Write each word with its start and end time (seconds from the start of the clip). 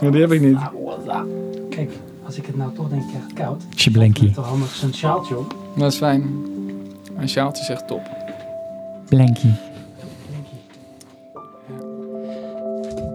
Ja, 0.00 0.10
die 0.10 0.20
heb 0.20 0.32
ik 0.32 0.40
niet. 0.40 0.56
Ah, 0.56 0.66
voilà. 0.72 1.26
Kijk, 1.70 1.90
als 2.24 2.36
ik 2.36 2.46
het 2.46 2.56
nou 2.56 2.74
toch 2.74 2.88
denk, 2.88 3.02
ik 3.02 3.08
krijg 3.08 3.24
het 3.24 3.32
koud. 3.32 3.62
Dan 4.24 4.32
toch 4.32 4.48
handig 4.48 4.68
zo'n 4.74 4.94
sjaaltje 4.94 5.38
op. 5.38 5.54
Dat 5.76 5.92
is 5.92 5.98
fijn. 5.98 6.26
Mijn 7.14 7.28
sjaaltje 7.28 7.62
is 7.62 7.68
echt 7.68 7.86
top. 7.86 8.00
Blankie. 9.08 9.52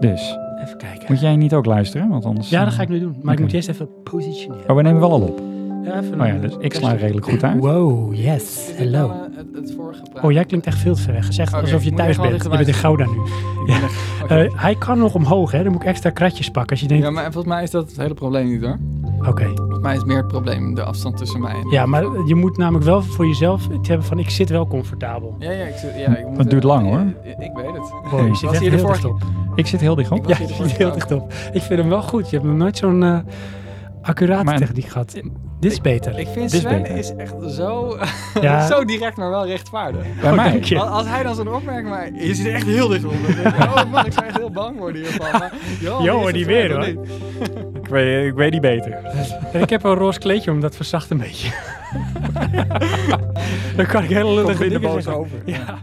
Dus, 0.00 0.36
Even 0.64 0.76
kijken. 0.78 1.04
moet 1.08 1.20
jij 1.20 1.36
niet 1.36 1.54
ook 1.54 1.66
luisteren? 1.66 2.08
Want 2.08 2.24
anders... 2.24 2.48
Ja, 2.48 2.64
dat 2.64 2.72
ga 2.74 2.82
ik 2.82 2.88
nu 2.88 2.98
doen. 3.00 3.16
Maar 3.22 3.34
ik 3.34 3.40
moet 3.40 3.52
eerst 3.52 3.68
even 3.68 3.88
positioneren. 4.02 4.68
Oh, 4.70 4.76
we 4.76 4.82
nemen 4.82 5.00
wel 5.00 5.12
al 5.12 5.20
op. 5.20 5.42
Ja, 5.84 6.00
even 6.00 6.20
Oh 6.20 6.26
ja, 6.26 6.34
een- 6.34 6.40
dus 6.40 6.54
ik 6.58 6.74
sla 6.74 6.92
redelijk 6.92 7.26
goed 7.26 7.42
uit. 7.44 7.58
Wow, 7.60 8.14
yes. 8.14 8.70
Hello. 8.74 9.12
Eh, 9.64 9.68
het, 9.68 9.76
het 9.76 9.76
vorige 9.78 10.02
praat? 10.12 10.24
Oh, 10.24 10.32
jij 10.32 10.44
klinkt 10.44 10.66
echt 10.66 10.78
veel 10.78 10.94
te 10.94 11.02
ver 11.02 11.12
weg. 11.12 11.32
Zeg 11.32 11.54
alsof 11.54 11.84
je 11.84 11.92
thuis 11.92 12.16
bent. 12.16 12.42
Je 12.42 12.48
bent 12.48 12.68
in 12.68 12.74
Gouda 12.74 13.04
nu. 13.06 13.18
Eh, 14.28 14.52
hij 14.60 14.74
kan 14.74 14.98
nog 14.98 15.14
omhoog, 15.14 15.50
hè? 15.50 15.62
Dan 15.62 15.72
moet 15.72 15.82
ik 15.82 15.88
extra 15.88 16.10
kratjes 16.10 16.50
pakken. 16.50 16.70
Als 16.70 16.80
je 16.80 16.86
denkt, 16.86 17.04
ja, 17.04 17.10
maar 17.10 17.22
volgens 17.22 17.44
mij 17.54 17.62
is 17.62 17.70
dat 17.70 17.88
het 17.88 17.96
hele 17.96 18.14
probleem 18.14 18.46
niet 18.46 18.62
hoor. 18.62 18.78
oké. 19.28 19.44
Volgens 19.54 19.78
mij 19.78 19.96
is 19.96 20.04
meer 20.04 20.16
het 20.16 20.26
probleem 20.28 20.74
de 20.74 20.82
afstand 20.82 21.16
tussen 21.16 21.40
mij 21.40 21.54
en... 21.54 21.68
Ja, 21.70 21.86
maar 21.86 22.02
je 22.26 22.34
moet 22.34 22.56
namelijk 22.56 22.84
wel 22.84 23.02
voor 23.02 23.26
jezelf 23.26 23.68
het 23.68 23.86
hebben 23.88 24.06
van, 24.06 24.18
ik 24.18 24.30
zit 24.30 24.48
wel 24.48 24.66
comfortabel. 24.66 25.36
Ja, 25.38 25.50
ja, 25.50 25.64
ik, 25.64 25.76
zit- 25.76 25.96
ja, 25.98 26.16
ik 26.16 26.26
moet, 26.28 26.38
Het 26.38 26.50
duurt 26.50 26.62
eh, 26.62 26.68
lang, 26.68 26.86
hoor. 26.86 27.00
Ik, 27.24 27.38
ik 27.38 27.50
weet 27.54 27.72
het. 27.72 27.92
Wow, 28.10 28.26
je 28.26 28.34
zit 28.34 28.40
Was 28.42 28.50
echt 28.52 28.60
hier 28.60 28.70
de 28.70 28.76
heel 28.76 28.84
vorige- 28.86 29.02
dicht 29.08 29.22
op. 29.22 29.28
Ik 29.54 29.66
zit 29.66 29.80
heel 29.80 29.94
dicht 29.94 30.10
op. 30.10 30.26
Ja, 30.28 30.36
je 30.40 30.46
zit 30.54 30.76
heel 30.76 30.92
dicht 30.92 31.12
op. 31.12 31.32
Ik 31.52 31.62
vind 31.62 31.80
hem 31.80 31.88
wel 31.88 32.02
goed. 32.02 32.30
Je 32.30 32.36
hebt 32.36 32.48
nog 32.48 32.56
nooit 32.58 32.76
zo'n 32.76 33.02
eh, 33.02 33.18
accurate 34.02 34.44
Maar- 34.44 34.58
techniek 34.58 34.86
gehad. 34.86 35.20
Dit 35.64 35.72
is 35.72 35.80
beter. 35.80 36.18
Ik 36.18 36.28
vind 36.32 36.50
Dit 36.50 36.52
is 36.52 36.60
Sven 36.60 36.82
beter. 36.82 36.96
is 36.96 37.14
echt 37.16 37.34
zo, 37.50 37.98
Ja. 38.40 38.66
zo 38.66 38.84
direct, 38.84 39.16
maar 39.16 39.30
wel 39.30 39.46
rechtvaardig. 39.46 40.02
Bij 40.20 40.30
Oh, 40.30 40.36
mij. 40.36 40.60
Als, 40.78 40.90
als 40.90 41.06
hij 41.06 41.22
dan 41.22 41.34
zo'n 41.34 41.54
opmerking 41.54 41.88
maakt, 41.88 42.10
je 42.22 42.34
zit 42.34 42.46
er 42.46 42.54
echt 42.54 42.66
heel 42.66 42.88
dicht 42.88 43.04
ik, 43.04 43.10
oh 43.10 43.90
man, 43.90 44.06
ik 44.06 44.12
zou 44.12 44.26
echt 44.26 44.36
heel 44.36 44.50
bang 44.50 44.78
worden 44.78 45.02
hiervan. 45.02 45.30
Maar, 45.32 45.52
joh, 45.80 46.02
Jo, 46.04 46.32
die 46.32 46.46
weer, 46.46 46.72
hoor. 46.72 46.84
Ik 47.82 47.88
weet, 47.90 48.26
ik 48.26 48.34
weet 48.34 48.52
niet 48.52 48.60
beter. 48.60 48.92
En 49.52 49.60
ik 49.66 49.70
heb 49.70 49.84
een 49.84 49.94
roze 49.94 50.18
kleedje 50.18 50.50
om, 50.50 50.60
dat 50.60 50.76
verzacht 50.76 51.10
een 51.10 51.18
beetje. 51.18 51.50
Dan 53.76 53.86
kan 53.86 54.02
ik 54.02 54.10
hele 54.10 54.34
lullige 54.34 54.68
dingen 54.68 54.92
zeggen. 54.92 55.16
over. 55.16 55.38
Ja. 55.44 55.78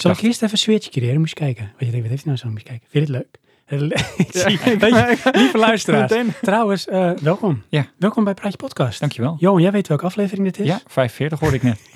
Zal 0.00 0.10
dacht, 0.10 0.22
ik 0.22 0.28
eerst 0.28 0.42
even 0.42 0.52
een 0.54 0.58
sfeertje 0.58 0.90
creëren? 0.90 1.18
Moet 1.18 1.28
je 1.28 1.34
kijken. 1.34 1.64
Wat 1.64 1.84
je 1.86 1.90
denkt, 1.90 2.00
wat 2.00 2.08
heeft 2.10 2.24
hij 2.24 2.32
nou 2.32 2.36
zo? 2.36 2.48
Moet 2.48 2.60
je 2.60 2.66
kijken. 2.66 2.86
Vind 2.90 3.08
je 3.08 3.12
het 3.14 3.22
leuk? 3.22 3.36
Ik 4.26 4.32
Ja, 4.32 4.40
zie- 4.48 4.58
ik- 4.72 4.80
weet 4.80 4.94
je, 4.94 5.18
ik- 5.24 5.34
lieve 5.36 5.58
luisteraars. 5.58 6.12
Trouwens, 6.42 6.86
eh, 6.86 7.10
welkom. 7.10 7.62
Ja. 7.68 7.86
Welkom 7.98 8.24
bij 8.24 8.34
Praatje 8.34 8.56
Podcast. 8.58 9.00
dankjewel. 9.00 9.36
Johan, 9.38 9.62
jij 9.62 9.72
weet 9.72 9.88
welke 9.88 10.04
aflevering 10.04 10.46
dit 10.46 10.58
is? 10.60 10.66
Ja, 10.66 10.80
45 10.86 11.40
hoorde 11.40 11.56
ik 11.56 11.62
net. 11.62 11.80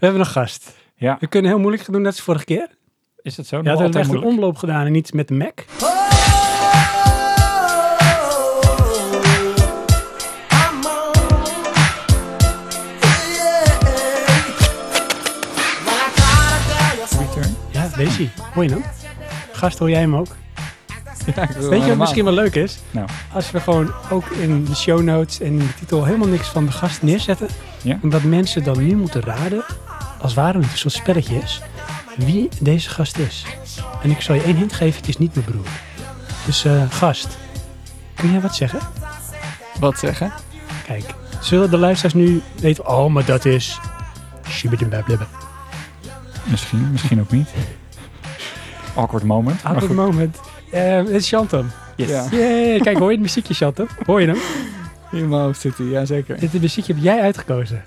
We 0.00 0.06
hebben 0.06 0.20
een 0.20 0.26
gast. 0.26 0.74
Ja, 0.96 1.16
We 1.20 1.26
kunnen 1.26 1.50
heel 1.50 1.60
moeilijk 1.60 1.82
gaan 1.82 1.92
doen, 1.94 2.02
net 2.02 2.12
als 2.12 2.20
vorige 2.20 2.44
keer. 2.44 2.68
is 3.22 3.36
het 3.36 3.46
zo? 3.46 3.56
Ja, 3.56 3.62
we 3.62 3.68
hebben 3.68 3.86
altijd 3.86 4.04
echt 4.04 4.14
een 4.14 4.22
omloop 4.22 4.56
gedaan 4.56 4.86
en 4.86 4.92
niet 4.92 5.12
met 5.12 5.28
de 5.28 5.34
Mac. 5.34 5.58
Deze. 18.04 18.28
Hoor 18.54 18.64
je 18.64 18.70
hem? 18.70 18.84
Gast, 19.52 19.78
hoor 19.78 19.90
jij 19.90 20.00
hem 20.00 20.16
ook? 20.16 20.36
Ja, 21.34 21.48
Weet 21.68 21.82
je 21.82 21.88
wat 21.88 21.96
misschien 21.96 22.24
wel 22.24 22.32
leuk 22.32 22.54
is? 22.54 22.78
Nou. 22.90 23.08
Als 23.32 23.50
we 23.50 23.60
gewoon 23.60 23.92
ook 24.10 24.26
in 24.26 24.64
de 24.64 24.74
show 24.74 25.00
notes 25.00 25.40
en 25.40 25.46
in 25.46 25.58
de 25.58 25.74
titel 25.78 26.04
helemaal 26.04 26.28
niks 26.28 26.48
van 26.48 26.66
de 26.66 26.72
gast 26.72 27.02
neerzetten. 27.02 27.48
Ja. 27.82 27.98
Omdat 28.02 28.22
mensen 28.22 28.64
dan 28.64 28.78
nu 28.86 28.96
moeten 28.96 29.20
raden, 29.20 29.64
als 30.20 30.34
ware 30.34 30.58
het 30.58 30.72
een 30.72 30.78
soort 30.78 30.94
spelletje 30.94 31.34
is, 31.34 31.60
wie 32.16 32.48
deze 32.60 32.90
gast 32.90 33.18
is. 33.18 33.44
En 34.02 34.10
ik 34.10 34.20
zal 34.20 34.34
je 34.34 34.42
één 34.42 34.56
hint 34.56 34.72
geven, 34.72 35.00
het 35.00 35.08
is 35.08 35.18
niet 35.18 35.34
mijn 35.34 35.46
broer. 35.46 35.66
Dus 36.46 36.64
eh, 36.64 36.82
gast, 36.90 37.38
kun 38.14 38.30
jij 38.30 38.40
wat 38.40 38.54
zeggen? 38.54 38.80
Wat 39.80 39.98
zeggen? 39.98 40.32
Kijk, 40.86 41.04
zullen 41.40 41.70
de 41.70 41.78
luisteraars 41.78 42.14
nu 42.14 42.42
weten, 42.60 42.88
oh, 42.88 43.06
maar 43.06 43.24
dat 43.24 43.44
is... 43.44 43.78
Misschien, 46.44 46.90
misschien 46.90 47.20
ook 47.20 47.30
niet. 47.30 47.48
Awkward 48.96 49.24
moment. 49.24 49.64
Awkward 49.64 49.94
moment. 49.94 50.40
Eh, 50.70 50.96
Het 50.96 51.08
is 51.08 51.28
Chantam. 51.28 51.66
Yes. 51.96 52.08
Ja. 52.08 52.28
Kijk, 52.78 52.96
hoor 52.98 53.06
je 53.08 53.12
het 53.12 53.20
muziekje, 53.20 53.54
Chantam? 53.54 53.86
Hoor 54.06 54.20
je 54.20 54.26
hem? 54.26 54.38
In 55.12 55.28
mijn 55.28 55.42
hoofd 55.42 55.60
zit 55.60 55.78
hij, 55.78 55.86
ja 55.86 56.04
zeker. 56.04 56.40
Dit 56.40 56.60
muziekje 56.60 56.92
heb 56.94 57.02
jij 57.02 57.20
uitgekozen. 57.20 57.84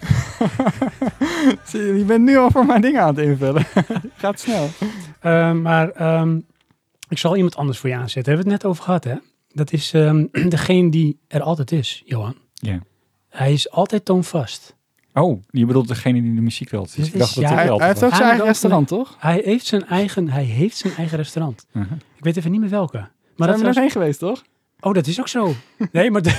Zie 1.66 1.82
je, 1.82 2.04
bent 2.06 2.24
nu 2.24 2.38
al 2.38 2.52
voor 2.52 2.66
mijn 2.66 2.82
dingen 2.82 3.02
aan 3.02 3.16
het 3.16 3.26
invullen. 3.26 3.66
Gaat 4.16 4.40
snel. 4.40 4.70
Ehm, 5.20 5.62
maar 5.62 5.90
ehm, 5.90 6.40
ik 7.10 7.18
zal 7.18 7.36
iemand 7.36 7.56
anders 7.56 7.78
voor 7.78 7.90
je 7.90 7.96
aanzetten. 7.96 8.34
Hebben 8.34 8.46
we 8.46 8.52
het 8.54 8.62
net 8.62 8.72
over 8.72 8.84
gehad, 8.84 9.04
hè? 9.04 9.16
Dat 9.50 9.72
is 9.72 9.94
ehm, 9.94 10.26
degene 10.50 10.90
die 10.92 11.20
er 11.28 11.42
altijd 11.42 11.72
is, 11.72 12.02
Johan. 12.06 12.36
Ja. 12.54 12.80
Hij 13.30 13.54
is 13.54 13.72
altijd 13.72 14.06
toonvast. 14.06 14.76
Oh, 15.14 15.42
je 15.50 15.66
bedoelt 15.66 15.88
degene 15.88 16.22
die 16.22 16.36
de 16.36 16.42
muziek 16.42 16.70
wil. 16.70 16.82
Dus 16.84 16.92
Dit 16.94 17.06
ik 17.08 17.18
dacht 17.18 17.30
is- 17.30 17.36
dat 17.36 17.44
ja, 17.44 17.56
hij 17.56 17.66
Hij, 17.66 17.88
heeft 17.88 18.04
ook 18.04 18.10
zijn 18.10 18.12
Hij 18.22 18.30
eigen 18.30 18.46
restaurant, 18.46 18.88
toch? 18.88 19.16
Hij 19.20 19.42
heeft 19.46 19.66
zijn 19.66 19.86
eigen, 19.88 20.30
hij 20.30 20.44
heeft 20.44 20.78
zijn 20.78 20.94
eigen 20.96 21.18
restaurant. 21.18 21.66
Uh-huh. 21.74 21.92
Ik 22.18 22.24
weet 22.24 22.38
even 22.38 22.52
niet 22.52 22.60
meer 22.60 22.70
welke. 22.70 22.98
Maar 22.98 23.10
Maar 23.36 23.48
dat 23.48 23.48
zijn 23.48 23.60
we 23.60 23.66
was... 23.66 23.76
nog 23.76 23.84
heen 23.84 23.92
geweest, 23.92 24.20
toch? 24.20 24.44
Oh, 24.80 24.94
dat 24.94 25.08
is 25.08 25.20
ook 25.20 25.28
zo. 25.28 25.54
Nee, 25.92 26.12
maar... 26.12 26.22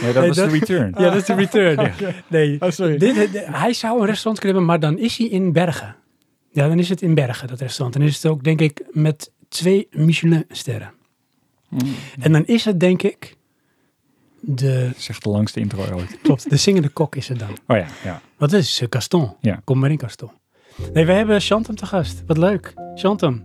Nee, 0.00 0.12
dat 0.12 0.14
Nee, 0.14 0.26
was 0.28 0.36
dat- 0.36 0.50
de 0.50 0.58
return. 0.58 0.94
ja, 0.98 1.04
dat 1.10 1.14
is 1.14 1.24
de 1.24 1.34
return. 1.34 1.80
ja. 1.98 2.10
Nee, 2.28 2.60
Oh, 2.60 2.70
sorry. 2.70 2.98
Dit, 2.98 3.14
dit- 3.14 3.46
hij 3.46 3.72
zou 3.72 4.00
een 4.00 4.06
restaurant 4.06 4.38
kunnen 4.38 4.56
hebben, 4.58 4.64
maar 4.64 4.80
dan 4.90 4.98
is 5.04 5.16
hij 5.16 5.26
in 5.26 5.52
Bergen. 5.52 5.96
Ja, 6.52 6.68
dan 6.68 6.78
is 6.78 6.88
het 6.88 7.02
in 7.02 7.14
Bergen, 7.14 7.48
dat 7.48 7.60
restaurant. 7.60 7.96
En 7.96 8.02
is 8.02 8.14
het 8.22 8.26
ook, 8.26 8.44
denk 8.44 8.60
ik, 8.60 8.82
met 8.90 9.32
twee 9.48 9.88
Michelin-sterren. 9.90 10.92
Mm. 11.68 11.78
En 12.20 12.32
dan 12.32 12.44
is 12.46 12.64
het, 12.64 12.80
denk 12.80 13.02
ik, 13.02 13.36
de, 14.40 14.90
echt 15.08 15.22
de 15.22 15.30
langste 15.30 15.60
intro 15.60 15.82
ooit. 15.92 16.18
klopt, 16.22 16.50
de 16.50 16.56
zingende 16.56 16.88
kok 16.88 17.16
is 17.16 17.28
het 17.28 17.38
dan. 17.38 17.50
Oh 17.66 17.76
ja, 17.76 17.86
ja. 18.04 18.20
Wat 18.36 18.52
is 18.52 18.80
het? 18.80 18.94
Gaston. 18.94 19.32
Ja. 19.40 19.60
Kom 19.64 19.78
maar 19.78 19.90
in, 19.90 20.00
Gaston. 20.00 20.30
Nee, 20.92 21.06
we 21.06 21.12
hebben 21.12 21.40
Chantum 21.40 21.74
te 21.74 21.86
gast. 21.86 22.22
Wat 22.26 22.36
leuk. 22.36 22.74
Chantum, 22.94 23.44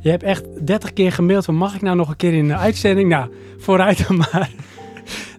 je 0.00 0.10
hebt 0.10 0.22
echt 0.22 0.66
30 0.66 0.92
keer 0.92 1.12
gemaild 1.12 1.44
van 1.44 1.54
mag 1.54 1.74
ik 1.74 1.82
nou 1.82 1.96
nog 1.96 2.08
een 2.08 2.16
keer 2.16 2.34
in 2.34 2.48
de 2.48 2.56
uitzending? 2.56 3.08
Nou, 3.08 3.30
vooruit 3.58 4.06
dan 4.06 4.16
maar. 4.16 4.50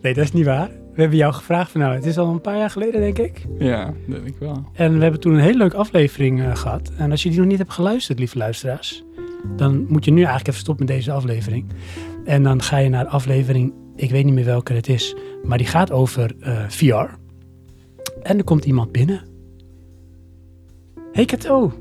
Nee, 0.02 0.14
dat 0.14 0.24
is 0.24 0.32
niet 0.32 0.46
waar. 0.46 0.68
We 0.68 1.02
hebben 1.02 1.18
jou 1.18 1.34
gevraagd 1.34 1.72
van 1.72 1.82
nou, 1.82 1.96
het 1.96 2.06
is 2.06 2.18
al 2.18 2.28
een 2.28 2.42
paar 2.42 2.58
jaar 2.58 2.70
geleden, 2.70 3.02
denk 3.02 3.18
ik. 3.18 3.46
Ja, 3.60 3.94
denk 4.08 4.26
ik 4.28 4.36
wel. 4.40 4.66
En 4.74 4.96
we 4.96 5.02
hebben 5.02 5.20
toen 5.20 5.34
een 5.34 5.40
hele 5.40 5.58
leuke 5.58 5.78
aflevering 5.78 6.42
eh, 6.42 6.56
gehad. 6.56 6.92
En 6.98 7.12
als 7.12 7.24
je 7.24 7.30
die 7.30 7.40
nog 7.40 7.48
niet 7.48 7.58
hebt 7.58 7.72
geluisterd, 7.72 8.20
lieve 8.20 8.38
luisteraars, 8.38 9.04
dan 9.56 9.86
moet 9.90 10.06
je 10.06 10.12
nu 10.12 10.18
eigenlijk 10.18 10.48
even 10.48 10.60
stoppen 10.60 10.86
met 10.86 10.96
deze 10.96 11.12
aflevering. 11.12 11.66
En 12.26 12.44
dan 12.44 12.62
ga 12.62 12.78
je 12.78 12.90
naar 12.90 13.06
aflevering, 13.06 13.74
ik 13.96 14.12
weet 14.12 14.26
niet 14.26 14.34
meer 14.34 14.46
welke 14.46 14.74
het 14.74 14.90
is, 14.90 15.16
maar 15.44 15.58
die 15.58 15.68
gaat 15.68 15.92
over 15.92 16.36
eh, 16.40 16.68
VR. 16.70 17.10
En 18.24 18.38
er 18.38 18.44
komt 18.44 18.66
iemand 18.66 18.92
binnen. 18.92 19.22
Hey 21.12 21.26
Kato. 21.26 21.74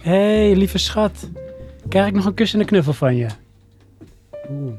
Hey 0.00 0.56
lieve 0.56 0.78
schat. 0.78 1.30
Krijg 1.88 2.06
ik 2.06 2.14
nog 2.14 2.24
een 2.24 2.34
kus 2.34 2.54
en 2.54 2.60
een 2.60 2.66
knuffel 2.66 2.92
van 2.92 3.16
je? 3.16 3.26
Oeh. 4.50 4.72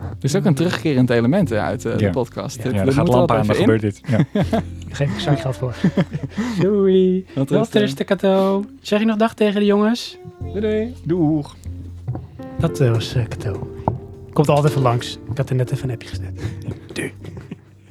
Er 0.00 0.26
is 0.26 0.34
ook 0.36 0.44
een 0.44 0.54
terugkerend 0.54 1.10
element 1.10 1.52
uit 1.52 1.84
eh, 1.84 1.92
Ja. 1.92 2.06
de 2.06 2.10
podcast. 2.10 2.56
Ja, 2.56 2.62
Dit- 2.62 2.72
Ja, 2.72 2.78
dit 2.78 2.86
er 2.88 2.92
gaat 2.94 3.08
er 3.08 3.14
lamp 3.14 3.30
aan, 3.30 3.46
dan 3.46 3.56
gebeurt 3.56 3.80
dit. 3.80 4.00
Ja. 4.08 4.24
Geef 4.88 5.12
ik 5.14 5.18
zakgeld 5.20 5.56
voor. 5.56 5.74
Doei. 6.60 7.26
Wat 7.34 7.48
Wel 7.50 7.58
rustig. 7.58 7.80
rustig 7.80 8.06
Kato. 8.06 8.64
Zeg 8.80 8.98
je 9.00 9.04
nog 9.06 9.16
dag 9.16 9.34
tegen 9.34 9.60
de 9.60 9.66
jongens? 9.66 10.18
doei. 10.54 10.94
Doeg. 11.04 11.56
Dat 12.58 12.80
eh, 12.80 12.90
was 12.92 13.16
uh, 13.16 13.26
Kato. 13.28 13.68
Komt 14.32 14.48
altijd 14.48 14.72
van 14.72 14.82
langs. 14.82 15.18
Ik 15.30 15.36
had 15.36 15.48
er 15.50 15.54
net 15.56 15.72
even 15.72 15.88
een 15.88 15.94
appje 15.94 16.08
gezet. 16.08 16.40
Doei. 16.92 17.12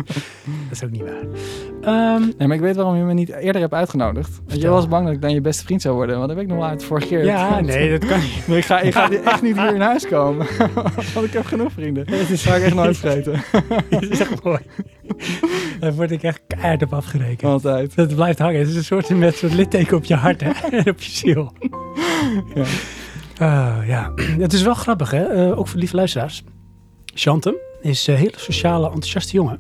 dat 0.06 0.71
is 0.71 0.83
ook 0.83 0.89
niet 0.91 1.01
waar. 1.01 1.24
Ehm, 1.81 2.21
Nee, 2.38 2.47
maar 2.47 2.56
ik 2.57 2.62
weet 2.63 2.75
waarom 2.75 2.95
je 2.95 3.03
me 3.03 3.13
niet 3.13 3.30
eerder 3.30 3.62
hebt 3.62 3.74
uitgenodigd. 3.74 4.30
Want 4.30 4.44
je 4.45 4.51
Vertel. 4.53 4.74
was 4.74 4.88
bang 4.88 5.06
dat 5.06 5.13
ik 5.13 5.21
dan 5.21 5.33
je 5.33 5.41
beste 5.41 5.63
vriend 5.63 5.81
zou 5.81 5.95
worden. 5.95 6.15
Want 6.18 6.27
dat 6.27 6.38
heb 6.38 6.45
ik 6.45 6.51
nog 6.51 6.62
wel 6.62 6.69
uit 6.69 6.83
vorige 6.83 7.07
keer. 7.07 7.25
ja, 7.25 7.59
nee, 7.59 8.00
dat 8.00 8.09
kan 8.09 8.19
niet. 8.19 8.44
Maar 8.47 8.57
ik 8.57 8.65
ga, 8.65 8.80
ik 8.80 8.94
ga 8.94 9.09
echt 9.24 9.41
niet 9.41 9.57
hier 9.57 9.74
in 9.75 9.81
huis 9.81 10.07
komen. 10.07 10.47
Want 11.13 11.25
ik 11.25 11.33
heb 11.33 11.45
genoeg 11.45 11.71
vrienden. 11.71 12.06
Dat 12.06 12.39
ga 12.39 12.56
ik 12.56 12.63
echt 12.63 12.75
nooit 12.75 12.97
vergeten. 12.97 13.42
Dat 13.89 14.01
is 14.03 14.19
echt 14.19 14.44
mooi. 14.44 14.59
Daar 15.80 15.94
word 15.94 16.12
ik 16.12 16.24
echt 16.24 16.42
keihard 16.47 16.83
op 16.83 16.94
afgerekend. 16.94 17.51
Altijd. 17.51 17.95
Dat 17.95 18.15
blijft 18.15 18.39
hangen. 18.39 18.59
Het 18.59 18.68
is 18.69 18.75
een 18.75 18.83
soort 18.83 19.09
met 19.09 19.35
zo'n 19.35 19.56
litteken 19.56 19.97
op 19.97 20.03
je 20.03 20.15
hart 20.15 20.42
hè? 20.42 20.50
en 20.77 20.89
op 20.89 21.00
je 21.01 21.12
ziel. 21.12 21.53
Ja. 22.56 22.63
Eh, 23.39 23.77
ja, 23.88 24.12
het 24.45 24.53
is 24.53 24.62
wel 24.62 24.74
grappig, 24.74 25.12
hè? 25.12 25.24
Eh, 25.24 25.57
ook 25.59 25.68
voor 25.68 25.80
lieve 25.80 25.95
luisteraars. 25.95 26.44
Chantem 27.06 27.56
is 27.81 28.07
een 28.07 28.15
hele 28.15 28.33
sociale, 28.38 28.86
enthousiaste 28.86 29.33
jongen. 29.33 29.59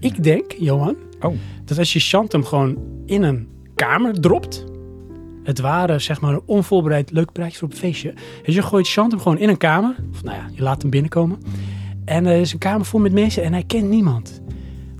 Ik 0.00 0.22
denk, 0.22 0.52
Johan, 0.58 0.96
Oh. 1.20 1.34
dat 1.64 1.78
als 1.78 1.92
je 1.92 2.00
Chantem 2.00 2.44
gewoon 2.44 2.76
in 3.06 3.22
een 3.22 3.48
kamer 3.74 4.20
dropt... 4.20 4.64
Het 5.44 5.60
waren 5.60 6.00
zeg 6.00 6.20
maar 6.20 6.32
een 6.32 6.42
onvoorbereid 6.46 7.10
leuk 7.10 7.32
praatje 7.32 7.58
voor 7.58 7.68
op 7.68 7.72
een 7.74 7.80
feestje. 7.80 8.14
Dus 8.44 8.54
je 8.54 8.62
gooit 8.62 8.88
Chantem 8.88 9.18
gewoon 9.18 9.38
in 9.38 9.48
een 9.48 9.56
kamer. 9.56 9.94
Of 10.12 10.22
nou 10.22 10.36
ja, 10.36 10.46
je 10.52 10.62
laat 10.62 10.80
hem 10.82 10.90
binnenkomen. 10.90 11.38
En 12.04 12.26
er 12.26 12.40
is 12.40 12.52
een 12.52 12.58
kamer 12.58 12.86
vol 12.86 13.00
met 13.00 13.12
mensen 13.12 13.42
en 13.42 13.52
hij 13.52 13.62
kent 13.64 13.88
niemand. 13.88 14.40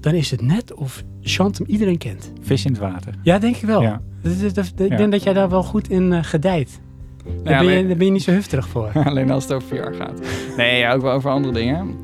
Dan 0.01 0.15
is 0.15 0.31
het 0.31 0.41
net 0.43 0.75
of 0.75 1.03
Chantem 1.23 1.67
iedereen 1.67 1.99
kent. 1.99 2.33
Vis 2.41 2.65
in 2.65 2.73
het 2.73 2.81
water. 2.81 3.15
Ja, 3.23 3.39
denk 3.39 3.57
ik 3.57 3.63
wel. 3.63 3.83
Ja. 3.83 4.01
Ik 4.23 4.53
Ja. 4.89 4.97
denk 4.97 5.13
dat 5.13 5.23
jij 5.23 5.33
daar 5.33 5.49
wel 5.49 5.63
goed 5.63 5.89
in 5.91 6.13
eh, 6.13 6.23
gedijt. 6.23 6.81
Daar, 7.25 7.35
Ja, 7.35 7.43
ben 7.43 7.53
je, 7.53 7.59
alleen- 7.59 7.89
daar 7.89 7.97
ben 7.97 8.07
je 8.07 8.13
niet 8.13 8.23
zo 8.23 8.31
hufterig 8.31 8.69
voor. 8.69 8.91
Alleen 9.05 9.31
als 9.31 9.45
het 9.45 9.53
over 9.53 9.69
VR 9.69 9.95
gaat. 9.95 10.21
Nee, 10.57 10.79
ja, 10.79 10.93
ook 10.93 11.03
wel 11.03 11.13
over 11.13 11.31
andere 11.31 11.55
dingen. 11.55 11.95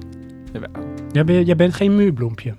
Jawel. 0.52 0.68
Jij, 1.12 1.24
ben, 1.24 1.44
jij 1.44 1.56
bent 1.56 1.74
geen 1.74 1.96
muurbloempje. 1.96 2.54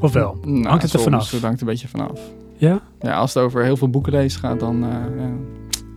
Of 0.00 0.12
wel? 0.12 0.38
Nou, 0.44 0.66
Hangt 0.66 0.82
het 0.82 0.92
er 0.92 1.00
vanaf? 1.00 1.30
Het 1.30 1.42
hangt 1.42 1.60
een 1.60 1.66
beetje 1.66 1.88
vanaf. 1.88 2.20
Ja? 2.56 2.80
Ja, 3.00 3.14
als 3.14 3.34
het 3.34 3.42
over 3.42 3.64
heel 3.64 3.76
veel 3.76 3.88
boeken 3.90 4.12
lezen 4.12 4.40
gaat, 4.40 4.60
dan... 4.60 4.82
eh 4.84 4.88
ja, 4.90 5.30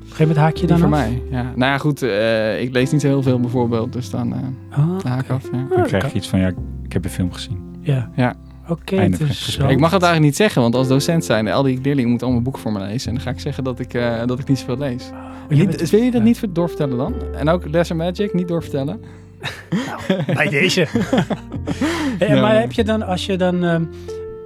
Geef 0.10 0.28
het 0.28 0.38
haakje 0.38 0.60
niet 0.60 0.70
dan 0.70 0.78
voor 0.80 0.88
af? 0.88 0.94
mij. 0.94 1.22
Ja. 1.32 1.42
Nou 1.44 1.72
ja, 1.72 1.78
goed. 1.78 2.02
eh, 2.02 2.62
ik 2.62 2.72
lees 2.74 2.92
niet 2.92 3.02
zo 3.02 3.08
heel 3.08 3.22
veel 3.24 3.40
bijvoorbeeld. 3.40 3.94
Dus 3.94 4.10
dan 4.10 4.34
eh 4.34 4.40
Ah, 4.80 5.04
haak 5.04 5.24
ik 5.24 5.30
af. 5.30 5.44
Ja. 5.52 5.66
Dan 5.76 5.84
krijg 5.86 6.08
je 6.12 6.18
iets 6.18 6.30
van, 6.30 6.40
ja, 6.40 6.48
ik 6.84 6.94
heb 6.94 7.04
de 7.04 7.10
film 7.10 7.32
gezien. 7.34 7.60
Ja. 7.82 8.10
Ja. 8.16 8.36
Oké. 8.70 8.96
Ik 9.02 9.80
mag 9.80 9.92
het 9.92 10.02
eigenlijk 10.02 10.20
niet 10.20 10.36
zeggen, 10.36 10.62
want 10.62 10.76
als 10.76 10.88
docent 10.88 11.26
zijn, 11.26 11.48
al 11.48 11.64
die 11.64 11.80
leerlingen 11.82 12.10
moeten 12.10 12.28
allemaal 12.28 12.44
boeken 12.46 12.62
voor 12.62 12.72
me 12.72 12.80
lezen. 12.80 13.08
En 13.10 13.14
dan 13.14 13.24
ga 13.24 13.30
ik 13.30 13.40
zeggen 13.40 13.64
dat 13.64 13.80
ik, 13.80 13.94
eh, 13.94 14.26
dat 14.26 14.40
ik 14.40 14.48
niet 14.48 14.60
zoveel 14.60 14.78
lees. 14.78 15.04
Oh, 15.14 15.18
jij 15.50 15.58
Niet, 15.66 15.78
bent- 15.78 15.90
wil 15.90 16.00
je 16.02 16.12
dat 16.12 16.22
ja. 16.22 16.28
niet 16.28 16.46
doorvertellen 16.50 16.98
dan? 16.98 17.14
En 17.36 17.50
ook 17.50 17.68
Lesser 17.70 17.96
Magic, 17.96 18.34
niet 18.34 18.48
doorvertellen? 18.48 19.02
Bij 20.34 20.50
deze. 20.50 20.88
Hey. 22.20 22.42
Maar 22.42 22.60
heb 22.60 22.72
je 22.72 22.84
dan, 22.84 23.02
als 23.04 23.26
je 23.26 23.38
dan... 23.38 23.64
ehm, 23.64 23.84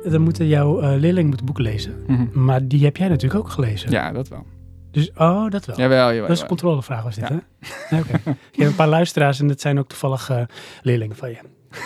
dan 0.09 0.21
moeten 0.21 0.47
jouw 0.47 0.79
eh, 0.81 0.89
leerlingen 1.00 1.27
moeten 1.27 1.45
boeken 1.45 1.63
lezen. 1.63 1.94
Maar 2.33 2.67
die 2.67 2.83
heb 2.83 2.97
jij 2.97 3.07
natuurlijk 3.07 3.39
ook 3.45 3.50
gelezen. 3.50 3.91
Ja, 3.91 4.12
dat 4.12 4.27
wel. 4.27 4.45
Dus, 4.91 5.12
oh, 5.17 5.50
dat 5.50 5.65
wel. 5.65 5.77
Jawel, 5.77 6.07
jawel. 6.07 6.27
dat 6.27 6.35
is 6.35 6.41
een 6.41 6.47
controlevraag 6.47 7.03
was 7.03 7.15
dit, 7.15 7.27
Ja. 7.27 7.41
hè? 7.89 8.00
Oké. 8.00 8.19
Je 8.23 8.31
hebt 8.62 8.69
een 8.69 8.75
paar 8.75 8.88
luisteraars 8.88 9.39
en 9.39 9.47
dat 9.47 9.62
zijn 9.62 9.79
ook 9.79 9.88
toevallig 9.88 10.29
eh, 10.29 10.41
leerlingen 10.81 11.15
van 11.15 11.29
je. 11.29 11.38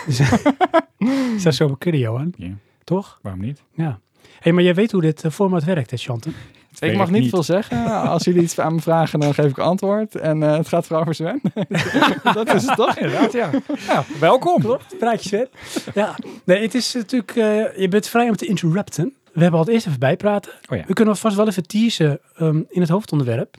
Is 1.36 1.42
dat 1.42 1.54
zo 1.54 1.68
bekudden, 1.68 2.00
Johan? 2.00 2.32
Ja. 2.36 2.50
Toch? 2.84 3.18
Waarom 3.22 3.40
niet? 3.40 3.62
Ja. 3.74 3.98
hey, 4.40 4.52
maar 4.52 4.62
jij 4.62 4.74
weet 4.74 4.92
hoe 4.92 5.00
dit 5.00 5.24
eh, 5.24 5.30
format 5.30 5.64
werkt, 5.64 5.90
hè, 5.90 5.96
Chanten? 5.96 6.34
Ik 6.78 6.96
mag 6.96 7.10
niet, 7.10 7.28
veel 7.28 7.42
zeggen. 7.42 7.86
Als 7.86 8.24
jullie 8.24 8.42
iets 8.42 8.58
aan 8.58 8.74
me 8.74 8.80
vragen, 8.80 9.20
dan 9.20 9.34
geef 9.34 9.50
ik 9.50 9.58
antwoord. 9.58 10.14
En 10.14 10.42
eh, 10.42 10.56
het 10.56 10.68
gaat 10.68 10.86
vooral 10.86 11.02
over 11.02 11.14
Sven. 11.14 11.40
dat 12.34 12.54
is 12.54 12.66
het 12.66 12.76
toch? 12.76 12.96
Inderdaad, 12.96 13.32
ja. 13.32 13.50
Nou, 13.86 14.04
welkom. 14.20 14.60
Klopt, 14.60 14.98
praatjes 14.98 15.30
weer. 15.30 15.48
ja, 15.94 16.16
nee, 16.44 16.62
het 16.62 16.74
is 16.74 16.94
natuurlijk, 16.94 17.36
eh, 17.36 17.78
je 17.78 17.88
bent 17.90 18.06
vrij 18.08 18.28
om 18.28 18.36
te 18.36 18.46
interrupten. 18.46 19.14
We 19.32 19.40
hebben 19.40 19.58
al 19.58 19.64
het 19.64 19.74
eerst 19.74 19.86
even 19.86 19.98
bijpraten. 19.98 20.52
Oh 20.68 20.78
ja. 20.78 20.84
We 20.86 20.92
kunnen 20.92 21.16
vast 21.16 21.36
wel 21.36 21.48
even 21.48 21.66
teasen 21.66 22.20
ehm, 22.36 22.62
in 22.68 22.80
het 22.80 22.90
hoofdonderwerp. 22.90 23.56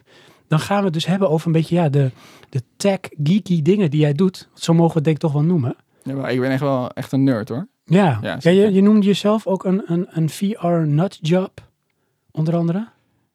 Dan 0.48 0.60
gaan 0.60 0.78
we 0.78 0.83
het 0.83 0.94
dus 0.94 1.06
hebben 1.06 1.30
over 1.30 1.48
een 1.48 1.54
beetje 1.54 1.75
ja, 1.75 1.89
de, 1.89 2.12
de 2.50 2.63
tech, 2.78 3.00
geeky 3.24 3.62
dingen 3.62 3.89
die 3.89 4.00
jij 4.00 4.13
doet. 4.13 4.50
Zo 4.54 4.74
mogen 4.74 4.92
we 4.92 4.95
het 4.95 5.04
denk 5.04 5.16
ik 5.16 5.22
toch 5.22 5.33
wel 5.33 5.44
noemen. 5.44 5.75
Jawel, 6.03 6.27
ik 6.30 6.39
ben 6.39 6.50
echt 6.51 6.59
wel 6.62 6.89
echt 6.92 7.12
een 7.12 7.24
nerd 7.24 7.50
hoor. 7.50 7.68
Ja, 7.86 8.19
Ja, 8.21 8.38
ja, 8.39 8.50
je, 8.51 8.74
je 8.74 8.81
noemde 8.81 9.06
jezelf 9.06 9.48
ook 9.48 9.63
een, 9.63 9.83
een, 9.86 10.07
een 10.09 10.30
VR-nutjob, 10.30 11.51
onder 12.31 12.56
andere. 12.56 12.88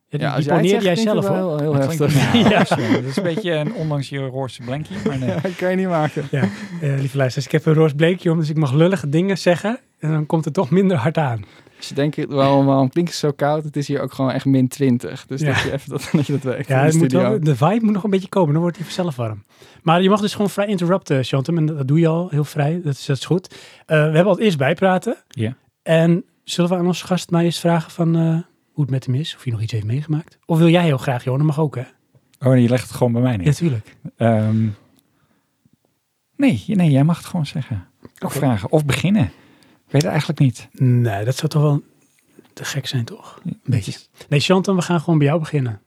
Ja, 0.09 0.19
die, 0.19 0.21
Ja, 0.21 0.35
die 0.37 0.45
jij 0.45 0.57
poneerde 0.57 0.97
zelf 1.01 1.27
hoor. 1.27 1.37
wel 1.37 1.49
heel, 1.59 1.59
heel 1.59 1.73
Dat 1.73 1.99
heftig. 1.99 2.31
klinkt- 2.31 2.49
Ja. 2.51 2.77
ja, 2.79 2.93
dat 2.95 3.05
is 3.05 3.17
een 3.17 3.23
beetje 3.23 3.53
een, 3.53 3.75
ondanks 3.75 4.09
je 4.09 4.19
roze 4.19 4.63
blankie. 4.63 4.97
Maar 5.07 5.19
nee. 5.19 5.29
Ja, 5.43 5.51
kan 5.57 5.71
je 5.71 5.77
niet 5.77 5.89
maken. 5.89 6.25
Ja, 6.31 6.41
eh, 6.41 6.49
lieve 6.81 7.17
luisteraars, 7.17 7.47
ik 7.47 7.53
heb 7.53 7.67
een 7.67 7.75
roos 7.75 7.93
bleekje 7.93 8.31
om, 8.31 8.39
dus 8.39 8.49
ik 8.51 8.57
mag 8.57 8.73
lullige 8.73 9.09
dingen 9.09 9.39
zeggen. 9.39 9.79
En 9.99 10.11
dan 10.11 10.27
komt 10.27 10.45
het 10.45 10.55
toch 10.55 10.71
minder 10.71 10.97
hard 10.97 11.19
aan. 11.19 11.45
Als 11.77 11.89
je 11.89 11.95
denkt, 11.95 12.25
waarom, 12.25 12.67
waarom 12.67 12.89
klinkt 12.89 13.11
het 13.11 13.19
zo 13.21 13.33
koud? 13.33 13.65
Het 13.65 13.77
is 13.77 13.89
hier 13.89 14.01
ook 14.01 14.13
gewoon 14.13 14.31
echt 14.31 14.45
min 14.45 14.69
20. 14.69 15.27
Dus 15.27 15.41
Ja. 15.41 15.47
dat, 15.53 15.63
je 15.63 15.73
even 15.73 15.91
dat, 15.91 16.09
dat 16.13 16.27
je 16.27 16.33
dat 16.33 16.43
weet. 16.43 16.69
Ja, 16.69 16.91
de 16.91 16.97
moet 16.99 17.13
wel, 17.13 17.41
de 17.41 17.57
vibe 17.57 17.85
moet 17.85 17.95
nog 17.95 18.05
een 18.05 18.11
beetje 18.11 18.29
komen, 18.29 18.53
dan 18.53 18.63
wordt 18.63 18.77
hij 18.77 18.85
vanzelf 18.87 19.17
warm. 19.17 19.45
Maar 19.83 20.03
je 20.03 20.09
mag 20.11 20.21
dus 20.21 20.33
gewoon 20.33 20.51
vrij 20.51 20.67
interrupten, 20.67 21.25
Chantem. 21.25 21.57
En 21.57 21.67
dat 21.67 21.89
doe 21.89 21.99
je 22.01 22.09
al 22.09 22.29
heel 22.31 22.45
vrij, 22.45 22.81
dat 22.85 22.93
is, 22.93 23.07
dat 23.07 23.17
is 23.17 23.25
goed. 23.25 23.55
Eh, 23.87 23.97
we 23.97 24.03
hebben 24.03 24.25
al 24.25 24.31
het 24.31 24.41
eerst 24.41 24.59
bijpraten. 24.59 25.17
Ja. 25.29 25.57
En 25.83 26.25
zullen 26.45 26.71
we 26.71 26.77
aan 26.77 26.87
onze 26.87 27.07
gast 27.07 27.31
maar 27.31 27.43
eerst 27.45 27.61
vragen 27.61 27.91
van 27.91 28.17
eh, 28.17 28.23
hoe 28.73 28.85
het 28.85 28.91
met 28.91 29.07
hem 29.07 29.15
is? 29.15 29.35
Of 29.37 29.43
hij 29.43 29.53
nog 29.53 29.63
iets 29.63 29.73
heeft 29.73 29.85
meegemaakt? 29.87 30.39
Of 30.47 30.59
wil 30.59 30.69
jij 30.69 30.85
heel 30.85 30.99
graag, 30.99 31.25
Johan? 31.25 31.39
Dat 31.39 31.47
mag 31.47 31.61
ook, 31.61 31.75
hè? 31.75 31.83
Oh, 32.41 32.59
je 32.59 32.69
legt 32.69 32.83
het 32.89 32.97
gewoon 32.97 33.13
bij 33.13 33.23
mij 33.23 33.37
neer. 33.37 33.47
Ja, 33.47 33.53
tuurlijk. 33.53 33.97
Ehm, 34.17 34.67
nee, 36.37 36.65
nee, 36.67 36.91
jij 36.91 37.05
mag 37.05 37.17
het 37.17 37.27
gewoon 37.27 37.47
zeggen. 37.47 37.87
Of 38.25 38.33
vragen. 38.33 38.71
Of 38.71 38.85
beginnen. 38.85 39.31
Weet 39.97 40.05
het 40.05 40.15
eigenlijk 40.15 40.41
niet. 40.41 40.69
Nee, 40.73 41.25
dat 41.25 41.37
zou 41.37 41.49
toch 41.49 41.63
wel 41.63 41.83
te 42.53 42.65
gek 42.65 42.87
zijn, 42.87 43.05
toch? 43.05 43.41
Een 43.45 43.61
beetje. 43.65 43.93
Nee, 44.29 44.41
Chantem, 44.41 44.77
we 44.77 44.83
gaan 44.83 45.01
gewoon 45.01 45.19
bij 45.19 45.27
jou 45.27 45.41
beginnen. 45.41 45.81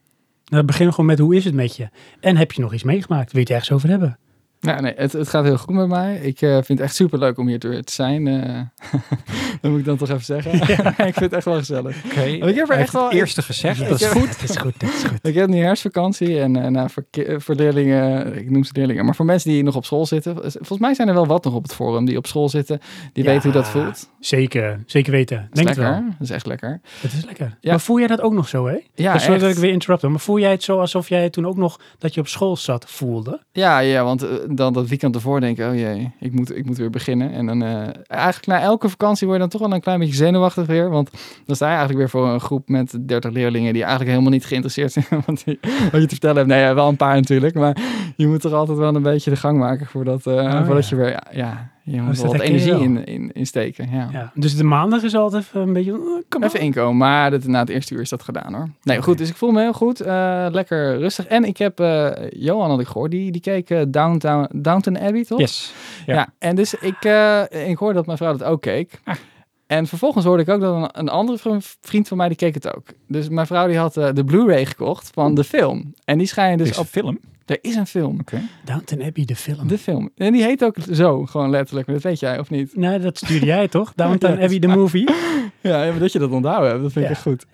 We 0.45 0.63
beginnen 0.63 0.93
gewoon 0.93 1.09
met 1.09 1.19
hoe 1.19 1.35
is 1.35 1.45
het 1.45 1.53
met 1.53 1.75
je? 1.75 1.89
En 2.19 2.37
heb 2.37 2.51
je 2.51 2.61
nog 2.61 2.73
iets 2.73 2.83
meegemaakt? 2.83 3.31
Wil 3.31 3.41
je 3.41 3.47
het 3.47 3.49
ergens 3.49 3.71
over 3.71 3.89
hebben? 3.89 4.19
Ja, 4.61 4.79
nee, 4.81 4.93
het, 4.95 5.13
het 5.13 5.29
gaat 5.29 5.43
heel 5.43 5.57
goed 5.57 5.75
met 5.75 5.87
mij. 5.87 6.15
Ik 6.17 6.41
eh, 6.41 6.51
vind 6.53 6.67
het 6.67 6.79
echt 6.79 6.95
super 6.95 7.19
leuk 7.19 7.37
om 7.37 7.47
hier 7.47 7.59
te, 7.59 7.83
te 7.83 7.93
zijn. 7.93 8.27
eh. 8.27 8.59
dat 9.61 9.71
moet 9.71 9.79
ik 9.79 9.85
dan 9.85 9.97
toch 9.97 10.09
even 10.09 10.23
zeggen. 10.25 10.53
ik 11.07 11.13
vind 11.13 11.19
het 11.19 11.33
echt 11.33 11.45
wel 11.45 11.57
gezellig. 11.57 12.03
Oké, 12.05 12.21
ik 12.23 12.55
heb 12.55 12.69
er 12.69 12.75
echt 12.75 12.93
wel- 12.93 13.03
het 13.03 13.13
eerste 13.13 13.41
gezegd. 13.41 13.79
Ja, 13.79 13.87
dat 13.87 13.99
is 13.99 14.01
heb- 14.07 14.11
goed. 14.17 14.39
Dat 14.41 14.49
is 14.49 14.57
goed, 14.57 14.73
dat 14.79 14.89
is 14.89 15.03
goed. 15.03 15.19
Ik 15.29 15.35
heb 15.35 15.47
nu 15.49 15.57
herfstvakantie 15.57 16.39
en 16.39 16.55
eh, 16.55 16.67
nou, 16.71 16.89
voor, 17.37 17.55
leerlingen, 17.55 18.35
ik 18.37 18.49
noem 18.49 18.63
ze 18.63 18.71
leerlingen, 18.75 19.05
maar 19.05 19.15
voor 19.15 19.25
mensen 19.25 19.49
die 19.49 19.63
nog 19.63 19.75
op 19.75 19.85
school 19.85 20.05
zitten. 20.05 20.35
Volgens 20.35 20.79
mij 20.79 20.93
zijn 20.93 21.07
er 21.07 21.13
wel 21.13 21.27
wat 21.27 21.43
nog 21.43 21.53
op 21.53 21.63
het 21.63 21.73
forum 21.73 22.05
die 22.05 22.17
op 22.17 22.27
school 22.27 22.49
zitten, 22.49 22.79
die 23.13 23.23
Ja. 23.23 23.29
weten 23.29 23.43
hoe 23.51 23.61
dat 23.61 23.67
voelt. 23.69 24.09
Zeker, 24.19 24.83
zeker 24.85 25.11
weten. 25.11 25.37
Dat 25.37 25.45
is 25.49 25.63
Denk 25.63 25.67
het 25.67 25.77
lekker. 25.77 25.95
wel. 25.95 26.09
Dat 26.11 26.27
is 26.27 26.29
echt 26.29 26.45
lekker. 26.45 26.81
Het 27.01 27.13
is 27.13 27.25
lekker. 27.25 27.57
Maar 27.61 27.79
voel 27.79 27.97
jij 27.99 28.07
dat 28.07 28.21
ook 28.21 28.33
nog 28.33 28.47
zo, 28.47 28.67
hè? 28.67 28.77
Ja, 28.93 29.17
Sorry 29.17 29.39
dat 29.39 29.49
ik 29.51 29.57
weer 29.57 29.71
interrupte, 29.71 30.07
maar 30.07 30.19
voel 30.19 30.39
jij 30.39 30.51
het 30.51 30.63
zo 30.63 30.79
alsof 30.79 31.09
jij 31.09 31.29
toen 31.29 31.47
ook 31.47 31.57
nog 31.57 31.79
dat 31.97 32.13
je 32.13 32.19
op 32.19 32.27
school 32.27 32.57
zat 32.57 32.85
voelde? 32.89 33.41
Ja, 33.51 33.79
ja, 33.79 34.03
want 34.03 34.27
dan 34.57 34.73
dat 34.73 34.87
weekend 34.87 35.15
ervoor 35.15 35.39
denk 35.39 35.57
ik, 35.57 35.65
oh 35.65 35.75
jee, 35.75 36.11
ik 36.19 36.33
moet, 36.33 36.55
ik 36.55 36.65
moet 36.65 36.77
weer 36.77 36.89
beginnen. 36.89 37.31
En 37.31 37.45
dan 37.45 37.63
eh, 37.63 37.87
eigenlijk 38.07 38.45
na 38.45 38.61
elke 38.61 38.89
vakantie 38.89 39.27
word 39.27 39.39
je 39.39 39.47
dan 39.47 39.59
toch 39.59 39.67
wel 39.67 39.77
een 39.77 39.81
klein 39.81 39.99
beetje 39.99 40.15
zenuwachtig 40.15 40.65
weer. 40.65 40.89
Want 40.89 41.09
dan 41.45 41.55
sta 41.55 41.65
je 41.65 41.77
eigenlijk 41.77 41.99
weer 41.99 42.09
voor 42.09 42.33
een 42.33 42.39
groep 42.39 42.69
met 42.69 42.97
30 43.07 43.31
leerlingen 43.31 43.73
die 43.73 43.81
eigenlijk 43.81 44.11
helemaal 44.11 44.31
niet 44.31 44.45
geïnteresseerd 44.45 44.91
zijn 44.91 45.05
wat 45.25 45.41
je, 45.45 45.57
wat 45.91 46.01
je 46.01 46.07
te 46.07 46.07
vertellen 46.07 46.37
hebt. 46.37 46.47
Nee, 46.47 46.61
ja, 46.61 46.73
wel 46.73 46.87
een 46.87 46.95
paar 46.95 47.15
natuurlijk, 47.15 47.55
maar 47.55 47.77
je 48.15 48.27
moet 48.27 48.43
er 48.43 48.55
altijd 48.55 48.77
wel 48.77 48.95
een 48.95 49.01
beetje 49.01 49.29
de 49.29 49.35
gang 49.35 49.57
maken 49.57 49.85
voordat, 49.85 50.27
Oh, 50.27 50.65
voordat 50.65 50.89
ja. 50.89 50.97
je 50.97 51.03
weer, 51.03 51.23
ja 51.31 51.71
je 51.83 52.01
moet 52.01 52.09
dus 52.09 52.21
er 52.21 52.27
wat 52.27 52.39
energie 52.39 52.79
in, 52.79 53.05
in, 53.05 53.31
in 53.31 53.45
steken. 53.45 53.89
Ja. 53.91 54.09
Ja. 54.11 54.31
Dus 54.33 54.55
de 54.55 54.63
maandag 54.63 55.03
is 55.03 55.15
altijd 55.15 55.43
even 55.43 55.61
een 55.61 55.73
beetje... 55.73 55.91
uh, 55.91 55.97
on. 56.35 56.43
Even 56.43 56.59
inkomen, 56.59 56.97
maar 56.97 57.31
dat, 57.31 57.43
na 57.43 57.59
het 57.59 57.69
eerste 57.69 57.93
uur 57.93 58.01
is 58.01 58.09
dat 58.09 58.23
gedaan 58.23 58.53
hoor. 58.53 58.69
Nee, 58.83 59.01
goed, 59.01 59.17
dus 59.17 59.29
ik 59.29 59.35
voel 59.35 59.51
me 59.51 59.61
heel 59.61 59.73
goed. 59.73 60.01
eh, 60.01 60.45
lekker 60.51 60.97
rustig. 60.97 61.25
En 61.25 61.43
ik 61.43 61.57
heb, 61.57 61.79
eh, 61.79 62.11
Johan 62.29 62.69
had 62.69 62.79
ik 62.79 62.87
gehoord, 62.87 63.11
die, 63.11 63.31
die 63.31 63.41
keek 63.41 63.69
eh, 63.69 63.81
Downtown, 63.87 64.49
Downton 64.61 64.99
Abbey, 64.99 65.25
toch? 65.25 65.39
Yes. 65.39 65.73
Ja. 66.05 66.13
Ja. 66.13 66.27
en 66.39 66.55
dus 66.55 66.73
ik, 66.73 67.03
ik 67.67 67.77
hoorde 67.77 67.93
dat 67.95 68.05
mijn 68.05 68.17
vrouw 68.17 68.31
dat 68.37 68.43
ook 68.47 68.61
keek. 68.61 68.99
Ah. 69.03 69.15
En 69.67 69.87
vervolgens 69.87 70.25
hoorde 70.25 70.43
ik 70.43 70.49
ook 70.49 70.61
dat 70.61 70.75
een, 70.75 70.89
een 70.99 71.09
andere 71.09 71.37
vri- 71.37 71.57
vriend 71.81 72.07
van 72.07 72.17
mij, 72.17 72.27
die 72.27 72.37
keek 72.37 72.53
het 72.53 72.75
ook. 72.75 72.87
Dus 73.07 73.29
mijn 73.29 73.47
vrouw 73.47 73.67
die 73.67 73.77
had 73.77 73.93
de 73.93 74.23
Blu-ray 74.25 74.65
gekocht 74.65 75.09
van 75.13 75.35
de 75.35 75.43
film. 75.43 75.93
En 76.05 76.17
die 76.17 76.27
schijnen 76.27 76.57
dus 76.57 76.77
op 76.77 76.85
film. 76.85 77.19
Er 77.49 77.57
is 77.61 77.75
een 77.75 77.87
film. 77.87 78.19
Oké. 78.19 78.41
Downton 78.65 79.01
Abbey, 79.03 79.25
de 79.25 79.35
film. 79.35 79.67
De 79.67 79.77
film. 79.77 80.09
En 80.15 80.33
die 80.33 80.43
heet 80.43 80.63
ook 80.63 80.75
zo, 80.91 81.25
gewoon 81.25 81.49
letterlijk. 81.49 81.87
Maar 81.87 81.95
dat 81.95 82.03
weet 82.05 82.19
jij, 82.19 82.39
of 82.39 82.49
niet? 82.49 82.75
Nee, 82.75 82.99
dat 82.99 83.17
stuurde 83.17 83.45
jij 83.45 83.67
toch? 83.77 83.93
Downton 83.95 84.31
Ja, 84.37 84.41
Abbey, 84.43 84.59
de 84.59 84.67
movie. 84.67 85.09
Ja, 85.61 85.77
maar 85.77 85.99
dat 85.99 86.11
je 86.11 86.19
dat 86.19 86.31
onthouden 86.31 86.69
hebt, 86.69 86.81
dat 86.81 86.91
vind 86.91 87.05
ik 87.05 87.11
Ja. 87.11 87.17
echt 87.17 87.21
goed. 87.21 87.45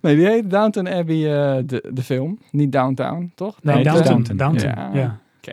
Nee, 0.00 0.16
die 0.16 0.26
heet 0.26 0.50
Downton 0.50 0.88
Abbey, 0.88 1.16
eh, 1.16 1.62
de, 1.66 1.88
de 1.92 2.02
film. 2.02 2.38
Niet 2.50 2.72
Downtown, 2.72 3.32
toch? 3.34 3.58
Nee, 3.62 3.84
Downton. 3.84 4.04
Downton. 4.04 4.36
Downton, 4.36 4.68
Ja. 4.68 4.90
ja. 4.94 5.18
Oké. 5.38 5.52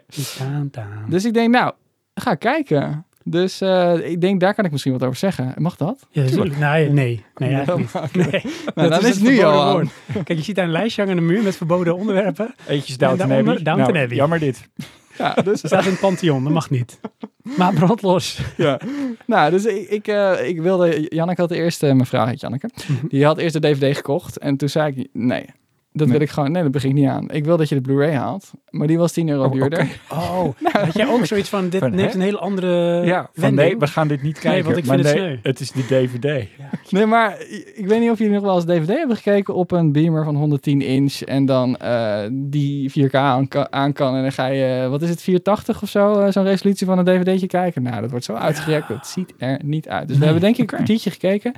Downtown. 0.52 1.10
Dus 1.10 1.26
ik 1.26 1.34
denk, 1.34 1.50
nou, 1.54 1.74
ga 2.14 2.36
kijken. 2.36 3.06
Dus 3.30 3.62
eh, 3.62 3.94
ik 4.10 4.22
denk, 4.22 4.40
daar 4.40 4.54
kan 4.54 4.66
ik 4.66 4.72
misschien 4.72 4.92
wat 4.92 5.04
over 5.04 5.16
zeggen. 5.16 5.54
Mag 5.58 5.76
dat? 5.76 6.08
Ja, 6.12 6.22
natuurlijk. 6.24 6.58
Nee, 6.58 6.90
nee, 6.90 7.26
nee, 7.36 7.54
eigenlijk 7.54 7.78
niet. 7.80 7.96
Oké. 8.04 8.18
Nee, 8.18 8.42
Nou, 8.76 8.90
dat 8.90 9.02
dan 9.02 9.10
is 9.10 9.16
het 9.16 9.24
nu 9.24 9.36
verboden 9.36 9.52
al 9.60 9.64
aan. 9.68 9.72
woord. 9.74 9.90
Kijk, 10.26 10.38
je 10.40 10.44
ziet 10.44 10.56
daar 10.56 10.66
een 10.66 10.72
lijstje 10.72 11.02
hangen 11.02 11.18
aan 11.18 11.26
de 11.28 11.34
muur 11.34 11.44
met 11.44 11.56
verboden 11.56 11.96
onderwerpen. 11.96 12.56
Eetjes 12.68 12.98
Downton 12.98 13.32
Abbey. 13.32 13.44
Downton 13.64 13.76
Nou, 13.94 13.98
Abbey. 14.04 14.16
Jammer 14.18 14.40
dit. 14.40 14.68
Ja, 15.18 15.34
dus 15.34 15.44
Dat 15.62 15.72
staat 15.72 15.86
in 15.86 15.92
het 15.92 16.00
Pantheon, 16.00 16.44
dat 16.44 16.54
mag 16.54 16.70
niet. 16.70 17.00
Maar 17.58 17.74
brand 17.74 18.02
los. 18.02 18.40
ja. 18.58 18.80
Nou, 19.26 19.52
dus 19.52 19.66
ik, 19.66 19.90
ik, 19.90 20.08
eh, 20.08 20.48
ik 20.48 20.62
wilde... 20.62 21.06
Janneke 21.10 21.42
had 21.42 21.52
eerst... 21.52 21.84
eh 21.84 21.92
mijn 21.92 22.06
vrouw 22.06 22.26
heet 22.26 22.40
Janneke. 22.42 22.70
Mhm. 22.88 23.08
Die 23.08 23.26
had 23.26 23.38
eerst 23.38 23.54
de 23.54 23.60
DVD 23.60 23.96
gekocht. 23.96 24.38
En 24.38 24.58
toen 24.58 24.70
zei 24.70 24.94
ik, 24.96 25.08
nee, 25.14 25.46
Dat 25.98 26.08
Nee. 26.08 26.18
wil 26.18 26.26
ik 26.28 26.34
gewoon... 26.34 26.52
Nee, 26.52 26.64
dat 26.64 26.72
begin 26.72 26.90
ik 26.90 26.96
niet 26.96 27.08
aan. 27.08 27.30
Ik 27.30 27.46
wil 27.46 27.58
dat 27.58 27.70
je 27.70 27.76
de 27.76 27.82
Blu-ray 27.82 28.14
haalt. 28.14 28.52
Maar 28.70 28.88
die 28.88 28.98
was 28.98 29.12
10 29.12 29.30
euro 29.30 29.46
Oh, 29.46 29.52
duurder. 29.52 29.88
Oh, 30.10 30.44
had 30.72 30.94
jij 30.94 31.08
ook 31.08 31.26
zoiets 31.26 31.50
van, 31.50 31.70
dit 31.70 31.80
Van, 31.80 31.96
neemt 31.96 32.10
hè? 32.10 32.16
een 32.16 32.22
hele 32.22 32.38
andere 32.38 33.02
Ja, 33.06 33.30
van 33.34 33.54
nee, 33.54 33.78
we 33.78 33.88
gaan 33.88 34.08
dit 34.08 34.22
niet 34.22 34.34
Nee, 34.34 34.42
kijken. 34.44 34.64
want 34.66 34.78
ik 34.78 34.86
maar 34.86 34.96
vind 34.96 35.08
het 35.08 35.18
nee, 35.18 35.28
sneu. 35.28 35.40
het 35.44 35.60
is 35.60 35.72
de 35.72 35.86
DVD. 35.86 36.48
Nee, 36.90 37.06
maar 37.06 37.36
ik 37.76 37.88
weet 37.88 38.00
niet 38.00 38.10
of 38.10 38.18
jullie 38.18 38.34
nog 38.34 38.44
wel 38.44 38.56
eens 38.56 38.66
DVD 38.66 38.88
hebben 38.88 39.16
gekeken 39.16 39.54
op 39.56 39.72
een 39.72 39.92
beamer 39.92 40.24
van 40.24 40.36
110 40.36 40.82
inch. 40.82 41.22
En 41.22 41.46
dan 41.46 41.78
eh, 41.78 42.20
die 42.32 42.92
4K 42.92 43.12
aan, 43.16 43.48
ka- 43.48 43.68
aan 43.70 43.94
kan. 43.94 44.16
En 44.16 44.22
dan 44.22 44.32
ga 44.32 44.46
je, 44.48 44.88
wat 44.90 45.02
is 45.02 45.10
het, 45.10 45.22
480 45.22 45.82
of 45.82 45.90
zo? 45.90 46.20
eh, 46.20 46.32
Zo'n 46.32 46.44
resolutie 46.44 46.86
van 46.88 46.98
een 46.98 47.06
DVD'tje 47.06 47.48
kijken. 47.48 47.84
Nou, 47.84 48.02
dat 48.02 48.10
wordt 48.10 48.26
zo 48.26 48.34
uitgerekt. 48.34 48.88
Dat 48.88 49.08
ziet 49.08 49.34
er 49.38 49.60
niet 49.64 49.88
uit. 49.90 50.08
Dus 50.08 50.18
we 50.18 50.24
Nee, 50.24 50.32
hebben 50.32 50.42
denk 50.44 50.54
ik 50.56 50.60
een 50.72 50.76
kwartiertje 50.78 51.12
gekeken. 51.12 51.54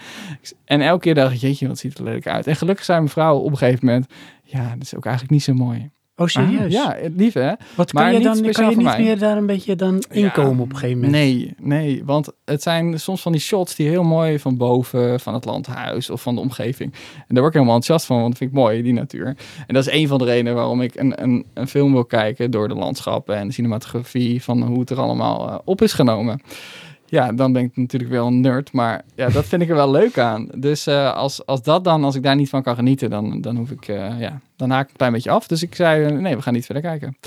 En 0.65 0.81
elke 0.81 1.01
keer 1.01 1.15
dacht 1.15 1.34
ik, 1.34 1.39
jeetje, 1.39 1.67
wat 1.67 1.77
ziet 1.77 1.98
er 1.98 2.03
lelijk 2.03 2.27
uit. 2.27 2.48
En 2.48 2.55
gelukkig 2.55 2.86
zijn 2.86 2.98
mijn 2.98 3.10
vrouw 3.10 3.38
op 3.38 3.51
een 3.51 3.58
gegeven 3.58 3.86
moment... 3.86 4.05
Ja, 4.43 4.74
dat 4.74 4.81
is 4.81 4.95
ook 4.95 5.05
eigenlijk 5.05 5.33
niet 5.33 5.43
zo 5.43 5.53
mooi. 5.53 5.89
Oh, 6.19 6.27
serieus? 6.27 6.74
Ja, 6.74 6.98
lief 7.15 7.33
hè? 7.33 7.51
Wat 7.75 7.93
maar 7.93 8.03
kan 8.03 8.12
je 8.12 8.17
niet 8.17 8.43
dan, 8.43 8.51
kan 8.51 8.69
je 8.69 8.75
niet 8.75 8.98
meer 8.98 9.19
daar 9.19 9.38
een 9.38 9.45
beetje 9.45 9.75
dan 9.75 10.03
inkomen 10.09 10.63
op 10.63 10.69
een 10.69 10.77
gegeven 10.77 11.01
moment? 11.01 11.13
Nee, 11.13 11.53
nee, 11.62 12.05
want 12.05 12.31
het 12.45 12.62
zijn 12.62 13.00
soms 13.00 13.21
van 13.21 13.31
die 13.31 13.41
shots 13.41 13.75
die 13.75 13.88
heel 13.88 14.03
mooi 14.03 14.39
van 14.39 14.57
boven, 14.57 15.19
van 15.19 15.33
het 15.33 15.45
landhuis 15.45 16.09
of 16.09 16.21
van 16.21 16.36
de 16.36 16.41
omgeving. 16.41 16.93
En 16.93 17.25
daar 17.27 17.39
word 17.39 17.48
ik 17.48 17.53
helemaal 17.53 17.75
enthousiast 17.75 18.05
van, 18.05 18.15
want 18.17 18.29
dat 18.29 18.38
vind 18.38 18.50
ik 18.50 18.55
mooi, 18.55 18.81
die 18.81 18.93
natuur. 18.93 19.27
En 19.67 19.74
dat 19.74 19.88
is 19.88 19.93
een 19.93 20.07
van 20.07 20.17
de 20.17 20.25
redenen 20.25 20.55
waarom 20.55 20.81
ik 20.81 20.95
een, 20.95 21.24
een, 21.24 21.45
een 21.53 21.67
film 21.67 21.91
wil 21.91 22.05
kijken 22.05 22.51
door 22.51 22.67
de 22.67 22.75
landschappen 22.75 23.36
en 23.36 23.48
de 23.48 23.53
cinematografie 23.53 24.43
van 24.43 24.63
hoe 24.63 24.79
het 24.79 24.89
er 24.89 25.00
allemaal 25.00 25.50
eh, 25.50 25.57
op 25.63 25.81
is 25.81 25.93
genomen. 25.93 26.41
Ja, 27.10 27.32
dan 27.32 27.54
ben 27.54 27.63
ik 27.63 27.78
natuurlijk 27.78 28.12
wel 28.12 28.28
een 28.28 28.42
nerd, 28.42 28.72
maar 28.72 29.01
ja, 29.16 29.30
dat 29.30 29.46
vind 29.46 29.62
ik 29.62 29.70
er 29.70 29.75
wel 29.75 29.92
leuk 29.92 30.18
aan. 30.18 30.48
Dus 30.56 30.88
eh, 30.88 31.13
als, 31.13 31.46
als 31.46 31.63
dat 31.63 31.84
dan, 31.84 32.04
als 32.04 32.16
ik 32.16 32.24
daar 32.24 32.36
niet 32.36 32.50
van 32.50 32.63
kan 32.63 32.75
genieten, 32.75 33.10
dan, 33.10 33.42
dan 33.42 33.56
hoef 33.56 33.72
ik, 33.72 33.88
eh, 33.88 34.20
ja, 34.20 34.39
dan 34.56 34.70
haak 34.70 34.84
ik 34.84 34.89
een 34.89 34.98
klein 34.98 35.12
beetje 35.12 35.32
af. 35.32 35.48
Dus 35.48 35.63
ik 35.63 35.75
zei, 35.75 36.06
eh, 36.06 36.12
nee, 36.12 36.36
we 36.36 36.42
gaan 36.42 36.54
niet 36.54 36.66
verder 36.66 36.84
kijken. 36.84 37.18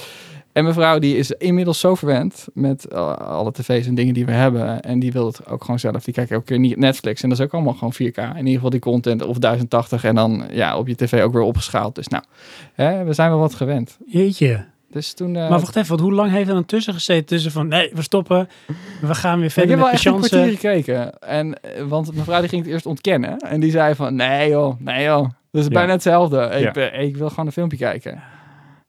En 0.52 0.62
mijn 0.62 0.74
vrouw 0.74 0.98
die 0.98 1.16
is 1.16 1.30
inmiddels 1.30 1.80
zo 1.80 1.94
verwend 1.94 2.46
met 2.54 2.94
alle 2.94 3.52
tv's 3.52 3.86
en 3.86 3.94
dingen 3.94 4.14
die 4.14 4.26
we 4.26 4.32
hebben. 4.32 4.82
En 4.82 4.98
die 4.98 5.12
wil 5.12 5.26
het 5.26 5.46
ook 5.46 5.64
gewoon 5.64 5.78
zelf. 5.78 6.04
Die 6.04 6.14
kijkt 6.14 6.30
elke 6.30 6.44
keer 6.44 6.58
niet 6.58 6.76
Netflix. 6.76 7.22
En 7.22 7.28
dat 7.28 7.38
is 7.38 7.44
ook 7.44 7.52
allemaal 7.52 7.74
gewoon 7.74 7.92
4K. 7.92 8.16
In 8.16 8.36
ieder 8.36 8.52
geval 8.52 8.70
die 8.70 8.80
content 8.80 9.22
of 9.22 9.38
1080 9.38 10.04
en 10.04 10.14
dan 10.14 10.44
ja, 10.50 10.78
op 10.78 10.88
je 10.88 10.94
tv 10.94 11.22
ook 11.22 11.32
weer 11.32 11.42
opgeschaald. 11.42 11.94
Dus 11.94 12.08
nou, 12.08 12.24
hè, 12.74 13.04
we 13.04 13.12
zijn 13.12 13.30
wel 13.30 13.38
wat 13.38 13.54
gewend. 13.54 13.98
Jeetje. 14.06 14.64
Dus 14.92 15.12
toen... 15.14 15.36
eh, 15.36 15.48
Maar 15.48 15.60
wacht 15.60 15.76
even, 15.76 15.88
want 15.88 16.00
hoe 16.00 16.12
lang 16.12 16.30
heeft 16.30 16.48
er 16.48 16.54
dan 16.54 16.64
tussen 16.64 16.94
gezeten? 16.94 17.26
Tussen 17.26 17.50
van, 17.52 17.68
nee, 17.68 17.90
we 17.94 18.02
stoppen, 18.02 18.48
we 19.00 19.14
gaan 19.14 19.36
weer 19.36 19.46
ik 19.46 19.50
verder 19.52 19.70
heb 19.70 19.78
wel 19.80 19.86
met 19.88 19.96
echt 19.96 20.04
een 20.06 20.16
kwartier 20.18 20.50
gekeken. 20.58 21.18
En, 21.18 21.60
eh, 21.62 21.82
want 21.84 22.12
mijn 22.12 22.24
vrouw 22.24 22.40
die 22.40 22.48
ging 22.48 22.62
het 22.62 22.72
eerst 22.72 22.86
ontkennen. 22.86 23.38
En 23.38 23.60
die 23.60 23.70
zei 23.70 23.94
van, 23.94 24.14
nee 24.14 24.50
joh, 24.50 24.80
nee 24.80 25.04
joh. 25.04 25.22
Dat 25.50 25.60
is 25.60 25.66
Ja. 25.66 25.72
bijna 25.74 25.92
hetzelfde. 25.92 26.44
Ik, 26.44 26.62
Ja. 26.62 26.70
ben- 26.70 27.00
ik 27.00 27.16
wil 27.16 27.28
gewoon 27.28 27.46
een 27.46 27.52
filmpje 27.52 27.76
kijken. 27.78 28.22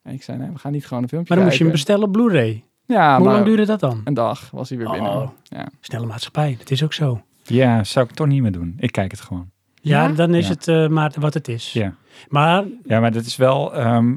En 0.03 0.13
ik 0.13 0.23
zei, 0.23 0.37
nee, 0.37 0.49
we 0.51 0.57
gaan 0.59 0.71
niet 0.71 0.85
gewoon 0.85 1.03
een 1.03 1.09
filmpje 1.09 1.35
Maar 1.35 1.43
dan 1.43 1.47
moest 1.47 1.57
je 1.57 1.63
hem 1.63 1.73
kijken. 1.73 1.93
bestellen 1.93 2.03
op 2.03 2.11
Blu-ray. 2.31 2.63
Ja, 2.85 3.15
hoe 3.15 3.25
maar 3.25 3.33
lang 3.33 3.45
duurde 3.45 3.65
dat 3.65 3.79
dan? 3.79 4.01
een 4.03 4.13
dag 4.13 4.49
was 4.51 4.69
hij 4.69 4.77
weer 4.77 4.89
binnen. 4.91 5.11
Oh. 5.11 5.29
Ja. 5.43 5.67
Snelle 5.81 6.05
maatschappij, 6.05 6.55
dat 6.59 6.71
is 6.71 6.83
ook 6.83 6.93
zo. 6.93 7.21
Ja, 7.43 7.83
zou 7.83 8.05
ik 8.09 8.15
toch 8.15 8.27
niet 8.27 8.41
meer 8.41 8.51
doen. 8.51 8.73
Ik 8.79 8.91
kijk 8.91 9.11
het 9.11 9.21
gewoon. 9.21 9.49
Ja, 9.81 10.03
Ja? 10.07 10.13
dan 10.13 10.33
is 10.33 10.47
Ja. 10.47 10.53
het 10.53 10.67
eh, 10.67 10.87
maar 10.87 11.11
wat 11.19 11.33
het 11.33 11.47
is. 11.47 11.73
Ja, 11.73 11.93
Maar 12.29 12.63
ja 12.83 12.99
maar 12.99 13.11
dat 13.11 13.25
is 13.25 13.35
wel 13.35 13.73
ehm, 13.75 14.13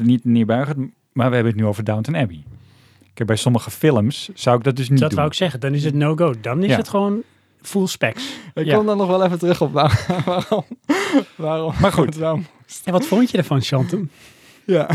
niet 0.00 0.24
neerbuigend, 0.24 0.90
maar 1.12 1.28
we 1.28 1.34
hebben 1.34 1.52
het 1.52 1.62
nu 1.62 1.66
over 1.68 1.84
Downton 1.84 2.16
Abbey. 2.16 2.42
Kijk, 3.14 3.28
bij 3.28 3.36
sommige 3.36 3.70
films 3.70 4.30
zou 4.34 4.58
ik 4.58 4.64
dat 4.64 4.76
dus 4.76 4.88
niet 4.88 4.98
dat 5.00 5.08
doen. 5.08 5.18
wou 5.18 5.30
ik 5.30 5.36
zeggen, 5.36 5.60
dan 5.60 5.74
is 5.74 5.84
het 5.84 5.94
no-go. 5.94 6.34
Dan 6.40 6.62
is 6.62 6.70
Ja. 6.70 6.76
het 6.76 6.88
gewoon 6.88 7.22
full 7.62 7.86
specs. 7.86 8.22
Ik 8.54 8.64
Ja. 8.66 8.76
kom 8.76 8.86
dan 8.86 8.96
nog 8.96 9.06
wel 9.08 9.24
even 9.24 9.38
terug 9.38 9.60
op 9.60 9.72
waar- 9.72 10.06
waarom. 10.24 10.64
waarom 11.36 11.72
Maar 11.80 11.92
goed. 11.92 12.06
het 12.06 12.16
wel- 12.16 12.40
En 12.84 12.92
wat 12.92 13.06
vond 13.06 13.30
je 13.30 13.36
ervan, 13.38 13.60
Chantem? 13.60 14.10
Ja. 14.66 14.88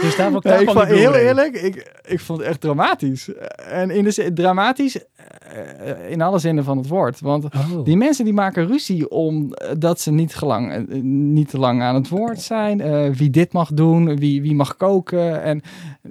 Dus 0.00 0.16
daar 0.16 0.34
ook 0.34 0.44
Nee, 0.44 0.52
daar 0.52 0.62
ik 0.62 0.70
vond, 0.70 0.84
heel 0.86 1.14
eerlijk, 1.14 1.54
ik, 1.56 1.92
ik 2.06 2.20
vond 2.20 2.38
het 2.38 2.48
echt 2.48 2.60
dramatisch. 2.60 3.28
En 3.68 3.90
in 3.90 4.04
de 4.04 4.10
zin, 4.10 4.34
dramatisch 4.34 4.98
eh, 4.98 6.10
in 6.10 6.20
alle 6.22 6.38
zinnen 6.38 6.64
van 6.64 6.76
het 6.76 6.88
woord. 6.88 7.20
Want 7.20 7.44
Oh. 7.44 7.84
die 7.84 7.96
mensen 7.96 8.24
die 8.24 8.34
maken 8.34 8.66
ruzie 8.66 9.10
omdat 9.10 10.00
ze 10.00 10.12
niet, 10.12 10.34
gelang, 10.34 10.72
eh, 10.72 11.00
niet 11.02 11.48
te 11.48 11.58
lang 11.58 11.82
aan 11.82 11.94
het 11.94 12.08
woord 12.08 12.40
zijn. 12.40 12.80
eh, 12.80 13.08
wie 13.10 13.30
dit 13.30 13.52
mag 13.52 13.70
doen, 13.72 14.16
wie, 14.16 14.42
wie 14.42 14.54
mag 14.54 14.76
koken. 14.76 15.42
En 15.42 15.62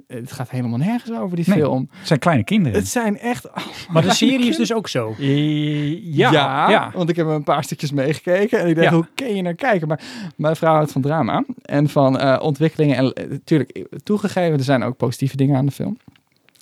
het 0.06 0.32
gaat 0.32 0.50
helemaal 0.50 0.78
nergens 0.78 1.18
over 1.18 1.36
die 1.36 1.44
Nee. 1.48 1.58
film. 1.58 1.88
Het 1.90 2.06
zijn 2.06 2.18
kleine 2.18 2.44
kinderen. 2.44 2.78
Het 2.78 2.88
zijn 2.88 3.18
echt... 3.18 3.48
Maar 3.90 4.02
de 4.02 4.14
serie 4.14 4.48
is 4.48 4.56
dus 4.56 4.72
ook 4.74 4.88
zo. 4.88 5.14
Ja, 5.18 6.30
ja. 6.70 6.90
want 6.94 7.08
ik 7.08 7.16
heb 7.16 7.26
een 7.26 7.42
paar 7.44 7.64
stukjes 7.64 7.92
meegekeken 7.92 8.58
en 8.60 8.68
ik 8.68 8.74
dacht, 8.74 8.88
Ja. 8.88 8.94
hoe 8.94 9.06
kun 9.14 9.36
je 9.36 9.42
naar 9.42 9.54
kijken? 9.54 9.88
Maar 9.88 10.00
mijn 10.36 10.56
vrouw 10.56 10.74
houdt 10.74 10.92
van 10.92 11.02
drama 11.02 11.44
en 11.62 11.88
van 11.88 12.18
eh, 12.18 12.38
ontwikkelingen. 12.42 12.96
En 12.96 13.12
natuurlijk, 13.30 13.77
toegegeven, 14.02 14.58
er 14.58 14.64
zijn 14.64 14.82
ook 14.82 14.96
positieve 14.96 15.36
dingen 15.36 15.56
aan 15.56 15.66
de 15.66 15.72
film. 15.72 15.98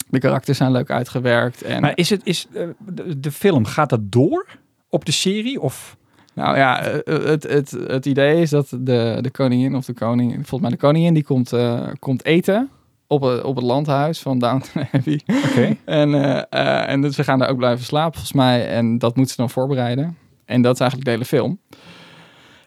De 0.08 0.18
karakters 0.18 0.58
zijn 0.58 0.72
leuk 0.72 0.90
uitgewerkt. 0.90 1.62
En, 1.62 1.80
Maar 1.80 1.92
is 1.94 2.10
het, 2.10 2.20
is, 2.24 2.46
eh, 2.52 2.68
de, 2.78 3.20
de 3.20 3.32
film, 3.32 3.64
gaat 3.64 3.90
dat 3.90 4.12
door 4.12 4.46
op 4.88 5.04
de 5.04 5.12
serie? 5.12 5.60
Of? 5.60 5.96
nou 6.34 6.56
ja, 6.56 6.82
eh, 6.82 7.24
het, 7.24 7.42
het, 7.42 7.70
het 7.70 8.06
idee 8.06 8.40
is 8.40 8.50
dat 8.50 8.68
de, 8.68 9.18
de 9.20 9.30
koningin 9.30 9.76
of 9.76 9.84
de 9.84 9.92
koning, 9.92 10.32
volgens 10.32 10.60
mij 10.60 10.70
de 10.70 10.76
koningin, 10.76 11.14
die 11.14 11.24
komt, 11.24 11.52
eh, 11.52 11.88
komt 11.98 12.24
eten 12.24 12.70
op 13.06 13.22
het, 13.22 13.42
op 13.42 13.56
het 13.56 13.64
landhuis 13.64 14.20
van 14.20 14.38
Downton 14.38 14.86
Abbey. 14.92 15.20
Oké. 15.50 15.76
En, 15.84 16.14
eh, 16.14 16.42
eh, 16.50 16.88
en 16.88 17.12
ze 17.12 17.24
gaan 17.24 17.38
daar 17.38 17.48
ook 17.48 17.56
blijven 17.56 17.84
slapen, 17.84 18.12
volgens 18.12 18.32
mij. 18.32 18.68
En 18.68 18.98
dat 18.98 19.16
moeten 19.16 19.34
ze 19.34 19.40
dan 19.40 19.50
voorbereiden. 19.50 20.16
En 20.44 20.62
dat 20.62 20.74
is 20.74 20.80
eigenlijk 20.80 21.10
de 21.10 21.14
hele 21.14 21.24
film. 21.24 21.58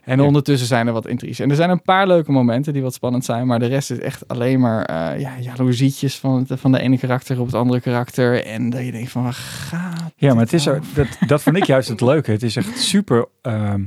En 0.10 0.20
Ja. 0.20 0.25
ondertussen 0.25 0.68
zijn 0.68 0.88
er 0.88 0.94
wat 0.94 1.08
intriges. 1.08 1.39
En 1.39 1.50
er 1.50 1.56
zijn 1.56 1.70
een 1.70 1.82
paar 1.82 2.08
leuke 2.08 2.32
momenten 2.32 2.74
die 2.74 2.82
wat 2.82 2.94
spannend 2.94 3.25
zijn. 3.25 3.48
Maar 3.48 3.60
de 3.60 3.66
rest 3.66 3.92
is 3.92 4.00
echt 4.00 4.28
alleen 4.28 4.60
maar 4.60 4.86
eh 4.86 5.20
ja, 5.20 5.32
jaloezietjes 5.39 6.18
van, 6.18 6.46
het, 6.48 6.60
van 6.60 6.72
de 6.72 6.80
ene 6.80 6.98
karakter 6.98 7.39
op 7.39 7.46
het 7.46 7.56
andere 7.56 7.80
karakter. 7.82 8.46
En 8.46 8.70
dat 8.70 8.86
je 8.86 8.92
denkt 8.92 9.12
van, 9.12 9.24
waar 9.24 9.34
gaat 9.34 10.12
Ja, 10.16 10.34
maar 10.34 10.44
het 10.44 10.54
is, 10.54 10.66
er- 10.66 10.82
dat, 10.94 11.08
dat 11.28 11.42
vond 11.42 11.56
ik 11.58 11.63
juist 11.74 11.89
het 11.89 12.01
leuke. 12.01 12.32
Het 12.32 12.44
is 12.44 12.56
echt 12.56 12.78
super 12.80 13.25
ehm, 13.42 13.84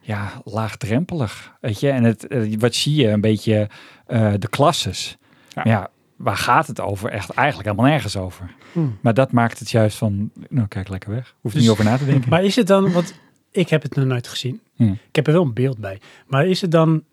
ja, 0.00 0.28
laagdrempelig. 0.44 1.52
Weet 1.60 1.80
je, 1.80 1.90
en 1.90 2.04
het, 2.04 2.26
eh, 2.26 2.54
wat 2.58 2.74
zie 2.74 2.94
je? 2.94 3.08
Een 3.08 3.20
beetje 3.20 3.68
eh, 4.06 4.32
de 4.38 4.48
klasses. 4.48 5.16
Ja. 5.48 5.62
Ja. 5.64 5.88
waar 6.16 6.36
gaat 6.36 6.66
het 6.66 6.80
over? 6.80 7.10
Echt 7.10 7.30
eigenlijk 7.30 7.68
helemaal 7.68 7.90
nergens 7.90 8.16
over. 8.16 8.50
Hmm. 8.72 8.98
Maar 9.00 9.14
dat 9.14 9.32
maakt 9.32 9.58
het 9.58 9.70
juist 9.70 9.96
van, 9.98 10.30
nou 10.48 10.66
kijk 10.68 10.88
lekker 10.88 11.10
weg. 11.10 11.34
Hoef 11.40 11.50
er 11.52 11.58
Dus- 11.58 11.60
niet 11.60 11.70
over 11.70 11.84
na 11.84 11.96
te 11.96 12.04
denken. 12.06 12.28
Maar 12.32 12.44
is 12.44 12.56
het 12.56 12.66
dan, 12.66 12.92
want 12.92 13.14
ik 13.52 13.68
heb 13.68 13.82
het 13.82 13.94
nog 13.94 14.04
nooit 14.04 14.28
gezien. 14.28 14.60
Hm. 14.76 14.92
Ik 14.92 15.16
heb 15.16 15.26
er 15.26 15.32
wel 15.32 15.42
een 15.42 15.52
beeld 15.52 15.78
bij. 15.78 16.00
Maar 16.26 16.46
is 16.46 16.60
het 16.60 16.70
dan, 16.70 17.04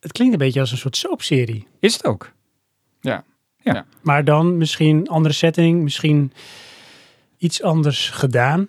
het 0.00 0.12
klinkt 0.12 0.32
een 0.32 0.38
beetje 0.38 0.60
als 0.60 0.70
een 0.70 0.78
soort 0.78 0.96
soapserie. 0.96 1.66
Is 1.78 1.92
het 1.92 2.04
ook? 2.04 2.32
Maar 4.00 4.24
dan 4.24 4.56
misschien 4.56 5.08
andere 5.08 5.34
setting, 5.34 5.82
misschien 5.82 6.32
iets 7.38 7.62
anders 7.62 8.10
gedaan. 8.10 8.68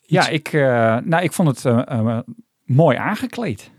Ja, 0.00 0.28
ik, 0.28 0.52
eh, 0.52 0.96
nou, 0.96 1.22
ik 1.22 1.32
vond 1.32 1.48
het 1.48 1.64
eh, 1.64 1.82
eh, 1.86 2.18
mooi 2.64 2.96
aangekleed. 2.96 3.70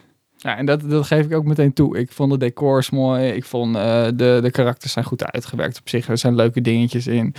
Ja, 0.41 0.57
en 0.57 0.65
dat, 0.65 0.89
dat 0.89 1.05
geef 1.05 1.25
ik 1.25 1.33
ook 1.33 1.45
meteen 1.45 1.73
toe. 1.73 1.97
Ik 1.97 2.11
vond 2.11 2.31
de 2.31 2.37
decors 2.37 2.89
mooi. 2.89 3.27
Ik 3.27 3.45
vond 3.45 3.75
eh, 3.75 4.05
de, 4.05 4.39
de 4.41 4.51
karakters 4.51 4.91
zijn 4.91 5.05
goed 5.05 5.31
uitgewerkt 5.31 5.79
op 5.79 5.89
zich. 5.89 6.07
Er 6.07 6.17
zijn 6.17 6.35
leuke 6.35 6.61
dingetjes 6.61 7.07
in. 7.07 7.33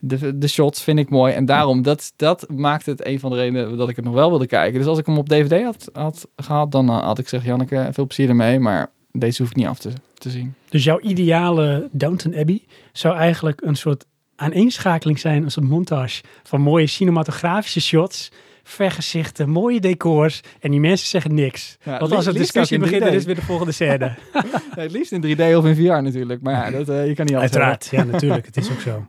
De, 0.00 0.38
de 0.38 0.48
shots 0.48 0.82
vind 0.82 0.98
ik 0.98 1.10
mooi. 1.10 1.32
En 1.32 1.44
daarom, 1.44 1.82
dat, 1.82 2.12
dat 2.16 2.46
maakt 2.48 2.86
het 2.86 3.06
een 3.06 3.20
van 3.20 3.30
de 3.30 3.36
redenen 3.36 3.76
dat 3.76 3.88
ik 3.88 3.96
het 3.96 4.04
nog 4.04 4.14
wel 4.14 4.28
wilde 4.28 4.46
kijken. 4.46 4.78
Dus 4.78 4.88
als 4.88 4.98
ik 4.98 5.06
hem 5.06 5.18
op 5.18 5.28
DVD 5.28 5.64
had, 5.64 5.90
had 5.92 6.28
gehad, 6.36 6.72
dan 6.72 6.88
eh, 6.88 7.02
had 7.02 7.18
ik 7.18 7.24
gezegd... 7.24 7.44
Janneke, 7.44 7.88
veel 7.92 8.06
plezier 8.06 8.28
ermee. 8.28 8.58
Maar 8.58 8.90
deze 9.12 9.42
hoef 9.42 9.50
ik 9.50 9.56
niet 9.56 9.66
af 9.66 9.78
te, 9.78 9.90
te 10.14 10.30
zien. 10.30 10.54
Dus 10.68 10.84
jouw 10.84 11.00
ideale 11.00 11.88
Downton 11.92 12.36
Abbey 12.36 12.62
zou 12.92 13.16
eigenlijk 13.16 13.60
een 13.64 13.76
soort 13.76 14.04
aaneenschakeling 14.36 15.18
zijn, 15.18 15.42
een 15.42 15.50
soort 15.50 15.68
montage 15.68 16.22
van 16.42 16.60
mooie 16.60 16.86
cinematografische 16.86 17.80
shots, 17.80 18.30
vergezichten, 18.62 19.48
mooie 19.50 19.80
decors 19.80 20.40
en 20.60 20.70
die 20.70 20.80
mensen 20.80 21.06
zeggen 21.06 21.34
niks. 21.34 21.76
Ja, 21.82 21.98
Want 21.98 22.12
als 22.12 22.24
liefst 22.24 22.38
discussie 22.38 22.78
begint, 22.78 23.02
3D. 23.02 23.04
dan 23.04 23.14
is 23.14 23.24
weer 23.24 23.34
de 23.34 23.42
volgende 23.42 23.72
scène. 23.72 24.14
Ja, 24.76 24.82
het 24.82 24.92
liefst 24.92 25.12
in 25.12 25.36
3D 25.36 25.56
of 25.56 25.64
in 25.64 25.74
VR 25.74 26.02
natuurlijk. 26.02 26.42
Maar 26.42 26.54
ja, 26.54 26.70
dat, 26.78 26.88
eh, 26.88 27.06
je 27.06 27.14
kan 27.14 27.24
niet 27.24 27.34
altijd 27.34 27.54
Uiteraard, 27.56 27.88
ja 27.90 28.04
natuurlijk, 28.04 28.46
het 28.46 28.56
is 28.56 28.70
ook 28.70 28.80
zo. 28.80 29.06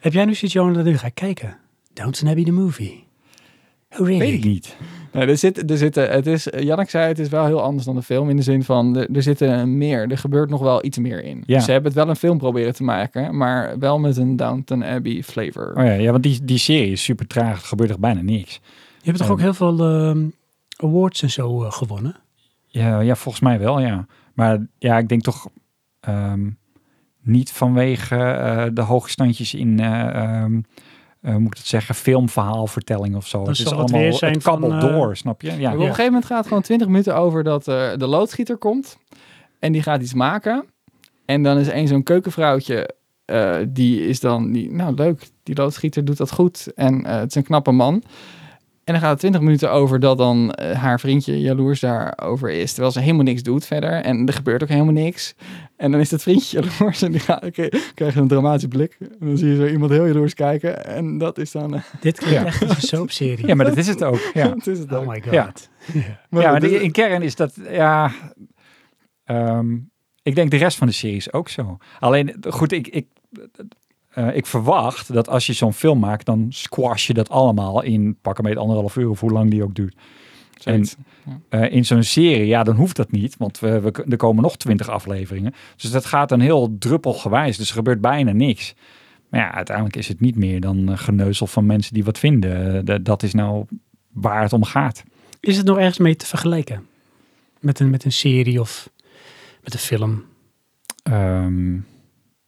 Heb 0.00 0.12
jij 0.12 0.24
nu 0.24 0.34
zoiets, 0.34 0.52
Johan, 0.52 0.72
dat 0.72 0.86
ik 0.86 0.96
ga 0.96 1.08
kijken? 1.08 1.56
Downton 1.92 2.28
Abbey 2.28 2.44
the 2.44 2.50
movie. 2.50 3.04
Oh 3.90 4.06
really? 4.06 4.18
Weet 4.18 4.32
ik 4.32 4.44
niet. 4.44 4.76
Nee, 5.14 5.26
er 5.26 5.38
zit, 5.38 5.70
er 5.70 5.78
zitten, 5.78 6.10
het 6.10 6.26
is, 6.26 6.48
Jannik 6.58 6.90
zei 6.90 7.06
het 7.06 7.18
is 7.18 7.28
wel 7.28 7.46
heel 7.46 7.62
anders 7.62 7.84
dan 7.84 7.94
de 7.94 8.02
film. 8.02 8.30
In 8.30 8.36
de 8.36 8.42
zin 8.42 8.64
van, 8.64 8.96
er, 8.96 9.08
er 9.12 9.22
zit 9.22 9.40
een 9.40 9.78
meer. 9.78 10.10
Er 10.10 10.18
gebeurt 10.18 10.50
nog 10.50 10.60
wel 10.60 10.84
iets 10.84 10.98
meer 10.98 11.24
in. 11.24 11.42
Ja. 11.46 11.60
Ze 11.60 11.70
hebben 11.70 11.92
het 11.92 12.00
wel 12.00 12.08
een 12.08 12.16
film 12.16 12.38
proberen 12.38 12.74
te 12.74 12.82
maken. 12.82 13.36
Maar 13.36 13.78
wel 13.78 13.98
met 13.98 14.16
een 14.16 14.36
Downton 14.36 14.84
Abbey 14.84 15.22
flavor. 15.22 15.72
Oh 15.76 15.84
ja, 15.84 15.92
ja 15.92 16.10
want 16.10 16.22
die, 16.22 16.44
die 16.44 16.58
serie 16.58 16.92
is 16.92 17.04
super 17.04 17.26
traag. 17.26 17.60
Er 17.60 17.66
gebeurt 17.66 17.90
er 17.90 18.00
bijna 18.00 18.20
niks. 18.20 18.60
Je 18.98 19.10
hebt 19.10 19.18
toch 19.18 19.30
ook 19.30 19.40
heel 19.40 19.54
veel 19.54 19.78
ehm, 19.78 20.26
awards 20.76 21.22
en 21.22 21.30
zo 21.30 21.64
eh, 21.64 21.72
gewonnen? 21.72 22.16
Ja, 22.66 23.00
ja, 23.00 23.14
volgens 23.14 23.44
mij 23.44 23.58
wel, 23.58 23.80
ja. 23.80 24.06
Maar 24.34 24.66
ja, 24.78 24.98
ik 24.98 25.08
denk 25.08 25.22
toch 25.22 25.48
ehm, 26.00 26.50
niet 27.22 27.52
vanwege 27.52 28.16
eh, 28.16 28.64
de 28.72 28.80
hoge 28.80 29.10
standjes 29.10 29.54
in 29.54 29.80
eh, 29.80 30.44
hoe 31.32 31.38
moet 31.38 31.52
ik 31.52 31.58
het 31.58 31.66
zeggen, 31.66 31.94
filmverhaalvertelling 31.94 33.16
of 33.16 33.26
zo. 33.26 33.38
Dan 33.38 33.48
het 33.48 33.58
is 33.58 33.64
het 33.64 33.74
allemaal, 33.74 34.00
het 34.00 34.42
kabbelt 34.42 34.72
van, 34.72 34.82
eh, 34.82 34.94
door, 34.96 35.16
snap 35.16 35.42
je? 35.42 35.52
Ja, 35.58 35.72
op 35.72 35.78
een 35.78 35.84
gegeven 35.86 36.04
moment 36.04 36.24
gaat 36.24 36.38
het 36.38 36.46
gewoon 36.46 36.62
20 36.62 36.86
minuten 36.86 37.16
over 37.16 37.44
dat 37.44 37.68
eh, 37.68 37.90
de 37.96 38.06
loodgieter 38.06 38.56
komt. 38.56 38.98
En 39.58 39.72
die 39.72 39.82
gaat 39.82 40.02
iets 40.02 40.14
maken. 40.14 40.64
En 41.24 41.42
dan 41.42 41.58
is 41.58 41.68
één 41.68 41.88
zo'n 41.88 42.02
keukenvrouwtje. 42.02 42.90
eh, 43.24 43.56
die 43.68 44.06
is 44.06 44.20
dan, 44.20 44.52
die, 44.52 44.72
nou 44.72 44.94
leuk, 44.94 45.28
die 45.42 45.56
loodgieter 45.56 46.04
doet 46.04 46.16
dat 46.16 46.32
goed. 46.32 46.72
En 46.74 47.04
eh, 47.04 47.16
het 47.18 47.28
is 47.28 47.34
een 47.34 47.42
knappe 47.44 47.70
man. 47.72 48.02
En 48.84 48.92
dan 48.92 49.02
gaat 49.02 49.10
het 49.10 49.18
20 49.18 49.40
minuten 49.40 49.70
over 49.72 50.00
dat 50.00 50.18
dan 50.18 50.52
eh, 50.52 50.78
haar 50.78 51.00
vriendje 51.00 51.40
jaloers 51.40 51.80
daarover 51.80 52.50
is. 52.50 52.70
Terwijl 52.72 52.92
ze 52.92 53.00
helemaal 53.00 53.22
niks 53.22 53.42
doet 53.42 53.66
verder. 53.66 53.90
En 53.92 54.26
er 54.26 54.32
gebeurt 54.32 54.62
ook 54.62 54.68
helemaal 54.68 54.92
niks. 54.92 55.34
En 55.76 55.90
dan 55.90 56.00
is 56.00 56.08
dat 56.08 56.22
vriendje 56.22 56.60
jaloers. 56.62 57.02
En 57.02 57.10
die 57.12 57.20
gaat, 57.20 57.56
je 57.56 58.12
een 58.14 58.28
dramatische 58.28 58.68
blik. 58.68 58.96
En 59.00 59.26
dan 59.26 59.36
zie 59.38 59.48
je 59.48 59.56
zo 59.56 59.66
iemand 59.66 59.90
heel 59.90 60.06
jaloers 60.06 60.34
kijken. 60.34 60.84
En 60.86 61.18
dat 61.18 61.38
is 61.38 61.50
dan... 61.50 61.74
eh, 61.74 61.80
Dit 62.00 62.18
klinkt 62.18 62.40
Ja. 62.40 62.46
echt 62.46 62.62
als 62.62 62.76
een 62.76 62.82
soapserie. 62.88 63.46
ja, 63.46 63.54
maar 63.54 63.66
dat 63.66 63.76
is 63.76 63.86
het 63.86 64.04
ook. 64.04 64.30
Ja. 64.34 64.48
dat 64.54 64.66
is 64.66 64.78
het 64.78 64.92
Oh 64.92 64.98
ook. 64.98 65.06
my 65.06 65.20
god. 65.22 65.32
Ja. 65.32 65.52
Maar 66.30 66.42
ja, 66.42 66.50
maar 66.50 66.60
dit- 66.60 66.70
de- 66.70 66.82
in 66.82 66.92
kern 66.92 67.22
is 67.22 67.34
dat, 67.36 67.54
ja... 67.70 68.10
ehm, 69.24 69.76
ik 70.22 70.34
denk 70.34 70.50
de 70.50 70.56
rest 70.56 70.76
van 70.78 70.86
de 70.86 70.92
serie 70.92 71.16
is 71.16 71.32
ook 71.32 71.48
zo. 71.48 71.76
Alleen, 72.00 72.36
goed, 72.48 72.72
ik, 72.72 72.88
ik, 72.88 73.06
eh, 74.14 74.36
ik 74.36 74.46
verwacht 74.46 75.12
dat 75.12 75.28
als 75.28 75.46
je 75.46 75.52
zo'n 75.52 75.72
film 75.72 75.98
maakt, 75.98 76.26
dan 76.26 76.46
squash 76.48 77.06
je 77.06 77.14
dat 77.14 77.28
allemaal 77.28 77.82
in 77.82 78.16
pakken 78.22 78.44
met 78.44 78.56
anderhalf 78.56 78.96
uur 78.96 79.08
of 79.10 79.20
hoe 79.20 79.30
lang 79.32 79.50
die 79.50 79.62
ook 79.62 79.74
duurt. 79.74 79.96
Zoiets. 80.58 80.96
Eh, 81.48 81.72
in 81.72 81.84
zo'n 81.84 82.02
serie, 82.02 82.46
ja, 82.46 82.62
dan 82.62 82.76
hoeft 82.76 82.96
dat 82.96 83.10
niet, 83.10 83.36
want 83.36 83.58
we, 83.58 83.80
we, 83.80 84.04
er 84.08 84.16
komen 84.16 84.42
nog 84.42 84.56
twintig 84.56 84.88
afleveringen. 84.88 85.54
Dus 85.76 85.90
dat 85.90 86.04
gaat 86.04 86.28
dan 86.28 86.40
heel 86.40 86.76
druppelgewijs, 86.78 87.56
dus 87.56 87.68
er 87.68 87.74
gebeurt 87.74 88.00
bijna 88.00 88.32
niks. 88.32 88.74
Maar 89.28 89.40
ja, 89.40 89.52
uiteindelijk 89.54 89.96
is 89.96 90.08
het 90.08 90.20
niet 90.20 90.36
meer 90.36 90.60
dan 90.60 90.88
eh, 90.90 90.98
geneuzel 90.98 91.46
van 91.46 91.66
mensen 91.66 91.94
die 91.94 92.04
wat 92.04 92.18
vinden. 92.18 92.84
D- 92.84 93.04
dat 93.04 93.22
is 93.22 93.34
nou 93.34 93.64
waar 94.12 94.42
het 94.42 94.52
om 94.52 94.64
gaat. 94.64 95.02
Is 95.40 95.56
het 95.56 95.66
nog 95.66 95.78
ergens 95.78 95.98
mee 95.98 96.16
te 96.16 96.26
vergelijken? 96.26 96.86
Met 97.60 97.80
een, 97.80 97.90
met 97.90 98.04
een 98.04 98.12
serie 98.12 98.60
of 98.60 98.90
met 99.62 99.72
een 99.72 99.78
film? 99.80 100.24
Ehm, 101.02 101.76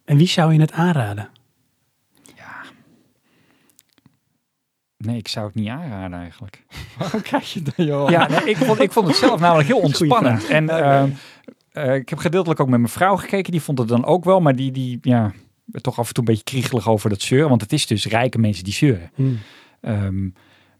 En 0.05 0.17
wie 0.17 0.27
zou 0.29 0.53
je 0.53 0.61
het 0.61 0.73
aanraden? 0.73 1.29
Nee, 4.97 5.17
ik 5.17 5.29
zou 5.29 5.47
het 5.47 5.55
niet 5.55 5.69
aanraden 5.69 6.19
eigenlijk. 6.19 6.65
Waarom 6.99 7.23
kijk 7.23 7.43
je 7.43 7.63
dan, 7.63 7.87
joh? 7.87 8.11
Ja, 8.11 8.29
nee, 8.29 8.45
ik, 8.45 8.57
vond, 8.57 8.81
ik 8.81 8.93
vond 8.93 9.07
het 9.07 9.17
zelf 9.17 9.41
namelijk 9.41 9.69
heel 9.69 9.77
Dat 9.81 9.87
ontspannend. 9.87 10.47
En 10.47 10.69
ehm, 10.69 11.09
eh, 11.73 11.95
ik 11.95 12.09
heb 12.09 12.19
gedeeltelijk 12.19 12.61
ook 12.61 12.69
met 12.69 12.81
mijn 12.81 12.93
vrouw 12.93 13.17
gekeken. 13.17 13.53
Die 13.53 13.63
vond 13.63 13.79
het 13.79 13.89
dan 13.89 14.05
ook 14.05 14.25
wel, 14.25 14.41
maar 14.41 14.57
die, 14.57 14.73
die 14.73 14.99
ja, 15.03 15.33
toch 15.81 15.99
af 15.99 16.09
en 16.09 16.15
toe 16.15 16.25
een 16.25 16.31
beetje 16.31 16.45
kriegelig 16.45 16.89
over 16.89 17.11
dat 17.11 17.23
zeuren. 17.23 17.49
Want 17.49 17.61
het 17.61 17.73
is 17.73 17.87
dus 17.87 18.07
rijke 18.07 18.39
mensen 18.39 18.65
die 18.65 18.73
zeuren. 18.73 19.11
Hmm. 19.15 19.39
Ehm, 19.81 20.23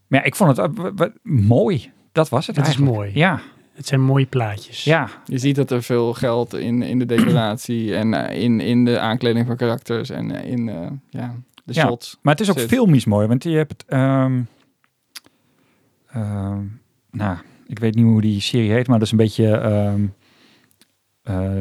maar 0.07 0.21
ja, 0.21 0.23
ik 0.23 0.35
vond 0.35 0.57
het 0.57 0.71
eh, 1.01 1.07
mooi. 1.23 1.91
Dat 2.13 2.29
was 2.29 2.47
het 2.47 2.57
Het 2.57 2.67
is 2.67 2.77
mooi. 2.77 3.11
Ja, 3.15 3.41
Het 3.75 3.87
zijn 3.87 4.01
mooie 4.01 4.27
plaatjes. 4.27 4.85
ja. 4.85 5.09
Je 5.25 5.39
ziet 5.39 5.57
dat 5.57 5.71
er 5.71 5.83
veel 5.83 6.15
geld 6.15 6.55
in, 6.55 6.83
in 6.83 6.99
de 6.99 7.07
decoratie 7.07 7.95
en 7.95 8.15
eh, 8.15 8.43
in, 8.43 8.61
in 8.61 8.85
de 8.85 8.99
aankleding 8.99 9.47
van 9.47 9.57
karakters 9.57 10.11
en 10.11 10.31
eh, 10.31 10.51
in 10.51 10.69
eh, 10.69 10.87
ja, 11.11 11.35
de 11.67 11.75
Ja. 11.75 11.87
shots. 11.87 12.19
Maar 12.23 12.33
het 12.33 12.43
is 12.43 12.51
ook 12.51 12.59
Zit. 12.59 12.69
filmisch 12.69 13.05
mooi. 13.05 13.27
Want 13.27 13.43
je 13.43 13.51
hebt 13.57 13.85
ehm, 13.87 14.43
ehm, 16.09 16.65
nou, 17.11 17.37
ik 17.67 17.79
weet 17.79 17.95
niet 17.95 18.05
hoe 18.05 18.21
die 18.21 18.41
serie 18.41 18.71
heet. 18.73 18.87
Maar 18.89 18.99
dat 18.99 19.07
is 19.07 19.13
een 19.13 19.19
beetje... 19.19 19.51
ehm, 19.57 20.07
eh, 21.23 21.61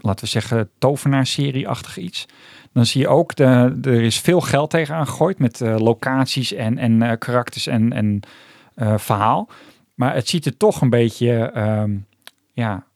laten 0.00 0.24
we 0.24 0.30
zeggen, 0.30 0.70
tovenaar-serie-achtig 0.78 1.96
iets. 1.98 2.26
Dan 2.72 2.86
zie 2.86 3.00
je 3.00 3.08
ook, 3.08 3.34
de, 3.36 3.78
er 3.82 4.02
is 4.02 4.20
veel 4.20 4.40
geld 4.40 4.70
tegenaan 4.70 5.06
gegooid 5.06 5.38
met 5.38 5.60
eh, 5.60 5.76
locaties 5.78 6.52
en, 6.52 6.78
en 6.78 7.02
eh, 7.02 7.18
karakters 7.18 7.66
en, 7.66 7.92
en 7.92 8.20
verhaal. 9.00 9.48
Maar 9.94 10.14
het 10.14 10.28
ziet 10.28 10.46
er 10.46 10.56
toch 10.56 10.80
een 10.80 10.90
beetje, 10.90 11.50
ja, 12.52 12.86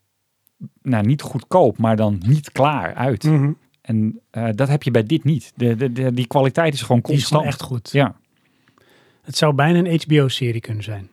nou 0.83 1.07
niet 1.07 1.23
goedkoop, 1.23 1.79
maar 1.79 1.97
dan 1.97 2.23
niet 2.27 2.53
klaar 2.53 2.95
uit. 2.95 3.23
Mhm. 3.25 3.53
En 3.89 4.21
eh, 4.31 4.49
dat 4.55 4.69
heb 4.69 4.83
je 4.83 4.91
bij 4.91 5.03
dit 5.03 5.25
niet. 5.25 5.53
De, 5.57 5.75
de, 5.77 5.93
de, 5.93 6.13
die 6.15 6.27
kwaliteit 6.27 6.75
is 6.75 6.83
gewoon 6.83 7.01
Die 7.05 7.13
is 7.15 7.19
constant. 7.29 7.41
gewoon 7.43 7.53
echt 7.53 7.63
goed. 7.63 7.93
Ja, 7.93 8.15
Het 9.23 9.37
zou 9.37 9.55
bijna 9.55 9.79
een 9.79 10.01
HBO-serie 10.07 10.61
kunnen 10.61 10.85
zijn. 10.85 11.09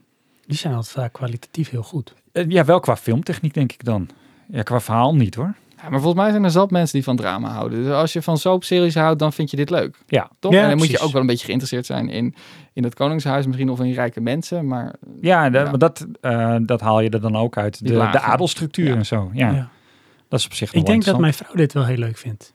Die 0.45 0.57
zijn 0.57 0.73
altijd 0.73 0.93
vaak 0.93 1.13
kwalitatief 1.13 1.69
heel 1.69 1.83
goed. 1.83 2.13
Eh, 2.31 2.45
ja, 2.47 2.65
wel 2.65 2.79
qua 2.79 2.97
filmtechniek 2.97 3.53
denk 3.53 3.71
ik 3.71 3.83
dan. 3.83 4.09
Ja, 4.47 4.61
qua 4.63 4.79
verhaal 4.79 5.15
niet 5.15 5.35
hoor. 5.35 5.53
Ja, 5.81 5.89
maar 5.91 5.99
volgens 6.01 6.21
mij 6.21 6.31
zijn 6.31 6.43
er 6.43 6.51
zat 6.51 6.71
mensen 6.71 6.93
die 6.93 7.03
van 7.03 7.15
drama 7.15 7.49
houden. 7.49 7.83
Dus 7.83 7.93
als 7.93 8.13
je 8.13 8.21
van 8.21 8.37
soapseries 8.37 8.95
houdt, 8.95 9.19
dan 9.19 9.33
vind 9.33 9.49
je 9.51 9.57
dit 9.57 9.69
leuk. 9.69 9.97
Ja. 10.07 10.29
Toch? 10.39 10.51
Ja, 10.53 10.61
en 10.61 10.67
dan 10.69 10.77
moet 10.77 10.89
je 10.89 10.99
ook 10.99 11.11
wel 11.11 11.21
een 11.21 11.27
beetje 11.27 11.45
geïnteresseerd 11.45 11.85
zijn 11.85 12.09
in, 12.09 12.35
in 12.73 12.83
het 12.83 12.93
Koningshuis, 12.95 13.45
misschien 13.45 13.69
of 13.69 13.79
in 13.79 13.91
rijke 13.93 14.21
mensen. 14.21 14.67
Maar 14.67 14.95
Ja, 15.21 15.49
da- 15.49 15.59
Ja. 15.63 15.69
maar 15.69 15.77
dat, 15.79 16.05
eh, 16.21 16.55
dat 16.61 16.81
haal 16.81 16.99
je 17.01 17.09
er 17.09 17.21
dan 17.21 17.35
ook 17.35 17.57
uit. 17.57 17.79
De, 17.87 17.93
de 17.93 18.19
adelstructuur 18.19 18.87
Ja. 18.89 18.95
en 18.95 19.05
zo. 19.05 19.29
Ja, 19.33 19.51
Ja. 19.51 19.69
dat 20.27 20.39
is 20.39 20.45
op 20.45 20.53
zich 20.53 20.67
Ik 20.67 20.73
wel 20.75 20.83
denk 20.83 21.03
dat 21.05 21.19
mijn 21.19 21.33
vrouw 21.33 21.55
dit 21.55 21.73
wel 21.73 21.85
heel 21.85 21.97
leuk 21.97 22.17
vindt. 22.17 22.53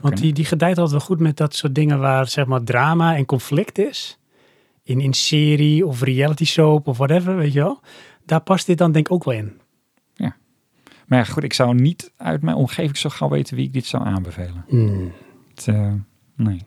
Want 0.00 0.16
die, 0.16 0.32
die 0.32 0.44
gedijt 0.44 0.78
altijd 0.78 0.90
wel 0.90 1.06
goed 1.06 1.20
met 1.20 1.36
dat 1.36 1.54
soort 1.54 1.74
dingen 1.74 1.98
waar 1.98 2.28
zeg 2.28 2.46
maar 2.46 2.62
drama 2.62 3.16
en 3.16 3.24
conflict 3.24 3.78
is. 3.78 4.18
In 4.82 5.00
een 5.00 5.12
serie 5.12 5.86
of 5.86 6.02
reality 6.02 6.44
soap 6.44 6.86
of 6.86 6.96
whatever, 6.96 7.36
weet 7.36 7.52
je 7.52 7.60
wel. 7.60 7.80
Daar 8.24 8.40
past 8.40 8.66
dit 8.66 8.78
dan 8.78 8.92
denk 8.92 9.06
ik 9.06 9.12
ook 9.12 9.24
wel 9.24 9.34
in. 9.34 9.60
Maar 11.12 11.20
ja, 11.20 11.32
goed, 11.32 11.42
ik 11.42 11.52
zou 11.52 11.74
niet 11.74 12.12
uit 12.16 12.42
mijn 12.42 12.56
omgeving 12.56 12.96
zo 12.96 13.10
gauw 13.10 13.28
weten 13.28 13.56
wie 13.56 13.66
ik 13.66 13.72
dit 13.72 13.86
zou 13.86 14.04
aanbevelen. 14.04 14.64
Hmm. 14.68 15.12
Het, 15.54 15.68
eh, 15.68 15.92
nee. 16.36 16.60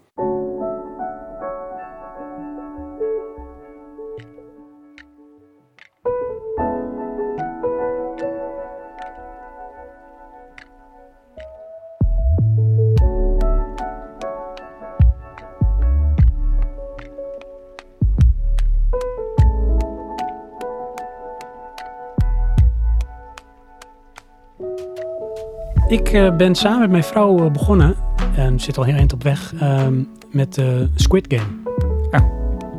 Ik 25.96 26.10
eh, 26.10 26.36
ben 26.36 26.56
samen 26.56 26.80
met 26.80 26.90
mijn 26.90 27.04
vrouw 27.04 27.46
eh, 27.46 27.52
begonnen, 27.52 27.96
en 28.36 28.60
zit 28.60 28.78
al 28.78 28.84
heel 28.84 28.96
eind 28.96 29.14
op 29.14 29.24
weg, 29.24 29.54
ehm, 29.60 30.04
met 30.32 30.54
de 30.54 30.90
Squid 30.96 31.26
Game. 31.34 31.78
Ah, 32.12 32.26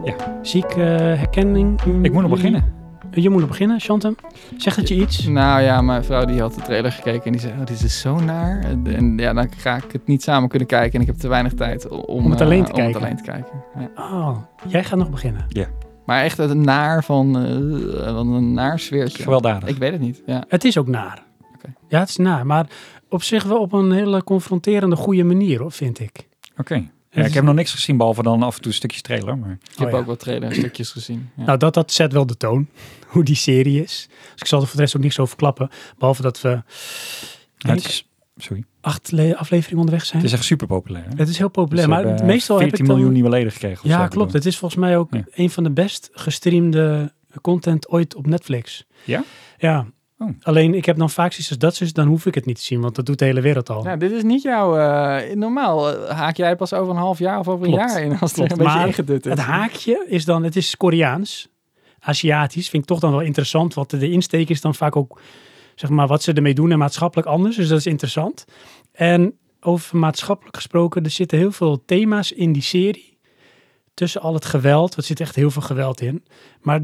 ja. 0.05 0.15
Zie 0.43 0.65
ik 0.65 0.71
eh, 0.71 0.85
herkenning? 0.97 1.83
in 1.83 2.05
Ik 2.05 2.13
moet 2.13 2.23
nog 2.23 2.31
beginnen. 2.31 2.75
Je 3.11 3.31
moet 3.31 3.41
nog 3.41 3.49
beginnen, 3.49 3.81
Chantem. 3.81 4.17
Zegt 4.57 4.77
het 4.77 4.89
je 4.89 4.95
iets? 4.95 5.27
nou 5.27 5.63
ja, 5.63 5.81
mijn 5.81 6.05
vrouw 6.05 6.25
die 6.25 6.41
had 6.41 6.55
de 6.55 6.61
trailer 6.61 6.93
gekeken 6.93 7.25
en 7.25 7.33
die 7.33 7.41
zei, 7.41 7.53
oh, 7.53 7.67
dit 7.67 7.83
is 7.83 8.01
zo 8.01 8.21
naar. 8.21 8.61
En, 8.85 9.19
ja, 9.19 9.33
dan 9.33 9.49
ga 9.57 9.77
ik 9.77 9.93
het 9.93 10.07
niet 10.07 10.23
samen 10.23 10.49
kunnen 10.49 10.69
kijken 10.69 10.95
en 10.95 11.01
ik 11.01 11.07
heb 11.07 11.17
te 11.17 11.29
weinig 11.29 11.55
tijd 11.55 11.89
om, 11.89 12.25
Om 12.25 12.31
het 12.31 12.41
alleen 12.41 12.65
te 12.65 12.73
om 12.73 12.81
het 12.81 12.93
kijken. 12.93 13.01
alleen 13.01 13.17
te 13.17 13.23
kijken. 13.23 13.53
Ja. 13.79 13.91
Oh, 13.97 14.37
jij 14.69 14.85
gaat 14.85 14.99
nog 14.99 15.11
beginnen. 15.11 15.47
Maar 16.07 16.23
echt 16.23 16.37
het 16.37 16.55
naar 16.55 17.05
van, 17.05 17.37
eh 17.37 18.15
van 18.15 18.33
een 18.33 18.53
naar 18.53 18.79
sfeertje. 18.79 19.23
Gewelddadig. 19.23 19.69
Ik 19.69 19.77
weet 19.77 19.93
het 19.93 20.01
niet. 20.01 20.23
Ja. 20.27 20.45
Het 20.49 20.65
is 20.65 20.79
ook 20.79 20.87
naar. 20.87 21.25
Oké. 21.55 21.73
Ja, 21.89 21.99
het 21.99 22.09
is 22.09 22.17
naar. 22.17 22.47
Maar 22.47 22.67
op 23.09 23.23
zich 23.23 23.45
wel 23.45 23.59
op 23.61 23.73
een 23.73 23.93
hele 23.93 24.25
confronterende, 24.25 24.97
goede 24.97 25.25
manier, 25.25 25.61
hoor, 25.61 25.73
vind 25.73 26.01
ik. 26.01 26.29
Oké. 26.57 26.75
Ja, 27.11 27.23
ik 27.23 27.29
is- 27.29 27.35
heb 27.35 27.45
nog 27.45 27.55
niks 27.55 27.73
gezien, 27.73 27.97
behalve 27.97 28.23
dan 28.23 28.43
af 28.43 28.57
en 28.57 28.63
toe 28.63 28.73
stukjes 28.73 29.03
trailer. 29.03 29.39
Maar... 29.39 29.51
Ik 29.51 29.79
heb 29.79 29.87
Oh 29.87 29.93
ja. 29.93 29.99
ook 29.99 30.07
wat 30.07 30.19
trailer 30.19 30.55
stukjes 30.55 30.91
gezien. 30.91 31.31
Ja. 31.37 31.45
Nou, 31.45 31.59
dat, 31.59 31.75
dat 31.75 31.93
zet 31.93 32.13
wel 32.13 32.27
de 32.27 32.37
toon, 32.37 32.69
hoe 33.07 33.25
die 33.25 33.35
serie 33.35 33.83
is. 33.83 34.09
Dus 34.33 34.41
ik 34.41 34.47
zal 34.47 34.61
er 34.61 34.67
voor 34.67 34.77
de 34.77 34.83
rest 34.83 34.97
ook 34.97 35.03
niks 35.03 35.19
over 35.19 35.37
klappen. 35.37 35.69
Behalve 35.99 36.23
dat 36.23 36.41
we 36.41 36.49
Ja, 36.49 36.63
denk 37.57 37.79
het, 37.79 37.87
is, 37.89 38.09
sorry. 38.37 38.65
acht 38.81 39.13
le- 39.13 39.35
afleveringen 39.37 39.79
onderweg 39.79 40.05
zijn. 40.07 40.23
het 40.23 40.31
is 40.31 40.37
echt 40.37 40.45
super 40.47 40.67
populair. 40.67 41.05
hè? 41.05 41.11
Het 41.17 41.29
is 41.29 41.39
heel 41.39 41.49
populair, 41.51 41.89
maar 41.89 42.05
hebben 42.05 42.27
meestal 42.27 42.57
heb 42.57 42.65
ik 42.69 42.71
14 42.77 42.87
dan... 42.87 42.97
miljoen 42.97 43.15
nieuwe 43.15 43.29
leden 43.37 43.53
gekregen. 43.53 43.85
of 43.85 43.91
Ja, 43.91 44.03
zo, 44.03 44.09
klopt. 44.09 44.33
Het 44.33 44.47
is 44.47 44.59
volgens 44.59 44.81
mij 44.81 44.97
ook 44.99 45.15
Ja. 45.15 45.25
een 45.31 45.51
van 45.51 45.65
de 45.65 45.71
best 45.71 46.09
gestreamde 46.13 47.13
content 47.41 47.89
ooit 47.89 48.15
op 48.15 48.27
Netflix. 48.27 48.85
Ja? 49.05 49.25
Ja. 49.59 49.87
Oh. 50.19 50.29
Alleen, 50.43 50.75
ik 50.75 50.85
heb 50.85 50.97
dan 50.97 51.11
vaak 51.11 51.33
zoiets 51.33 51.49
als 51.49 51.59
dat 51.59 51.81
is, 51.81 51.93
dan 51.93 52.07
hoef 52.07 52.27
ik 52.27 52.35
het 52.35 52.47
niet 52.47 52.57
te 52.57 52.63
zien, 52.63 52.81
want 52.81 52.95
dat 52.95 53.07
doet 53.07 53.19
de 53.19 53.25
hele 53.25 53.41
wereld 53.41 53.71
al. 53.71 53.85
Ja, 53.85 53.97
dit 53.97 54.11
is 54.11 54.23
niet 54.23 54.43
jouw... 54.43 54.77
eh, 54.77 55.35
normaal 55.35 55.93
eh, 55.93 56.11
haak 56.17 56.37
jij 56.37 56.57
pas 56.57 56.73
over 56.73 56.91
een 56.91 57.01
half 57.01 57.19
jaar 57.19 57.39
of 57.39 57.49
over 57.49 57.67
een 57.67 57.73
jaar 57.73 58.03
in 58.03 58.19
als 58.19 58.31
het 58.31 58.41
een 58.41 58.49
beetje 58.49 58.65
maar 58.65 58.87
ingedut 58.87 59.27
is. 59.27 59.31
Het 59.31 59.41
haakje 59.41 60.07
is 60.09 60.25
dan, 60.25 60.43
het 60.43 60.57
is 60.57 60.77
Koreaans, 60.77 61.49
Aziatisch, 62.01 62.69
vind 62.69 62.83
ik 62.83 62.89
toch 62.89 63.01
dan 63.01 63.11
wel 63.11 63.21
interessant, 63.21 63.75
want 63.75 63.91
de 63.91 64.11
insteek 64.11 64.49
is 64.49 64.61
dan 64.61 64.75
vaak 64.75 64.97
ook, 64.97 65.21
zeg 65.75 65.91
maar, 65.91 66.07
wat 66.07 66.23
ze 66.23 66.33
ermee 66.33 66.55
doen 66.55 66.73
en 66.73 66.79
maatschappelijk 66.79 67.29
anders, 67.29 67.57
dus 67.57 67.69
dat 67.69 67.79
is 67.79 67.87
interessant. 67.87 68.45
En 68.93 69.39
over 69.61 69.97
maatschappelijk 69.97 70.57
gesproken, 70.57 71.05
er 71.05 71.11
zitten 71.11 71.39
heel 71.39 71.53
veel 71.53 71.85
thema's 71.85 72.33
in 72.33 72.53
die 72.53 72.63
serie, 72.63 73.19
tussen 73.95 74.21
al 74.21 74.35
het 74.35 74.45
geweld, 74.45 74.97
er 74.97 75.03
zit 75.03 75.21
echt 75.21 75.35
heel 75.35 75.51
veel 75.51 75.63
geweld 75.63 76.01
in, 76.01 76.25
maar 76.61 76.83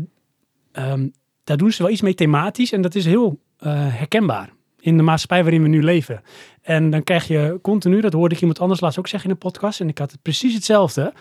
ehm, 0.73 1.09
daar 1.45 1.57
doen 1.57 1.73
ze 1.73 1.83
wel 1.83 1.93
iets 1.93 2.01
mee 2.01 2.15
thematisch 2.15 2.73
en 2.73 2.83
dat 2.83 2.95
is 2.95 3.05
heel 3.05 3.41
eh, 3.59 3.73
herkenbaar 3.75 4.53
in 4.83 4.97
de 4.97 5.03
maatschappij 5.03 5.43
waarin 5.43 5.63
we 5.63 5.69
nu 5.69 5.83
leven. 5.83 6.23
En 6.63 6.91
dan 6.91 7.03
krijg 7.03 7.29
je 7.29 7.59
continu, 7.63 8.01
dat 8.01 8.13
hoorde 8.13 8.35
ik 8.35 8.41
iemand 8.41 8.61
anders 8.61 8.81
laatst 8.81 8.99
ook 8.99 9.09
zeggen 9.09 9.29
in 9.29 9.35
een 9.35 9.51
podcast, 9.51 9.81
en 9.81 9.89
ik 9.89 9.99
had 9.99 10.11
het 10.11 10.23
precies 10.23 10.55
hetzelfde. 10.55 11.13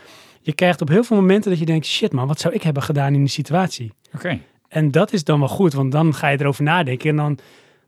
je 0.41 0.53
krijgt 0.53 0.81
op 0.81 0.88
heel 0.88 1.03
veel 1.03 1.17
momenten 1.17 1.49
dat 1.49 1.60
je 1.60 1.65
denkt, 1.65 1.86
shit 1.86 2.12
man, 2.12 2.27
wat 2.27 2.39
zou 2.39 2.53
ik 2.53 2.63
hebben 2.63 2.84
gedaan 2.84 3.13
in 3.13 3.19
die 3.19 3.29
situatie? 3.29 3.91
Oké. 4.15 4.39
En 4.67 4.91
dat 4.91 5.13
is 5.13 5.23
dan 5.23 5.39
wel 5.39 5.47
goed, 5.47 5.73
want 5.73 5.91
dan 5.91 6.13
ga 6.13 6.27
je 6.27 6.39
erover 6.39 6.63
nadenken 6.63 7.10
en 7.10 7.15
dan, 7.15 7.38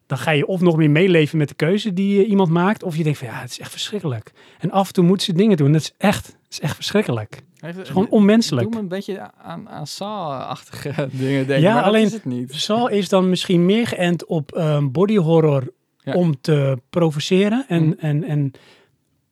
dan 0.05 0.17
ga 0.17 0.31
je 0.31 0.47
of 0.47 0.61
nog 0.61 0.77
meer 0.77 0.89
meeleven 0.89 1.37
met 1.37 1.49
de 1.49 1.55
keuze 1.55 1.93
die 1.93 2.25
iemand 2.25 2.49
maakt, 2.49 2.83
of 2.83 2.95
je 2.95 3.03
denkt 3.03 3.17
van 3.17 3.27
ja, 3.27 3.39
het 3.39 3.49
is 3.49 3.59
echt 3.59 3.71
verschrikkelijk. 3.71 4.31
En 4.59 4.71
af 4.71 4.87
en 4.87 4.93
toe 4.93 5.03
moeten 5.03 5.25
ze 5.25 5.33
dingen 5.33 5.57
doen, 5.57 5.71
dat 5.71 5.81
is 5.81 5.93
echt, 5.97 6.25
dat 6.25 6.51
is 6.51 6.59
echt 6.59 6.75
verschrikkelijk. 6.75 7.43
Het 7.65 7.77
is 7.77 7.87
gewoon 7.89 8.09
onmenselijk. 8.09 8.63
Doe 8.67 8.75
me 8.75 8.81
een 8.81 8.87
beetje 8.87 9.31
aan, 9.37 9.69
aan 9.69 9.87
Saw-achtige 9.87 11.07
dingen 11.11 11.47
denken, 11.47 11.61
Ja, 11.61 11.73
maar 11.73 11.83
alleen- 11.83 12.03
dat 12.03 12.11
is 12.11 12.17
het 12.17 12.25
niet. 12.25 12.53
Saw 12.53 12.91
is 12.93 13.09
dan 13.09 13.29
misschien 13.29 13.65
meer 13.65 13.87
geënt 13.87 14.25
op 14.25 14.51
ehm 14.51 14.91
body 14.91 15.15
horror 15.17 15.73
Ja. 15.97 16.13
om 16.13 16.41
te 16.41 16.77
provoceren 16.89 17.65
en, 17.67 17.83
Mhm. 17.83 17.93
en, 17.99 18.23
en 18.23 18.51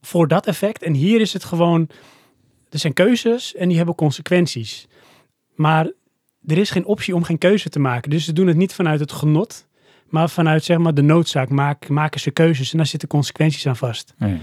voor 0.02 0.28
dat 0.28 0.48
effect. 0.48 0.84
En 0.84 0.94
hier 0.94 1.22
is 1.22 1.34
het 1.34 1.44
gewoon, 1.44 1.90
er 2.70 2.80
zijn 2.80 2.94
keuzes 2.94 3.56
en 3.56 3.68
die 3.68 3.78
hebben 3.78 3.96
consequenties. 3.96 4.88
Maar 5.56 5.92
er 6.46 6.58
is 6.58 6.70
geen 6.70 6.86
optie 6.86 7.16
om 7.16 7.24
geen 7.24 7.38
keuze 7.38 7.70
te 7.70 7.80
maken. 7.80 8.10
Dus 8.10 8.26
ze 8.26 8.34
doen 8.34 8.48
het 8.48 8.58
niet 8.58 8.74
vanuit 8.74 9.00
het 9.00 9.12
genot, 9.12 9.68
maar 10.10 10.30
vanuit 10.30 10.64
zeg 10.64 10.78
maar 10.78 10.94
de 10.94 11.02
noodzaak 11.02 11.50
maak, 11.50 11.90
maken 11.90 12.20
ze 12.20 12.32
keuzes 12.32 12.72
en 12.72 12.78
daar 12.78 12.88
zitten 12.88 13.08
consequenties 13.10 13.68
aan 13.68 13.76
vast. 13.78 14.14
Nee. 14.18 14.38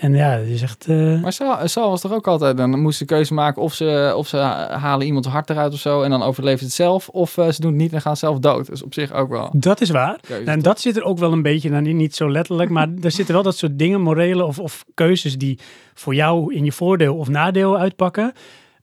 En 0.00 0.14
ja, 0.14 0.34
is 0.34 0.62
echt... 0.62 0.86
eh, 0.88 1.22
Maar 1.22 1.32
Saw 1.32 1.74
was 1.74 2.00
toch 2.00 2.12
ook 2.12 2.26
altijd, 2.26 2.56
dan 2.56 2.70
moesten 2.70 3.06
ze 3.06 3.14
keuze 3.14 3.34
maken 3.34 3.62
of 3.62 3.74
ze, 3.74 4.12
of 4.16 4.28
ze 4.28 4.36
halen 4.36 5.06
iemand 5.06 5.26
hart 5.26 5.50
eruit 5.50 5.72
of 5.72 5.78
zo 5.78 6.02
en 6.02 6.10
dan 6.10 6.22
overleeft 6.22 6.60
het 6.60 6.72
zelf. 6.72 7.08
Of 7.08 7.38
eh, 7.38 7.48
ze 7.48 7.60
doen 7.60 7.70
het 7.70 7.80
niet 7.80 7.92
en 7.92 8.00
gaan 8.00 8.16
zelf 8.16 8.38
dood. 8.38 8.66
Dus 8.66 8.82
op 8.82 8.94
zich 8.94 9.12
ook 9.12 9.28
wel 9.28 9.50
dat 9.52 9.80
is 9.80 9.90
waar. 9.90 10.18
keuze. 10.26 10.50
En 10.50 10.60
dat 10.62 10.80
zit 10.80 10.96
er 10.96 11.02
ook 11.02 11.18
wel 11.18 11.32
een 11.32 11.42
beetje, 11.42 11.70
nou, 11.70 11.82
niet- 11.92 12.14
zo 12.16 12.30
letterlijk, 12.30 12.70
maar 12.70 12.88
er 13.02 13.10
zitten 13.10 13.34
wel 13.34 13.42
dat 13.42 13.56
soort 13.56 13.78
dingen, 13.78 14.00
morele 14.00 14.44
of, 14.44 14.58
of 14.58 14.84
keuzes 14.94 15.38
die 15.38 15.58
voor 15.94 16.14
jou 16.14 16.54
in 16.54 16.64
je 16.64 16.72
voordeel 16.72 17.16
of 17.16 17.28
nadeel 17.28 17.78
uitpakken. 17.78 18.32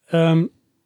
Ehm, 0.05 0.45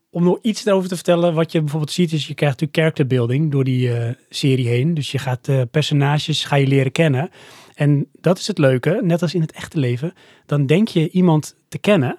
om 0.09 0.23
nog 0.23 0.37
iets 0.41 0.65
erover 0.65 0.89
te 0.89 0.95
vertellen, 0.95 1.33
wat 1.33 1.51
je 1.51 1.59
bijvoorbeeld 1.59 1.91
ziet, 1.91 2.11
is 2.11 2.27
je 2.27 2.33
krijgt 2.33 2.59
natuurlijk 2.59 2.79
character 2.95 3.17
building 3.17 3.51
door 3.51 3.63
die 3.63 3.93
eh, 3.97 4.13
serie 4.29 4.67
heen. 4.67 4.93
Dus 4.93 5.11
je 5.11 5.17
gaat 5.17 5.47
eh, 5.47 5.61
personages, 5.71 6.43
ga 6.45 6.55
je 6.55 6.67
leren 6.67 6.91
kennen. 6.91 7.29
En 7.81 8.07
dat 8.19 8.37
is 8.37 8.47
het 8.47 8.57
leuke, 8.57 8.99
net 9.03 9.21
als 9.21 9.33
in 9.33 9.41
het 9.41 9.51
echte 9.51 9.79
leven, 9.79 10.13
dan 10.45 10.65
denk 10.65 10.87
je 10.87 11.09
iemand 11.09 11.55
te 11.67 11.77
kennen. 11.77 12.17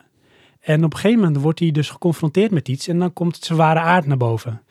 En 0.61 0.85
op 0.85 0.93
een 0.93 0.99
gegeven 0.99 1.23
moment 1.25 1.43
wordt 1.43 1.59
hij 1.59 1.71
dus 1.71 1.91
geconfronteerd 1.91 2.51
met 2.51 2.69
iets 2.69 2.89
en 2.89 2.99
dan 2.99 3.13
komt 3.13 3.37
zijn 3.37 3.59
ware 3.59 3.79
aard 3.79 4.07
naar 4.07 4.17
boven. 4.17 4.63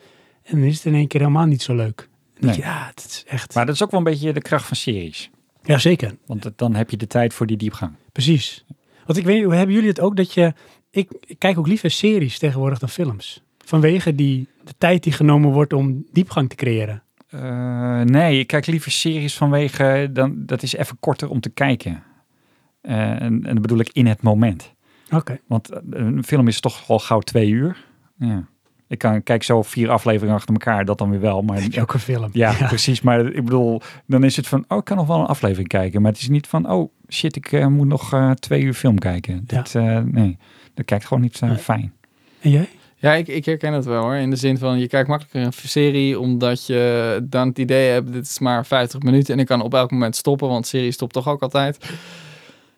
En 0.42 0.58
dan 0.58 0.66
is 0.68 0.76
het 0.76 0.84
in 0.84 0.94
één 0.94 1.06
keer 1.06 1.20
helemaal 1.20 1.46
niet 1.46 1.62
zo 1.62 1.74
leuk. 1.74 2.08
Je, 2.38 2.52
ja, 2.56 2.86
het 2.94 3.04
is 3.04 3.24
echt... 3.26 3.54
Maar 3.54 3.66
dat 3.66 3.74
is 3.74 3.82
ook 3.82 3.90
wel 3.90 4.00
een 4.00 4.06
beetje 4.06 4.32
de 4.32 4.40
kracht 4.42 4.66
van 4.66 4.76
series. 4.76 5.30
Ja, 5.62 5.78
zeker. 5.78 6.16
Want 6.26 6.44
het- 6.44 6.58
dan 6.58 6.74
heb 6.74 6.90
je 6.90 6.96
de 6.96 7.06
tijd 7.06 7.34
voor 7.34 7.46
die 7.46 7.56
diepgang. 7.56 7.92
Precies. 8.12 8.64
Want 9.06 9.18
ik 9.18 9.24
weet 9.24 9.40
hebben 9.50 9.74
jullie 9.74 9.88
het 9.88 10.00
ook 10.00 10.16
dat 10.16 10.32
je... 10.34 10.52
Ik, 10.90 11.10
ik 11.26 11.38
kijk 11.38 11.58
ook 11.58 11.66
liever 11.66 11.90
series 11.90 12.38
tegenwoordig 12.38 12.78
dan 12.78 12.88
films. 12.88 13.42
Vanwege 13.64 14.14
die, 14.14 14.48
de 14.64 14.74
tijd 14.78 15.02
die 15.02 15.12
genomen 15.12 15.50
wordt 15.52 15.72
om 15.72 16.04
diepgang 16.12 16.48
te 16.48 16.56
creëren. 16.56 17.02
Eh, 17.32 18.00
nee, 18.00 18.38
ik 18.38 18.46
kijk 18.46 18.66
liever 18.66 18.90
series 18.90 19.36
vanwege, 19.36 20.08
dan, 20.12 20.34
dat 20.46 20.62
is 20.62 20.74
even 20.76 20.96
korter 21.00 21.28
om 21.28 21.40
te 21.40 21.50
kijken. 21.50 22.02
Eh, 22.80 23.10
en, 23.10 23.20
en 23.20 23.42
dat 23.52 23.60
bedoel 23.62 23.78
ik 23.78 23.90
in 23.92 24.06
het 24.06 24.22
moment. 24.22 24.72
Oké. 25.10 25.40
Want 25.46 25.70
eh, 25.70 25.80
een 25.90 26.24
film 26.24 26.48
is 26.48 26.60
toch 26.60 26.88
al 26.88 26.98
gauw 26.98 27.20
twee 27.20 27.48
uur. 27.48 27.84
Ja. 28.18 28.44
Ik 28.88 28.98
kan, 28.98 29.22
kijk 29.22 29.42
zo 29.42 29.62
vier 29.62 29.90
afleveringen 29.90 30.34
achter 30.36 30.52
elkaar, 30.54 30.84
dat 30.84 30.98
dan 30.98 31.10
weer 31.10 31.20
wel. 31.20 31.42
Maar 31.42 31.62
Elke 31.70 31.98
film. 31.98 32.30
ja, 32.32 32.52
precies. 32.66 33.00
Maar 33.00 33.26
ik 33.26 33.44
bedoel, 33.44 33.80
dan 34.06 34.24
is 34.24 34.36
het 34.36 34.46
van, 34.48 34.64
oh, 34.68 34.78
ik 34.78 34.84
kan 34.84 34.96
nog 34.96 35.06
wel 35.06 35.20
een 35.20 35.26
aflevering 35.26 35.68
kijken. 35.68 36.02
Maar 36.02 36.12
het 36.12 36.20
is 36.20 36.28
niet 36.28 36.46
van, 36.46 36.70
oh, 36.70 36.92
shit, 37.08 37.36
ik 37.36 37.52
eh, 37.52 37.66
moet 37.66 37.86
nog 37.86 38.12
eh, 38.12 38.30
twee 38.30 38.62
uur 38.62 38.74
film 38.74 38.98
kijken. 38.98 39.44
Ja. 39.46 39.64
Eh, 39.72 39.98
nee, 39.98 40.38
dat 40.74 40.84
kijkt 40.84 41.06
gewoon 41.06 41.22
niet 41.22 41.40
eh, 41.40 41.48
Nee. 41.48 41.58
fijn. 41.58 41.92
En 42.40 42.50
jij? 42.50 42.68
Ja, 43.02 43.12
ik, 43.12 43.28
ik 43.28 43.44
herken 43.44 43.72
het 43.72 43.84
wel 43.84 44.02
hoor. 44.02 44.14
In 44.14 44.30
de 44.30 44.36
zin 44.36 44.58
van, 44.58 44.78
je 44.78 44.86
kijkt 44.86 45.08
makkelijker 45.08 45.42
een 45.42 45.68
serie 45.68 46.20
omdat 46.20 46.66
je 46.66 47.20
dan 47.22 47.48
het 47.48 47.58
idee 47.58 47.90
hebt, 47.90 48.12
dit 48.12 48.24
is 48.24 48.38
maar 48.38 48.66
50 48.66 49.00
minuten 49.00 49.34
en 49.34 49.40
ik 49.40 49.46
kan 49.46 49.62
op 49.62 49.74
elk 49.74 49.90
moment 49.90 50.16
stoppen, 50.16 50.48
want 50.48 50.66
serie 50.66 50.92
stopt 50.92 51.12
toch 51.12 51.28
ook 51.28 51.42
altijd. 51.42 51.78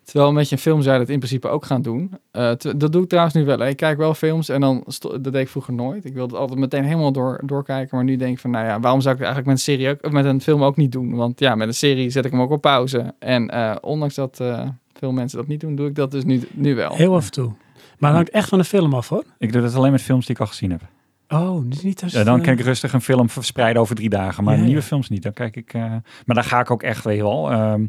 Terwijl 0.03 0.31
met 0.31 0.49
je 0.49 0.55
een 0.55 0.61
film 0.61 0.81
zou 0.81 0.93
je 0.93 0.99
dat 0.99 1.09
in 1.09 1.17
principe 1.19 1.47
ook 1.47 1.65
gaan 1.65 1.81
doen. 1.81 2.11
Eh, 2.31 2.51
dat 2.75 2.91
doe 2.91 3.03
ik 3.03 3.09
trouwens 3.09 3.35
nu 3.35 3.45
wel. 3.45 3.65
Ik 3.65 3.77
kijk 3.77 3.97
wel 3.97 4.13
films 4.13 4.49
en 4.49 4.61
dan, 4.61 4.83
dat 4.99 5.23
deed 5.23 5.35
ik 5.35 5.49
vroeger 5.49 5.73
nooit. 5.73 6.05
Ik 6.05 6.13
wilde 6.13 6.37
altijd 6.37 6.59
meteen 6.59 6.83
helemaal 6.83 7.11
door, 7.11 7.41
doorkijken. 7.43 7.95
Maar 7.95 8.05
nu 8.05 8.15
denk 8.15 8.33
ik 8.33 8.39
van, 8.39 8.51
nou 8.51 8.65
ja, 8.65 8.79
waarom 8.79 9.01
zou 9.01 9.15
ik 9.15 9.21
het 9.21 9.29
eigenlijk 9.29 9.45
met 9.45 9.55
een, 9.67 9.73
serie 9.73 9.89
ook, 9.89 10.11
met 10.11 10.25
een 10.25 10.41
film 10.41 10.63
ook 10.63 10.77
niet 10.77 10.91
doen? 10.91 11.15
Want 11.15 11.39
ja, 11.39 11.55
met 11.55 11.67
een 11.67 11.73
serie 11.73 12.09
zet 12.09 12.25
ik 12.25 12.31
hem 12.31 12.41
ook 12.41 12.51
op 12.51 12.61
pauze. 12.61 13.13
En 13.19 13.49
eh, 13.49 13.75
ondanks 13.81 14.15
dat 14.15 14.39
eh, 14.39 14.67
veel 14.93 15.11
mensen 15.11 15.37
dat 15.37 15.47
niet 15.47 15.59
doen, 15.59 15.75
doe 15.75 15.87
ik 15.87 15.95
dat 15.95 16.11
dus 16.11 16.23
nu, 16.23 16.41
nu 16.51 16.75
wel. 16.75 16.95
Heel 16.95 17.15
af 17.15 17.25
en 17.25 17.31
toe. 17.31 17.51
Maar 17.99 18.09
het 18.09 18.15
hangt 18.19 18.29
echt 18.29 18.49
van 18.49 18.57
de 18.57 18.63
film 18.63 18.93
af 18.93 19.09
hoor. 19.09 19.23
Ik 19.37 19.51
doe 19.53 19.61
dat 19.61 19.75
alleen 19.75 19.91
met 19.91 20.01
films 20.01 20.25
die 20.25 20.35
ik 20.35 20.41
al 20.41 20.47
gezien 20.47 20.71
heb. 20.71 20.81
Oh, 21.29 21.61
dus 21.69 21.81
niet 21.81 22.03
als... 22.03 22.11
Ja, 22.11 22.23
dan 22.23 22.37
eh, 22.39 22.43
kan 22.43 22.53
ik 22.53 22.59
rustig 22.59 22.93
een 22.93 23.01
film 23.01 23.29
verspreiden 23.29 23.81
over 23.81 23.95
drie 23.95 24.09
dagen. 24.09 24.43
Maar 24.43 24.55
Ja, 24.57 24.61
nieuwe 24.63 24.75
ja. 24.79 24.85
films 24.85 25.09
niet. 25.09 25.23
Dan 25.23 25.33
kijk 25.33 25.55
ik. 25.55 25.73
eh, 25.73 25.81
maar 26.25 26.35
dan 26.35 26.43
ga 26.43 26.59
ik 26.59 26.71
ook 26.71 26.83
echt, 26.83 27.03
weet 27.03 27.17
je 27.17 27.23
wel. 27.23 27.51
ehm, 27.51 27.85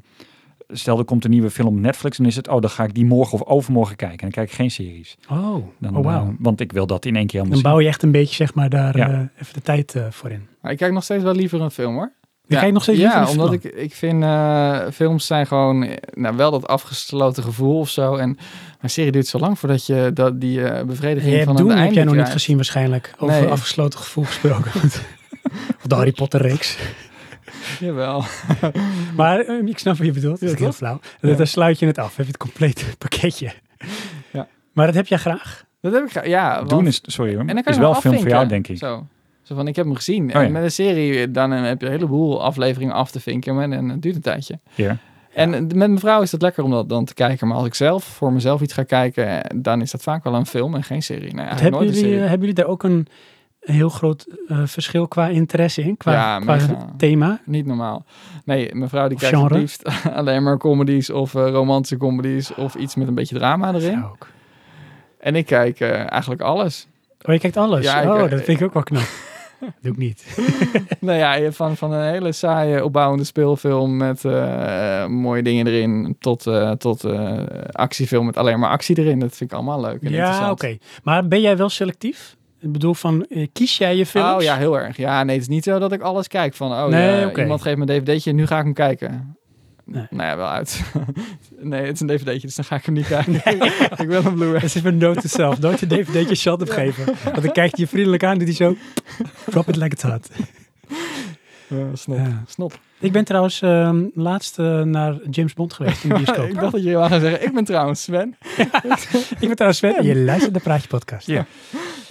stel, 0.68 0.98
er 0.98 1.04
komt 1.04 1.24
een 1.24 1.30
nieuwe 1.30 1.50
film 1.50 1.68
op 1.68 1.80
Netflix. 1.80 2.16
Dan 2.16 2.26
is 2.26 2.36
het, 2.36 2.48
oh, 2.48 2.60
dan 2.60 2.70
ga 2.70 2.84
ik 2.84 2.94
die 2.94 3.04
morgen 3.04 3.40
of 3.40 3.46
overmorgen 3.48 3.96
kijken. 3.96 4.18
En 4.18 4.22
dan 4.24 4.30
kijk 4.30 4.48
ik 4.48 4.54
geen 4.54 4.70
series. 4.70 5.16
Oh, 5.30 5.66
Dan, 5.78 5.96
oh 5.96 6.04
wauw. 6.04 6.22
eh, 6.26 6.32
want 6.38 6.60
ik 6.60 6.72
wil 6.72 6.86
dat 6.86 7.04
in 7.04 7.16
één 7.16 7.26
keer 7.26 7.40
allemaal 7.40 7.60
Dan 7.62 7.70
bouw 7.72 7.80
je 7.80 7.88
echt 7.88 8.02
een 8.02 8.10
beetje 8.12 8.34
zeg 8.34 8.54
maar 8.54 8.68
daar 8.70 8.96
Ja. 8.96 9.08
eh, 9.10 9.18
even 9.40 9.54
de 9.54 9.62
tijd 9.62 9.94
eh, 9.94 10.06
voor 10.10 10.30
in. 10.30 10.46
Maar 10.60 10.72
ik 10.72 10.78
kijk 10.78 10.92
nog 10.92 11.04
steeds 11.04 11.22
wel 11.22 11.34
liever 11.34 11.60
een 11.60 11.70
film 11.70 11.94
hoor. 11.94 12.12
Je 12.48 12.56
kijkt 12.56 12.72
nog 12.72 12.82
steeds 12.82 12.98
Ja, 12.98 13.28
omdat 13.28 13.48
film? 13.48 13.52
ik, 13.52 13.64
ik 13.64 13.94
vind 13.94 14.22
eh, 14.22 14.78
films 14.92 15.26
zijn 15.26 15.46
gewoon 15.46 15.82
eh, 15.82 15.96
nou, 16.14 16.36
wel 16.36 16.50
dat 16.50 16.66
afgesloten 16.66 17.42
gevoel 17.42 17.78
of 17.78 17.88
zo. 17.90 18.14
En 18.16 18.38
een 18.80 18.90
serie 18.90 19.12
duurt 19.12 19.26
zo 19.26 19.38
lang 19.38 19.58
voordat 19.58 19.86
je 19.86 20.10
dat, 20.14 20.40
die 20.40 20.64
eh, 20.64 20.84
bevrediging 20.84 21.32
Je 21.34 21.44
van 21.44 21.46
hebt 21.46 21.48
het 21.48 21.58
Doen 21.58 21.68
heb 21.68 21.78
einde 21.78 21.94
jij 21.94 22.04
nog 22.04 22.14
niet 22.14 22.28
gezien 22.32 22.56
waarschijnlijk. 22.56 23.14
Over 23.18 23.40
Nee. 23.40 23.50
afgesloten 23.50 23.98
gevoel 23.98 24.24
gesproken. 24.24 24.70
of 25.76 25.82
de 25.82 25.94
Harry 25.94 26.12
Potter 26.12 26.40
reeks. 26.40 26.78
Jawel. 27.80 28.24
Maar 29.16 29.40
eh, 29.40 29.66
ik 29.66 29.78
snap 29.78 29.96
wat 29.96 30.06
je 30.06 30.12
bedoelt. 30.12 30.40
Dat 30.40 30.48
is 30.48 30.54
Ja, 30.58 30.62
heel 30.62 30.72
flauw. 30.72 31.00
Ja. 31.20 31.34
Dan 31.34 31.46
sluit 31.46 31.78
je 31.78 31.86
het 31.86 31.98
af. 31.98 32.16
Heb 32.16 32.26
je 32.26 32.32
het 32.32 32.40
complete 32.40 32.84
pakketje. 32.98 33.52
Ja. 34.32 34.46
Maar 34.72 34.86
dat 34.86 34.94
heb 34.94 35.06
jij 35.06 35.18
graag. 35.18 35.64
Dat 35.80 35.92
heb 35.92 36.04
ik 36.04 36.10
gra- 36.10 36.24
ja. 36.24 36.58
Doen 36.58 36.68
want- 36.68 36.86
is, 36.88 37.00
sorry 37.02 37.30
hoor, 37.32 37.40
en 37.40 37.46
dan 37.46 37.56
kan 37.62 37.72
is 37.72 37.74
je 37.78 37.80
wel 37.84 37.94
film 37.94 38.18
voor 38.18 38.28
jou, 38.28 38.46
denk 38.46 38.68
ik. 38.68 38.78
Zo. 38.78 39.06
Zo 39.46 39.54
van, 39.54 39.68
ik 39.68 39.76
heb 39.76 39.84
hem 39.84 39.94
gezien. 39.94 40.28
ja. 40.28 40.42
En 40.42 40.52
met 40.52 40.62
een 40.62 40.70
serie, 40.70 41.30
dan 41.30 41.52
eh, 41.52 41.62
heb 41.62 41.80
je 41.80 41.86
een 41.86 41.92
heleboel 41.92 42.42
afleveringen 42.42 42.94
af 42.94 43.10
te 43.10 43.20
vinken. 43.20 43.54
Maar 43.54 43.70
en 43.70 43.88
het 43.88 44.02
duurt 44.02 44.14
een 44.14 44.20
tijdje. 44.20 44.58
Ja. 44.74 44.96
En 45.34 45.50
met 45.50 45.74
mijn 45.76 45.98
vrouw 45.98 46.22
is 46.22 46.32
het 46.32 46.42
lekker 46.42 46.64
om 46.64 46.70
dat 46.70 46.88
dan 46.88 47.04
te 47.04 47.14
kijken. 47.14 47.46
Maar 47.48 47.56
als 47.56 47.66
ik 47.66 47.74
zelf 47.74 48.04
voor 48.04 48.32
mezelf 48.32 48.60
iets 48.60 48.72
ga 48.72 48.82
kijken, 48.82 49.42
eh, 49.44 49.58
dan 49.62 49.80
is 49.80 49.90
dat 49.90 50.02
vaak 50.02 50.24
wel 50.24 50.34
een 50.34 50.46
film 50.46 50.74
en 50.74 50.82
geen 50.82 51.02
serie. 51.02 51.22
Eigenlijk 51.30 51.60
hebben, 51.60 51.80
nooit 51.80 51.88
een 51.88 51.94
jullie, 51.94 52.08
serie. 52.10 52.22
eh, 52.22 52.28
hebben 52.30 52.48
jullie 52.48 52.62
daar 52.62 52.72
ook 52.72 52.82
een 52.82 53.06
heel 53.60 53.88
groot 53.88 54.26
eh, 54.48 54.60
verschil 54.64 55.08
qua 55.08 55.28
interesse 55.28 55.82
in? 55.82 55.96
Qua, 55.96 56.12
Ja, 56.12 56.38
qua 56.38 56.54
mega. 56.54 56.86
thema? 56.96 57.40
Niet 57.44 57.66
normaal. 57.66 58.04
Nee, 58.44 58.74
mijn 58.74 58.88
vrouw 58.88 59.06
die 59.08 59.16
Of 59.16 59.20
kijkt 59.22 59.36
genre? 59.36 59.52
het 59.54 59.60
liefst 59.62 59.84
alleen 60.18 60.42
maar 60.42 60.58
comedies 60.58 61.10
of 61.10 61.34
eh, 61.34 61.48
romantische 61.50 61.96
comedies 61.96 62.54
of 62.54 62.74
iets 62.74 62.94
met 62.94 63.08
een 63.08 63.14
beetje 63.14 63.34
drama 63.38 63.74
erin. 63.74 64.04
Ook. 64.04 64.26
En 65.18 65.34
ik 65.36 65.46
kijk 65.46 65.80
eh, 65.80 66.10
eigenlijk 66.12 66.40
alles. 66.40 66.86
Oh, 67.22 67.32
je 67.34 67.40
kijkt 67.40 67.56
alles? 67.56 67.84
Ja, 67.84 68.00
ik, 68.00 68.08
oh, 68.08 68.20
eh, 68.20 68.30
dat 68.30 68.40
vind 68.42 68.60
ik 68.60 68.66
ook 68.66 68.74
wel 68.74 68.82
knap. 68.82 69.02
Doe 69.82 69.92
ik 69.92 69.96
niet. 69.96 70.38
nou 71.00 71.18
ja, 71.18 71.52
van, 71.52 71.76
van 71.76 71.92
een 71.92 72.10
hele 72.10 72.32
saaie 72.32 72.84
opbouwende 72.84 73.24
speelfilm 73.24 73.96
met 73.96 74.24
eh, 74.24 75.06
mooie 75.06 75.42
dingen 75.42 75.66
erin 75.66 76.16
tot, 76.18 76.46
eh, 76.46 76.70
tot 76.70 77.04
eh, 77.04 77.38
actiefilm 77.70 78.26
met 78.26 78.36
alleen 78.36 78.58
maar 78.58 78.70
actie 78.70 78.98
erin. 78.98 79.18
Dat 79.18 79.36
vind 79.36 79.50
ik 79.50 79.56
allemaal 79.56 79.80
leuk 79.80 80.02
en 80.02 80.12
Ja, 80.12 80.50
oké. 80.50 80.78
Maar 81.02 81.28
ben 81.28 81.40
jij 81.40 81.56
wel 81.56 81.68
selectief? 81.68 82.36
Ik 82.60 82.72
bedoel, 82.72 82.94
van, 82.94 83.26
kies 83.52 83.78
jij 83.78 83.96
je 83.96 84.06
films? 84.06 84.34
Oh 84.34 84.42
ja, 84.42 84.56
heel 84.56 84.78
erg. 84.78 84.96
Ja, 84.96 85.24
nee, 85.24 85.34
het 85.34 85.44
is 85.44 85.50
niet 85.50 85.64
zo 85.64 85.78
dat 85.78 85.92
ik 85.92 86.00
alles 86.00 86.28
kijk 86.28 86.54
van, 86.54 86.72
oh 86.72 86.86
Nee, 86.86 87.20
ja, 87.20 87.36
iemand 87.36 87.62
geeft 87.62 87.76
me 87.76 87.86
een 87.86 88.04
dvd'tje, 88.04 88.32
nu 88.32 88.46
ga 88.46 88.58
ik 88.58 88.64
hem 88.64 88.72
kijken. 88.72 89.36
Nee. 89.86 90.06
Nou 90.10 90.28
ja, 90.28 90.36
wel 90.36 90.48
uit. 90.48 90.82
nee, 91.60 91.84
het 91.84 91.94
is 91.94 92.00
een 92.00 92.06
dvd'tje, 92.06 92.46
dus 92.46 92.54
dan 92.54 92.64
ga 92.64 92.76
ik 92.76 92.84
hem 92.84 92.94
niet 92.94 93.06
kijken. 93.06 93.34
ik 94.04 94.08
wil 94.08 94.24
een 94.24 94.34
Blu-ray. 94.34 94.60
Dat 94.60 94.74
is 94.74 94.82
mijn 94.82 94.98
note 94.98 95.20
to 95.20 95.28
self. 95.28 95.60
Nooit 95.60 95.82
een 95.82 95.88
dvd'tje 95.88 96.34
shot 96.34 96.62
opgeven. 96.62 97.04
Want 97.24 97.42
dan 97.42 97.52
kijkt 97.52 97.78
je 97.78 97.86
vriendelijk 97.86 98.24
aan, 98.24 98.38
doet 98.38 98.46
hij 98.46 98.56
zo... 98.56 98.76
Drop 99.44 99.68
it 99.68 99.76
like 99.76 99.94
it's 99.94 100.02
hot. 100.02 100.30
Ja, 101.68 101.96
snop. 101.96 102.16
Ja. 102.16 102.42
snop. 102.46 102.78
Ik 102.98 103.12
ben 103.12 103.24
trouwens 103.24 103.62
ehm, 103.62 104.04
laatst 104.14 104.58
naar 104.58 105.18
James 105.30 105.54
Bond 105.54 105.72
geweest 105.72 106.02
in 106.04 106.08
de 106.08 106.14
bioscoop. 106.14 106.48
ik 106.48 106.54
dacht 106.54 106.72
dat 106.72 106.82
je 106.82 106.90
wel 106.90 107.08
gaan 107.08 107.20
zeggen, 107.20 107.46
ik 107.46 107.54
ben 107.54 107.64
trouwens 107.64 108.02
Sven. 108.02 108.36
ik 109.40 109.46
ben 109.46 109.54
trouwens 109.54 109.78
Sven 109.78 109.96
en 109.96 110.04
je 110.04 110.16
luistert 110.16 110.52
naar 110.52 110.62
Praatje 110.62 110.88
Podcast. 110.88 111.26
Ja. 111.26 111.46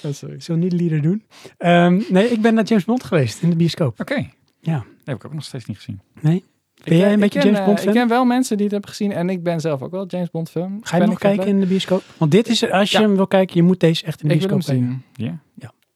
Oh, 0.03 0.13
sorry. 0.13 0.39
Zullen 0.39 0.61
we 0.61 0.67
niet 0.67 0.77
de 0.77 0.83
lieder 0.83 1.01
doen? 1.01 1.23
Ehm, 1.57 2.01
nee, 2.09 2.27
ik 2.27 2.41
ben 2.41 2.53
naar 2.53 2.63
James 2.63 2.85
Bond 2.85 3.03
geweest 3.03 3.41
in 3.41 3.49
de 3.49 3.55
bioscoop. 3.55 3.99
Oké. 3.99 4.29
Ja. 4.59 4.77
Dat 4.77 5.05
heb 5.05 5.15
ik 5.15 5.25
ook 5.25 5.33
nog 5.33 5.43
steeds 5.43 5.65
niet 5.65 5.77
gezien. 5.77 6.01
Nee? 6.21 6.43
Ben 6.85 6.93
Ik 6.93 6.99
jij 6.99 6.99
ken- 6.99 7.07
een 7.07 7.13
ik 7.13 7.19
beetje 7.19 7.39
ken, 7.39 7.51
James 7.51 7.65
Bond 7.65 7.77
eh, 7.77 7.83
fan? 7.83 7.93
Ik 7.93 7.99
ken 7.99 8.07
wel 8.09 8.25
mensen 8.25 8.55
die 8.55 8.63
het 8.65 8.71
hebben 8.73 8.89
gezien 8.91 9.11
en 9.11 9.29
ik 9.29 9.43
ben 9.43 9.59
zelf 9.59 9.81
ook 9.81 9.91
wel 9.91 10.05
James 10.07 10.29
Bond 10.31 10.49
fan. 10.49 10.79
Ga 10.81 10.95
je 10.95 11.01
hem 11.01 11.09
nog 11.11 11.19
kijken 11.19 11.47
in 11.47 11.59
de 11.59 11.65
bioscoop? 11.65 12.03
Want 12.17 12.31
dit 12.31 12.47
is, 12.47 12.69
als 12.71 12.91
je 12.91 12.97
Ja. 12.99 13.03
hem 13.03 13.15
wil 13.15 13.27
kijken, 13.27 13.55
je 13.55 13.63
moet 13.63 13.79
deze 13.79 14.05
echt 14.05 14.21
in 14.21 14.27
de 14.27 14.33
Ik 14.33 14.39
wil 14.39 14.49
hem 14.49 14.57
bioscoop 14.57 14.77
zien. 15.15 15.27
Ja. 15.27 15.39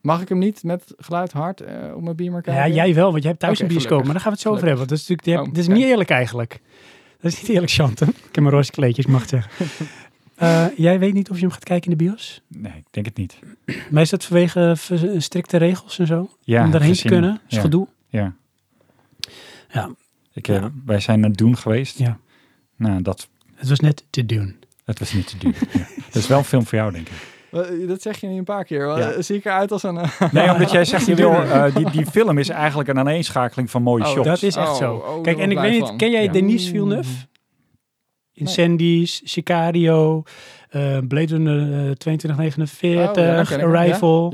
Mag 0.02 0.22
ik 0.22 0.30
hem 0.30 0.38
niet 0.38 0.64
met 0.64 0.94
geluid 0.98 1.32
hard 1.32 1.62
eh, 1.62 1.76
op 1.96 2.02
mijn 2.04 2.16
beamer 2.16 2.42
Ja, 2.46 2.54
kijken? 2.54 2.74
jij 2.74 2.94
wel, 2.94 3.10
want 3.12 3.22
jij 3.22 3.30
hebt 3.32 3.42
thuis 3.44 3.60
een 3.60 3.68
bioscoop. 3.68 3.88
gelukkig. 4.00 4.14
Maar 4.14 4.14
daar 4.24 4.24
gaan 4.24 4.32
we 4.32 4.38
het 4.38 4.48
zo 4.48 4.54
over 4.54 4.68
hebben. 4.68 4.88
Dat 4.88 4.98
is 4.98 5.08
natuurlijk, 5.08 5.28
je 5.28 5.34
hebt- 5.36 5.48
Oh, 5.48 5.54
dit 5.54 5.64
is 5.64 5.76
niet 5.76 5.86
eerlijk 5.92 6.10
eigenlijk. 6.10 6.60
Dat 7.22 7.32
is 7.32 7.42
niet 7.42 7.50
eerlijk, 7.52 7.72
Chante. 7.72 8.06
Ik 8.06 8.14
heb 8.32 8.40
mijn 8.44 8.56
roze 8.56 8.72
kleedjes, 8.72 9.06
mag 9.06 9.22
ik 9.24 9.30
zeggen. 9.30 9.52
Eh, 10.36 10.66
jij 10.76 11.00
weet 11.00 11.14
niet 11.14 11.30
of 11.30 11.36
je 11.36 11.42
hem 11.42 11.52
gaat 11.52 11.64
kijken 11.64 11.92
in 11.92 11.98
de 11.98 12.04
bios? 12.04 12.42
Nee, 12.48 12.72
ik 12.78 12.86
denk 12.92 13.06
het 13.06 13.18
niet. 13.18 13.40
Maar 13.90 14.02
is 14.02 14.10
dat 14.10 14.24
vanwege 14.26 14.74
strikte 15.18 15.58
regels 15.58 16.00
en 16.00 16.08
zo? 16.08 16.30
Ja, 16.42 16.64
Om 16.66 16.72
daarheen 16.72 16.94
te 16.94 17.08
kunnen? 17.08 17.40
Is 17.48 17.56
ja. 17.56 17.62
gedoe? 17.62 17.88
Ja. 18.08 18.34
Ja. 19.72 19.90
Ik, 20.40 20.48
eh, 20.48 20.56
Ja. 20.56 20.72
Wij 20.86 21.00
zijn 21.00 21.20
naar 21.20 21.32
Doen 21.34 21.58
geweest. 21.58 21.98
Ja. 22.00 22.18
Nou, 22.76 23.02
dat, 23.02 23.28
Het 23.56 23.70
was 23.70 23.80
net 23.80 24.04
te 24.10 24.26
doen. 24.26 24.56
dat 24.86 25.00
was 25.00 25.14
niet 25.14 25.28
te 25.28 25.38
duur. 25.38 25.56
ja. 25.72 25.88
Dat 26.06 26.16
is 26.16 26.28
wel 26.28 26.38
een 26.38 26.44
film 26.44 26.66
voor 26.66 26.78
jou, 26.78 26.92
denk 26.92 27.08
ik. 27.10 27.14
Eh, 27.52 27.88
Dat 27.88 28.02
zeg 28.02 28.18
je 28.22 28.28
niet 28.28 28.38
een 28.38 28.44
paar 28.44 28.64
keer. 28.66 28.86
Ja. 28.88 28.98
eh, 29.12 29.22
Zie 29.22 29.36
ik 29.36 29.46
eruit 29.46 29.72
als 29.72 29.84
een... 29.84 30.00
Nee, 30.32 30.52
omdat 30.52 30.72
jij 30.72 30.86
zegt, 30.86 31.06
je 31.12 31.16
wil, 31.16 31.32
eh, 31.34 31.76
die, 31.76 31.90
die 31.92 32.06
film 32.06 32.38
is 32.38 32.50
eigenlijk 32.50 32.90
een 32.90 33.00
aaneenschakeling 33.00 33.70
van 33.72 33.82
mooie 33.84 34.04
Oh, 34.04 34.10
shots. 34.10 34.28
Dat 34.28 34.42
is 34.44 34.56
echt 34.56 34.68
Oh, 34.70 34.76
zo. 34.76 34.94
oh, 34.96 35.24
Kijk, 35.24 35.38
en 35.40 35.52
ik 35.52 35.60
weet 35.60 35.72
niet, 35.82 35.96
ken 35.96 36.12
jij 36.12 36.24
Ja. 36.24 36.32
Denis 36.32 36.70
Villeneuve? 36.70 37.10
Incendies, 38.34 39.22
Sicario, 39.24 40.24
eh 40.70 40.98
Blade 41.08 41.26
Runner 41.36 41.62
eh, 41.90 41.92
2249, 41.96 43.10
Oh, 43.10 43.16
ja, 43.16 43.36
dat 43.36 43.48
ken 43.48 43.60
ik 43.60 43.66
wel, 43.66 43.74
ja. 43.74 43.80
Arrival, 43.80 44.34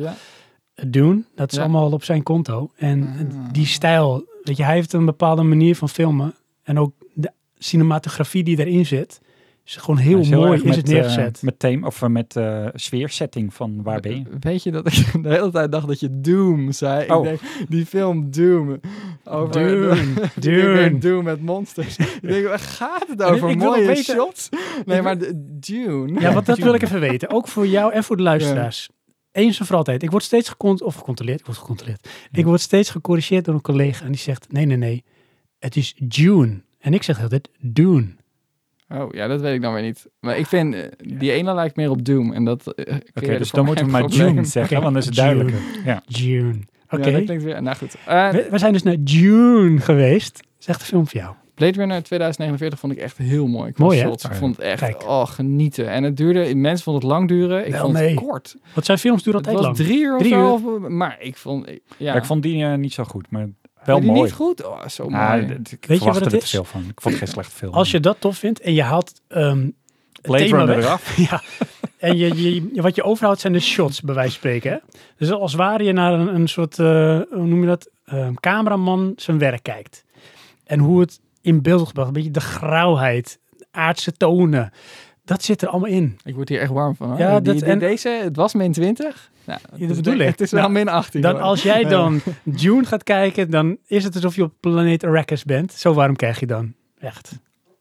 Dune. 0.87 1.23
Dat 1.35 1.51
is 1.51 1.57
Ja. 1.57 1.63
allemaal 1.63 1.91
op 1.91 2.03
zijn 2.03 2.23
konto. 2.23 2.69
En 2.75 3.01
Ah. 3.03 3.35
die 3.51 3.65
stijl, 3.65 4.25
weet 4.43 4.57
je, 4.57 4.63
hij 4.63 4.73
heeft 4.73 4.93
een 4.93 5.05
bepaalde 5.05 5.43
manier 5.43 5.75
van 5.75 5.89
filmen. 5.89 6.33
En 6.63 6.79
ook 6.79 6.93
de 7.13 7.31
cinematografie 7.57 8.43
die 8.43 8.59
erin 8.59 8.85
zit, 8.85 9.21
is 9.65 9.75
gewoon 9.75 9.97
heel, 9.97 10.11
Hij 10.13 10.21
is 10.21 10.29
heel 10.29 10.39
mooi 10.41 10.57
is 10.57 10.63
met, 10.63 10.75
het 10.75 10.87
neergezet. 10.87 11.37
eh, 11.37 11.43
met 11.43 11.59
thema, 11.59 11.87
of 11.87 12.01
eh, 12.01 12.09
met 12.09 12.35
eh, 12.35 12.65
sfeersetting 12.73 13.53
van 13.53 13.83
waar 13.83 13.99
ben 13.99 14.15
je? 14.17 14.23
Weet 14.39 14.63
je 14.63 14.71
dat 14.71 14.87
ik 14.87 15.05
de 15.23 15.29
hele 15.29 15.51
tijd 15.51 15.71
dacht 15.71 15.87
dat 15.87 15.99
je 15.99 16.19
Doom 16.21 16.71
zei? 16.71 17.11
Oh. 17.11 17.17
Ik 17.17 17.23
denk, 17.23 17.69
die 17.69 17.85
film 17.85 18.31
Doom. 18.31 18.79
Over 19.23 19.51
Dune, 19.51 19.95
Ik 19.95 20.31
Dune. 20.39 20.73
denk 20.75 20.91
weer 20.91 20.99
Doom 21.11 21.23
met 21.23 21.41
monsters. 21.41 21.97
ik 21.97 22.19
denk, 22.21 22.47
waar 22.47 22.59
gaat 22.59 23.05
het 23.07 23.23
over? 23.23 23.49
ik 23.49 23.57
Mooie 23.57 23.85
weten- 23.85 24.03
shots? 24.15 24.49
Nee, 24.85 25.01
maar 25.01 25.17
Dune. 25.59 26.19
Ja, 26.19 26.33
want 26.33 26.45
dat 26.45 26.57
wil 26.67 26.73
ik 26.73 26.81
even 26.81 26.99
weten. 26.99 27.29
Ook 27.29 27.47
voor 27.47 27.67
jou 27.67 27.93
en 27.93 28.03
voor 28.03 28.17
de 28.17 28.23
luisteraars. 28.23 28.89
Eens 29.35 29.59
en 29.59 29.65
voor 29.65 29.75
altijd. 29.75 30.03
Ik 30.03 30.11
word 30.11 30.23
steeds 30.23 30.49
gecont 30.49 30.81
of 30.81 30.95
gecontroleerd. 30.95 31.39
Ik 31.39 31.45
word 31.45 31.57
gecontroleerd. 31.57 32.09
Ik 32.31 32.45
word 32.45 32.61
steeds 32.61 32.89
gecorrigeerd 32.89 33.45
door 33.45 33.53
een 33.53 33.61
collega 33.61 34.05
en 34.05 34.11
die 34.11 34.21
zegt: 34.21 34.51
nee, 34.51 34.65
nee, 34.65 34.77
nee. 34.77 35.03
Het 35.59 35.75
is 35.75 35.95
June. 36.07 36.61
En 36.79 36.93
ik 36.93 37.03
zeg 37.03 37.21
altijd 37.21 37.49
Dune. 37.59 38.15
Oh, 38.89 39.13
ja, 39.13 39.27
dat 39.27 39.41
weet 39.41 39.55
ik 39.55 39.61
dan 39.61 39.73
weer 39.73 39.83
niet. 39.83 40.07
Maar 40.19 40.37
ik 40.37 40.45
vind, 40.45 40.73
eh, 40.73 40.81
die 40.97 41.31
ene 41.31 41.53
lijkt 41.53 41.75
meer 41.75 41.89
op 41.89 42.05
Doom. 42.05 42.33
En 42.33 42.43
dat 42.43 42.67
eh, 42.73 42.95
Oké, 43.13 43.37
dus 43.37 43.49
voor 43.49 43.57
dan 43.59 43.65
moeten 43.65 43.85
we 43.85 43.91
maar. 43.91 44.05
June 44.05 44.43
zeggen, 44.43 44.81
want 44.81 44.93
dan 44.93 45.01
is 45.01 45.05
het 45.05 45.15
June. 45.25 45.27
duidelijker. 45.27 45.85
Ja. 45.85 46.03
June. 46.05 46.59
Oké. 46.89 47.05
Ja, 47.05 47.11
dat 47.11 47.23
klinkt 47.23 47.43
weer... 47.43 47.61
Nou 47.61 47.77
goed. 47.77 47.95
Eh, 48.05 48.29
we, 48.29 48.47
we 48.51 48.57
zijn 48.57 48.73
dus 48.73 48.83
naar 48.83 48.95
June 48.95 49.79
geweest. 49.79 50.39
Zegt 50.57 50.79
de 50.79 50.85
film 50.85 51.07
voor 51.07 51.19
jou. 51.19 51.35
Blade 51.55 51.77
Runner 51.79 52.03
2049 52.03 52.79
vond 52.79 52.93
ik 52.93 52.99
echt 52.99 53.17
heel 53.17 53.47
mooi. 53.47 53.71
Qua 53.71 53.83
Mooi. 53.85 53.99
Ik 53.99 54.19
vond 54.31 54.55
het 54.55 54.65
echt, 54.65 54.79
Kijk. 54.79 55.03
oh, 55.07 55.27
genieten. 55.27 55.89
En 55.89 56.03
het 56.03 56.17
duurde, 56.17 56.55
mensen 56.55 56.83
vonden 56.83 57.01
het 57.03 57.11
lang 57.11 57.27
duren. 57.27 57.65
Ik 57.65 57.71
Wel, 57.71 57.81
vond 57.81 57.93
nee. 57.93 58.09
het 58.09 58.19
kort. 58.19 58.55
Want 58.73 58.85
zijn 58.85 58.97
films 58.97 59.23
duren 59.23 59.39
altijd 59.43 59.59
lang. 59.63 59.75
drie 59.75 59.99
uur 60.03 60.13
of 60.15 60.19
Drie 60.19 60.33
zo. 60.33 60.61
uur. 60.81 60.91
maar 60.91 61.15
ik 61.19 61.37
vond, 61.37 61.67
ja. 61.69 61.75
Ja, 61.97 62.13
ik 62.15 62.25
vond 62.25 62.43
die 62.43 62.65
eh, 62.65 62.73
niet 62.73 62.93
zo 62.93 63.03
goed, 63.03 63.31
maar 63.31 63.47
wel 63.83 63.99
mooi. 63.99 64.21
niet 64.21 64.31
goed? 64.33 64.65
Oh, 64.65 64.87
zo 64.87 65.03
Ah, 65.09 65.29
mooi. 65.29 65.59
ik 65.71 65.85
Weet 65.85 65.99
je 65.99 66.05
wat 66.05 66.15
het 66.15 66.23
er 66.25 66.29
te 66.31 66.37
is? 66.37 66.49
veel 66.49 66.63
van. 66.63 66.81
Ik 66.81 67.01
vond 67.01 67.13
het 67.13 67.23
geen 67.23 67.27
slechte 67.33 67.55
film. 67.55 67.73
Als 67.73 67.91
je 67.91 67.99
dat 67.99 68.15
tof 68.19 68.37
vindt 68.37 68.59
en 68.59 68.73
je 68.73 68.83
haalt 68.83 69.21
ehm 69.27 69.57
het 69.59 69.73
Blade 70.21 70.43
thema 70.43 70.57
Runner 70.57 70.75
weg. 70.75 70.85
eraf. 70.85 71.17
ja. 71.29 71.41
En 71.97 72.17
je, 72.17 72.43
je, 72.73 72.81
wat 72.81 72.95
je 72.95 73.03
overhoudt 73.03 73.39
zijn 73.41 73.53
de 73.53 73.59
shots, 73.59 74.01
bij 74.01 74.15
wijze 74.15 74.29
van 74.31 74.39
spreken. 74.39 74.71
Hè? 74.71 74.77
Dus 75.17 75.31
als 75.31 75.53
ware 75.53 75.83
je 75.83 75.91
naar 75.93 76.13
een, 76.13 76.35
een 76.35 76.47
soort, 76.47 76.79
eh, 76.79 76.85
hoe 77.31 77.45
noem 77.45 77.61
je 77.61 77.67
dat, 77.67 77.89
Ehm, 78.05 78.33
cameraman 78.33 79.13
zijn 79.15 79.37
werk 79.37 79.63
kijkt. 79.63 80.03
En 80.63 80.79
hoe 80.79 80.99
het 80.99 81.19
in 81.45 81.61
beeld 81.61 81.87
gebracht. 81.87 82.07
Een 82.07 82.13
beetje 82.13 82.31
de 82.31 82.39
grauwheid, 82.41 83.39
aardse 83.71 84.11
tonen. 84.11 84.71
Dat 85.25 85.43
zit 85.43 85.61
er 85.61 85.67
allemaal 85.67 85.89
in. 85.89 86.17
Ik 86.23 86.35
word 86.35 86.49
hier 86.49 86.59
echt 86.59 86.71
warm 86.71 86.95
van. 86.95 87.09
Hoor. 87.09 87.19
Ja, 87.19 87.33
Die- 87.39 87.41
dat- 87.53 87.61
die- 87.63 87.69
en- 87.71 87.79
deze, 87.79 88.09
het 88.23 88.35
was 88.35 88.53
min 88.53 88.71
20. 88.71 89.31
Nou, 89.45 89.59
dat 89.71 89.89
is- 89.89 89.95
bedoel 89.95 90.13
ik. 90.19 90.27
Het 90.27 90.41
is 90.41 90.51
wel 90.51 90.61
Nou, 90.61 90.73
min 90.73 90.87
18. 90.87 91.21
Dan 91.21 91.31
hoor. 91.33 91.41
als 91.41 91.63
jij 91.63 91.81
Ja. 91.81 91.89
dan 91.89 92.21
Dune 92.43 92.85
gaat 92.85 93.03
kijken, 93.03 93.49
dan 93.49 93.77
is 93.87 94.03
het 94.03 94.15
alsof 94.15 94.35
je 94.35 94.43
op 94.43 94.53
planeet 94.59 95.03
Arrakis 95.03 95.43
bent. 95.43 95.71
Zo 95.71 95.93
warm 95.93 96.15
krijg 96.15 96.39
je 96.39 96.45
dan. 96.45 96.73
Echt. 96.99 97.31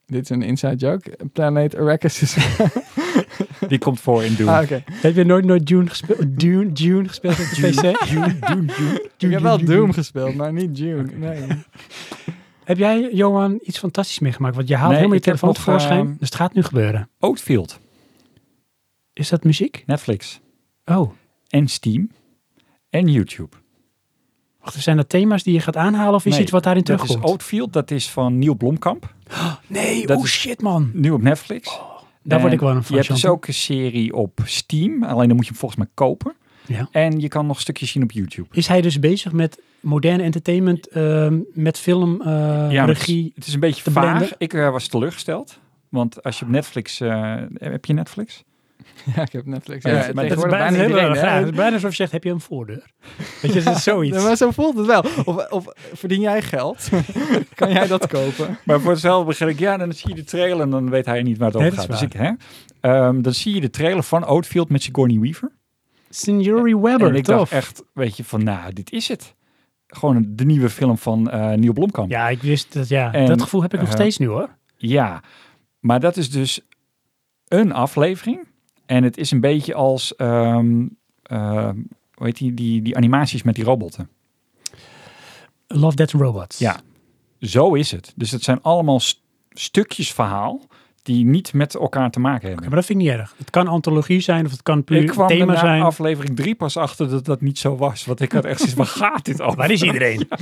Dit 0.07 0.23
is 0.23 0.29
een 0.31 0.43
inside 0.43 0.77
joke. 0.77 1.19
Planet 1.33 1.77
Arrakis 1.77 2.23
is... 2.23 2.37
Die 3.69 3.79
komt 3.79 4.01
voor 4.01 4.25
in 4.25 4.35
Doom. 4.37 4.49
ah, 4.49 4.63
oké. 4.63 4.83
Heb 4.93 5.15
je 5.15 5.25
nooit 5.25 5.45
nooit 5.45 5.67
Dune 5.67 5.89
gespeeld? 5.89 6.39
Dune, 6.41 6.73
Dune 6.73 7.09
gespeeld 7.09 7.39
op 7.41 7.47
de 7.57 7.69
PC? 7.71 8.09
Dune, 8.09 8.39
Dune, 8.47 8.65
Dune. 8.77 9.09
Ik 9.19 9.31
heb 9.31 9.41
wel 9.41 9.65
Doom 9.65 9.93
gespeeld, 9.93 10.35
maar 10.35 10.53
niet 10.53 10.77
Dune. 10.77 11.05
Nee. 11.17 11.43
Heb 12.65 12.79
jij, 12.79 13.11
Johan, 13.13 13.59
iets 13.63 13.79
fantastisch 13.79 14.19
meegemaakt? 14.19 14.57
Want 14.57 14.69
je 14.69 14.75
haalt 14.75 14.87
Nee, 14.89 14.97
helemaal 14.97 15.17
je 15.19 15.23
telefoon 15.25 15.53
tevoorschijn. 15.53 16.01
ehm, 16.07 16.09
dus 16.19 16.29
het 16.29 16.35
gaat 16.35 16.55
nu 16.55 16.63
gebeuren. 16.63 17.09
Oatfield, 17.21 17.79
Is 19.13 19.29
dat 19.29 19.45
muziek? 19.45 19.83
Netflix 19.87 20.41
Oh, 20.85 21.13
en 21.49 21.69
Steam 21.69 22.11
en 22.91 23.09
YouTube. 23.09 23.57
wacht, 24.61 24.75
zijn 24.83 24.97
dat 24.97 25.09
thema's 25.09 25.43
die 25.43 25.53
je 25.55 25.61
gaat 25.61 25.77
aanhalen 25.77 26.15
of 26.15 26.25
is 26.27 26.33
Nee, 26.33 26.43
iets 26.43 26.51
wat 26.51 26.63
daarin 26.63 26.83
Dat 26.85 27.01
is 27.01 27.07
terugkomt? 27.07 27.33
Oatfield, 27.33 27.73
dat 27.73 27.91
is 27.91 28.11
van 28.11 28.39
Neil 28.39 28.55
Blomkamp. 28.55 29.15
nee, 29.67 30.07
dat 30.07 30.19
oh 30.19 30.25
shit 30.25 30.63
man. 30.63 30.91
Nu 30.93 31.11
op 31.11 31.23
Netflix. 31.23 31.81
Daar 32.23 32.41
word 32.41 32.53
ik 32.53 32.61
wel 32.61 32.71
een 32.71 32.83
van. 32.83 32.97
Je 32.97 33.03
hebt 33.03 33.15
dus 33.15 33.27
ook 33.27 33.47
een 33.47 33.55
serie 33.55 34.15
op 34.15 34.41
Steam, 34.45 35.03
alleen 35.05 35.27
dan 35.27 35.37
moet 35.37 35.45
je 35.45 35.51
hem 35.51 35.61
volgens 35.61 35.81
mij 35.81 35.91
kopen. 35.95 36.35
Ja. 36.67 36.89
En 36.91 37.21
je 37.21 37.29
kan 37.29 37.47
nog 37.47 37.61
stukjes 37.61 37.91
zien 37.91 38.03
op 38.03 38.13
YouTube. 38.13 38.49
Is 38.53 38.67
hij 38.67 38.81
dus 38.81 38.99
bezig 38.99 39.33
met 39.33 39.63
moderne 39.81 40.23
entertainment, 40.23 40.89
ehm, 40.89 41.39
met 41.53 41.79
film, 41.79 42.21
eh, 42.21 42.27
Ja, 42.71 42.85
maar 42.85 42.87
regie? 42.87 43.33
Het 43.35 43.47
is 43.47 43.55
een 43.55 43.61
beetje 43.61 43.83
te 43.83 43.91
vaag. 43.91 44.05
blenden. 44.17 44.37
Ik 44.39 44.53
eh, 44.55 44.71
was 44.71 44.89
teleurgesteld. 44.89 45.59
Want 45.89 46.23
als 46.23 46.39
je 46.39 46.45
op 46.45 46.51
Netflix... 46.51 47.01
eh, 47.01 47.35
heb 47.55 47.85
je 47.85 47.93
Netflix? 47.93 48.43
Ja, 49.17 49.23
ik 49.23 49.33
heb 49.33 49.47
Netflix. 49.47 49.85
Ja, 49.85 49.91
Ja, 49.91 49.97
maar 50.15 50.29
dat 50.29 50.37
Dat 50.37 50.45
is 50.45 50.51
bijna, 50.51 50.69
bijna 50.69 50.83
iedereen. 50.87 51.35
Het 51.37 51.45
is 51.45 51.57
bijna 51.57 51.75
alsof 51.75 51.91
je 51.91 51.97
zegt, 51.97 52.13
heb 52.13 52.25
je 52.25 52.31
een 52.31 52.41
voordeur? 52.41 52.85
Weet 53.43 53.53
je, 53.53 53.63
dat 53.63 53.77
is 53.77 53.83
zoiets. 53.93 54.17
Ja, 54.17 54.23
maar 54.23 54.37
zo 54.37 54.51
voelt 54.51 54.77
het 54.77 54.87
wel. 54.87 55.05
Of, 55.25 55.51
of 55.51 55.65
verdien 55.93 56.21
jij 56.21 56.43
geld? 56.43 56.89
kan 57.55 57.73
jij 57.73 57.87
dat 57.87 58.07
kopen? 58.07 58.59
Maar 58.65 58.81
voor 58.81 58.91
hetzelfde 58.91 59.27
begin 59.27 59.49
ik, 59.49 59.59
ja, 59.59 59.77
dan 59.77 59.93
zie 59.93 60.09
je 60.09 60.15
de 60.15 60.25
trailer 60.25 60.61
en 60.61 60.71
dan 60.71 60.91
weet 60.91 61.07
hij 61.07 61.23
niet 61.23 61.39
waar 61.39 61.47
het 61.47 61.57
over 61.57 61.69
Nee, 61.69 61.79
gaat. 61.79 61.89
is 61.89 61.99
Dus 61.99 62.09
ik, 62.09 62.13
hè, 62.13 62.31
Ehm, 62.81 63.21
dan 63.23 63.35
zie 63.35 63.55
je 63.55 63.61
de 63.61 63.71
trailer 63.71 64.03
van 64.03 64.27
Oatfield 64.27 64.69
met 64.71 64.83
Sigourney 64.83 65.19
Weaver. 65.19 65.51
Signori 66.15 66.77
Webber, 66.77 67.09
en 67.09 67.15
ik 67.15 67.25
tof. 67.25 67.37
dacht 67.37 67.53
echt, 67.53 67.83
weet 67.93 68.17
je, 68.17 68.25
van 68.25 68.43
nou, 68.45 68.73
dit 68.73 68.93
is 68.93 69.09
het. 69.09 69.35
Gewoon 69.87 70.25
de 70.29 70.45
nieuwe 70.45 70.71
film 70.71 70.99
van 70.99 71.31
eh 71.31 71.53
Neil 71.53 71.73
Blomkamp. 71.73 72.11
Ja, 72.11 72.29
ik 72.29 72.43
wist 72.43 72.73
dat, 72.73 72.89
ja. 72.89 73.13
En, 73.13 73.27
dat 73.27 73.43
gevoel 73.43 73.63
heb 73.63 73.75
ik 73.75 73.81
nog 73.81 73.89
eh, 73.89 73.95
steeds 73.95 74.19
nu 74.19 74.27
hoor. 74.27 74.57
Ja, 74.77 75.23
maar 75.81 76.01
dat 76.01 76.17
is 76.17 76.31
dus 76.31 76.61
een 77.49 77.73
aflevering. 77.73 78.47
En 78.87 79.03
het 79.05 79.17
is 79.17 79.31
een 79.31 79.41
beetje 79.41 79.75
als, 79.75 80.17
ehm, 80.17 80.87
ehm, 81.23 81.77
hoe 82.15 82.27
heet 82.27 82.37
die, 82.37 82.55
die, 82.55 82.83
die 82.83 82.97
animaties 82.97 83.43
met 83.43 83.55
die 83.55 83.65
robotten. 83.65 84.09
Love, 85.67 85.97
and 85.99 86.11
Robots. 86.11 86.59
Ja. 86.59 86.81
Zo 87.41 87.75
is 87.75 87.91
het. 87.91 88.13
Dus 88.17 88.31
het 88.31 88.43
zijn 88.43 88.63
allemaal 88.63 89.01
st- 89.01 89.23
stukjes 89.51 90.13
verhaal 90.13 90.61
die 91.05 91.25
niet 91.25 91.53
met 91.53 91.75
elkaar 91.75 92.11
te 92.11 92.21
maken 92.21 92.47
hebben. 92.49 92.67
maar 92.67 92.75
dat 92.77 92.85
vind 92.85 93.01
ik 93.01 93.05
niet 93.07 93.15
erg. 93.15 93.35
Het 93.39 93.51
kan 93.51 93.67
antologie 93.69 94.21
zijn 94.21 94.45
of 94.47 94.51
het 94.51 94.63
kan 94.63 94.79
Ik 94.79 94.85
puur 94.85 95.05
kwam 95.05 95.29
er 95.31 95.37
thema 95.37 95.53
na 95.53 95.59
zijn. 95.59 95.83
aflevering 95.83 96.37
drie 96.37 96.55
pas 96.55 96.77
achter 96.77 97.09
dat 97.11 97.25
dat 97.25 97.41
niet 97.41 97.59
zo 97.59 97.77
was. 97.77 98.05
Want 98.05 98.21
ik 98.21 98.33
had 98.33 98.45
echt 98.45 98.59
zoiets, 98.59 98.77
waar 98.83 98.87
gaat 98.87 99.25
dit 99.25 99.41
over? 99.43 99.57
Waar 99.59 99.71
is 99.71 99.83
iedereen? 99.83 100.29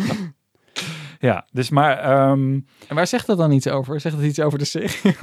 Ja, 1.19 1.47
dus 1.53 1.71
maar... 1.71 1.99
ehm, 1.99 2.53
En 2.89 2.95
waar 2.95 3.07
zegt 3.07 3.27
dat 3.27 3.39
dan 3.39 3.53
iets 3.53 3.69
over? 3.69 4.01
Zegt 4.01 4.17
het 4.17 4.25
iets 4.25 4.41
over 4.41 4.59
de 4.59 4.65
serie? 4.65 4.91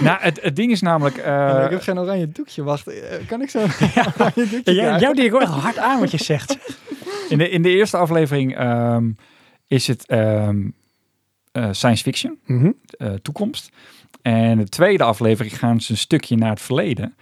nou, 0.00 0.18
het, 0.20 0.42
het 0.42 0.56
ding 0.56 0.70
is 0.70 0.80
namelijk... 0.80 1.16
eh, 1.16 1.62
ik 1.64 1.70
heb 1.70 1.80
geen 1.80 1.98
oranje 1.98 2.28
doekje. 2.32 2.62
Wacht, 2.62 2.86
eh, 2.88 3.26
kan 3.26 3.42
ik 3.42 3.50
zo 3.50 3.58
een 3.58 3.70
oranje 4.16 4.32
doekje 4.34 4.60
Ja, 4.64 4.64
jij- 4.64 4.74
krijgen? 4.74 5.00
jou 5.00 5.14
deed 5.14 5.24
ik 5.24 5.30
wel 5.30 5.40
echt 5.40 5.50
hard 5.52 5.78
aan 5.78 6.00
wat 6.00 6.10
je 6.10 6.24
zegt. 6.24 6.56
in, 7.28 7.38
de, 7.38 7.48
in 7.50 7.62
de 7.62 7.68
eerste 7.70 7.96
aflevering 7.96 8.56
ehm, 8.56 9.10
is 9.66 9.86
het 9.86 10.06
ehm, 10.06 10.68
eh, 11.52 11.68
science 11.70 12.02
fiction, 12.02 12.38
Mhm. 12.46 12.70
eh, 12.90 13.12
toekomst. 13.12 13.70
En 14.22 14.58
de 14.58 14.68
tweede 14.68 15.04
aflevering 15.04 15.58
gaan 15.58 15.80
ze 15.80 15.90
een 15.92 15.98
stukje 15.98 16.36
naar 16.36 16.50
het 16.50 16.60
verleden. 16.60 17.14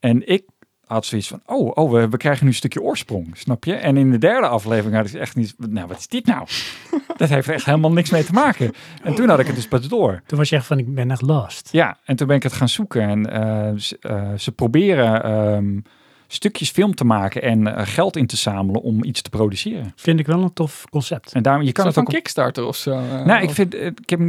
En 0.00 0.28
ik 0.28 0.42
had 0.86 1.06
zoiets 1.06 1.28
van, 1.28 1.40
oh, 1.46 1.70
oh 1.74 1.90
we, 1.92 2.08
we 2.08 2.16
krijgen 2.16 2.44
nu 2.44 2.50
een 2.50 2.56
stukje 2.56 2.82
oorsprong, 2.82 3.36
snap 3.36 3.64
je? 3.64 3.74
En 3.74 3.96
in 3.96 4.10
de 4.10 4.18
derde 4.18 4.46
aflevering 4.46 4.94
had 4.96 5.06
ik 5.06 5.14
echt 5.14 5.36
niet, 5.36 5.54
nou, 5.58 5.86
wat 5.86 5.98
is 5.98 6.08
dit 6.08 6.26
nou? 6.26 6.46
dat 7.16 7.28
heeft 7.28 7.48
echt 7.48 7.64
helemaal 7.64 7.92
niks 7.92 8.10
mee 8.10 8.24
te 8.24 8.32
maken. 8.32 8.72
En 9.02 9.14
toen 9.14 9.28
had 9.28 9.38
ik 9.38 9.46
het 9.46 9.54
dus 9.54 9.68
pas 9.68 9.88
door. 9.88 10.22
Toen 10.26 10.38
was 10.38 10.48
je 10.48 10.56
echt 10.56 10.66
van, 10.66 10.78
ik 10.78 10.94
ben 10.94 11.10
echt 11.10 11.22
lost. 11.22 11.68
Ja, 11.72 11.98
en 12.04 12.16
toen 12.16 12.26
ben 12.26 12.36
ik 12.36 12.42
het 12.42 12.52
gaan 12.52 12.68
zoeken. 12.68 13.02
En 13.02 13.30
eh, 13.32 13.72
ze, 13.76 13.98
eh, 14.00 14.32
ze 14.36 14.52
proberen 14.52 15.22
ehm, 15.24 15.78
stukjes 16.26 16.70
film 16.70 16.94
te 16.94 17.04
maken 17.04 17.42
en 17.42 17.76
eh, 17.76 17.86
geld 17.86 18.16
in 18.16 18.26
te 18.26 18.36
zamelen 18.36 18.82
om 18.82 19.04
iets 19.04 19.22
te 19.22 19.30
produceren. 19.30 19.92
Vind 19.96 20.20
ik 20.20 20.26
wel 20.26 20.42
een 20.42 20.52
tof 20.52 20.84
concept. 20.90 21.32
En 21.32 21.42
daarom, 21.42 21.62
je 21.62 21.72
kan 21.72 21.84
het 21.84 21.94
van 21.94 22.02
ook... 22.02 22.08
op- 22.08 22.14
Kickstarter 22.14 22.64
of 22.64 22.76
zo? 22.76 23.00
Nou, 23.24 23.42
ik, 23.42 23.50
vind, 23.50 23.74
ik 23.74 24.10
heb 24.10 24.20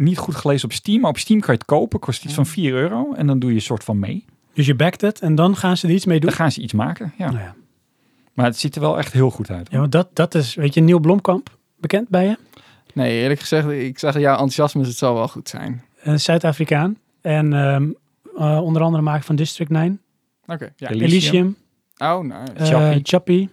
niet 0.00 0.18
goed 0.18 0.34
gelezen 0.34 0.64
op 0.64 0.72
Steam, 0.72 1.00
maar 1.00 1.10
op 1.10 1.18
Steam 1.18 1.40
kan 1.40 1.52
je 1.54 1.58
het 1.60 1.68
kopen. 1.68 1.98
Kost 2.00 2.24
iets 2.24 2.34
van 2.34 2.46
4 2.46 2.74
euro 2.74 3.12
en 3.12 3.26
dan 3.26 3.38
doe 3.38 3.50
je 3.50 3.56
een 3.56 3.62
soort 3.62 3.84
van 3.84 3.98
mee. 3.98 4.24
Dus 4.54 4.66
je 4.66 4.74
backt 4.74 5.00
het 5.00 5.20
en 5.20 5.34
dan 5.34 5.56
gaan 5.56 5.76
ze 5.76 5.86
er 5.86 5.92
iets 5.92 6.04
mee 6.04 6.20
doen? 6.20 6.28
Dan 6.28 6.38
gaan 6.38 6.52
ze 6.52 6.60
iets 6.60 6.72
maken, 6.72 7.12
ja. 7.18 7.30
Nou 7.30 7.38
ja. 7.44 7.54
Maar 8.32 8.44
het 8.46 8.58
ziet 8.58 8.74
er 8.74 8.80
wel 8.80 8.98
echt 8.98 9.12
heel 9.12 9.30
goed 9.30 9.50
uit. 9.50 9.70
ja, 9.70 9.78
want 9.78 9.92
dat, 9.92 10.08
dat 10.12 10.34
is, 10.34 10.54
weet 10.54 10.74
je, 10.74 10.80
Neil 10.80 10.98
Blomkamp, 10.98 11.56
bekend 11.76 12.08
bij 12.08 12.24
je? 12.26 12.38
Nee, 12.94 13.20
eerlijk 13.20 13.40
gezegd, 13.40 13.68
ik 13.68 13.98
zag 13.98 14.18
jouw 14.18 14.32
enthousiasme, 14.32 14.82
het 14.84 14.96
zal 14.96 15.14
wel 15.14 15.28
goed 15.28 15.48
zijn. 15.48 15.82
Een 16.02 16.20
Zuid-Afrikaan. 16.20 16.96
En 17.20 17.52
ehm, 17.52 17.88
eh, 18.36 18.60
onder 18.62 18.82
andere 18.82 19.02
maken 19.02 19.24
van 19.24 19.36
District 19.36 19.70
9. 19.70 20.00
Oké, 20.46 20.72
ja. 20.76 20.88
Elysium. 20.88 21.10
Elysium. 21.10 21.56
Oh, 21.96 22.24
nou. 22.24 22.46
eh, 22.54 22.66
Chappie. 22.66 23.00
Chappie. 23.02 23.48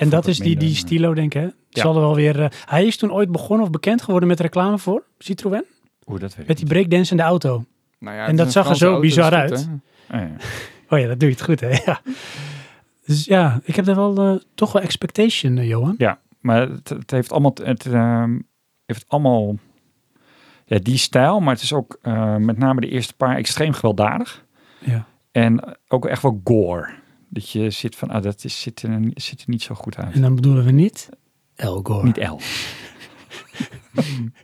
Ja. 0.00 0.06
En 0.06 0.10
dat 0.10 0.26
is 0.26 0.36
die, 0.36 0.48
minder, 0.48 0.66
die 0.66 0.76
stilo, 0.76 1.14
denk 1.14 1.34
ik. 1.34 1.40
Hè? 1.40 1.48
Zal 1.68 1.94
er 1.94 2.00
wel 2.00 2.14
weer, 2.14 2.42
eh, 2.42 2.48
hij 2.64 2.86
is 2.86 2.96
toen 2.96 3.12
ooit 3.12 3.32
begonnen 3.32 3.66
of 3.66 3.72
bekend 3.72 4.02
geworden 4.02 4.28
met 4.28 4.40
reclame 4.40 4.78
voor 4.78 5.04
Citroën. 5.18 5.64
Oeh, 6.06 6.20
dat 6.20 6.30
weet 6.30 6.40
ik 6.40 6.48
Met 6.48 6.56
die 6.56 6.66
breakdance 6.66 7.10
in 7.10 7.16
de 7.16 7.22
auto. 7.22 7.64
nou 7.98 8.16
ja, 8.16 8.26
en 8.26 8.36
dat 8.36 8.52
zag 8.52 8.68
er 8.68 8.76
zo 8.76 9.00
bizar 9.00 9.32
uit. 9.32 9.58
goed, 9.58 9.80
ja. 10.10 10.30
Oh 10.90 10.98
ja, 10.98 11.06
dat 11.06 11.20
doe 11.20 11.28
je 11.28 11.34
het 11.34 11.44
goed, 11.44 11.60
hè? 11.60 11.68
Ja. 11.86 12.00
Dus 13.04 13.24
ja, 13.24 13.60
ik 13.64 13.76
heb 13.76 13.84
daar 13.84 13.94
wel 13.94 14.16
eh, 14.16 14.40
toch 14.54 14.72
wel 14.72 14.82
expectation, 14.82 15.58
eh, 15.58 15.68
Johan. 15.68 15.94
Maar 16.40 16.68
het, 16.68 16.88
het 16.88 17.10
heeft 17.10 17.32
allemaal, 17.32 17.54
het 17.62 17.86
ehm, 17.86 18.38
heeft 18.86 19.04
allemaal 19.08 19.58
ja, 20.64 20.78
die 20.78 20.96
stijl, 20.96 21.40
maar 21.40 21.54
het 21.54 21.62
is 21.62 21.72
ook 21.72 21.98
eh, 22.02 22.36
met 22.36 22.58
name 22.58 22.80
de 22.80 22.88
eerste 22.88 23.14
paar 23.14 23.36
extreem 23.36 23.72
gewelddadig. 23.72 24.44
Ja. 24.78 25.06
En 25.32 25.76
ook 25.88 26.06
echt 26.06 26.22
wel 26.22 26.40
gore. 26.44 26.88
Dat 27.32 27.50
je 27.50 27.70
zit 27.70 27.96
van, 27.96 28.10
ah, 28.10 28.22
dat 28.22 28.44
is, 28.44 28.60
ziet, 28.60 28.82
er, 28.82 29.00
ziet 29.14 29.40
er 29.40 29.48
niet 29.48 29.62
zo 29.62 29.74
goed 29.74 29.96
uit. 29.96 30.14
En 30.14 30.20
dan 30.20 30.34
bedoelen 30.34 30.64
we 30.64 30.70
niet 30.70 31.08
El 31.54 31.80
Gore. 31.82 32.04
Niet 32.04 32.16
L. 32.16 32.38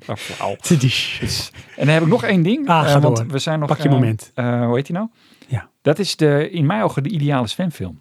oh, 0.06 0.16
flauw. 0.16 0.56
Die- 0.68 0.78
Dus- 0.78 1.50
En 1.76 1.84
dan 1.86 1.94
heb 1.94 2.02
ik 2.02 2.08
nog 2.08 2.22
één 2.22 2.42
ding. 2.42 2.68
Ah, 2.68 2.94
eh, 2.94 3.02
want 3.02 3.16
door. 3.16 3.26
we 3.26 3.38
zijn 3.38 3.58
nog. 3.58 3.68
Pak 3.68 3.78
je 3.78 3.84
eh, 3.84 3.90
moment. 3.90 4.30
eh, 4.34 4.64
hoe 4.64 4.74
heet 4.76 4.86
die 4.86 4.94
nou? 4.96 5.08
Ja. 5.46 5.70
Dat 5.82 5.98
is 5.98 6.16
de, 6.16 6.50
in 6.50 6.66
mijn 6.66 6.82
ogen 6.82 7.02
de 7.02 7.08
ideale 7.08 7.46
zwemfilm. 7.46 7.98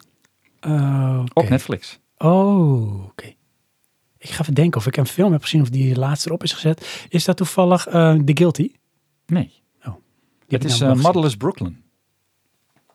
Oh, 0.61 1.19
oké. 1.19 1.39
Op 1.39 1.49
Netflix. 1.49 1.99
Oh, 2.17 3.03
oké. 3.05 3.33
Ik 4.17 4.29
ga 4.29 4.41
even 4.41 4.53
denken 4.53 4.79
of 4.79 4.87
ik 4.87 4.97
een 4.97 5.05
film 5.05 5.31
heb 5.31 5.41
gezien 5.41 5.61
of 5.61 5.69
die 5.69 5.95
laatst 5.99 6.25
erop 6.25 6.43
is 6.43 6.53
gezet. 6.53 7.05
Is 7.09 7.25
dat 7.25 7.37
toevallig 7.37 7.83
The 7.83 8.21
Guilty? 8.33 8.71
Nee. 9.25 9.51
Heb 10.47 10.61
Het 10.61 10.71
is. 10.71 10.79
Motherless 10.79 11.35
Brooklyn. 11.37 11.83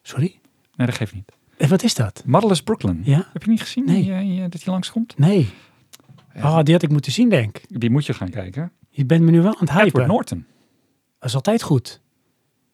Sorry? 0.03 0.41
Nee, 0.77 0.87
dat 0.87 0.97
geeft 0.97 1.15
niet. 1.15 1.33
En 1.61 1.69
wat 1.69 1.83
is 1.83 1.95
dat? 1.95 2.23
Motherless 2.27 2.63
Brooklyn. 2.63 3.01
Ja? 3.05 3.27
Heb 3.33 3.43
je 3.43 3.51
niet 3.51 3.61
gezien 3.61 3.85
Nee. 3.85 4.03
die, 4.03 4.13
eh, 4.13 4.41
dat 4.41 4.53
die 4.53 4.63
langskomt? 4.71 5.19
Nee. 5.19 5.49
Ah, 6.41 6.63
die 6.63 6.75
had 6.75 6.83
ik 6.83 6.91
moeten 6.91 7.13
zien, 7.13 7.29
denk 7.29 7.59
ik. 7.59 7.81
Die 7.81 7.91
moet 7.91 8.07
je 8.07 8.15
gaan 8.15 8.31
kijken. 8.31 8.73
Je 8.91 9.05
bent 9.05 9.23
me 9.23 9.31
nu 9.31 9.41
wel 9.43 9.53
aan 9.53 9.57
het 9.61 9.71
hypen. 9.71 9.87
Edward 9.87 10.07
Norton. 10.07 10.45
Dat 11.19 11.29
is 11.29 11.35
altijd 11.35 11.63
goed. 11.63 12.01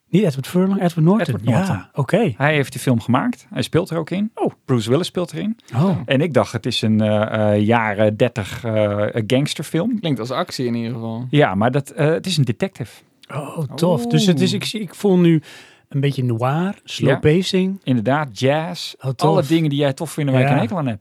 Niet 0.09 0.23
Edward 0.23 0.47
Furlong, 0.47 0.81
Edward 0.81 1.05
Norton. 1.05 1.21
Edward 1.21 1.43
Norton. 1.43 1.75
Ja, 1.75 1.89
oké. 1.93 2.33
Hij 2.37 2.53
heeft 2.53 2.71
die 2.71 2.81
film 2.81 2.99
gemaakt. 3.01 3.47
Hij 3.49 3.61
speelt 3.61 3.89
er 3.89 3.97
ook 3.97 4.09
in. 4.09 4.31
Oh. 4.33 4.51
Bruce 4.65 4.89
Willis 4.89 5.07
speelt 5.07 5.33
erin. 5.33 5.57
Oh. 5.75 5.97
En 6.05 6.21
ik 6.21 6.33
dacht, 6.33 6.51
het 6.51 6.65
is 6.65 6.81
een 6.81 7.01
eh, 7.01 7.53
eh, 7.53 7.65
jaren 7.65 8.17
30 8.17 8.63
eh, 8.63 9.05
gangsterfilm. 9.27 9.99
Klinkt 9.99 10.19
als 10.19 10.31
actie 10.31 10.65
in 10.65 10.75
ieder 10.75 10.93
geval. 10.93 11.27
Ja, 11.29 11.55
maar 11.55 11.71
dat, 11.71 11.89
eh, 11.89 12.05
het 12.09 12.25
is 12.25 12.37
een 12.37 12.43
detective. 12.45 13.01
oh, 13.33 13.57
tof. 13.59 14.07
Dus 14.07 14.25
het 14.25 14.39
is, 14.41 14.53
ik, 14.53 14.63
zie- 14.63 14.79
ik 14.81 14.95
voel 14.95 15.17
nu 15.17 15.41
een 15.89 15.99
beetje 15.99 16.23
noir, 16.23 16.73
slow 16.83 17.09
Ja. 17.09 17.17
pacing. 17.19 17.79
Inderdaad, 17.83 18.39
jazz. 18.39 18.93
Oh. 19.01 19.11
Alle 19.15 19.43
dingen 19.43 19.69
die 19.69 19.79
jij 19.79 19.93
tof 19.93 20.11
vindt 20.11 20.31
waar 20.31 20.39
je 20.39 20.45
Ja. 20.45 20.51
geen 20.53 20.61
hekel 20.61 20.77
aan 20.77 20.85
Ja, 20.85 20.95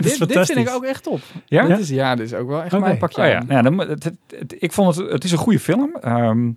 dit, 0.00 0.28
dit 0.28 0.46
vind 0.46 0.58
ik 0.58 0.70
ook 0.70 0.84
echt 0.84 1.02
top. 1.02 1.20
Ja? 1.46 1.66
Dit 1.66 1.78
is, 1.78 1.88
ja, 1.88 2.14
dit 2.14 2.26
is 2.26 2.34
ook 2.34 2.48
wel 2.48 2.62
echt 2.62 2.72
Oké. 2.74 2.82
mijn 2.84 2.98
pakje. 2.98 3.22
Oh 3.22 3.28
ja, 3.28 3.38
nou 3.38 3.52
ja 3.52 3.62
dan, 3.62 3.74
moet- 3.74 3.88
het, 3.88 4.04
het- 4.04 4.16
het- 4.38 4.54
ik 4.58 4.72
vond 4.72 4.96
het, 4.96 5.10
het 5.10 5.24
is 5.24 5.32
een 5.32 5.38
goede 5.38 5.60
film. 5.60 5.96
Ehm, 6.00 6.50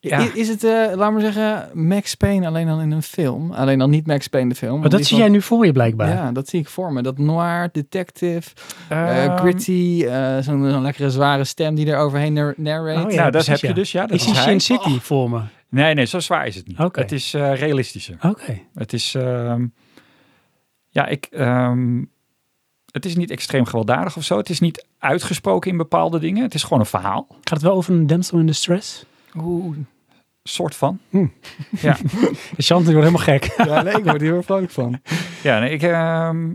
ja. 0.00 0.26
Is 0.34 0.48
het, 0.48 0.64
eh, 0.64 0.70
laat 0.94 1.12
maar 1.12 1.20
zeggen, 1.20 1.68
Max 1.72 2.14
Payne 2.14 2.46
alleen 2.46 2.66
dan 2.66 2.80
in 2.80 2.90
een 2.90 3.02
film? 3.02 3.52
Alleen 3.52 3.78
dan 3.78 3.90
niet 3.90 4.06
Max 4.06 4.28
Payne 4.28 4.48
de 4.48 4.54
film. 4.54 4.80
Maar 4.80 4.88
dat 4.88 5.00
zie 5.00 5.08
van- 5.08 5.18
jij 5.18 5.28
nu 5.28 5.42
voor 5.42 5.66
je 5.66 5.72
blijkbaar. 5.72 6.08
Ja, 6.08 6.32
dat 6.32 6.48
zie 6.48 6.60
ik 6.60 6.68
voor 6.68 6.92
me. 6.92 7.02
Dat 7.02 7.18
noir, 7.18 7.68
detective, 7.72 8.50
eh, 8.88 9.24
Ehm, 9.24 9.36
gritty, 9.36 10.04
eh, 10.08 10.38
zo'n 10.38 10.82
lekkere 10.82 11.10
zware 11.10 11.44
stem 11.44 11.74
die 11.74 11.90
er 11.90 11.98
overheen 11.98 12.32
nar- 12.32 12.54
narrate. 12.56 13.04
Oh 13.06 13.10
ja, 13.10 13.16
nou, 13.16 13.30
dat 13.30 13.44
precies, 13.44 13.60
heb 13.60 13.70
je 13.70 13.80
dus, 13.80 13.92
ja. 13.92 14.00
Dat 14.00 14.10
ik 14.10 14.16
is 14.16 14.24
zie. 14.24 14.34
Sin 14.34 14.60
City 14.60 14.88
Oh. 14.90 15.00
voor 15.00 15.30
me. 15.30 15.40
Nee, 15.70 15.94
nee, 15.94 16.04
zo 16.04 16.20
zwaar 16.20 16.46
is 16.46 16.54
het 16.54 16.66
niet. 16.66 16.78
Het 16.78 17.12
is 17.12 17.34
eh, 17.34 17.54
realistischer. 17.54 18.16
Oké. 18.22 18.60
Het 18.74 18.92
is, 18.92 19.14
ehm, 19.14 19.66
ja, 20.88 21.06
ik, 21.06 21.24
ehm, 21.30 22.04
het 22.90 23.04
is 23.04 23.16
niet 23.16 23.30
extreem 23.30 23.64
gewelddadig 23.64 24.16
of 24.16 24.24
zo. 24.24 24.36
Het 24.36 24.50
is 24.50 24.60
niet 24.60 24.86
uitgesproken 24.98 25.70
in 25.70 25.76
bepaalde 25.76 26.18
dingen. 26.18 26.42
Het 26.42 26.54
is 26.54 26.62
gewoon 26.62 26.80
een 26.80 26.86
verhaal, 26.86 27.26
Gaat 27.28 27.50
het 27.50 27.62
wel 27.62 27.74
over 27.74 27.94
een 27.94 28.06
damsel 28.06 28.38
in 28.38 28.46
distress? 28.46 29.04
Oeh. 29.36 29.76
soort 30.42 30.74
van. 30.74 30.98
Chante 32.56 32.92
wordt 32.92 33.08
helemaal 33.08 33.14
gek. 33.38 33.54
Ja, 33.56 33.82
nee, 33.82 33.96
ik 33.96 34.04
word 34.04 34.20
hier 34.20 34.32
heel 34.32 34.42
vrolijk 34.42 34.70
van. 34.70 35.00
Ja, 35.42 35.58
nee, 35.58 35.70
ik, 35.70 35.82
ehm, 35.82 36.54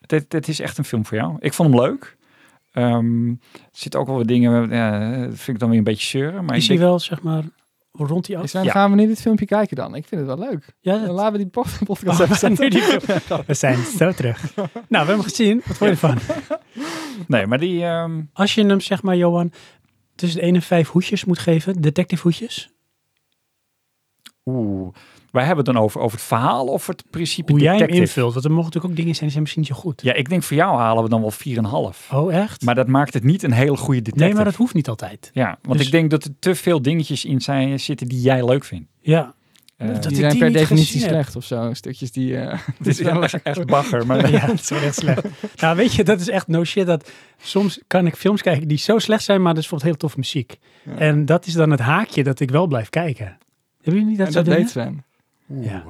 dit, 0.00 0.30
dit 0.30 0.48
is 0.48 0.60
echt 0.60 0.78
een 0.78 0.84
film 0.84 1.06
voor 1.06 1.16
jou. 1.16 1.36
Ik 1.40 1.52
vond 1.52 1.70
hem 1.70 1.80
leuk. 1.80 2.16
Ehm, 2.72 3.28
er 3.28 3.36
zitten 3.72 4.00
ook 4.00 4.06
wel 4.06 4.16
wat 4.16 4.28
dingen, 4.28 4.70
ja, 4.70 5.10
dat 5.26 5.38
vind 5.38 5.48
ik 5.48 5.58
dan 5.58 5.68
weer 5.68 5.78
een 5.78 5.84
beetje 5.84 6.06
zeuren. 6.18 6.44
Maar 6.44 6.56
Is 6.56 6.68
hij 6.68 6.78
wel, 6.78 6.98
zeg 6.98 7.22
maar, 7.22 7.44
rond 7.92 8.26
die? 8.26 8.46
Sven, 8.46 8.62
Ja. 8.64 8.70
gaan 8.70 8.90
we 8.90 8.96
nu 8.96 9.06
dit 9.06 9.20
filmpje 9.20 9.46
kijken 9.46 9.76
dan? 9.76 9.94
Ik 9.94 10.06
vind 10.06 10.20
het 10.26 10.38
wel 10.38 10.48
leuk. 10.48 10.64
Ja, 10.80 10.92
Dan 10.94 11.06
dat... 11.06 11.14
laten 11.14 11.32
we 11.32 11.38
die 11.38 11.46
pod- 11.46 11.78
podcast 11.84 12.18
Oh, 12.20 12.24
even 12.24 12.36
zetten. 12.36 12.64
nu 12.64 12.68
die 12.70 12.82
film. 12.82 13.42
We 13.46 13.54
zijn 13.54 13.84
zo 13.84 14.12
terug. 14.12 14.54
Nou, 14.56 14.68
we 14.88 14.96
hebben 14.96 15.14
hem 15.14 15.22
gezien. 15.22 15.62
Wat 15.66 15.76
vond 15.76 16.00
je 16.00 16.08
ervan? 16.08 16.18
Nee, 17.28 17.46
maar 17.46 17.58
die, 17.58 17.84
ehm, 17.84 18.22
Als 18.32 18.54
je 18.54 18.64
hem, 18.66 18.80
zeg 18.80 19.02
maar, 19.02 19.16
Johan, 19.16 19.52
tussen 20.14 20.40
de 20.40 20.46
1 20.46 20.54
en 20.54 20.62
5 20.62 20.88
hoedjes 20.88 21.24
moet 21.24 21.38
geven, 21.38 21.80
detective 21.80 22.22
hoedjes, 22.22 22.70
oeh, 24.44 24.94
wij 25.30 25.44
hebben 25.44 25.64
het 25.64 25.74
dan 25.74 25.84
over, 25.84 26.00
over 26.00 26.18
het 26.18 26.26
verhaal 26.26 26.66
of 26.66 26.86
het 26.86 27.04
principe 27.10 27.52
hoe 27.52 27.60
jij 27.60 27.68
hem 27.70 27.78
detective? 27.78 28.06
invult. 28.06 28.32
Want 28.32 28.44
er 28.44 28.50
mogen 28.50 28.64
natuurlijk 28.64 28.92
ook 28.92 28.98
dingen 28.98 29.14
zijn 29.14 29.30
die 29.30 29.30
zijn 29.30 29.42
misschien 29.42 29.62
niet 29.62 29.72
zo 29.72 29.76
goed. 29.90 30.02
Ja, 30.02 30.12
ik 30.12 30.28
denk 30.28 30.42
voor 30.42 30.56
jou 30.56 30.78
halen 30.78 31.02
we 31.02 31.08
dan 31.08 31.20
wel 31.20 31.32
4,5. 31.32 32.12
Oh, 32.12 32.34
echt? 32.34 32.64
Maar 32.64 32.74
dat 32.74 32.86
maakt 32.86 33.14
het 33.14 33.24
niet 33.24 33.42
een 33.42 33.52
hele 33.52 33.76
goede 33.76 33.98
detective. 34.02 34.24
nee, 34.26 34.34
maar 34.34 34.44
dat 34.44 34.54
hoeft 34.54 34.74
niet 34.74 34.88
altijd. 34.88 35.30
Ja, 35.32 35.58
want 35.62 35.78
Dus- 35.78 35.86
ik 35.86 35.92
denk 35.92 36.10
dat 36.10 36.24
er 36.24 36.30
te 36.38 36.54
veel 36.54 36.82
dingetjes 36.82 37.24
in 37.24 37.40
zijn 37.40 37.80
zitten 37.80 38.08
die 38.08 38.20
jij 38.20 38.44
leuk 38.44 38.64
vindt. 38.64 38.88
Ja. 39.00 39.34
Eh, 39.76 39.88
Dat 39.88 40.02
Die 40.02 40.16
zijn 40.16 40.30
die 40.30 40.40
per 40.40 40.52
definitie 40.52 41.00
heb. 41.00 41.08
slecht 41.10 41.36
of 41.36 41.44
zo. 41.44 41.74
Stukjes 41.74 42.12
die... 42.12 42.36
eh, 42.36 42.58
het 42.78 42.86
is 42.86 43.00
wel 43.00 43.22
echt, 43.22 43.42
echt 43.42 43.66
bagger, 43.66 44.06
maar 44.06 44.30
ja, 44.32 44.46
dat 44.46 44.54
is 44.60 44.68
wel 44.68 44.80
echt 44.80 44.94
slecht. 44.94 45.22
nou, 45.56 45.76
weet 45.76 45.94
je, 45.94 46.04
dat 46.04 46.20
is 46.20 46.28
echt 46.28 46.46
no 46.46 46.64
shit. 46.64 46.86
Dat 46.86 47.10
soms 47.42 47.80
kan 47.86 48.06
ik 48.06 48.16
films 48.16 48.42
kijken 48.42 48.68
die 48.68 48.78
zo 48.78 48.98
slecht 48.98 49.24
zijn, 49.24 49.42
maar 49.42 49.54
dat 49.54 49.62
is 49.62 49.68
bijvoorbeeld 49.68 49.90
heel 49.90 50.08
toffe 50.08 50.18
muziek. 50.18 50.58
Ja. 50.84 50.96
En 51.06 51.24
dat 51.26 51.46
is 51.46 51.52
dan 51.52 51.70
het 51.70 51.80
haakje 51.80 52.24
dat 52.24 52.40
ik 52.40 52.50
wel 52.50 52.66
blijf 52.66 52.88
kijken. 52.90 53.24
Hebben 53.26 54.00
jullie 54.00 54.04
niet 54.04 54.18
dat 54.18 54.26
en 54.26 54.32
soort 54.32 54.44
dat 54.46 54.54
dingen? 54.56 54.72
weet 54.74 54.84
Sven. 54.84 55.04
Ja. 55.54 55.84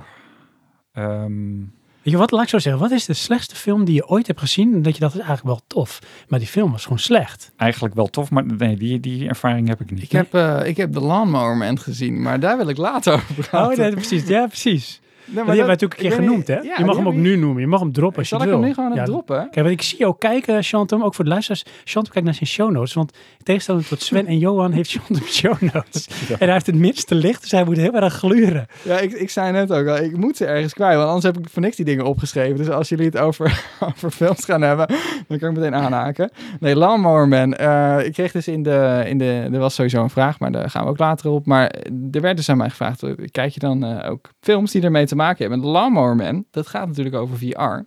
Ehm, 0.93 1.59
Weet 2.03 2.13
je 2.13 2.19
wat, 2.19 2.31
laat 2.31 2.43
ik 2.43 2.49
zo 2.49 2.59
zeggen. 2.59 2.83
Wat 2.83 2.91
is 2.91 3.05
de 3.05 3.13
slechtste 3.15 3.57
film 3.57 3.85
die 3.85 3.95
je 3.95 4.09
ooit 4.09 4.27
hebt 4.27 4.41
gezien? 4.41 4.75
En 4.75 4.83
dat 4.83 4.95
je 4.95 5.01
dacht, 5.01 5.13
dat 5.13 5.23
is 5.23 5.29
eigenlijk 5.29 5.59
wel 5.59 5.67
tof. 5.67 5.99
Maar 6.29 6.39
die 6.39 6.49
film 6.49 6.73
was 6.73 6.83
gewoon 6.83 6.99
slecht. 6.99 7.53
eigenlijk 7.57 7.95
wel 7.95 8.07
tof, 8.07 8.31
maar 8.31 8.45
nee, 8.45 8.77
die, 8.77 9.01
die 9.01 9.29
ervaring 9.29 9.69
heb 9.69 9.81
ik 9.81 9.91
niet. 9.91 10.03
Ik 10.03 10.13
heb, 10.13 10.35
eh, 10.35 10.61
ik 10.65 10.77
heb 10.77 10.93
de 10.93 11.01
Lawnmower 11.01 11.57
Man 11.57 11.79
gezien, 11.79 12.23
maar 12.23 12.41
daar 12.41 12.57
wil 12.57 12.69
ik 12.69 12.77
later 12.77 13.13
over 13.13 13.35
praten. 13.35 13.71
Oh, 13.71 13.77
nee, 13.77 13.93
precies. 13.93 14.27
Ja, 14.27 14.47
precies. 14.47 15.01
Nee, 15.35 15.45
Maar 15.45 15.55
die 15.55 15.63
hebben 15.63 15.79
wij 15.81 15.87
natuurlijk 15.89 16.01
een 16.01 16.07
keer 16.09 16.17
genoemd, 16.17 16.47
hè? 16.47 16.55
ja, 16.55 16.75
je 16.79 16.85
mag 16.85 16.97
hem 16.97 17.07
ook 17.07 17.15
nu 17.15 17.37
noemen. 17.37 17.61
Je 17.61 17.67
mag 17.67 17.81
hem 17.81 17.93
droppen 17.93 18.19
als 18.19 18.29
je 18.29 18.37
Zal 18.37 18.45
het 18.45 18.55
ik 18.55 18.55
wil. 18.55 18.75
hem 18.75 18.77
nu 18.89 18.93
gewoon 18.95 19.05
droppen? 19.05 19.37
Kijk, 19.43 19.55
want 19.55 19.69
ik 19.69 19.83
zie 19.83 19.99
jou 19.99 20.15
kijken, 20.19 20.63
Chantum, 20.63 21.03
ook 21.03 21.15
voor 21.15 21.25
de 21.25 21.31
luisteraars. 21.31 21.65
Chantum 21.85 22.13
kijkt 22.13 22.27
naar 22.27 22.37
zijn 22.37 22.49
show 22.49 22.71
notes. 22.71 22.95
Want 22.95 23.13
in 23.39 23.45
tegenstelling 23.45 23.85
tot 23.87 24.03
Sven 24.03 24.27
en 24.27 24.39
Johan 24.39 24.73
heeft 24.73 24.91
Chantum 24.91 25.27
show 25.41 25.61
notes. 25.61 26.07
En 26.29 26.37
hij 26.39 26.53
heeft 26.53 26.67
het 26.67 26.75
minste 26.75 27.15
licht, 27.15 27.41
dus 27.43 27.51
hij 27.51 27.65
moet 27.65 27.77
heel 27.77 27.95
erg 27.95 28.15
gluren. 28.15 28.67
Ja, 28.83 28.99
ik, 28.99 29.13
ik 29.13 29.31
zei 29.31 29.53
net 29.53 29.73
ook 29.73 29.87
al, 29.87 29.97
ik 29.97 30.17
moet 30.17 30.37
ze 30.37 30.45
ergens 30.47 30.75
kwijt, 30.75 30.95
want 30.97 31.07
anders 31.07 31.25
heb 31.25 31.39
ik 31.39 31.49
voor 31.51 31.63
niks 31.63 31.77
die 31.77 31.85
dingen 31.85 32.05
opgeschreven. 32.05 32.57
Dus 32.57 32.69
als 32.71 32.89
jullie 32.89 33.07
het 33.07 33.19
over, 33.19 33.65
over 33.95 34.11
films 34.11 34.45
gaan 34.45 34.63
hebben, 34.63 34.87
dan 35.29 35.39
kan 35.39 35.51
ik 35.51 35.57
meteen 35.57 35.75
aanhaken. 35.75 36.31
Nee, 36.61 36.77
Lawnmower 36.77 37.29
Man. 37.29 37.55
eh, 37.55 37.97
ik 38.05 38.13
kreeg 38.13 38.33
dus 38.33 38.49
in 38.49 38.63
de, 38.63 39.03
in 39.07 39.19
de, 39.19 39.49
er 39.53 39.59
was 39.59 39.75
sowieso 39.75 40.03
een 40.03 40.11
vraag, 40.11 40.39
maar 40.39 40.53
daar 40.53 40.71
gaan 40.71 40.85
we 40.85 40.91
ook 40.91 40.99
later 40.99 41.31
op. 41.31 41.47
Maar 41.47 41.75
er 42.13 42.21
werd 42.21 42.37
dus 42.37 42.49
aan 42.49 42.57
mij 42.57 42.71
gevraagd, 42.71 43.03
eh, 43.03 43.11
kijk 43.31 43.53
je 43.53 43.61
dan 43.61 43.85
eh, 43.85 44.11
ook 44.11 44.29
films 44.41 44.73
die 44.73 44.83
ermee 44.83 45.07
te 45.07 45.15
maken 45.15 45.19
hebben? 45.27 45.63
En 45.63 45.67
Lawnmower 45.67 46.17
Man, 46.17 46.45
dat 46.51 46.67
gaat 46.67 46.89
natuurlijk 46.89 47.17
over 47.17 47.39
VR. 47.39 47.85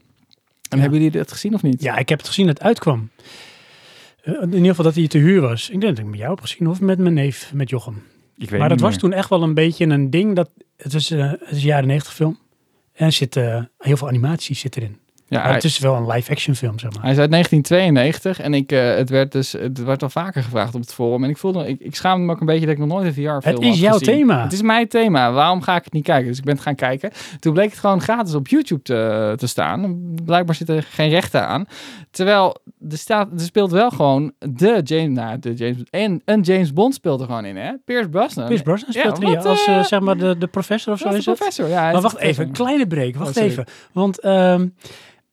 En 0.70 0.80
hebben 0.80 1.00
jullie 1.00 1.12
dat 1.12 1.32
gezien 1.32 1.54
of 1.54 1.62
niet? 1.62 1.82
Ja, 1.82 1.98
ik 1.98 2.10
heb 2.10 2.18
het 2.18 2.28
gezien 2.28 2.46
dat 2.46 2.58
het 2.58 2.68
uitkwam. 2.68 3.10
Eh, 4.24 4.34
in 4.42 4.54
ieder 4.54 4.70
geval 4.70 4.86
dat 4.86 4.96
hij 4.96 5.08
te 5.08 5.18
huur 5.18 5.42
was. 5.42 5.70
Ik 5.70 5.82
denk 5.82 5.96
dat 5.96 6.06
ik 6.06 6.12
met 6.12 6.20
jou 6.20 6.32
heb 6.32 6.42
gezien 6.42 6.68
of 6.68 6.82
met 6.82 6.98
mijn 6.98 7.14
neef, 7.14 7.54
met 7.54 7.70
Jochem. 7.70 8.04
Ik 8.38 8.50
weet 8.50 8.60
Maar 8.60 8.70
dat 8.70 8.80
was 8.80 8.98
toen 8.98 9.14
echt 9.14 9.30
wel 9.30 9.44
een 9.44 9.54
beetje 9.54 9.86
een 9.86 10.10
ding. 10.10 10.36
Dat, 10.36 10.50
het, 10.78 10.94
is, 10.94 11.12
eh, 11.12 11.30
het 11.30 11.42
is 11.50 11.58
een 11.58 11.68
jaren 11.68 11.88
90 11.88 12.14
film. 12.14 12.38
En 12.94 13.06
er 13.06 13.12
zit 13.12 13.36
eh, 13.36 13.64
heel 13.78 13.98
veel 13.98 14.08
animatie 14.08 14.56
zit 14.56 14.78
erin. 14.78 14.98
Ja, 15.34 15.44
Maar 15.44 15.54
het 15.54 15.64
is 15.64 15.80
wel 15.80 15.96
een 15.96 16.08
live-action 16.08 16.56
film, 16.56 16.80
zeg 16.80 16.94
maar. 16.94 17.02
hij 17.04 17.12
is 17.12 17.18
uit 17.18 17.32
1992 17.32 18.40
en 18.40 18.54
ik, 18.54 18.72
eh, 18.72 18.96
het, 18.96 19.10
werd 19.10 19.32
dus, 19.32 19.52
het 19.52 19.84
werd 19.84 20.04
al 20.04 20.10
vaker 20.10 20.44
gevraagd 20.44 20.76
op 20.76 20.82
het 20.82 20.94
forum. 20.94 21.24
En 21.24 21.30
ik 21.30 21.38
voelde, 21.38 21.68
ik, 21.68 21.80
ik 21.80 21.96
schaamde 21.96 22.26
me 22.26 22.32
ook 22.32 22.40
een 22.40 22.46
beetje 22.46 22.66
dat 22.66 22.74
ik 22.74 22.80
nog 22.80 22.88
nooit 22.88 23.06
een 23.06 23.14
VR-film 23.14 23.42
Het 23.42 23.62
is 23.64 23.80
jouw 23.80 23.98
thema. 23.98 24.44
Het 24.44 24.54
is 24.54 24.62
mijn 24.62 24.88
thema. 24.88 25.32
Waarom 25.32 25.62
ga 25.62 25.76
ik 25.76 25.84
het 25.84 25.94
niet 25.94 26.04
kijken? 26.04 26.28
Dus 26.28 26.38
ik 26.38 26.44
ben 26.44 26.54
het 26.54 26.64
gaan 26.64 26.76
kijken. 26.76 27.12
Toen 27.40 27.54
bleek 27.54 27.70
het 27.70 27.80
gewoon 27.80 28.02
gratis 28.02 28.34
op 28.36 28.48
YouTube 28.48 28.82
te, 28.82 29.34
te 29.38 29.48
staan. 29.48 30.00
Blijkbaar 30.26 30.56
zit 30.56 30.70
er 30.70 30.84
geen 30.84 31.10
rechten 31.10 31.48
aan. 31.48 31.66
Terwijl 32.12 32.58
er, 32.90 32.98
staat, 32.98 33.28
er 33.32 33.40
speelt 33.40 33.72
wel 33.72 33.90
gewoon 33.90 34.34
de 34.40 34.82
James, 34.84 35.16
nou, 35.18 35.40
de 35.40 35.54
James, 35.54 35.78
en 35.90 36.22
een 36.26 36.42
James 36.42 36.74
Bond 36.74 36.94
speelt 36.94 37.20
er 37.20 37.26
gewoon 37.26 37.46
in, 37.46 37.56
hè? 37.58 37.72
Pierce 37.86 38.10
Brosnan. 38.10 38.46
Pierce 38.46 38.64
Brosnan 38.64 38.90
Ja, 38.94 39.16
speelt 39.16 39.36
wat, 39.36 39.46
als 39.46 39.66
eh, 39.66 39.78
eh, 39.78 39.84
zeg 39.84 40.00
maar 40.00 40.18
de, 40.18 40.38
de 40.38 40.48
professor 40.48 40.94
of 40.94 41.00
zo 41.00 41.08
is 41.10 41.26
het. 41.26 41.36
professor. 41.36 41.68
Ja, 41.68 41.92
Maar 41.92 42.02
wacht 42.02 42.18
even, 42.18 42.46
een 42.46 42.52
kleine 42.52 42.88
break. 42.88 43.16
Wacht 43.16 43.38
Oh, 43.38 43.44
even. 43.44 43.66
Want 43.92 44.20
ehm, 44.20 44.68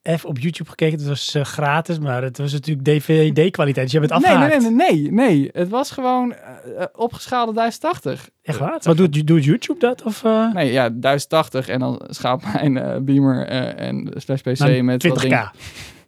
even 0.03 0.29
op 0.29 0.39
YouTube 0.39 0.71
gekeken. 0.71 0.99
Het 0.99 1.09
was 1.09 1.35
eh, 1.35 1.45
gratis, 1.45 1.99
maar 1.99 2.23
het 2.23 2.39
was 2.39 2.53
natuurlijk 2.53 2.87
DVD-kwaliteit. 2.87 3.85
Dus 3.91 3.93
je 3.95 4.01
hebt 4.01 4.13
het 4.13 4.23
Nee, 4.23 4.33
afgehaakt. 4.33 4.63
nee, 4.63 4.71
nee, 4.71 5.11
nee, 5.11 5.13
nee. 5.13 5.49
Het 5.53 5.69
was 5.69 5.91
gewoon 5.91 6.33
eh, 6.35 6.85
opgeschaalde 6.95 7.53
1080. 7.53 8.29
Echt 8.43 8.59
waar? 8.59 8.79
Wat 8.83 8.97
doet, 8.97 9.27
doet 9.27 9.45
YouTube 9.45 9.79
dat? 9.79 10.03
Of, 10.03 10.23
Nee, 10.53 10.73
ja, 10.73 10.89
1080 10.91 11.69
en 11.69 11.81
dan 11.81 12.03
schaalt 12.09 12.43
mijn 12.53 13.05
Beamer 13.05 13.47
en 13.77 14.13
slash 14.17 14.41
PC 14.41 14.83
met 14.83 15.03
wat 15.03 15.19
20k? 15.19 15.23
dingen. 15.23 15.51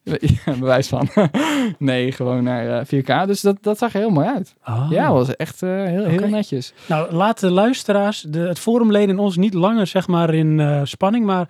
Ja, 0.44 0.52
bewijs 0.58 0.88
van. 0.88 1.08
nee, 1.78 2.12
gewoon 2.12 2.42
naar 2.44 2.78
eh, 2.80 3.02
4K. 3.02 3.26
Dus 3.26 3.40
dat, 3.40 3.56
dat 3.60 3.78
zag 3.78 3.94
er 3.94 4.00
heel 4.00 4.10
mooi 4.10 4.26
uit. 4.26 4.54
Ah. 4.62 4.86
Ja, 4.90 5.12
was 5.12 5.36
echt 5.36 5.60
heel, 5.60 6.28
netjes. 6.28 6.72
Nou, 6.86 7.12
laat 7.12 7.40
de 7.40 7.50
luisteraars, 7.50 8.20
de, 8.20 8.38
het 8.38 8.58
forumleden 8.58 9.10
en 9.10 9.18
ons 9.18 9.36
niet 9.36 9.54
langer 9.54 9.86
zeg 9.86 10.06
maar 10.08 10.34
in 10.34 10.80
spanning, 10.86 11.24
maar 11.24 11.48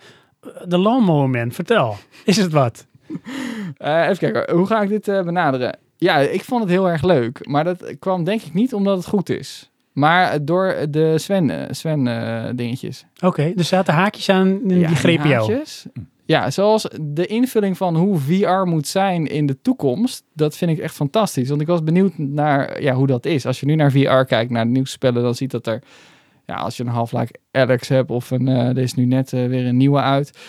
de 0.67 0.77
lawnmower 0.77 1.29
man, 1.29 1.51
vertel. 1.51 1.95
Is 2.25 2.37
het 2.37 2.51
wat? 2.51 2.85
Eh, 3.77 4.03
even 4.03 4.17
kijken, 4.17 4.55
hoe 4.55 4.67
ga 4.67 4.81
ik 4.81 4.89
dit 4.89 5.07
eh, 5.07 5.23
benaderen? 5.23 5.77
Ja, 5.97 6.17
ik 6.17 6.43
vond 6.43 6.61
het 6.61 6.71
heel 6.71 6.89
erg 6.89 7.03
leuk. 7.03 7.47
Maar 7.47 7.63
dat 7.63 7.95
kwam 7.99 8.23
denk 8.23 8.41
ik 8.41 8.53
niet 8.53 8.73
omdat 8.73 8.97
het 8.97 9.07
goed 9.07 9.29
is. 9.29 9.71
Maar 9.91 10.45
door 10.45 10.75
de 10.89 11.17
Sven, 11.17 11.49
eh, 11.49 11.65
Sven 11.71 12.55
dingetjes. 12.55 13.05
Oké, 13.21 13.53
er 13.57 13.63
zaten 13.63 13.93
haakjes 13.93 14.29
aan 14.29 14.59
Ja, 14.67 14.87
die 14.87 14.95
grepen 14.95 15.29
jou. 15.29 15.51
haakjes. 15.51 15.85
Ja, 16.25 16.51
zoals 16.51 16.87
de 17.01 17.25
invulling 17.25 17.77
van 17.77 17.95
hoe 17.95 18.17
VR 18.17 18.65
moet 18.67 18.87
zijn 18.87 19.27
in 19.27 19.45
de 19.45 19.61
toekomst. 19.61 20.23
Dat 20.33 20.57
vind 20.57 20.71
ik 20.71 20.77
echt 20.77 20.95
fantastisch. 20.95 21.49
Want 21.49 21.61
ik 21.61 21.67
was 21.67 21.83
benieuwd 21.83 22.17
naar 22.17 22.81
ja, 22.81 22.93
hoe 22.93 23.07
dat 23.07 23.25
is. 23.25 23.45
Als 23.45 23.59
je 23.59 23.65
nu 23.65 23.75
naar 23.75 23.91
VR 23.91 24.23
kijkt, 24.23 24.51
naar 24.51 24.65
de 24.65 24.71
nieuwste 24.71 24.93
spellen, 24.93 25.23
dan 25.23 25.35
ziet 25.35 25.51
dat 25.51 25.67
er... 25.67 25.81
Ja, 26.45 26.55
als 26.55 26.77
je 26.77 26.83
een 26.83 26.89
Half-Life 26.89 27.31
Alex 27.51 27.87
hebt 27.87 28.11
of 28.11 28.31
een... 28.31 28.47
eh 28.47 28.67
er 28.67 28.77
is 28.77 28.93
nu 28.93 29.05
net 29.05 29.33
eh, 29.33 29.45
weer 29.47 29.65
een 29.65 29.77
nieuwe 29.77 29.99
uit. 29.99 30.39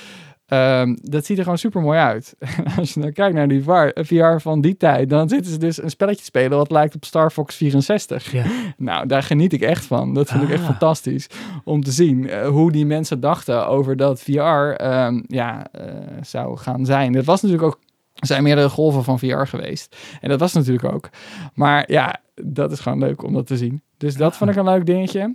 Ehm, 0.46 0.94
dat 1.02 1.24
ziet 1.24 1.36
er 1.36 1.42
gewoon 1.42 1.58
super 1.58 1.80
mooi 1.80 1.98
uit. 1.98 2.34
als 2.78 2.94
je 2.94 3.00
dan 3.00 3.12
kijkt 3.12 3.34
naar 3.34 3.48
die 3.48 3.62
VR, 3.62 3.88
VR 4.04 4.38
van 4.38 4.60
die 4.60 4.76
tijd, 4.76 5.10
dan 5.10 5.28
zitten 5.28 5.52
ze 5.52 5.58
dus 5.58 5.82
een 5.82 5.90
spelletje 5.90 6.24
spelen 6.24 6.58
wat 6.58 6.70
lijkt 6.70 6.94
op 6.94 7.04
Star 7.04 7.30
Fox 7.30 7.56
64. 7.56 8.32
Ja. 8.32 8.44
Nou, 8.76 9.06
daar 9.06 9.22
geniet 9.22 9.52
ik 9.52 9.60
echt 9.62 9.84
van. 9.84 10.14
Dat 10.14 10.30
vind 10.30 10.42
ik 10.42 10.48
echt 10.50 10.60
Ah. 10.60 10.66
fantastisch 10.66 11.26
om 11.64 11.82
te 11.82 11.90
zien 11.92 12.28
eh, 12.28 12.46
hoe 12.48 12.72
die 12.72 12.86
mensen 12.86 13.20
dachten 13.20 13.66
over 13.66 13.96
dat 13.96 14.20
VR 14.22 14.40
ehm, 14.40 15.22
ja, 15.26 15.66
eh, 15.72 15.84
zou 16.22 16.56
gaan 16.56 16.84
zijn. 16.86 17.14
Het 17.14 17.24
was 17.24 17.42
natuurlijk 17.42 17.68
ook, 17.68 17.80
er 18.14 18.26
zijn 18.26 18.42
meerdere 18.42 18.68
golven 18.68 19.04
van 19.04 19.18
VR 19.18 19.44
geweest. 19.44 19.96
En 20.20 20.28
dat 20.28 20.40
was 20.40 20.52
natuurlijk 20.52 20.94
ook. 20.94 21.08
Maar 21.54 21.90
ja, 21.92 22.20
dat 22.34 22.72
is 22.72 22.80
gewoon 22.80 22.98
leuk 22.98 23.22
om 23.22 23.32
dat 23.32 23.46
te 23.46 23.56
zien. 23.56 23.82
Dus 23.96 24.14
dat 24.16 24.36
vond 24.36 24.50
ik 24.50 24.56
een 24.56 24.64
leuk 24.64 24.86
dingetje. 24.86 25.34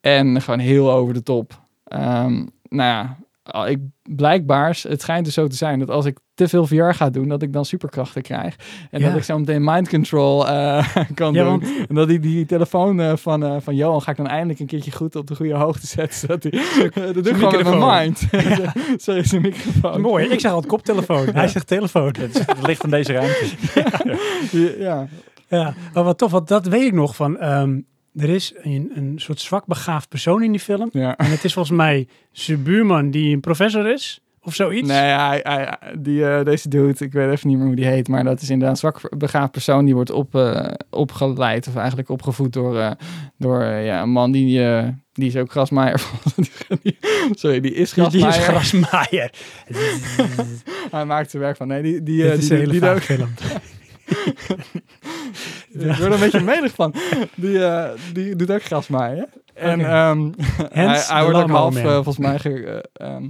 En 0.00 0.42
gewoon 0.42 0.58
heel 0.58 0.92
over 0.92 1.14
de 1.14 1.22
top. 1.22 1.60
Ehm, 1.84 2.34
nou 2.68 3.16
ja, 3.48 3.66
ik, 3.66 3.78
blijkbaar, 4.02 4.78
het 4.88 5.00
schijnt 5.00 5.24
dus 5.24 5.34
zo 5.34 5.46
te 5.46 5.56
zijn 5.56 5.78
dat 5.78 5.90
als 5.90 6.04
ik 6.04 6.18
te 6.34 6.48
veel 6.48 6.66
VR 6.66 6.90
ga 6.90 7.10
doen, 7.10 7.28
dat 7.28 7.42
ik 7.42 7.52
dan 7.52 7.64
superkrachten 7.64 8.22
krijg. 8.22 8.56
En 8.90 9.00
Ja. 9.00 9.08
dat 9.08 9.16
ik 9.16 9.22
zo 9.24 9.38
meteen 9.38 9.64
mind 9.64 9.88
control 9.88 10.48
eh, 10.48 10.86
kan 11.14 11.32
Ja, 11.32 11.42
doen. 11.42 11.50
want 11.60 11.86
En 11.88 11.94
dat 11.94 12.08
die, 12.08 12.18
die 12.20 12.46
telefoon 12.46 13.00
eh, 13.00 13.16
van, 13.16 13.44
eh, 13.44 13.56
van 13.60 13.74
Johan 13.76 14.02
ga 14.02 14.10
ik 14.10 14.16
dan 14.16 14.26
eindelijk 14.26 14.60
een 14.60 14.66
keertje 14.66 14.92
goed 14.92 15.16
op 15.16 15.26
de 15.26 15.34
goede 15.36 15.54
hoogte 15.54 15.86
zetten. 15.96 16.18
Zodat 16.18 16.42
hij, 16.42 16.52
dat 17.12 17.14
doe 17.24 17.32
ik 17.32 17.34
gewoon 17.36 17.56
met 17.64 17.78
mijn 17.78 17.98
mind. 18.02 18.28
Sorry, 19.02 19.24
zijn 19.24 19.42
microfoon. 19.42 20.00
mooi, 20.00 20.26
ik 20.28 20.40
zeg 20.40 20.52
altijd 20.52 20.72
koptelefoon. 20.72 21.26
Hij 21.28 21.48
zegt 21.48 21.66
telefoon. 21.66 22.14
Het, 22.18 22.44
ligt 22.66 22.84
in 22.84 22.90
deze 22.90 23.12
ruimte. 23.12 23.46
Ja. 24.78 25.06
Ja, 25.48 25.74
maar 25.94 26.04
wat 26.04 26.18
tof, 26.18 26.30
want 26.30 26.48
dat 26.48 26.66
weet 26.66 26.86
ik 26.86 26.92
nog 26.92 27.16
van. 27.16 27.38
ehm, 27.38 27.80
er 28.18 28.28
is 28.28 28.52
een, 28.62 28.90
een 28.94 29.12
soort 29.16 29.40
zwak 29.40 29.66
begaafd 29.66 30.08
persoon 30.08 30.42
in 30.42 30.50
die 30.50 30.60
film. 30.60 30.88
ja. 30.92 31.16
En 31.16 31.30
het 31.30 31.44
is 31.44 31.52
volgens 31.52 31.76
mij 31.76 32.08
zijn 32.32 32.62
buurman 32.62 33.10
die 33.10 33.34
een 33.34 33.40
professor 33.40 33.92
is. 33.92 34.20
Of 34.42 34.54
zoiets. 34.54 34.88
Nee, 34.88 34.98
hij, 34.98 35.40
hij, 35.42 35.78
die, 35.98 36.26
eh, 36.28 36.44
deze 36.44 36.68
dude, 36.68 37.04
ik 37.04 37.12
weet 37.12 37.30
even 37.30 37.48
niet 37.48 37.56
meer 37.56 37.66
hoe 37.66 37.76
die 37.76 37.86
heet, 37.86 38.08
maar 38.08 38.24
dat 38.24 38.40
is 38.40 38.50
inderdaad 38.50 38.70
een 38.82 38.90
zwak 38.92 39.18
begaafd 39.18 39.50
persoon 39.50 39.84
die 39.84 39.94
wordt 39.94 40.10
op, 40.10 40.34
eh, 40.34 40.70
opgeleid 40.90 41.68
of 41.68 41.76
eigenlijk 41.76 42.08
opgevoed 42.08 42.52
door, 42.52 42.78
eh, 42.78 42.90
door 43.38 43.64
ja, 43.64 44.02
een 44.02 44.10
man 44.10 44.32
die, 44.32 44.60
die 45.12 45.26
is 45.26 45.36
ook 45.36 45.50
grasmaaier. 45.50 46.00
Sorry, 47.30 47.60
die 47.60 47.74
is 47.74 47.92
Die, 47.92 48.08
die 48.08 48.26
is 48.26 48.36
grasmaaier. 48.36 48.42
grasmaaier. 48.42 49.30
hij 50.90 51.04
maakt 51.04 51.32
er 51.32 51.40
werk 51.40 51.56
van. 51.56 51.68
Nee, 51.68 51.82
die, 51.82 52.02
die, 52.02 52.30
die, 52.30 52.38
die, 52.38 52.56
hele 52.56 52.70
die, 52.72 53.00
film. 53.00 53.28
Ik 55.72 55.80
word 55.86 55.98
er 55.98 56.12
een 56.12 56.20
beetje 56.20 56.40
medig 56.40 56.72
van. 56.74 56.94
Die, 57.34 57.64
eh, 57.64 57.90
die 58.12 58.36
doet 58.36 58.50
ook 58.50 58.62
grasmaaien. 58.62 59.28
En 59.54 59.80
ehm, 59.80 60.30
hij, 60.72 61.02
hij 61.06 61.22
wordt 61.24 61.38
ook 61.38 61.50
half, 61.50 61.76
eh, 61.76 61.94
volgens 61.94 62.18
mij... 62.18 62.38
ge- 62.38 62.90
eh, 62.92 63.06
ehm, 63.06 63.22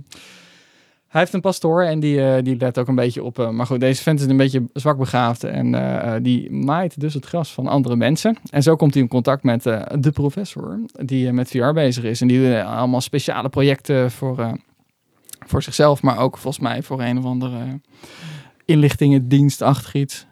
hij 1.09 1.21
heeft 1.21 1.33
een 1.33 1.41
pastoor 1.41 1.83
en 1.83 2.01
die, 2.01 2.43
die 2.43 2.57
let 2.57 2.79
ook 2.79 2.89
een 2.89 2.95
beetje 2.95 3.23
op... 3.23 3.51
maar 3.53 3.67
goed, 3.67 3.81
deze 3.81 4.03
vent 4.03 4.21
is 4.21 4.27
een 4.27 4.37
beetje 4.37 4.63
zwak 4.73 4.99
begaafd. 4.99 5.45
En 5.45 6.23
die 6.23 6.51
maait 6.53 7.01
dus 7.01 7.15
het 7.15 7.27
gras 7.27 7.53
van 7.53 7.67
andere 7.67 7.97
mensen. 7.97 8.37
En 8.51 8.63
zo 8.63 8.77
komt 8.77 8.95
hij 8.95 9.03
in 9.03 9.09
contact 9.09 9.43
met 9.43 9.63
de 9.63 10.11
professor... 10.13 10.81
die 10.93 11.33
met 11.33 11.49
VR 11.51 11.73
bezig 11.73 12.05
is. 12.05 12.21
En 12.21 12.29
die 12.29 12.55
eh, 12.57 12.79
allemaal 12.79 13.01
speciale 13.01 13.49
projecten 13.49 14.11
voor, 14.11 14.59
voor 15.47 15.63
zichzelf... 15.63 16.03
maar 16.03 16.19
ook 16.19 16.39
volgens 16.39 16.63
mij 16.63 16.83
voor 16.83 17.03
een 17.03 17.19
of 17.19 17.25
andere 17.25 17.81
inlichtingendienstachtig 18.65 19.95
iets. 19.95 20.27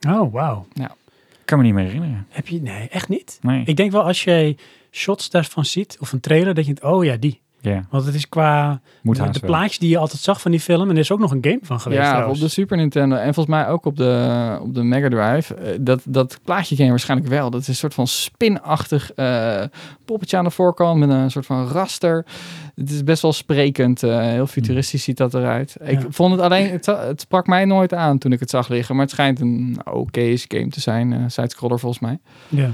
Ja, 0.00 0.20
Oh, 0.20 0.32
wauw. 0.32 0.66
Ik 0.74 1.56
kan 1.56 1.58
me 1.58 1.64
niet 1.64 1.74
meer 1.74 1.84
herinneren. 1.84 2.26
Heb 2.28 2.48
je... 2.48 2.60
Nee, 2.62 2.88
echt 2.88 3.08
niet? 3.08 3.38
Nee. 3.42 3.62
Ik 3.64 3.76
denk 3.76 3.92
wel 3.92 4.02
als 4.02 4.24
je 4.24 4.56
shots 4.90 5.30
daarvan 5.30 5.64
ziet, 5.64 5.96
of 6.00 6.12
een 6.12 6.20
trailer, 6.20 6.54
dat 6.54 6.66
je 6.66 6.74
denkt, 6.74 6.90
oh 6.92 7.04
ja, 7.04 7.16
die. 7.16 7.40
Ja, 7.60 7.84
Want 7.90 8.04
het 8.04 8.14
is 8.14 8.28
qua 8.28 8.80
moet 9.02 9.16
de, 9.16 9.30
de 9.30 9.40
plaatjes 9.40 9.78
die 9.78 9.88
je 9.88 9.98
altijd 9.98 10.22
zag 10.22 10.40
van 10.40 10.50
die 10.50 10.60
film. 10.60 10.82
En 10.88 10.94
er 10.94 11.00
is 11.00 11.10
ook 11.12 11.18
nog 11.18 11.30
een 11.30 11.38
game 11.44 11.58
van 11.62 11.80
geweest 11.80 12.00
Ja, 12.02 12.28
op 12.28 12.38
de 12.38 12.48
Super 12.48 12.76
Nintendo 12.76 13.16
en 13.16 13.34
volgens 13.34 13.56
mij 13.56 13.68
ook 13.68 13.84
op 13.84 13.96
de, 13.96 14.58
op 14.62 14.74
de 14.74 14.82
Mega 14.82 15.08
Drive. 15.08 15.54
Eh, 15.54 15.74
Dat, 15.80 16.02
dat 16.04 16.38
plaatje 16.44 16.74
ken 16.76 16.84
je 16.84 16.90
waarschijnlijk 16.90 17.30
wel. 17.30 17.50
Dat 17.50 17.60
is 17.60 17.68
een 17.68 17.74
soort 17.74 17.94
van 17.94 18.06
spinachtig 18.06 19.12
eh 19.12 19.62
poppetje 20.04 20.36
aan 20.36 20.44
de 20.44 20.50
voorkant 20.50 20.98
met 20.98 21.08
een 21.08 21.30
soort 21.30 21.46
van 21.46 21.66
raster. 21.68 22.26
Het 22.74 22.90
is 22.90 23.04
best 23.04 23.22
wel 23.22 23.32
sprekend. 23.32 24.02
eh, 24.02 24.18
heel 24.20 24.46
futuristisch 24.46 25.02
ziet 25.04 25.16
dat 25.16 25.34
eruit. 25.34 25.76
Ik 25.82 26.00
vond 26.08 26.32
het 26.32 26.40
alleen, 26.40 26.70
het, 26.70 26.86
het 26.86 27.20
sprak 27.20 27.46
mij 27.46 27.64
nooit 27.64 27.94
aan 27.94 28.18
toen 28.18 28.32
ik 28.32 28.40
het 28.40 28.50
zag 28.50 28.68
liggen. 28.68 28.94
Maar 28.94 29.04
het 29.04 29.14
schijnt 29.14 29.40
een 29.40 29.78
oké 29.92 30.34
game 30.36 30.68
te 30.68 30.80
zijn. 30.80 31.12
eh 31.12 31.18
sidescroller 31.26 31.78
volgens 31.78 32.00
mij. 32.02 32.18
Ja. 32.48 32.70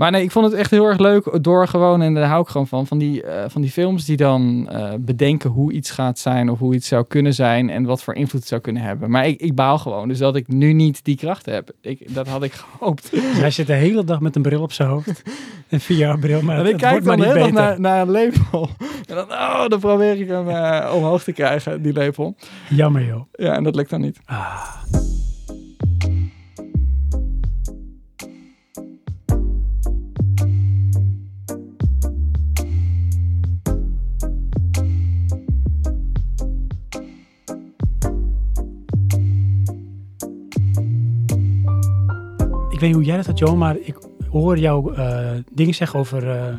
Maar 0.00 0.10
nee, 0.10 0.22
ik 0.22 0.30
vond 0.30 0.46
het 0.46 0.54
echt 0.54 0.70
heel 0.70 0.84
erg 0.84 0.98
leuk 0.98 1.38
door 1.40 1.68
gewoon, 1.68 2.02
en 2.02 2.14
daar 2.14 2.28
hou 2.28 2.42
ik 2.42 2.48
gewoon 2.48 2.66
van, 2.66 2.86
van 2.86 2.98
die, 2.98 3.22
eh, 3.22 3.44
van 3.48 3.60
die 3.60 3.70
films 3.70 4.04
die 4.04 4.16
dan 4.16 4.68
eh, 4.70 4.92
bedenken 4.98 5.50
hoe 5.50 5.72
iets 5.72 5.90
gaat 5.90 6.18
zijn 6.18 6.50
of 6.50 6.58
hoe 6.58 6.74
iets 6.74 6.88
zou 6.88 7.04
kunnen 7.08 7.34
zijn 7.34 7.70
en 7.70 7.84
wat 7.84 8.02
voor 8.02 8.14
invloed 8.14 8.40
het 8.40 8.48
zou 8.48 8.60
kunnen 8.60 8.82
hebben. 8.82 9.10
Maar 9.10 9.26
ik, 9.26 9.40
ik 9.40 9.54
baal 9.54 9.78
gewoon, 9.78 10.08
dus 10.08 10.18
dat 10.18 10.36
ik 10.36 10.48
nu 10.48 10.72
niet 10.72 11.04
die 11.04 11.16
kracht 11.16 11.46
heb. 11.46 11.70
Ik, 11.80 12.14
dat 12.14 12.28
had 12.28 12.42
ik 12.42 12.52
gehoopt. 12.78 13.10
Hij 13.14 13.50
zit 13.50 13.66
de 13.66 13.72
hele 13.72 14.04
dag 14.04 14.20
met 14.20 14.36
een 14.36 14.42
bril 14.42 14.62
op 14.62 14.72
zijn 14.72 14.88
hoofd. 14.88 15.22
Een 15.68 15.80
VR-bril, 15.80 16.42
maar 16.42 16.58
en 16.58 16.64
het, 16.64 16.72
ik 16.72 16.78
kijk 16.78 17.04
dan 17.04 17.18
de 17.18 17.26
hele 17.26 17.38
dag 17.38 17.50
naar, 17.50 17.80
naar 17.80 18.00
een 18.00 18.10
lepel. 18.10 18.68
En 19.08 19.16
dan, 19.16 19.30
oh, 19.30 19.66
dan 19.68 19.80
probeer 19.80 20.20
ik 20.20 20.28
hem 20.28 20.48
eh, 20.48 20.92
omhoog 20.94 21.22
te 21.22 21.32
krijgen, 21.32 21.82
die 21.82 21.92
lepel. 21.92 22.36
Jammer 22.68 23.04
joh. 23.06 23.22
Ja, 23.32 23.54
en 23.54 23.64
dat 23.64 23.74
lukt 23.74 23.90
dan 23.90 24.00
niet. 24.00 24.20
Ah. 24.24 25.19
Ik 42.80 42.86
weet 42.86 42.94
niet 42.94 43.04
hoe 43.04 43.14
jij 43.14 43.22
dat 43.22 43.30
had, 43.30 43.38
Johan, 43.38 43.58
maar 43.58 43.76
ik 43.80 43.98
hoor 44.30 44.58
jou 44.58 44.94
eh, 44.94 45.30
dingen 45.52 45.74
zeggen 45.74 45.98
over 45.98 46.30
eh, 46.30 46.54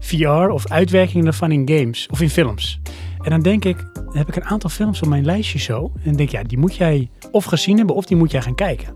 VR 0.00 0.50
of 0.50 0.70
uitwerkingen 0.70 1.24
daarvan 1.24 1.52
in 1.52 1.68
games 1.68 2.08
of 2.10 2.20
in 2.20 2.30
films. 2.30 2.80
En 3.22 3.30
dan 3.30 3.40
denk 3.40 3.64
ik, 3.64 3.76
dan 3.94 4.16
heb 4.16 4.28
ik 4.28 4.36
een 4.36 4.44
aantal 4.44 4.70
films 4.70 5.02
op 5.02 5.08
mijn 5.08 5.24
lijstje 5.24 5.58
zo. 5.58 5.92
En 5.94 6.00
dan 6.04 6.16
denk 6.16 6.28
ik, 6.28 6.34
ja, 6.34 6.42
die 6.42 6.58
moet 6.58 6.76
jij 6.76 7.10
of 7.30 7.44
gezien 7.44 7.76
hebben 7.76 7.96
of 7.96 8.04
die 8.04 8.16
moet 8.16 8.30
jij 8.30 8.42
gaan 8.42 8.54
kijken. 8.54 8.94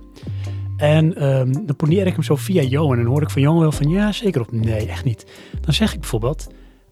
En 0.77 1.16
ehm, 1.16 1.53
dan 1.53 1.77
poneer 1.77 2.07
ik 2.07 2.12
hem 2.12 2.23
zo 2.23 2.37
via 2.37 2.62
Johan. 2.62 2.97
En 2.97 3.03
dan 3.03 3.12
hoor 3.12 3.23
ik 3.23 3.31
van 3.31 3.43
Johan 3.43 3.61
wel 3.61 3.73
van, 3.73 3.89
ja, 3.89 4.12
zeker 4.12 4.41
of 4.41 4.51
nee, 4.51 4.87
echt 4.87 5.05
niet. 5.05 5.27
Dan 5.61 5.75
zeg 5.75 5.95
ik 5.95 6.01
bijvoorbeeld, 6.01 6.47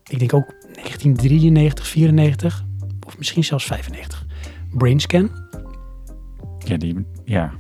ik 0.09 0.19
denk 0.19 0.35
ook 0.35 0.55
1993, 0.61 1.87
94 1.87 2.65
of 3.07 3.19
misschien 3.19 3.45
zelfs 3.45 3.65
95. 3.65 4.27
Brainscan, 4.71 5.31
Ja, 6.59 6.77
die, 6.77 7.07
ja, 7.25 7.53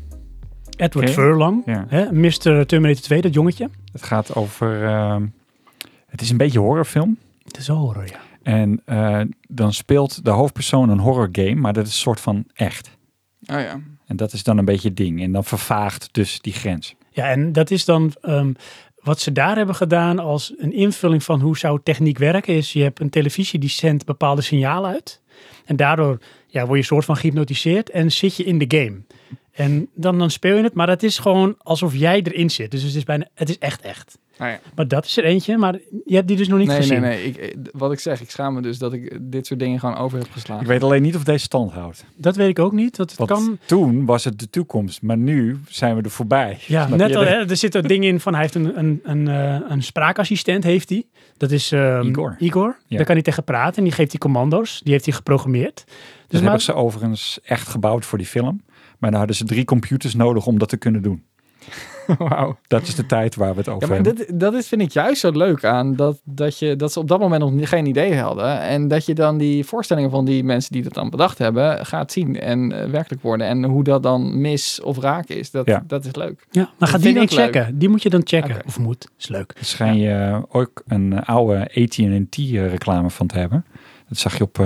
Edward 0.76 1.08
Oké. 1.08 1.14
Furlong, 1.14 1.62
ja. 1.66 1.84
hè, 1.88 2.12
Mr. 2.12 2.66
Terminator 2.66 3.02
2, 3.02 3.20
dat 3.20 3.34
jongetje. 3.34 3.70
Het 3.92 4.02
gaat 4.02 4.34
over... 4.34 4.84
ehm, 4.84 5.26
het 6.06 6.20
is 6.20 6.30
een 6.30 6.36
beetje 6.36 6.58
horrorfilm. 6.58 7.18
Het 7.44 7.56
is 7.56 7.68
horror, 7.68 8.06
ja. 8.06 8.20
En 8.42 8.82
eh, 8.84 9.20
dan 9.48 9.72
speelt 9.72 10.24
de 10.24 10.30
hoofdpersoon 10.30 10.88
een 10.88 10.98
horror 10.98 11.28
game, 11.32 11.54
maar 11.54 11.72
dat 11.72 11.86
is 11.86 11.92
een 11.92 11.98
soort 11.98 12.20
van 12.20 12.44
echt. 12.54 12.90
Oh 13.46 13.60
ja. 13.60 13.80
En 14.06 14.16
dat 14.16 14.32
is 14.32 14.42
dan 14.42 14.58
een 14.58 14.64
beetje 14.64 14.88
het 14.88 14.96
ding. 14.96 15.22
En 15.22 15.32
dan 15.32 15.44
vervaagt 15.44 16.08
dus 16.12 16.40
die 16.40 16.52
grens. 16.52 16.94
Ja, 17.10 17.28
en 17.28 17.52
dat 17.52 17.70
is 17.70 17.84
dan 17.84 18.12
ehm, 18.20 18.52
wat 19.02 19.20
ze 19.20 19.32
daar 19.32 19.56
hebben 19.56 19.74
gedaan 19.74 20.18
als 20.18 20.54
een 20.58 20.72
invulling 20.72 21.22
van 21.22 21.40
hoe 21.40 21.58
zou 21.58 21.80
techniek 21.82 22.18
werken. 22.18 22.54
Is 22.54 22.72
je 22.72 22.82
hebt 22.82 23.00
een 23.00 23.10
televisie 23.10 23.58
die 23.58 23.70
zendt 23.70 24.04
bepaalde 24.04 24.42
signalen 24.42 24.90
uit. 24.90 25.22
En 25.66 25.76
daardoor 25.76 26.18
ja, 26.46 26.66
word 26.66 26.78
je 26.78 26.84
soort 26.84 27.04
van 27.04 27.16
gehypnotiseerd 27.16 27.90
en 27.90 28.12
zit 28.12 28.36
je 28.36 28.44
in 28.44 28.58
de 28.58 28.78
game. 28.78 29.02
En 29.52 29.88
dan, 29.94 30.18
dan 30.18 30.30
speel 30.30 30.56
je 30.56 30.62
het, 30.62 30.74
maar 30.74 30.88
het 30.88 31.02
is 31.02 31.18
gewoon 31.18 31.54
alsof 31.58 31.94
jij 31.94 32.22
erin 32.22 32.50
zit. 32.50 32.70
Dus 32.70 32.82
het 32.82 32.94
is, 32.94 33.04
bijna, 33.04 33.28
het 33.34 33.48
is 33.48 33.58
echt 33.58 33.80
echt. 33.80 34.18
Nou 34.38 34.50
ja. 34.50 34.58
Maar 34.74 34.88
dat 34.88 35.04
is 35.04 35.16
er 35.16 35.24
eentje, 35.24 35.56
maar 35.56 35.78
je 36.04 36.14
hebt 36.14 36.28
die 36.28 36.36
dus 36.36 36.48
nog 36.48 36.58
niet 36.58 36.68
Nee, 36.68 36.76
gezien. 36.76 37.00
nee, 37.00 37.32
nee. 37.34 37.48
Ik, 37.50 37.70
wat 37.72 37.92
ik 37.92 37.98
zeg, 38.00 38.20
ik 38.20 38.30
schaam 38.30 38.54
me 38.54 38.60
dus 38.62 38.78
dat 38.78 38.92
ik 38.92 39.18
dit 39.20 39.46
soort 39.46 39.60
dingen 39.60 39.80
gewoon 39.80 39.96
over 39.96 40.18
heb 40.18 40.30
geslagen. 40.30 40.62
Ik 40.62 40.68
weet 40.68 40.82
alleen 40.82 41.02
niet 41.02 41.16
of 41.16 41.24
deze 41.24 41.44
stand 41.44 41.72
houdt. 41.72 42.04
Dat 42.16 42.36
weet 42.36 42.48
ik 42.48 42.58
ook 42.58 42.72
niet. 42.72 42.96
Dat 42.96 43.10
het 43.10 43.18
Want 43.18 43.30
kan. 43.30 43.58
toen 43.66 44.04
was 44.04 44.24
het 44.24 44.38
de 44.38 44.50
toekomst, 44.50 45.02
maar 45.02 45.16
nu 45.16 45.60
zijn 45.68 45.96
we 45.96 46.02
er 46.02 46.10
voorbij. 46.10 46.58
Ja, 46.66 46.86
Snap 46.86 46.98
net 46.98 47.16
al, 47.16 47.22
hè, 47.24 47.48
er 47.48 47.56
zit 47.56 47.74
een 47.74 47.82
ding 47.86 48.04
in 48.04 48.20
van 48.20 48.32
hij 48.32 48.42
heeft 48.42 48.54
een, 48.54 48.78
een, 48.78 49.00
een, 49.02 49.28
eh, 49.28 49.60
een 49.68 49.82
spraakassistent, 49.82 50.64
heeft 50.64 50.88
hij. 50.88 51.04
Dat 51.36 51.50
is 51.50 51.72
ehm, 51.72 52.06
Igor. 52.08 52.36
Igor. 52.38 52.76
Ja. 52.86 52.96
Daar 52.96 53.06
kan 53.06 53.14
hij 53.14 53.24
tegen 53.24 53.44
praten 53.44 53.76
en 53.76 53.84
die 53.84 53.92
geeft 53.92 54.10
hij 54.10 54.20
commando's. 54.20 54.80
Die 54.82 54.92
heeft 54.92 55.04
hij 55.04 55.14
geprogrammeerd. 55.14 55.74
Dat 55.76 55.84
Dus 55.86 56.40
maar, 56.40 56.42
hebben 56.42 56.60
ze 56.60 56.74
overigens 56.74 57.38
echt 57.44 57.68
gebouwd 57.68 58.04
voor 58.04 58.18
die 58.18 58.26
film. 58.26 58.62
Maar 58.98 59.10
dan 59.10 59.18
hadden 59.18 59.36
ze 59.36 59.44
drie 59.44 59.64
computers 59.64 60.14
nodig 60.14 60.46
om 60.46 60.58
dat 60.58 60.68
te 60.68 60.76
kunnen 60.76 61.02
doen. 61.02 61.24
Wauw. 62.18 62.56
Dat 62.66 62.82
is 62.82 62.94
de 62.94 63.06
tijd 63.06 63.34
waar 63.34 63.50
we 63.50 63.56
het 63.56 63.66
Ja, 63.66 63.72
over 63.72 63.88
maar 63.88 63.96
hebben. 63.96 64.16
dit, 64.16 64.40
dat 64.40 64.54
is, 64.54 64.68
vind 64.68 64.80
ik 64.82 64.90
juist 64.90 65.20
zo 65.20 65.30
leuk 65.30 65.64
aan 65.64 65.94
dat, 65.94 66.20
dat, 66.24 66.58
je, 66.58 66.76
dat 66.76 66.92
ze 66.92 66.98
op 67.00 67.08
dat 67.08 67.18
moment 67.20 67.52
nog 67.54 67.68
geen 67.68 67.86
idee 67.86 68.16
hadden. 68.18 68.60
En 68.60 68.88
dat 68.88 69.06
je 69.06 69.14
dan 69.14 69.38
die 69.38 69.64
voorstellingen 69.64 70.10
van 70.10 70.24
die 70.24 70.44
mensen 70.44 70.72
die 70.72 70.82
dat 70.82 70.94
dan 70.94 71.10
bedacht 71.10 71.38
hebben 71.38 71.86
gaat 71.86 72.12
zien 72.12 72.40
en 72.40 72.72
eh, 72.82 72.90
werkelijk 72.90 73.22
worden. 73.22 73.46
En 73.46 73.64
hoe 73.64 73.84
dat 73.84 74.02
dan 74.02 74.40
mis 74.40 74.80
of 74.80 74.98
raak 74.98 75.28
is, 75.28 75.50
dat, 75.50 75.66
Ja. 75.66 75.84
dat 75.86 76.04
is 76.04 76.14
leuk. 76.14 76.46
ja, 76.50 76.70
maar 76.78 76.88
ga 76.88 76.98
die 76.98 77.12
dan 77.14 77.22
leuk. 77.22 77.30
checken. 77.30 77.78
Die 77.78 77.88
moet 77.88 78.02
je 78.02 78.10
dan 78.10 78.20
checken. 78.24 78.56
Of 78.66 78.78
moet. 78.78 79.08
Is 79.18 79.28
leuk. 79.28 79.52
Schijn 79.60 79.96
je 79.98 80.10
eh, 80.10 80.42
ook 80.48 80.82
een 80.86 81.12
eh, 81.12 81.28
oude 81.28 81.60
AT&T 81.74 82.36
reclame 82.70 83.10
van 83.10 83.26
te 83.26 83.38
hebben. 83.38 83.64
Dat 84.08 84.18
zag 84.18 84.36
je 84.38 84.42
op, 84.44 84.56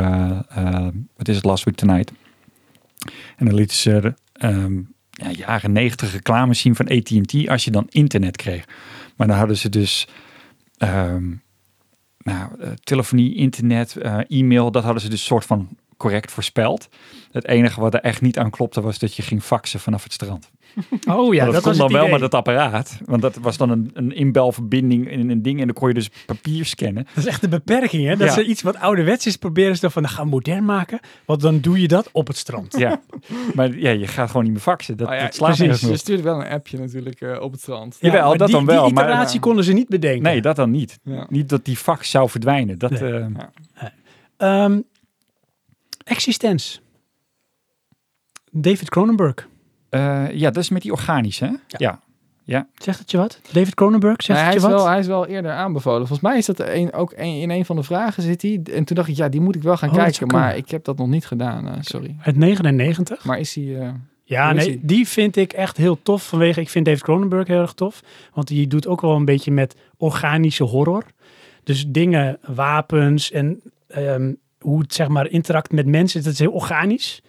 wat 1.16 1.28
is 1.28 1.36
het, 1.36 1.44
Last 1.44 1.64
Week 1.64 1.74
Tonight. 1.76 2.12
En 3.36 3.46
dan 3.46 3.54
lieten 3.54 3.76
ze 3.76 3.90
er, 3.92 4.14
ehm, 4.32 4.72
ja, 5.20 5.30
jaren 5.30 5.72
negentig 5.72 6.12
reclame 6.12 6.54
zien 6.54 6.74
van 6.74 6.88
AT&T 6.88 7.48
als 7.48 7.64
je 7.64 7.70
dan 7.70 7.86
internet 7.88 8.36
kreeg. 8.36 8.64
Maar 9.16 9.26
dan 9.26 9.36
hadden 9.36 9.56
ze 9.56 9.68
dus 9.68 10.08
ehm, 10.78 11.32
nou, 12.18 12.60
eh, 12.60 12.70
telefonie, 12.82 13.34
internet, 13.34 13.96
eh, 13.96 14.18
e-mail, 14.28 14.70
dat 14.70 14.82
hadden 14.84 15.02
ze 15.02 15.08
dus 15.08 15.24
soort 15.24 15.44
van 15.44 15.68
correct 16.00 16.32
voorspeld. 16.32 16.88
Het 17.32 17.46
enige 17.46 17.80
wat 17.80 17.94
er 17.94 18.00
echt 18.00 18.20
niet 18.20 18.38
aan 18.38 18.50
klopte 18.50 18.80
was 18.80 18.98
dat 18.98 19.14
je 19.16 19.22
ging 19.22 19.42
faxen 19.42 19.80
vanaf 19.80 20.02
het 20.02 20.12
strand. 20.12 20.50
Oh 21.08 21.34
ja, 21.34 21.44
Maar 21.44 21.52
dat, 21.52 21.62
kon 21.62 21.70
was 21.70 21.76
dan 21.80 21.86
het 21.86 21.92
wel 21.96 22.00
idee. 22.00 22.12
met 22.12 22.20
het 22.20 22.34
apparaat. 22.34 22.98
Want 23.04 23.22
dat 23.22 23.36
was 23.36 23.56
dan 23.56 23.70
een, 23.70 23.90
een 23.94 24.12
inbelverbinding 24.14 25.10
in 25.10 25.30
een 25.30 25.42
ding. 25.42 25.60
En 25.60 25.66
dan 25.66 25.74
kon 25.74 25.88
je 25.88 25.94
dus 25.94 26.10
papier 26.26 26.64
scannen. 26.64 27.04
Dat 27.14 27.16
is 27.24 27.26
echt 27.26 27.40
de 27.40 27.48
beperking, 27.48 28.06
hè? 28.06 28.16
Dat 28.16 28.28
Ja. 28.28 28.34
ze 28.34 28.44
iets 28.44 28.62
wat 28.62 28.76
ouderwets 28.76 29.26
is 29.26 29.36
proberen 29.36 29.74
ze 29.74 29.80
dan 29.80 29.90
van, 29.90 30.02
dan 30.02 30.10
gaan 30.10 30.24
we 30.24 30.30
modern 30.30 30.64
maken. 30.64 31.00
Want 31.24 31.40
dan 31.40 31.60
doe 31.60 31.80
je 31.80 31.88
dat 31.88 32.08
op 32.12 32.26
het 32.26 32.36
strand. 32.36 32.78
Ja, 32.78 33.00
maar 33.54 33.76
ja, 33.78 33.90
je 33.90 34.06
gaat 34.06 34.26
gewoon 34.28 34.42
niet 34.44 34.52
meer 34.52 34.62
faxen. 34.62 34.96
Dat, 34.96 35.08
Oh 35.08 35.14
ja, 35.14 35.20
dat 35.22 35.34
slaat 35.34 35.56
precies. 35.56 35.88
Je 35.88 35.96
stuurt 35.96 36.20
wel 36.20 36.40
een 36.40 36.48
appje 36.50 36.78
natuurlijk 36.78 37.20
eh, 37.20 37.40
op 37.40 37.52
het 37.52 37.60
strand. 37.60 37.96
Jawel, 38.00 38.28
maar 38.28 38.38
dat 38.38 38.46
die, 38.46 38.56
dan 38.56 38.66
wel, 38.66 38.84
Die 38.84 38.94
maar- 38.94 39.04
iteratie 39.04 39.40
konden 39.40 39.64
ze 39.64 39.72
niet 39.72 39.88
bedenken. 39.88 40.22
Nee, 40.22 40.40
dat 40.40 40.56
dan 40.56 40.70
niet. 40.70 40.98
Ja. 41.02 41.26
Niet 41.28 41.48
dat 41.48 41.64
die 41.64 41.76
fax 41.76 42.10
zou 42.10 42.28
verdwijnen. 42.30 42.78
Dat, 42.78 42.90
Nee. 42.90 43.12
eh, 43.12 43.26
Ehm, 44.36 44.80
Existence. 46.10 46.78
David 48.52 48.88
Cronenberg. 48.90 49.48
eh, 49.88 50.30
ja, 50.32 50.50
dat 50.50 50.62
is 50.62 50.68
met 50.70 50.82
die 50.82 50.92
organische, 50.92 51.44
hè? 51.44 51.52
Ja. 51.78 52.00
Zegt 52.74 52.98
het 52.98 53.10
je 53.10 53.16
wat? 53.16 53.40
David 53.52 53.74
Cronenberg, 53.74 54.22
zegt 54.22 54.38
Nee, 54.40 54.48
het 54.48 54.54
je 54.62 54.68
wat? 54.68 54.70
wel, 54.70 54.88
hij 54.88 54.98
is 54.98 55.06
wel 55.06 55.26
eerder 55.26 55.50
aanbevolen. 55.52 56.06
Volgens 56.06 56.20
mij 56.28 56.38
is 56.38 56.46
dat 56.46 56.60
een, 56.60 56.92
ook 56.92 57.12
een, 57.16 57.40
in 57.40 57.50
een 57.50 57.64
van 57.64 57.76
de 57.76 57.82
vragen 57.82 58.22
zit 58.22 58.42
hij. 58.42 58.60
En 58.72 58.84
toen 58.84 58.96
dacht 58.96 59.08
ik, 59.08 59.16
ja, 59.16 59.28
die 59.28 59.40
moet 59.40 59.54
ik 59.56 59.62
wel 59.62 59.76
gaan 59.76 59.88
Oh, 59.88 59.94
kijken. 59.94 60.26
Maar 60.26 60.56
ik 60.56 60.70
heb 60.70 60.84
dat 60.84 60.96
nog 60.96 61.08
niet 61.08 61.26
gedaan, 61.26 61.68
eh, 61.68 61.74
sorry. 61.80 62.16
Uit 62.22 62.36
99. 62.36 63.24
Maar 63.24 63.38
is 63.38 63.54
hij... 63.54 63.80
eh, 63.80 63.92
Ja, 64.24 64.52
nee, 64.52 64.66
hij? 64.68 64.78
die 64.82 65.08
vind 65.08 65.36
ik 65.36 65.52
echt 65.52 65.76
heel 65.76 66.02
tof. 66.02 66.28
Vanwege, 66.28 66.60
ik 66.60 66.68
vind 66.68 66.84
David 66.84 67.02
Cronenberg 67.02 67.46
heel 67.46 67.60
erg 67.60 67.72
tof. 67.72 68.02
Want 68.34 68.48
die 68.48 68.66
doet 68.66 68.86
ook 68.86 69.00
wel 69.00 69.16
een 69.16 69.24
beetje 69.24 69.50
met 69.52 69.74
organische 69.96 70.64
horror. 70.64 71.04
Dus 71.64 71.86
dingen, 71.88 72.38
wapens 72.54 73.30
en 73.30 73.60
ehm, 73.88 74.32
hoe 74.60 74.80
het 74.80 74.94
zeg 74.94 75.08
maar 75.08 75.28
interact 75.30 75.72
met 75.72 75.86
mensen. 75.86 76.22
Dat 76.22 76.32
is 76.32 76.38
heel 76.38 76.50
organisch. 76.52 77.22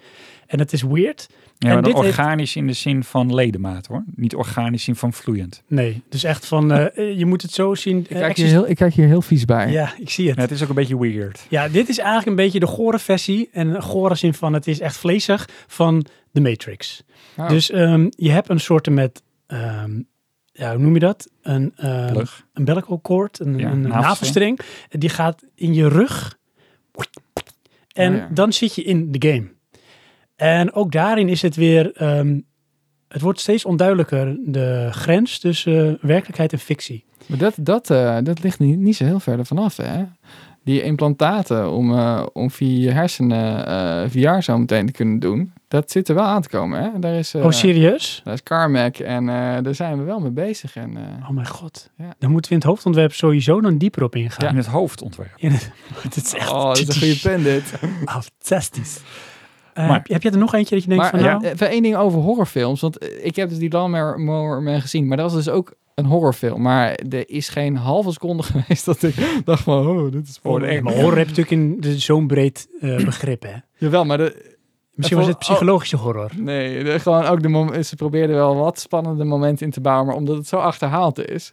En 0.47 0.59
het 0.59 0.73
is 0.73 0.81
weird. 0.81 1.27
Ja, 1.57 1.69
En 1.69 1.75
maar 1.75 1.83
heeft- 1.83 1.95
organisch 1.97 2.55
in 2.55 2.67
de 2.67 2.73
zin 2.73 3.03
van 3.03 3.35
ledemaat, 3.35 3.87
hoor. 3.87 4.03
Niet 4.15 4.35
organisch 4.35 4.87
in 4.87 4.95
van 4.95 5.13
vloeiend. 5.13 5.63
Nee, 5.67 6.01
dus 6.09 6.23
echt 6.23 6.45
van, 6.45 6.71
eh, 6.71 7.17
je 7.17 7.25
moet 7.25 7.41
het 7.41 7.51
zo 7.51 7.75
zien. 7.75 7.97
ik, 7.97 8.03
eh, 8.03 8.09
kijk 8.09 8.19
hier 8.21 8.29
exist- 8.29 8.51
heel, 8.51 8.69
ik 8.69 8.75
kijk 8.75 8.93
hier 8.93 9.07
heel 9.07 9.21
vies 9.21 9.45
bij. 9.45 9.71
Ja, 9.71 9.93
ik 9.97 10.09
zie 10.09 10.27
het. 10.27 10.35
Ja, 10.35 10.41
het 10.41 10.51
is 10.51 10.63
ook 10.63 10.69
een 10.69 10.75
beetje 10.75 10.99
weird. 10.99 11.45
Ja, 11.49 11.67
dit 11.69 11.89
is 11.89 11.97
eigenlijk 11.97 12.27
een 12.27 12.35
beetje 12.35 12.59
de 12.59 12.67
gore 12.67 12.99
versie. 12.99 13.49
En 13.51 13.67
een 13.75 13.81
gore 13.81 14.15
zin 14.15 14.33
van 14.33 14.53
het 14.53 14.67
is 14.67 14.79
echt 14.79 14.97
vleesig 14.97 15.49
van 15.67 16.05
The 16.33 16.41
Matrix. 16.41 17.03
Oh. 17.37 17.49
Dus 17.49 17.69
ehm, 17.71 18.07
je 18.09 18.31
hebt 18.31 18.49
een 18.49 18.59
soort 18.59 18.89
met, 18.89 19.21
ehm, 19.47 20.01
ja, 20.51 20.71
hoe 20.73 20.81
noem 20.81 20.93
je 20.93 20.99
dat? 20.99 21.29
Een, 21.41 21.73
ehm, 21.75 22.11
Plug. 22.13 22.45
een 22.53 23.01
cord, 23.01 23.39
een, 23.39 23.57
Ja, 23.57 23.69
een 23.71 23.81
navelstreng. 23.81 24.03
navelstreng. 24.03 24.59
Die 24.89 25.09
gaat 25.09 25.43
in 25.55 25.73
je 25.73 25.87
rug. 25.87 26.39
En 27.93 28.13
Oh 28.13 28.17
ja. 28.19 28.29
dan 28.33 28.53
zit 28.53 28.75
je 28.75 28.83
in 28.83 29.11
de 29.11 29.29
game. 29.29 29.47
En 30.35 30.73
ook 30.73 30.91
daarin 30.91 31.29
is 31.29 31.41
het 31.41 31.55
weer, 31.55 31.91
ehm, 31.95 32.39
het 33.07 33.21
wordt 33.21 33.39
steeds 33.39 33.65
onduidelijker, 33.65 34.37
de 34.45 34.87
grens 34.91 35.39
tussen 35.39 35.87
eh, 35.87 36.03
werkelijkheid 36.03 36.53
en 36.53 36.59
fictie. 36.59 37.05
Maar 37.25 37.37
dat, 37.37 37.53
dat, 37.59 37.89
eh, 37.89 38.17
dat 38.23 38.43
ligt 38.43 38.59
niet, 38.59 38.77
niet 38.77 38.95
zo 38.95 39.05
heel 39.05 39.19
ver 39.19 39.45
vanaf, 39.45 39.77
hè? 39.77 40.03
Die 40.63 40.81
implantaten 40.83 41.71
om, 41.71 41.93
eh, 41.97 42.25
om 42.33 42.51
via 42.51 42.81
je 42.83 42.91
hersenen 42.91 43.65
eh 43.67 44.09
VR 44.09 44.41
zo 44.41 44.57
meteen 44.57 44.85
te 44.85 44.91
kunnen 44.91 45.19
doen, 45.19 45.53
dat 45.67 45.91
zit 45.91 46.09
er 46.09 46.15
wel 46.15 46.23
aan 46.23 46.41
te 46.41 46.49
komen, 46.49 46.81
hè? 46.83 46.89
Daar 46.99 47.13
is, 47.13 47.33
eh, 47.33 47.43
oh, 47.45 47.51
serieus? 47.51 48.21
daar 48.23 48.33
is 48.33 48.43
Carmack 48.43 48.97
en 48.97 49.29
eh, 49.29 49.63
daar 49.63 49.75
zijn 49.75 49.97
we 49.97 50.03
wel 50.03 50.19
mee 50.19 50.31
bezig. 50.31 50.75
En, 50.75 50.97
eh, 50.97 51.03
Oh 51.29 51.29
mijn 51.29 51.47
god. 51.47 51.89
Ja. 51.97 52.13
Dan 52.19 52.31
moeten 52.31 52.49
we 52.51 52.55
in 52.57 52.61
het 52.61 52.69
hoofdontwerp 52.71 53.13
sowieso 53.13 53.61
dan 53.61 53.77
dieper 53.77 54.03
op 54.03 54.15
ingaan. 54.15 54.49
In 54.49 54.55
het 54.57 54.65
hoofdontwerp. 54.67 55.33
In 55.37 55.51
het, 55.51 55.71
het 56.03 56.15
is 56.15 56.33
echt 56.33 56.49
oh, 56.51 56.63
dat 56.67 56.77
is 56.77 56.87
een 56.87 56.93
goede 56.93 57.19
pen 57.21 57.43
dit. 57.43 57.73
fantastisch. 58.05 58.99
Eh, 59.73 59.87
Maar- 59.87 59.93
heb, 59.95 60.07
je- 60.07 60.17
jij 60.21 60.31
er 60.31 60.37
nog 60.37 60.53
eentje 60.53 60.75
dat 60.75 60.83
je 60.83 60.89
denkt 60.89 61.03
Maar 61.03 61.21
van 61.21 61.29
ja, 61.29 61.37
nou... 61.37 61.53
even 61.53 61.69
één 61.69 61.81
ding 61.83 61.95
over 61.95 62.19
horrorfilms. 62.19 62.81
Want 62.81 62.97
eh, 62.97 63.25
ik 63.25 63.35
heb 63.35 63.49
dus 63.49 63.57
die 63.57 63.71
Lawnmower 63.71 64.61
Man 64.61 64.81
gezien. 64.81 65.07
Maar 65.07 65.17
dat 65.17 65.31
was 65.33 65.43
dus 65.45 65.53
ook 65.53 65.73
een 65.95 66.05
horrorfilm. 66.05 66.61
Maar 66.61 66.91
er 67.09 67.29
is 67.29 67.49
geen 67.49 67.75
halve 67.75 68.11
seconde 68.11 68.43
geweest 68.51 68.85
dat 68.85 69.03
ik 69.03 69.41
dacht 69.45 69.63
van... 69.63 69.87
Oh, 69.87 70.11
dit 70.11 70.27
is 70.27 70.35
Oh, 70.37 70.51
voor 70.51 70.71
Ja, 70.71 70.81
maar 70.81 70.93
horror 70.93 71.17
heb 71.17 71.29
je 71.29 71.35
natuurlijk 71.41 71.51
in 71.51 71.91
de- 71.91 71.99
zo'n 71.99 72.27
breed 72.27 72.67
eh, 72.81 72.95
begrip, 73.11 73.43
hè? 73.43 73.53
Jawel, 73.77 74.05
maar 74.05 74.17
de, 74.17 74.59
Misschien 74.93 75.17
was 75.17 75.27
het 75.27 75.37
psychologische 75.37 75.97
horror. 75.97 76.31
nee, 76.37 76.83
de- 76.83 76.99
gewoon 76.99 77.25
ook 77.25 77.41
de 77.41 77.47
mom- 77.47 77.83
ze 77.83 77.95
probeerden 77.95 78.35
wel 78.35 78.55
wat 78.55 78.79
spannende 78.79 79.23
momenten 79.23 79.65
in 79.65 79.71
te 79.71 79.81
bouwen. 79.81 80.05
Maar 80.07 80.15
omdat 80.15 80.37
het 80.37 80.47
zo 80.47 80.57
achterhaald 80.57 81.29
is... 81.29 81.51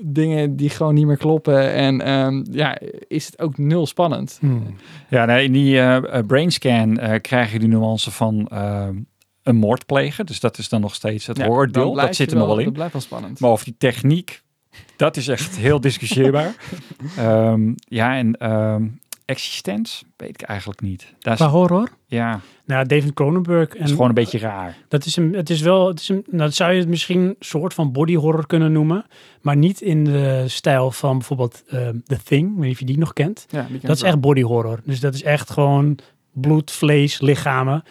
Dingen 0.00 0.56
die 0.56 0.70
gewoon 0.70 0.94
niet 0.94 1.06
meer 1.06 1.16
kloppen. 1.16 1.72
En 1.72 2.00
ehm, 2.00 2.44
ja, 2.50 2.78
is 3.08 3.26
het 3.26 3.38
ook 3.40 3.58
nul 3.58 3.86
spannend. 3.86 4.36
Hmm. 4.40 4.62
Ja, 5.10 5.24
nee, 5.24 5.44
in 5.44 5.52
die 5.52 5.78
eh, 5.78 5.96
eh, 6.18 6.26
brainscan 6.26 6.98
eh 6.98 7.20
krijg 7.20 7.52
je 7.52 7.58
de 7.58 7.66
nuance 7.66 8.10
van 8.10 8.46
eh, 8.48 8.88
een 9.44 9.56
moord 9.56 9.86
plegen. 9.86 10.26
Dus 10.26 10.40
dat 10.40 10.58
is 10.58 10.68
dan 10.68 10.80
nog 10.80 10.94
steeds 10.94 11.26
het 11.26 11.36
Ja, 11.36 11.46
blijf 11.46 11.94
Dat 11.94 12.14
zit 12.16 12.30
er 12.30 12.36
nog 12.36 12.46
wel 12.46 12.58
in. 12.58 12.64
Dat 12.64 12.72
blijft 12.72 12.92
wel 12.92 13.02
spannend. 13.02 13.40
Maar 13.40 13.50
of 13.50 13.64
die 13.64 13.74
techniek, 13.78 14.42
dat 14.96 15.16
is 15.16 15.28
echt 15.28 15.56
heel 15.56 15.80
discussieerbaar. 15.80 16.54
Ehm, 17.16 17.72
ja, 17.76 18.16
en 18.16 18.32
ehm 18.36 18.86
existence 19.26 20.04
weet 20.16 20.28
ik 20.28 20.42
eigenlijk 20.42 20.80
niet. 20.80 21.14
Dat 21.18 21.36
Qua 21.36 21.46
is, 21.46 21.52
horror? 21.52 21.88
ja, 22.06 22.40
Nou, 22.66 22.86
David 22.86 23.12
Cronenberg. 23.14 23.68
dat 23.68 23.76
En 23.78 23.84
is 23.84 23.90
gewoon 23.90 24.08
een 24.08 24.14
beetje 24.14 24.38
raar. 24.38 24.76
dat 24.88 25.04
is 25.04 25.16
een, 25.16 25.32
het 25.34 25.50
is 25.50 25.60
wel, 25.60 25.88
het 25.88 26.00
is 26.00 26.08
een, 26.08 26.24
nou, 26.26 26.42
dat 26.42 26.54
zou 26.54 26.72
je 26.72 26.78
het 26.80 26.88
misschien 26.88 27.20
een 27.20 27.36
soort 27.38 27.74
van 27.74 27.92
body 27.92 28.14
horror 28.14 28.46
kunnen 28.46 28.72
noemen. 28.72 29.04
Maar 29.42 29.56
niet 29.56 29.80
in 29.80 30.04
de 30.04 30.44
stijl 30.46 30.90
van 30.90 31.18
bijvoorbeeld 31.18 31.62
ehm, 31.68 31.96
The 32.04 32.22
Thing. 32.22 32.48
Ik 32.50 32.54
weet 32.56 32.62
niet 32.64 32.72
of 32.72 32.78
je 32.78 32.84
die 32.84 32.98
nog 32.98 33.12
kent. 33.12 33.46
ja, 33.50 33.62
die 33.62 33.78
ken 33.78 33.86
Dat 33.88 33.96
is 33.96 34.02
wel. 34.02 34.10
echt 34.10 34.20
body 34.20 34.42
horror. 34.42 34.80
Dus 34.84 35.00
dat 35.00 35.14
is 35.14 35.22
echt 35.22 35.50
gewoon 35.50 35.98
bloed, 36.32 36.70
vlees, 36.70 37.20
lichamen. 37.20 37.82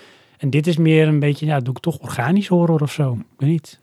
En 0.43 0.49
dit 0.49 0.67
is 0.67 0.77
meer 0.77 1.07
een 1.07 1.19
beetje, 1.19 1.45
ja, 1.45 1.59
doe 1.59 1.73
ik 1.75 1.79
toch 1.79 1.99
organisch 1.99 2.47
horror 2.47 2.81
of 2.81 2.91
zo? 2.91 3.13
Ik 3.13 3.39
weet 3.39 3.49
niet. 3.49 3.79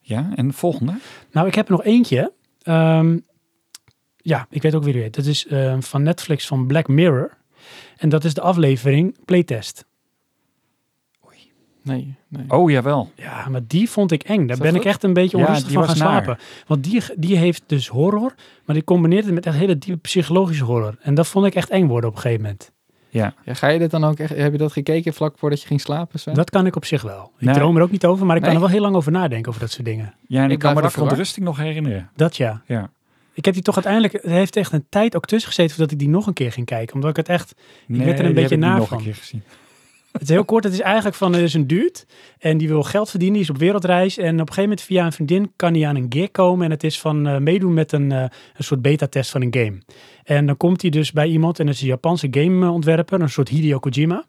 Ja, 0.00 0.30
en 0.34 0.48
de 0.48 0.54
volgende? 0.54 0.98
Nou, 1.32 1.46
ik 1.46 1.54
heb 1.54 1.66
er 1.66 1.72
nog 1.72 1.84
eentje. 1.84 2.32
Ehm, 2.62 3.18
ja, 4.16 4.46
ik 4.50 4.62
weet 4.62 4.74
ook 4.74 4.84
wie 4.84 4.92
die 4.92 5.02
heet. 5.02 5.14
Dat 5.14 5.24
is 5.24 5.46
ehm, 5.46 5.80
van 5.80 6.02
Netflix 6.02 6.46
van 6.46 6.66
Black 6.66 6.88
Mirror. 6.88 7.36
En 7.96 8.08
dat 8.08 8.24
is 8.24 8.34
de 8.34 8.40
aflevering 8.40 9.16
Playtest. 9.24 9.86
Nee, 11.82 12.14
nee. 12.28 12.44
Oh, 12.48 12.70
jawel. 12.70 13.10
Ja, 13.14 13.48
maar 13.48 13.66
die 13.66 13.90
vond 13.90 14.12
ik 14.12 14.22
eng. 14.22 14.46
Daar 14.46 14.58
ben 14.58 14.74
ik 14.74 14.84
echt 14.84 15.02
een 15.02 15.12
beetje 15.12 15.36
onrustig 15.36 15.72
van 15.72 15.84
gaan 15.88 15.98
naar. 15.98 16.22
slapen. 16.22 16.38
Want 16.66 16.84
die, 16.84 17.02
die 17.16 17.36
heeft 17.36 17.62
dus 17.66 17.88
horror, 17.88 18.34
maar 18.64 18.74
die 18.74 18.84
combineert 18.84 19.24
het 19.24 19.34
met 19.34 19.46
echt 19.46 19.56
hele 19.56 19.78
diepe 19.78 19.98
psychologische 19.98 20.64
horror. 20.64 20.96
En 21.00 21.14
dat 21.14 21.26
vond 21.26 21.46
ik 21.46 21.54
echt 21.54 21.70
eng 21.70 21.86
worden 21.86 22.10
op 22.10 22.16
een 22.16 22.22
gegeven 22.22 22.42
moment. 22.42 22.72
Ja. 23.10 23.34
Ja, 23.44 23.54
ga 23.54 23.68
je 23.68 23.78
dit 23.78 23.90
dan 23.90 24.04
ook 24.04 24.18
echt... 24.18 24.36
Heb 24.36 24.52
je 24.52 24.58
dat 24.58 24.72
gekeken 24.72 25.14
vlak 25.14 25.38
voordat 25.38 25.60
je 25.60 25.66
ging 25.66 25.80
slapen? 25.80 26.18
Sven? 26.18 26.34
Dat 26.34 26.50
kan 26.50 26.66
ik 26.66 26.76
op 26.76 26.84
zich 26.84 27.02
wel. 27.02 27.32
Ik 27.38 27.44
Nee. 27.46 27.54
droom 27.54 27.76
er 27.76 27.82
ook 27.82 27.90
niet 27.90 28.04
over, 28.06 28.26
maar 28.26 28.36
ik 28.36 28.42
kan 28.42 28.54
er 28.54 28.60
wel 28.60 28.68
heel 28.68 28.80
lang 28.80 28.94
over 28.94 29.12
nadenken 29.12 29.48
over 29.48 29.60
dat 29.60 29.70
soort 29.70 29.84
dingen. 29.84 30.14
Ja, 30.28 30.38
en 30.38 30.44
ik, 30.46 30.52
Ik 30.52 30.58
kan 30.58 30.74
me 30.74 30.82
de 30.82 30.90
verontrusting 30.90 31.44
nog 31.46 31.56
herinneren. 31.56 32.10
Dat 32.16 32.36
ja. 32.36 32.62
Ja. 32.66 32.90
Ik 33.32 33.44
heb 33.44 33.54
die 33.54 33.62
toch 33.62 33.74
uiteindelijk, 33.74 34.12
het 34.12 34.22
heeft 34.32 34.56
echt 34.56 34.72
een 34.72 34.86
tijd 34.88 35.16
ook 35.16 35.26
tussen 35.26 35.48
gezeten 35.48 35.74
voordat 35.74 35.92
ik 35.92 35.98
die 35.98 36.08
nog 36.08 36.26
een 36.26 36.32
keer 36.32 36.52
ging 36.52 36.66
kijken. 36.66 36.94
Omdat 36.94 37.10
ik 37.10 37.16
het 37.16 37.28
echt, 37.28 37.54
Nee, 37.86 38.04
werd 38.06 38.18
er 38.18 38.24
een 38.24 38.34
beetje 38.34 38.54
ik 38.54 38.60
naar 38.60 38.76
nog 38.78 38.88
van. 38.88 38.98
een 38.98 39.04
keer 39.04 39.14
gezien. 39.14 39.42
het 40.12 40.22
is 40.22 40.28
heel 40.28 40.44
kort, 40.44 40.64
het 40.64 40.72
is 40.72 40.80
eigenlijk 40.80 41.16
van, 41.16 41.34
er 41.34 41.42
is 41.42 41.54
een 41.54 41.66
dude 41.66 41.98
en 42.38 42.58
die 42.58 42.68
wil 42.68 42.82
geld 42.82 43.10
verdienen, 43.10 43.36
die 43.38 43.44
is 43.48 43.54
op 43.54 43.58
wereldreis. 43.58 44.18
En 44.18 44.24
op 44.26 44.32
een 44.32 44.38
gegeven 44.38 44.62
moment 44.62 44.80
via 44.80 45.04
een 45.04 45.12
vriendin 45.12 45.52
kan 45.56 45.74
hij 45.74 45.86
aan 45.86 45.96
een 45.96 46.06
gig 46.08 46.30
komen 46.30 46.64
en 46.64 46.70
het 46.70 46.84
is 46.84 47.00
van 47.00 47.26
eh, 47.26 47.36
meedoen 47.36 47.74
met 47.74 47.92
een, 47.92 48.12
eh, 48.12 48.20
een 48.56 48.64
soort 48.64 48.82
beta-test 48.82 49.30
van 49.30 49.42
een 49.42 49.54
game. 49.54 49.78
En 50.28 50.46
dan 50.46 50.56
komt 50.56 50.82
hij 50.82 50.90
dus 50.90 51.12
bij 51.12 51.28
iemand 51.28 51.58
en 51.58 51.66
dat 51.66 51.74
is 51.74 51.80
een 51.80 51.86
Japanse 51.86 52.28
gameontwerper, 52.30 53.20
een 53.20 53.30
soort 53.30 53.48
Hideo 53.48 53.78
Kojima. 53.78 54.24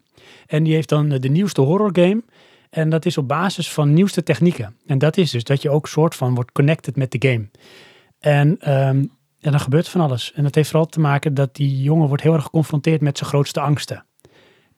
En 0.46 0.62
die 0.62 0.74
heeft 0.74 0.88
dan 0.88 1.12
eh, 1.12 1.20
de 1.20 1.28
nieuwste 1.28 1.60
horror 1.60 1.90
game. 1.92 2.22
En 2.70 2.90
dat 2.90 3.06
is 3.06 3.18
op 3.18 3.28
basis 3.28 3.72
van 3.72 3.94
nieuwste 3.94 4.22
technieken. 4.22 4.76
En 4.86 4.98
dat 4.98 5.16
is 5.16 5.30
dus 5.30 5.44
dat 5.44 5.62
je 5.62 5.70
ook 5.70 5.88
soort 5.88 6.14
van 6.14 6.34
wordt 6.34 6.52
connected 6.52 6.96
met 6.96 7.10
de 7.10 7.28
game. 7.28 7.48
En, 8.18 8.56
ehm, 8.60 8.96
en 9.40 9.50
dan 9.50 9.60
gebeurt 9.60 9.88
van 9.88 10.00
alles. 10.00 10.32
En 10.34 10.42
dat 10.42 10.54
heeft 10.54 10.68
vooral 10.68 10.88
te 10.88 11.00
maken 11.00 11.34
dat 11.34 11.56
die 11.56 11.82
jongen 11.82 12.08
wordt 12.08 12.22
heel 12.22 12.34
erg 12.34 12.44
geconfronteerd 12.44 13.00
met 13.00 13.18
zijn 13.18 13.30
grootste 13.30 13.60
angsten. 13.60 14.04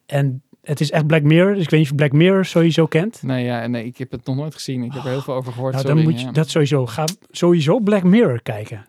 En 0.07 0.43
het 0.62 0.81
is 0.81 0.91
echt 0.91 1.07
Black 1.07 1.23
Mirror. 1.23 1.55
Dus 1.55 1.62
ik 1.62 1.70
weet 1.70 1.81
niet 1.81 1.91
of 1.91 1.99
je 1.99 2.09
Black 2.09 2.12
Mirror 2.12 2.45
sowieso 2.45 2.87
kent. 2.87 3.23
Nee, 3.23 3.45
ja, 3.45 3.66
nee, 3.66 3.85
ik 3.85 3.99
heb 3.99 4.11
het 4.11 4.27
nog 4.27 4.37
nooit 4.37 4.55
gezien. 4.55 4.83
Ik 4.83 4.93
heb 4.93 5.05
er 5.05 5.11
heel 5.11 5.20
veel 5.20 5.35
over 5.35 5.53
gehoord. 5.53 5.75
Nou, 5.75 5.87
dan 5.87 6.03
moet 6.03 6.20
je 6.20 6.27
ja. 6.27 6.33
dat 6.33 6.49
sowieso. 6.49 6.87
Ga 6.87 7.05
sowieso 7.31 7.81
Black 7.81 8.03
Mirror 8.03 8.43
kijken. 8.43 8.87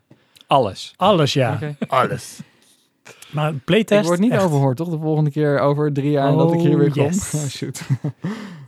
Alles. 0.53 0.93
Alles, 0.95 1.33
ja. 1.33 1.59
Alles. 1.87 2.39
Maar 3.31 3.53
playtest. 3.53 4.01
Ik 4.01 4.07
word 4.07 4.19
niet 4.19 4.31
echt. 4.31 4.43
overhoord, 4.43 4.77
toch? 4.77 4.89
De 4.89 4.97
volgende 4.99 5.29
keer 5.31 5.59
over 5.59 5.93
drie 5.93 6.11
jaar 6.11 6.31
dat 6.33 6.53
ik 6.53 6.59
hier 6.59 6.71
Oh, 6.73 6.77
weer 6.79 6.91
kom. 6.91 7.03
yes. 7.03 7.33
Oh, 7.35 7.41
shoot. 7.45 7.81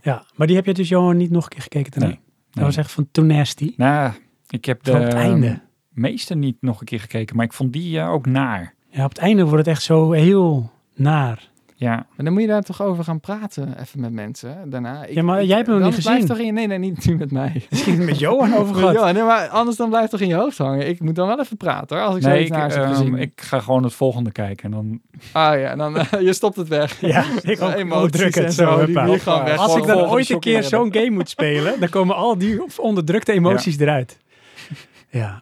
Ja, 0.02 0.26
maar 0.36 0.48
die 0.48 0.56
heb 0.56 0.66
je 0.66 0.74
dus 0.74 0.90
Johan 0.90 1.18
niet 1.18 1.32
nog 1.32 1.44
een 1.44 1.50
keer 1.50 1.62
gekeken 1.62 1.92
daarna. 1.92 2.08
Nee, 2.08 2.20
Dat 2.52 2.64
was 2.64 2.78
echt 2.78 2.92
van 2.92 3.08
Too 3.12 3.26
Nasty. 3.26 3.74
Nou, 3.78 4.12
ik 4.50 4.66
heb 4.66 4.84
de 4.84 4.92
Van 4.92 5.02
het 5.02 5.14
einde. 5.14 5.60
meeste 5.90 6.36
niet 6.36 6.58
nog 6.62 6.80
een 6.80 6.86
keer 6.86 7.00
gekeken, 7.00 7.36
maar 7.36 7.46
ik 7.46 7.54
vond 7.54 7.74
die 7.74 8.00
eh, 8.00 8.10
ook 8.12 8.26
naar. 8.26 8.74
Ja, 8.90 9.04
op 9.04 9.10
het 9.10 9.18
einde 9.20 9.44
wordt 9.44 9.58
het 9.58 9.68
echt 9.76 9.84
zo 9.84 10.12
heel 10.12 10.72
naar. 10.96 11.50
Ja, 11.78 11.96
Maar 11.96 12.26
dan 12.26 12.34
moet 12.34 12.42
je 12.42 12.48
daar 12.48 12.62
toch 12.62 12.82
over 12.82 13.04
gaan 13.04 13.20
praten, 13.20 13.80
even 13.80 14.00
met 14.00 14.12
mensen 14.12 14.70
daarna. 14.70 15.06
Ik, 15.06 15.14
Ja, 15.14 15.24
maar 15.24 15.44
jij 15.44 15.56
hebt 15.56 15.68
hem 15.68 15.80
nog 15.80 15.92
niet 15.92 16.02
blijft 16.02 16.22
gezien. 16.22 16.38
Toch 16.38 16.48
in, 16.48 16.54
nee, 16.54 16.68
nee, 16.68 16.78
niet 16.78 17.06
nu 17.06 17.16
met 17.16 17.32
mij. 17.32 17.64
Misschien 17.70 18.06
met 18.06 18.20
Johan 18.20 18.56
over 18.60 18.76
gehad. 18.76 18.94
Johan, 18.94 19.14
nee, 19.14 19.24
maar 19.24 19.48
anders 19.48 19.78
dan 19.78 19.90
blijft 19.90 20.12
toch 20.12 20.20
in 20.20 20.28
je 20.28 20.36
hoofd 20.36 20.58
hangen. 20.58 20.88
Ik 20.88 21.00
moet 21.00 21.16
dan 21.16 21.28
wel 21.28 21.40
even 21.40 21.58
praten 21.58 21.98
hoor, 21.98 22.06
als 22.06 22.16
ik 22.16 22.22
nee, 22.22 22.32
zoiets 22.32 22.52
ik, 22.52 22.58
naar 22.58 22.72
ehm, 22.72 22.94
gezien. 22.94 23.16
ik 23.18 23.42
ga 23.42 23.60
gewoon 23.60 23.84
het 23.84 23.94
volgende 23.94 24.32
kijken. 24.32 24.64
En 24.66 24.72
dan, 24.72 25.02
Ah 25.32 25.60
ja, 25.60 25.70
en 25.70 25.78
dan 25.78 25.94
je 26.28 26.34
stopt 26.34 26.56
het 26.56 26.68
weg. 26.68 27.02
Ja, 27.02 27.26
ik 27.42 27.62
ook. 27.62 27.74
Emoties 27.74 28.22
het 28.24 28.38
en 28.38 28.52
zo. 28.52 28.78
zo, 28.78 28.86
die 28.86 29.20
gewoon 29.20 29.44
weg. 29.44 29.58
Als 29.58 29.76
ik 29.76 29.86
dan 29.86 29.98
ooit 29.98 30.30
een 30.30 30.40
keer 30.40 30.64
zo'n 30.64 30.94
game 30.94 31.10
moet 31.10 31.30
spelen, 31.30 31.80
dan 31.80 31.90
komen 31.90 32.16
al 32.16 32.38
die 32.38 32.62
onderdrukte 32.78 33.32
emoties 33.32 33.80
eruit. 33.80 34.18
Ja. 35.10 35.40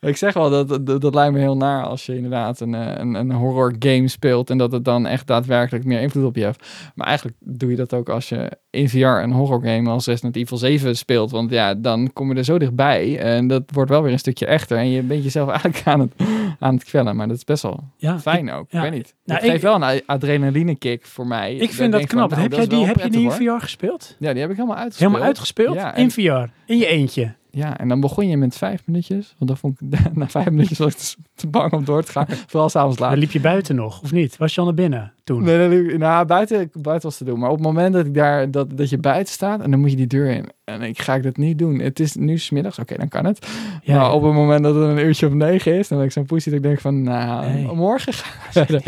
Ik 0.00 0.16
zeg 0.16 0.34
wel, 0.34 0.50
dat, 0.50 0.86
dat, 0.86 1.00
dat 1.00 1.14
lijkt 1.14 1.32
me 1.32 1.38
heel 1.38 1.56
naar 1.56 1.84
als 1.84 2.06
je 2.06 2.16
inderdaad 2.16 2.60
een, 2.60 2.74
eh, 2.74 2.92
een, 2.96 3.14
een 3.14 3.32
horror 3.32 3.74
game 3.78 4.08
speelt 4.08 4.50
en 4.50 4.58
dat 4.58 4.72
het 4.72 4.84
dan 4.84 5.06
echt 5.06 5.26
daadwerkelijk 5.26 5.84
meer 5.84 6.00
invloed 6.00 6.24
op 6.24 6.36
je 6.36 6.44
heeft. 6.44 6.66
Maar 6.94 7.06
eigenlijk 7.06 7.36
doe 7.40 7.70
je 7.70 7.76
dat 7.76 7.94
ook 7.94 8.08
als 8.08 8.28
je 8.28 8.50
in 8.70 8.88
VR 8.88 8.96
een 8.96 9.32
horror 9.32 9.62
game 9.62 9.90
als 9.90 10.06
Resident 10.06 10.36
Evil 10.36 10.56
7 10.56 10.96
speelt. 10.96 11.30
Want 11.30 11.50
ja, 11.50 11.74
dan 11.74 12.12
kom 12.12 12.32
je 12.32 12.38
er 12.38 12.44
zo 12.44 12.58
dichtbij 12.58 13.18
en 13.18 13.46
dat 13.46 13.62
wordt 13.66 13.90
wel 13.90 14.02
weer 14.02 14.12
een 14.12 14.18
stukje 14.18 14.46
echter. 14.46 14.78
En 14.78 14.90
je 14.90 15.02
bent 15.02 15.22
jezelf 15.22 15.48
eigenlijk 15.56 15.82
aan 15.84 16.00
het, 16.00 16.12
aan 16.58 16.74
het 16.74 16.84
kwellen. 16.84 17.16
Maar 17.16 17.28
dat 17.28 17.36
is 17.36 17.44
best 17.44 17.62
wel 17.62 17.84
ja. 17.96 18.20
fijn 18.20 18.50
ook. 18.52 18.66
ja, 18.70 18.84
ik 18.84 18.90
weet 18.90 18.98
niet. 18.98 19.14
nou, 19.24 19.40
het 19.40 19.48
geeft 19.50 19.64
ik- 19.64 19.70
wel 19.70 19.82
een 19.82 20.02
adrenaline 20.06 20.74
kick 20.74 21.06
voor 21.06 21.26
mij. 21.26 21.54
Ik 21.54 21.70
vind 21.70 21.92
dat 21.92 22.00
van, 22.00 22.10
knap. 22.10 22.30
nou, 22.30 22.42
heb 22.42 22.50
dat 22.50 22.58
jij 22.58 22.68
die, 22.68 22.86
heb 22.86 23.00
je 23.00 23.10
die 23.10 23.24
in. 23.24 23.30
VR 23.30 23.60
gespeeld? 23.60 24.16
Ja, 24.18 24.32
die 24.32 24.40
heb 24.40 24.50
ik 24.50 24.56
helemaal 24.56 24.76
uitgespeeld. 24.76 25.10
Helemaal 25.10 25.28
uitgespeeld? 25.28 25.74
Ja, 25.74 25.94
in 25.94 26.10
VR? 26.10 26.50
In 26.66 26.78
je 26.78 26.86
eentje? 26.86 27.34
Ja, 27.56 27.78
en 27.78 27.88
dan 27.88 28.00
begon 28.00 28.28
je 28.28 28.36
met 28.36 28.56
vijf 28.56 28.82
minuutjes. 28.86 29.34
Want 29.38 29.50
dan 29.50 29.56
vond 29.56 29.80
ik, 29.80 29.98
na 30.14 30.28
vijf 30.28 30.50
minuutjes 30.50 30.78
was 30.78 30.92
ik 30.92 30.98
te- 30.98 31.14
te 31.34 31.46
bang 31.46 31.72
om 31.72 31.84
door 31.84 32.02
te 32.04 32.12
gaan. 32.12 32.26
Vooral 32.46 32.68
s'avonds 32.68 32.98
laat. 32.98 33.10
Dan 33.10 33.18
liep 33.18 33.30
je 33.30 33.40
buiten 33.40 33.74
nog, 33.76 34.02
of 34.02 34.12
niet? 34.12 34.36
Was 34.36 34.54
je 34.54 34.60
al 34.60 34.66
naar 34.66 34.74
binnen 34.76 35.12
toen? 35.24 35.42
Nee, 35.42 35.68
nee, 35.68 35.98
nou, 35.98 36.26
buiten, 36.26 36.70
buiten 36.72 37.08
was 37.08 37.16
te 37.18 37.24
doen. 37.24 37.38
Maar 37.38 37.50
op 37.50 37.56
het 37.56 37.66
moment 37.66 37.92
dat 37.94 38.06
ik 38.06 38.14
daar, 38.14 38.50
dat, 38.50 38.76
dat 38.76 38.90
je 38.90 38.98
buiten 38.98 39.32
staat 39.34 39.60
en 39.60 39.70
dan 39.70 39.80
moet 39.80 39.90
je 39.90 39.96
die 39.96 40.06
deur 40.06 40.30
in. 40.30 40.48
En 40.64 40.82
ik 40.82 40.98
ga 41.02 41.14
ik 41.14 41.22
dat 41.22 41.36
niet 41.36 41.58
doen. 41.58 41.78
Het 41.78 42.00
is 42.00 42.14
nu 42.14 42.38
smiddags, 42.38 42.78
oké, 42.78 42.96
dan 42.96 43.08
kan 43.08 43.24
het. 43.24 43.46
Ja, 43.82 43.96
maar 43.96 44.04
ja. 44.04 44.12
op 44.12 44.22
het 44.22 44.32
moment 44.32 44.62
dat 44.62 44.74
het 44.74 44.84
een 44.84 44.98
uurtje 44.98 45.26
of 45.26 45.32
negen 45.32 45.78
is, 45.78 45.88
dan 45.88 45.98
ben 45.98 46.06
ik 46.06 46.12
zo'n 46.12 46.26
poesie 46.26 46.52
dat 46.52 46.60
ik 46.60 46.66
denk 46.66 46.80
van, 46.80 47.02
nou, 47.02 47.46
Nee. 47.52 47.72
morgen 47.72 48.12
ga 48.12 48.60
ik. 48.68 48.84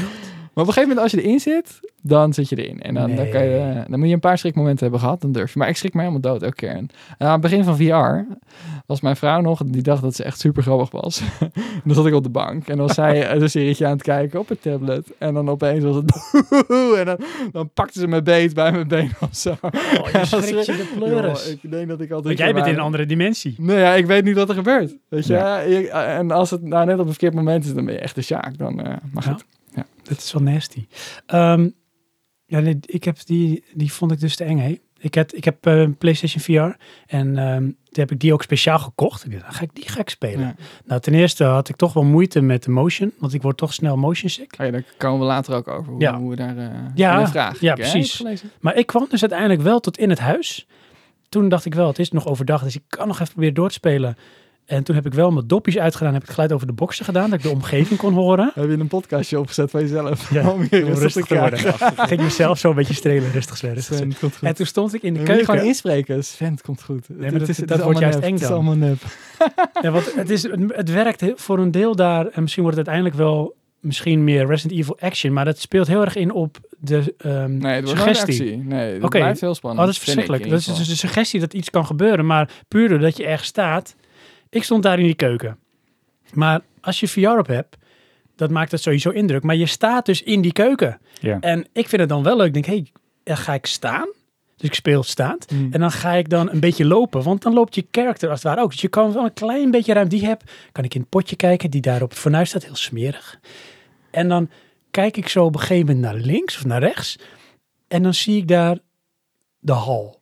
Maar 0.58 0.66
op 0.66 0.72
een 0.76 0.82
gegeven 0.82 0.96
moment 0.96 1.14
als 1.14 1.22
je 1.22 1.28
erin 1.28 1.40
zit, 1.40 1.80
dan 2.02 2.32
zit 2.32 2.48
je 2.48 2.56
erin. 2.56 2.82
En 2.82 2.94
dan, 2.94 3.14
dan, 3.14 3.28
kan 3.28 3.44
je, 3.44 3.84
dan 3.88 3.98
moet 3.98 4.08
je 4.08 4.14
een 4.14 4.20
paar 4.20 4.38
schrikmomenten 4.38 4.82
hebben 4.82 5.00
gehad, 5.00 5.20
dan 5.20 5.32
durf 5.32 5.52
je. 5.52 5.58
Maar 5.58 5.68
ik 5.68 5.76
schrik 5.76 5.94
me 5.94 6.00
helemaal 6.00 6.20
dood 6.20 6.42
elke 6.42 6.54
keer. 6.54 6.70
En 6.70 6.88
aan 7.18 7.32
het 7.32 7.40
begin 7.40 7.64
van 7.64 7.76
VR 7.76 8.34
was 8.86 9.00
mijn 9.00 9.16
vrouw 9.16 9.40
nog, 9.40 9.62
die 9.66 9.82
dacht 9.82 10.02
dat 10.02 10.14
ze 10.14 10.24
echt 10.24 10.40
super 10.40 10.62
grappig 10.62 10.90
was. 10.90 11.22
dan 11.84 11.94
zat 11.94 12.06
ik 12.06 12.14
op 12.14 12.22
de 12.22 12.28
bank 12.28 12.68
en 12.68 12.76
dan 12.76 12.86
was 12.86 12.94
zij 12.94 13.30
een 13.30 13.50
serietje 13.50 13.86
aan 13.86 13.92
het 13.92 14.02
kijken 14.02 14.40
op 14.40 14.48
het 14.48 14.62
tablet. 14.62 15.06
En 15.18 15.34
dan 15.34 15.48
opeens 15.48 15.84
was 15.84 15.96
het 15.96 16.32
en 16.98 17.04
dan, 17.04 17.18
dan 17.52 17.70
pakte 17.74 18.00
ze 18.00 18.06
mijn 18.06 18.24
beet 18.24 18.54
bij 18.54 18.72
mijn 18.72 18.88
been 18.88 19.10
of 19.20 19.36
zo. 19.36 19.50
Oh, 19.60 20.10
je 20.12 20.24
schrikt 20.42 20.66
je 20.66 20.76
de 20.76 20.92
pleuris. 20.96 21.50
Ik 21.50 21.70
denk 21.70 21.88
dat 21.88 22.00
ik 22.00 22.10
altijd... 22.10 22.24
Want 22.24 22.38
jij 22.38 22.54
bent 22.54 22.66
in 22.66 22.74
een 22.74 22.80
andere 22.80 23.06
dimensie. 23.06 23.54
Nee, 23.58 23.78
ja, 23.78 23.94
ik 23.94 24.06
weet 24.06 24.24
niet 24.24 24.36
wat 24.36 24.48
er 24.48 24.54
gebeurt. 24.54 24.96
Weet 25.08 25.26
je? 25.26 25.32
Ja. 25.32 25.62
En 25.92 26.30
als 26.30 26.50
het 26.50 26.62
nou 26.62 26.86
net 26.86 26.94
op 26.94 27.04
een 27.04 27.10
verkeerd 27.10 27.34
moment 27.34 27.64
is, 27.64 27.74
dan 27.74 27.84
ben 27.84 27.94
je 27.94 28.00
echt 28.00 28.16
een 28.16 28.22
sjaak. 28.22 28.58
Dan, 28.58 28.80
eh 28.80 28.92
maar 29.12 29.24
Ja. 29.24 29.36
Goed. 29.74 29.84
Dat 30.02 30.18
is 30.18 30.32
wel 30.32 30.42
nasty. 30.42 30.86
Ehm, 31.26 31.68
ja, 32.46 32.60
nee, 32.60 32.78
ik 32.84 33.04
heb 33.04 33.16
die, 33.24 33.64
die 33.74 33.92
vond 33.92 34.12
ik 34.12 34.20
dus 34.20 34.36
te 34.36 34.44
eng, 34.44 34.58
hè. 34.58 34.78
Ik 35.00 35.14
heb, 35.14 35.32
ik 35.32 35.44
heb 35.44 35.66
eh, 35.66 35.78
een 35.80 35.96
PlayStation 35.96 36.42
VR 36.42 36.76
en 37.06 37.38
ehm 37.38 37.62
toen 37.64 38.02
heb 38.02 38.10
ik 38.10 38.20
die 38.20 38.32
ook 38.32 38.42
speciaal 38.42 38.78
gekocht. 38.78 39.24
Ik 39.24 39.30
dacht, 39.30 39.42
dan 39.42 39.52
ga 39.52 39.62
ik 39.62 39.70
die 39.74 39.88
ga 39.88 40.00
ik 40.00 40.08
spelen. 40.10 40.40
Ja. 40.46 40.54
Nou, 40.84 41.00
ten 41.00 41.14
eerste 41.14 41.44
had 41.44 41.68
ik 41.68 41.76
toch 41.76 41.92
wel 41.92 42.04
moeite 42.04 42.40
met 42.40 42.62
de 42.62 42.70
motion, 42.70 43.12
want 43.18 43.34
ik 43.34 43.42
word 43.42 43.56
toch 43.56 43.74
snel 43.74 43.96
motion 43.96 44.30
sick. 44.30 44.54
Oh 44.58 44.66
ja, 44.66 44.72
daar 44.72 44.84
komen 44.98 45.20
we 45.20 45.24
later 45.26 45.54
ook 45.54 45.68
over. 45.68 45.92
Hoe, 45.92 46.00
Ja. 46.00 46.18
hoe 46.18 46.30
we 46.30 46.36
daar... 46.36 46.56
eh 46.58 46.68
Ja, 46.94 47.28
vraag. 47.28 47.60
ja, 47.60 47.74
Ik, 47.74 47.80
precies. 47.80 48.22
Maar 48.60 48.76
ik 48.76 48.86
kwam 48.86 49.06
dus 49.10 49.20
uiteindelijk 49.20 49.60
wel 49.62 49.80
tot 49.80 49.98
in 49.98 50.10
het 50.10 50.18
huis. 50.18 50.66
Toen 51.28 51.48
dacht 51.48 51.64
ik 51.64 51.74
wel, 51.74 51.86
het 51.86 51.98
is 51.98 52.10
nog 52.10 52.26
overdag, 52.26 52.62
dus 52.62 52.76
ik 52.76 52.82
kan 52.88 53.06
nog 53.06 53.20
even 53.20 53.32
proberen 53.32 53.54
door 53.54 53.68
te 53.68 53.74
spelen. 53.74 54.16
En 54.68 54.82
toen 54.84 54.94
heb 54.94 55.06
ik 55.06 55.14
wel 55.14 55.30
mijn 55.30 55.46
dopjes 55.46 55.78
uitgedaan, 55.78 56.12
heb 56.14 56.22
ik 56.22 56.30
geluid 56.30 56.52
over 56.52 56.66
de 56.66 56.72
boxen 56.72 57.04
gedaan, 57.04 57.30
dat 57.30 57.38
ik 57.38 57.44
de 57.44 57.50
omgeving 57.50 57.98
kon 57.98 58.12
horen. 58.14 58.50
Heb 58.54 58.64
je 58.70 58.78
een 58.78 58.86
podcastje 58.88 59.38
opgezet 59.38 59.70
van 59.70 59.80
jezelf? 59.80 60.30
Ja, 60.30 60.50
om 60.50 60.60
je 60.62 60.68
rustig, 60.84 60.98
rustig 60.98 61.26
te 61.26 61.38
worden. 61.38 61.58
ging 62.08 62.20
mezelf 62.20 62.58
zo 62.58 62.68
een 62.70 62.74
beetje 62.74 62.94
strelen, 62.94 63.30
rustig. 63.32 63.56
Sven, 63.56 64.14
komt 64.20 64.36
goed. 64.36 64.48
En 64.48 64.54
toen 64.54 64.66
stond 64.66 64.94
ik 64.94 65.02
in 65.02 65.12
de 65.14 65.18
Dan 65.22 65.26
je 65.28 65.32
gewoon 65.32 65.46
keuken. 65.46 65.66
inspreken. 65.66 66.24
Sven, 66.24 66.50
het 66.50 66.62
komt 66.62 66.82
goed. 66.82 67.08
maar 67.08 67.30
Het 67.30 67.38
dat- 67.38 67.48
is- 67.48 67.56
dat 67.56 67.68
het 67.68 67.78
is 67.78 67.84
wordt 67.84 67.98
juist 67.98 68.14
nep. 68.18 68.24
eng 68.26 68.32
Het 68.32 68.40
is 68.42 68.46
dan. 68.48 68.56
allemaal 68.56 68.76
nep. 68.76 68.98
Ja, 69.82 69.90
want 69.90 70.14
het, 70.14 70.30
is, 70.30 70.42
het 70.68 70.92
werkt 70.92 71.24
voor 71.34 71.58
een 71.58 71.70
deel 71.70 71.94
daar, 71.96 72.26
en 72.26 72.42
misschien 72.42 72.62
wordt 72.62 72.78
het 72.78 72.88
uiteindelijk 72.88 73.14
wel 73.28 73.54
misschien 73.80 74.24
meer 74.24 74.46
Resident 74.46 74.78
Evil 74.80 74.96
action, 75.00 75.32
maar 75.32 75.44
dat 75.44 75.58
speelt 75.58 75.86
heel 75.86 76.00
erg 76.00 76.16
in 76.16 76.32
op 76.32 76.56
de 76.78 77.14
ehm, 77.18 77.56
Nee, 77.58 77.74
het 77.74 77.88
suggestie. 77.88 78.56
Nee, 78.56 78.92
het 78.94 79.02
Oké. 79.04 79.18
blijft 79.18 79.40
heel 79.40 79.54
spannend. 79.54 79.80
Oh, 79.80 79.86
dat 79.86 79.94
is 79.96 80.02
verschrikkelijk. 80.02 80.48
Dat 80.50 80.58
is 80.58 80.66
ieder 80.66 80.78
dus 80.80 80.88
de 80.88 80.96
suggestie 80.96 81.40
dat 81.40 81.54
iets 81.54 81.70
kan 81.70 81.86
gebeuren, 81.86 82.26
maar 82.26 82.50
puur 82.68 82.88
doordat 82.88 83.16
je 83.16 83.26
ergens 83.26 83.48
staat. 83.48 83.94
Ik 84.50 84.64
stond 84.64 84.82
daar 84.82 84.98
in 84.98 85.04
die 85.04 85.14
keuken. 85.14 85.58
Maar 86.32 86.60
als 86.80 87.00
je 87.00 87.08
VR 87.08 87.28
op 87.28 87.46
hebt, 87.46 87.76
dat 88.36 88.50
maakt 88.50 88.70
het 88.70 88.82
sowieso 88.82 89.10
indruk. 89.10 89.42
Maar 89.42 89.56
je 89.56 89.66
staat 89.66 90.06
dus 90.06 90.22
in 90.22 90.40
die 90.40 90.52
keuken. 90.52 91.00
Ja. 91.20 91.40
En 91.40 91.66
ik 91.72 91.88
vind 91.88 92.00
het 92.00 92.10
dan 92.10 92.22
wel 92.22 92.36
leuk. 92.36 92.46
Ik 92.46 92.52
denk, 92.52 92.66
hé, 92.66 92.84
hey, 93.24 93.36
ga 93.36 93.54
ik 93.54 93.66
staan? 93.66 94.08
Dus 94.56 94.68
ik 94.68 94.74
speel 94.74 95.02
staand. 95.02 95.50
Hmm. 95.50 95.72
En 95.72 95.80
dan 95.80 95.90
ga 95.90 96.12
ik 96.12 96.28
dan 96.28 96.50
een 96.50 96.60
beetje 96.60 96.84
lopen, 96.84 97.22
want 97.22 97.42
dan 97.42 97.52
loopt 97.52 97.74
je 97.74 97.86
character 97.90 98.30
als 98.30 98.42
het 98.42 98.48
ware 98.48 98.62
ook. 98.62 98.70
Dus 98.70 98.80
je 98.80 98.88
kan 98.88 99.12
wel 99.12 99.24
een 99.24 99.32
klein 99.32 99.70
beetje 99.70 99.92
ruimte 99.92 100.16
die 100.16 100.26
heb. 100.26 100.42
Kan 100.72 100.84
ik 100.84 100.94
in 100.94 101.00
het 101.00 101.08
potje 101.08 101.36
kijken, 101.36 101.70
die 101.70 101.80
daar 101.80 102.02
op 102.02 102.10
het 102.10 102.18
fornuis 102.18 102.48
staat, 102.48 102.64
heel 102.64 102.76
smerig. 102.76 103.40
En 104.10 104.28
dan 104.28 104.50
kijk 104.90 105.16
ik 105.16 105.28
zo 105.28 105.44
op 105.44 105.54
een 105.54 105.60
gegeven 105.60 105.86
moment 105.86 106.04
naar 106.04 106.14
links 106.14 106.56
of 106.56 106.64
naar 106.64 106.80
rechts. 106.80 107.18
En 107.88 108.02
dan 108.02 108.14
zie 108.14 108.36
ik 108.36 108.48
daar 108.48 108.78
de 109.58 109.72
hal. 109.72 110.20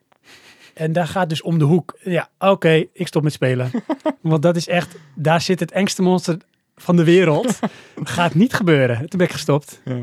En 0.76 0.92
daar 0.92 1.06
gaat 1.06 1.28
dus 1.28 1.42
om 1.42 1.58
de 1.58 1.64
hoek. 1.64 1.98
Ja, 2.02 2.28
oké, 2.38 2.84
ik 2.92 3.06
stop 3.06 3.22
met 3.22 3.32
spelen. 3.32 3.70
Want 4.20 4.42
dat 4.42 4.56
is 4.56 4.68
echt, 4.68 4.96
daar 5.14 5.40
zit 5.40 5.60
het 5.60 5.72
engste 5.72 6.02
monster 6.02 6.36
van 6.74 6.96
de 6.96 7.04
wereld. 7.04 7.58
Gaat 8.02 8.34
niet 8.34 8.54
gebeuren. 8.54 8.96
Toen 8.96 9.18
ben 9.18 9.26
ik 9.26 9.32
gestopt. 9.32 9.80
Ja. 9.84 10.02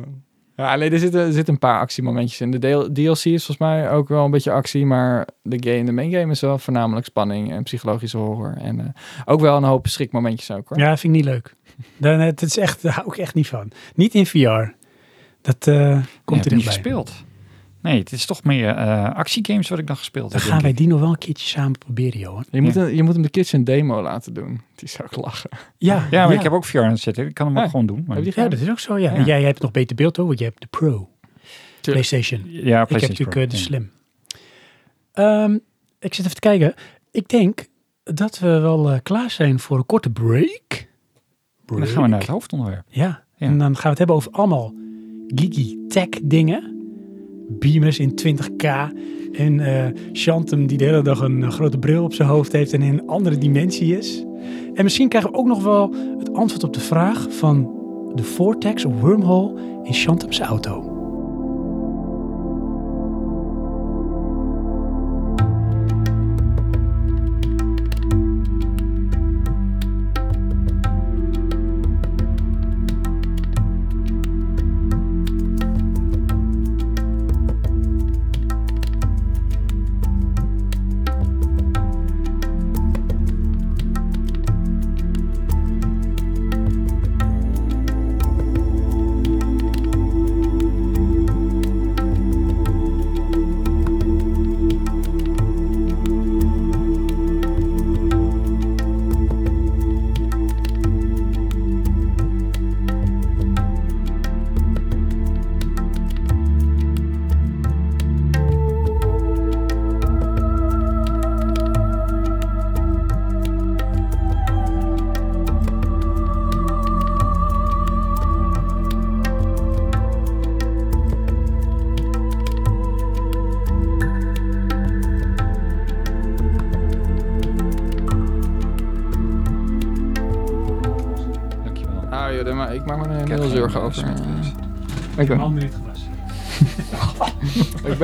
Ja, 0.55 0.76
nee, 0.76 0.89
er 0.89 0.99
zitten, 0.99 1.21
er 1.21 1.34
zitten 1.34 1.53
een 1.53 1.59
paar 1.59 1.80
actiemomentjes 1.80 2.41
in. 2.41 2.51
De 2.51 2.89
DLC 2.93 3.09
is 3.09 3.45
volgens 3.45 3.57
mij 3.57 3.91
ook 3.91 4.07
wel 4.07 4.26
een 4.26 4.32
beetje 4.32 4.51
actie, 4.51 4.86
maar 4.86 5.28
de, 5.41 5.69
game, 5.71 5.84
de 5.84 5.91
main 5.91 6.11
game 6.11 6.32
is 6.32 6.41
wel 6.41 6.57
voornamelijk 6.57 7.05
spanning 7.05 7.51
en 7.51 7.63
psychologische 7.63 8.17
horror. 8.17 8.57
En 8.57 8.80
eh, 8.80 8.86
ook 9.26 9.39
wel 9.39 9.57
een 9.57 9.63
hoop 9.63 9.88
schrikmomentjes 9.88 10.51
ook 10.51 10.69
hoor. 10.69 10.78
Ja, 10.78 10.97
vind 10.97 11.15
ik 11.15 11.21
niet 11.21 11.30
leuk. 11.30 11.55
Dan, 11.97 12.19
het 12.19 12.41
is 12.41 12.57
echt, 12.57 12.82
daar 12.82 12.93
hou 12.93 13.07
ik 13.07 13.17
echt 13.17 13.34
niet 13.34 13.47
van. 13.47 13.71
Niet 13.95 14.13
in 14.13 14.26
VR. 14.26 14.74
Dat 15.41 15.67
eh, 15.67 16.03
komt 16.26 16.43
ja, 16.43 16.49
er 16.49 16.55
niet 16.55 16.65
gespeeld. 16.65 17.11
Nee, 17.84 17.99
het 17.99 18.11
is 18.11 18.25
toch 18.25 18.43
meer 18.43 18.67
eh, 18.69 19.03
actiegames 19.15 19.69
wat 19.69 19.79
ik 19.79 19.88
dan 19.88 19.97
gespeeld 19.97 20.31
Dan 20.31 20.41
heb. 20.41 20.49
gaan 20.49 20.61
wij 20.61 20.73
die 20.73 20.88
nog 20.88 20.99
wel 20.99 21.09
een 21.09 21.17
keertje 21.17 21.47
samen 21.47 21.77
proberen, 21.77 22.19
Johan. 22.19 22.45
Je, 22.51 22.61
moet 22.61 22.73
Ja. 22.73 22.81
een- 22.81 22.95
je 22.95 23.03
moet 23.03 23.13
hem 23.13 23.21
de 23.23 23.29
kitchen 23.29 23.63
demo 23.63 24.01
laten 24.01 24.34
doen. 24.34 24.61
Die 24.75 24.89
zou 24.89 25.07
ik 25.11 25.15
lachen. 25.15 25.49
Ja, 25.77 26.07
Ja, 26.11 26.25
maar 26.25 26.36
ik 26.36 26.41
heb 26.43 26.51
ook 26.51 26.65
VR 26.65 26.77
aan 26.79 26.89
het 26.89 26.99
zitten. 26.99 27.27
Ik 27.27 27.34
kan 27.34 27.47
hem 27.47 27.55
Ja. 27.55 27.63
ook 27.63 27.69
gewoon 27.69 27.86
doen. 27.86 28.03
Maar... 28.07 28.23
Je 28.23 28.31
Ja, 28.36 28.47
dat 28.47 28.59
is 28.59 28.69
ook 28.69 28.79
zo, 28.79 28.97
ja. 28.97 29.11
Ja. 29.11 29.17
En 29.17 29.25
jij, 29.25 29.38
jij 29.39 29.47
hebt 29.47 29.61
nog 29.61 29.71
beter 29.71 29.95
beeld 29.95 30.17
hoor, 30.17 30.25
want 30.25 30.39
jij 30.39 30.47
hebt 30.47 30.61
de 30.61 30.67
Pro. 30.67 31.09
Tuurlijk. 31.81 32.07
PlayStation. 32.07 32.41
Ja, 32.51 32.59
Ik 32.59 32.63
heb 32.63 32.88
PlayStation 32.88 33.09
natuurlijk 33.09 33.36
eh, 33.38 33.49
de. 33.49 33.57
Slim. 33.57 33.91
Ehm, 35.13 35.53
ik 35.99 36.13
zit 36.13 36.19
even 36.25 36.34
te 36.36 36.39
kijken. 36.39 36.73
Ik 37.11 37.27
denk 37.29 37.65
dat 38.03 38.39
we 38.39 38.47
wel 38.59 38.91
eh, 38.91 38.99
klaar 39.03 39.31
zijn 39.31 39.59
voor 39.59 39.77
een 39.77 39.86
korte 39.86 40.09
break. 40.09 40.88
Dan 41.65 41.88
gaan 41.88 42.01
we 42.03 42.07
naar 42.09 42.19
het 42.19 42.27
hoofdonderwerp. 42.27 42.86
Ja. 42.89 43.23
Ja. 43.36 43.47
en 43.47 43.57
dan 43.57 43.73
gaan 43.73 43.81
we 43.84 43.89
het 43.89 43.97
hebben 43.97 44.15
over 44.15 44.31
allemaal 44.31 44.73
geeky 45.27 45.77
tech 45.88 46.07
dingen. 46.23 46.72
Beamers 47.59 47.99
in 47.99 48.19
20k. 48.25 48.67
En 49.31 49.59
eh 49.59 49.91
Shantum 50.13 50.67
die 50.67 50.77
de 50.77 50.83
hele 50.83 51.01
dag 51.01 51.19
een, 51.19 51.43
eh, 51.43 51.49
grote 51.49 51.77
bril 51.77 52.03
op 52.03 52.13
zijn 52.13 52.29
hoofd 52.29 52.51
heeft 52.51 52.73
en 52.73 52.81
in 52.81 52.93
een 52.93 53.07
andere 53.07 53.37
dimensie 53.37 53.97
is. 53.97 54.25
En 54.73 54.83
misschien 54.83 55.09
krijgen 55.09 55.31
we 55.31 55.37
ook 55.37 55.47
nog 55.47 55.63
wel 55.63 55.93
het 56.19 56.33
antwoord 56.33 56.63
op 56.63 56.73
de 56.73 56.79
vraag 56.79 57.27
van 57.29 57.71
de 58.15 58.23
vortex 58.23 58.85
of 58.85 58.99
wormhole 58.99 59.61
in 59.83 59.93
Shantum's 59.93 60.39
auto. 60.39 60.92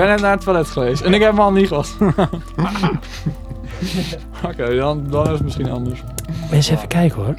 Net 0.09 0.21
naar 0.21 0.31
het 0.31 0.41
toilet 0.43 0.67
geweest 0.67 1.01
en 1.01 1.13
ik 1.13 1.21
heb 1.21 1.31
mijn 1.31 1.43
hand 1.43 1.55
niet 1.55 1.67
gewassen. 1.67 1.97
Oké, 4.45 4.75
dan, 4.75 5.07
dan 5.09 5.25
is 5.25 5.31
het 5.31 5.43
misschien 5.43 5.69
anders. 5.69 6.03
Eens 6.51 6.69
even 6.69 6.87
kijken 6.87 7.21
hoor. 7.23 7.35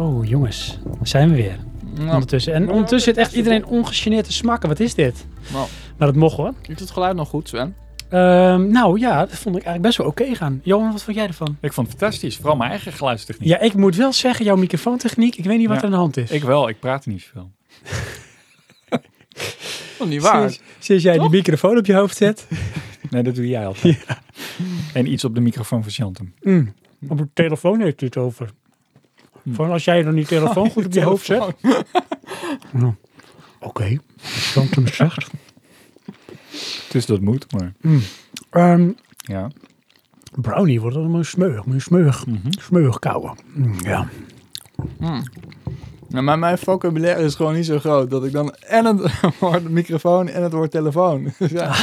Oh 0.00 0.24
jongens, 0.28 0.78
daar 0.84 1.06
zijn 1.06 1.28
we 1.30 1.34
weer. 1.36 1.58
Nou, 1.94 2.10
Ondertussen. 2.10 2.52
En 2.54 2.70
ondertussen 2.70 3.14
zit 3.14 3.16
echt 3.24 3.32
iedereen 3.32 3.66
ongegeneerd 3.66 4.24
te 4.24 4.32
smakken. 4.32 4.68
Wat 4.68 4.80
is 4.80 4.94
dit? 4.94 5.26
nou, 5.52 5.66
Maar 5.96 6.06
dat 6.08 6.16
mocht 6.16 6.36
hoor. 6.36 6.52
is 6.66 6.80
het 6.80 6.90
geluid 6.90 7.16
nog 7.16 7.28
goed, 7.28 7.48
Sven? 7.48 7.74
Ehm, 8.08 8.68
nou 8.68 8.98
ja, 8.98 9.18
dat 9.18 9.28
vond 9.38 9.56
ik 9.56 9.62
eigenlijk 9.64 9.82
best 9.82 9.96
wel 9.98 10.06
oké 10.06 10.34
gaan. 10.34 10.60
Johan, 10.62 10.92
wat 10.92 11.02
vond 11.02 11.16
jij 11.16 11.26
ervan? 11.26 11.56
Ik 11.60 11.72
vond 11.72 11.88
het 11.88 11.98
fantastisch. 11.98 12.36
Vooral 12.36 12.56
mijn 12.56 12.70
eigen 12.70 12.92
geluidstechniek. 12.92 13.48
Ja, 13.48 13.60
ik 13.60 13.74
moet 13.74 13.96
wel 13.96 14.12
zeggen, 14.12 14.44
jouw 14.44 14.56
microfoontechniek, 14.56 15.36
ik 15.36 15.44
weet 15.44 15.58
niet 15.58 15.66
wat 15.68 15.76
Ja. 15.76 15.80
er 15.82 15.86
aan 15.88 15.94
de 15.94 15.98
hand 16.00 16.16
is. 16.16 16.30
Ik 16.30 16.42
wel. 16.42 16.68
Ik 16.68 16.80
praat 16.80 17.04
er 17.04 17.10
niet 17.10 17.22
zoveel. 17.22 17.50
Dat 19.32 20.06
is 20.06 20.06
niet 20.14 20.22
waar. 20.22 20.50
Sinds, 20.50 20.62
sinds 20.78 21.02
jij 21.02 21.14
Toch? 21.16 21.22
die 21.28 21.36
microfoon 21.36 21.76
op 21.78 21.86
je 21.86 21.94
hoofd 21.94 22.16
zet. 22.16 22.46
Nee, 23.10 23.22
dat 23.22 23.34
doe 23.34 23.48
jij 23.48 23.66
altijd. 23.66 24.04
En 24.94 25.12
iets 25.12 25.24
op 25.24 25.34
de 25.34 25.40
microfoon 25.40 25.82
van 25.82 25.92
Chantem. 25.92 26.34
Mm, 26.40 26.74
op 27.08 27.18
de 27.18 27.28
telefoon 27.34 27.80
heeft 27.80 28.00
hij 28.00 28.08
het 28.14 28.16
over. 28.24 28.50
Van 29.52 29.70
als 29.70 29.84
jij 29.84 30.02
dan 30.02 30.14
die 30.14 30.26
telefoon 30.26 30.70
goed 30.70 30.84
op 30.86 30.92
je 30.92 31.02
hoofd 31.02 31.24
zet. 31.24 31.42
Nou, 32.72 32.94
Oké, 33.60 33.66
okay. 33.68 33.98
hem 34.74 34.86
zegt. 34.86 35.30
Dus 36.90 37.06
dat 37.06 37.20
moet, 37.20 37.52
maar 37.52 37.72
Ehm, 38.50 38.90
ja. 39.16 39.50
brownie 40.34 40.80
wordt 40.80 40.96
allemaal 40.96 41.24
smeug, 41.24 41.66
je 41.66 41.80
smeug, 41.80 42.26
Mhm. 42.26 42.50
smeug 42.50 42.98
kouwen. 42.98 43.36
Mm, 43.54 43.74
ja. 43.82 44.08
Nou, 46.12 46.24
maar 46.24 46.38
mijn 46.38 46.58
vocabulaire 46.58 47.22
is 47.22 47.34
gewoon 47.34 47.54
niet 47.54 47.66
zo 47.66 47.78
groot 47.78 48.10
dat 48.10 48.24
ik 48.24 48.32
dan 48.32 48.54
en 48.54 48.84
het 48.84 49.12
woord 49.40 49.68
microfoon 49.70 50.28
en 50.28 50.42
het 50.42 50.52
woord 50.52 50.70
telefoon. 50.70 51.32
Dus 51.38 51.50
ja, 51.50 51.74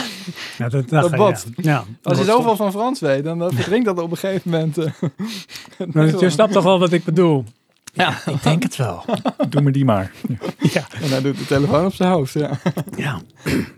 ja, 0.58 0.70
dat, 0.70 0.90
Dat. 0.90 1.12
Ja. 1.12 1.36
Ja, 1.56 1.84
als 2.04 2.18
je 2.18 2.24
zoveel 2.24 2.56
van 2.56 2.72
Frans 2.72 3.00
weet, 3.00 3.24
dan, 3.24 3.40
dan 3.40 3.54
verdrinkt 3.54 3.86
dat 3.86 4.00
op 4.00 4.12
een 4.12 4.18
gegeven 4.18 4.52
moment. 4.52 4.78
eh. 4.78 4.92
Maar 5.94 6.06
je 6.20 6.30
snapt 6.30 6.54
toch 6.54 6.64
wel 6.64 6.80
wat 6.80 6.92
ik 6.92 7.04
bedoel? 7.04 7.44
Ja. 7.94 8.18
Ik 8.26 8.44
denk 8.44 8.64
het 8.64 8.76
wel. 8.76 9.06
Doe 9.50 9.62
me 9.62 9.72
die 9.72 9.86
maar. 9.86 10.12
ja. 10.60 10.88
En 11.02 11.10
hij 11.10 11.22
doet 11.22 11.38
de 11.38 11.46
telefoon 11.46 11.86
op 11.86 11.94
zijn 11.94 12.12
hoofd. 12.12 12.34
Ja. 12.34 12.60
ja. 12.98 13.22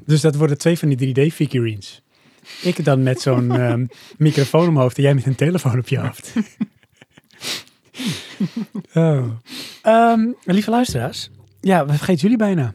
Dus 0.05 0.21
dat 0.21 0.35
worden 0.35 0.57
twee 0.57 0.77
van 0.79 0.89
die 0.89 1.29
3D-figurines. 1.29 2.01
Ik 2.61 2.85
dan 2.85 3.03
met 3.03 3.21
zo'n 3.21 3.51
ehm, 3.51 3.85
microfoon 4.17 4.61
om 4.61 4.67
mijn 4.73 4.79
hoofd 4.79 4.97
en 4.97 5.03
jij 5.03 5.13
met 5.13 5.25
een 5.25 5.35
telefoon 5.35 5.79
op 5.79 5.87
je 5.87 5.99
hoofd. 5.99 6.33
Oh. 8.93 9.25
Ehm, 9.81 10.27
lieve 10.43 10.69
luisteraars, 10.69 11.29
ja, 11.61 11.85
we 11.85 11.93
vergeten 11.93 12.21
jullie 12.21 12.37
bijna. 12.37 12.73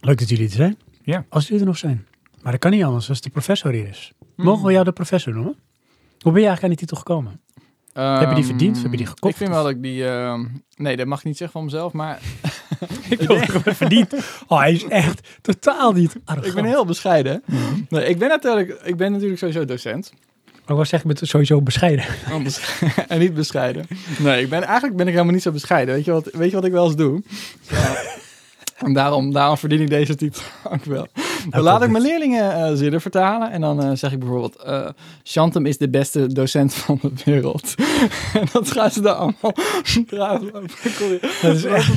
Leuk 0.00 0.18
dat 0.18 0.28
jullie 0.28 0.44
er 0.44 0.52
zijn. 0.52 0.78
Ja. 1.02 1.24
Als 1.28 1.44
jullie 1.44 1.60
er 1.60 1.66
nog 1.66 1.78
zijn. 1.78 2.06
Maar 2.42 2.52
dat 2.52 2.60
kan 2.60 2.70
niet 2.70 2.84
anders 2.84 3.08
als 3.08 3.20
de 3.20 3.30
professor 3.30 3.72
hier 3.72 3.88
is. 3.88 4.12
Mogen 4.36 4.66
we 4.66 4.72
jou 4.72 4.84
de 4.84 4.92
professor 4.92 5.34
noemen? 5.34 5.56
Hoe 6.20 6.32
ben 6.32 6.40
je 6.40 6.48
eigenlijk 6.48 6.62
aan 6.62 6.68
die 6.68 6.78
titel 6.78 6.96
gekomen? 6.96 7.40
Heb 7.92 8.28
je 8.28 8.34
die 8.34 8.44
verdiend 8.44 8.76
of 8.76 8.82
heb 8.82 8.90
je 8.90 8.96
die 8.96 9.06
gekocht? 9.06 9.32
Ik 9.32 9.38
vind 9.38 9.50
wel 9.50 9.62
dat 9.62 9.72
ik 9.72 9.82
die... 9.82 10.08
ehm, 10.08 10.46
nee, 10.76 10.96
dat 10.96 11.06
mag 11.06 11.18
ik 11.18 11.24
niet 11.24 11.36
zeggen 11.36 11.60
van 11.60 11.64
mezelf, 11.64 11.92
maar 11.92 12.20
Ik 13.08 13.20
wil 13.20 13.40
het 13.40 13.50
gewoon 13.50 13.74
verdiend. 13.74 14.14
Oh, 14.46 14.58
hij 14.58 14.72
is 14.72 14.84
echt 14.84 15.28
totaal 15.40 15.92
niet 15.92 16.16
arrogant. 16.24 16.46
ik 16.56 16.62
ben 16.62 16.70
heel 16.70 16.84
bescheiden. 16.84 17.42
Nee, 17.88 18.04
ik 18.04 18.18
ben 18.18 18.28
natuurlijk, 18.28 18.80
ik 18.84 18.96
ben 18.96 19.12
natuurlijk 19.12 19.38
sowieso 19.38 19.64
docent. 19.64 20.12
Ik 20.62 20.68
wou 20.68 20.84
zeggen, 20.84 21.10
ik 21.10 21.16
ben 21.18 21.26
sowieso 21.28 21.60
bescheiden. 21.62 22.04
Anders- 22.32 22.80
en 23.08 23.18
niet 23.18 23.34
bescheiden. 23.34 23.86
Nee, 24.18 24.42
ik 24.42 24.48
ben, 24.48 24.62
eigenlijk 24.62 24.96
ben 24.96 25.06
ik 25.06 25.12
helemaal 25.12 25.34
niet 25.34 25.42
zo 25.42 25.50
bescheiden. 25.52 25.94
Weet 25.94 26.04
je 26.04 26.12
wat, 26.12 26.28
weet 26.32 26.50
je 26.50 26.56
wat 26.56 26.64
ik 26.64 26.72
wel 26.72 26.86
eens 26.86 26.96
doe? 26.96 27.22
Ja. 27.70 28.02
En 28.82 28.92
daarom, 28.92 29.32
daarom 29.32 29.56
verdien 29.56 29.80
ik 29.80 29.88
deze 29.88 30.14
titel 30.14 30.42
ook 30.72 30.84
wel. 30.84 31.06
Dan 31.50 31.62
laat 31.62 31.82
ik 31.82 31.90
mijn 31.90 32.02
leerlingen 32.02 32.54
eh 32.54 32.70
zinnen 32.74 33.00
vertalen. 33.00 33.50
En 33.50 33.60
dan 33.60 33.82
eh, 33.82 33.90
zeg 33.94 34.12
ik 34.12 34.18
bijvoorbeeld... 34.18 34.64
Chantem 35.22 35.66
is 35.66 35.78
de 35.78 35.88
beste 35.88 36.26
docent 36.26 36.74
van 36.74 36.98
de 37.02 37.10
wereld. 37.24 37.74
en 38.40 38.46
dat 38.52 38.70
gaan 38.70 38.90
ze 38.90 39.00
dan 39.00 39.16
allemaal 39.16 39.54
dragen. 40.06 40.52
Dat 41.42 41.54
is 41.54 41.64
echt... 41.64 41.90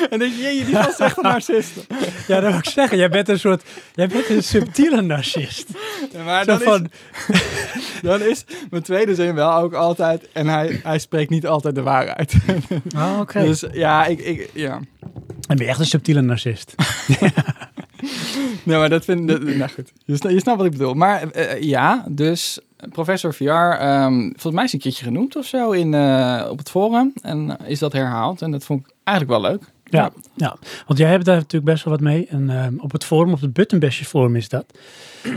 En 0.00 0.08
dan 0.10 0.18
denk 0.18 0.32
je, 0.32 0.42
jee, 0.42 0.64
die 0.64 0.74
was 0.74 0.98
echt 0.98 1.16
een 1.16 1.22
narcist. 1.22 1.86
Ja, 2.26 2.40
dat 2.40 2.50
wil 2.50 2.58
ik 2.58 2.68
zeggen. 2.68 2.98
Jij 2.98 3.08
bent 3.08 3.28
een 3.28 3.38
soort... 3.38 3.62
Jij 3.94 4.08
bent 4.08 4.28
een 4.28 4.42
subtiele 4.42 5.00
narcist. 5.00 5.68
Ja, 6.12 6.22
maar 6.24 6.46
dan, 6.46 6.60
van... 6.60 6.90
is, 7.28 8.00
dan 8.02 8.22
is 8.22 8.44
mijn 8.70 8.82
tweede 8.82 9.14
zin 9.14 9.34
wel 9.34 9.52
ook 9.52 9.74
altijd... 9.74 10.28
En 10.32 10.46
hij, 10.46 10.80
hij 10.82 10.98
spreekt 10.98 11.30
niet 11.30 11.46
altijd 11.46 11.74
de 11.74 11.82
waarheid. 11.82 12.34
Oh, 12.96 13.16
oké. 13.20 13.42
Dus 13.42 13.64
ja, 13.72 14.06
ik, 14.06 14.20
ik, 14.20 14.50
ja. 14.52 14.80
Dan 15.50 15.58
ben 15.58 15.66
je 15.66 15.72
echt 15.72 15.80
een 15.80 15.86
subtiele 15.86 16.20
narcist. 16.20 16.74
Nee, 18.62 18.78
maar 18.78 18.88
dat 18.88 19.04
vind 19.04 19.30
ik... 19.30 19.56
Nou 19.56 19.70
goed, 19.70 19.92
je, 20.04 20.16
sna- 20.16 20.30
je 20.30 20.40
snapt 20.40 20.56
wat 20.56 20.66
ik 20.66 20.72
bedoel. 20.72 20.94
Maar 20.94 21.30
eh, 21.30 21.62
ja, 21.62 22.04
dus 22.08 22.58
professor 22.90 23.34
VR, 23.34 23.44
ehm, 23.44 24.20
volgens 24.20 24.54
mij 24.54 24.64
is 24.64 24.72
een 24.72 24.78
keertje 24.78 25.04
genoemd 25.04 25.36
of 25.36 25.46
zo 25.46 25.70
in, 25.70 25.94
eh, 25.94 26.46
op 26.50 26.58
het 26.58 26.70
forum. 26.70 27.12
En 27.22 27.58
eh, 27.58 27.70
is 27.70 27.78
dat 27.78 27.92
herhaald. 27.92 28.42
En 28.42 28.50
dat 28.50 28.64
vond 28.64 28.80
ik 28.80 28.92
eigenlijk 29.04 29.40
wel 29.40 29.50
leuk. 29.50 29.62
Ja, 29.84 30.10
ja. 30.34 30.56
want 30.86 30.98
jij 30.98 31.10
hebt 31.10 31.24
daar 31.24 31.36
natuurlijk 31.36 31.72
best 31.72 31.84
wel 31.84 31.92
wat 31.94 32.02
mee. 32.02 32.26
En 32.26 32.50
ehm, 32.50 32.74
op 32.78 32.92
het 32.92 33.04
forum, 33.04 33.32
op 33.32 33.40
het 33.40 33.52
Buttonbashers 33.52 34.08
forum 34.08 34.36
is 34.36 34.48
dat. 34.48 34.78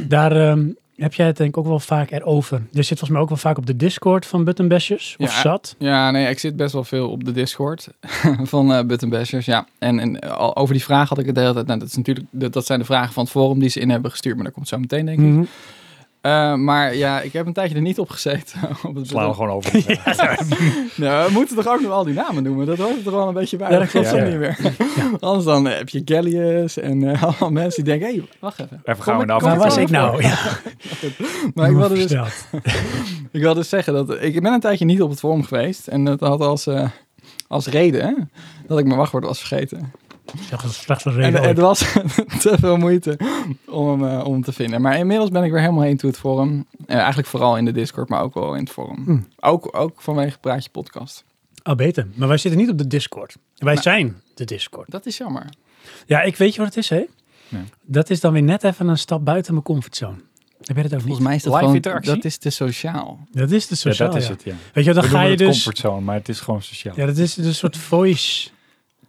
Daar 0.07 0.31
ehm, 0.31 0.67
heb 0.95 1.13
jij 1.13 1.25
het 1.25 1.37
denk 1.37 1.49
ik 1.49 1.57
ook 1.57 1.65
wel 1.67 1.79
vaak 1.79 2.11
erover. 2.11 2.57
Je 2.71 2.77
zit 2.81 2.87
volgens 2.87 3.09
mij 3.09 3.21
ook 3.21 3.29
wel 3.29 3.37
vaak 3.37 3.57
op 3.57 3.65
de 3.65 3.75
Discord 3.75 4.25
van 4.25 4.43
Buttonbashers. 4.43 5.15
Of 5.19 5.33
Ja. 5.35 5.41
zat. 5.41 5.75
Ja, 5.77 6.11
nee, 6.11 6.29
ik 6.29 6.39
zit 6.39 6.55
best 6.55 6.73
wel 6.73 6.83
veel 6.83 7.09
op 7.09 7.23
de 7.23 7.31
Discord 7.31 7.87
van 8.53 8.73
eh 8.73 8.83
Button 8.85 9.09
Bashers. 9.09 9.45
Ja, 9.45 9.67
en, 9.79 9.99
en 9.99 10.21
over 10.55 10.73
die 10.73 10.83
vraag 10.83 11.09
had 11.09 11.17
ik 11.19 11.25
het 11.25 11.35
de 11.35 11.41
hele 11.41 11.53
tijd. 11.53 11.65
Nou, 11.67 11.79
dat, 11.79 11.87
is 11.87 11.95
natuurlijk, 11.95 12.25
dat, 12.31 12.53
dat 12.53 12.65
zijn 12.65 12.79
de 12.79 12.85
vragen 12.85 13.13
van 13.13 13.23
het 13.23 13.31
forum 13.31 13.59
die 13.59 13.69
ze 13.69 13.79
in 13.79 13.89
hebben 13.89 14.11
gestuurd. 14.11 14.35
Maar 14.35 14.45
dat 14.45 14.53
komt 14.53 14.67
zo 14.67 14.77
meteen, 14.77 15.05
denk 15.05 15.19
ik. 15.19 15.25
Mhm. 15.25 15.43
Eh, 16.23 16.55
maar 16.55 16.95
ja, 16.95 17.21
ik 17.21 17.33
heb 17.33 17.45
een 17.45 17.53
tijdje 17.53 17.75
er 17.75 17.81
niet 17.81 17.99
op 17.99 18.09
gezeten. 18.09 18.59
op 18.87 18.95
het 18.95 19.07
Slaan 19.07 19.27
we 19.27 19.33
gewoon 19.33 19.49
over. 19.49 19.71
Nou, 20.95 21.27
we 21.27 21.33
moeten 21.33 21.55
toch 21.55 21.67
ook 21.67 21.81
nog 21.81 21.91
al 21.91 22.03
die 22.03 22.13
namen 22.13 22.43
noemen? 22.43 22.65
Dat 22.65 22.77
hoort 22.77 23.05
er 23.05 23.11
wel 23.11 23.27
een 23.27 23.33
beetje 23.33 23.57
bij. 23.57 23.71
Ja, 23.71 23.79
dat 23.79 23.89
klopt 23.89 24.11
niet 24.11 24.37
meer. 24.37 24.57
Anders 25.19 25.45
dan 25.45 25.65
heb 25.65 25.89
je 25.89 26.01
Gallius 26.05 26.77
en 26.77 27.11
eh, 27.11 27.23
allemaal 27.23 27.51
mensen 27.51 27.83
die 27.83 27.93
denken... 27.93 28.09
hé, 28.09 28.15
hey, 28.15 28.37
wacht 28.39 28.59
even. 28.59 28.81
Even 28.83 29.03
gaan 29.03 29.17
we 29.17 29.25
nou 29.25 29.43
Waar 29.43 29.55
ik 29.55 29.61
was 29.61 29.77
ik 29.77 29.89
nou? 29.89 30.21
Ja, 30.21 30.37
Maar 31.53 31.69
ik 31.69 31.75
wilde, 31.75 31.95
dus, 31.95 32.11
ik 33.31 33.41
wilde 33.41 33.59
dus 33.59 33.69
zeggen 33.69 33.93
dat 33.93 34.21
ik 34.21 34.41
ben 34.41 34.53
een 34.53 34.59
tijdje 34.59 34.85
niet 34.85 35.01
op 35.01 35.09
het 35.09 35.19
forum 35.19 35.43
geweest. 35.43 35.87
En 35.87 36.03
dat 36.03 36.19
had 36.19 36.41
als, 36.41 36.67
eh, 36.67 36.89
als 37.47 37.67
reden 37.67 38.31
dat 38.67 38.79
ik 38.79 38.85
mijn 38.85 38.97
wachtwoord 38.97 39.25
was 39.25 39.39
vergeten. 39.39 39.91
Zeg 40.49 41.15
En 41.17 41.33
het 41.33 41.57
was 41.57 41.79
te 42.41 42.55
veel 42.59 42.77
moeite 42.77 43.19
om 43.67 44.01
hem, 44.01 44.19
eh, 44.19 44.25
om 44.25 44.33
hem 44.33 44.43
te 44.43 44.51
vinden. 44.53 44.81
Maar 44.81 44.97
inmiddels 44.97 45.29
ben 45.29 45.43
ik 45.43 45.51
weer 45.51 45.59
helemaal 45.61 45.83
heen 45.83 45.97
to 45.97 46.07
het 46.07 46.17
forum. 46.17 46.65
Eh, 46.85 46.97
eigenlijk 46.97 47.27
vooral 47.27 47.57
in 47.57 47.65
de 47.65 47.71
Discord, 47.71 48.09
maar 48.09 48.21
ook 48.21 48.33
wel 48.33 48.53
in 48.53 48.59
het 48.63 48.69
forum. 48.71 49.03
Hm. 49.05 49.19
Ook, 49.39 49.77
ook 49.77 50.01
vanwege 50.01 50.37
Praatje 50.39 50.69
Podcast. 50.69 51.23
Oh, 51.63 51.75
beter. 51.75 52.07
Maar 52.13 52.27
wij 52.27 52.37
zitten 52.37 52.61
niet 52.61 52.69
op 52.69 52.77
de 52.77 52.87
Discord. 52.87 53.35
Wij 53.55 53.73
Nou. 53.73 53.81
zijn 53.85 54.21
de 54.35 54.45
Discord. 54.45 54.91
Dat 54.91 55.05
is 55.05 55.17
jammer. 55.17 55.45
Ja, 56.05 56.21
ik 56.21 56.35
weet 56.35 56.53
je 56.53 56.57
wat 56.59 56.67
het 56.67 56.77
is, 56.77 56.89
hè? 56.89 57.05
Ja. 57.47 57.63
Dat 57.81 58.09
is 58.09 58.19
dan 58.19 58.33
weer 58.33 58.43
net 58.43 58.63
even 58.63 58.87
een 58.87 58.97
stap 58.97 59.25
buiten 59.25 59.53
mijn 59.53 59.65
comfortzone. 59.65 60.17
Heb 60.63 60.75
je 60.75 60.81
dat 60.83 60.83
ook 60.85 60.91
niet? 60.91 61.01
Volgens 61.01 61.27
mij 61.27 61.35
is 61.35 61.43
dat 61.43 61.51
Live 61.51 61.59
gewoon, 61.63 61.75
interactie? 61.75 62.13
dat 62.15 62.25
is 62.25 62.37
te 62.37 62.49
sociaal. 62.49 63.19
Dat 63.31 63.51
is 63.51 63.67
de 63.67 63.73
Ja, 63.75 63.79
sociaal, 63.81 64.11
dat 64.11 64.21
is 64.21 64.27
het, 64.27 64.43
ja. 64.43 64.53
Weet 64.73 64.85
je, 64.85 64.93
dan 64.93 65.03
We 65.03 65.09
ga 65.09 65.21
je 65.21 65.29
het 65.29 65.37
dus... 65.37 65.47
comfortzone, 65.47 66.01
maar 66.01 66.15
het 66.15 66.29
is 66.29 66.39
gewoon 66.39 66.61
sociaal. 66.61 66.93
Ja, 66.95 67.05
dat 67.05 67.17
is 67.17 67.33
dus 67.33 67.45
een 67.45 67.55
soort 67.55 67.77
voice 67.77 68.49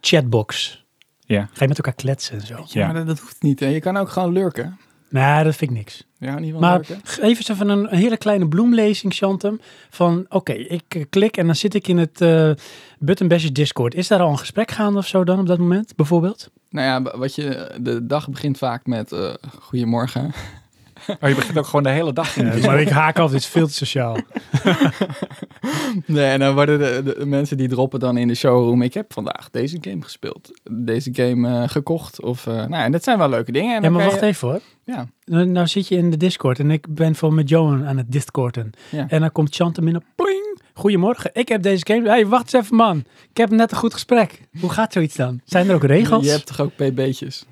chatbox. 0.01 0.83
Ja. 1.25 1.41
Ga 1.41 1.61
je 1.61 1.67
met 1.67 1.77
elkaar 1.77 1.93
kletsen 1.93 2.39
en 2.39 2.45
zo. 2.47 2.55
Ja, 2.55 2.63
Ja. 2.67 2.85
maar 2.85 2.95
dat, 2.95 3.07
dat 3.07 3.19
hoeft 3.19 3.41
niet. 3.41 3.59
Hè. 3.59 3.67
Je 3.67 3.79
kan 3.79 3.97
ook 3.97 4.09
gewoon 4.09 4.31
lurken. 4.33 4.77
Nee, 5.09 5.43
dat 5.43 5.55
vind 5.55 5.71
ik 5.71 5.77
niks. 5.77 6.03
Ja, 6.17 6.39
niet 6.39 6.51
van 6.51 6.61
Maar 6.61 6.73
lurken. 6.75 6.99
geef 7.03 7.37
eens 7.37 7.47
even 7.47 7.69
een, 7.69 7.91
een 7.93 7.97
hele 7.97 8.17
kleine 8.17 8.47
bloemlezing, 8.47 9.13
Chantem. 9.13 9.59
Van, 9.89 10.25
oké, 10.29 10.53
ik 10.53 10.83
eh, 10.87 11.03
klik 11.09 11.37
en 11.37 11.45
dan 11.45 11.55
zit 11.55 11.73
ik 11.73 11.87
in 11.87 11.97
het 11.97 12.21
eh 12.21 12.51
Button 12.99 13.27
Bashers 13.27 13.53
Discord. 13.53 13.95
Is 13.95 14.07
daar 14.07 14.19
al 14.19 14.29
een 14.31 14.37
gesprek 14.39 14.71
gaande 14.71 14.97
of 14.97 15.07
zo 15.07 15.23
dan 15.23 15.39
op 15.39 15.47
dat 15.47 15.57
moment, 15.59 15.95
bijvoorbeeld? 15.95 16.51
Nou 16.69 16.87
ja, 16.87 17.17
wat 17.17 17.35
je, 17.35 17.71
de 17.81 18.05
dag 18.05 18.29
begint 18.29 18.57
vaak 18.57 18.85
met 18.85 19.11
eh 19.11 19.33
goedemorgen. 19.59 20.31
Oh, 21.21 21.29
je 21.29 21.35
begint 21.35 21.57
ook 21.57 21.65
gewoon 21.65 21.83
de 21.83 21.89
hele 21.89 22.13
dag 22.13 22.37
in. 22.37 22.61
maar 22.65 22.81
ik 22.81 22.89
haak 22.89 23.19
af, 23.19 23.31
dit 23.31 23.39
is 23.39 23.45
veel 23.47 23.67
te 23.67 23.73
sociaal. 23.73 24.17
Nee, 26.05 26.25
en 26.31 26.39
dan 26.39 26.53
worden 26.53 26.79
de, 26.79 27.13
de 27.17 27.25
mensen 27.25 27.57
die 27.57 27.67
droppen 27.67 27.99
dan 27.99 28.17
in 28.17 28.27
de 28.27 28.35
showroom. 28.35 28.81
Ik 28.81 28.93
heb 28.93 29.13
vandaag 29.13 29.47
deze 29.51 29.77
game 29.81 30.01
gespeeld. 30.01 30.51
Deze 30.71 31.09
game 31.13 31.47
eh, 31.61 31.69
gekocht. 31.69 32.21
Of, 32.21 32.47
eh, 32.47 32.53
nou, 32.53 32.83
en 32.83 32.91
dat 32.91 33.03
zijn 33.03 33.17
wel 33.17 33.29
leuke 33.29 33.51
dingen. 33.51 33.75
En 33.75 33.83
Ja, 33.83 33.89
maar 33.89 34.05
wacht 34.05 34.19
je- 34.19 34.25
even 34.25 34.47
hoor. 34.47 34.59
Ja, 34.83 35.07
Nou, 35.25 35.45
nou 35.45 35.67
zit 35.67 35.87
je 35.87 35.95
in 35.95 36.09
de 36.11 36.17
Discord 36.17 36.59
en 36.59 36.71
ik 36.71 36.85
ben 36.95 37.15
voor 37.15 37.33
met 37.33 37.49
Johan 37.49 37.85
aan 37.85 37.97
het 37.97 38.11
Discorden. 38.11 38.71
Ja. 38.89 39.05
En 39.09 39.19
dan 39.19 39.31
komt 39.31 39.55
Chantem 39.55 39.87
in 39.87 39.95
een 39.95 40.03
pling. 40.15 40.59
Goedemorgen, 40.73 41.29
ik 41.33 41.47
heb 41.47 41.61
deze 41.61 41.85
game. 41.87 42.09
hey, 42.09 42.27
wacht 42.27 42.53
eens 42.53 42.63
even 42.63 42.75
man. 42.75 43.03
Ik 43.29 43.37
heb 43.37 43.49
net 43.49 43.71
een 43.71 43.77
goed 43.77 43.93
gesprek. 43.93 44.41
Hoe 44.59 44.69
gaat 44.69 44.93
zoiets 44.93 45.15
dan? 45.15 45.41
Zijn 45.45 45.69
er 45.69 45.75
ook 45.75 45.83
regels? 45.83 46.25
je 46.25 46.31
hebt 46.31 46.45
toch 46.45 46.61
ook 46.61 46.71
pb'tjes? 46.75 47.45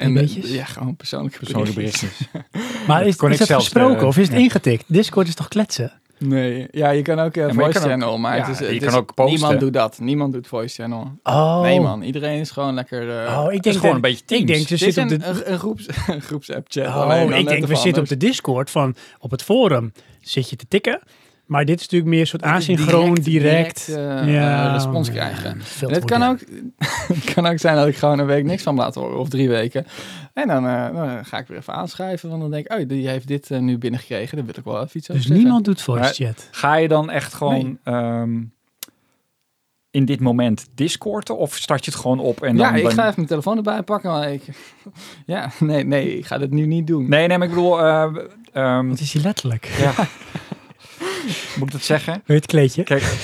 En 0.00 0.12
PB'tjes? 0.14 0.44
de- 0.46 0.52
ja, 0.52 0.64
gewoon 0.64 0.96
persoonlijke, 0.96 1.38
Persoonlijke 1.38 1.74
berichtjes. 1.74 2.10
maar 2.88 3.06
is, 3.06 3.16
kon 3.16 3.28
is 3.28 3.32
ik 3.34 3.38
dat 3.38 3.48
zelfs, 3.48 3.64
gesproken 3.64 4.00
eh, 4.00 4.06
of 4.06 4.16
is 4.18 4.26
het 4.28 4.36
ja. 4.36 4.42
ingetikt? 4.42 4.84
Discord 4.86 5.28
is 5.28 5.34
toch 5.34 5.48
kletsen? 5.48 5.92
Nee, 6.18 6.68
ja, 6.70 6.90
je 6.90 7.02
kan 7.02 7.18
ook 7.18 7.34
Ja, 7.34 7.46
je 7.46 7.52
voice 7.54 7.70
kan 7.72 7.82
ook- 7.82 7.88
channel, 7.88 8.18
maar 8.18 8.36
ja, 8.36 8.42
het 8.46 8.52
is, 8.52 8.58
je 8.58 8.64
het 8.74 8.78
kan 8.78 8.88
is- 8.88 8.94
ook 8.94 9.14
posten. 9.14 9.34
niemand 9.34 9.60
doet 9.60 9.72
dat. 9.72 9.98
Niemand 10.00 10.32
doet 10.32 10.46
voice 10.46 10.82
channel. 10.82 11.18
Oh. 11.22 11.60
Nee 11.60 11.80
man, 11.80 12.02
iedereen 12.02 12.40
is 12.40 12.50
gewoon 12.50 12.74
lekker... 12.74 13.24
eh, 13.24 13.38
Oh, 13.38 13.46
ik 13.52 13.56
is 13.56 13.60
denk 13.62 13.76
gewoon 13.76 13.94
een 13.94 14.00
beetje 14.00 14.20
Ik 14.20 14.26
Teams. 14.26 14.44
denk, 14.46 14.60
ze 14.60 14.66
dit 14.68 14.88
is 14.88 14.94
zitten 14.94 15.02
een, 15.22 15.28
op 15.28 15.34
de... 15.36 15.44
een, 15.44 15.52
een 15.52 15.58
groeps, 15.58 15.86
een 16.06 16.20
groepsapp 16.20 16.66
chat. 16.68 16.86
Oh, 16.86 16.94
alleen 16.96 17.28
dan 17.28 17.38
ik 17.38 17.48
denk, 17.48 17.66
we 17.66 17.74
zitten 17.76 18.02
op 18.02 18.08
de. 18.08 18.16
Discord 18.16 18.70
van 18.70 18.94
op 19.18 19.30
het 19.30 19.42
forum 19.42 19.92
zit 20.20 20.50
je 20.50 20.56
te 20.56 20.66
tikken. 20.68 21.00
Maar 21.50 21.64
dit 21.64 21.76
is 21.76 21.82
natuurlijk 21.82 22.10
meer 22.10 22.20
een 22.20 22.26
soort 22.26 22.42
asynchroon, 22.42 23.14
direct. 23.14 23.86
direct, 23.86 23.88
eh, 23.88 24.64
eh, 24.66 24.72
respons 24.72 25.06
ja, 25.06 25.12
krijgen. 25.12 25.62
veel 25.62 25.88
En 25.88 25.94
te 25.94 26.00
het 26.00 26.10
kan 26.10 26.22
ook, 26.22 26.38
het 27.16 27.34
kan 27.34 27.46
ook 27.46 27.58
zijn 27.58 27.76
dat 27.76 27.86
ik 27.86 27.96
gewoon 27.96 28.18
een 28.18 28.26
week 28.26 28.44
niks 28.44 28.62
van 28.62 28.74
laat 28.74 28.94
horen, 28.94 29.18
of 29.18 29.28
drie 29.28 29.48
weken. 29.48 29.86
En 30.32 30.48
dan, 30.48 30.66
eh, 30.66 30.94
dan 30.94 31.24
ga 31.24 31.38
ik 31.38 31.46
weer 31.46 31.58
even 31.58 31.74
aanschrijven, 31.74 32.28
want 32.28 32.40
dan 32.40 32.50
denk 32.50 32.66
ik, 32.66 32.78
oh, 32.78 32.88
die 32.88 33.08
heeft 33.08 33.26
dit 33.26 33.50
eh, 33.50 33.58
nu 33.58 33.78
binnengekregen, 33.78 34.36
daar 34.36 34.46
wil 34.46 34.54
ik 34.58 34.64
wel 34.64 34.74
even 34.82 34.90
iets 34.98 35.10
over 35.10 35.22
Dus 35.22 35.36
niemand 35.36 35.64
doet 35.64 35.82
voice 35.82 36.02
Maar- 36.02 36.12
chat. 36.12 36.48
Ga 36.50 36.74
je 36.76 36.88
dan 36.88 37.10
echt 37.10 37.34
gewoon 37.34 37.78
ehm, 37.84 38.40
in 39.90 40.04
dit 40.04 40.20
moment 40.20 40.66
Discorden 40.74 41.36
of 41.38 41.54
start 41.54 41.84
je 41.84 41.90
het 41.90 42.00
gewoon 42.00 42.18
op 42.18 42.42
en 42.42 42.56
dan... 42.56 42.66
ja, 42.66 42.74
ik 42.74 42.82
dan- 42.82 42.92
ga 42.92 43.02
even 43.02 43.12
mijn 43.16 43.26
telefoon 43.28 43.56
erbij 43.56 43.82
pakken, 43.82 44.10
maar 44.10 44.32
ik... 44.32 44.42
Ja, 45.26 45.50
nee, 45.60 45.84
nee, 45.84 46.18
ik 46.18 46.26
ga 46.26 46.38
dit 46.38 46.50
nu 46.50 46.66
niet 46.66 46.86
doen. 46.86 47.08
Nee, 47.08 47.26
nee, 47.26 47.38
maar 47.38 47.46
ik 47.48 47.54
bedoel... 47.54 47.80
eh, 47.84 48.08
ehm, 48.52 48.88
Wat 48.88 49.00
is 49.00 49.12
hij 49.12 49.22
letterlijk? 49.22 49.64
ja. 49.78 49.92
Moet 51.58 51.66
ik 51.66 51.72
dat 51.72 51.82
zeggen? 51.82 52.12
Weet 52.12 52.22
je 52.26 52.34
het 52.34 52.46
kleedje? 52.46 52.82
Kijk, 52.82 53.02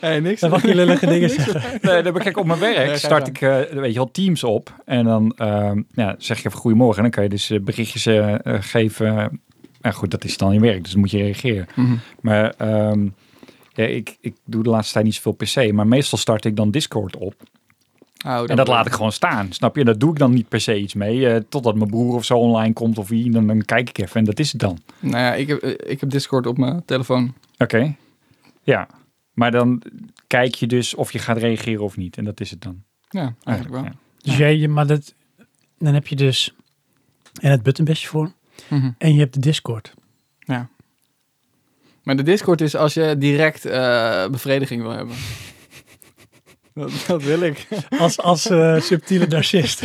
Hey, 0.00 0.20
niks. 0.20 0.40
Dan 0.40 0.50
mag 0.50 0.62
je 0.62 0.74
lullige 0.74 1.06
dingen 1.06 1.30
zeggen. 1.30 1.62
nee, 1.82 2.02
dan, 2.02 2.12
kijk 2.12 2.36
op 2.36 2.46
mijn 2.46 2.58
werk 2.58 2.86
Nee, 2.86 2.96
start 2.96 3.28
ik 3.28 3.40
eh, 3.40 3.58
weet 3.58 3.92
je 3.92 3.98
wel, 3.98 4.10
Teams 4.10 4.44
op. 4.44 4.74
En 4.84 5.04
dan 5.04 5.32
ehm, 5.36 5.82
ja, 5.94 6.14
zeg 6.18 6.42
je 6.42 6.48
even 6.48 6.58
goedemorgen. 6.58 6.96
En 6.96 7.02
dan 7.02 7.10
kan 7.10 7.22
je 7.22 7.28
dus 7.28 7.50
eh, 7.50 7.60
berichtjes 7.60 8.06
eh, 8.06 8.34
geven. 8.44 9.40
Ja, 9.80 9.90
goed, 9.90 10.10
dat 10.10 10.24
is 10.24 10.36
dan 10.36 10.52
je 10.52 10.60
werk, 10.60 10.82
dus 10.82 10.90
dan 10.92 11.00
moet 11.00 11.10
je 11.10 11.18
reageren. 11.18 11.66
Mhm. 11.74 11.94
Maar 12.20 12.54
ehm, 12.56 13.08
ja, 13.72 13.84
ik, 13.84 14.16
ik 14.20 14.34
doe 14.44 14.62
de 14.62 14.70
laatste 14.70 14.92
tijd 14.92 15.04
niet 15.04 15.14
zoveel 15.14 15.32
PC. 15.32 15.72
Maar 15.72 15.86
meestal 15.86 16.18
start 16.18 16.44
ik 16.44 16.56
dan 16.56 16.70
Discord 16.70 17.16
op. 17.16 17.34
Oh, 18.26 18.44
En 18.46 18.56
dat 18.56 18.68
laat 18.68 18.86
ik 18.86 18.92
gewoon 18.92 19.12
staan, 19.12 19.52
snap 19.52 19.76
je? 19.76 19.84
Daar 19.84 19.98
doe 19.98 20.10
ik 20.12 20.18
dan 20.18 20.32
niet 20.32 20.48
per 20.48 20.60
se 20.60 20.78
iets 20.78 20.94
mee. 20.94 21.28
eh, 21.28 21.40
totdat 21.48 21.74
mijn 21.76 21.90
broer 21.90 22.14
of 22.14 22.24
zo 22.24 22.38
online 22.38 22.72
komt 22.72 22.98
of 22.98 23.08
wie, 23.08 23.30
dan, 23.30 23.46
dan 23.46 23.64
kijk 23.64 23.88
ik 23.88 23.98
even 23.98 24.16
en 24.16 24.24
dat 24.24 24.38
is 24.38 24.52
het 24.52 24.60
dan. 24.60 24.78
Nou 25.00 25.16
ja, 25.16 25.34
ik 25.34 25.48
heb, 25.48 25.58
eh, 25.62 25.90
ik 25.92 26.00
heb 26.00 26.10
Discord 26.10 26.46
op 26.46 26.58
mijn 26.58 26.84
telefoon. 26.84 27.34
Oké, 27.58 27.94
ja. 28.62 28.88
Maar 29.32 29.50
dan 29.50 29.82
kijk 30.26 30.54
je 30.54 30.66
dus 30.66 30.94
of 30.94 31.12
je 31.12 31.18
gaat 31.18 31.36
reageren 31.38 31.84
of 31.84 31.96
niet. 31.96 32.16
En 32.16 32.24
dat 32.24 32.40
is 32.40 32.50
het 32.50 32.60
dan. 32.62 32.82
Ja, 33.08 33.34
eigenlijk 33.44 33.76
wel. 33.76 33.84
Ja. 33.84 33.92
Dus 34.22 34.36
jij, 34.36 34.68
maar 34.68 34.86
dat, 34.86 35.14
dan 35.78 35.94
heb 35.94 36.06
je 36.06 36.16
dus 36.16 36.54
en 37.40 37.50
het 37.50 37.62
buttonbestje 37.62 38.08
voor 38.08 38.32
Mhm. 38.68 38.90
en 38.98 39.12
je 39.14 39.18
hebt 39.20 39.34
de 39.34 39.40
Discord. 39.40 39.94
Ja. 40.38 40.68
Maar 42.02 42.16
de 42.16 42.22
Discord 42.22 42.60
is 42.60 42.76
als 42.76 42.94
je 42.94 43.14
direct 43.18 43.64
eh, 43.64 44.28
bevrediging 44.28 44.82
wil 44.82 44.90
hebben. 44.90 45.14
Dat, 46.74 46.90
dat 47.06 47.22
wil 47.22 47.40
ik. 47.40 47.66
Als, 47.98 48.18
als 48.18 48.50
eh, 48.50 48.80
subtiele 48.80 49.26
narcist. 49.26 49.82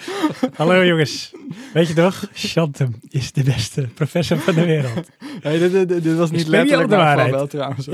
Hallo 0.56 0.84
jongens. 0.84 1.32
Weet 1.72 1.88
je 1.88 1.94
toch? 1.94 2.28
Chantem 2.32 2.94
is 3.08 3.32
de 3.32 3.42
beste 3.42 3.82
professor 3.94 4.38
van 4.38 4.54
de 4.54 4.64
wereld. 4.64 5.08
Hey, 5.40 5.58
dit, 5.58 5.72
dit, 5.72 6.02
dit 6.02 6.14
was 6.16 6.30
niet 6.30 6.46
letterlijk 6.46 6.88
de 6.90 6.96
waarheid. 6.96 7.30
wel 7.30 7.46
trouwens. 7.46 7.86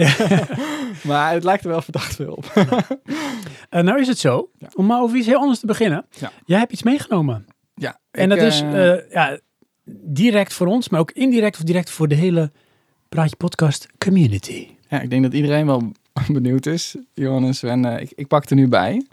maar 1.03 1.32
het 1.32 1.45
lijkt 1.45 1.64
er 1.64 1.70
wel 1.70 1.82
verdacht 1.82 2.14
veel 2.14 2.32
op. 2.32 2.53
En 3.68 3.84
nou 3.84 4.01
is 4.01 4.09
het 4.09 4.18
zo, 4.18 4.51
Ja. 4.59 4.68
om 4.74 4.86
maar 4.86 5.01
over 5.01 5.16
iets 5.16 5.26
heel 5.26 5.38
anders 5.38 5.59
te 5.61 5.66
beginnen. 5.66 6.07
Ja. 6.11 6.32
Jij 6.45 6.59
hebt 6.59 6.72
iets 6.72 6.82
meegenomen. 6.82 7.47
ja, 7.74 8.01
En 8.11 8.30
ik, 8.30 8.38
dat 8.38 8.47
is 8.47 8.61
eh, 8.61 9.11
ja, 9.11 9.38
direct 10.05 10.53
voor 10.53 10.66
ons, 10.66 10.88
maar 10.88 11.01
ook 11.01 11.11
indirect 11.11 11.57
of 11.57 11.62
direct 11.62 11.90
voor 11.90 12.09
de 12.09 12.14
hele 12.14 12.53
Praatje 13.09 13.36
Podcast 13.36 13.86
community. 13.99 14.68
ja, 14.88 15.01
ik 15.01 15.11
denk 15.11 15.22
dat 15.22 15.32
iedereen 15.34 15.66
wel 15.66 15.93
benieuwd 16.32 16.66
is. 16.66 16.96
Johannes, 17.14 17.62
en 17.62 17.84
eh, 17.84 18.00
ik, 18.00 18.12
ik 18.14 18.26
pak 18.26 18.50
er 18.50 18.56
nu 18.56 18.68
bij. 18.68 19.06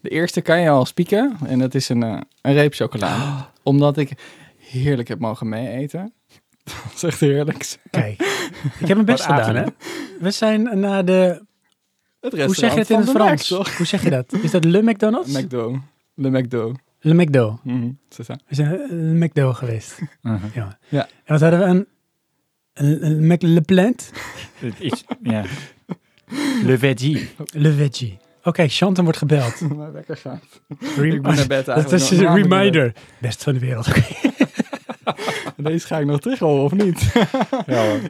De 0.00 0.08
eerste 0.08 0.40
kan 0.40 0.60
je 0.60 0.68
al 0.68 0.84
spieken. 0.84 1.36
En 1.46 1.58
dat 1.58 1.74
is 1.74 1.88
een, 1.88 2.02
eh, 2.02 2.20
een 2.42 2.52
reep 2.52 2.74
chocolade. 2.74 3.44
Omdat 3.62 3.96
ik 3.96 4.12
heerlijk 4.58 5.08
heb 5.08 5.18
mogen 5.18 5.48
mee-eten. 5.48 6.12
Dat 6.64 6.92
is 6.94 7.02
echt 7.02 7.20
heerlijk. 7.20 7.76
Kijk, 7.90 8.20
ik 8.80 8.86
heb 8.86 8.94
mijn 8.94 9.04
best 9.04 9.24
gedaan 9.30 9.54
hè. 9.54 9.64
We 10.20 10.30
zijn 10.30 10.80
naar 10.80 11.04
de, 11.04 11.42
Het 12.20 12.44
hoe 12.44 12.54
zeg 12.54 12.72
je 12.72 12.78
het 12.78 12.90
in 12.90 12.96
het 12.96 13.06
Mac, 13.06 13.14
Frans? 13.14 13.48
Hoe 13.76 13.86
zeg 13.86 14.02
je 14.02 14.10
dat? 14.10 14.32
Is 14.42 14.50
dat 14.50 14.64
Le 14.64 14.82
McDonald's? 14.82 15.38
McDo. 15.38 15.80
Le 16.14 16.30
McDo. 16.30 16.74
Le 17.00 17.14
McDo. 17.14 17.60
Ça. 18.08 18.34
We 18.46 18.54
zijn 18.54 18.68
naar 18.68 18.88
Le 18.88 19.24
McDo 19.24 19.52
geweest. 19.52 19.98
Uh-huh. 20.22 20.54
Ja. 20.54 20.78
Ja. 20.88 21.08
En 21.24 21.38
wat 21.38 21.40
hadden 21.40 21.58
we? 21.58 21.64
Een, 21.64 21.86
een, 22.74 23.06
een 23.06 23.26
Mac 23.26 23.42
Le 23.42 23.60
Plant? 23.60 24.10
Het 24.54 24.80
is, 24.80 25.04
ja. 25.22 25.44
Le 26.66 26.78
veggie. 26.78 27.28
Le 27.52 27.72
Veggie. 27.72 28.18
Oké, 28.42 28.68
Chanten 28.68 29.04
wordt 29.04 29.18
gebeld. 29.18 29.60
Mijn 29.76 29.92
wekker 29.92 30.16
gaat. 30.16 30.44
Rem- 30.96 31.12
Ik 31.12 31.22
moet 31.22 31.36
naar 31.36 31.46
bed 31.46 31.66
Dat 31.82 31.92
is 31.92 32.10
een 32.10 32.34
reminder. 32.34 32.92
Best 33.18 33.42
van 33.42 33.52
de 33.52 33.58
wereld. 33.58 33.86
Deze 35.56 35.86
ga 35.86 35.98
ik 35.98 36.06
nog 36.06 36.20
terug 36.20 36.38
horen, 36.38 36.64
of 36.64 36.72
niet? 36.72 37.12
Ja, 37.66 37.86
hoor. 37.86 38.00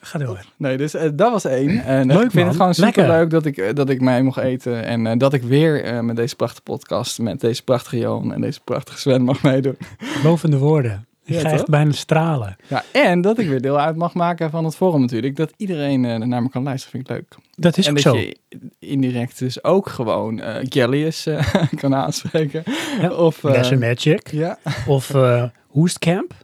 Ga 0.00 0.18
door. 0.18 0.44
Nee, 0.56 0.76
dus 0.76 0.94
eh, 0.94 1.10
dat 1.14 1.32
was 1.32 1.44
één. 1.44 1.84
En 1.84 2.10
eh, 2.10 2.16
Leuk, 2.16 2.24
ik 2.24 2.30
vind 2.30 2.34
man. 2.34 2.46
het 2.46 2.56
gewoon 2.56 2.72
Lekker. 2.76 3.02
super 3.02 3.18
leuk 3.18 3.30
dat 3.30 3.46
ik, 3.46 3.56
eh, 3.56 3.74
dat 3.74 3.90
ik 3.90 4.00
mij 4.00 4.22
mocht 4.22 4.38
eten. 4.38 4.84
En 4.84 5.06
eh, 5.06 5.18
dat 5.18 5.32
ik 5.32 5.42
weer 5.42 5.84
eh, 5.84 6.00
met 6.00 6.16
deze 6.16 6.36
prachtige 6.36 6.62
podcast, 6.62 7.18
met 7.18 7.40
deze 7.40 7.62
prachtige 7.64 7.98
Johan 7.98 8.32
en 8.32 8.40
deze 8.40 8.60
prachtige 8.64 8.98
Sven 9.00 9.22
mag 9.22 9.42
meedoen. 9.42 9.76
Lovende 10.22 10.58
woorden. 10.58 11.06
Ik 11.26 11.34
Ja, 11.34 11.56
toch? 11.56 11.66
bijna 11.66 11.92
stralen. 11.92 12.56
Ja, 12.68 12.84
en 12.92 13.20
dat 13.20 13.38
ik 13.38 13.48
weer 13.48 13.60
deel 13.60 13.78
uit 13.78 13.96
mag 13.96 14.14
maken 14.14 14.50
van 14.50 14.64
het 14.64 14.76
forum 14.76 15.00
natuurlijk. 15.00 15.36
Dat 15.36 15.52
iedereen 15.56 16.04
eh, 16.04 16.16
naar 16.18 16.42
me 16.42 16.48
kan 16.48 16.62
luisteren, 16.62 16.90
vind 16.92 17.10
ik 17.10 17.16
leuk. 17.16 17.34
Dat 17.54 17.76
is 17.76 17.86
en 17.86 17.90
ook 17.96 18.02
dat 18.02 18.14
zo. 18.14 18.20
je 18.20 18.36
indirect 18.78 19.38
dus 19.38 19.64
ook 19.64 19.88
gewoon 19.88 20.40
eh 20.40 20.66
Gellius 20.68 21.26
eh, 21.26 21.54
kan 21.80 21.94
aanspreken. 21.94 22.62
Ja. 23.00 23.10
Of, 23.12 23.42
Magic. 23.78 24.30
ja. 24.30 24.58
Of 24.86 25.12
Hoestcamp. 25.66 26.34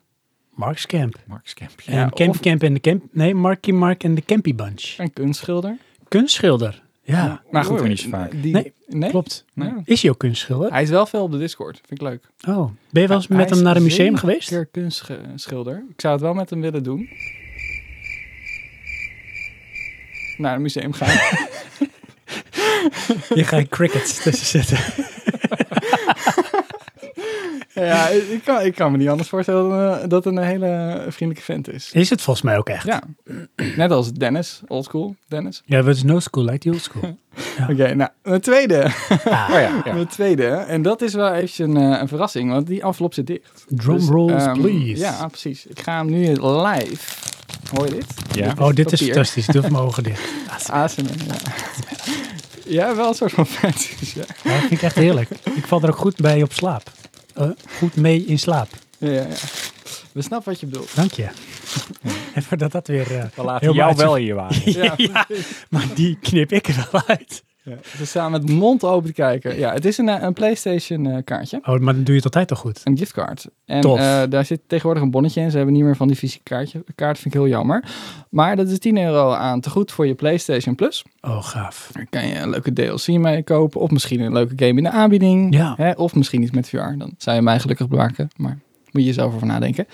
Mark's 0.54 0.86
Camp. 0.86 1.16
Mark's 1.26 1.54
Camp. 1.54 1.70
En 1.86 2.10
Campy 2.10 2.38
Camp 2.38 2.62
en 2.62 2.74
de 2.74 2.80
Camp... 2.80 3.02
Nee, 3.12 3.34
Marky 3.34 3.70
Mark 3.70 4.04
en 4.04 4.14
de 4.14 4.22
Campy 4.24 4.54
Bunch. 4.54 4.94
een 4.98 5.12
kunstschilder. 5.12 5.76
Kunstschilder. 6.08 6.81
Ja, 7.04 7.42
Maar 7.50 7.64
goed, 7.64 7.80
je 7.82 7.88
niet 7.88 8.00
zo 8.00 8.08
vaak. 8.08 8.30
Die, 8.42 8.52
Nee, 8.52 8.72
nee? 8.86 9.10
klopt. 9.10 9.44
Nee. 9.54 9.70
Is 9.84 10.02
hij 10.02 10.10
ook 10.10 10.18
kunstschilder? 10.18 10.70
Hij 10.70 10.82
is 10.82 10.90
wel 10.90 11.06
veel 11.06 11.22
op 11.22 11.32
de 11.32 11.38
Discord, 11.38 11.76
vind 11.86 12.00
ik 12.00 12.08
leuk. 12.08 12.24
Oh. 12.48 12.70
Ben 12.90 13.02
je 13.02 13.08
wel 13.08 13.16
eens 13.16 13.28
Hij 13.28 13.36
met 13.36 13.50
hem 13.50 13.62
naar 13.62 13.76
een 13.76 13.82
museum 13.82 14.16
geweest? 14.16 14.70
kunstschilder. 14.70 15.84
Ik 15.90 16.00
zou 16.00 16.12
het 16.14 16.22
wel 16.22 16.34
met 16.34 16.50
hem 16.50 16.60
willen 16.60 16.82
doen. 16.82 17.08
Naar 20.36 20.54
een 20.54 20.62
museum 20.62 20.92
gaan. 20.92 21.08
Je 23.34 23.44
gaat 23.44 23.68
crickets 23.68 24.22
tussen 24.22 24.46
zetten. 24.46 24.78
Ja, 27.74 28.08
ik 28.08 28.40
kan, 28.44 28.60
ik 28.60 28.74
kan 28.74 28.92
me 28.92 28.98
niet 28.98 29.08
anders 29.08 29.28
voorstellen 29.28 29.68
dan, 29.68 30.00
eh, 30.00 30.08
dat 30.08 30.24
het 30.24 30.36
een 30.36 30.42
hele 30.42 31.04
vriendelijke 31.08 31.52
vent 31.52 31.72
is. 31.72 31.90
Is 31.92 32.10
het 32.10 32.22
volgens 32.22 32.44
mij 32.44 32.58
ook 32.58 32.68
echt. 32.68 32.86
Ja, 32.86 33.02
net 33.76 33.90
als 33.90 34.12
Dennis, 34.12 34.60
oldschool 34.66 35.14
Dennis. 35.28 35.62
Ja, 35.64 35.76
het 35.84 35.96
is 35.96 36.02
no 36.02 36.20
school, 36.20 36.44
like 36.44 36.58
the 36.58 36.68
old 36.70 36.82
school. 36.82 37.18
Oké, 37.70 37.94
nou, 37.94 38.10
mijn 38.22 38.40
tweede. 38.40 38.84
Ah, 38.84 39.48
Oh 39.50 39.60
ja, 39.60 39.82
ja. 39.84 39.92
Mijn 39.92 40.06
tweede. 40.06 40.46
En 40.46 40.82
dat 40.82 41.02
is 41.02 41.14
wel 41.14 41.32
eventjes 41.32 41.58
een, 41.58 41.76
eh, 41.76 42.00
een 42.00 42.08
verrassing, 42.08 42.50
want 42.50 42.66
die 42.66 42.82
envelop 42.82 43.14
zit 43.14 43.26
dicht. 43.26 43.64
Drum 43.68 43.96
Dus, 43.96 44.06
rolls, 44.08 44.44
ehm, 44.44 44.60
please. 44.60 45.00
Ja, 45.00 45.26
precies. 45.26 45.66
Ik 45.66 45.80
ga 45.80 45.96
hem 45.96 46.10
nu 46.10 46.26
live. 46.28 46.96
Hoor 47.74 47.84
je 47.86 47.92
dit? 47.94 48.06
Ja. 48.34 48.54
Oh, 48.58 48.72
dit 48.74 48.92
is 48.92 49.02
fantastisch. 49.02 49.46
Doe 49.46 49.56
even 49.56 49.72
mijn 49.72 49.84
ogen 49.88 50.02
dicht. 50.02 50.20
ASMR, 50.70 51.02
ja. 51.26 51.34
ja, 52.64 52.96
wel 52.96 53.08
een 53.08 53.14
soort 53.14 53.32
van 53.32 53.46
fancy. 53.46 53.94
Ja. 54.18 54.24
Ja, 54.44 54.50
dat 54.50 54.60
vind 54.60 54.72
ik 54.72 54.82
echt 54.82 54.94
heerlijk. 54.94 55.28
Ik 55.54 55.66
val 55.66 55.82
er 55.82 55.88
ook 55.88 55.96
goed 55.96 56.16
bij 56.16 56.42
op 56.42 56.52
slaap. 56.52 56.90
Eh, 57.34 57.48
goed 57.78 57.96
mee 57.96 58.24
in 58.24 58.38
slaap. 58.38 58.68
Ja, 58.98 59.10
ja. 59.10 59.26
We 60.12 60.22
snappen 60.22 60.52
wat 60.52 60.60
je 60.60 60.66
bedoelt. 60.66 60.94
Dank 60.94 61.12
je. 61.12 61.28
Even 62.34 62.58
dat 62.58 62.72
dat 62.72 62.86
weer... 62.86 63.16
eh, 63.18 63.24
We 63.34 63.42
laten 63.42 63.66
Heel 63.66 63.74
jou 63.74 63.96
wel 63.96 64.14
hier 64.14 64.34
waren. 64.34 64.72
Ja, 64.82 64.94
ja, 64.96 65.26
maar 65.70 65.86
die 65.94 66.18
knip 66.20 66.52
ik 66.52 66.66
er 66.68 66.88
wel 66.92 67.02
uit. 67.06 67.42
Ja. 67.64 67.76
We 67.98 68.04
staan 68.04 68.30
met 68.30 68.48
mond 68.48 68.84
open 68.84 69.06
te 69.06 69.12
kijken. 69.12 69.58
Ja, 69.58 69.72
het 69.72 69.84
is 69.84 69.98
een, 69.98 70.08
eh, 70.08 70.22
een 70.22 70.32
PlayStation 70.32 71.06
eh, 71.06 71.18
kaartje. 71.24 71.56
Oh, 71.56 71.78
maar 71.78 71.94
dan 71.94 72.02
doe 72.02 72.14
je 72.14 72.14
het 72.14 72.24
altijd 72.24 72.48
toch 72.48 72.58
goed. 72.58 72.80
Een 72.84 72.98
giftcard. 72.98 73.48
En 73.64 73.82
eh, 73.82 74.22
daar 74.28 74.44
zit 74.44 74.60
tegenwoordig 74.66 75.02
een 75.02 75.10
bonnetje 75.10 75.40
in. 75.40 75.50
Ze 75.50 75.56
hebben 75.56 75.74
niet 75.74 75.84
meer 75.84 75.96
van 75.96 76.06
die 76.06 76.16
fysieke 76.16 76.44
kaartje. 76.44 76.84
kaart 76.94 77.18
vind 77.18 77.34
ik 77.34 77.40
heel 77.40 77.48
jammer. 77.48 77.84
Maar 78.30 78.56
dat 78.56 78.68
is 78.68 78.78
10 78.78 78.98
euro 78.98 79.32
aan 79.32 79.60
te 79.60 79.70
goed 79.70 79.92
voor 79.92 80.06
je 80.06 80.14
PlayStation 80.14 80.74
Plus. 80.74 81.04
Oh, 81.20 81.44
gaaf. 81.44 81.90
Daar 81.92 82.06
kan 82.10 82.26
je 82.26 82.34
een 82.34 82.50
leuke 82.50 82.72
DLC 82.72 83.06
mee 83.06 83.42
kopen. 83.42 83.80
Of 83.80 83.90
misschien 83.90 84.20
een 84.20 84.32
leuke 84.32 84.52
game 84.56 84.78
in 84.78 84.84
de 84.84 84.90
aanbieding. 84.90 85.54
Ja. 85.54 85.74
Hè? 85.76 85.90
Of 85.90 86.14
misschien 86.14 86.42
iets 86.42 86.50
met 86.50 86.68
VR. 86.68 86.76
Dan 86.76 87.14
zou 87.18 87.36
je 87.36 87.42
mij 87.42 87.60
gelukkig 87.60 87.88
maken. 87.88 88.28
Maar 88.36 88.58
moet 88.90 89.04
je 89.04 89.12
zelf 89.12 89.34
over 89.34 89.46
nadenken. 89.46 89.86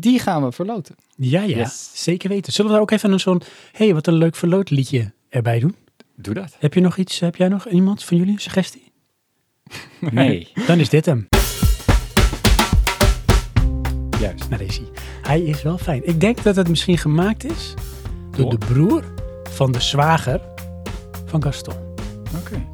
Die 0.00 0.18
gaan 0.18 0.44
we 0.44 0.52
verloten. 0.52 0.94
Ja, 1.16 1.42
ja. 1.42 1.56
Yes. 1.56 1.90
Zeker 1.94 2.28
weten. 2.28 2.52
Zullen 2.52 2.70
we 2.70 2.76
daar 2.76 2.86
ook 2.86 2.90
even 2.90 3.12
een 3.12 3.20
zo'n... 3.20 3.42
hey, 3.72 3.94
wat 3.94 4.06
een 4.06 4.14
leuk 4.14 4.36
verlootliedje 4.36 5.12
erbij 5.28 5.58
doen? 5.58 5.74
Doe 6.16 6.34
dat. 6.34 6.56
Heb 6.58 6.74
je 6.74 6.80
nog 6.80 6.96
iets? 6.96 7.20
Heb 7.20 7.36
jij 7.36 7.48
nog 7.48 7.68
iemand 7.68 8.04
van 8.04 8.16
jullie 8.16 8.32
een 8.32 8.40
suggestie? 8.40 8.92
Nee, 10.00 10.52
Dan 10.66 10.78
is 10.78 10.88
dit 10.88 11.06
hem. 11.06 11.28
juist. 14.20 14.48
Nou, 14.48 14.66
deze. 14.66 14.80
Hij 15.22 15.40
is 15.42 15.62
wel 15.62 15.78
fijn. 15.78 16.06
Ik 16.08 16.20
denk 16.20 16.42
dat 16.42 16.56
het 16.56 16.68
misschien 16.68 16.98
gemaakt 16.98 17.44
is 17.44 17.74
door 18.30 18.50
Door? 18.50 18.58
de 18.58 18.66
broer 18.66 19.04
van 19.50 19.72
de 19.72 19.80
zwager 19.80 20.40
van 21.26 21.42
Gaston. 21.42 21.74
Oké. 22.38 22.66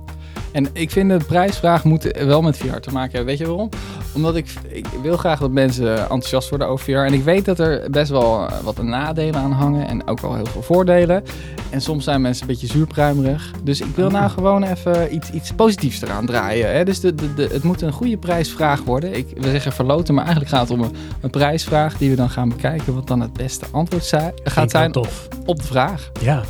En 0.53 0.67
ik 0.73 0.91
vind 0.91 1.11
de 1.11 1.21
prijsvraag 1.27 1.85
moet 1.85 2.05
wel 2.25 2.43
met 2.43 2.57
VR 2.57 2.77
te 2.77 2.93
maken 2.93 3.11
hebben. 3.11 3.25
Weet 3.25 3.39
je 3.39 3.47
waarom? 3.47 3.69
Omdat 4.15 4.37
ik, 4.37 4.55
ik 4.69 4.87
wil 5.03 5.17
graag 5.17 5.39
dat 5.39 5.51
mensen 5.51 5.99
enthousiast 6.01 6.49
worden 6.49 6.69
over 6.69 6.85
VR. 6.85 6.91
En 6.91 7.13
ik 7.13 7.25
weet 7.25 7.45
dat 7.45 7.59
er 7.59 7.91
best 7.91 8.11
wel 8.11 8.47
eh, 8.47 8.59
wat 8.61 8.83
nadelen 8.83 9.41
aan 9.41 9.53
hangen. 9.53 9.89
En 9.89 10.07
ook 10.07 10.21
wel 10.21 10.35
heel 10.35 10.47
veel 10.47 10.63
voordelen. 10.63 11.25
En 11.71 11.81
soms 11.81 12.05
zijn 12.05 12.21
mensen 12.21 12.43
een 12.43 12.49
beetje 12.49 12.67
zuurpruimerig. 12.67 13.51
Dus 13.63 13.81
ik 13.81 13.97
wil 13.97 14.11
nou 14.11 14.31
gewoon 14.31 14.63
even 14.63 15.15
iets, 15.15 15.31
iets 15.31 15.53
positiefs 15.53 16.03
eraan 16.03 16.27
draaien. 16.27 16.73
Hè? 16.73 16.85
Dus 16.85 17.01
de, 17.01 17.15
de, 17.15 17.35
de, 17.35 17.49
het 17.53 17.63
moet 17.63 17.81
een 17.83 17.93
goede 17.93 18.17
prijsvraag 18.17 18.83
worden. 18.83 19.17
Ik, 19.17 19.27
we 19.37 19.51
zeggen 19.51 19.73
verloten, 19.73 20.15
maar 20.15 20.25
eigenlijk 20.25 20.55
gaat 20.55 20.69
het 20.69 20.79
om 20.79 20.85
een, 20.85 20.95
een 21.21 21.31
prijsvraag 21.31 21.97
die 21.99 22.11
we 22.11 22.17
dan 22.17 22.31
gaan 22.31 22.49
bekijken. 22.49 22.95
Wat 22.95 23.07
dan 23.07 23.21
het 23.21 23.33
beste 23.33 23.67
antwoord 23.71 24.05
zijn, 24.05 24.33
Vind 24.35 24.53
gaat 24.53 24.71
zijn 24.71 24.93
tof. 24.93 25.29
op 25.47 25.57
de 25.57 25.65
vraag. 25.67 26.11
Ja. 26.21 26.43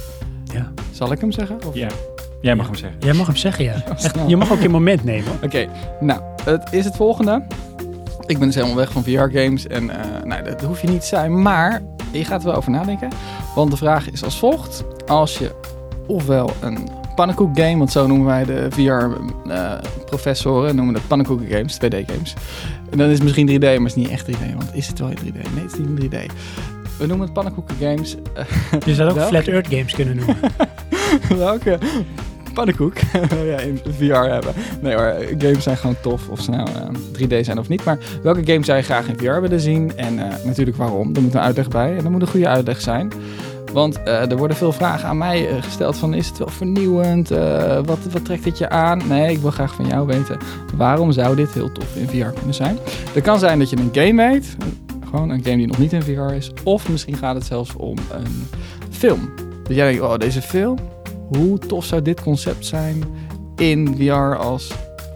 ja. 0.53 0.72
Zal 0.90 1.12
ik 1.12 1.20
hem 1.20 1.32
zeggen? 1.32 1.59
Of? 1.66 1.74
Ja. 1.74 1.88
Jij 2.43 2.55
mag 2.55 2.66
hem 2.66 2.74
zeggen. 2.74 2.99
Jij 3.01 3.12
mag 3.12 3.26
hem 3.26 3.36
zeggen, 3.36 3.64
ja. 3.64 3.74
Echt, 4.03 4.16
je 4.26 4.36
mag 4.36 4.53
ook 4.53 4.61
je 4.61 4.68
moment 4.68 5.05
nemen. 5.05 5.32
Oké, 5.43 5.68
nou, 6.01 6.20
het 6.45 6.72
is 6.72 6.84
het 6.84 6.97
volgende. 6.97 7.43
Ik 8.26 8.38
ben 8.38 8.47
dus 8.47 8.55
helemaal 8.55 8.76
weg 8.76 8.93
van 8.93 9.03
VR-games 9.03 9.66
en 9.66 9.90
eh, 9.90 10.22
nou, 10.24 10.43
dat 10.43 10.62
hoef 10.62 10.80
je 10.80 10.88
niet 10.88 11.01
te 11.01 11.07
zijn, 11.07 11.43
maar 11.43 11.82
je 12.12 12.24
gaat 12.24 12.40
er 12.40 12.47
wel 12.47 12.57
over 12.57 12.70
nadenken. 12.70 13.09
Want 13.55 13.70
de 13.70 13.76
vraag 13.76 14.11
is 14.11 14.24
als 14.24 14.38
volgt. 14.38 14.84
Als 15.07 15.38
je 15.38 15.55
ofwel 16.07 16.51
een 16.61 16.88
pannenkoek-game, 17.14 17.76
want 17.76 17.93
zo 17.93 18.07
noemen 18.07 18.26
wij 18.26 18.45
de 18.45 18.66
VR-professoren, 18.70 20.76
noemen 20.76 20.95
dat 20.95 21.07
pannenkoeken-games, 21.07 21.76
2D-games. 21.76 22.34
En 22.90 22.99
dan 22.99 23.09
is 23.09 23.14
het 23.14 23.22
misschien 23.22 23.49
3D, 23.49 23.62
maar 23.62 23.72
het 23.72 23.84
is 23.84 23.95
niet 23.95 24.09
echt 24.09 24.26
3D, 24.26 24.55
want 24.57 24.74
is 24.74 24.86
het 24.86 24.99
wel 24.99 25.09
in 25.09 25.16
3D? 25.16 25.53
Nee, 25.55 25.62
het 25.62 25.72
is 25.72 25.78
niet 25.78 26.03
in 26.03 26.11
3D. 26.11 26.32
We 26.99 27.07
noemen 27.07 27.24
het 27.24 27.34
pannenkoeken-games. 27.34 28.16
Je 28.84 28.95
zou 28.95 29.11
ook? 29.11 29.20
Flat 29.28 29.47
Earth 29.47 29.68
Games 29.68 29.95
kunnen 29.95 30.16
noemen. 30.16 30.36
Welke 31.47 31.78
pannenkoek 32.53 32.94
ja, 33.53 33.59
in 33.59 33.80
VR 33.98 34.12
hebben. 34.12 34.55
Nee 34.80 34.94
hoor, 34.94 35.14
games 35.38 35.62
zijn 35.62 35.76
gewoon 35.76 35.96
tof. 36.03 36.28
Of 36.28 36.40
ze 36.40 36.50
nou 36.50 36.68
eh, 36.68 37.40
3D 37.40 37.44
zijn 37.44 37.59
of 37.59 37.68
niet. 37.68 37.84
Maar 37.84 37.98
welke 38.22 38.42
games 38.44 38.66
zou 38.66 38.78
je 38.78 38.84
graag 38.84 39.09
in 39.09 39.18
VR 39.18 39.40
willen 39.40 39.61
zien? 39.61 39.96
En 39.96 40.18
eh, 40.18 40.44
natuurlijk 40.44 40.76
waarom. 40.76 41.12
Daar 41.12 41.22
moet 41.22 41.34
een 41.34 41.40
uitleg 41.40 41.68
bij. 41.68 41.96
En 41.96 42.03
dat 42.03 42.12
moet 42.12 42.22
een 42.22 42.28
goede 42.28 42.48
uitleg 42.48 42.80
zijn. 42.80 43.12
Want 43.72 44.03
eh, 44.03 44.30
er 44.30 44.36
worden 44.36 44.57
veel 44.57 44.72
vragen 44.72 45.09
aan 45.09 45.18
mij 45.18 45.48
eh, 45.48 45.62
gesteld 45.62 45.96
van 45.96 46.14
is 46.14 46.28
het 46.28 46.38
wel 46.38 46.48
vernieuwend? 46.48 47.30
Eh, 47.30 47.80
wat, 47.84 47.98
wat 48.11 48.24
trekt 48.24 48.44
dit 48.44 48.59
je 48.59 48.68
aan? 48.68 49.03
Nee, 49.09 49.32
ik 49.32 49.38
wil 49.38 49.50
graag 49.50 49.74
van 49.74 49.86
jou 49.86 50.07
weten 50.07 50.38
waarom 50.76 51.12
zou 51.12 51.36
dit 51.36 51.53
heel 51.53 51.72
tof 51.72 51.96
in 51.96 52.09
VR 52.09 52.36
kunnen 52.36 52.55
zijn? 52.55 52.78
Het 53.12 53.22
kan 53.22 53.38
zijn 53.38 53.59
dat 53.59 53.70
je 53.70 53.76
een 53.76 53.90
game 53.92 54.30
weet. 54.30 54.57
Gewoon 55.05 55.30
een 55.30 55.44
game 55.44 55.57
die 55.57 55.66
nog 55.66 55.78
niet 55.78 55.92
in 55.92 56.03
VR 56.03 56.34
is. 56.34 56.50
Of 56.64 56.88
misschien 56.88 57.16
gaat 57.16 57.34
het 57.34 57.44
zelfs 57.44 57.74
om 57.76 57.96
een 58.11 58.46
film. 58.90 59.30
Dat 59.62 59.76
jij 59.76 59.86
denkt, 59.86 60.03
oh 60.03 60.16
deze 60.16 60.42
film, 60.42 60.78
hoe 61.37 61.59
tof 61.59 61.85
zou 61.85 62.03
dit 62.03 62.20
concept 62.20 62.66
zijn 62.66 63.05
in 63.57 63.95
VR 63.97 64.37
als 64.37 64.72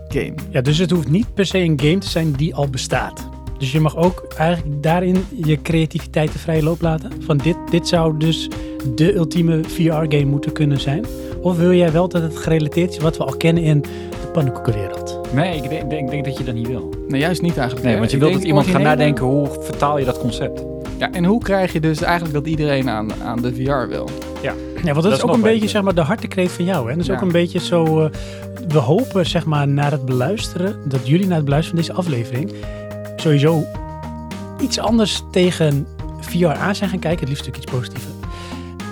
game? 0.08 0.34
Ja, 0.50 0.60
dus 0.60 0.78
het 0.78 0.90
hoeft 0.90 1.08
niet 1.08 1.34
per 1.34 1.46
se 1.46 1.58
een 1.58 1.80
game 1.80 1.98
te 1.98 2.08
zijn 2.08 2.32
die 2.32 2.54
al 2.54 2.68
bestaat. 2.68 3.28
Dus 3.58 3.72
je 3.72 3.80
mag 3.80 3.96
ook 3.96 4.26
eigenlijk 4.36 4.82
daarin 4.82 5.24
je 5.44 5.62
creativiteit 5.62 6.32
de 6.32 6.38
vrije 6.38 6.62
loop 6.62 6.80
laten. 6.80 7.10
Van 7.22 7.36
dit, 7.36 7.56
dit 7.70 7.88
zou 7.88 8.18
dus 8.18 8.48
de 8.94 9.14
ultieme 9.14 9.60
VR-game 9.64 10.24
moeten 10.24 10.52
kunnen 10.52 10.80
zijn. 10.80 11.04
Of 11.40 11.56
wil 11.56 11.72
jij 11.72 11.92
wel 11.92 12.08
dat 12.08 12.22
het 12.22 12.36
gerelateerd 12.36 12.90
is 12.90 12.98
wat 12.98 13.16
we 13.16 13.24
al 13.24 13.36
kennen 13.36 13.62
in 13.62 13.80
de 13.80 14.28
pannenkoekenwereld? 14.32 15.20
Nee, 15.34 15.56
ik 15.56 15.68
denk, 15.68 15.90
denk, 15.90 16.10
denk 16.10 16.24
dat 16.24 16.38
je 16.38 16.44
dat 16.44 16.54
niet 16.54 16.66
wil. 16.66 16.94
Nee, 17.08 17.20
juist 17.20 17.42
niet 17.42 17.56
eigenlijk. 17.56 17.86
Nee, 17.86 17.98
want 17.98 18.10
je 18.10 18.16
Ik 18.16 18.22
wilt 18.22 18.34
dat 18.34 18.44
iemand 18.44 18.66
gaat 18.66 18.82
nadenken 18.82 19.24
hoe 19.24 19.48
vertaal 19.60 19.98
je 19.98 20.04
dat 20.04 20.18
concept. 20.18 20.64
Ja, 20.98 21.12
en 21.12 21.24
hoe 21.24 21.42
krijg 21.42 21.72
je 21.72 21.80
dus 21.80 22.02
eigenlijk 22.02 22.34
dat 22.34 22.46
iedereen 22.46 22.90
aan, 22.90 23.14
aan 23.24 23.42
de 23.42 23.54
VR 23.54 23.88
wil? 23.88 24.08
Ja, 24.84 24.92
want 24.92 25.02
dat, 25.02 25.12
is 25.12 25.18
is 25.18 25.24
ook 25.24 25.34
een 25.34 25.40
beetje 25.40 25.68
zeg 25.68 25.82
maar, 25.82 25.94
de 25.94 26.00
hartekreet 26.00 26.50
van 26.52 26.64
jou. 26.64 26.84
Hè? 26.86 26.90
Dat 26.92 27.00
is 27.00 27.06
Ja. 27.06 27.14
ook 27.14 27.20
een 27.20 27.32
beetje 27.32 27.58
zo... 27.60 28.00
eh, 28.04 28.10
we 28.68 28.78
hopen 28.78 29.26
zeg 29.26 29.44
maar, 29.44 29.68
naar 29.68 29.90
het 29.90 30.04
beluisteren, 30.04 30.76
dat 30.88 31.06
jullie 31.08 31.26
naar 31.26 31.36
het 31.36 31.44
beluisteren 31.44 31.84
van 31.84 31.94
deze 31.94 32.00
aflevering 32.06 32.52
sowieso 33.16 33.64
iets 34.60 34.78
anders 34.78 35.22
tegen 35.30 35.86
VR 36.20 36.46
aan 36.46 36.74
zijn 36.74 36.90
gaan 36.90 36.98
kijken. 36.98 37.20
Het 37.20 37.28
liefst 37.28 37.46
natuurlijk 37.46 37.72
iets 37.72 37.78
positiever. 37.78 38.10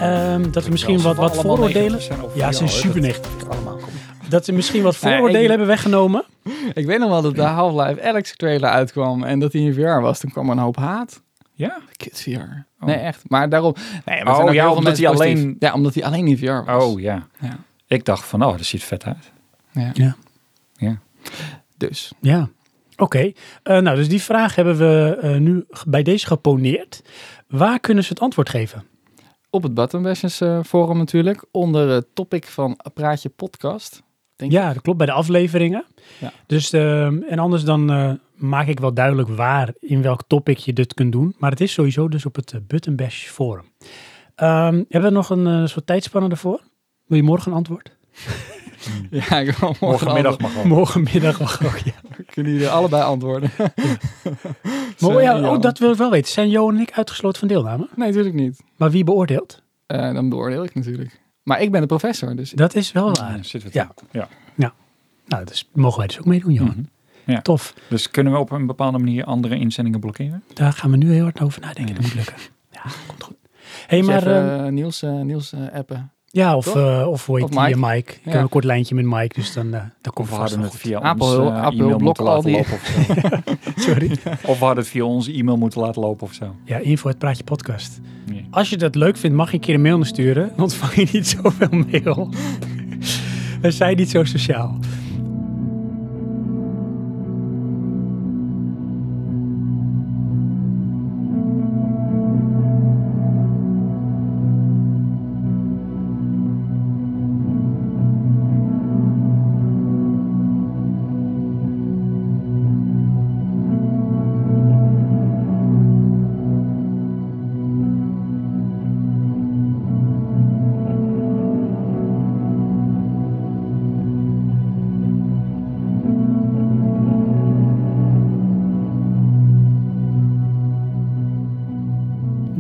Ehm, 0.01 0.51
dat 0.51 0.65
we 0.65 0.71
misschien 0.71 1.01
wat, 1.03 1.17
wat 1.17 1.37
vooroordelen... 1.37 2.01
Ja, 2.35 2.53
ze 2.53 2.57
zijn 2.59 2.69
super 2.71 3.01
negatief 3.01 3.49
allemaal. 3.49 3.79
Dat 4.29 4.45
ze 4.45 4.53
misschien 4.53 4.83
wat 4.83 4.95
ja, 5.01 5.09
vooroordelen 5.09 5.49
hebben 5.49 5.67
weggenomen. 5.67 6.25
Ik 6.75 6.87
weet 6.87 6.99
nog 6.99 7.09
wel 7.09 7.23
dat 7.23 7.35
de 7.35 7.43
Half-Life 7.43 8.03
Alex 8.09 8.37
trailer 8.37 8.71
uitkwam 8.71 9.23
en 9.25 9.39
dat 9.39 9.53
hij 9.53 9.63
in 9.63 9.75
VR 9.75 10.01
was. 10.01 10.19
Toen 10.19 10.31
kwam 10.31 10.47
er 10.47 10.53
een 10.53 10.59
hoop 10.63 10.77
haat. 10.77 11.23
Ja? 11.55 11.79
Kids 11.97 12.23
VR. 12.23 12.39
Nee, 12.79 12.97
echt. 12.97 13.23
Maar 13.29 13.49
daarom... 13.49 13.75
Nee, 14.05 14.25
maar 14.25 14.33
Oh, 14.33 14.37
zijn 14.37 14.49
ook 14.49 14.55
ja, 14.55 14.73
omdat 14.73 14.99
hij 14.99 15.07
positief. 15.13 15.37
alleen- 15.39 15.57
Ja, 15.59 15.73
omdat 15.73 15.95
hij 15.95 16.05
alleen 16.05 16.27
in 16.27 16.39
VR 16.39 16.65
was. 16.71 16.85
Oh 16.85 17.01
ja. 17.01 17.27
Ja. 17.41 17.59
Ik 17.87 18.05
dacht 18.05 18.25
van, 18.27 18.43
oh, 18.45 18.51
dat 18.51 18.65
ziet 18.65 18.85
vet 18.85 19.05
uit. 19.05 19.33
Ja. 19.73 19.91
Ja. 19.95 20.17
Ja. 20.77 20.99
Dus. 21.77 22.13
Ja, 22.21 22.49
oké. 22.97 23.33
Eh, 23.63 23.79
nou, 23.79 23.97
dus 23.97 24.09
die 24.09 24.23
vraag 24.23 24.55
hebben 24.55 24.77
we 24.77 25.19
eh, 25.21 25.37
nu 25.37 25.67
bij 25.87 26.03
deze 26.03 26.27
geponeerd. 26.27 27.03
Waar 27.49 27.81
kunnen 27.81 28.05
ze 28.05 28.09
het 28.13 28.21
antwoord 28.21 28.49
geven? 28.49 28.85
Op 29.51 29.63
het 29.63 29.75
Button 29.75 30.03
Bashes 30.03 30.41
eh, 30.41 30.59
forum 30.67 30.99
natuurlijk. 30.99 31.45
Onder 31.51 31.89
het 31.89 32.07
topic 32.15 32.47
van 32.47 32.79
Praatje 32.95 33.29
Podcast. 33.29 34.03
Denk 34.37 34.53
Ja, 34.53 34.73
dat 34.73 34.83
klopt, 34.83 34.99
bij 34.99 35.07
de 35.07 35.13
afleveringen. 35.13 35.85
Ja. 36.19 36.33
Dus, 36.47 36.73
ehm, 36.73 37.23
en 37.23 37.39
anders 37.39 37.65
dan 37.65 37.91
eh, 37.93 38.13
maak 38.35 38.67
ik 38.67 38.81
wel 38.81 38.95
duidelijk 38.95 39.29
waar, 39.29 39.73
in 39.81 40.03
welk 40.03 40.23
topic 40.27 40.59
je 40.59 40.73
dit 40.73 40.95
kunt 40.95 41.13
doen. 41.13 41.35
Maar 41.39 41.51
het 41.51 41.61
is 41.61 41.73
sowieso 41.73 42.09
dus 42.09 42.27
op 42.27 42.35
het 42.35 42.53
eh, 42.53 42.61
Button 42.67 42.97
Bash 42.97 43.27
forum. 43.27 43.65
Ehm, 44.35 44.83
hebben 44.89 45.11
we 45.11 45.17
nog 45.17 45.31
een 45.31 45.47
eh, 45.47 45.67
soort 45.67 45.87
tijdspanne 45.87 46.29
ervoor? 46.29 46.61
Wil 47.07 47.17
je 47.17 47.23
morgen 47.25 47.51
een 47.51 47.57
antwoord? 47.57 47.91
Ja, 49.11 49.39
ik 49.39 49.51
wil 49.51 49.69
morgen 49.69 49.87
Morgenmiddag 49.87 50.39
mag 50.39 50.55
wel. 50.55 50.67
Morgenmiddag 50.67 51.41
mag 51.41 51.65
ook, 51.67 51.77
ja. 51.79 51.93
Kunnen 52.33 52.53
jullie 52.53 52.69
allebei 52.69 53.03
antwoorden? 53.03 53.51
Maar, 54.99 55.15
oh 55.17 55.23
ja, 55.23 55.53
oh, 55.53 55.61
dat 55.61 55.79
wil 55.79 55.91
ik 55.91 55.97
wel 55.97 56.11
weten. 56.11 56.33
Zijn 56.33 56.51
Johan 56.51 56.75
en 56.75 56.81
ik 56.81 56.93
uitgesloten 56.93 57.39
van 57.39 57.49
deelname? 57.49 57.89
Nee, 57.97 58.09
natuurlijk 58.09 58.35
niet. 58.35 58.63
Maar 58.77 58.91
wie 58.91 59.05
beoordeelt? 59.05 59.63
Eh, 59.87 60.13
dan 60.13 60.29
beoordeel 60.29 60.65
ik 60.65 60.75
natuurlijk. 60.75 61.21
Maar 61.43 61.61
ik 61.61 61.71
ben 61.71 61.81
de 61.81 61.87
professor, 61.87 62.37
dus 62.37 62.51
Dat 62.51 62.75
is 62.75 62.93
wel 62.93 63.13
waar. 63.13 63.37
Ja, 63.37 63.43
zitten 63.43 63.71
we 63.71 63.79
Ja. 63.79 63.93
ja. 64.11 64.29
Nou, 65.27 65.45
dus 65.45 65.71
mogen 65.73 65.99
wij 65.99 66.07
dus 66.07 66.19
ook 66.19 66.25
meedoen, 66.25 66.53
Johan. 66.53 66.89
Mhm. 67.27 67.41
Tof. 67.43 67.75
Dus 67.89 68.11
kunnen 68.11 68.33
we 68.33 68.39
op 68.39 68.51
een 68.51 68.67
bepaalde 68.67 68.99
manier 68.99 69.25
andere 69.25 69.59
inzendingen 69.59 70.01
blokkeren? 70.01 70.43
Daar 70.55 70.73
gaan 70.73 70.91
we 70.91 70.97
nu 70.97 71.13
heel 71.13 71.23
hard 71.23 71.41
over 71.41 71.61
nadenken. 71.61 71.95
Dat 71.95 72.05
moet 72.05 72.15
lukken. 72.15 72.35
Ja, 72.71 72.81
komt 73.07 73.23
goed. 73.23 73.37
hey, 73.87 73.99
Moet 73.99 74.07
je 74.07 74.13
maar 74.13 74.23
even, 74.23 74.53
ehm, 74.59 74.65
eh, 74.65 74.73
Niels, 74.73 75.03
eh, 75.03 75.21
Niels 75.21 75.53
eh, 75.53 75.61
appen. 75.79 76.09
Ja, 76.27 76.57
of, 76.57 76.77
eh, 76.77 77.07
of 77.09 77.27
hoe 77.27 77.37
heet 77.37 77.45
Of 77.45 77.51
die, 77.51 77.61
Mike. 77.61 77.79
Mike. 77.87 78.13
Ik 78.13 78.21
Ja. 78.25 78.31
heb 78.31 78.41
een 78.41 78.49
kort 78.49 78.65
lijntje 78.65 78.95
met 78.95 79.05
Mike, 79.05 79.35
dus 79.41 79.53
dan, 79.53 79.75
eh 79.75 79.81
dan 80.01 80.13
komt 80.13 80.29
Of 80.29 80.35
we 80.35 80.41
vast 80.41 80.57
het 80.57 80.77
via 80.77 80.99
Apple- 80.99 81.27
ons 81.27 81.35
eh, 81.51 81.63
Apple 81.63 81.79
e-mail 81.83 81.89
blok 81.97 82.01
moeten 82.03 82.25
laten 82.25 82.37
al 82.37 82.43
die- 82.43 82.57
lopen 82.57 82.73
of 82.75 83.45
zo. 83.77 83.83
Sorry. 83.91 84.11
of 84.45 84.59
we 84.59 84.65
hadden 84.65 84.77
het 84.85 84.89
via 84.93 85.05
onze 85.05 85.33
e-mail 85.33 85.57
moeten 85.57 85.81
laten 85.81 86.03
lopen 86.03 86.27
of 86.27 86.33
zo. 86.33 86.55
Ja, 86.65 86.77
info 86.79 87.09
het 87.09 87.19
praatje 87.19 87.45
podcast. 87.45 88.01
Ja. 88.33 88.41
Als 88.51 88.71
je 88.71 88.77
dat 88.77 88.95
leuk 88.95 89.17
vindt, 89.17 89.37
mag 89.37 89.49
je 89.49 89.55
een 89.55 89.61
keer 89.61 89.75
een 89.75 89.83
mail 89.83 89.97
naar 89.97 90.07
sturen. 90.07 90.49
Dan 90.55 90.63
ontvang 90.63 90.95
je 90.95 91.09
niet 91.13 91.27
zoveel 91.43 91.69
mail. 91.91 92.29
We 93.61 93.71
zijn 93.71 93.97
niet 93.97 94.11
zo 94.11 94.25
sociaal. 94.25 94.79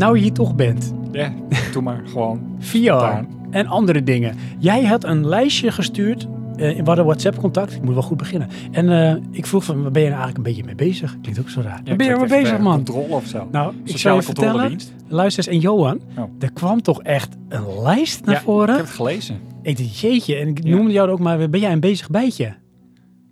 Nou 0.05 0.16
je 0.16 0.22
hier 0.22 0.32
toch 0.32 0.55
bent. 0.55 0.94
Ja, 1.12 1.32
doe 1.72 1.82
maar 1.82 2.02
gewoon. 2.07 2.57
VR 2.59 2.76
Spontaan. 2.76 3.28
en 3.50 3.66
andere 3.66 4.02
dingen. 4.02 4.34
Jij 4.59 4.84
had 4.84 5.05
een 5.05 5.26
lijstje 5.28 5.70
gestuurd. 5.72 6.26
eh, 6.57 6.76
we 6.76 6.82
hadden 6.84 7.05
WhatsApp-contact. 7.05 7.74
Ik 7.74 7.82
moet 7.82 7.92
wel 7.94 8.02
goed 8.02 8.16
beginnen. 8.16 8.48
En 8.70 8.90
eh, 8.90 9.16
ik 9.30 9.46
vroeg 9.46 9.64
van, 9.64 9.82
waar 9.82 9.90
ben 9.90 10.02
je 10.02 10.09
nou 10.09 10.20
eigenlijk 10.22 10.36
een 10.36 10.55
beetje 10.55 10.74
mee 10.74 10.88
bezig? 10.88 11.16
Klinkt 11.20 11.40
ook 11.40 11.48
zo 11.48 11.61
raar. 11.61 11.80
waar 11.84 11.96
ben 11.96 12.07
je 12.07 12.16
mee 12.16 12.28
bezig, 12.42 12.59
man? 12.59 12.74
Controle 12.74 13.14
of 13.14 13.26
zo. 13.26 13.48
Nou, 13.52 13.68
ik 13.70 13.74
zou 13.76 13.88
Sociale 13.90 14.16
je 14.16 14.22
vertellen, 14.22 14.78
luister 15.09 15.44
eens, 15.46 15.55
en 15.55 15.61
Johan, 15.62 16.00
Oh. 16.18 16.24
er 16.38 16.52
kwam 16.52 16.82
toch 16.82 17.02
echt 17.02 17.36
een 17.48 17.82
lijst 17.82 18.24
naar 18.24 18.34
Ja, 18.34 18.40
voren? 18.40 18.68
Ik 18.68 18.76
heb 18.76 18.84
het 18.86 18.94
gelezen. 18.94 19.38
Ik 19.62 19.76
dacht, 19.76 20.00
jeetje, 20.00 20.36
en 20.36 20.48
ik 20.48 20.64
Ja. 20.64 20.74
noemde 20.76 20.92
jou 20.92 21.11
ook 21.11 21.18
maar, 21.20 21.50
ben 21.50 21.61
jij 21.61 21.72
een 21.72 21.80
bezig 21.80 22.11
bijtje? 22.11 22.55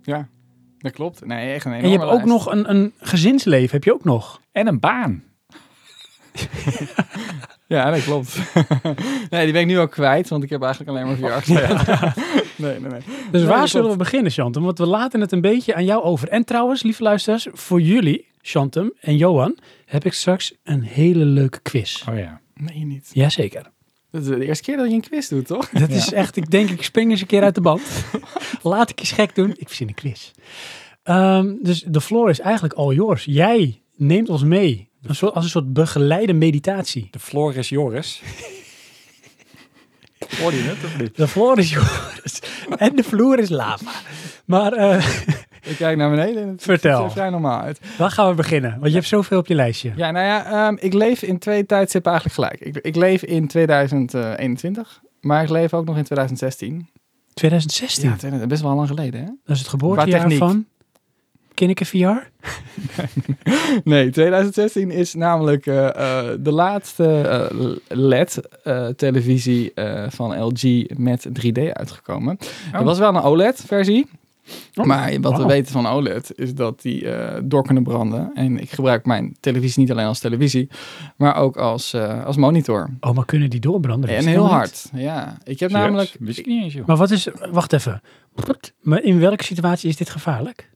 Ja, 0.01 0.27
dat 0.77 0.91
klopt. 0.91 1.25
Nee, 1.25 1.53
echt 1.53 1.65
een 1.65 1.71
En 1.73 1.89
je 1.89 1.97
hebt 1.97 2.03
ook 2.03 2.09
lijst. 2.11 2.25
nog 2.25 2.51
een, 2.51 2.69
een 2.69 2.91
gezinsleven, 2.99 3.71
heb 3.71 3.83
je 3.83 3.93
ook 3.93 4.03
nog. 4.03 4.41
En 4.51 4.67
een 4.67 4.79
baan. 4.79 5.23
Ja, 7.67 7.91
dat 7.91 8.03
klopt. 8.03 8.37
nee, 9.29 9.43
die 9.43 9.53
ben 9.53 9.61
ik 9.61 9.67
nu 9.67 9.79
ook 9.79 9.91
kwijt, 9.91 10.29
want 10.29 10.43
ik 10.43 10.49
heb 10.49 10.61
eigenlijk 10.61 10.91
alleen 10.91 11.05
maar 11.05 11.15
vier 11.15 11.31
acties. 11.31 11.55
nee, 12.55 12.79
nee, 12.79 12.91
nee. 12.91 13.01
Dus 13.31 13.41
Nee, 13.41 13.49
waar 13.49 13.67
zullen 13.67 13.89
we 13.89 13.97
beginnen, 13.97 14.31
Chantem? 14.31 14.63
Want 14.63 14.77
we 14.77 14.85
laten 14.85 15.21
het 15.21 15.31
een 15.31 15.41
beetje 15.41 15.75
aan 15.75 15.85
jou 15.85 16.03
over. 16.03 16.27
En 16.27 16.45
trouwens, 16.45 16.83
lieve 16.83 17.03
luisteraars, 17.03 17.47
voor 17.51 17.81
jullie, 17.81 18.27
Chantem 18.41 18.93
en 18.99 19.17
Johan, 19.17 19.57
heb 19.85 20.05
ik 20.05 20.13
straks 20.13 20.53
een 20.63 20.81
hele 20.81 21.25
leuke 21.25 21.59
quiz. 21.61 22.03
Oh 22.09 22.17
ja. 22.17 22.41
Nee, 22.55 22.79
je 22.79 22.85
niet. 22.85 23.09
Jazeker. 23.13 23.71
Dat 24.11 24.21
is 24.21 24.27
de 24.27 24.45
eerste 24.45 24.63
keer 24.63 24.77
dat 24.77 24.87
je 24.87 24.93
een 24.93 25.01
quiz 25.01 25.27
doet, 25.27 25.47
toch? 25.47 25.69
Dat 25.69 25.89
is 25.89 26.11
echt, 26.11 26.35
ik 26.35 26.51
denk, 26.51 26.69
ik 26.69 26.83
spring 26.83 27.11
eens 27.11 27.21
een 27.21 27.27
keer 27.27 27.43
uit 27.43 27.55
de 27.55 27.61
band. 27.61 27.81
Laat 28.61 28.89
ik 28.89 28.99
eens 28.99 29.11
gek 29.11 29.35
doen. 29.35 29.53
Ik 29.57 29.67
verzin 29.67 29.87
een 29.87 29.93
quiz. 29.93 30.31
Ehm, 31.03 31.53
dus 31.61 31.83
de 31.87 32.01
floor 32.01 32.29
is 32.29 32.39
eigenlijk 32.39 32.73
all 32.73 32.93
yours. 32.93 33.25
Jij 33.25 33.81
neemt 33.95 34.29
ons 34.29 34.43
mee. 34.43 34.89
Een 35.03 35.15
soort, 35.15 35.33
als 35.33 35.43
een 35.43 35.49
soort 35.49 35.73
begeleide 35.73 36.33
meditatie. 36.33 37.07
De 37.11 37.19
floor 37.19 37.55
is 37.55 37.69
Joris. 37.69 38.21
Hoorde 40.39 40.57
je 40.57 40.63
het 40.63 40.83
of 40.83 40.99
niet? 40.99 41.15
De 41.15 41.27
floor 41.27 41.57
is 41.57 41.69
yours. 41.69 42.39
En 42.77 42.95
de 42.95 43.03
vloer 43.03 43.39
is 43.39 43.49
lava. 43.49 43.91
Maar 44.45 44.73
eh, 44.73 45.05
Ik 45.63 45.75
kijk 45.75 45.97
naar 45.97 46.09
beneden 46.09 46.41
en 46.43 46.47
het 46.47 46.61
Vertel. 46.63 46.97
ziet 46.97 47.05
er 47.05 47.11
vrij 47.11 47.29
normaal 47.29 47.61
uit. 47.61 47.79
waar 47.97 48.11
gaan 48.11 48.29
we 48.29 48.35
beginnen? 48.35 48.71
Want 48.71 48.87
je 48.87 48.93
hebt 48.97 49.07
zoveel 49.07 49.37
op 49.39 49.47
je 49.47 49.55
lijstje. 49.55 49.93
Ja, 49.95 50.11
nou 50.11 50.25
ja, 50.25 50.45
ehm, 50.45 50.75
ik 50.79 50.93
leef 50.93 51.21
in 51.21 51.39
twee 51.39 51.65
tijdstippen 51.65 52.11
eigenlijk 52.11 52.41
gelijk. 52.41 52.75
Ik, 52.75 52.85
ik 52.85 52.95
leef 52.95 53.23
in 53.23 53.47
2021, 53.47 55.01
maar 55.21 55.43
ik 55.43 55.49
leef 55.49 55.73
ook 55.73 55.85
nog 55.85 55.97
in 55.97 56.03
2016. 56.03 56.89
2016. 57.33 58.09
Ja, 58.09 58.15
20 58.15 58.47
best 58.47 58.61
wel 58.61 58.75
lang 58.75 58.87
geleden, 58.87 59.19
hè? 59.19 59.25
Dat 59.25 59.55
is 59.55 59.59
het 59.59 59.67
geboortejaar 59.67 60.19
techniek. 60.19 60.37
van 60.37 60.65
Kinneke 61.63 61.85
VR. 61.85 62.21
Nee, 63.83 64.09
2016 64.09 64.91
is 64.91 65.13
namelijk 65.13 65.65
eh, 65.65 65.87
eh, 65.87 66.37
de 66.39 66.51
laatste 66.51 67.05
eh, 67.21 67.97
LED-televisie 67.97 69.73
eh, 69.73 70.05
van 70.09 70.43
LG 70.43 70.87
met 70.97 71.27
3D 71.27 71.61
uitgekomen. 71.73 72.37
Er 72.73 72.83
was 72.83 72.99
wel 72.99 73.15
een 73.15 73.21
OLED-versie. 73.21 74.07
Oh, 74.75 74.85
maar 74.85 75.19
wat 75.21 75.37
we 75.37 75.45
weten 75.45 75.71
van 75.71 75.87
OLED 75.87 76.31
is 76.35 76.55
dat 76.55 76.81
die 76.81 77.09
eh, 77.09 77.41
door 77.43 77.63
kunnen 77.63 77.83
branden. 77.83 78.31
En 78.33 78.59
ik 78.59 78.69
gebruik 78.71 79.05
mijn 79.05 79.35
televisie 79.39 79.79
niet 79.79 79.91
alleen 79.91 80.05
als 80.05 80.19
televisie, 80.19 80.69
maar 81.17 81.35
ook 81.35 81.57
als, 81.57 81.93
eh, 81.93 82.25
als 82.25 82.37
monitor. 82.37 82.89
Oh, 82.99 83.15
maar 83.15 83.25
kunnen 83.25 83.49
die 83.49 83.59
doorbranden? 83.59 84.09
En 84.09 84.25
heel 84.25 84.47
hard. 84.47 84.89
Ja, 84.93 85.37
ik 85.43 85.59
heb 85.59 85.71
namelijk. 85.71 86.15
Wist 86.19 86.39
ik 86.39 86.45
niet 86.45 86.63
eens, 86.63 86.73
joh. 86.73 86.85
Maar 86.85 86.97
wat 86.97 87.11
is... 87.11 87.27
Wacht 87.51 87.73
even. 87.73 88.01
Maar 88.81 89.03
in 89.03 89.19
welke 89.19 89.43
situatie 89.43 89.89
is 89.89 89.97
dit 89.97 90.09
gevaarlijk? 90.09 90.71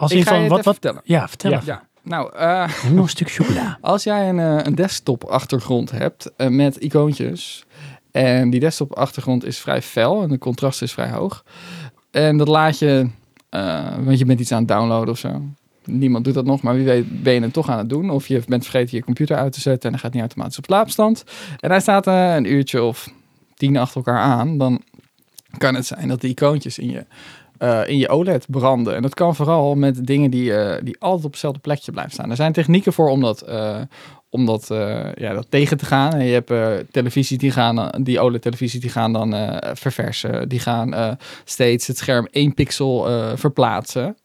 Als 0.00 0.12
in 0.12 0.18
Ik 0.18 0.26
ga 0.26 0.34
je 0.34 0.40
van 0.40 0.48
wat, 0.48 0.58
even 0.58 0.64
wat... 0.64 0.80
vertellen. 0.80 1.00
Ja, 1.04 1.28
vertel 1.28 1.50
Ja. 1.64 1.82
nou, 2.02 2.36
eh, 2.36 2.68
nog 2.90 3.02
een 3.02 3.08
stuk 3.08 3.30
chocola. 3.30 3.78
Als 3.80 4.02
jij 4.02 4.28
een, 4.28 4.38
eh, 4.38 4.64
een 4.64 4.74
desktop 4.74 5.24
achtergrond 5.24 5.90
hebt 5.90 6.30
eh, 6.36 6.48
met 6.48 6.76
icoontjes 6.76 7.64
en 8.10 8.50
die 8.50 8.60
desktop 8.60 8.92
achtergrond 8.92 9.44
is 9.44 9.58
vrij 9.58 9.82
fel 9.82 10.22
en 10.22 10.28
de 10.28 10.38
contrast 10.38 10.82
is 10.82 10.92
vrij 10.92 11.10
hoog 11.10 11.44
en 12.10 12.36
dat 12.36 12.48
laat 12.48 12.78
je, 12.78 13.10
eh, 13.48 13.96
want 14.04 14.18
je 14.18 14.24
bent 14.24 14.40
iets 14.40 14.52
aan 14.52 14.58
het 14.58 14.68
downloaden 14.68 15.10
of 15.10 15.18
zo. 15.18 15.42
Niemand 15.84 16.24
doet 16.24 16.34
dat 16.34 16.44
nog, 16.44 16.62
maar 16.62 16.74
wie 16.74 16.84
weet 16.84 17.22
ben 17.22 17.34
je 17.34 17.40
het 17.40 17.52
toch 17.52 17.68
aan 17.68 17.78
het 17.78 17.88
doen. 17.88 18.10
Of 18.10 18.26
je 18.26 18.42
bent 18.48 18.62
vergeten 18.62 18.96
je 18.96 19.04
computer 19.04 19.36
uit 19.36 19.52
te 19.52 19.60
zetten 19.60 19.84
en 19.84 19.90
dan 19.90 20.00
gaat 20.00 20.12
niet 20.12 20.20
automatisch 20.20 20.58
op 20.58 20.64
slaapstand. 20.64 21.24
En 21.60 21.70
hij 21.70 21.80
staat 21.80 22.06
eh, 22.06 22.34
een 22.34 22.52
uurtje 22.52 22.82
of 22.82 23.08
tien 23.54 23.76
achter 23.76 23.96
elkaar 23.96 24.18
aan, 24.20 24.58
dan 24.58 24.82
kan 25.58 25.74
het 25.74 25.86
zijn 25.86 26.08
dat 26.08 26.20
de 26.20 26.28
icoontjes 26.28 26.78
in 26.78 26.90
je, 26.90 27.06
eh, 27.60 27.80
in 27.86 27.98
je 27.98 28.08
OLED 28.08 28.46
branden. 28.48 28.94
En 28.94 29.02
dat 29.02 29.14
kan 29.14 29.34
vooral 29.36 29.74
met 29.74 30.06
dingen 30.06 30.30
die, 30.30 30.54
eh, 30.54 30.82
die 30.82 30.96
altijd 30.98 31.24
op 31.24 31.30
hetzelfde 31.30 31.60
plekje 31.60 31.92
blijven 31.92 32.12
staan. 32.12 32.30
Er 32.30 32.36
zijn 32.36 32.52
technieken 32.52 32.92
voor 32.92 33.08
om 33.08 33.20
dat, 33.20 33.42
eh, 33.42 33.80
om 34.30 34.46
dat, 34.46 34.66
ja, 35.14 35.32
dat 35.32 35.46
tegen 35.48 35.76
te 35.76 35.84
gaan. 35.84 36.12
En 36.12 36.24
je 36.24 36.42
hebt 36.42 36.92
televisies 36.92 37.38
die 37.38 37.50
gaan, 37.50 37.90
die 38.02 38.20
OLED-televisies 38.20 38.80
die 38.80 38.90
gaan 38.90 39.12
dan 39.12 39.34
verversen. 39.72 40.48
Die 40.48 40.58
gaan 40.58 41.18
steeds 41.44 41.86
het 41.86 41.98
scherm 41.98 42.28
één 42.30 42.54
pixel 42.54 43.06
verplaatsen. 43.36 44.16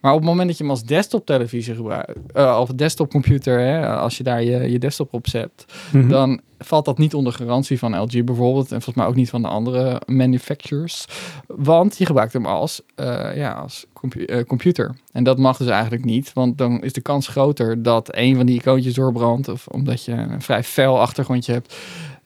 Maar 0.00 0.12
op 0.12 0.18
het 0.18 0.28
moment 0.28 0.48
dat 0.48 0.56
je 0.58 0.62
hem 0.62 0.72
als 0.72 0.84
desktop-televisie 0.84 1.74
gebruikt, 1.74 2.12
eh, 2.32 2.58
of 2.60 2.68
desktop-computer, 2.68 3.58
hè, 3.60 3.88
als 3.88 4.16
je 4.16 4.22
daar 4.22 4.42
je, 4.42 4.70
je 4.70 4.78
desktop 4.78 5.14
op 5.14 5.28
zet, 5.28 5.64
Mhm. 5.92 6.08
dan 6.08 6.40
valt 6.58 6.84
dat 6.84 6.98
niet 6.98 7.14
onder 7.14 7.32
garantie 7.32 7.78
van 7.78 8.00
LG 8.00 8.24
bijvoorbeeld. 8.24 8.64
En 8.64 8.82
volgens 8.82 8.94
mij 8.94 9.06
ook 9.06 9.14
niet 9.14 9.30
van 9.30 9.42
de 9.42 9.48
andere 9.48 10.00
manufacturers. 10.06 11.04
Want 11.46 11.98
je 11.98 12.06
gebruikt 12.06 12.32
hem 12.32 12.46
als, 12.46 12.82
eh, 12.94 13.36
ja, 13.36 13.52
als 13.52 13.86
compu- 13.92 14.24
eh, 14.24 14.44
computer. 14.44 14.94
En 15.12 15.24
dat 15.24 15.38
mag 15.38 15.56
dus 15.56 15.68
eigenlijk 15.68 16.04
niet. 16.04 16.32
Want 16.32 16.58
dan 16.58 16.82
is 16.82 16.92
de 16.92 17.00
kans 17.00 17.28
groter 17.28 17.82
dat 17.82 18.16
een 18.16 18.36
van 18.36 18.46
die 18.46 18.56
icoontjes 18.58 18.94
doorbrandt. 18.94 19.48
Of 19.48 19.66
omdat 19.66 20.04
je 20.04 20.12
een 20.12 20.42
vrij 20.42 20.62
fel 20.64 21.00
achtergrondje 21.00 21.52
hebt. 21.52 21.76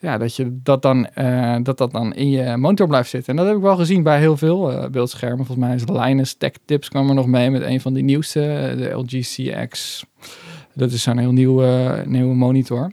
Ja, 0.03 0.19
dat, 0.19 0.37
je 0.37 0.59
dat, 0.63 0.83
dan, 0.83 1.07
eh, 1.07 1.57
dat 1.63 1.79
dat 1.79 1.93
dan 1.93 2.15
in 2.15 2.31
je 2.31 2.57
monitor 2.57 2.87
blijft 2.87 3.11
zitten. 3.11 3.31
En 3.31 3.37
dat 3.37 3.47
heb 3.47 3.57
ik 3.57 3.63
wel 3.63 3.77
gezien 3.77 4.03
bij 4.03 4.19
heel 4.19 4.37
veel 4.37 4.73
eh, 4.73 4.89
beeldschermen. 4.91 5.47
Volgens 5.47 5.67
mij 5.67 5.75
is 5.75 5.85
Linus 5.87 6.35
Tech 6.35 6.53
Tips 6.65 6.89
kwam 6.89 7.09
er 7.09 7.15
nog 7.15 7.27
mee 7.27 7.51
met 7.51 7.63
een 7.63 7.81
van 7.81 7.95
die 7.95 8.03
nieuwste. 8.03 8.41
eh, 8.47 8.77
de 8.77 8.91
LG 8.91 9.09
CX. 9.09 10.05
Dat 10.75 10.93
is 10.93 11.03
zo'n 11.03 11.19
heel 11.19 11.33
nieuwe, 11.33 12.03
nieuwe 12.07 12.35
monitor. 12.35 12.93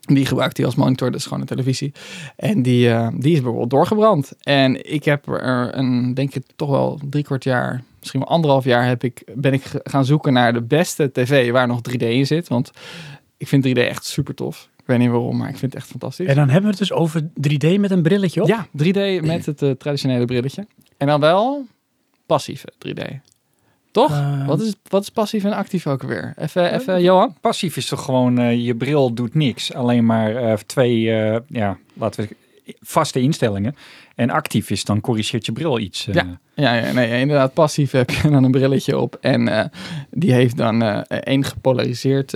Die 0.00 0.26
gebruikt 0.26 0.56
hij 0.56 0.66
als 0.66 0.74
monitor, 0.74 1.10
dat 1.10 1.20
is 1.20 1.26
gewoon 1.26 1.40
een 1.40 1.46
televisie. 1.46 1.92
En 2.36 2.62
die, 2.62 2.88
die 3.18 3.32
is 3.32 3.40
bijvoorbeeld 3.40 3.70
doorgebrand. 3.70 4.32
En 4.42 4.92
ik 4.92 5.04
heb 5.04 5.28
er 5.28 5.76
een, 5.76 6.14
denk 6.14 6.34
ik, 6.34 6.44
toch 6.56 6.70
wel 6.70 7.00
drie 7.10 7.24
kwart 7.24 7.44
jaar, 7.44 7.82
misschien 7.98 8.20
wel 8.20 8.28
anderhalf 8.28 8.64
jaar, 8.64 8.86
heb 8.86 9.04
ik, 9.04 9.22
ben 9.34 9.52
ik 9.52 9.62
gaan 9.82 10.04
zoeken 10.04 10.32
naar 10.32 10.52
de 10.52 10.62
beste 10.62 11.12
tv 11.12 11.50
waar 11.50 11.66
nog 11.66 11.80
3D 11.90 12.02
in 12.02 12.26
zit. 12.26 12.48
Want 12.48 12.70
ik 13.36 13.48
vind 13.48 13.66
3D 13.66 13.72
echt 13.72 14.04
super 14.04 14.34
tof. 14.34 14.69
Ik 14.90 14.96
weet 14.96 15.06
niet 15.06 15.14
waarom, 15.16 15.36
maar 15.36 15.48
ik 15.48 15.56
vind 15.56 15.72
het 15.72 15.82
echt 15.82 15.90
fantastisch. 15.90 16.26
En 16.26 16.34
dan 16.34 16.44
hebben 16.44 16.62
we 16.62 16.76
het 16.76 16.78
dus 16.78 16.92
over 16.92 17.22
3D 17.22 17.80
met 17.80 17.90
een 17.90 18.02
brilletje 18.02 18.42
op. 18.42 18.48
Ja, 18.48 18.66
3D 18.66 19.24
met 19.24 19.46
het 19.46 19.62
eh, 19.62 19.70
traditionele 19.70 20.24
brilletje. 20.24 20.66
En 20.96 21.06
dan 21.06 21.20
wel 21.20 21.66
passieve 22.26 22.72
3D. 22.86 23.02
Toch? 23.90 24.10
Eh, 24.10 24.46
wat, 24.46 24.60
is, 24.60 24.74
wat 24.88 25.02
is 25.02 25.10
passief 25.10 25.44
en 25.44 25.52
actief 25.52 25.86
ook 25.86 26.02
weer? 26.02 26.34
Even, 26.36 26.74
even 26.74 27.02
Johan? 27.02 27.34
Passief 27.40 27.76
is 27.76 27.86
toch 27.86 28.04
gewoon, 28.04 28.38
eh, 28.38 28.66
je 28.66 28.74
bril 28.74 29.14
doet 29.14 29.34
niks. 29.34 29.74
Alleen 29.74 30.06
maar 30.06 30.36
eh, 30.36 30.52
twee, 30.52 31.12
eh, 31.12 31.40
ja, 31.48 31.78
laten 31.94 32.28
we 32.28 32.36
vaste 32.80 33.20
instellingen. 33.20 33.76
En 34.20 34.30
actief 34.30 34.70
is, 34.70 34.84
dan 34.84 35.00
corrigeert 35.00 35.46
je 35.46 35.52
bril 35.52 35.78
iets. 35.78 36.06
eh. 36.06 36.14
Ja. 36.14 36.40
Ja, 36.54 36.74
ja 36.74 36.92
nee, 36.92 37.20
inderdaad. 37.20 37.54
Passief 37.54 37.90
heb 37.90 38.10
je 38.10 38.30
dan 38.30 38.44
een 38.44 38.50
brilletje 38.50 38.98
op. 38.98 39.18
En 39.20 39.48
eh, 39.48 39.64
die 40.10 40.32
heeft 40.32 40.56
dan 40.56 40.82
eh 40.82 41.18
één 41.18 41.44
gepolariseerd 41.44 42.34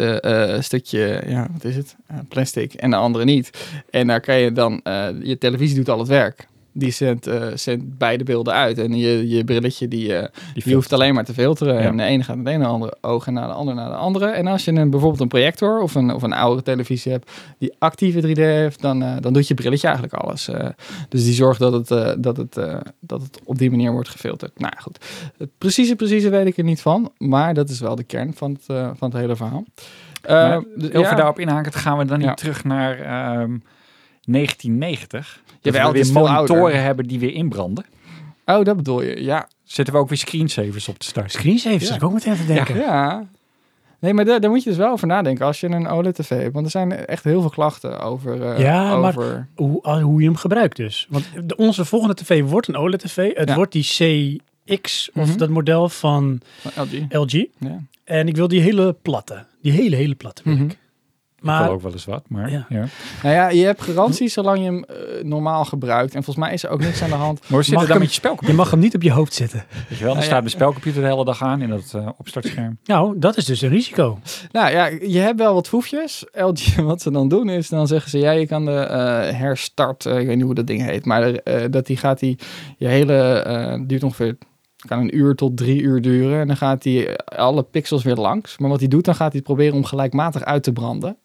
stukje, 0.58 1.22
ja, 1.26 1.48
wat 1.52 1.64
is 1.64 1.76
het? 1.76 1.96
Plastic. 2.28 2.74
En 2.74 2.90
de 2.90 2.96
andere 2.96 3.24
niet. 3.24 3.50
En 3.90 4.06
daar 4.06 4.20
kan 4.20 4.38
je 4.38 4.52
dan, 4.52 4.80
je 5.22 5.36
televisie 5.38 5.76
doet 5.76 5.88
al 5.88 5.98
het 5.98 6.08
werk. 6.08 6.46
Die 6.76 6.90
zendt, 6.90 7.26
eh, 7.26 7.46
zendt 7.54 7.98
beide 7.98 8.24
beelden 8.24 8.54
uit. 8.54 8.78
En 8.78 8.96
je, 8.96 9.28
je 9.28 9.44
brilletje, 9.44 9.88
die, 9.88 10.16
eh, 10.16 10.28
Die 10.54 10.62
je 10.66 10.74
hoeft 10.74 10.92
alleen 10.92 11.14
maar 11.14 11.24
te 11.24 11.32
filteren. 11.34 11.74
Ja. 11.74 11.80
En 11.80 11.96
de 11.96 12.02
ene 12.02 12.22
gaat 12.22 12.36
naar 12.36 12.44
de 12.44 12.50
ene 12.50 12.64
andere 12.66 12.96
oog 13.00 13.26
en 13.26 13.32
naar 13.32 13.46
de 13.46 13.52
andere 13.52 13.76
naar 13.76 13.88
de 13.88 13.94
andere. 13.96 14.26
En 14.26 14.46
als 14.46 14.64
je 14.64 14.72
een, 14.72 14.90
bijvoorbeeld 14.90 15.20
een 15.20 15.28
projector 15.28 15.80
of 15.80 15.94
een, 15.94 16.14
of 16.14 16.22
een 16.22 16.32
oudere 16.32 16.62
televisie 16.62 17.12
hebt 17.12 17.30
die 17.58 17.74
actieve 17.78 18.20
3D 18.20 18.36
heeft, 18.36 18.80
dan, 18.80 19.02
eh, 19.02 19.12
dan 19.20 19.32
doet 19.32 19.48
je 19.48 19.54
brilletje 19.54 19.86
eigenlijk 19.88 20.16
alles. 20.16 20.48
Dus 21.08 21.24
die 21.24 21.32
zorgt 21.34 21.58
dat 21.60 21.72
het, 21.72 22.22
dat, 22.22 22.36
het, 22.36 22.54
dat 23.00 23.22
het 23.22 23.40
op 23.44 23.58
die 23.58 23.70
manier 23.70 23.92
wordt 23.92 24.08
gefilterd. 24.08 24.58
Nou 24.58 24.72
goed. 24.78 25.04
Het 25.38 25.50
precieze, 25.58 25.96
precieze 25.96 26.28
weet 26.28 26.46
ik 26.46 26.56
er 26.56 26.64
niet 26.64 26.80
van. 26.80 27.12
Maar 27.18 27.54
dat 27.54 27.68
is 27.68 27.80
wel 27.80 27.94
de 27.94 28.04
kern 28.04 28.34
van 28.34 28.52
het, 28.52 28.64
van 28.98 29.08
het 29.10 29.12
hele 29.12 29.36
verhaal. 29.36 29.64
Dus- 30.76 30.88
Over 30.88 31.00
ja. 31.00 31.14
daarop 31.14 31.38
inhaken, 31.38 31.72
gaan 31.72 31.98
we 31.98 32.04
dan 32.04 32.18
niet 32.18 32.26
Ja. 32.26 32.34
terug 32.34 32.64
naar 32.64 32.98
ehm, 33.00 33.56
1990. 34.26 35.40
Dat 35.46 35.74
Jawel, 35.74 35.92
we 35.92 36.02
weer 36.02 36.12
monitoren 36.12 36.62
ouder. 36.62 36.82
hebben 36.82 37.06
die 37.06 37.18
weer 37.18 37.32
inbranden. 37.34 37.84
Oh, 38.46 38.64
dat 38.64 38.76
bedoel 38.76 39.02
je. 39.02 39.22
Ja. 39.22 39.48
Zetten 39.62 39.94
we 39.94 40.00
ook 40.00 40.08
weer 40.08 40.18
screensavers 40.18 40.88
op 40.88 40.98
de 40.98 41.04
start. 41.04 41.32
Screensavers, 41.32 41.88
Ja. 41.88 41.94
ik 41.94 42.02
ook 42.02 42.12
meteen 42.12 42.36
te 42.36 42.46
denken. 42.46 42.76
Ja. 42.76 43.26
Nee, 43.98 44.14
maar 44.14 44.24
daar, 44.24 44.40
daar 44.40 44.50
moet 44.50 44.62
je 44.62 44.68
dus 44.68 44.78
wel 44.78 44.90
over 44.92 45.06
nadenken 45.06 45.46
als 45.46 45.60
je 45.60 45.66
een 45.68 45.88
OLED-tv 45.88 46.28
hebt. 46.28 46.52
Want 46.52 46.64
er 46.64 46.70
zijn 46.70 46.92
echt 47.06 47.24
heel 47.24 47.40
veel 47.40 47.50
klachten 47.50 48.00
over... 48.00 48.42
eh, 48.52 48.58
Ja, 48.58 48.96
maar- 48.96 49.16
over... 49.16 49.48
Hoe, 49.54 49.82
ah, 49.82 50.02
hoe 50.02 50.20
je 50.20 50.26
hem 50.26 50.36
gebruikt 50.36 50.76
dus. 50.76 51.06
Want 51.10 51.24
de, 51.44 51.56
onze 51.56 51.84
volgende 51.84 52.14
tv 52.14 52.42
wordt 52.42 52.68
een 52.68 52.76
OLED-tv. 52.76 53.34
Het 53.36 53.48
Ja. 53.48 53.54
wordt 53.54 53.72
die 53.72 53.82
CX, 54.64 55.10
of 55.14 55.28
Mhm. 55.28 55.38
dat 55.38 55.48
model 55.48 55.88
van 55.88 56.40
van 56.60 56.84
LG. 56.84 57.04
LG. 57.08 57.44
Ja. 57.58 57.78
En 58.04 58.28
ik 58.28 58.36
wil 58.36 58.48
die 58.48 58.60
hele 58.60 58.92
platte. 59.02 59.44
Die 59.62 59.72
hele, 59.72 59.96
hele 59.96 60.14
platte 60.14 60.42
wil 60.44 60.54
Mhm. 60.54 60.64
ik. 60.64 60.78
Maar 61.44 61.70
ook 61.70 61.82
wel 61.82 61.92
eens 61.92 62.04
wat, 62.04 62.22
maar 62.28 62.50
Ja. 62.50 62.66
ja. 62.68 62.84
Nou 63.22 63.34
ja, 63.34 63.48
je 63.48 63.64
hebt 63.64 63.82
garantie 63.82 64.28
zolang 64.28 64.58
je 64.58 64.64
hem 64.64 64.84
eh, 64.84 64.96
normaal 65.24 65.64
gebruikt. 65.64 66.14
En 66.14 66.22
volgens 66.24 66.44
mij 66.46 66.54
is 66.54 66.62
er 66.64 66.70
ook 66.70 66.80
niks 66.80 67.02
aan 67.02 67.08
de 67.08 67.14
hand. 67.14 67.40
Maar 67.40 67.50
hoe 67.50 67.62
zit 67.62 67.72
Mag 67.72 67.82
het 67.82 67.90
dan 67.90 67.98
met 67.98 68.08
je 68.08 68.14
je 68.14 68.20
spelcomputer? 68.20 68.56
mag 68.56 68.70
hem 68.70 68.78
niet 68.80 68.94
op 68.94 69.02
je 69.02 69.12
hoofd 69.12 69.34
zetten. 69.34 69.64
Weet 69.68 69.84
je 69.88 69.94
wel, 69.94 69.98
dan 69.98 70.06
Nou 70.06 70.18
ja. 70.18 70.22
staat 70.22 70.42
de 70.42 70.48
spelcomputer 70.48 71.02
de 71.02 71.08
hele 71.08 71.24
dag 71.24 71.42
aan 71.42 71.62
in 71.62 71.68
dat 71.68 71.92
eh, 71.94 72.08
opstartscherm. 72.18 72.78
Nou, 72.84 73.18
dat 73.18 73.36
is 73.36 73.44
dus 73.44 73.60
een 73.60 73.68
risico. 73.68 74.18
Nou 74.52 74.70
ja, 74.70 74.86
je 74.86 75.18
hebt 75.18 75.38
wel 75.38 75.54
wat 75.54 75.68
foefjes. 75.68 76.24
LG, 76.32 76.74
wat 76.92 77.02
ze 77.02 77.10
dan 77.10 77.28
doen 77.28 77.48
is, 77.48 77.68
dan 77.68 77.86
zeggen 77.86 78.10
ze, 78.10 78.18
ja, 78.18 78.30
je 78.30 78.46
kan 78.46 78.64
de 78.64 78.72
eh, 78.78 79.38
herstart, 79.38 80.04
ik 80.04 80.26
weet 80.26 80.36
niet 80.36 80.44
hoe 80.44 80.54
dat 80.54 80.66
ding 80.66 80.82
heet, 80.82 81.04
maar 81.04 81.22
eh, 81.32 81.62
dat 81.70 81.86
die 81.86 81.96
gaat 81.96 82.18
die, 82.18 82.38
je 82.78 82.86
hele, 82.86 83.14
eh, 83.38 83.80
duurt 83.86 84.02
ongeveer, 84.02 84.36
kan 84.86 84.98
een 84.98 85.16
uur 85.16 85.34
tot 85.34 85.56
drie 85.56 85.80
uur 85.80 86.00
duren. 86.00 86.40
En 86.40 86.46
dan 86.46 86.56
gaat 86.56 86.82
die 86.82 87.08
alle 87.24 87.62
pixels 87.62 88.02
weer 88.02 88.16
langs. 88.16 88.58
Maar 88.58 88.70
wat 88.70 88.80
hij 88.80 88.88
doet, 88.88 89.04
dan 89.04 89.14
gaat 89.14 89.32
hij 89.32 89.36
het 89.36 89.46
proberen 89.46 89.74
om 89.74 89.84
gelijkmatig 89.84 90.44
uit 90.44 90.62
te 90.62 90.72
branden. 90.72 91.16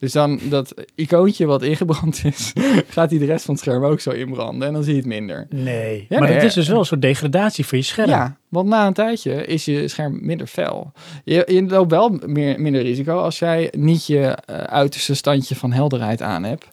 Dus 0.00 0.12
dan 0.12 0.40
dat 0.48 0.74
icoontje 0.94 1.46
wat 1.46 1.62
ingebrand 1.62 2.20
is, 2.32 2.52
gaat 2.88 3.10
hij 3.10 3.18
de 3.18 3.24
rest 3.24 3.44
van 3.44 3.54
het 3.54 3.62
scherm 3.62 3.84
ook 3.84 4.00
zo 4.00 4.10
inbranden. 4.10 4.68
En 4.68 4.74
dan 4.74 4.82
zie 4.82 4.92
je 4.92 4.98
het 4.98 5.08
minder. 5.08 5.46
Nee. 5.48 6.06
Ja, 6.08 6.18
maar 6.18 6.28
nee, 6.28 6.36
dat 6.36 6.46
is 6.46 6.54
dus 6.54 6.68
wel 6.68 6.78
een 6.78 6.84
soort 6.84 7.02
degradatie 7.02 7.66
voor 7.66 7.78
je 7.78 7.84
scherm. 7.84 8.08
Ja, 8.08 8.36
want 8.48 8.68
na 8.68 8.86
een 8.86 8.92
tijdje 8.92 9.46
is 9.46 9.64
je 9.64 9.88
scherm 9.88 10.18
minder 10.22 10.46
fel. 10.46 10.92
Je, 11.24 11.44
je 11.46 11.62
loopt 11.66 11.90
wel 11.90 12.18
meer, 12.26 12.60
minder 12.60 12.82
risico 12.82 13.18
als 13.18 13.38
jij 13.38 13.72
niet 13.76 14.06
je 14.06 14.20
eh, 14.20 14.56
uiterste 14.56 15.14
standje 15.14 15.54
van 15.54 15.72
helderheid 15.72 16.22
aan 16.22 16.44
hebt. 16.44 16.66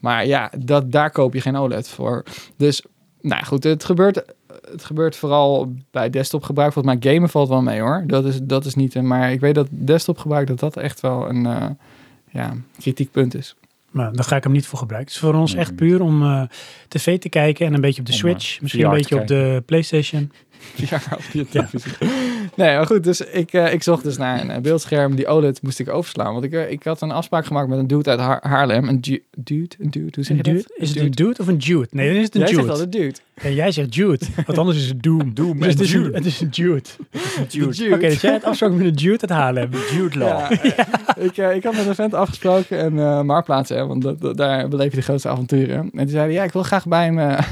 Maar 0.00 0.26
ja, 0.26 0.50
dat, 0.58 0.92
daar 0.92 1.10
koop 1.10 1.34
je 1.34 1.40
geen 1.40 1.56
OLED 1.56 1.88
voor. 1.88 2.24
Dus, 2.56 2.82
nou 3.20 3.44
goed, 3.44 3.64
het 3.64 3.84
gebeurt, 3.84 4.24
het 4.70 4.84
gebeurt 4.84 5.16
vooral 5.16 5.72
bij 5.90 6.10
desktop 6.10 6.42
gebruik. 6.42 6.72
Volgens 6.72 6.94
mij 7.00 7.12
gamen 7.12 7.28
valt 7.28 7.48
wel 7.48 7.62
mee 7.62 7.80
hoor. 7.80 8.04
Dat 8.06 8.24
is, 8.24 8.38
dat 8.42 8.64
is 8.64 8.74
niet, 8.74 8.94
een- 8.94 9.06
maar 9.06 9.32
ik 9.32 9.40
weet 9.40 9.54
dat 9.54 9.66
desktop 9.70 10.18
gebruik, 10.18 10.46
dat 10.46 10.58
dat 10.60 10.76
echt 10.76 11.00
wel 11.00 11.28
een 11.28 11.46
eh, 11.46 11.66
ja, 12.30 12.54
kritiek 12.78 13.10
punt 13.10 13.34
is. 13.34 13.54
Maar 13.90 14.12
daar 14.12 14.24
ga 14.24 14.36
ik 14.36 14.42
hem 14.42 14.52
niet 14.52 14.66
voor 14.66 14.78
gebruiken. 14.78 15.12
Het 15.12 15.22
is 15.22 15.28
voor 15.30 15.38
ons 15.40 15.54
echt 15.54 15.76
puur 15.76 16.02
om 16.02 16.22
eh, 16.22 16.42
tv 16.88 17.18
te 17.18 17.28
kijken 17.28 17.66
en 17.66 17.74
een 17.74 17.80
beetje 17.80 18.00
op 18.00 18.06
de 18.06 18.12
Om, 18.12 18.18
Switch. 18.18 18.54
eh, 18.56 18.60
misschien 18.62 18.82
VR 18.84 18.88
een 18.90 18.94
beetje 18.96 19.20
op 19.20 19.26
de 19.26 19.62
PlayStation. 19.66 20.32
Ja, 20.90 21.00
op 21.12 21.22
je 21.32 21.48
televisie. 21.48 21.92
Nee, 22.54 22.76
maar 22.76 22.86
goed, 22.86 23.04
dus 23.04 23.20
ik, 23.20 23.52
eh, 23.52 23.72
ik 23.72 23.82
zocht 23.82 24.02
dus 24.04 24.16
naar 24.16 24.40
een 24.40 24.50
eh, 24.50 24.60
beeldscherm. 24.60 25.14
Die 25.14 25.26
OLED 25.26 25.62
moest 25.62 25.78
ik 25.78 25.88
overslaan. 25.88 26.32
Want 26.32 26.44
ik, 26.44 26.52
eh, 26.52 26.70
ik 26.70 26.82
had 26.84 27.00
een 27.00 27.10
afspraak 27.10 27.46
gemaakt 27.46 27.68
met 27.68 27.78
een 27.78 27.86
dude 27.86 28.10
uit 28.10 28.20
Haar- 28.20 28.46
Haarlem. 28.48 28.88
Een 28.88 29.00
du- 29.00 29.22
dude? 29.36 29.76
Een 29.78 29.90
dude? 29.90 30.10
Hoe 30.14 30.24
zeg 30.24 30.36
je 30.36 30.42
dude? 30.42 30.64
Is 30.76 30.88
het 30.88 30.98
een 30.98 31.10
dude 31.10 31.34
of 31.40 31.46
een 31.46 31.56
Jude? 31.56 31.86
Nee, 31.90 32.08
dan 32.08 32.16
is 32.16 32.24
het 32.24 32.34
een 32.34 32.40
Jij 32.40 32.48
zegt 32.48 32.60
Jude. 32.60 32.72
wel 32.74 32.82
een 32.84 32.90
dude. 32.90 33.14
En 33.34 33.54
jij 33.54 33.70
zegt 33.72 33.94
Jude, 33.94 34.24
want 34.46 34.58
anders 34.58 34.78
is 34.78 34.88
het 34.88 35.02
Doom. 35.02 35.34
Doom 35.34 35.56
Dus 35.58 35.62
en 35.64 35.70
het 35.70 35.80
is, 35.80 35.92
Jude. 35.92 36.14
het 36.16 36.24
is 36.26 36.40
een 36.40 36.48
Jude. 36.48 36.82
Dude. 37.48 37.74
Jude. 37.74 37.94
Oké, 37.94 38.08
dus 38.08 38.20
jij 38.20 38.32
hebt 38.32 38.44
afspraak 38.44 38.70
met 38.72 38.86
een 38.86 38.92
Jude 38.94 39.20
uit 39.20 39.30
Haarlem. 39.30 39.70
Jude 39.92 40.18
Law. 40.18 40.28
Ja, 40.28 40.50
ik, 41.16 41.36
ik 41.56 41.64
had 41.64 41.76
met 41.76 41.86
een 41.86 41.94
vent 41.94 42.14
afgesproken 42.14 42.78
en 42.78 42.98
eh 42.98 43.20
Marktplaats, 43.22 43.68
hè, 43.68 43.86
want 43.86 44.02
dat, 44.02 44.20
dat- 44.20 44.36
daar 44.36 44.68
beleef 44.68 44.90
je 44.90 44.96
de 44.96 45.02
grootste 45.02 45.28
avonturen. 45.28 45.76
En 45.78 45.90
die 45.92 46.08
zeiden, 46.08 46.34
ja, 46.34 46.42
ik 46.44 46.52
wil 46.52 46.62
graag 46.62 46.86
bij 46.86 47.12
mijn, 47.12 47.44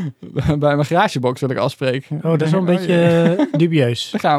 bij 0.58 0.74
mijn 0.76 0.84
garagebox 0.84 1.40
wil 1.40 1.50
ik 1.50 1.56
afspreken. 1.56 2.16
Oh, 2.16 2.22
dat 2.22 2.42
is 2.42 2.50
wel 2.50 2.60
een 2.60 2.68
Oh, 2.68 2.76
beetje 2.76 3.48
dubieus. 3.56 4.08
Daar 4.10 4.20
gaan 4.20 4.35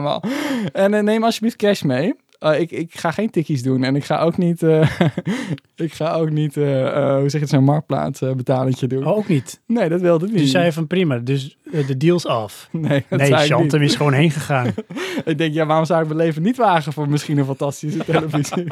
En 0.74 0.94
eh, 0.94 1.04
neem 1.04 1.24
alsjeblieft 1.24 1.56
cash 1.56 1.82
mee. 1.82 2.14
Eh, 2.40 2.60
ik, 2.60 2.72
ik 2.72 2.96
ga 2.96 3.12
geen 3.12 3.30
tikkies 3.30 3.64
doen 3.64 3.84
en 3.84 3.96
ik 3.96 4.04
ga 4.04 4.20
ook 4.20 4.38
niet, 4.38 4.64
eh, 4.64 5.00
ik 5.76 5.94
ga 5.94 6.14
ook 6.14 6.30
niet, 6.30 6.56
hoe 6.56 7.24
zeg 7.26 7.32
je 7.32 7.40
het, 7.40 7.50
zo'n 7.50 7.64
marktplaats 7.64 8.20
betalentje 8.20 8.88
doen. 8.88 9.08
Oh, 9.08 9.18
ook 9.18 9.28
niet. 9.28 9.62
Nee, 9.66 9.90
dat 9.90 10.02
wilde 10.02 10.26
ik 10.26 10.32
niet. 10.32 10.42
Dus 10.42 10.52
zei 10.52 10.66
je 10.66 10.74
van 10.74 10.88
prima, 10.88 11.18
dus 11.18 11.58
de 11.72 11.98
deals 11.98 12.26
af. 12.26 12.68
nee, 12.72 13.06
Nee. 13.10 13.34
Chantem 13.34 13.82
is 13.82 13.96
gewoon 13.96 14.14
heen 14.14 14.32
gegaan. 14.32 14.74
Ik 15.26 15.38
denk, 15.38 15.54
ja, 15.54 15.66
waarom 15.66 15.86
zou 15.86 16.02
ik 16.02 16.08
mijn 16.08 16.20
leven 16.20 16.42
niet 16.42 16.58
wagen 16.58 16.94
voor 16.94 17.10
misschien 17.10 17.38
een 17.38 17.46
fantastische 17.46 18.06
televisie? 18.12 18.68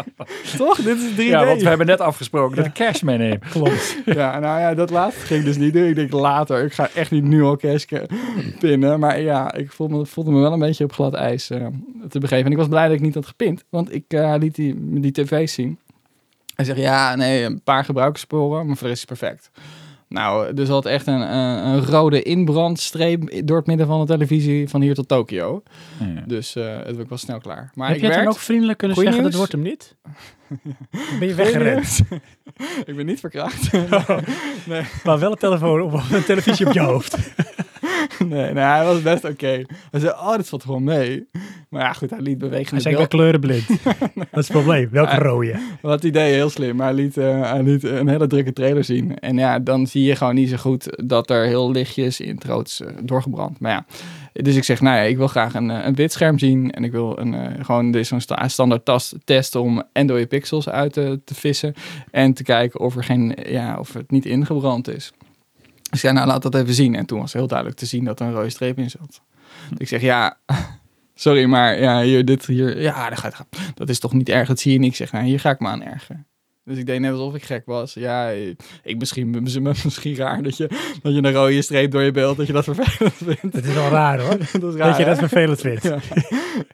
Toch? 0.57 0.77
Dit 0.77 0.97
is 0.97 1.11
3D. 1.11 1.15
Ja, 1.15 1.45
want 1.45 1.61
we 1.61 1.67
hebben 1.67 1.88
net 1.88 1.99
afgesproken 1.99 2.55
dat 2.55 2.65
ik 2.65 2.73
cash 2.73 3.01
meeneem. 3.01 3.39
Klopt. 3.49 3.97
Ja, 4.05 4.39
nou 4.39 4.59
ja, 4.59 4.73
dat 4.73 4.89
laatste 4.89 5.26
ging 5.26 5.39
ik 5.39 5.45
dus 5.45 5.57
niet 5.57 5.73
doen. 5.73 5.84
Ik 5.88 5.95
denk 5.95 6.11
later, 6.11 6.63
ik 6.63 6.73
ga 6.73 6.89
echt 6.93 7.11
niet 7.11 7.23
nu 7.23 7.43
al 7.43 7.57
cash 7.57 7.85
pinnen. 8.59 8.99
Maar 8.99 9.22
ja, 9.22 9.53
ik 9.53 9.72
voelde 9.72 9.95
me, 9.95 10.05
voelde 10.05 10.31
me 10.31 10.39
wel 10.39 10.53
een 10.53 10.59
beetje 10.59 10.84
op 10.84 10.93
glad 10.93 11.13
ijs 11.13 11.49
eh, 11.49 11.67
te 12.09 12.19
begeven. 12.19 12.45
En 12.45 12.51
ik 12.51 12.57
was 12.57 12.67
blij 12.67 12.88
dat 12.88 12.95
ik 12.95 13.01
niet 13.01 13.15
had 13.15 13.26
gepind, 13.26 13.63
want 13.69 13.93
ik 13.93 14.03
eh, 14.07 14.35
liet 14.39 14.55
die, 14.55 14.99
die 14.99 15.11
tv's 15.11 15.53
zien. 15.53 15.77
Hij 16.55 16.65
zegt, 16.65 16.80
ja, 16.80 17.15
nee, 17.15 17.43
een 17.43 17.61
paar 17.61 17.85
gebruikersporen, 17.85 18.65
maar 18.65 18.76
voor 18.76 18.88
de 18.88 18.93
rest 18.93 19.09
is 19.11 19.17
perfect. 19.17 19.51
Nou, 20.07 20.53
dus 20.53 20.68
had 20.68 20.86
echt 20.86 21.07
een, 21.07 21.36
een, 21.36 21.65
een 21.65 21.86
rode 21.86 22.22
inbrandstreep 22.22 23.41
door 23.48 23.57
het 23.57 23.65
midden 23.68 23.88
van 23.88 23.99
de 23.99 24.06
televisie 24.06 24.69
van 24.69 24.82
hier 24.82 24.95
tot 24.95 25.07
Tokio. 25.07 25.64
Ja. 25.99 26.23
Dus 26.26 26.56
eh 26.56 26.77
het 26.86 27.07
was 27.07 27.22
snel 27.22 27.40
klaar. 27.40 27.72
Maar 27.73 27.88
Heb 27.88 27.95
ik 27.95 28.02
je 28.02 28.10
het 28.10 28.18
dan 28.18 28.27
ook 28.27 28.38
vriendelijk 28.40 28.77
kunnen 28.77 28.98
Goeie 28.98 29.11
zeggen, 29.11 29.32
nieuws? 29.32 29.48
dat 29.48 29.52
wordt 29.52 29.65
hem 29.65 29.73
niet? 29.73 29.95
Ben 31.19 31.27
je 31.27 31.34
weggerend? 31.34 32.02
ik 32.90 32.95
ben 32.95 33.06
niet 33.06 33.19
verkracht. 33.19 33.69
Maar 35.03 35.19
wel 35.19 35.32
een 35.32 35.38
telefoon 35.38 35.82
op 35.82 35.94
een 36.11 36.23
televisie 36.23 36.68
op 36.68 36.73
je 36.73 36.80
hoofd. 36.80 37.18
nee, 38.29 38.53
nee, 38.53 38.63
hij 38.63 38.85
was 38.85 39.01
best 39.01 39.23
oké. 39.25 39.61
Hij 39.91 39.99
zei, 39.99 40.11
oh, 40.11 40.35
dit 40.35 40.49
valt 40.49 40.63
gewoon 40.63 40.83
mee. 40.83 41.27
Maar 41.69 41.81
ja, 41.81 41.93
goed, 41.93 42.09
hij 42.09 42.19
liet 42.19 42.41
Hij 42.41 42.63
zei, 42.65 42.75
ik 42.75 42.83
ben 42.83 42.93
beeld. 42.93 43.07
kleurenblind. 43.07 43.67
Dat 44.15 44.27
is 44.31 44.47
het 44.47 44.47
probleem. 44.47 44.89
Welke 44.91 45.15
rode? 45.15 45.55
Wat 45.81 46.03
idee, 46.03 46.33
heel 46.33 46.49
slim. 46.49 46.75
Maar 46.75 46.85
hij 46.87 46.95
liet, 46.95 47.17
eh, 47.17 47.41
hij 47.51 47.63
liet 47.63 47.83
een 47.83 48.07
hele 48.07 48.27
drukke 48.27 48.53
trailer 48.53 48.83
zien. 48.83 49.19
En 49.19 49.37
ja, 49.37 49.59
dan 49.59 49.87
zie 49.87 50.03
je 50.03 50.15
gewoon 50.15 50.35
niet 50.35 50.49
zo 50.49 50.57
goed 50.57 51.03
dat 51.09 51.29
er 51.29 51.45
heel 51.45 51.71
lichtjes 51.71 52.19
in 52.19 52.37
is, 52.63 52.81
eh, 52.81 52.87
doorgebrand. 53.03 53.59
Maar 53.59 53.71
ja, 53.71 53.85
dus 54.41 54.55
ik 54.55 54.63
zeg, 54.63 54.81
nou 54.81 54.95
ja, 54.97 55.01
ik 55.01 55.17
wil 55.17 55.27
graag 55.27 55.53
een, 55.53 55.69
eh, 55.71 55.85
een 55.85 55.95
wit 55.95 56.11
scherm 56.11 56.39
zien. 56.39 56.71
En 56.71 56.83
ik 56.83 56.91
wil 56.91 57.19
een, 57.19 57.65
gewoon 57.65 57.91
is 57.91 58.07
zo'n 58.07 58.21
sta- 58.21 58.47
standaard 58.47 58.85
test 59.23 59.55
om 59.55 59.83
Android 59.93 60.27
pixels 60.27 60.69
uit 60.69 60.93
te, 60.93 61.19
te 61.25 61.35
vissen. 61.35 61.73
En 62.11 62.33
te 62.33 62.43
kijken 62.43 62.79
of, 62.79 62.95
er 62.95 63.03
geen, 63.03 63.37
ja, 63.49 63.79
of 63.79 63.93
het 63.93 64.11
niet 64.11 64.25
ingebrand 64.25 64.87
is. 64.87 65.13
Dus 65.95 66.03
ik 66.03 66.09
zei, 66.09 66.26
nou 66.26 66.27
laat 66.27 66.51
dat 66.51 66.55
even 66.55 66.73
zien. 66.73 66.95
En 66.95 67.05
toen 67.05 67.19
was 67.19 67.34
heel 67.34 67.47
duidelijk 67.47 67.77
te 67.77 67.85
zien 67.85 68.03
dat 68.03 68.19
er 68.19 68.26
een 68.26 68.34
rode 68.34 68.49
streep 68.49 68.77
in 68.77 68.89
zat. 68.89 69.22
Dus 69.69 69.77
ik 69.77 69.88
zeg, 69.88 70.01
ja, 70.01 70.38
sorry, 71.15 71.45
maar 71.45 71.80
ja, 71.80 72.01
hier, 72.01 72.26
dit 72.26 72.45
hier, 72.45 72.81
ja, 72.81 73.09
dat, 73.09 73.19
gaat, 73.19 73.45
dat 73.73 73.89
is 73.89 73.99
toch 73.99 74.13
niet 74.13 74.30
erg, 74.30 74.47
dat 74.47 74.59
zie 74.59 74.72
je 74.72 74.80
niet. 74.80 74.89
Ik 74.89 74.95
zeg, 74.95 75.11
nou, 75.11 75.26
hier 75.26 75.39
ga 75.39 75.49
ik 75.49 75.59
me 75.59 75.67
aan 75.67 75.84
ergeren. 75.84 76.27
Dus 76.65 76.77
ik 76.77 76.85
deed 76.85 76.99
net 76.99 77.11
alsof 77.11 77.35
ik 77.35 77.43
gek 77.43 77.65
was. 77.65 77.93
Ja, 77.93 78.29
ik 78.83 78.97
misschien, 78.99 79.29
misschien 79.83 80.15
raar 80.15 80.41
dat 80.43 80.57
je, 80.57 80.69
dat 81.01 81.13
je 81.13 81.23
een 81.23 81.33
rode 81.33 81.61
streep 81.61 81.91
door 81.91 82.01
je 82.01 82.11
beeld, 82.11 82.37
dat 82.37 82.47
je 82.47 82.53
dat 82.53 82.63
vervelend 82.73 83.13
vindt. 83.13 83.55
Dat 83.55 83.63
is 83.63 83.73
wel 83.73 83.89
raar 83.89 84.19
hoor. 84.19 84.37
Dat 84.61 84.73
is 84.73 84.75
raar, 84.79 84.87
Dat 84.89 84.97
je 84.97 85.05
dat 85.05 85.17
vervelend 85.17 85.61
vindt. 85.61 85.83
Ja. 85.83 85.97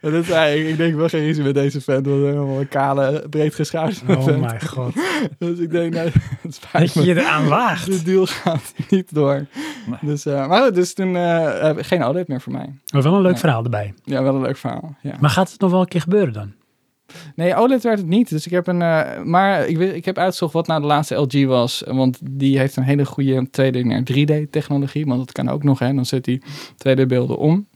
Dat 0.02 0.26
zei 0.26 0.60
ik, 0.62 0.68
ik 0.68 0.78
denk 0.78 0.96
wel 0.96 1.08
geen 1.10 1.22
ruzie 1.24 1.44
met 1.44 1.54
deze 1.54 1.82
vent, 1.82 2.06
want 2.06 2.22
helemaal 2.22 2.60
een 2.60 2.68
kale, 2.68 3.26
breed 3.30 3.56
geschouden 3.56 3.98
Oh 4.08 4.24
vent. 4.24 4.40
mijn 4.40 4.68
god. 4.68 4.94
Dus 5.38 5.58
ik 5.60 5.72
denk, 5.72 5.94
nee, 5.94 6.12
het 6.42 6.54
spijt 6.56 6.94
Dat 6.94 7.04
je 7.06 7.14
je 7.14 7.20
eraan 7.20 7.48
waagt. 7.48 7.86
De 7.86 8.04
deal 8.04 8.26
gaat 8.26 8.74
niet 8.90 9.14
door. 9.14 9.46
Nee. 9.86 9.98
Dus, 10.02 10.26
eh, 10.26 10.48
maar 10.48 10.64
goed, 10.64 10.76
dus 10.76 10.94
toen 10.94 11.16
eh, 11.16 11.74
ik 11.78 11.86
geen 11.86 12.04
OLED 12.04 12.28
meer 12.28 12.42
voor 12.42 12.54
mij. 12.54 12.70
Maar 12.94 13.02
wel 13.02 13.14
een 13.14 13.22
leuk 13.22 13.32
Nee. 13.32 13.40
verhaal 13.40 13.64
erbij. 13.64 13.94
Ja, 14.04 14.24
wel 14.24 14.36
een 14.36 14.42
leuk 14.42 14.58
verhaal. 14.58 14.96
Ja. 15.02 15.16
Maar 15.20 15.30
gaat 15.30 15.52
het 15.52 15.60
nog 15.62 15.72
wel 15.72 15.80
een 15.82 15.88
keer 15.88 16.02
gebeuren 16.02 16.34
dan? 16.34 16.52
Nee, 17.36 17.56
OLED 17.56 17.84
werd 17.84 17.98
het 17.98 18.08
niet. 18.08 18.30
Dus 18.30 18.46
ik 18.46 18.52
heb 18.52 18.68
een. 18.68 18.82
eh, 18.82 19.22
maar 19.24 19.68
ik, 19.68 19.78
weet- 19.78 19.96
ik 19.96 20.06
heb 20.06 20.18
uitgezocht 20.18 20.54
wat 20.54 20.68
nou 20.68 20.82
de 20.82 20.88
laatste 20.88 21.16
LG 21.16 21.46
was. 21.46 21.84
Want 21.88 22.18
die 22.22 22.58
heeft 22.60 22.76
een 22.76 22.84
hele 22.84 23.06
goede 23.06 23.48
2D 23.48 23.84
naar 23.86 24.04
3D 24.12 24.50
technologie. 24.50 25.06
Want 25.06 25.20
dat 25.20 25.32
kan 25.32 25.50
ook 25.50 25.64
nog, 25.64 25.80
hè. 25.80 25.94
Dan 25.94 26.06
zet 26.06 26.26
hij 26.26 26.42
2D 26.88 27.08
beelden 27.08 27.38
om. 27.38 27.68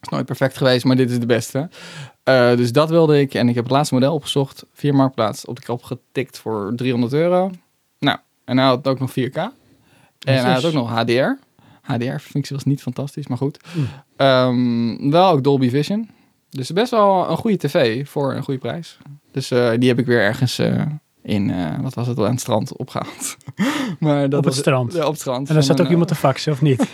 Is 0.00 0.08
nooit 0.08 0.26
perfect 0.26 0.56
geweest, 0.56 0.84
maar 0.84 0.96
dit 0.96 1.10
is 1.10 1.18
de 1.18 1.26
beste. 1.26 1.68
Eh, 2.22 2.56
dus 2.56 2.72
dat 2.72 2.88
wilde 2.90 3.20
ik. 3.20 3.34
En 3.34 3.48
ik 3.48 3.54
heb 3.54 3.64
het 3.64 3.72
laatste 3.72 3.94
model 3.94 4.14
opgezocht. 4.14 4.64
Via 4.72 4.92
Marktplaats 4.92 5.44
op 5.44 5.56
de 5.56 5.62
knop 5.62 5.82
getikt 5.82 6.38
voor 6.38 6.72
300 6.76 7.12
euro. 7.12 7.50
Nou, 7.98 8.18
en 8.44 8.58
hij 8.58 8.66
had 8.66 8.88
ook 8.88 8.98
nog 9.00 9.10
4K. 9.10 9.34
En 9.34 9.52
hij 10.44 10.52
had 10.52 10.64
ook 10.64 10.72
nog 10.72 10.90
HDR. 10.90 11.38
HDR-functie 11.82 12.56
was 12.56 12.64
niet 12.64 12.82
fantastisch, 12.82 13.26
maar 13.26 13.38
goed. 13.38 13.58
Ehm, 14.16 15.10
wel 15.10 15.30
ook 15.30 15.44
Dolby 15.44 15.68
Vision. 15.70 16.08
Dus 16.56 16.70
best 16.72 16.90
wel 16.90 17.30
een 17.30 17.36
goede 17.36 17.56
tv 17.56 18.08
voor 18.08 18.34
een 18.34 18.42
goede 18.42 18.60
prijs. 18.60 18.98
Dus 19.32 19.50
eh, 19.50 19.70
die 19.78 19.88
heb 19.88 19.98
ik 19.98 20.06
weer 20.06 20.20
ergens 20.20 20.58
eh, 20.58 20.82
in, 21.22 21.50
eh, 21.50 21.78
wat 21.80 21.94
was 21.94 22.06
het, 22.06 22.18
aan 22.18 22.24
het 22.24 22.40
strand 22.40 22.76
opgehaald. 22.76 23.36
maar 24.00 24.28
dat 24.28 24.38
Op 24.38 24.44
het 24.44 24.54
was- 24.54 24.56
strand. 24.56 24.92
Ja, 24.92 25.04
op 25.04 25.10
het 25.10 25.20
strand. 25.20 25.48
En 25.48 25.54
dan 25.54 25.62
zat 25.62 25.80
ook 25.80 25.88
iemand 25.88 26.08
te 26.08 26.14
faxen, 26.14 26.52
of 26.52 26.62
niet? 26.62 26.90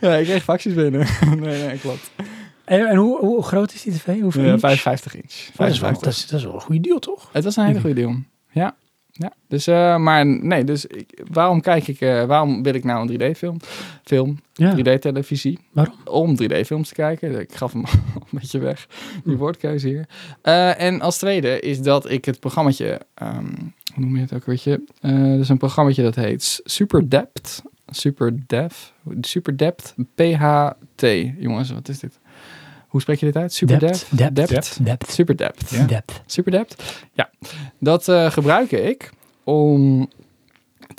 ja, 0.00 0.14
ik 0.14 0.24
kreeg 0.26 0.42
faxjes 0.42 0.74
binnen. 0.74 1.06
nee, 1.40 1.66
nee, 1.66 1.78
klopt. 1.78 2.10
En, 2.64 2.86
en 2.86 2.96
hoe, 2.96 3.18
hoe 3.18 3.42
groot 3.42 3.72
is 3.72 3.82
die 3.82 3.92
tv? 3.92 4.20
Hoeveel 4.20 4.42
Ja, 4.44 4.50
inch? 4.50 4.60
55 4.60 5.14
inch. 5.14 5.24
Oh, 5.52 5.56
dat, 5.56 5.68
is 5.68 5.78
wel, 5.80 5.88
55. 5.90 6.00
dat, 6.02 6.12
is, 6.12 6.26
dat 6.26 6.38
is 6.38 6.44
wel 6.44 6.54
een 6.54 6.60
goede 6.60 6.80
deal, 6.80 6.98
toch? 6.98 7.28
Het 7.32 7.44
was 7.44 7.56
een 7.56 7.64
hele 7.64 7.80
goede 7.80 7.94
deal. 8.00 8.14
Ja. 8.50 8.74
Ja. 9.20 9.32
Dus, 9.48 9.66
eh, 9.66 9.96
maar 9.96 10.26
nee, 10.26 10.64
dus 10.64 10.86
ik, 10.86 11.22
waarom 11.30 11.60
kijk 11.60 11.88
ik, 11.88 12.00
eh, 12.00 12.24
waarom 12.24 12.62
wil 12.62 12.74
ik 12.74 12.84
nou 12.84 13.00
een 13.00 13.08
3D-film? 13.08 13.56
Film, 14.04 14.38
Ja. 14.52 14.74
3D-televisie. 14.74 15.58
Waarom? 15.72 15.94
Om 16.04 16.36
3D-films 16.36 16.88
te 16.88 16.94
kijken. 16.94 17.40
Ik 17.40 17.54
gaf 17.54 17.72
hem 17.72 17.84
een 18.14 18.38
beetje 18.40 18.58
weg, 18.58 18.86
die 19.24 19.36
woordkeuze 19.36 19.88
hier. 19.88 20.06
Eh, 20.42 20.80
en 20.80 21.00
als 21.00 21.18
tweede 21.18 21.60
is 21.60 21.82
dat 21.82 22.10
ik 22.10 22.24
het 22.24 22.40
programmaatje, 22.40 23.00
ehm, 23.14 23.44
hoe 23.94 24.04
noem 24.04 24.14
je 24.14 24.20
het 24.20 24.34
ook 24.34 24.44
weet 24.44 24.62
je? 24.62 24.84
Dus 25.36 25.48
een 25.48 25.58
programmaatje 25.58 26.02
dat 26.02 26.14
heet 26.14 26.60
Super 26.64 27.08
Depth. 27.10 27.62
Super 27.86 28.38
Depth. 28.46 28.92
Super 29.20 29.56
Depth. 29.56 29.94
PHT. 30.14 31.06
Jongens, 31.38 31.70
wat 31.70 31.88
is 31.88 31.98
dit? 31.98 32.18
Hoe 32.90 33.00
spreek 33.00 33.18
je 33.20 33.26
dit 33.26 33.36
uit? 33.36 33.52
Super 33.52 33.78
Depth. 33.78 34.06
Depth. 34.10 34.34
Depth. 34.34 34.50
Depth. 34.50 34.84
Depth. 34.84 35.10
Super 35.10 35.36
Depth. 35.36 35.70
Ja. 35.70 35.84
Depth. 35.84 36.22
Super 36.26 36.52
Depth. 36.52 37.02
Ja, 37.12 37.30
dat 37.78 38.08
eh, 38.08 38.30
gebruik 38.30 38.70
ik 38.70 39.10
om 39.44 40.08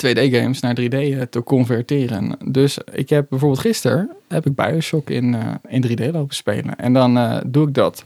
2D-games 0.06 0.60
naar 0.60 0.78
3D 0.82 0.94
eh, 0.94 1.22
te 1.22 1.44
converteren. 1.44 2.38
Dus 2.46 2.78
ik 2.92 3.10
heb 3.10 3.26
bijvoorbeeld 3.30 3.62
gisteren 3.62 4.12
heb 4.28 4.46
ik 4.46 4.56
Bioshock 4.56 5.10
in, 5.10 5.36
eh, 5.36 5.54
in 5.68 5.82
3D 5.82 6.12
lopen 6.12 6.36
spelen. 6.36 6.76
En 6.78 6.94
dan 6.94 7.42
doe 7.48 7.68
ik 7.68 7.74
dat 7.74 8.04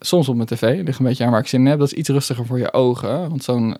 soms 0.00 0.28
op 0.28 0.34
mijn 0.34 0.48
tv. 0.48 0.82
Ligt 0.84 0.98
een 0.98 1.04
beetje 1.04 1.24
aan 1.24 1.30
waar 1.30 1.40
ik 1.40 1.46
zin 1.46 1.60
in 1.60 1.66
heb. 1.66 1.78
Dat 1.78 1.92
is 1.92 1.98
iets 1.98 2.08
rustiger 2.08 2.46
voor 2.46 2.58
je 2.58 2.72
ogen. 2.72 3.28
Want 3.28 3.44
zo'n 3.44 3.76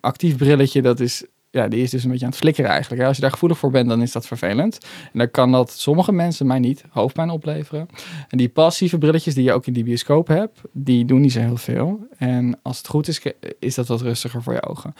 actief 0.00 0.36
brilletje, 0.36 0.82
dat 0.82 1.00
is, 1.00 1.24
ja, 1.50 1.68
die 1.68 1.82
is 1.82 1.90
dus 1.90 2.04
een 2.04 2.10
beetje 2.10 2.24
aan 2.24 2.30
het 2.30 2.40
flikkeren 2.40 2.70
eigenlijk. 2.70 3.02
Als 3.02 3.16
je 3.16 3.22
daar 3.22 3.30
gevoelig 3.30 3.58
voor 3.58 3.70
bent, 3.70 3.88
dan 3.88 4.02
is 4.02 4.12
dat 4.12 4.26
vervelend. 4.26 4.78
En 5.12 5.18
dan 5.18 5.30
kan 5.30 5.52
dat 5.52 5.70
sommige 5.70 6.12
mensen, 6.12 6.46
mij 6.46 6.58
niet, 6.58 6.84
hoofdpijn 6.90 7.30
opleveren. 7.30 7.88
En 8.28 8.38
die 8.38 8.48
passieve 8.48 8.98
brilletjes 8.98 9.34
die 9.34 9.44
je 9.44 9.52
ook 9.52 9.66
in 9.66 9.72
die 9.72 9.84
bioscoop 9.84 10.26
hebt, 10.26 10.60
die 10.72 11.04
doen 11.04 11.20
niet 11.20 11.32
zo 11.32 11.40
heel 11.40 11.56
veel. 11.56 12.06
En 12.16 12.58
als 12.62 12.78
het 12.78 12.86
goed 12.86 13.08
is, 13.08 13.22
is 13.58 13.74
dat 13.74 13.88
wat 13.88 14.00
rustiger 14.00 14.42
voor 14.42 14.52
je 14.52 14.66
ogen. 14.66 14.94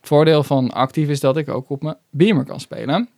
Het 0.00 0.08
voordeel 0.08 0.42
van 0.42 0.70
actief 0.70 1.08
is 1.08 1.20
dat 1.20 1.36
ik 1.36 1.48
ook 1.48 1.70
op 1.70 1.82
mijn 1.82 1.96
beamer 2.10 2.44
kan 2.44 2.60
spelen. 2.60 3.08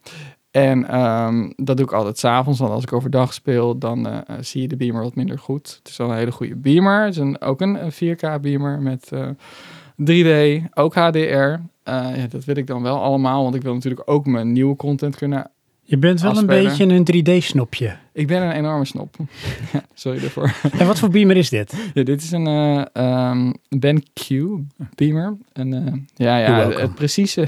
En 0.51 0.89
ehm, 0.89 1.51
dat 1.57 1.77
doe 1.77 1.87
ik 1.87 1.93
altijd 1.93 2.19
s'avonds, 2.19 2.59
want 2.59 2.73
als 2.73 2.83
ik 2.83 2.93
overdag 2.93 3.35
speel, 3.35 3.79
dan 3.79 4.07
eh, 4.07 4.19
eh, 4.27 4.37
zie 4.41 4.63
je 4.63 4.69
de 4.69 4.77
beamer 4.77 5.03
wat 5.03 5.15
minder 5.15 5.39
goed. 5.39 5.79
Het 5.79 5.89
is 5.89 5.97
wel 5.97 6.11
een 6.11 6.17
hele 6.17 6.33
goede 6.33 6.57
beamer. 6.57 7.05
Het 7.05 7.15
is 7.15 7.21
een, 7.21 7.41
ook 7.41 7.61
een, 7.61 7.85
een 7.85 8.17
4K 8.17 8.41
beamer 8.41 8.81
met 8.81 9.13
eh, 9.13 9.29
3D, 10.11 10.65
ook 10.75 10.95
HDR. 10.95 11.71
Eh, 11.83 12.17
ja, 12.17 12.27
dat 12.29 12.45
wil 12.45 12.57
ik 12.57 12.67
dan 12.67 12.83
wel 12.83 13.03
allemaal, 13.03 13.43
want 13.43 13.55
ik 13.55 13.63
wil 13.63 13.75
natuurlijk 13.75 14.11
ook 14.11 14.27
mijn 14.27 14.53
nieuwe 14.53 14.77
content 14.77 15.17
kunnen 15.17 15.51
Je 15.83 15.97
bent 15.99 16.21
wel 16.21 16.31
Afspelen. 16.31 16.57
een 16.59 16.65
beetje 17.05 17.15
een 17.25 17.41
3D-snopje. 17.43 17.97
Ik 18.13 18.27
ben 18.27 18.43
een 18.43 18.53
enorme 18.53 18.85
snop. 18.85 19.17
Ja, 19.73 19.83
Sorry 19.95 20.21
daarvoor. 20.21 20.55
En 20.79 20.87
wat 20.87 20.99
voor 20.99 21.09
beamer 21.11 21.37
is 21.37 21.49
dit? 21.51 21.91
Ja, 21.95 22.03
dit 22.03 22.23
is 22.23 22.31
een 22.31 22.47
eh 22.47 22.85
ehm 22.93 23.53
BenQ 23.87 24.37
beamer. 24.95 25.37
En, 25.53 25.73
eh, 25.87 25.93
ja, 26.15 26.37
ja, 26.39 26.71
het 26.71 26.95
precieze, 26.95 27.47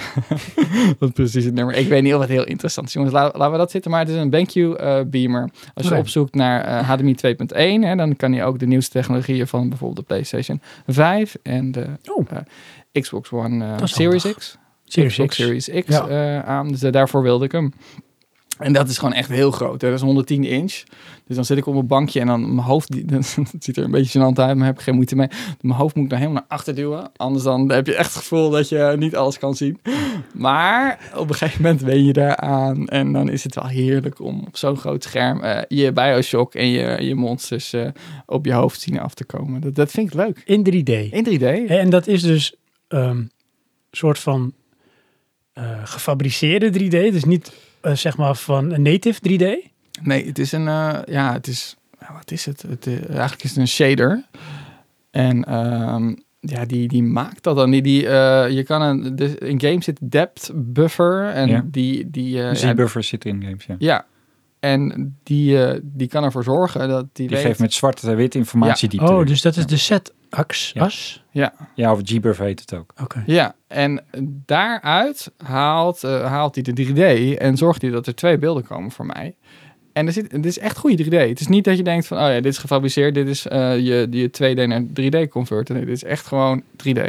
het 0.98 1.12
precieze 1.12 1.50
nummer. 1.50 1.74
Ik 1.74 1.88
weet 1.88 2.02
niet 2.02 2.14
of 2.14 2.20
het 2.20 2.28
heel 2.30 2.44
interessant 2.46 2.86
is. 2.86 2.92
Jongens, 2.92 3.12
la- 3.12 3.32
laten 3.34 3.50
we 3.52 3.56
dat 3.58 3.70
zitten. 3.70 3.90
Maar 3.90 4.00
het 4.00 4.08
is 4.08 4.16
een 4.16 4.30
BenQ 4.30 4.76
beamer. 5.10 5.50
Als 5.74 5.88
je 5.88 5.94
opzoekt 5.96 6.34
naar 6.34 6.84
HDMI 6.84 7.14
2.1, 7.14 7.82
hè, 7.84 7.96
dan 7.96 8.16
kan 8.16 8.32
je 8.32 8.42
ook 8.42 8.58
de 8.58 8.66
nieuwste 8.66 8.90
technologieën 8.92 9.46
van 9.46 9.68
bijvoorbeeld 9.68 9.98
de 10.08 10.14
PlayStation 10.14 10.60
5 10.86 11.36
en 11.42 11.72
de 11.72 11.86
Oh. 12.16 12.26
Xbox 13.00 13.30
One 13.32 13.64
eh, 13.64 13.78
Dat 13.78 13.88
Series. 13.88 14.32
X. 14.34 14.58
Series 14.84 15.12
Xbox 15.12 15.28
X. 15.28 15.36
Series 15.36 15.68
X 15.68 15.84
Ja. 15.86 16.06
eh, 16.08 16.48
aan. 16.48 16.68
Dus 16.68 16.82
eh, 16.82 16.92
daarvoor 16.92 17.22
wilde 17.22 17.44
ik 17.44 17.52
hem. 17.52 17.72
En 18.58 18.72
dat 18.72 18.88
is 18.88 18.98
gewoon 18.98 19.14
echt 19.14 19.28
heel 19.28 19.50
groot. 19.50 19.80
Hè? 19.80 19.88
Dat 19.88 19.96
is 19.98 20.04
110 20.04 20.44
inch. 20.44 20.82
Dus 21.26 21.36
dan 21.36 21.44
zit 21.44 21.56
ik 21.56 21.66
op 21.66 21.74
een 21.74 21.86
bankje 21.86 22.20
en 22.20 22.26
dan 22.26 22.54
mijn 22.54 22.66
hoofd, 22.66 22.92
die, 22.92 23.04
het 23.16 23.36
ziet 23.58 23.76
er 23.76 23.84
een 23.84 23.90
beetje 23.90 24.18
gênant 24.18 24.38
uit, 24.38 24.56
maar 24.56 24.66
heb 24.66 24.74
ik 24.76 24.80
geen 24.82 24.94
moeite 24.94 25.16
mee. 25.16 25.28
Mijn 25.60 25.78
hoofd 25.78 25.94
moet 25.94 26.04
ik 26.04 26.10
dan 26.10 26.18
helemaal 26.18 26.40
naar 26.48 26.56
achter 26.58 26.74
duwen. 26.74 27.10
Anders 27.16 27.44
dan 27.44 27.70
heb 27.70 27.86
je 27.86 27.94
echt 27.94 28.14
het 28.14 28.22
gevoel 28.22 28.50
dat 28.50 28.68
je 28.68 28.94
niet 28.98 29.16
alles 29.16 29.38
kan 29.38 29.54
zien. 29.54 29.80
Maar 30.34 31.10
op 31.16 31.28
een 31.28 31.34
gegeven 31.34 31.62
moment 31.62 31.80
wen 31.80 32.04
je 32.04 32.12
daaraan. 32.12 32.86
En 32.88 33.12
dan 33.12 33.28
is 33.28 33.44
het 33.44 33.54
wel 33.54 33.66
heerlijk 33.66 34.20
om 34.20 34.44
op 34.46 34.56
zo'n 34.56 34.76
groot 34.76 35.02
scherm 35.02 35.42
je 35.68 35.92
Bioshock 35.92 36.54
en 36.54 36.68
je, 36.68 37.02
je 37.04 37.14
monsters 37.14 37.74
op 38.26 38.44
je 38.46 38.52
hoofd 38.52 38.80
zien 38.80 39.00
af 39.00 39.14
te 39.14 39.24
komen. 39.24 39.60
Dat, 39.60 39.74
dat 39.74 39.90
vind 39.90 40.06
ik 40.08 40.14
leuk. 40.14 40.42
In 40.44 40.66
3D. 40.70 41.12
In 41.12 41.38
3D. 41.40 41.70
En 41.70 41.90
dat 41.90 42.06
is 42.06 42.22
dus 42.22 42.54
een 42.94 43.30
soort 43.90 44.18
van 44.18 44.52
eh, 45.52 45.80
gefabriceerde 45.84 46.72
3D. 46.72 47.12
Dus 47.12 47.24
niet 47.24 47.52
eh, 47.80 47.92
zeg 47.94 48.16
maar 48.16 48.34
van 48.34 48.72
een 48.72 48.82
native 48.82 49.20
3D. 49.28 49.72
Nee, 50.02 50.26
het 50.26 50.38
is 50.38 50.52
een, 50.52 50.68
eh, 50.68 50.98
ja, 51.04 51.32
het 51.32 51.46
is, 51.46 51.76
ja, 52.00 52.12
wat 52.12 52.30
is 52.30 52.46
het? 52.46 52.62
het 52.62 52.86
eigenlijk 53.08 53.42
is 53.42 53.50
het 53.50 53.58
een 53.58 53.68
shader. 53.68 54.24
En 55.10 55.44
ehm, 55.44 56.14
ja, 56.50 56.64
die, 56.64 56.88
die 56.88 57.02
maakt 57.02 57.42
dat 57.42 57.56
dan. 57.56 57.70
Die, 57.70 57.82
die, 57.82 58.08
eh, 58.08 58.50
je 58.50 58.62
kan 58.62 58.82
een, 58.82 59.16
de, 59.16 59.38
in 59.38 59.60
games 59.60 59.84
zit 59.84 59.98
depth 60.10 60.50
buffer 60.54 61.28
en 61.28 61.48
Ja. 61.48 61.64
die, 61.66 62.10
die, 62.10 62.38
eh, 62.38 62.44
ja, 62.44 62.54
Z-buffer 62.54 63.02
zit 63.02 63.24
in 63.24 63.42
games, 63.42 63.64
ja. 63.64 63.74
ja. 63.78 64.06
En 64.60 65.16
die, 65.22 65.64
eh, 65.64 65.80
die 65.82 66.08
kan 66.08 66.24
ervoor 66.24 66.44
zorgen 66.44 66.88
dat 66.88 67.06
die, 67.12 67.28
Die 67.28 67.36
weet... 67.36 67.46
geeft 67.46 67.60
met 67.60 67.72
zwart-wit 67.72 68.34
informatie 68.34 68.88
die 68.88 69.00
Oh, 69.00 69.26
dus 69.26 69.42
dat 69.42 69.56
is 69.56 69.66
de 69.66 69.76
Ja. 70.74 70.82
as? 70.82 71.22
Ja, 71.74 71.92
of 71.92 72.00
G-buffer 72.02 72.44
heet 72.44 72.60
het 72.60 72.74
ook. 72.74 72.92
Oké. 73.02 73.22
Ja, 73.26 73.54
en 73.68 74.00
daaruit 74.46 75.30
haalt, 75.44 76.04
eh, 76.04 76.24
haalt 76.26 76.54
hij 76.54 76.64
de 76.64 76.72
3D 76.72 77.38
en 77.38 77.56
zorgt 77.56 77.82
hij 77.82 77.90
dat 77.90 78.06
er 78.06 78.14
twee 78.14 78.38
beelden 78.38 78.64
komen 78.64 78.90
voor 78.90 79.06
mij. 79.06 79.34
En 79.92 80.06
er 80.06 80.12
zit, 80.12 80.32
het 80.32 80.46
is 80.46 80.58
echt 80.58 80.76
goede 80.78 81.04
3D. 81.04 81.28
Het 81.28 81.40
is 81.40 81.46
niet 81.46 81.64
dat 81.64 81.76
je 81.76 81.82
denkt 81.82 82.06
van, 82.06 82.16
oh 82.16 82.22
ja, 82.22 82.34
dit 82.34 82.44
is 82.52 82.58
gefabriceerd, 82.58 83.14
dit 83.14 83.28
is 83.28 83.46
eh, 83.46 83.78
je, 83.78 84.06
je 84.10 84.28
2D 84.30 84.66
naar 84.68 84.82
3D 84.82 85.28
converter. 85.30 85.74
Nee, 85.74 85.84
dit 85.84 85.94
is 85.94 86.04
echt 86.04 86.26
gewoon 86.26 86.62
3D. 86.76 87.00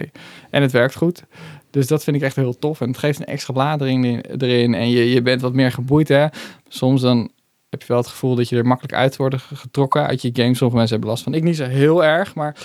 En 0.49 0.61
het 0.61 0.71
werkt 0.71 0.95
goed. 0.95 1.23
Dus 1.71 1.87
dat 1.87 2.03
vind 2.03 2.15
ik 2.15 2.21
echt 2.21 2.35
heel 2.35 2.59
tof. 2.59 2.81
En 2.81 2.87
het 2.87 2.97
geeft 2.97 3.19
een 3.19 3.25
extra 3.25 3.53
bladering 3.53 4.05
in- 4.05 4.23
erin. 4.37 4.73
En 4.73 4.89
je, 4.89 5.09
je 5.09 5.21
bent 5.21 5.41
wat 5.41 5.53
meer 5.53 5.71
geboeid, 5.71 6.07
hè. 6.07 6.25
Soms 6.67 7.01
dan 7.01 7.31
heb 7.69 7.81
je 7.81 7.87
wel 7.87 7.97
het 7.97 8.07
gevoel 8.07 8.35
dat 8.35 8.49
je 8.49 8.57
er 8.57 8.65
makkelijk 8.65 8.93
uit 8.95 9.15
wordt 9.15 9.35
getrokken 9.53 10.05
uit 10.07 10.21
je 10.21 10.29
game. 10.33 10.55
Sommige 10.55 10.77
mensen 10.77 10.89
hebben 10.95 11.09
last 11.09 11.23
van. 11.23 11.33
Ik 11.33 11.43
niet 11.43 11.55
zo 11.55 11.65
heel 11.65 12.03
erg, 12.03 12.35
maar 12.35 12.55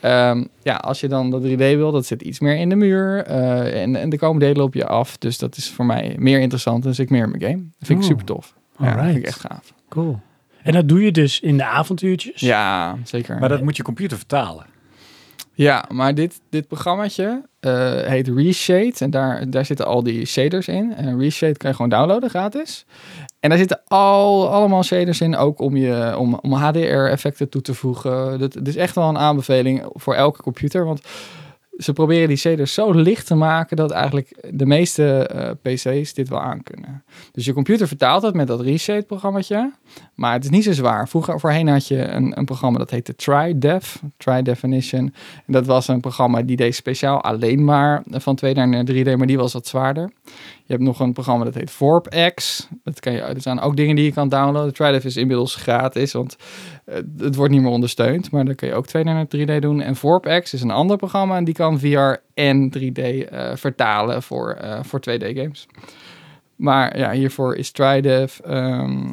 Ehm, 0.00 0.44
ja, 0.62 0.74
als 0.74 1.00
je 1.00 1.08
dan 1.08 1.30
dat 1.30 1.42
3D 1.42 1.56
wil, 1.56 1.92
dat 1.92 2.06
zit 2.06 2.22
iets 2.22 2.40
meer 2.40 2.56
in 2.56 2.68
de 2.68 2.74
muur. 2.76 3.24
eh, 3.24 3.82
en, 3.82 3.96
en 3.96 4.10
er 4.10 4.18
komen 4.18 4.40
delen 4.40 4.62
op 4.64 4.74
je 4.74 4.86
af. 4.86 5.16
Dus 5.18 5.38
dat 5.38 5.56
is 5.56 5.70
voor 5.70 5.86
mij 5.86 6.14
meer 6.18 6.40
interessant. 6.40 6.82
Dus 6.82 6.98
ik 6.98 7.10
meer 7.10 7.22
in 7.24 7.30
mijn 7.30 7.42
game. 7.42 7.56
Dat 7.78 7.86
vind 7.86 7.98
ik 7.98 8.04
Oh, 8.04 8.10
super 8.10 8.24
tof. 8.24 8.54
Ja, 8.78 8.94
dat 8.94 9.04
vind 9.04 9.16
ik 9.16 9.26
echt 9.26 9.40
gaaf. 9.40 9.72
Cool. 9.88 10.20
En 10.62 10.72
dat 10.72 10.88
doe 10.88 11.02
je 11.02 11.12
dus 11.12 11.40
in 11.40 11.56
de 11.56 11.64
avontuurtjes? 11.64 12.40
Ja, 12.40 12.96
zeker. 13.04 13.38
Maar 13.38 13.48
dat 13.48 13.62
moet 13.62 13.76
je 13.76 13.82
computer 13.82 14.16
vertalen. 14.16 14.66
Ja, 15.52 15.84
maar 15.92 16.14
dit, 16.14 16.40
dit 16.50 16.66
programmaatje 16.68 17.42
eh, 17.60 18.00
heet 18.00 18.28
Reshade. 18.28 18.92
En 18.98 19.10
daar, 19.10 19.50
daar 19.50 19.64
zitten 19.64 19.86
al 19.86 20.02
die 20.02 20.26
shaders 20.26 20.68
in. 20.68 20.94
En 20.94 21.18
Reshade 21.20 21.56
kan 21.56 21.70
je 21.70 21.76
gewoon 21.76 21.90
downloaden, 21.90 22.30
gratis. 22.30 22.84
En 23.40 23.48
daar 23.48 23.58
zitten 23.58 23.80
al, 23.86 24.48
allemaal 24.48 24.82
shaders 24.82 25.20
in, 25.20 25.36
ook 25.36 25.60
om, 25.60 25.76
je, 25.76 26.14
om, 26.18 26.38
om 26.42 26.52
HDR-effecten 26.52 27.48
toe 27.48 27.60
te 27.60 27.74
voegen. 27.74 28.40
Het 28.40 28.68
is 28.68 28.76
echt 28.76 28.94
wel 28.94 29.08
een 29.08 29.18
aanbeveling 29.18 29.90
voor 29.92 30.14
elke 30.14 30.42
computer. 30.42 30.84
Want 30.84 31.00
ze 31.78 31.92
proberen 31.92 32.28
die 32.28 32.36
shaders 32.36 32.74
zo 32.74 32.90
licht 32.92 33.26
te 33.26 33.34
maken 33.34 33.76
dat 33.76 33.90
eigenlijk 33.90 34.50
de 34.50 34.66
meeste 34.66 35.26
eh, 35.26 35.50
PC's 35.62 36.14
dit 36.14 36.28
wel 36.28 36.40
aankunnen. 36.40 37.04
Dus 37.32 37.44
je 37.44 37.52
computer 37.52 37.88
vertaalt 37.88 38.22
het 38.22 38.34
met 38.34 38.46
dat 38.46 38.60
reshade 38.60 39.02
programmaatje, 39.02 39.72
maar 40.14 40.32
het 40.32 40.44
is 40.44 40.50
niet 40.50 40.64
zo 40.64 40.72
zwaar. 40.72 41.08
Vroeger 41.08 41.40
voorheen 41.40 41.68
had 41.68 41.88
je 41.88 42.08
een, 42.08 42.38
een 42.38 42.44
programma 42.44 42.78
dat 42.78 42.90
heette 42.90 43.16
TriDef, 43.16 44.02
Tri 44.16 44.42
Definition. 44.42 45.14
En 45.46 45.52
dat 45.52 45.66
was 45.66 45.88
een 45.88 46.00
programma 46.00 46.42
die 46.42 46.56
deed 46.56 46.74
speciaal 46.74 47.22
alleen 47.22 47.64
maar 47.64 48.02
van 48.10 48.38
2D 48.44 48.54
naar 48.54 48.84
3D, 48.92 49.16
maar 49.16 49.26
die 49.26 49.38
was 49.38 49.52
wat 49.52 49.66
zwaarder. 49.66 50.10
Je 50.68 50.74
hebt 50.74 50.86
nog 50.86 51.00
een 51.00 51.12
programma 51.12 51.44
dat 51.44 51.54
heet 51.54 51.70
VorpX. 51.70 52.68
Dat, 52.84 53.00
kan 53.00 53.12
je, 53.12 53.20
dat 53.20 53.42
zijn 53.42 53.60
ook 53.60 53.76
dingen 53.76 53.96
die 53.96 54.04
je 54.04 54.12
kan 54.12 54.28
downloaden. 54.28 54.74
TriDef 54.74 55.04
is 55.04 55.16
inmiddels 55.16 55.54
gratis, 55.54 56.12
want 56.12 56.36
eh, 56.84 56.96
het 57.18 57.34
wordt 57.34 57.52
niet 57.52 57.62
meer 57.62 57.70
ondersteund. 57.70 58.30
Maar 58.30 58.44
dan 58.44 58.54
kun 58.54 58.68
je 58.68 58.74
ook 58.74 58.86
2D 58.88 59.02
naar 59.02 59.26
3D 59.36 59.58
doen. 59.58 59.80
En 59.80 59.96
VorpX 59.96 60.54
is 60.54 60.62
een 60.62 60.70
ander 60.70 60.96
programma 60.96 61.36
en 61.36 61.44
die 61.44 61.54
kan 61.54 61.78
VR 61.78 62.14
en 62.34 62.72
3D 62.78 63.02
eh, 63.28 63.56
vertalen 63.56 64.22
voor, 64.22 64.50
eh, 64.52 64.82
voor 64.82 65.00
2D 65.00 65.24
games. 65.24 65.66
Maar 66.56 66.98
ja, 66.98 67.12
hiervoor 67.12 67.56
is 67.56 67.70
TriDef... 67.70 68.40
ehm, 68.40 69.12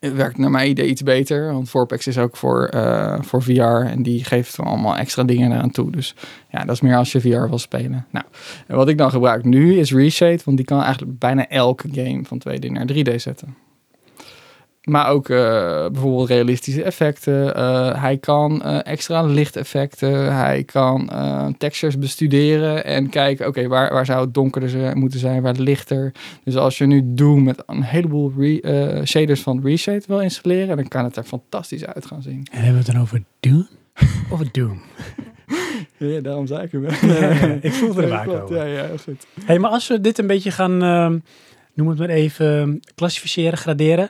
het 0.00 0.14
werkt 0.14 0.38
naar 0.38 0.50
mijn 0.50 0.70
idee 0.70 0.88
iets 0.88 1.02
beter. 1.02 1.52
Want 1.52 1.70
Vorpex 1.70 2.06
is 2.06 2.18
ook 2.18 2.36
voor, 2.36 2.64
eh, 2.64 3.22
voor 3.22 3.42
VR. 3.42 3.86
En 3.90 4.02
die 4.02 4.24
geeft 4.24 4.60
allemaal 4.60 4.96
extra 4.96 5.24
dingen 5.24 5.52
eraan 5.52 5.70
toe. 5.70 5.90
Dus 5.90 6.14
ja, 6.50 6.64
dat 6.64 6.74
is 6.74 6.80
meer 6.80 6.96
als 6.96 7.12
je 7.12 7.20
VR 7.20 7.48
wil 7.48 7.58
spelen. 7.58 8.06
Nou, 8.10 8.24
en 8.66 8.76
wat 8.76 8.88
ik 8.88 8.98
dan 8.98 9.10
gebruik 9.10 9.44
nu 9.44 9.78
is 9.78 9.92
Reshade. 9.92 10.40
Want 10.44 10.56
die 10.56 10.66
kan 10.66 10.82
eigenlijk 10.82 11.18
bijna 11.18 11.48
elke 11.48 11.88
game 11.92 12.24
van 12.24 12.38
2D 12.38 12.70
naar 12.70 12.86
3D 12.86 13.20
zetten. 13.20 13.65
Maar 14.86 15.08
ook 15.08 15.28
eh, 15.28 15.36
bijvoorbeeld 15.92 16.28
realistische 16.28 16.82
effecten. 16.82 17.54
Eh, 17.54 18.00
hij 18.02 18.16
kan 18.18 18.62
eh, 18.62 18.78
extra 18.82 19.22
lichteffecten. 19.22 20.34
Hij 20.36 20.64
kan 20.64 21.10
textures 21.58 21.98
bestuderen 21.98 22.84
en 22.84 23.08
kijken, 23.08 23.46
oké, 23.46 23.68
waar, 23.68 23.92
waar 23.92 24.06
zou 24.06 24.20
het 24.24 24.34
donkerder 24.34 24.70
zijn- 24.70 24.98
moeten 24.98 25.18
zijn, 25.18 25.42
waar 25.42 25.54
lichter. 25.54 26.12
Dus 26.44 26.56
als 26.56 26.78
je 26.78 26.86
nu 26.86 27.02
Doom 27.04 27.42
met 27.42 27.62
een 27.66 27.82
heleboel 27.82 28.32
re- 28.38 29.04
shaders 29.04 29.40
van 29.40 29.60
Reshade 29.64 30.02
wil 30.06 30.20
installeren, 30.20 30.76
dan 30.76 30.88
kan 30.88 31.04
het 31.04 31.16
er 31.16 31.24
fantastisch 31.24 31.86
uit 31.86 32.06
gaan 32.06 32.22
zien. 32.22 32.46
En 32.50 32.56
hebben 32.62 32.72
we 32.72 32.84
het 32.84 32.92
dan 32.92 33.00
over 33.02 33.22
Doom? 33.40 33.68
Of 34.32 34.40
Doom? 34.50 34.82
Ja, 35.96 36.20
daarom 36.20 36.46
zei 36.46 36.62
ik 36.62 36.72
hem. 36.72 36.84
ik 37.60 37.72
voelde 37.72 38.02
er 38.02 38.08
vaak 38.08 38.28
over. 38.28 38.56
Ja, 38.56 38.64
ja, 38.64 38.86
goed. 39.04 39.26
Hey, 39.44 39.58
maar 39.58 39.70
als 39.70 39.88
we 39.88 40.00
dit 40.00 40.18
een 40.18 40.26
beetje 40.26 40.50
gaan, 40.50 40.82
ehm, 40.82 41.18
noem 41.74 41.88
het 41.88 41.98
maar 41.98 42.08
even, 42.08 42.80
klassificeren, 42.94 43.58
graderen, 43.58 44.08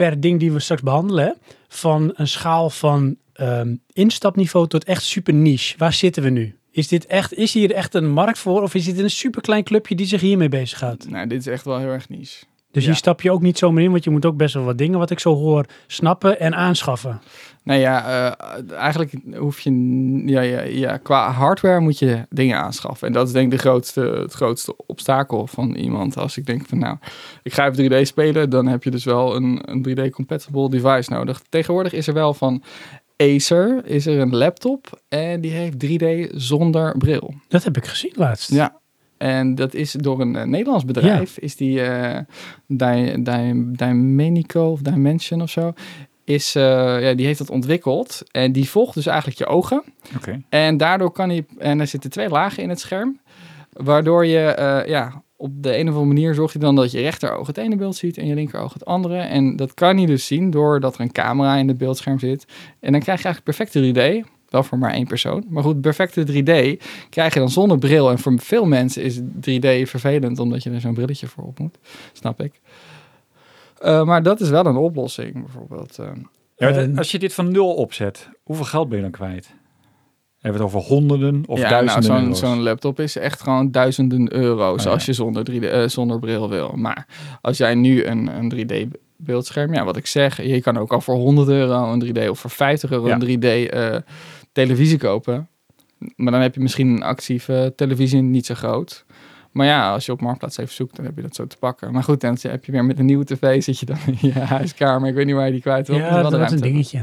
per 0.00 0.20
ding 0.20 0.40
die 0.40 0.52
we 0.52 0.60
straks 0.60 0.82
behandelen, 0.82 1.36
van 1.68 2.12
een 2.14 2.28
schaal 2.28 2.70
van 2.70 3.16
ehm, 3.32 3.74
instapniveau 3.92 4.68
tot 4.68 4.84
echt 4.84 5.02
super 5.02 5.34
niche. 5.34 5.78
Waar 5.78 5.92
zitten 5.92 6.22
we 6.22 6.30
nu? 6.30 6.54
Is, 6.70 6.88
dit 6.88 7.06
echt, 7.06 7.34
is 7.34 7.52
hier 7.52 7.72
echt 7.72 7.94
een 7.94 8.10
markt 8.10 8.38
voor 8.38 8.62
of 8.62 8.74
is 8.74 8.84
dit 8.84 8.98
een 8.98 9.10
super 9.10 9.42
klein 9.42 9.64
clubje 9.64 9.94
die 9.94 10.06
zich 10.06 10.20
hiermee 10.20 10.48
bezighoudt? 10.48 11.10
Nou, 11.10 11.26
dit 11.26 11.40
is 11.40 11.46
echt 11.46 11.64
wel 11.64 11.78
heel 11.78 11.88
erg 11.88 12.08
niche. 12.08 12.44
Dus 12.72 12.82
Ja. 12.82 12.88
hier 12.88 12.98
stap 12.98 13.20
je 13.20 13.30
ook 13.30 13.42
niet 13.42 13.58
zomaar 13.58 13.82
in, 13.82 13.90
want 13.90 14.04
je 14.04 14.10
moet 14.10 14.26
ook 14.26 14.36
best 14.36 14.54
wel 14.54 14.64
wat 14.64 14.78
dingen, 14.78 14.98
wat 14.98 15.10
ik 15.10 15.18
zo 15.18 15.34
hoor, 15.34 15.64
snappen 15.86 16.40
en 16.40 16.54
aanschaffen. 16.54 17.20
Nou 17.62 17.80
ja, 17.80 18.06
eh, 18.36 18.72
eigenlijk 18.76 19.12
hoef 19.36 19.60
je... 19.60 19.72
Ja, 20.26 20.40
ja, 20.40 20.60
ja, 20.60 20.96
qua 20.96 21.30
hardware 21.30 21.80
moet 21.80 21.98
je 21.98 22.26
dingen 22.30 22.56
aanschaffen. 22.58 23.06
En 23.06 23.12
dat 23.12 23.26
is 23.26 23.32
denk 23.32 23.44
ik 23.52 23.58
de 23.58 23.68
grootste, 23.68 24.00
het 24.00 24.32
grootste 24.32 24.74
obstakel 24.86 25.46
van 25.46 25.74
iemand. 25.74 26.16
Als 26.16 26.36
ik 26.36 26.46
denk 26.46 26.66
van 26.66 26.78
nou, 26.78 26.96
ik 27.42 27.52
ga 27.52 27.68
even 27.70 27.92
3D 27.92 28.06
spelen... 28.06 28.50
dan 28.50 28.66
heb 28.66 28.84
je 28.84 28.90
dus 28.90 29.04
wel 29.04 29.36
een, 29.36 29.60
een 29.64 29.86
3D-compatible 29.88 30.68
device 30.70 31.12
nodig. 31.12 31.42
Tegenwoordig 31.48 31.92
is 31.92 32.06
er 32.06 32.14
wel 32.14 32.34
van 32.34 32.62
Acer... 33.16 33.80
is 33.84 34.06
er 34.06 34.18
een 34.18 34.36
laptop 34.36 35.00
en 35.08 35.40
die 35.40 35.50
heeft 35.52 35.74
3D 35.86 36.34
zonder 36.34 36.96
bril. 36.98 37.34
Dat 37.48 37.64
heb 37.64 37.76
ik 37.76 37.86
gezien 37.86 38.12
laatst. 38.14 38.50
Ja. 38.50 38.79
En 39.20 39.54
dat 39.54 39.74
is 39.74 39.92
door 39.92 40.20
een 40.20 40.36
eh, 40.36 40.44
Nederlands 40.46 40.84
bedrijf, 40.84 41.38
is 41.38 41.56
die 41.56 41.80
Dy- 42.66 43.14
Dy- 43.22 43.52
Dymenico 43.72 44.70
of 44.70 44.80
Dimension 44.80 45.42
of 45.42 45.50
zo, 45.50 45.72
is, 46.24 46.54
eh, 46.54 46.62
ja, 47.02 47.14
die 47.14 47.26
heeft 47.26 47.38
dat 47.38 47.50
ontwikkeld. 47.50 48.22
En 48.30 48.52
die 48.52 48.68
volgt 48.68 48.94
dus 48.94 49.06
eigenlijk 49.06 49.38
je 49.38 49.46
ogen. 49.46 49.82
Oké. 50.16 50.42
En 50.48 50.76
daardoor 50.76 51.10
kan 51.12 51.28
hij, 51.28 51.44
en 51.58 51.80
er 51.80 51.86
zitten 51.86 52.10
twee 52.10 52.28
lagen 52.28 52.62
in 52.62 52.68
het 52.68 52.80
scherm, 52.80 53.20
waardoor 53.72 54.26
je, 54.26 54.82
ja, 54.86 55.22
op 55.36 55.62
de 55.62 55.76
een 55.78 55.88
of 55.88 55.94
andere 55.94 56.14
manier 56.14 56.34
zorgt 56.34 56.52
hij 56.52 56.62
dan 56.62 56.76
dat 56.76 56.90
je 56.90 57.00
rechteroog 57.00 57.46
het 57.46 57.58
ene 57.58 57.76
beeld 57.76 57.96
ziet 57.96 58.18
en 58.18 58.26
je 58.26 58.34
linkeroog 58.34 58.72
het 58.72 58.84
andere. 58.84 59.16
En 59.18 59.56
dat 59.56 59.74
kan 59.74 59.96
hij 59.96 60.06
dus 60.06 60.26
zien 60.26 60.50
doordat 60.50 60.94
er 60.94 61.00
een 61.00 61.12
camera 61.12 61.56
in 61.56 61.68
het 61.68 61.78
beeldscherm 61.78 62.18
zit. 62.18 62.44
En 62.80 62.92
dan 62.92 63.00
krijg 63.00 63.18
je 63.22 63.24
eigenlijk 63.24 63.44
perfecte 63.44 63.80
3D. 64.22 64.28
Wel 64.50 64.62
voor 64.62 64.78
maar 64.78 64.92
één 64.92 65.06
persoon. 65.06 65.44
Maar 65.48 65.62
goed, 65.62 65.80
perfecte 65.80 66.26
3D 66.26 66.82
krijg 67.10 67.34
je 67.34 67.40
dan 67.40 67.50
zonder 67.50 67.78
bril. 67.78 68.10
En 68.10 68.18
voor 68.18 68.38
veel 68.38 68.66
mensen 68.66 69.02
is 69.02 69.20
3D 69.20 69.88
vervelend 69.88 70.38
omdat 70.38 70.62
je 70.62 70.70
er 70.70 70.80
zo'n 70.80 70.94
brilletje 70.94 71.26
voor 71.26 71.44
op 71.44 71.58
moet. 71.58 71.78
Snap 72.12 72.40
ik. 72.40 72.60
Eh, 73.78 74.04
maar 74.04 74.22
dat 74.22 74.40
is 74.40 74.48
wel 74.48 74.66
een 74.66 74.76
oplossing, 74.76 75.32
bijvoorbeeld. 75.32 75.98
eh. 75.98 76.06
Ja, 76.56 76.88
als 76.96 77.10
je 77.10 77.18
dit 77.18 77.34
van 77.34 77.50
nul 77.52 77.74
opzet, 77.74 78.28
hoeveel 78.42 78.64
geld 78.64 78.88
ben 78.88 78.96
je 78.96 79.02
dan 79.02 79.12
kwijt? 79.12 79.54
Hebben 80.40 80.60
we 80.60 80.66
het 80.66 80.76
over 80.76 80.88
honderden 80.94 81.42
of 81.46 81.58
ja, 81.58 81.68
duizenden 81.68 82.10
nou, 82.10 82.24
zo'n, 82.24 82.36
zo'n 82.36 82.62
laptop 82.62 83.00
is 83.00 83.16
echt 83.16 83.40
gewoon 83.42 83.70
duizenden 83.70 84.32
euro's 84.34 84.86
Oh, 84.86 84.92
als 84.92 85.00
ja. 85.04 85.06
je 85.06 85.12
zonder, 85.12 85.44
3D, 85.50 85.64
eh, 85.64 85.88
zonder 85.88 86.18
bril 86.18 86.48
wil. 86.48 86.72
Maar 86.76 87.06
als 87.40 87.56
jij 87.58 87.74
nu 87.74 88.04
een, 88.04 88.26
een 88.26 88.48
3D 88.48 88.98
beeldscherm, 89.16 89.74
ja, 89.74 89.84
wat 89.84 89.96
ik 89.96 90.06
zeg, 90.06 90.42
je 90.42 90.60
kan 90.60 90.76
ook 90.78 90.92
al 90.92 91.00
voor 91.00 91.14
100 91.14 91.48
euro 91.48 91.92
een 91.92 92.04
3D 92.06 92.28
of 92.28 92.38
voor 92.38 92.50
50 92.50 92.90
euro 92.90 93.08
een 93.08 93.20
3D 93.20 93.70
eh, 93.70 93.96
televisie 94.52 94.98
kopen. 94.98 95.48
Maar 96.16 96.32
dan 96.32 96.40
heb 96.40 96.54
je 96.54 96.60
misschien 96.60 96.88
een 96.88 97.02
actieve 97.02 97.72
televisie 97.76 98.20
niet 98.22 98.46
zo 98.46 98.54
groot. 98.54 99.04
Maar 99.50 99.66
ja, 99.66 99.92
als 99.92 100.06
je 100.06 100.12
op 100.12 100.20
Marktplaats 100.20 100.56
even 100.56 100.74
zoekt, 100.74 100.96
dan 100.96 101.04
heb 101.04 101.16
je 101.16 101.22
dat 101.22 101.34
zo 101.34 101.46
te 101.46 101.56
pakken. 101.56 101.92
Maar 101.92 102.02
goed, 102.04 102.20
dan 102.20 102.36
heb 102.40 102.64
je 102.64 102.72
weer 102.72 102.84
met 102.84 102.98
een 102.98 103.04
nieuwe 103.06 103.24
tv, 103.24 103.62
zit 103.62 103.78
je 103.78 103.86
dan 103.86 103.96
in 104.06 104.16
je 104.20 104.32
huiskamer. 104.56 105.08
Ik 105.08 105.14
weet 105.14 105.26
niet 105.26 105.34
waar 105.34 105.46
je 105.46 105.52
die 105.52 105.60
kwijt 105.60 105.88
wil. 105.88 105.96
Ja, 105.96 106.22
dat 106.22 106.40
is 106.40 106.50
een 106.50 106.60
dingetje. 106.60 106.98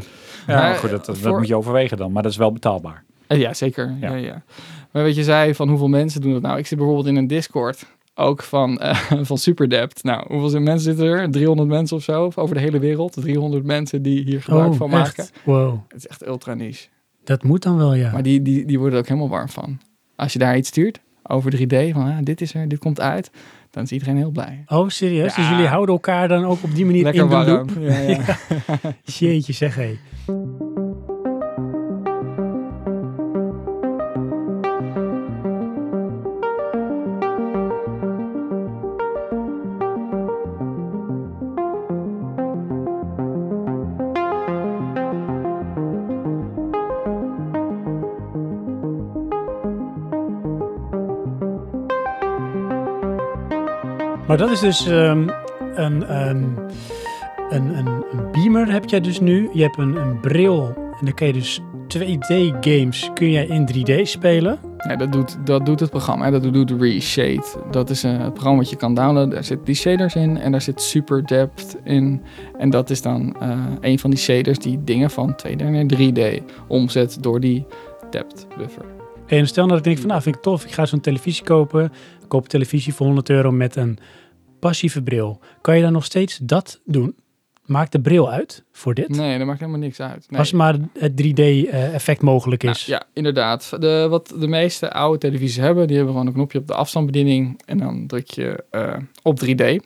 ja, 0.48 0.56
Maar, 0.56 0.76
goed, 0.76 0.90
dat, 0.90 1.06
dat, 1.06 1.18
voor- 1.18 1.38
moet 1.38 1.48
je 1.48 1.56
overwegen 1.56 1.98
dan. 1.98 2.11
Maar 2.11 2.24
dat 2.24 2.32
is 2.32 2.38
wel 2.38 2.52
betaalbaar. 2.52 3.03
Eh, 3.28 3.40
Ja, 3.40 3.53
zeker. 3.53 3.95
Ja. 4.02 4.10
Ja. 4.10 4.15
Ja, 4.15 4.44
Maar 4.91 5.03
wat 5.03 5.15
je 5.15 5.24
zei 5.24 5.56
van 5.56 5.69
hoeveel 5.69 5.88
mensen 5.88 6.22
doen 6.22 6.34
dat 6.34 6.41
nou? 6.41 6.57
Ik 6.57 6.68
zit 6.68 6.78
bijvoorbeeld 6.78 7.07
in 7.07 7.15
een 7.15 7.28
Discord, 7.28 7.86
ook 8.15 8.44
van, 8.44 8.80
eh 8.80 8.95
van 9.30 9.38
Superdept. 9.38 10.03
Nou, 10.03 10.34
hoeveel 10.34 10.60
mensen 10.61 10.95
zitten 10.95 11.06
er? 11.06 11.32
300 11.32 11.69
mensen 11.69 11.98
of 11.98 12.03
zo, 12.03 12.32
over 12.36 12.56
de 12.56 12.61
hele 12.61 12.80
wereld. 12.80 13.14
300 13.14 13.65
mensen 13.65 14.02
die 14.02 14.24
hier 14.24 14.41
gebruik 14.41 14.74
van 14.74 14.90
maken. 14.90 15.14
Oh, 15.14 15.19
echt? 15.19 15.32
Wow. 15.44 15.80
Het 15.88 15.98
is 15.98 16.07
echt 16.07 16.28
ultra 16.28 16.53
niche. 16.53 16.88
Dat 17.28 17.44
moet 17.44 17.64
dan 17.64 17.78
wel, 17.78 17.94
ja. 17.94 18.12
Maar 18.12 18.24
die, 18.24 18.41
die, 18.41 18.66
die 18.66 18.78
worden 18.78 18.94
er 18.94 19.04
ook 19.04 19.08
helemaal 19.08 19.30
warm 19.30 19.49
van. 19.49 19.80
Als 20.16 20.34
je 20.34 20.40
daar 20.40 20.58
iets 20.58 20.70
stuurt 20.70 20.99
over 21.24 21.56
3D, 21.56 21.91
van 21.94 22.02
ah, 22.06 22.18
dit 22.24 22.41
is 22.41 22.54
er, 22.54 22.68
dit 22.68 22.80
komt 22.80 22.99
uit, 23.02 23.32
dan 23.72 23.84
is 23.84 23.91
iedereen 23.91 24.18
heel 24.18 24.32
blij. 24.32 24.64
Oh, 24.68 24.90
serieus? 24.90 25.36
Dus 25.36 25.49
jullie 25.49 25.68
houden 25.68 25.95
elkaar 25.95 26.28
dan 26.28 26.45
ook 26.45 26.64
op 26.64 26.76
die 26.76 26.86
manier 26.86 27.04
Lekker 27.04 27.22
in 27.24 27.30
de 27.30 27.36
warm. 27.36 27.48
loop? 27.48 27.70
Ja, 27.80 27.99
ja. 27.99 28.26
Jeetje, 29.18 29.54
zeg 29.54 29.76
hé. 29.76 29.98
Maar 54.38 54.48
dat 54.48 54.56
is 54.56 54.62
dus 54.62 54.88
ehm, 54.88 55.28
een, 55.76 56.16
een, 56.16 56.58
een, 57.50 57.78
een, 57.78 57.88
een 57.88 58.32
beamer 58.32 58.72
heb 58.72 58.90
jij 58.90 59.02
dus 59.02 59.20
nu. 59.20 59.50
Je 59.54 59.62
hebt 59.62 59.78
een, 59.78 59.96
een 59.96 60.20
bril 60.20 60.74
en 60.76 61.06
dan 61.06 61.14
kan 61.14 61.28
je 61.28 61.34
dus 61.34 61.62
2D 61.98 62.60
games 62.60 63.12
kun 63.14 63.32
jij 63.32 63.46
in 63.46 63.70
3D 63.74 64.02
spelen. 64.02 64.60
Ja, 64.78 64.96
dat 64.96 65.12
doet, 65.12 65.38
dat 65.46 65.66
doet 65.66 65.80
het 65.80 65.90
programma. 65.90 66.32
Dat 66.32 66.54
doet 66.54 66.72
Reshade. 66.72 67.44
Dat 67.72 67.90
is 67.90 68.04
een 68.04 68.20
het 68.20 68.34
programma 68.34 68.60
wat 68.60 68.70
je 68.70 68.76
kan 68.76 68.94
downloaden. 68.94 69.30
Daar 69.30 69.44
zitten 69.44 69.66
die 69.66 69.76
shaders 69.76 70.16
in 70.16 70.38
en 70.38 70.52
daar 70.52 70.62
zit 70.62 70.82
Super 70.82 71.28
Depth 71.28 71.78
in. 71.84 72.22
En 72.58 72.70
dat 72.70 72.90
is 72.90 73.02
dan 73.02 73.36
eh, 73.40 73.60
een 73.82 74.00
van 74.00 74.10
die 74.10 74.20
shaders 74.20 74.60
die 74.60 74.84
dingen 74.84 75.10
van 75.10 75.36
2D 75.48 75.56
naar 75.56 75.86
3D 75.98 76.44
omzet 76.68 77.18
door 77.22 77.40
die 77.40 77.66
depth 78.10 78.48
buffer. 78.58 78.86
En 79.28 79.48
stel 79.48 79.66
nou 79.66 79.78
dat 79.78 79.78
ik 79.78 79.84
denk 79.84 79.98
van, 79.98 80.08
nou 80.08 80.22
vind 80.22 80.36
ik 80.36 80.42
tof, 80.42 80.66
ik 80.66 80.72
ga 80.72 80.86
zo'n 80.86 81.00
televisie 81.00 81.44
kopen. 81.44 81.84
Ik 82.22 82.28
koop 82.28 82.44
een 82.44 82.50
televisie 82.50 82.94
voor 82.94 83.06
100 83.06 83.30
euro 83.30 83.52
met 83.52 83.76
een 83.76 84.00
passieve 84.60 85.02
bril. 85.02 85.40
Kan 85.62 85.76
je 85.76 85.82
dan 85.82 85.92
nog 85.92 86.06
steeds 86.06 86.38
dat 86.42 86.80
doen? 86.86 87.16
Maakt 87.66 87.92
de 87.92 88.02
bril 88.02 88.32
uit 88.32 88.64
voor 88.72 88.94
dit? 88.94 89.10
Nee, 89.10 89.38
dat 89.38 89.48
maakt 89.48 89.60
helemaal 89.60 89.80
niks 89.80 90.00
uit. 90.00 90.26
Nee. 90.30 90.40
Als 90.40 90.52
maar 90.52 90.76
het 91.00 91.12
3D-effect 91.24 92.22
mogelijk 92.22 92.64
Nou, 92.64 92.76
is. 92.76 92.86
ja, 92.86 93.04
inderdaad. 93.14 93.70
De, 93.80 94.08
wat 94.10 94.34
de 94.40 94.48
meeste 94.48 94.92
oude 94.92 95.18
televisies 95.18 95.56
hebben, 95.58 95.88
die 95.88 95.96
hebben 95.96 96.14
gewoon 96.14 96.28
een 96.28 96.34
knopje 96.36 96.60
op 96.60 96.68
de 96.68 96.74
afstandsbediening 96.74 97.62
en 97.66 97.78
dan 97.78 98.08
druk 98.08 98.28
je 98.30 98.64
eh, 98.72 98.94
op 99.24 99.40
3D. 99.46 99.60
En 99.60 99.82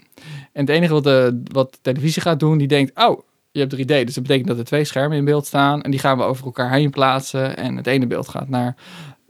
het 0.52 0.70
enige 0.70 0.94
wat 0.94 1.04
de, 1.04 1.42
wat 1.52 1.72
de 1.72 1.78
televisie 1.82 2.22
gaat 2.22 2.40
doen, 2.40 2.58
die 2.58 2.68
denkt, 2.68 3.00
oh, 3.00 3.22
je 3.52 3.60
hebt 3.60 3.76
3D. 3.76 3.86
Dus 3.86 4.14
dat 4.14 4.24
betekent 4.24 4.48
dat 4.48 4.58
er 4.58 4.64
twee 4.64 4.84
schermen 4.84 5.18
in 5.18 5.26
beeld 5.26 5.46
staan 5.46 5.82
en 5.82 5.92
die 5.92 6.00
gaan 6.00 6.18
we 6.18 6.24
over 6.24 6.46
elkaar 6.46 6.72
heen 6.72 6.90
plaatsen. 6.90 7.58
En 7.58 7.76
het 7.78 7.88
ene 7.88 8.08
beeld 8.08 8.28
gaat 8.28 8.50
naar 8.50 8.76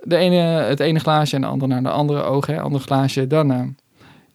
de 0.04 0.16
ene, 0.16 0.36
het 0.42 0.80
ene 0.80 1.00
glaasje 1.00 1.36
en 1.36 1.42
de 1.42 1.48
andere 1.48 1.72
naar 1.74 1.84
de 1.84 1.90
andere 1.90 2.22
oog, 2.22 2.46
hè, 2.46 2.62
ander 2.62 2.82
glaasje, 2.82 3.28
dan, 3.28 3.52
eh, 3.52 3.62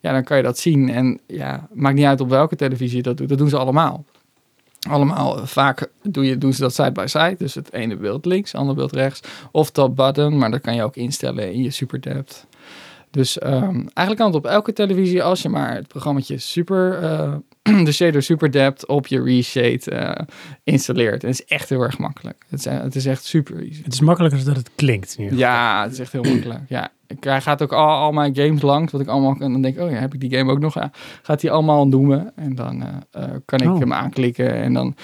ja, 0.07 0.13
dan 0.13 0.25
kan 0.25 0.37
je 0.37 0.43
dat 0.43 0.59
zien. 0.59 0.89
En 0.89 1.21
ja, 1.27 1.69
maakt 1.73 1.95
niet 1.95 2.05
uit 2.05 2.21
op 2.21 2.29
welke 2.29 2.57
televisie 2.57 2.97
je 2.97 3.03
dat 3.03 3.17
doet, 3.17 3.29
dat 3.29 3.39
doen 3.39 3.49
ze 3.49 3.57
allemaal. 3.57 4.05
Allemaal, 4.89 5.39
eh, 5.39 5.47
vaak 5.47 5.89
doe 6.03 6.25
je, 6.25 6.39
doen 6.39 6.53
ze 6.53 6.61
dat 6.61 6.75
side 6.75 6.93
by 6.93 7.05
side. 7.07 7.35
Dus 7.39 7.55
het 7.55 7.73
ene 7.73 7.97
beeld 7.97 8.25
links, 8.25 8.53
het 8.53 8.61
andere 8.61 8.79
beeld 8.79 8.93
rechts. 8.93 9.21
Of 9.51 9.71
top 9.71 9.97
button, 9.97 10.39
maar 10.39 10.51
dat 10.51 10.61
kan 10.61 10.75
je 10.75 10.83
ook 10.83 10.97
instellen 10.97 11.53
in 11.53 11.63
je 11.63 11.71
super 11.71 12.01
depth. 12.01 12.47
Dus 13.11 13.39
ehm, 13.39 13.75
eigenlijk 13.75 14.17
kan 14.17 14.27
het 14.27 14.35
op 14.35 14.47
elke 14.47 14.73
televisie 14.73 15.23
als 15.23 15.43
je 15.43 15.49
maar 15.49 15.75
het 15.75 15.89
programmaatje 15.89 16.39
super, 16.39 17.03
eh, 17.03 17.35
de 17.85 17.93
shader 17.93 18.23
super 18.23 18.51
depth 18.51 18.87
op 18.87 19.07
je 19.07 19.23
reshade 19.23 19.91
eh, 19.91 20.25
installeert. 20.65 21.23
En 21.23 21.29
het 21.31 21.41
is 21.41 21.47
echt 21.47 21.69
heel 21.69 21.83
erg 21.83 21.99
makkelijk. 21.99 22.45
Het 22.49 22.59
is, 22.59 22.65
het 22.65 22.97
is 22.97 23.07
echt 23.07 23.25
super 23.25 23.57
easy. 23.63 23.83
Het 23.83 23.93
is 23.93 24.01
makkelijker 24.01 24.45
dan 24.45 24.55
het 24.55 24.71
klinkt. 24.75 25.15
geval. 25.15 25.39
Ja, 25.39 25.83
het 25.83 25.93
is 25.93 25.99
echt 25.99 26.13
heel 26.13 26.23
makkelijk. 26.23 26.61
Ja, 26.69 26.91
hij 27.21 27.41
gaat 27.41 27.63
ook 27.63 27.73
al, 27.73 27.89
al 27.89 28.13
mijn 28.13 28.37
games 28.37 28.63
langs, 28.63 28.93
wat 28.93 29.01
ik 29.01 29.09
allemaal 29.09 29.37
en 29.39 29.53
dan 29.53 29.63
denk 29.63 29.77
ik, 29.77 29.83
oh 29.83 29.91
ja, 29.91 29.97
heb 29.97 30.15
ik 30.15 30.21
die 30.21 30.37
game 30.37 30.51
ook 30.53 30.59
nog? 30.59 30.75
Ja, 30.75 30.91
gaat 31.23 31.43
hij 31.43 31.51
allemaal 31.51 31.89
noemen 31.89 32.33
en 32.37 32.55
dan 32.55 32.83
eh, 32.83 33.23
eh, 33.23 33.31
kan 33.45 33.61
ik 33.61 33.69
Oh. 33.69 33.79
hem 33.79 33.93
aanklikken 33.93 34.53
en 34.55 34.73
dan 34.73 34.95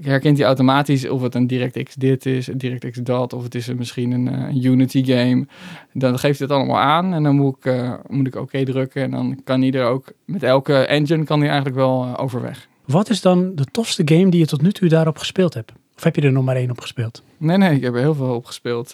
herkent 0.00 0.36
hij 0.38 0.46
automatisch 0.46 1.08
of 1.08 1.22
het 1.22 1.34
een 1.34 1.46
DirectX 1.46 1.94
dit 1.94 2.26
is, 2.26 2.46
een 2.46 2.58
DirectX 2.58 2.98
dat, 2.98 3.32
of 3.32 3.42
het 3.42 3.54
is 3.54 3.74
misschien 3.74 4.10
een, 4.10 4.28
eh, 4.28 4.64
Unity 4.64 5.04
game. 5.04 5.46
Dan 5.92 6.18
geeft 6.18 6.38
hij 6.38 6.48
het 6.48 6.56
allemaal 6.56 6.78
aan 6.78 7.12
en 7.12 7.22
dan 7.22 7.36
moet 7.36 7.56
ik, 7.56 7.64
eh, 7.64 7.92
moet 8.08 8.26
ik 8.26 8.34
oké 8.36 8.64
drukken 8.64 9.02
en 9.02 9.10
dan 9.10 9.40
kan 9.44 9.60
hij 9.60 9.72
er 9.72 9.86
ook 9.86 10.12
met 10.24 10.42
elke 10.42 10.74
engine 10.74 11.24
kan 11.24 11.38
hij 11.38 11.48
eigenlijk 11.48 11.78
wel 11.78 12.02
eh, 12.04 12.14
overweg. 12.16 12.68
Wat 12.84 13.10
is 13.10 13.20
dan 13.20 13.54
de 13.54 13.64
tofste 13.64 14.02
game 14.04 14.30
die 14.30 14.40
je 14.40 14.46
tot 14.46 14.62
nu 14.62 14.72
toe 14.72 14.88
daarop 14.88 15.18
gespeeld 15.18 15.54
hebt? 15.54 15.72
Of 15.96 16.04
heb 16.04 16.16
je 16.16 16.22
er 16.22 16.32
nog 16.32 16.44
maar 16.44 16.56
één 16.56 16.70
op 16.70 16.80
gespeeld? 16.80 17.22
Nee, 17.36 17.56
nee, 17.56 17.76
ik 17.76 17.82
heb 17.82 17.94
er 17.94 18.00
heel 18.00 18.14
veel 18.14 18.34
op 18.34 18.44
gespeeld. 18.44 18.92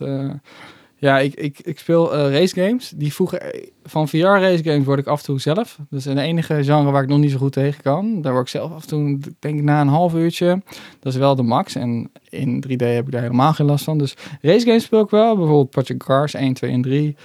Eh, 1.06 1.12
ja, 1.12 1.18
ik, 1.18 1.34
ik, 1.34 1.58
ik 1.60 1.78
speel 1.78 2.14
eh 2.14 2.32
race 2.32 2.54
games. 2.54 2.92
Die 2.96 3.12
voegen 3.12 3.40
van 3.84 4.08
VR 4.08 4.16
race 4.16 4.62
games 4.62 4.84
word 4.84 4.98
ik 4.98 5.06
af 5.06 5.18
en 5.18 5.24
toe 5.24 5.40
zelf. 5.40 5.78
Is 5.90 6.02
de 6.02 6.20
enige 6.20 6.64
genre 6.64 6.90
waar 6.90 7.02
ik 7.02 7.08
nog 7.08 7.18
niet 7.18 7.30
zo 7.30 7.38
goed 7.38 7.52
tegen 7.52 7.82
kan. 7.82 8.22
Daar 8.22 8.32
word 8.32 8.44
ik 8.44 8.50
zelf 8.50 8.72
af 8.72 8.82
en 8.82 8.88
toe, 8.88 9.18
denk 9.38 9.58
ik, 9.58 9.64
na 9.64 9.80
een 9.80 9.88
half 9.88 10.14
uurtje. 10.14 10.62
Dat 11.00 11.12
is 11.12 11.18
wel 11.18 11.34
de 11.34 11.42
max. 11.42 11.74
En 11.74 12.10
in 12.28 12.64
3D 12.66 12.76
heb 12.76 13.06
ik 13.06 13.12
daar 13.12 13.22
helemaal 13.22 13.52
geen 13.52 13.66
last 13.66 13.84
van. 13.84 13.98
Dus 13.98 14.16
race 14.40 14.66
games 14.66 14.84
speel 14.84 15.00
ik 15.00 15.10
wel. 15.10 15.36
Bijvoorbeeld 15.36 15.70
Project 15.70 16.04
Cars 16.04 16.34
1, 16.34 16.52
2 16.52 16.70
en 16.70 16.82
3. 16.82 17.16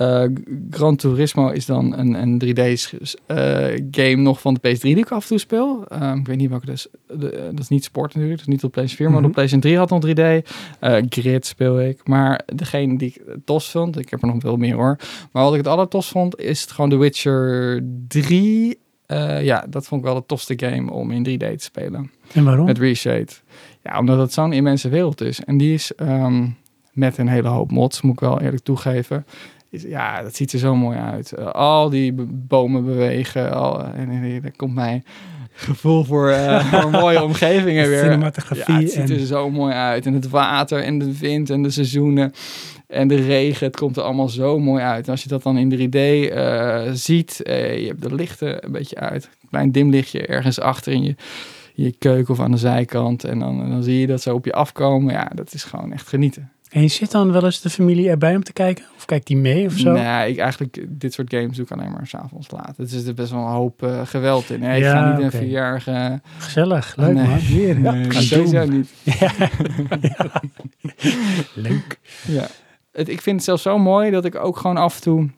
Eh, 0.00 0.24
Gran 0.70 0.96
Turismo 0.96 1.48
is 1.48 1.66
dan 1.66 1.98
een, 1.98 2.14
een 2.22 2.38
3D-game 2.44 4.16
nog 4.16 4.40
van 4.40 4.54
de 4.60 4.68
PS3 4.68 4.80
die 4.80 4.96
ik 4.96 5.10
af 5.10 5.22
en 5.22 5.28
toe 5.28 5.38
speel. 5.38 5.84
Ehm, 5.88 6.18
ik 6.18 6.26
weet 6.26 6.36
niet 6.36 6.50
welke. 6.50 6.66
De, 6.66 7.30
eh, 7.30 7.44
dat 7.50 7.58
is 7.58 7.68
niet 7.68 7.84
sport 7.84 8.14
natuurlijk, 8.14 8.38
dat 8.38 8.48
is 8.48 8.52
niet 8.54 8.64
op 8.64 8.72
PlayStation 8.72 9.06
4, 9.06 9.10
maar 9.10 9.20
Mhm. 9.20 9.28
op 9.28 9.32
PlayStation 9.32 9.60
3 9.60 9.78
had 9.78 9.90
nog 9.90 10.00
3D. 10.00 10.44
Eh, 10.80 10.96
Grid 11.08 11.46
speel 11.46 11.80
ik. 11.80 12.08
Maar 12.08 12.40
degene 12.54 12.98
die 12.98 13.08
ik 13.08 13.22
tos 13.44 13.70
vond, 13.70 13.98
ik 13.98 14.10
heb 14.10 14.22
er 14.22 14.26
nog 14.28 14.36
veel 14.40 14.56
meer 14.56 14.74
hoor. 14.74 14.96
Maar 15.32 15.42
wat 15.42 15.52
ik 15.52 15.58
het 15.58 15.68
allertos 15.68 16.08
vond, 16.08 16.38
is 16.38 16.60
het 16.60 16.70
gewoon 16.70 16.90
The 16.90 16.96
Witcher 16.96 17.82
3. 18.08 18.78
Eh, 19.06 19.44
ja, 19.44 19.66
dat 19.68 19.86
vond 19.86 20.00
ik 20.00 20.06
wel 20.06 20.16
de 20.16 20.26
tofste 20.26 20.54
game 20.56 20.90
om 20.90 21.10
in 21.10 21.22
3D 21.22 21.38
te 21.58 21.64
spelen. 21.64 22.10
En 22.32 22.44
waarom? 22.44 22.64
Met 22.66 22.78
Reshade. 22.78 23.26
Ja, 23.82 23.98
omdat 23.98 24.18
het 24.18 24.32
zo'n 24.32 24.52
immense 24.52 24.88
wereld 24.88 25.20
is. 25.20 25.44
En 25.44 25.56
die 25.56 25.74
is 25.74 25.94
ehm, 25.94 26.46
met 26.92 27.18
een 27.18 27.28
hele 27.28 27.48
hoop 27.48 27.70
mods, 27.70 28.00
moet 28.00 28.12
ik 28.12 28.20
wel 28.20 28.40
eerlijk 28.40 28.62
toegeven. 28.62 29.26
Ja, 29.70 30.22
dat 30.22 30.34
ziet 30.36 30.52
er 30.52 30.58
zo 30.58 30.74
mooi 30.76 30.98
uit. 30.98 31.32
Eh, 31.32 31.46
al 31.46 31.90
die 31.90 32.12
bomen 32.28 32.84
bewegen. 32.84 33.52
Al, 33.54 33.84
en, 33.84 34.10
en, 34.10 34.22
en- 34.22 34.42
daar 34.42 34.52
komt 34.56 34.74
mijn 34.74 35.04
gevoel 35.52 36.04
voor, 36.04 36.30
eh, 36.30 36.64
voor 36.80 36.90
mooie 36.90 37.22
omgevingen 37.22 37.88
weer. 37.88 37.98
Cinematografie 38.02 38.74
Ja, 38.74 38.80
het 38.80 38.90
ziet 38.92 39.10
en- 39.10 39.18
er 39.18 39.26
zo 39.26 39.50
mooi 39.50 39.72
uit. 39.74 40.06
En 40.06 40.12
het 40.14 40.28
water 40.28 40.82
en 40.82 40.98
de 40.98 41.18
wind 41.18 41.50
en 41.50 41.62
de 41.62 41.70
seizoenen 41.70 42.32
en 42.86 43.08
de 43.08 43.14
regen. 43.14 43.66
Het 43.66 43.76
komt 43.76 43.96
er 43.96 44.02
allemaal 44.02 44.28
zo 44.28 44.58
mooi 44.58 44.82
uit. 44.82 45.04
En 45.06 45.10
als 45.10 45.22
je 45.22 45.28
dat 45.28 45.42
dan 45.42 45.56
in 45.58 45.68
3D 45.88 45.94
eh, 46.32 46.82
ziet, 46.92 47.42
eh, 47.42 47.78
je 47.80 47.86
hebt 47.86 48.02
de 48.02 48.14
lichten 48.14 48.64
een 48.64 48.72
beetje 48.72 48.96
uit. 48.96 49.24
Een 49.42 49.48
klein 49.50 49.72
dimlichtje 49.72 50.26
ergens 50.26 50.60
achter 50.60 50.92
in 50.92 51.02
je, 51.02 51.14
je 51.74 51.92
keuken 51.98 52.32
of 52.34 52.40
aan 52.40 52.50
de 52.50 52.56
zijkant. 52.56 53.24
En 53.24 53.38
dan, 53.38 53.70
dan 53.70 53.82
zie 53.82 54.00
je 54.00 54.06
dat 54.06 54.22
zo 54.22 54.34
op 54.34 54.44
je 54.44 54.52
afkomen. 54.52 55.12
Ja, 55.12 55.30
dat 55.34 55.54
is 55.54 55.64
gewoon 55.64 55.92
echt 55.92 56.08
genieten. 56.08 56.50
En 56.70 56.82
je 56.82 56.88
zit 56.88 57.10
dan 57.10 57.32
wel 57.32 57.44
eens 57.44 57.60
de 57.60 57.70
familie 57.70 58.08
erbij 58.08 58.36
om 58.36 58.42
te 58.42 58.52
kijken? 58.52 58.84
Of 58.96 59.04
kijkt 59.04 59.26
die 59.26 59.36
mee 59.36 59.66
of 59.66 59.72
zo? 59.72 59.92
Nee, 59.92 60.30
ik 60.30 60.38
eigenlijk, 60.38 60.84
dit 60.88 61.12
soort 61.12 61.34
games 61.34 61.56
doe 61.56 61.64
ik 61.64 61.70
alleen 61.72 61.90
maar 61.92 62.06
s'avonds 62.06 62.50
laat. 62.50 62.74
Het 62.76 62.92
is 62.92 63.06
er 63.06 63.14
best 63.14 63.30
wel 63.30 63.40
een 63.40 63.50
hoop 63.52 63.82
eh, 63.82 64.00
geweld 64.06 64.50
in. 64.50 64.62
hè. 64.62 64.76
Ik 64.76 64.82
Ja, 64.82 64.92
ga 64.92 65.10
niet 65.16 65.24
een 65.24 65.30
vierjarige... 65.38 66.20
Gezellig, 66.38 66.96
leuk 66.96 67.14
Nee. 67.14 67.26
man. 67.26 67.38
Weer, 67.48 67.80
ja, 67.82 67.90
Nee, 67.92 68.12
sowieso 68.12 68.64
niet. 68.66 68.90
Ja. 69.02 69.30
Ja. 70.00 70.30
Leuk. 71.54 71.98
Ja. 72.26 72.46
Het, 72.92 73.08
ik 73.08 73.20
vind 73.20 73.36
het 73.36 73.44
zelfs 73.44 73.62
zo 73.62 73.78
mooi 73.78 74.10
dat 74.10 74.24
ik 74.24 74.34
ook 74.34 74.56
gewoon 74.56 74.76
af 74.76 74.94
en 74.96 75.02
toe, 75.02 75.30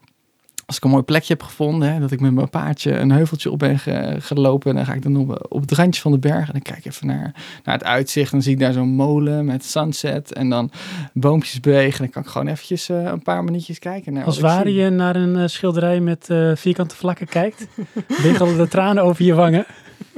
als 0.73 0.81
ik 0.81 0.85
een 0.85 0.91
mooi 0.97 1.03
plekje 1.03 1.33
heb 1.33 1.43
gevonden, 1.43 1.93
hè, 1.93 2.01
dat 2.01 2.11
ik 2.11 2.21
met 2.21 2.33
mijn 2.33 2.49
paardje 2.51 2.93
een 2.99 3.11
heuveltje 3.11 3.51
op 3.51 3.59
ben 3.59 3.79
ge- 3.79 4.17
gelopen. 4.19 4.71
En 4.71 4.77
dan 4.77 4.85
ga 4.87 4.93
ik 4.93 5.03
dan 5.03 5.17
op, 5.17 5.47
op 5.49 5.61
het 5.61 5.73
randje 5.73 6.01
van 6.01 6.13
de 6.13 6.19
berg 6.19 6.47
en 6.47 6.53
dan 6.53 6.63
kijk 6.63 6.79
ik 6.79 6.85
even 6.85 7.07
naar, 7.07 7.35
naar 7.65 7.75
het 7.75 7.85
uitzicht. 7.85 8.27
En 8.27 8.33
dan 8.33 8.43
zie 8.43 8.53
ik 8.53 8.59
daar 8.59 8.73
zo'n 8.73 8.89
molen 8.89 9.45
met 9.45 9.65
sunset 9.65 10.33
en 10.33 10.49
dan 10.49 10.71
boompjes 11.13 11.61
bewegen. 11.61 11.99
Dan 11.99 12.11
kan 12.11 12.23
ik 12.23 12.29
gewoon 12.29 12.47
eventjes 12.49 12.89
eh, 12.89 13.03
een 13.03 13.23
paar 13.23 13.45
minuutjes 13.45 13.79
kijken. 13.79 14.13
Naar 14.13 14.25
Als 14.25 14.39
wat 14.41 14.51
ware 14.51 14.71
zie. 14.71 14.79
je 14.81 14.91
naar 14.91 15.17
een 15.17 15.37
eh, 15.37 15.47
schilderij 15.47 16.01
met 16.01 16.31
eh, 16.31 16.51
vierkante 16.55 16.97
vlakken 16.97 17.27
kijkt, 17.27 17.67
wiggelen 18.23 18.57
de 18.57 18.69
tranen 18.69 19.03
over 19.03 19.25
je 19.25 19.35
wangen. 19.35 19.67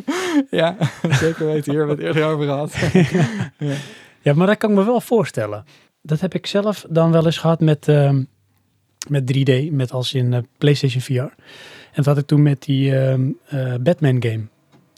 Ja, 0.51 0.77
zeker 1.21 1.47
weten. 1.47 1.71
Hier 1.73 1.79
hebben 1.81 1.97
we 1.97 2.05
het 2.05 2.15
eerder 2.17 2.31
over 2.33 2.45
gehad. 2.45 2.75
Ja, 4.23 4.35
maar 4.35 4.47
dat 4.47 4.57
kan 4.59 4.71
ik 4.71 4.77
me 4.77 4.85
wel 4.85 5.01
voorstellen. 5.01 5.65
Dat 6.03 6.21
heb 6.21 6.35
ik 6.35 6.47
zelf 6.47 6.85
dan 6.89 7.11
wel 7.13 7.25
eens 7.27 7.39
gehad 7.39 7.61
met, 7.61 7.89
ehm, 7.89 8.23
met 9.09 9.33
3D, 9.37 9.71
met 9.71 9.93
als 9.93 10.15
in 10.15 10.33
eh, 10.33 10.41
PlayStation 10.59 11.03
VR. 11.03 11.13
En 11.93 12.03
dat 12.03 12.05
had 12.05 12.19
ik 12.19 12.27
toen 12.27 12.43
met 12.43 12.63
die 12.63 12.99
ehm, 12.99 13.29
eh, 13.47 13.75
Batman 13.81 14.23
game. 14.23 14.43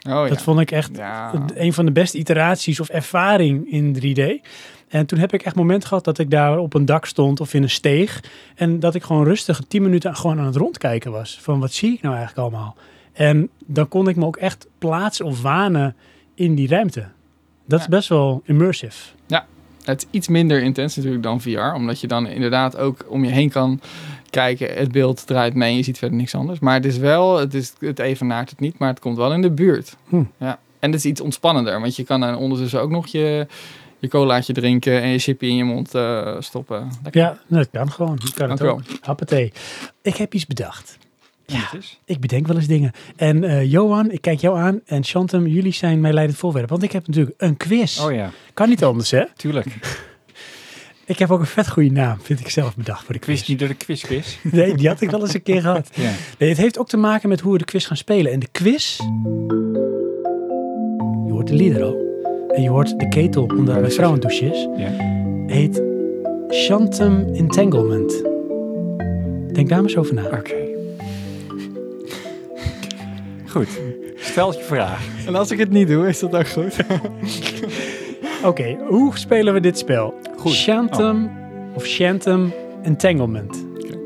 Oh 0.08 0.24
ja. 0.24 0.28
Dat 0.28 0.42
vond 0.42 0.60
ik 0.60 0.70
echt 0.70 0.96
ja. 0.96 1.32
een 1.54 1.72
van 1.72 1.84
de 1.84 1.92
beste 1.92 2.18
iteraties 2.18 2.80
of 2.80 2.88
ervaring 2.88 3.72
in 3.72 3.94
3D. 3.94 4.48
En 4.88 5.06
toen 5.06 5.18
heb 5.18 5.32
ik 5.32 5.42
echt 5.42 5.56
momenten 5.56 5.88
gehad 5.88 6.04
dat 6.04 6.18
ik 6.18 6.30
daar 6.30 6.58
op 6.58 6.74
een 6.74 6.84
dak 6.84 7.06
stond 7.06 7.40
of 7.40 7.54
in 7.54 7.62
een 7.62 7.70
steeg. 7.70 8.22
En 8.54 8.80
dat 8.80 8.94
ik 8.94 9.02
gewoon 9.02 9.24
rustig 9.24 9.60
10 9.68 9.82
minuten 9.82 10.16
gewoon 10.16 10.38
aan 10.38 10.46
het 10.46 10.56
rondkijken 10.56 11.10
was. 11.10 11.38
Van 11.40 11.60
wat 11.60 11.72
zie 11.72 11.92
ik 11.92 12.02
nou 12.02 12.16
eigenlijk 12.16 12.48
allemaal? 12.48 12.76
En 13.12 13.48
dan 13.66 13.88
kon 13.88 14.08
ik 14.08 14.16
me 14.16 14.24
ook 14.24 14.36
echt 14.36 14.66
plaatsen 14.78 15.24
of 15.24 15.42
wanen 15.42 15.96
in 16.34 16.54
die 16.54 16.68
ruimte. 16.68 17.06
Dat 17.66 17.78
is 17.78 17.84
Ja. 17.84 17.90
best 17.90 18.08
wel 18.08 18.42
immersive. 18.44 19.14
Het 19.86 20.02
is 20.02 20.08
iets 20.10 20.28
minder 20.28 20.62
intens 20.62 20.96
natuurlijk 20.96 21.22
dan 21.22 21.40
VR, 21.40 21.74
omdat 21.74 22.00
je 22.00 22.06
dan 22.06 22.26
inderdaad 22.26 22.76
ook 22.76 23.04
om 23.08 23.24
je 23.24 23.30
heen 23.30 23.50
kan 23.50 23.80
kijken. 24.30 24.74
Het 24.74 24.92
beeld 24.92 25.26
draait 25.26 25.54
mee, 25.54 25.76
je 25.76 25.82
ziet 25.82 25.98
verder 25.98 26.16
niks 26.16 26.34
anders. 26.34 26.58
Maar 26.58 26.74
het 26.74 26.84
is 26.84 26.96
wel, 26.96 27.38
het, 27.38 27.54
is, 27.54 27.72
het 27.78 27.98
evenaart 27.98 28.50
het 28.50 28.60
niet, 28.60 28.78
maar 28.78 28.88
het 28.88 29.00
komt 29.00 29.16
wel 29.16 29.32
in 29.32 29.42
de 29.42 29.50
buurt. 29.50 29.96
Hm. 30.08 30.22
Ja. 30.38 30.58
En 30.78 30.90
het 30.90 31.00
is 31.00 31.06
iets 31.06 31.20
ontspannender, 31.20 31.80
want 31.80 31.96
je 31.96 32.04
kan 32.04 32.20
dan 32.20 32.36
ondertussen 32.36 32.80
ook 32.80 32.90
nog 32.90 33.06
je, 33.06 33.46
je 33.98 34.08
colaatje 34.08 34.52
drinken 34.52 35.02
en 35.02 35.08
je 35.08 35.18
chippy 35.18 35.46
in 35.46 35.56
je 35.56 35.64
mond 35.64 35.94
eh, 35.94 36.36
stoppen. 36.38 36.88
Lekker. 37.02 37.20
Ja, 37.20 37.38
dat 37.48 37.68
kan 37.70 37.90
gewoon. 37.90 38.18
Je 38.24 38.32
kan 38.32 38.48
Dank 38.48 38.60
het 38.60 38.68
ook. 38.68 38.80
Happatee. 39.00 39.52
Ik 40.02 40.16
heb 40.16 40.34
iets 40.34 40.46
bedacht. 40.46 40.98
Ja. 41.46 41.70
Ik 42.04 42.20
bedenk 42.20 42.46
wel 42.46 42.56
eens 42.56 42.66
dingen. 42.66 42.92
En 43.16 43.44
eh, 43.44 43.70
Johan, 43.70 44.10
ik 44.10 44.20
kijk 44.20 44.40
jou 44.40 44.58
aan. 44.58 44.80
En 44.86 45.04
Chantem, 45.04 45.46
jullie 45.46 45.72
zijn 45.72 46.00
mijn 46.00 46.14
leidend 46.14 46.38
voorwerp. 46.38 46.68
Want 46.68 46.82
ik 46.82 46.92
heb 46.92 47.06
natuurlijk 47.06 47.34
een 47.42 47.56
quiz. 47.56 47.98
Oh 48.00 48.12
ja, 48.12 48.30
Kan 48.54 48.68
niet 48.68 48.84
anders, 48.84 49.10
hè? 49.10 49.22
tuurlijk. 49.36 49.66
Ik 51.06 51.18
heb 51.18 51.30
ook 51.30 51.40
een 51.40 51.46
vet 51.46 51.68
goede 51.68 51.90
naam, 51.90 52.18
vind 52.22 52.40
ik 52.40 52.48
zelf 52.48 52.76
bedacht 52.76 53.04
voor 53.04 53.14
de 53.14 53.20
quiz. 53.20 53.36
Quiz 53.38 53.48
niet 53.48 53.58
door 53.58 53.68
de 53.68 53.74
quiz 53.74 54.02
quiz. 54.02 54.36
Nee, 54.52 54.74
die 54.74 54.88
had 54.88 55.00
ik 55.00 55.10
wel 55.10 55.20
eens 55.20 55.34
een 55.34 55.42
keer 55.42 55.60
gehad. 55.60 55.90
Ja. 55.94 56.10
Nee, 56.38 56.48
het 56.48 56.58
heeft 56.58 56.78
ook 56.78 56.88
te 56.88 56.96
maken 56.96 57.28
met 57.28 57.40
hoe 57.40 57.52
we 57.52 57.58
de 57.58 57.64
quiz 57.64 57.86
gaan 57.86 57.96
spelen. 57.96 58.32
En 58.32 58.38
de 58.38 58.48
quiz... 58.52 58.96
Je 61.26 61.28
hoort 61.32 61.46
de 61.46 61.54
lieder 61.54 61.82
al. 61.82 61.96
En 62.54 62.62
je 62.62 62.68
hoort 62.68 62.98
de 62.98 63.08
ketel 63.08 63.42
omdat 63.44 63.74
mijn 63.74 63.84
is 63.86 63.94
vrouw 63.94 64.12
een 64.12 64.20
douche 64.20 64.44
is. 64.46 64.68
ja. 64.76 64.90
Heet 65.46 65.82
Shantum 66.54 67.34
Entanglement. 67.34 68.22
Denk 69.52 69.68
daar 69.68 69.78
maar 69.82 69.90
eens 69.90 69.96
over 69.96 70.14
na. 70.14 70.24
Oké. 70.24 70.65
Goed. 73.56 73.80
Stel 74.16 74.52
je 74.52 74.60
vraag. 74.60 75.06
En 75.26 75.34
als 75.34 75.50
ik 75.50 75.58
het 75.58 75.70
niet 75.70 75.88
doe, 75.88 76.08
is 76.08 76.18
dat 76.18 76.36
ook 76.36 76.48
goed. 76.48 76.76
Oké, 78.44 78.76
hoe 78.88 79.18
spelen 79.18 79.54
we 79.54 79.60
dit 79.60 79.78
spel? 79.78 80.14
Goed. 80.36 80.52
Shantum 80.52 81.30
of 81.74 81.86
Shantum 81.86 82.52
Entanglement. 82.82 83.66
Oké. 83.78 83.98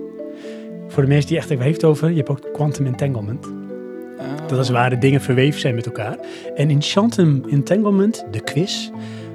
Voor 0.89 1.03
de 1.03 1.09
mensen 1.09 1.29
die 1.29 1.39
echt 1.39 1.51
even 1.51 1.65
heeft 1.65 1.85
over, 1.85 2.11
je 2.11 2.17
hebt 2.17 2.29
ook 2.29 2.53
Quantum 2.53 2.87
Entanglement. 2.87 3.53
Dat 4.47 4.59
is 4.59 4.69
waar 4.69 4.91
de 4.91 4.99
dingen 4.99 5.21
verweven 5.21 5.61
zijn 5.61 5.75
met 5.75 5.87
elkaar. 5.87 6.19
En 6.55 6.71
in 6.71 6.83
Shantum 6.83 7.45
Entanglement, 7.49 8.25
de 8.31 8.41
quiz, 8.41 8.91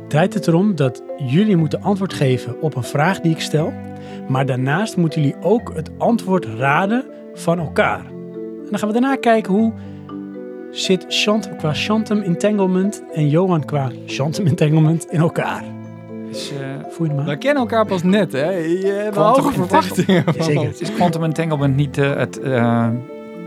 draait 0.08 0.34
het 0.34 0.48
erom 0.48 0.76
dat 0.76 1.04
jullie 1.26 1.56
moeten 1.56 1.82
antwoord 1.82 2.14
geven 2.14 2.62
op 2.62 2.76
een 2.76 2.84
vraag 2.84 3.20
die 3.20 3.32
ik 3.32 3.40
stel. 3.40 3.74
Maar 4.28 4.46
daarnaast 4.46 4.98
moeten 4.98 5.22
jullie 5.22 5.42
ook 5.42 5.72
het 5.76 5.90
antwoord 5.98 6.46
raden 6.46 7.06
van 7.34 7.60
elkaar. 7.60 8.06
En 8.06 8.72
dan 8.72 8.80
gaan 8.80 8.88
we 8.88 9.00
daarna 9.00 9.16
kijken 9.16 9.54
hoe 9.54 9.74
zit 10.76 11.06
Shantum 11.10 11.58
qua 11.58 11.74
Shantum 11.74 12.22
Entanglement 12.22 13.04
en 13.14 13.30
Johan 13.30 13.66
qua 13.66 13.92
Shantum 14.08 14.48
Entanglement 14.48 15.06
in 15.10 15.20
elkaar. 15.20 15.64
Eh, 15.64 16.86
Voel 16.90 17.08
je 17.08 17.12
hem 17.12 17.22
aan? 17.22 17.26
We 17.26 17.38
kennen 17.38 17.62
elkaar 17.62 17.86
pas 17.86 18.04
net, 18.04 18.32
hè? 18.32 18.50
Je 18.52 19.02
hebt 19.04 19.16
hoge 19.16 19.52
verwachtingen. 19.52 20.24
Zeker. 20.40 20.74
is 20.80 20.94
quantum 20.94 21.24
entanglement 21.24 21.76
niet 21.76 21.98
eh, 21.98 22.16
het, 22.16 22.40
eh, 22.40 22.88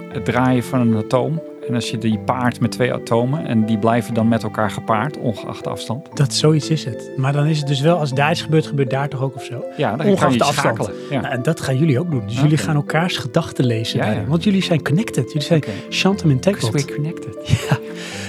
het 0.08 0.24
draaien 0.24 0.64
van 0.64 0.80
een 0.80 0.96
atoom? 0.96 1.42
En 1.68 1.74
als 1.74 1.90
je 1.90 1.98
die 1.98 2.18
paart 2.18 2.60
met 2.60 2.70
twee 2.70 2.92
atomen 2.92 3.46
en 3.46 3.66
die 3.66 3.78
blijven 3.78 4.14
dan 4.14 4.28
met 4.28 4.42
elkaar 4.42 4.70
gepaard, 4.70 5.18
ongeacht 5.18 5.64
de 5.64 5.70
afstand. 5.70 6.16
Dat 6.16 6.32
zoiets 6.34 6.70
is 6.70 6.84
het. 6.84 7.10
Maar 7.16 7.32
dan 7.32 7.46
is 7.46 7.58
het 7.58 7.66
dus 7.66 7.80
wel, 7.80 7.98
als 7.98 8.12
daar 8.14 8.30
iets 8.30 8.42
gebeurt, 8.42 8.66
gebeurt 8.66 8.90
daar 8.90 9.08
toch 9.08 9.22
ook 9.22 9.34
of 9.34 9.44
zo. 9.44 9.64
Ja, 9.76 9.96
dan 9.96 10.06
Ongeacht 10.06 10.32
je 10.32 10.38
de 10.38 10.44
afstand. 10.44 10.76
schakelen. 10.76 11.00
Ja. 11.10 11.20
Nou, 11.20 11.34
en 11.34 11.42
dat 11.42 11.60
gaan 11.60 11.76
jullie 11.78 12.00
ook 12.00 12.10
doen. 12.10 12.22
Dus 12.26 12.40
jullie 12.40 12.56
gaan 12.56 12.74
elkaars 12.74 13.16
gedachten 13.16 13.64
lezen. 13.66 13.98
Ja, 13.98 14.04
daarin. 14.04 14.22
ja. 14.22 14.28
Want 14.28 14.44
jullie 14.44 14.62
zijn 14.62 14.82
connected. 14.82 15.26
Jullie 15.26 15.42
zijn. 15.42 15.62
Shantum 15.90 16.28
Because 16.36 16.66
entangled. 16.66 16.84
we're 16.84 16.94
connected. 16.94 17.36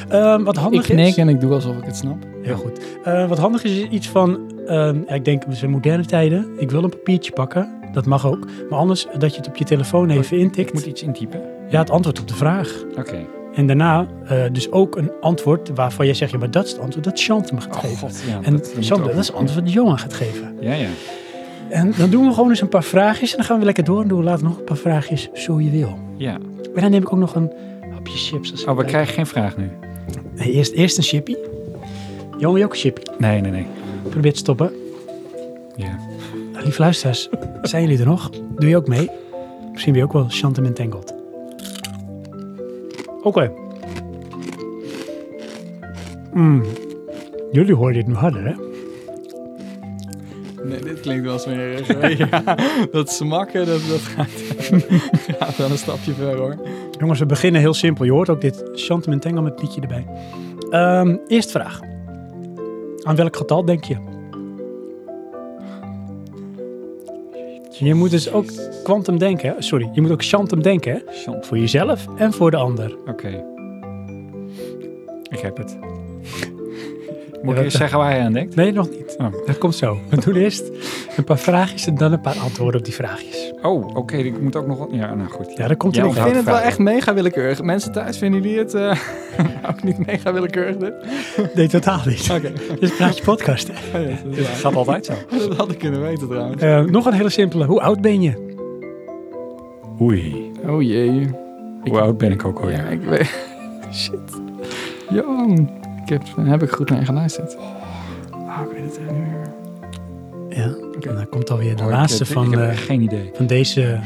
Ehm, 0.09 0.43
wat 0.43 0.55
Ik 0.55 0.61
handig 0.61 0.83
knik 0.85 1.07
is... 1.07 1.17
en 1.17 1.29
ik 1.29 1.39
doe 1.39 1.53
alsof 1.53 1.77
ik 1.77 1.83
het 1.85 1.95
snap. 1.97 2.17
Heel 2.41 2.55
goed. 2.55 2.79
Eh, 3.03 3.27
wat 3.27 3.37
handig 3.37 3.63
is, 3.63 3.71
is 3.71 3.87
iets 3.89 4.07
van... 4.09 4.39
ehm, 4.67 4.97
ja, 5.07 5.13
ik 5.13 5.25
denk, 5.25 5.43
we 5.43 5.55
zijn 5.55 5.71
moderne 5.71 6.05
tijden. 6.05 6.47
Ik 6.57 6.71
wil 6.71 6.83
een 6.83 6.89
papiertje 6.89 7.31
pakken. 7.31 7.69
Dat 7.93 8.05
mag 8.05 8.27
ook. 8.27 8.47
Maar 8.69 8.79
anders 8.79 9.07
dat 9.17 9.31
je 9.31 9.37
het 9.37 9.47
op 9.47 9.55
je 9.55 9.65
telefoon 9.65 10.09
even 10.09 10.37
Ik 10.37 10.43
intikt. 10.43 10.73
moet 10.73 10.85
iets 10.85 11.03
intypen. 11.03 11.41
Ja, 11.69 11.79
het 11.79 11.89
antwoord 11.89 12.19
op 12.19 12.27
de 12.27 12.33
vraag. 12.33 12.83
Oké. 12.97 13.25
En 13.53 13.67
daarna 13.67 14.07
eh, 14.25 14.43
dus 14.51 14.71
ook 14.71 14.95
een 14.97 15.11
antwoord 15.21 15.71
waarvan 15.75 16.05
jij 16.05 16.15
zegt... 16.15 16.31
Ja, 16.31 16.37
maar 16.37 16.51
dat 16.51 16.65
is 16.65 16.71
het 16.71 16.79
antwoord 16.81 17.05
dat 17.05 17.19
Shantum 17.19 17.59
gaat 17.59 17.75
Oh 17.75 17.79
geven. 17.81 17.97
god, 17.97 18.21
ja. 18.27 18.39
En 18.41 18.51
dat- 18.51 18.63
dat 18.63 18.77
is 19.17 19.27
het 19.27 19.35
antwoord 19.35 19.65
dat 19.65 19.73
Johan 19.73 19.99
gaat 19.99 20.13
geven. 20.13 20.55
Ja, 20.59 20.73
ja. 20.73 20.87
En 21.69 21.93
dan 21.97 22.09
doen 22.09 22.27
we 22.27 22.33
gewoon 22.33 22.49
eens 22.49 22.61
een 22.61 22.69
paar 22.69 22.83
vraagjes. 22.83 23.31
En 23.31 23.37
dan 23.37 23.45
gaan 23.45 23.59
we 23.59 23.65
lekker 23.65 23.83
door 23.83 24.01
en 24.01 24.07
doen 24.07 24.17
we 24.17 24.23
later 24.23 24.43
nog 24.43 24.57
een 24.57 24.63
paar 24.63 24.77
vraagjes 24.77 25.29
zo 25.33 25.59
je 25.61 25.69
wil. 25.69 25.97
ja. 26.17 26.37
En 26.75 26.81
dan 26.81 26.91
neem 26.91 27.01
ik 27.01 27.13
ook 27.13 27.19
nog 27.19 27.35
een 27.35 27.51
hapje 27.93 28.17
chips. 28.17 28.51
als 28.51 28.65
Oh, 28.65 28.77
we 28.77 28.85
krijgen 28.85 29.13
geen 29.13 29.25
vraag 29.25 29.57
nu. 29.57 29.69
Nee, 30.35 30.51
eerst, 30.51 30.73
eerst 30.73 30.97
een 30.97 31.03
chippy. 31.03 31.35
Johan, 32.37 32.39
wil 32.39 32.55
je 32.55 32.63
ook 32.63 32.71
een 32.73 32.79
chippy? 32.79 33.01
Nee, 33.17 33.41
nee, 33.41 33.51
nee. 33.51 33.65
Probeer 34.09 34.31
te 34.33 34.37
stoppen. 34.39 34.71
Ja. 35.75 35.97
Nou, 36.51 36.63
lieve 36.63 36.81
luisteraars, 36.81 37.29
zijn 37.61 37.83
jullie 37.83 37.99
er 37.99 38.05
nog? 38.05 38.29
Doe 38.55 38.69
je 38.69 38.75
ook 38.77 38.87
mee? 38.87 39.09
Misschien 39.71 39.91
ben 39.93 40.01
je 40.01 40.07
ook 40.07 40.13
wel 40.13 40.29
Shantum 40.29 40.65
Entangled. 40.65 41.13
Oké. 43.29 43.51
Mm. 46.33 46.63
Jullie 47.51 47.75
horen 47.75 47.93
dit 47.93 48.07
nu 48.07 48.13
harder, 48.13 48.45
hè? 48.45 48.53
Nee, 50.63 50.79
dit 50.79 50.99
klinkt 50.99 51.25
wel 51.25 51.39
smerig. 51.39 51.87
ja, 52.17 52.55
dat 52.91 53.11
smakken, 53.11 53.65
dat, 53.65 53.81
dat 53.89 53.99
gaat, 53.99 54.29
gaat 55.39 55.57
wel 55.57 55.69
een 55.69 55.77
stapje 55.77 56.13
ver 56.13 56.37
hoor. 56.37 56.55
Jongens, 56.99 57.19
we 57.19 57.25
beginnen 57.25 57.61
heel 57.61 57.73
simpel. 57.73 58.05
Je 58.05 58.11
hoort 58.11 58.29
ook 58.29 58.41
dit 58.41 58.63
Shantum 58.75 59.13
Entanglement 59.13 59.61
liedje 59.61 59.81
erbij. 59.81 60.07
Ehm 60.69 61.17
eerste 61.27 61.51
vraag. 61.51 61.79
Aan 63.03 63.15
welk 63.15 63.35
getal 63.35 63.65
denk 63.65 63.83
je? 63.83 64.08
Je 67.79 67.93
moet 67.93 68.11
dus 68.11 68.31
ook 68.31 68.45
quantum 68.83 69.17
denken. 69.17 69.63
Sorry, 69.63 69.89
je 69.93 70.01
moet 70.01 70.11
ook 70.11 70.23
Shantum 70.23 70.61
denken. 70.61 71.03
Chant. 71.07 71.45
Voor 71.45 71.57
jezelf 71.57 72.07
en 72.17 72.33
voor 72.33 72.51
de 72.51 72.57
ander. 72.57 72.97
Oké. 73.07 73.43
Ik 75.29 75.39
heb 75.39 75.57
het. 75.57 75.77
Ja, 77.41 77.45
Moet 77.45 77.49
ik 77.49 77.55
dat- 77.55 77.63
eerst 77.63 77.77
zeggen 77.77 77.97
waar 77.97 78.15
je 78.15 78.21
aan 78.21 78.33
denkt? 78.33 78.55
Nee, 78.55 78.71
nog 78.71 78.89
niet. 78.89 79.15
Oh. 79.17 79.25
Dat 79.45 79.57
komt 79.57 79.75
zo. 79.75 79.97
We 80.09 80.17
doen 80.25 80.35
eerst 80.35 80.63
een 81.17 81.23
paar 81.23 81.37
vraagjes 81.37 81.87
en 81.87 81.95
dan 81.95 82.11
een 82.11 82.21
paar 82.21 82.37
antwoorden 82.43 82.79
op 82.79 82.85
die 82.85 82.95
vraagjes. 82.95 83.53
Oh, 83.61 83.95
oké. 83.95 84.15
Ik 84.17 84.41
moet 84.41 84.55
ook 84.55 84.67
nog... 84.67 84.77
wat- 84.77 84.87
Ja, 84.91 85.15
nou 85.15 85.29
goed. 85.29 85.53
Ja, 85.57 85.67
dat 85.67 85.77
komt 85.77 85.95
Ja, 85.95 86.01
er 86.01 86.07
Ik 86.07 86.11
ook 86.11 86.17
onthoudt 86.17 86.31
vind 86.35 86.45
het 86.45 86.55
wel 86.55 86.63
echt 86.65 86.79
mega 86.79 87.13
willekeurig. 87.13 87.61
Mensen 87.61 87.91
thuis, 87.91 88.17
vinden 88.17 88.41
jullie 88.41 88.57
het 88.57 88.73
eh, 88.73 88.97
ook 89.69 89.83
niet 89.83 90.05
mega 90.05 90.33
willekeurig 90.33 90.77
dit? 90.77 90.93
Nee, 91.55 91.67
totaal 91.67 91.99
niet. 92.05 92.29
Oké. 92.31 92.51
Dit 92.79 92.81
is 92.81 92.95
Praatje 92.95 93.23
Podcast. 93.23 93.69
hè. 93.73 93.99
Oh 93.99 94.09
ja, 94.09 94.15
dat, 94.23 94.35
waar. 94.45 94.55
gaat 94.55 94.75
altijd 94.75 95.05
zo. 95.05 95.13
dat 95.47 95.57
had 95.57 95.71
ik 95.71 95.77
kunnen 95.77 96.01
weten 96.01 96.27
trouwens. 96.27 96.61
Eh, 96.61 96.81
nog 96.83 97.05
een 97.05 97.13
hele 97.13 97.29
simpele. 97.29 97.65
Hoe 97.65 97.81
oud 97.81 98.01
ben 98.01 98.21
je? 98.21 98.47
Oei. 100.01 100.51
Oh 100.67 100.81
jee. 100.81 101.19
Ik- 101.83 101.91
Hoe 101.91 102.01
oud 102.01 102.17
ben 102.17 102.31
ik 102.31 102.45
ook 102.45 102.59
alweer? 102.59 102.75
Ja, 102.77 102.83
ik 102.87 103.01
weet... 103.01 103.47
Shit. 103.93 104.19
Johan. 105.09 105.69
Ik 106.09 106.19
heb, 106.35 106.45
heb 106.47 106.63
ik 106.63 106.69
goed 106.71 106.89
naar 106.89 106.99
je 106.99 107.05
geluisterd. 107.05 107.57
Ah, 108.31 108.61
ik 108.65 108.71
weet 108.71 108.83
het 108.83 108.97
echt 108.99 109.11
niet 109.11 109.21
meer. 109.21 109.51
Ja. 110.49 110.63
En 111.09 111.15
dan 111.15 111.29
komt 111.29 111.49
alweer 111.49 111.75
de 111.75 111.83
Oh, 111.83 111.89
laatste 111.89 112.23
ik, 112.23 112.29
van, 112.29 112.53
Ik 112.53 112.59
eh, 112.59 112.77
geen 112.77 113.01
idee. 113.01 113.29
van 113.33 113.47
deze 113.47 113.99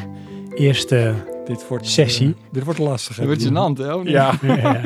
eerste 0.55 1.13
Dit 1.45 1.67
wordt... 1.67 1.87
sessie. 1.87 2.27
eh, 2.27 2.51
dit 2.51 2.63
wordt 2.63 2.79
lastig. 2.79 3.15
Dat 3.15 3.25
wordt 3.25 3.47
gênant, 3.47 3.77
hè? 3.77 3.93
of 3.93 4.03
niet? 4.03 4.11
Ja. 4.11 4.33
ja, 4.41 4.81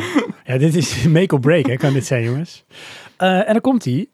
ja, 0.45 0.57
dit 0.57 0.75
is 0.75 1.03
make 1.17 1.33
or 1.35 1.39
break, 1.39 1.65
hè, 1.65 1.75
kan 1.75 1.93
dit 1.93 2.05
zijn, 2.05 2.23
jongens. 2.23 2.63
Eh, 3.17 3.37
en 3.47 3.51
dan 3.53 3.61
komt 3.61 3.85
hij. 3.85 4.07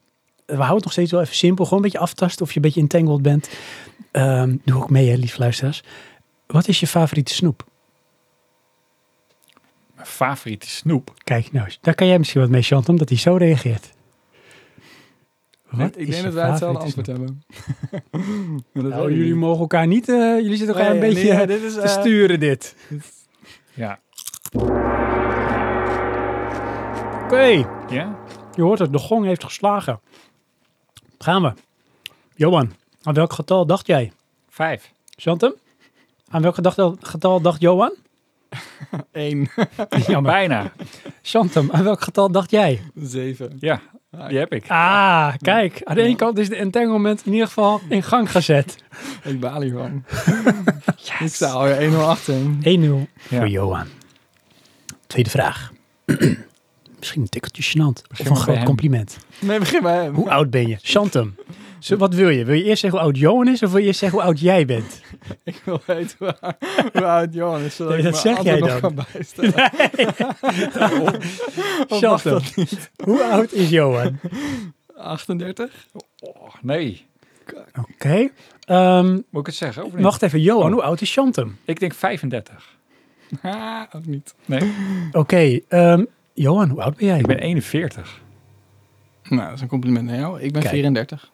We 0.45 0.53
houden 0.53 0.75
het 0.75 0.83
nog 0.83 0.93
steeds 0.93 1.11
wel 1.11 1.21
even 1.21 1.35
simpel. 1.35 1.63
Gewoon 1.63 1.79
een 1.79 1.85
beetje 1.89 2.05
aftasten 2.05 2.41
of 2.45 2.49
je 2.49 2.55
een 2.55 2.61
beetje 2.61 2.81
entangled 2.81 3.21
bent. 3.21 3.49
Ehm, 4.11 4.55
doe 4.65 4.77
ook 4.77 4.89
mee, 4.89 5.09
hè, 5.09 5.15
lieve 5.15 5.39
luisteraars. 5.39 5.83
Wat 6.47 6.67
is 6.67 6.79
je 6.79 6.87
favoriete 6.87 7.33
snoep? 7.33 7.65
Mijn 10.03 10.15
favoriete 10.15 10.69
snoep. 10.69 11.13
Kijk, 11.23 11.51
nou, 11.51 11.69
daar 11.81 11.95
kan 11.95 12.07
jij 12.07 12.17
misschien 12.17 12.41
wat 12.41 12.49
mee, 12.49 12.61
Chant, 12.61 12.89
omdat 12.89 13.09
hij 13.09 13.17
zo 13.17 13.35
reageert. 13.35 13.93
Wat 15.69 15.87
ik 15.97 16.07
is 16.07 16.09
denk 16.09 16.23
dat 16.23 16.33
wij 16.33 16.49
hetzelfde 16.49 16.79
antwoord 16.83 17.07
hebben. 17.07 17.43
Nou, 18.73 19.11
jullie 19.11 19.25
niet. 19.25 19.35
mogen 19.35 19.59
elkaar 19.59 19.87
niet, 19.87 20.09
eh, 20.09 20.15
jullie 20.15 20.55
zitten 20.57 20.75
elkaar 20.75 20.93
Nee, 20.95 21.01
een 21.01 21.13
beetje 21.13 21.33
nee, 21.33 21.47
dit 21.47 21.61
is, 21.61 21.73
te 21.73 21.81
eh, 21.81 21.89
sturen, 21.99 22.39
dit. 22.39 22.75
Ja. 23.73 23.99
Oké, 27.23 27.45
Ja? 27.89 28.19
je 28.55 28.61
hoort 28.61 28.79
het, 28.79 28.91
de 28.91 28.99
gong 28.99 29.25
heeft 29.25 29.43
geslagen. 29.43 29.99
Gaan 31.17 31.41
we. 31.41 31.53
Johan, 32.35 32.73
aan 33.03 33.13
welk 33.13 33.33
getal 33.33 33.65
dacht 33.65 33.87
jij? 33.87 34.11
Vijf. 34.49 34.91
Chantem? 35.15 35.53
Aan 36.29 36.41
welk 36.41 36.55
getal, 36.55 36.97
getal 36.99 37.41
dacht 37.41 37.61
Johan? 37.61 37.93
Eén. 39.11 39.49
Jammer. 40.07 40.31
Bijna. 40.31 40.71
Chantem, 41.21 41.71
aan 41.71 41.83
welk 41.83 42.01
getal 42.01 42.31
dacht 42.31 42.51
jij? 42.51 42.81
Zeven. 42.95 43.57
Ja, 43.59 43.81
die 44.27 44.37
heb 44.37 44.53
ik. 44.53 44.65
Ah, 44.67 45.33
kijk. 45.41 45.81
Aan 45.83 45.95
de 45.95 46.01
ene 46.01 46.15
kant 46.15 46.37
is 46.37 46.49
de 46.49 46.55
entanglement 46.55 47.21
in 47.25 47.31
ieder 47.31 47.47
geval 47.47 47.81
in 47.89 48.03
gang 48.03 48.31
gezet. 48.31 48.75
1-0 48.77 48.85
Ik 49.31 49.39
baal 49.39 49.61
hiervan. 49.61 50.05
Ik 51.19 51.33
sta 51.33 51.47
alweer 51.49 51.91
1-0 51.91 51.95
achter. 51.95 52.35
Ja. 52.59 53.07
voor 53.29 53.47
Johan. 53.47 53.87
Tweede 55.07 55.29
vraag. 55.29 55.71
Misschien 57.03 57.21
een 57.21 57.29
tikkeltje 57.29 57.63
gênant. 57.63 58.11
Of 58.11 58.19
een 58.19 58.25
maar 58.31 58.35
groot 58.41 58.55
hem. 58.55 58.65
compliment. 58.65 59.17
Nee, 59.39 59.59
begin 59.59 59.81
bij 59.81 60.03
hem. 60.03 60.13
Hoe 60.15 60.29
oud 60.29 60.49
ben 60.49 60.67
je? 60.67 60.77
Chantem. 60.81 61.35
Zo, 61.79 61.97
wat 61.97 62.13
wil 62.13 62.29
je? 62.29 62.45
Wil 62.45 62.55
je 62.55 62.63
eerst 62.63 62.81
zeggen 62.81 62.99
hoe 62.99 63.07
oud 63.09 63.17
Johan 63.17 63.47
is 63.47 63.63
of 63.63 63.71
wil 63.71 63.79
je 63.79 63.85
eerst 63.85 63.99
zeggen 63.99 64.19
hoe 64.19 64.27
oud 64.27 64.39
jij 64.39 64.65
bent? 64.65 65.01
Ik 65.43 65.61
wil 65.65 65.81
weten 65.85 66.15
hoe, 66.19 66.35
hoe 66.93 67.05
oud 67.05 67.33
Johan 67.33 67.61
is, 67.61 67.75
zodat 67.75 67.97
Nee, 67.97 68.05
ik 68.05 68.11
dat 68.13 68.23
mijn 68.23 68.35
zeg 68.35 68.45
jij 68.45 68.59
dan. 68.59 68.79
kan 68.79 68.95
bijstellen. 68.95 69.53
Chantem. 71.87 72.31
dat 72.33 72.55
niet? 72.55 72.89
Hoe 73.03 73.23
oud 73.23 73.51
is 73.51 73.69
Johan? 73.69 74.19
38? 74.97 75.87
Oh, 76.19 76.53
nee. 76.61 77.05
Oké. 77.89 78.29
Ehm, 78.65 79.11
Moet 79.13 79.39
ik 79.41 79.45
het 79.45 79.55
zeggen 79.55 79.83
of 79.83 79.93
niet? 79.93 80.03
wacht 80.03 80.21
even, 80.21 80.41
Johan, 80.41 80.71
hoe 80.71 80.81
oud 80.83 81.01
is 81.01 81.13
Chantem? 81.13 81.57
Ik 81.65 81.79
denk 81.79 81.93
35. 81.93 82.75
Ah, 83.41 83.81
ook 83.95 84.05
niet. 84.05 84.33
Nee, 84.45 84.71
Oké, 85.11 85.59
ehm, 85.67 86.03
Johan, 86.33 86.69
hoe 86.69 86.81
oud 86.81 86.95
ben 86.97 87.05
jij? 87.07 87.19
ik 87.19 87.25
ben 87.27 87.39
41. 87.39 88.21
Nou, 89.29 89.41
dat 89.43 89.53
is 89.55 89.61
een 89.61 89.67
compliment 89.67 90.05
naar 90.05 90.17
jou. 90.19 90.41
Ik 90.41 90.51
ben 90.51 90.61
Kijk. 90.61 90.73
34. 90.73 91.31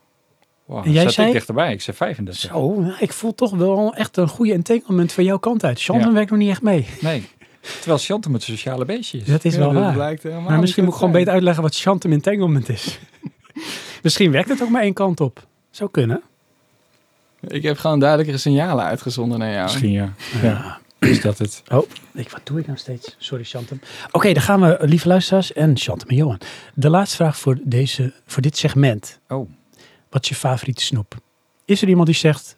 Wow, 0.66 0.86
En 0.86 0.92
jij 0.92 1.04
zat 1.04 1.14
zei- 1.14 1.28
ik 1.28 1.34
dichterbij. 1.34 1.74
Ik 1.74 1.82
zei 1.82 1.98
35. 1.98 2.52
Zo, 2.52 2.80
nou, 2.80 2.94
ik 3.00 3.14
voel 3.14 3.36
toch 3.36 3.52
wel 3.52 3.94
echt 3.96 4.18
een 4.18 4.28
goede 4.28 4.54
entanglement 4.54 5.12
van 5.12 5.24
jouw 5.24 5.38
kant 5.38 5.64
uit. 5.64 5.82
Chantem 5.82 6.08
Ja. 6.08 6.14
werkt 6.14 6.30
nog 6.30 6.40
niet 6.40 6.50
echt 6.50 6.62
mee. 6.62 6.86
Nee. 7.02 7.24
Terwijl 7.62 7.98
Chantem 7.98 8.34
het 8.34 8.44
sociale 8.44 8.86
beestje 8.86 9.18
is. 9.18 9.26
Dat 9.26 9.46
is 9.46 9.54
Ja, 9.54 9.60
wel 9.60 9.72
dat 9.74 9.82
waar. 9.84 9.94
blijkt 9.94 10.24
helemaal 10.24 10.50
Maar 10.50 10.60
misschien 10.60 10.84
moet 10.84 10.92
ik 10.94 10.98
gewoon 11.00 11.14
te 11.14 11.20
beter 11.20 11.34
uitleggen 11.34 11.64
wat 11.64 11.76
Chantem 11.76 12.12
entanglement 12.12 12.70
is. 12.70 13.00
misschien 14.04 14.32
werkt 14.32 14.50
het 14.50 14.64
ook 14.64 14.70
maar 14.70 14.82
één 14.82 14.94
kant 14.94 15.20
op. 15.22 15.48
Zou 15.70 15.90
kunnen. 15.92 16.22
Ik 17.48 17.64
heb 17.64 17.78
gewoon 17.78 18.00
duidelijkere 18.00 18.38
signalen 18.38 18.86
uitgezonden 18.86 19.40
naar 19.40 19.52
jou. 19.52 19.64
Misschien 19.64 19.92
ja. 19.92 20.14
ja. 20.42 20.79
Is 21.00 21.22
dat 21.22 21.38
het? 21.38 21.64
Oh, 21.72 21.90
ik, 22.14 22.30
wat 22.30 22.42
doe 22.44 22.60
ik 22.60 22.66
nou 22.66 22.78
steeds? 22.78 23.16
Sorry, 23.18 23.44
Chantem. 23.44 23.80
Oké, 24.12 24.34
dan 24.34 24.42
gaan 24.44 24.62
we, 24.62 24.78
lieve 24.82 25.08
luisteraars 25.08 25.54
en 25.54 25.78
Chantem 25.78 26.08
en 26.10 26.16
Johan. 26.16 26.40
De 26.74 26.90
laatste 26.90 27.16
vraag 27.16 27.38
voor, 27.38 27.58
deze, 27.64 28.14
voor 28.26 28.42
dit 28.42 28.58
segment. 28.58 29.20
Oh. 29.28 29.50
Wat 30.10 30.24
is 30.24 30.30
je 30.30 30.36
favoriete 30.36 30.84
snoep? 30.84 31.16
Is 31.66 31.82
er 31.82 31.88
iemand 31.88 32.08
die 32.08 32.16
zegt, 32.16 32.58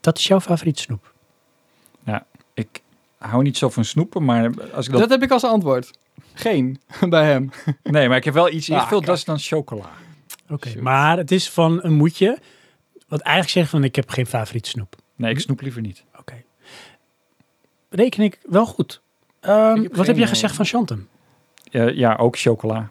dat 0.00 0.18
is 0.18 0.26
jouw 0.26 0.40
favoriete 0.40 0.82
snoep? 0.82 1.12
Ik 2.54 2.82
hou 3.18 3.42
niet 3.42 3.56
zo 3.56 3.68
van 3.70 3.84
snoepen, 3.84 4.24
maar 4.24 4.50
als 4.72 4.86
ik 4.86 4.92
dat... 4.92 5.00
Dat 5.00 5.10
heb 5.10 5.22
ik 5.22 5.30
als 5.30 5.44
antwoord. 5.44 5.90
Geen, 6.34 6.80
bij 7.08 7.24
hem. 7.24 7.50
Nee, 7.82 8.08
maar 8.08 8.16
ik 8.16 8.24
heb 8.24 8.34
wel 8.34 8.50
iets 8.50 8.70
Ah, 8.70 8.76
ingevuld, 8.76 9.00
kijk. 9.04 9.06
dat 9.06 9.16
is 9.16 9.24
dan 9.24 9.38
chocola. 9.38 9.90
Oké, 10.48 10.80
maar 10.80 11.16
het 11.16 11.30
is 11.30 11.50
van 11.50 11.78
een 11.82 11.92
moedje. 11.92 12.38
Wat 13.08 13.20
eigenlijk 13.20 13.54
zegt 13.54 13.70
van, 13.70 13.84
ik 13.84 13.96
heb 13.96 14.10
geen 14.10 14.26
favoriete 14.26 14.68
snoep. 14.68 14.96
Nee, 15.16 15.30
ik 15.30 15.40
snoep 15.40 15.60
liever 15.60 15.80
niet. 15.80 16.04
Reken 17.90 18.22
ik 18.22 18.38
wel 18.48 18.66
goed. 18.66 19.00
Ehm, 19.40 19.76
Ik 19.76 19.82
heb 19.82 19.96
wat 19.96 20.06
heb 20.06 20.16
jij 20.16 20.24
eh, 20.24 20.30
gezegd 20.30 20.54
van 20.54 20.64
Chantem? 20.64 21.08
Ja, 21.64 21.88
ja, 21.88 22.16
ook 22.16 22.38
chocola. 22.38 22.90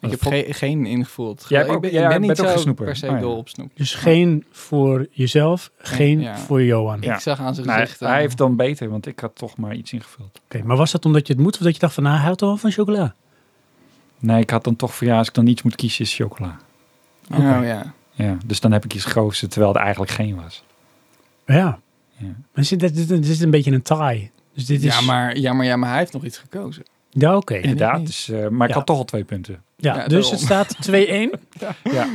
Ik 0.00 0.10
heb 0.10 0.22
geen, 0.22 0.54
geen 0.54 0.86
ingevoeld. 0.86 1.48
Hebt 1.48 1.66
ik 1.68 1.72
ook- 1.74 1.80
ben, 1.80 2.20
niet 2.20 2.36
zo 2.36 2.72
per 2.74 2.96
se 2.96 3.06
Oh, 3.06 3.12
ja. 3.12 3.20
dol 3.20 3.36
op 3.36 3.48
snoep. 3.48 3.70
Dus 3.74 3.94
geen 3.94 4.44
voor 4.50 5.06
jezelf, 5.10 5.70
geen 5.78 6.20
ja. 6.20 6.36
voor 6.38 6.62
Johan. 6.62 7.00
Ja. 7.00 7.14
Ik 7.14 7.20
zag 7.20 7.40
aan 7.40 7.54
zijn 7.54 7.66
Nou, 7.66 7.80
gezicht... 7.80 8.00
hij 8.00 8.08
eh, 8.10 8.16
heeft 8.16 8.36
dan 8.36 8.56
beter, 8.56 8.88
want 8.88 9.06
ik 9.06 9.20
had 9.20 9.34
toch 9.36 9.56
maar 9.56 9.74
iets 9.74 9.92
ingevuld. 9.92 10.40
Oké, 10.44 10.62
maar 10.64 10.76
was 10.76 10.90
dat 10.92 11.04
omdat 11.04 11.26
je 11.26 11.32
het 11.32 11.42
moet 11.42 11.54
of 11.54 11.60
dat 11.62 11.74
je 11.74 11.80
dacht 11.80 11.94
van, 11.94 12.02
nou, 12.02 12.14
hij 12.16 12.24
houdt 12.24 12.42
al 12.42 12.56
van 12.56 12.70
chocola? 12.70 13.14
Nee, 14.18 14.40
ik 14.40 14.50
had 14.50 14.64
dan 14.64 14.76
toch 14.76 14.94
voor 14.94 15.06
ja, 15.06 15.18
als 15.18 15.28
ik 15.28 15.34
dan 15.34 15.46
iets 15.46 15.62
moet 15.62 15.76
kiezen, 15.76 16.04
is 16.04 16.14
chocola. 16.14 16.56
Oh 17.32 17.38
ja. 17.64 17.92
Ja, 18.12 18.36
dus 18.46 18.60
dan 18.60 18.72
heb 18.72 18.84
ik 18.84 18.94
iets 18.94 19.04
gekozen, 19.04 19.48
terwijl 19.48 19.74
er 19.74 19.80
eigenlijk 19.80 20.12
geen 20.12 20.36
was. 20.42 20.64
Ja. 21.46 21.80
Ja. 22.22 22.34
Maar 22.54 22.64
dit, 22.68 22.80
dit, 22.80 23.08
dit 23.08 23.28
is 23.28 23.40
een 23.40 23.50
beetje 23.50 23.72
een 23.72 23.82
taai. 23.82 24.30
Dus 24.54 24.66
dit 24.66 24.82
is... 24.84 24.94
Ja, 24.98 25.00
maar, 25.00 25.36
ja, 25.38 25.52
maar, 25.52 25.66
ja, 25.66 25.76
maar 25.76 25.88
hij 25.90 25.98
heeft 25.98 26.12
nog 26.12 26.24
iets 26.24 26.38
gekozen. 26.38 26.82
Ja, 27.10 27.36
oké. 27.36 27.54
Inderdaad, 27.54 28.06
dus, 28.06 28.28
eh, 28.28 28.48
maar 28.48 28.62
ik 28.68 28.72
Ja. 28.72 28.78
had 28.78 28.86
toch 28.86 28.96
al 28.96 29.04
twee 29.04 29.24
punten. 29.24 29.62
Ja, 29.76 29.94
Ja, 29.96 30.06
dus 30.06 30.08
daarom. 30.10 30.30
het 30.30 30.40
staat 30.40 30.76
2-1 30.86 31.30
Ja. 31.82 32.06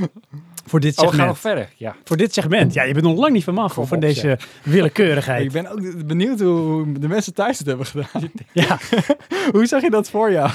voor 0.65 0.79
dit 0.79 0.91
Oh, 0.91 0.97
we 0.97 1.01
gaan 1.01 1.09
segment. 1.09 1.27
nog 1.27 1.39
verder. 1.39 1.69
Ja. 1.75 1.95
voor 2.03 2.17
dit 2.17 2.33
segment. 2.33 2.73
Ja, 2.73 2.83
je 2.83 2.93
bent 2.93 3.05
nog 3.05 3.17
lang 3.17 3.33
niet 3.33 3.43
van 3.43 3.53
me 3.53 3.61
af 3.61 3.73
Kom 3.73 3.87
van 3.87 3.97
op, 3.97 4.03
deze 4.03 4.37
willekeurigheid. 4.63 5.43
Ik 5.45 5.51
ben 5.51 5.67
ook 5.71 6.05
benieuwd 6.07 6.39
hoe 6.39 6.99
de 6.99 7.07
mensen 7.07 7.33
thuis 7.33 7.57
het 7.57 7.67
hebben 7.67 7.85
gedaan. 7.85 8.31
Ja, 8.53 8.77
hoe 9.51 9.65
zag 9.65 9.81
je 9.81 9.89
dat 9.89 10.09
voor 10.09 10.31
jou? 10.31 10.49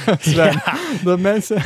Dat 1.05 1.19
mensen... 1.21 1.63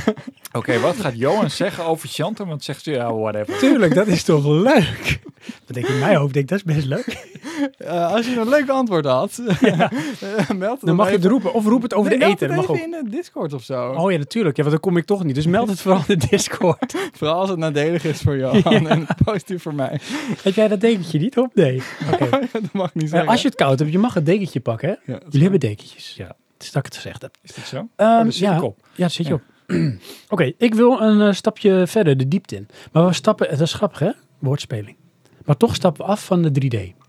Oké, 0.52 0.80
wat 0.80 0.96
gaat 0.96 1.16
Johan 1.18 1.50
zeggen 1.50 1.84
over 1.84 2.08
Chanten? 2.08 2.46
Want 2.46 2.64
zegt 2.64 2.82
ze, 2.82 2.90
ja, 2.90 3.14
whatever. 3.14 3.58
tuurlijk, 3.58 3.94
dat 3.94 4.06
is 4.06 4.22
toch 4.22 4.46
leuk? 4.46 5.20
Dat 5.64 5.74
denk 5.74 5.86
ik 5.86 5.92
in 5.92 5.98
mijn 5.98 6.16
hoofd, 6.16 6.32
denk 6.34 6.50
ik, 6.50 6.50
dat 6.50 6.58
is 6.66 6.74
best 6.74 6.86
leuk. 6.86 7.34
eh, 7.78 8.12
als 8.12 8.26
je 8.26 8.36
een 8.40 8.48
leuk 8.48 8.68
antwoord 8.68 9.04
had, 9.04 9.38
eh, 9.60 10.50
meld 10.50 10.76
het 10.80 10.86
Dan 10.86 10.96
mag 10.96 11.08
je 11.08 11.14
het 11.16 11.24
roepen, 11.24 11.52
of 11.54 11.64
roep 11.66 11.82
het 11.82 11.94
over 11.94 12.10
Nee, 12.10 12.18
de 12.18 12.24
meld 12.24 12.36
eten. 12.42 12.48
het 12.48 12.56
Dat 12.56 12.66
mag 12.68 12.76
even 12.76 12.94
ook. 12.94 12.98
in 13.00 13.04
de 13.10 13.16
Discord 13.16 13.52
of 13.52 13.62
zo. 13.62 13.92
Oh 13.92 14.10
ja, 14.12 14.18
natuurlijk. 14.18 14.56
Ja, 14.56 14.62
want 14.62 14.74
dan 14.74 14.84
kom 14.90 14.96
ik 15.00 15.06
toch 15.06 15.24
niet. 15.24 15.34
Dus 15.34 15.46
meld 15.46 15.68
het 15.68 15.80
vooral 15.80 16.02
in 16.06 16.18
de 16.18 16.26
Discord. 16.26 16.94
Vooral 17.18 17.40
als 17.40 17.48
het 17.48 17.58
nadelig 17.58 18.04
is 18.04 18.20
voor 18.20 18.36
Johan 18.36 18.88
en 18.88 19.06
positief 19.24 19.62
voor 19.62 19.74
mij. 19.74 20.00
Heb 20.42 20.54
jij 20.54 20.68
dat 20.68 20.80
dekentje 20.80 21.18
niet 21.18 21.38
op? 21.38 21.54
Nee. 21.54 21.82
Oké. 22.12 22.28
dat 22.52 22.72
mag 22.72 22.94
niet 22.94 23.04
Eh, 23.04 23.10
zeggen. 23.10 23.28
als 23.28 23.42
je 23.42 23.48
het 23.48 23.56
koud 23.56 23.78
hebt, 23.78 23.92
je 23.92 23.98
mag 23.98 24.14
het 24.14 24.26
dekentje 24.26 24.60
pakken. 24.60 24.88
Hè? 24.88 25.12
Ja, 25.12 25.18
dat 25.18 25.22
Jullie 25.32 25.42
hebben 25.42 25.60
dekentjes. 25.60 26.14
Ja. 26.16 26.26
Het 26.26 26.62
is 26.66 26.72
dat 26.72 26.86
ik 26.86 26.92
het 26.92 26.94
gezegd 27.02 27.22
heb. 27.22 27.36
Is 27.42 27.54
dit 27.54 27.66
zo? 27.66 27.88
Ehm, 27.96 28.10
Oh, 28.10 28.24
zit 28.24 28.34
ja, 28.36 28.60
op. 28.62 28.78
ja, 28.82 28.86
daar 28.96 29.10
zit 29.10 29.26
je 29.26 29.32
Ja. 29.32 29.38
op. 29.38 29.42
Oké, 30.28 30.52
ik 30.58 30.74
wil 30.74 31.00
een 31.00 31.20
eh, 31.20 31.32
stapje 31.32 31.86
verder 31.86 32.16
de 32.16 32.28
diepte 32.28 32.56
in. 32.56 32.68
Maar 32.92 33.06
we 33.06 33.12
stappen, 33.12 33.48
dat 33.50 33.60
is 33.60 33.72
grappig 33.72 33.98
hè, 33.98 34.10
woordspeling. 34.38 34.96
Maar 35.44 35.56
toch 35.56 35.74
stappen 35.74 36.04
we 36.04 36.10
af 36.10 36.24
van 36.24 36.42
de 36.42 36.50
3D. 36.94 37.04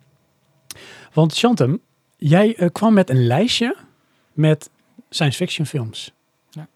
Want 1.13 1.33
Chantem, 1.37 1.81
jij 2.17 2.55
eh, 2.55 2.69
kwam 2.71 2.93
met 2.93 3.09
een 3.09 3.27
lijstje 3.27 3.75
met 4.33 4.69
science 5.09 5.37
fiction 5.37 5.65
films. 5.65 6.11
Ja. 6.49 6.67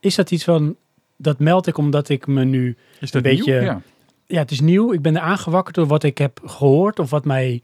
Is 0.00 0.14
dat 0.14 0.30
iets 0.30 0.44
van, 0.44 0.76
dat 1.16 1.38
meld 1.38 1.66
ik 1.66 1.78
omdat 1.78 2.08
ik 2.08 2.26
me 2.26 2.44
nu, 2.44 2.76
Is 3.00 3.10
dat 3.10 3.22
beetje- 3.22 3.52
nieuw? 3.52 3.62
Ja. 3.62 3.80
ja 4.26 4.38
het 4.38 4.50
is 4.50 4.60
nieuw, 4.60 4.92
ik 4.92 5.02
ben 5.02 5.16
er 5.16 5.22
aangewakkerd 5.22 5.74
door 5.74 5.86
wat 5.86 6.02
ik 6.02 6.18
heb 6.18 6.40
gehoord 6.44 6.98
of 6.98 7.10
wat 7.10 7.24
mij 7.24 7.62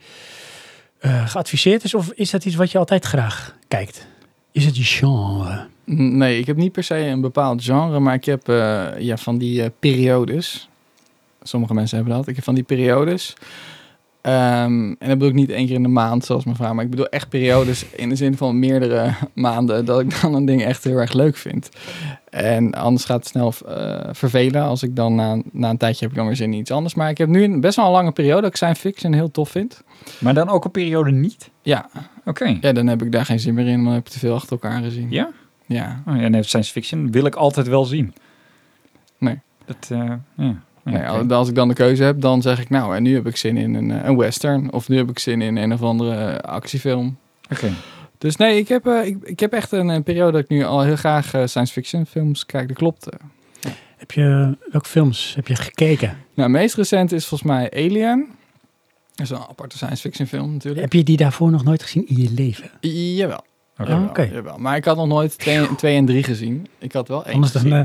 eh, 0.99 1.29
geadviseerd 1.29 1.85
is. 1.85 1.95
Of 1.95 2.13
is 2.13 2.31
dat 2.31 2.45
iets 2.45 2.55
wat 2.55 2.71
je 2.71 2.79
altijd 2.79 3.05
graag 3.05 3.57
kijkt? 3.69 4.07
Is 4.53 4.65
het 4.65 4.77
je 4.77 4.85
genre? 4.85 5.67
Nee, 5.85 6.39
ik 6.39 6.47
heb 6.47 6.57
niet 6.57 6.73
per 6.73 6.85
se 6.85 6.97
een 6.97 7.21
bepaald 7.21 7.65
genre, 7.65 7.99
maar 8.01 8.15
ik 8.15 8.25
heb 8.25 8.49
eh, 8.49 8.87
ja, 8.99 9.17
van 9.17 9.39
die 9.39 9.63
eh, 9.63 9.71
periodes. 9.79 10.69
Sommige 11.43 11.75
mensen 11.75 11.97
hebben 11.97 12.17
dat. 12.17 12.29
Ik 12.29 12.35
heb 12.35 12.45
van 12.45 12.55
die 12.55 12.65
periodes. 12.65 13.37
Ehm, 14.21 14.89
en 14.89 14.97
dat 14.99 15.09
bedoel 15.09 15.29
ik 15.29 15.35
niet 15.35 15.51
één 15.51 15.67
keer 15.67 15.75
in 15.75 15.83
de 15.83 15.89
maand, 15.89 16.25
zoals 16.25 16.45
mijn 16.45 16.57
vrouw. 16.57 16.75
Maar 16.75 16.85
ik 16.85 16.91
bedoel 16.91 17.09
echt 17.09 17.29
periodes 17.29 17.87
in 17.91 18.09
de 18.09 18.17
zin 18.17 18.37
van 18.37 18.59
meerdere 18.59 19.15
maanden. 19.35 19.85
Dat 19.85 20.01
ik 20.01 20.21
dan 20.21 20.35
een 20.35 20.45
ding 20.45 20.65
echt 20.65 20.85
heel 20.85 20.97
erg 20.97 21.13
leuk 21.13 21.37
vind. 21.37 21.69
En 22.31 22.75
anders 22.75 23.05
gaat 23.05 23.19
het 23.19 23.27
snel 23.27 23.53
eh, 23.69 24.09
vervelen. 24.13 24.63
Als 24.63 24.83
ik 24.83 24.97
dan 24.97 25.15
na, 25.15 25.39
na 25.53 25.71
een 25.71 25.77
tijdje 25.77 26.01
heb 26.01 26.11
ik 26.11 26.17
dan 26.17 26.27
weer 26.27 26.37
zin 26.37 26.53
in 26.53 26.59
iets 26.59 26.71
anders. 26.71 26.95
Maar 26.95 27.11
ik 27.11 27.19
heb 27.19 27.29
nu 27.29 27.43
een, 27.43 27.61
best 27.61 27.77
wel 27.77 27.87
een 27.87 27.93
lange 27.93 28.13
periode 28.13 28.41
dat 28.41 28.51
ik 28.51 28.57
science 28.57 28.81
fiction 28.81 29.13
heel 29.13 29.31
tof 29.31 29.51
vind. 29.51 29.83
Maar 30.19 30.35
dan 30.35 30.49
ook 30.49 30.65
een 30.65 30.71
periode 30.71 31.11
niet? 31.11 31.51
Ja, 31.63 31.91
Oké. 32.25 32.59
ja 32.61 32.73
dan 32.73 32.87
heb 32.87 33.03
ik 33.03 33.13
daar 33.13 33.25
geen 33.25 33.41
zin 33.41 33.55
meer 33.55 33.67
in. 33.67 33.85
Dan 33.85 33.93
heb 33.93 34.07
ik 34.07 34.13
te 34.13 34.19
veel 34.19 34.35
achter 34.35 34.53
elkaar 34.53 34.83
gezien. 34.83 35.11
Ja? 35.11 35.31
Ja. 35.67 36.03
Oh, 36.07 36.21
ja, 36.21 36.29
nee, 36.29 36.43
science 36.43 36.73
fiction 36.73 37.11
wil 37.11 37.27
ik 37.27 37.35
altijd 37.35 37.67
wel 37.67 37.85
zien. 37.85 38.15
Nee. 39.19 39.41
Dat, 39.65 39.89
eh, 39.91 40.13
ja. 40.37 40.63
Nee. 40.83 41.33
Als 41.33 41.49
ik 41.49 41.55
dan 41.55 41.69
de 41.69 41.75
keuze 41.75 42.03
heb, 42.03 42.21
dan 42.21 42.43
zeg 42.43 42.61
ik 42.61 42.71
nou, 42.71 42.97
en 42.97 43.03
nu 43.03 43.15
heb 43.15 43.27
ik 43.27 43.37
zin 43.37 43.57
in 43.57 43.75
een, 43.75 43.91
eh, 43.91 44.05
een 44.05 44.17
western. 44.17 44.73
Of 44.73 44.89
nu 44.89 44.97
heb 44.97 45.11
ik 45.11 45.19
zin 45.19 45.43
in 45.43 45.57
een 45.57 45.73
of 45.73 45.83
andere 45.83 46.15
eh, 46.15 46.53
actiefilm. 46.53 47.17
Oké. 47.51 47.73
Dus 48.19 48.37
nee, 48.37 48.59
ik 48.59 48.69
heb, 48.69 48.87
ik, 48.87 49.17
ik 49.23 49.41
heb 49.41 49.53
echt 49.53 49.73
een, 49.73 49.89
een 49.89 50.03
periode 50.03 50.33
dat 50.33 50.41
ik 50.41 50.49
nu 50.49 50.65
al 50.65 50.83
heel 50.83 50.97
graag 50.97 51.27
science 51.27 51.73
fiction 51.73 52.07
films 52.07 52.47
kijk. 52.47 52.69
Dat 52.69 52.77
klopt. 52.77 53.09
Heb 53.97 54.11
je, 54.11 54.57
welke 54.71 54.89
films 54.89 55.35
heb 55.35 55.49
je 55.49 55.57
gekeken? 55.57 56.17
Nou, 56.35 56.51
meest 56.51 56.75
recent 56.75 57.13
is 57.13 57.27
volgens 57.27 57.51
mij 57.51 57.71
Alien. 57.71 58.29
Dat 59.15 59.27
is 59.27 59.31
een 59.31 59.39
aparte 59.49 59.77
science 59.77 60.01
fiction 60.01 60.27
film 60.27 60.53
natuurlijk. 60.53 60.83
Heb 60.83 60.93
je 60.93 61.03
die 61.03 61.17
daarvoor 61.17 61.51
nog 61.51 61.65
nooit 61.65 61.83
gezien 61.83 62.09
in 62.09 62.17
je 62.17 62.31
leven? 62.31 62.71
Jawel. 63.17 63.45
Oké. 63.79 63.91
Jawel, 63.91 64.09
oké. 64.09 64.23
jawel. 64.23 64.59
Maar 64.59 64.77
ik 64.77 64.85
had 64.85 64.97
nog 64.97 65.07
nooit 65.07 65.39
twee, 65.39 65.75
twee 65.75 65.97
en 65.97 66.07
drie 66.07 66.23
gezien. 66.23 66.67
Ik 66.79 66.93
had 66.93 67.09
wel 67.09 67.25
één 67.25 67.35
Anders 67.35 67.53
dan, 67.53 67.73
eh, 67.73 67.81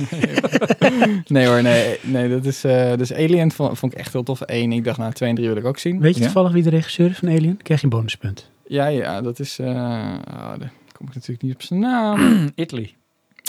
Nee 1.26 1.46
hoor, 1.46 1.62
nee. 1.62 1.98
nee 2.02 2.28
dat 2.28 2.44
is, 2.44 2.64
eh, 2.64 2.96
dus 2.96 3.12
Alien 3.12 3.52
vond, 3.52 3.78
vond 3.78 3.92
ik 3.92 3.98
echt 3.98 4.12
heel 4.12 4.22
tof. 4.22 4.40
Eén, 4.44 4.72
ik 4.72 4.84
dacht 4.84 4.98
nou, 4.98 5.12
twee 5.12 5.28
en 5.28 5.34
drie 5.34 5.48
wil 5.48 5.56
ik 5.56 5.64
ook 5.64 5.78
zien. 5.78 6.00
weet 6.00 6.14
je 6.14 6.18
Ja. 6.20 6.24
toevallig 6.26 6.52
wie 6.52 6.62
de 6.62 6.70
regisseur 6.70 7.10
is 7.10 7.16
van 7.18 7.28
Alien? 7.28 7.62
Krijg 7.62 7.80
je 7.80 7.86
een 7.86 7.92
bonuspunt. 7.92 8.50
Ja, 8.66 8.86
ja, 8.86 9.20
dat 9.20 9.38
is... 9.38 9.58
eh 9.58 9.66
oh, 9.66 10.52
daar 10.58 10.72
kom 10.92 11.06
ik 11.08 11.14
natuurlijk 11.14 11.42
niet 11.42 11.54
op 11.54 11.62
zijn 11.62 11.80
naam. 11.80 12.48
Italy. 12.54 12.94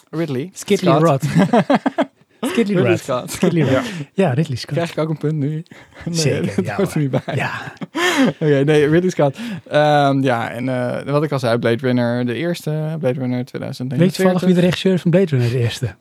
Ridley. 0.10 0.50
Skidley 0.54 1.00
Scott. 1.00 1.24
Rod. 1.24 1.48
Skidley 2.42 2.76
Ridley. 2.76 2.98
Scott. 2.98 3.32
Skidley 3.32 3.74
Rod. 3.74 3.84
Ja, 4.14 4.34
Ridley 4.34 4.58
Scott. 4.58 4.74
Krijg 4.74 4.92
ik 4.92 4.98
ook 4.98 5.10
een 5.10 5.18
punt 5.18 5.34
nu? 5.36 5.64
Nee, 6.06 6.16
Zeker, 6.16 6.56
dat 6.56 6.66
ja, 6.66 6.76
hoort 6.76 6.94
er 6.94 7.00
niet 7.00 7.12
bij. 7.12 7.36
Ja, 7.36 7.52
Oké, 8.40 8.64
nee, 8.64 8.88
Ridley 8.88 9.10
Scott. 9.10 9.38
Ehm, 9.68 10.22
ja, 10.24 10.50
en 10.52 10.70
eh, 10.70 11.12
wat 11.12 11.24
ik 11.24 11.32
al 11.32 11.40
zei, 11.40 11.58
Blade 11.58 11.78
Runner, 11.88 12.26
de 12.26 12.34
eerste, 12.34 12.70
Blade 13.00 13.20
Runner 13.20 13.46
2049. 13.46 13.98
weet 13.98 14.10
je 14.10 14.16
toevallig 14.16 14.42
wie 14.46 14.54
de 14.54 14.60
regisseur 14.62 14.94
is 14.94 15.02
van 15.02 15.12
Blade 15.12 15.26
Runner 15.26 15.50
de 15.50 15.60
eerste? 15.60 15.96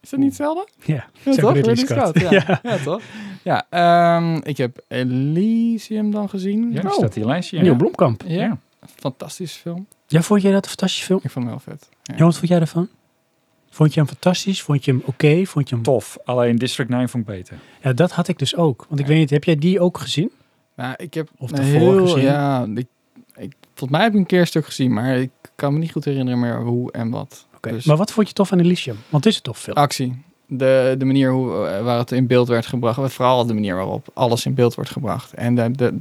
Is 0.00 0.10
dat 0.12 0.20
niet 0.20 0.28
hetzelfde? 0.28 0.68
Ja, 0.84 0.94
Ja, 0.94 1.32
toch? 1.34 1.52
Ridley 1.52 1.52
Ridley 1.52 1.74
Scott. 1.76 2.18
Scott, 2.18 2.20
ja. 2.20 2.30
Ja. 2.46 2.60
Ja, 2.62 2.76
toch? 2.84 3.02
Ja, 3.42 3.66
ehm, 3.70 4.34
ik 4.42 4.56
heb 4.56 4.78
Elysium 4.88 6.10
dan 6.10 6.28
gezien. 6.28 6.72
Ja, 6.72 6.80
Oh. 6.84 6.92
staat 6.92 7.14
hier 7.14 7.24
lijstje. 7.24 7.60
Nieuw 7.60 7.70
Ja. 7.72 7.76
Blomkamp. 7.76 8.22
Ja, 8.26 8.40
Ja. 8.42 8.58
fantastische 8.96 9.60
film. 9.60 9.86
Ja, 10.06 10.22
vond 10.22 10.42
jij 10.42 10.52
dat 10.52 10.62
een 10.62 10.68
fantastische 10.68 11.04
film? 11.04 11.20
Ik 11.22 11.30
vond 11.30 11.44
hem 11.44 11.54
heel 11.54 11.62
vet. 11.72 11.88
Ja. 12.02 12.14
Ja, 12.16 12.24
wat 12.24 12.36
vond 12.36 12.48
jij 12.48 12.60
ervan? 12.60 12.88
Vond 13.76 13.94
je 13.94 14.00
hem 14.00 14.08
fantastisch? 14.08 14.62
Vond 14.62 14.84
je 14.84 14.90
hem 14.90 15.02
oké? 15.04 15.44
Vond 15.44 15.68
je 15.68 15.74
hem... 15.74 15.84
Tof. 15.84 16.18
Alleen 16.24 16.56
District 16.56 16.90
9 16.90 17.08
vond 17.08 17.28
ik 17.28 17.34
beter. 17.34 17.58
Ja, 17.82 17.92
dat 17.92 18.12
had 18.12 18.28
ik 18.28 18.38
dus 18.38 18.56
ook. 18.56 18.86
Want 18.88 19.00
ik 19.00 19.06
weet 19.06 19.18
niet, 19.18 19.30
heb 19.30 19.44
jij 19.44 19.56
die 19.56 19.80
ook 19.80 19.98
gezien? 19.98 20.30
Nou, 20.76 20.94
ik 20.96 21.14
heb 21.14 21.28
Of 21.38 21.50
daarvoor 21.50 21.94
heel, 21.94 22.06
gezien? 22.06 22.22
Ja, 22.22 22.66
ik, 22.74 22.86
ik, 23.36 23.52
volgens 23.74 23.90
mij 23.90 24.02
heb 24.02 24.12
ik 24.12 24.18
een 24.18 24.26
keer 24.26 24.40
een 24.40 24.46
stuk 24.46 24.64
gezien, 24.64 24.92
maar 24.92 25.16
ik 25.16 25.30
kan 25.54 25.72
me 25.72 25.78
niet 25.78 25.92
goed 25.92 26.04
herinneren 26.04 26.40
meer 26.40 26.60
hoe 26.60 26.92
en 26.92 27.10
wat. 27.10 27.46
Oké. 27.56 27.70
Dus- 27.70 27.84
Maar 27.84 27.96
wat 27.96 28.12
vond 28.12 28.28
je 28.28 28.34
tof 28.34 28.52
aan 28.52 28.58
Elysium? 28.60 28.96
Want 29.08 29.24
het 29.24 29.32
is 29.32 29.38
een 29.38 29.44
tof 29.44 29.58
film. 29.58 29.76
Actie. 29.76 30.22
De, 30.46 30.94
de 30.98 31.04
manier 31.04 31.30
hoe, 31.30 31.66
eh, 31.66 31.82
waar 31.82 31.98
het 31.98 32.12
in 32.12 32.26
beeld 32.26 32.48
werd 32.48 32.66
gebracht. 32.66 33.12
Vooral 33.12 33.46
de 33.46 33.54
manier 33.54 33.74
waarop 33.74 34.08
alles 34.14 34.46
in 34.46 34.54
beeld 34.54 34.74
wordt 34.74 34.90
gebracht. 34.90 35.34
En 35.34 35.54
de, 35.54 35.70
de, 35.70 35.94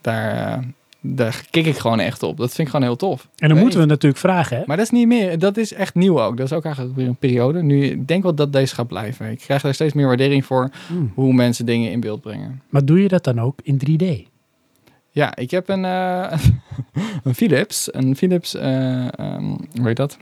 daar, 0.00 0.52
eh, 0.52 0.64
daar 1.00 1.44
kik 1.50 1.66
ik 1.66 1.76
gewoon 1.78 2.00
echt 2.00 2.22
op. 2.22 2.36
Dat 2.36 2.48
vind 2.54 2.68
ik 2.68 2.74
gewoon 2.74 2.86
heel 2.86 2.96
tof. 2.96 3.28
en 3.36 3.48
dan 3.48 3.58
moeten 3.58 3.80
we 3.80 3.86
natuurlijk 3.86 4.20
vragen, 4.20 4.56
hè? 4.56 4.62
Maar 4.66 4.76
dat 4.76 4.86
is 4.86 4.92
niet 4.92 5.06
meer. 5.06 5.38
Dat 5.38 5.56
is 5.56 5.72
echt 5.72 5.94
nieuw 5.94 6.20
ook. 6.22 6.36
Dat 6.36 6.46
is 6.46 6.52
ook 6.52 6.64
eigenlijk 6.64 6.96
weer 6.96 7.06
een 7.06 7.16
periode. 7.16 7.62
Nu, 7.62 7.84
ik 7.84 8.08
denk 8.08 8.22
wel 8.22 8.34
dat 8.34 8.52
deze 8.52 8.74
gaat 8.74 8.86
blijven. 8.88 9.30
Ik 9.30 9.38
krijg 9.38 9.62
daar 9.62 9.74
steeds 9.74 9.92
meer 9.94 10.06
waardering 10.06 10.44
voor 10.44 10.70
Hmm. 10.86 11.12
hoe 11.14 11.32
mensen 11.32 11.66
dingen 11.66 11.90
in 11.90 12.00
beeld 12.00 12.20
brengen. 12.20 12.62
Maar 12.68 12.84
doe 12.84 13.02
je 13.02 13.08
dat 13.08 13.24
dan 13.24 13.40
ook 13.40 13.58
in 13.62 13.78
3D? 13.78 14.28
Ja, 15.10 15.36
ik 15.36 15.50
heb 15.50 15.68
een, 15.68 15.84
eh, 15.84 16.32
een 17.24 17.34
Philips. 17.34 17.94
Een 17.94 18.16
Philips, 18.16 18.54
eh, 18.54 19.18
ehm, 19.18 19.44
hoe 19.74 19.86
heet 19.86 19.96
dat? 19.96 20.16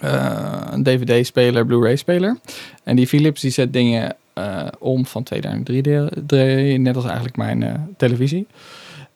Eh, 0.00 0.60
een 0.70 0.82
DVD-speler, 0.82 1.66
Blu-ray-speler. 1.66 2.36
En 2.84 2.96
die 2.96 3.06
Philips 3.06 3.40
die 3.40 3.50
zet 3.50 3.72
dingen 3.72 4.16
eh, 4.32 4.66
om 4.78 5.06
van 5.06 5.22
2 5.22 5.40
naar 5.40 5.58
3D, 5.62 5.86
net 6.78 6.96
als 6.96 7.04
eigenlijk 7.04 7.36
mijn 7.36 7.62
eh, 7.62 7.74
televisie. 7.96 8.46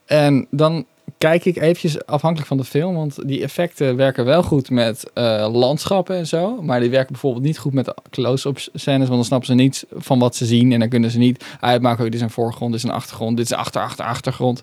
En 0.07 0.47
dan 0.51 0.87
kijk 1.19 1.45
ik 1.45 1.57
eventjes 1.57 2.07
afhankelijk 2.07 2.49
van 2.49 2.57
de 2.57 2.65
film, 2.65 2.95
want 2.95 3.29
die 3.29 3.43
effecten 3.43 3.97
werken 3.97 4.25
wel 4.25 4.43
goed 4.43 4.71
met 4.71 5.11
eh, 5.15 5.49
landschappen 5.53 6.17
en 6.17 6.27
zo, 6.27 6.63
maar 6.63 6.81
die 6.81 6.91
werken 6.91 7.13
bijvoorbeeld 7.13 7.45
niet 7.45 7.59
goed 7.59 7.73
met 7.73 7.95
close-up 8.11 8.59
scènes, 8.59 9.07
want 9.07 9.19
dan 9.19 9.25
snappen 9.25 9.49
ze 9.49 9.55
niet 9.55 9.87
van 9.91 10.19
wat 10.19 10.37
ze 10.37 10.47
zien 10.47 10.73
en 10.73 10.81
dan 10.81 10.89
kunnen 10.89 11.11
ze 11.11 11.19
niet 11.19 11.45
uitmaken, 11.61 11.99
oh, 11.99 12.05
dit 12.05 12.15
is 12.15 12.21
een 12.21 12.31
voorgrond, 12.31 12.73
dit 12.73 12.83
is 12.83 12.89
een 12.89 12.95
achtergrond, 12.95 13.37
dit 13.37 13.47
is 13.47 13.57
achter, 13.57 13.83
achter, 13.83 14.05
achtergrond. 14.05 14.61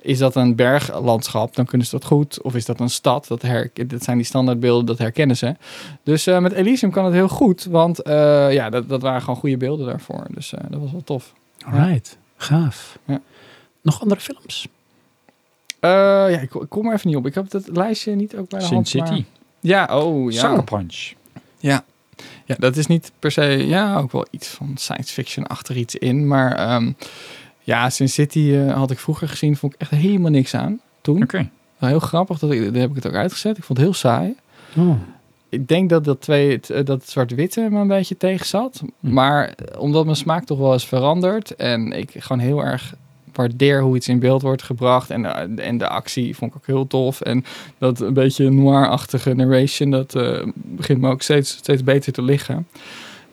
Is 0.00 0.18
dat 0.18 0.36
een 0.36 0.54
berglandschap, 0.54 1.54
dan 1.54 1.64
kunnen 1.64 1.86
ze 1.86 1.92
dat 1.98 2.04
goed. 2.04 2.42
Of 2.42 2.54
is 2.54 2.64
dat 2.64 2.80
een 2.80 2.90
stad, 2.90 3.26
dat, 3.28 3.42
her, 3.42 3.70
dat 3.86 4.02
zijn 4.02 4.16
die 4.16 4.26
standaardbeelden, 4.26 4.86
dat 4.86 4.98
herkennen 4.98 5.36
ze. 5.36 5.54
Dus 6.02 6.26
eh, 6.26 6.38
met 6.38 6.52
Elysium 6.52 6.90
kan 6.90 7.04
het 7.04 7.14
heel 7.14 7.28
goed, 7.28 7.64
want 7.64 8.02
eh, 8.02 8.52
ja, 8.52 8.70
dat, 8.70 8.88
dat 8.88 9.02
waren 9.02 9.20
gewoon 9.20 9.36
goede 9.36 9.56
beelden 9.56 9.86
daarvoor. 9.86 10.26
Dus 10.30 10.50
dat 10.68 10.80
was 10.80 10.92
wel 10.92 11.04
tof. 11.04 11.32
Alright, 11.66 12.18
gaaf. 12.36 12.98
Ja. 13.04 13.20
Nog 13.84 14.00
andere 14.02 14.20
films? 14.20 14.68
Eh, 15.80 15.90
ja, 16.30 16.38
ik, 16.38 16.50
kom 16.68 16.86
er 16.86 16.94
even 16.94 17.08
niet 17.08 17.16
op. 17.16 17.26
Ik 17.26 17.34
heb 17.34 17.52
het 17.52 17.68
lijstje 17.76 18.14
niet 18.14 18.36
ook 18.36 18.48
bij 18.48 18.58
de 18.58 18.64
Sin 18.64 18.74
hand. 18.74 18.88
City. 18.88 19.10
maar- 19.10 19.22
Ja, 19.60 19.98
oh 20.02 20.32
ja. 20.32 20.40
Sucker 20.40 20.64
Punch. 20.64 21.12
Ja, 22.46 22.54
dat 22.58 22.76
is 22.76 22.86
niet 22.86 23.12
per 23.18 23.30
se, 23.30 23.42
ja, 23.42 23.96
ook 23.96 24.12
wel 24.12 24.26
iets 24.30 24.48
van 24.48 24.72
science 24.76 25.12
fiction 25.12 25.46
achter 25.46 25.76
iets 25.76 25.94
in. 25.94 26.26
Maar 26.26 26.52
ehm, 26.56 26.92
ja, 27.60 27.90
Sin 27.90 28.08
City 28.08 28.52
eh, 28.54 28.74
had 28.74 28.90
ik 28.90 28.98
vroeger 28.98 29.28
gezien, 29.28 29.56
vond 29.56 29.74
ik 29.74 29.80
echt 29.80 29.90
helemaal 29.90 30.30
niks 30.30 30.54
aan 30.54 30.80
toen. 31.00 31.22
Oké. 31.22 31.50
Heel 31.78 31.98
grappig, 31.98 32.38
dat 32.38 32.50
ik, 32.50 32.72
daar 32.72 32.80
heb 32.80 32.90
ik 32.90 32.96
het 32.96 33.06
ook 33.06 33.14
uitgezet. 33.14 33.56
Ik 33.58 33.64
vond 33.64 33.78
het 33.78 33.86
heel 33.86 33.96
saai. 33.96 34.34
Oh. 34.76 34.96
Ik 35.48 35.68
denk 35.68 35.90
dat 35.90 36.04
dat, 36.04 36.20
twee, 36.20 36.50
het, 36.52 36.70
eh, 36.70 36.84
dat 36.84 37.08
zwart-witte 37.08 37.60
me 37.70 37.80
een 37.80 37.86
beetje 37.88 38.16
tegen 38.16 38.46
zat. 38.46 38.82
Hm. 39.00 39.12
Maar 39.12 39.54
omdat 39.78 40.04
mijn 40.04 40.16
smaak 40.16 40.44
toch 40.44 40.58
wel 40.58 40.74
is 40.74 40.84
veranderd 40.84 41.54
en 41.56 41.92
ik 41.92 42.10
gewoon 42.18 42.38
heel 42.42 42.64
erg 42.64 42.94
waardeer 43.36 43.82
hoe 43.82 43.96
iets 43.96 44.08
in 44.08 44.18
beeld 44.18 44.42
wordt 44.42 44.62
gebracht. 44.62 45.10
En, 45.10 45.22
de- 45.22 45.62
en 45.62 45.78
de 45.78 45.88
actie 45.88 46.36
vond 46.36 46.50
ik 46.50 46.56
ook 46.56 46.66
heel 46.66 46.86
tof. 46.86 47.20
En 47.20 47.44
dat 47.78 48.00
een 48.00 48.14
beetje 48.14 48.50
noir-achtige 48.50 49.34
narration, 49.34 49.90
dat 49.90 50.14
eh, 50.14 50.46
begint 50.54 51.00
me 51.00 51.10
ook 51.10 51.22
steeds, 51.22 51.50
steeds 51.56 51.82
beter 51.84 52.12
te 52.12 52.22
liggen. 52.22 52.66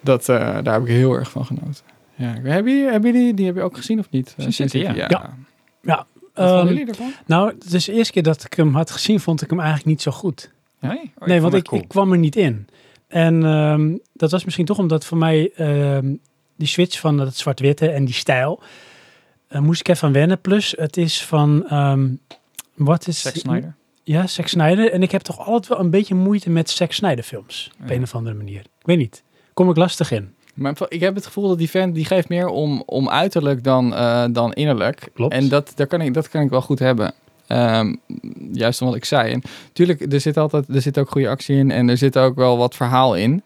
Dat, 0.02 0.30
eh, 0.30 0.58
daar 0.64 0.74
heb 0.74 0.82
ik 0.82 0.88
heel 0.88 1.14
erg 1.14 1.32
van 1.32 1.46
genoten. 1.46 1.84
Ja, 2.16 2.34
heb 2.44 2.66
je, 2.68 2.90
heb 2.92 3.04
je 3.04 3.12
die, 3.12 3.34
die 3.34 3.46
heb 3.46 3.56
je 3.56 3.62
ook 3.62 3.78
gezien 3.78 4.00
of 4.00 4.10
niet? 4.10 4.36
Sin 4.38 4.54
City, 4.54 4.78
ja. 4.78 4.94
ja. 4.94 5.06
Ja. 5.10 5.36
Ja, 5.82 6.06
Wat 6.34 6.46
Ehm, 6.60 6.68
jullie 6.68 6.86
ervan? 6.88 7.14
nou, 7.26 7.54
het 7.60 7.74
is 7.74 7.86
de 7.86 7.94
eerste 7.94 8.14
keer 8.14 8.24
dat 8.24 8.44
ik 8.44 8.54
hem 8.54 8.76
had 8.76 8.92
gezien, 8.92 9.20
vond 9.20 9.42
ik 9.42 9.50
hem 9.50 9.60
eigenlijk 9.60 9.90
niet 9.90 10.02
zo 10.02 10.12
goed. 10.12 10.52
Nee? 10.80 11.12
Oh, 11.20 11.28
nee, 11.28 11.42
want 11.42 11.54
ik, 11.54 11.64
cool. 11.64 11.82
ik 11.82 11.88
kwam 11.88 12.12
er 12.12 12.18
niet 12.18 12.36
in. 12.36 12.68
En 13.08 13.44
ehm, 13.46 13.96
dat 14.14 14.32
was 14.32 14.44
misschien 14.44 14.66
toch 14.66 14.78
omdat 14.78 15.06
voor 15.06 15.18
mij 15.18 15.52
ehm, 15.56 16.14
die 16.56 16.68
switch 16.68 17.00
van 17.00 17.18
het 17.20 17.38
zwart-witte 17.38 17.90
en 17.90 18.06
die 18.06 18.14
stijl, 18.14 18.60
eh, 18.62 18.66
moest 19.60 19.80
ik 19.80 19.88
even 19.88 20.08
aan 20.08 20.14
wennen. 20.14 20.42
Plus, 20.42 20.74
het 20.78 20.98
is 20.98 21.26
van, 21.26 21.68
ehm, 21.68 22.08
wat 22.76 23.08
is... 23.08 23.22
Zack 23.22 23.36
Snyder. 23.36 23.76
Ja, 24.04 24.28
Zack 24.28 24.48
Snyder. 24.48 24.92
En 24.92 25.02
ik 25.04 25.12
heb 25.12 25.22
toch 25.22 25.40
altijd 25.40 25.68
wel 25.68 25.80
een 25.80 25.90
beetje 25.90 26.16
moeite 26.16 26.50
met 26.50 26.70
Zack 26.70 26.92
Snyder 26.92 27.24
films. 27.24 27.72
Op 27.82 27.90
Ja. 27.90 27.96
een 27.96 28.02
of 28.02 28.16
andere 28.16 28.36
manier. 28.36 28.60
Ik 28.60 28.86
weet 28.86 28.98
niet. 28.98 29.24
Kom 29.54 29.70
ik 29.70 29.76
lastig 29.76 30.12
in. 30.12 30.34
Maar 30.54 30.76
ik 30.88 31.00
heb 31.00 31.16
het 31.16 31.26
gevoel 31.26 31.48
dat 31.48 31.58
die 31.58 31.70
vent 31.70 31.96
die 31.96 32.06
geeft 32.06 32.30
meer 32.30 32.48
om, 32.48 32.84
om 32.86 33.10
uiterlijk 33.10 33.64
dan, 33.64 33.96
eh, 33.96 34.26
dan 34.32 34.54
innerlijk. 34.54 35.10
Klopt. 35.14 35.34
En 35.34 35.50
dat, 35.50 35.72
daar 35.76 35.88
kan 35.88 36.02
ik, 36.02 36.14
dat 36.14 36.30
kan 36.30 36.42
ik 36.42 36.50
wel 36.50 36.62
goed 36.62 36.80
hebben. 36.80 37.14
Ehm, 37.48 37.96
juist 38.52 38.82
om 38.82 38.88
wat 38.88 38.96
ik 38.96 39.06
zei. 39.06 39.32
En 39.34 39.42
tuurlijk, 39.74 40.14
er 40.14 40.22
zit 40.22 40.38
altijd 40.38 40.66
er 40.70 40.82
zit 40.82 40.98
ook 40.98 41.10
goede 41.10 41.30
actie 41.30 41.56
in 41.56 41.72
en 41.72 41.90
er 41.90 41.98
zit 41.98 42.18
ook 42.18 42.36
wel 42.36 42.58
wat 42.58 42.76
verhaal 42.76 43.16
in. 43.16 43.44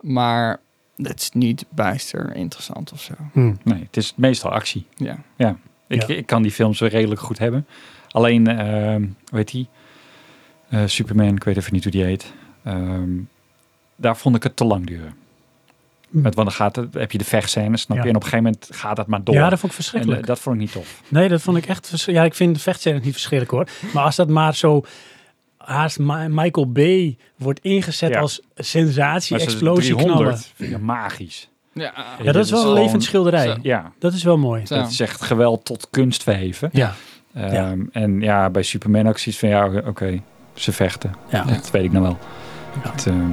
Maar 0.00 0.60
het 0.96 1.20
is 1.20 1.30
niet 1.30 1.64
bijster 1.68 2.34
interessant 2.34 2.92
of 2.92 3.00
zo. 3.02 3.12
Hm. 3.32 3.52
Nee, 3.62 3.82
het 3.86 3.96
is 3.96 4.12
meestal 4.16 4.50
actie. 4.50 4.86
Ja. 4.96 5.12
Ik, 5.86 6.06
Ja. 6.06 6.14
ik 6.14 6.26
kan 6.26 6.42
die 6.42 6.50
films 6.52 6.78
wel 6.80 6.88
redelijk 6.88 7.20
goed 7.20 7.38
hebben. 7.38 7.66
Alleen, 8.10 8.46
ehm 8.46 9.00
hoe 9.28 9.38
heet 9.38 9.50
die? 9.50 9.68
Eh, 10.68 10.82
Superman, 10.86 11.36
ik 11.36 11.44
weet 11.44 11.56
even 11.56 11.72
niet 11.72 11.82
hoe 11.82 11.92
die 11.92 12.04
heet. 12.04 12.32
Ehm, 12.64 13.10
daar 13.96 14.16
vond 14.16 14.36
ik 14.36 14.42
het 14.42 14.56
te 14.56 14.64
lang 14.64 14.86
duren. 14.86 15.14
Hm. 16.10 16.20
Met, 16.20 16.34
want 16.34 16.48
dan 16.48 16.56
gaat 16.56 16.76
het, 16.76 16.94
heb 16.94 17.12
je 17.12 17.18
de 17.18 17.24
vechtscènes, 17.24 17.80
snap 17.80 17.96
Ja. 17.96 18.02
je? 18.02 18.08
En 18.08 18.16
op 18.16 18.22
een 18.22 18.28
gegeven 18.28 18.52
moment 18.52 18.68
gaat 18.76 18.96
het 18.96 19.06
maar 19.06 19.24
door. 19.24 19.34
Ja, 19.34 19.48
dat 19.48 19.58
vond 19.58 19.72
ik 19.72 19.78
en 19.78 19.84
verschrikkelijk. 19.84 20.20
eh, 20.20 20.26
dat 20.26 20.38
vond 20.38 20.54
ik 20.56 20.60
niet 20.62 20.72
tof. 20.72 21.02
Nee, 21.08 21.28
dat 21.28 21.42
vond 21.42 21.56
ik 21.56 21.66
echt... 21.66 22.02
Ja, 22.06 22.24
ik 22.24 22.34
vind 22.34 22.54
de 22.54 22.60
vechtscènes 22.60 23.02
niet 23.02 23.12
verschrikkelijk 23.12 23.50
hoor. 23.80 23.90
Maar 23.94 24.04
als 24.04 24.16
dat 24.16 24.28
maar 24.28 24.54
zo... 24.54 24.84
Haast 25.64 25.98
Michael 26.28 26.72
Bay 26.72 27.16
wordt 27.36 27.60
ingezet 27.62 28.10
Ja. 28.10 28.20
als 28.20 28.40
sensatie, 28.54 29.38
explosie, 29.38 29.94
knallen. 29.94 30.14
300 30.14 30.52
vind 30.54 30.72
ik 30.72 30.80
magisch. 30.80 31.48
Ja, 31.72 31.92
Ja, 32.22 32.32
dat 32.32 32.44
is 32.44 32.50
wel 32.50 32.66
een 32.66 32.82
levend 32.82 33.02
schilderij. 33.04 33.46
Zo. 33.46 33.56
Ja, 33.62 33.92
Dat 33.98 34.12
is 34.12 34.22
wel 34.22 34.38
mooi. 34.38 34.66
Zo. 34.66 34.74
dat 34.76 34.90
is 34.90 35.00
echt 35.00 35.22
geweld 35.22 35.64
tot 35.64 35.86
kunst 35.90 36.22
verheven. 36.22 36.68
Ja, 36.72 36.94
Ehm, 37.34 37.52
Ja. 37.54 37.74
En 37.92 38.20
ja, 38.20 38.50
bij 38.50 38.62
Superman 38.62 39.08
ook 39.08 39.18
zoiets 39.18 39.40
van, 39.40 39.48
ja, 39.48 39.66
oké, 39.86 40.22
ze 40.54 40.72
vechten. 40.72 41.12
ja. 41.30 41.44
Dat 41.44 41.70
weet 41.70 41.84
ik 41.84 41.92
nou 41.92 42.02
wel. 42.04 42.18
Ja. 42.84 42.90
Het, 42.90 43.06
ehm, 43.06 43.30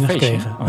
Binnengekregen. 0.00 0.56
Oh, 0.60 0.66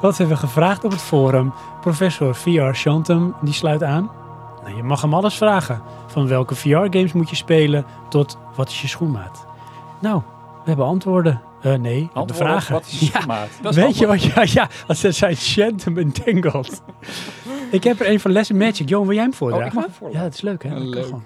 Wat 0.00 0.18
hebben 0.18 0.36
we 0.36 0.42
gevraagd 0.42 0.84
op 0.84 0.90
het 0.90 1.00
forum? 1.02 1.52
Professor 1.80 2.34
VR 2.34 2.72
Shantum, 2.74 3.34
die 3.42 3.54
sluit 3.54 3.82
aan. 3.82 4.10
Nou, 4.62 4.76
je 4.76 4.82
mag 4.82 5.00
hem 5.02 5.14
alles 5.14 5.34
vragen. 5.34 5.82
Van 6.06 6.28
welke 6.28 6.54
VR-games 6.54 7.12
moet 7.12 7.30
je 7.30 7.36
spelen 7.36 7.84
tot 8.08 8.38
wat 8.54 8.68
is 8.68 8.80
je 8.82 8.88
schoenmaat? 8.88 9.46
Nou, 10.00 10.16
we 10.62 10.68
hebben 10.68 10.86
antwoorden. 10.86 11.40
Eh, 11.62 11.74
nee, 11.74 12.10
op 12.14 12.34
vragen. 12.34 12.72
Wat 12.72 12.86
is 12.86 13.00
je 13.00 13.06
Ja, 13.12 13.18
formaat? 13.18 13.48
Weet 13.74 13.98
je 13.98 14.06
wat? 14.06 14.22
Ja, 14.22 14.42
ja, 14.44 14.68
als 14.86 15.00
ze 15.00 15.12
zijn 15.12 15.36
Shantum 15.36 15.98
Entangled. 15.98 16.82
ik 17.70 17.84
heb 17.84 18.00
er 18.00 18.10
een 18.10 18.20
van 18.20 18.32
Lesson 18.32 18.56
Magic. 18.56 18.88
Johan, 18.88 19.06
wil 19.06 19.14
jij 19.14 19.24
hem 19.24 19.34
voordragen? 19.34 19.76
Oh, 19.76 19.82
hem 19.84 19.92
voorlezen. 19.92 20.20
Ja, 20.22 20.26
dat 20.28 20.34
is 20.34 20.40
leuk 20.40 20.62
hè? 20.62 20.68
Dat 20.68 20.78
kan 20.78 20.88
Leuk. 20.88 21.04
gewoon. 21.04 21.24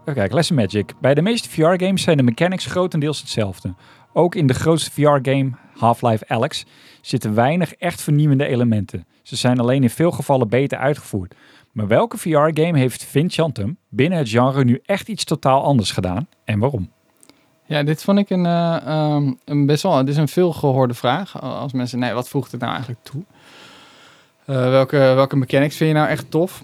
Even 0.00 0.14
kijken, 0.14 0.34
Lesson 0.34 0.56
Magic. 0.56 0.92
Bij 1.00 1.14
de 1.14 1.22
meeste 1.22 1.48
VR-games 1.50 2.02
zijn 2.02 2.16
de 2.16 2.22
mechanics 2.22 2.66
grotendeels 2.66 3.20
hetzelfde. 3.20 3.74
Ook 4.16 4.34
in 4.34 4.46
de 4.46 4.54
grootste 4.54 4.90
VR-game, 4.90 5.50
Half-Life 5.76 6.28
Alyx, 6.28 6.64
zitten 7.00 7.34
weinig 7.34 7.74
echt 7.74 8.02
vernieuwende 8.02 8.46
elementen. 8.46 9.06
Ze 9.22 9.36
zijn 9.36 9.60
alleen 9.60 9.82
in 9.82 9.90
veel 9.90 10.10
gevallen 10.10 10.48
beter 10.48 10.78
uitgevoerd. 10.78 11.34
Maar 11.72 11.86
welke 11.86 12.18
VR-game 12.18 12.78
heeft 12.78 13.04
Vinchantum 13.04 13.76
binnen 13.88 14.18
het 14.18 14.28
genre 14.28 14.64
nu 14.64 14.80
echt 14.84 15.08
iets 15.08 15.24
totaal 15.24 15.64
anders 15.64 15.90
gedaan? 15.90 16.28
En 16.44 16.58
waarom? 16.58 16.90
Ja, 17.66 17.82
dit 17.82 18.02
vond 18.02 18.18
ik 18.18 18.30
een, 18.30 18.46
eh, 18.46 18.76
ehm, 18.86 19.32
een 19.44 19.66
best 19.66 19.82
wel. 19.82 19.96
Het 19.96 20.08
is 20.08 20.16
een 20.16 20.28
veel 20.28 20.52
gehoorde 20.52 20.94
vraag. 20.94 21.40
Als 21.42 21.72
mensen, 21.72 21.98
nee, 21.98 22.12
wat 22.12 22.28
voegt 22.28 22.52
het 22.52 22.60
nou 22.60 22.72
eigenlijk 22.72 23.04
toe? 23.04 23.22
Eh, 24.44 24.56
welke, 24.56 24.96
welke 24.96 25.36
mechanics 25.36 25.76
vind 25.76 25.90
je 25.90 25.96
nou 25.96 26.08
echt 26.08 26.30
tof? 26.30 26.62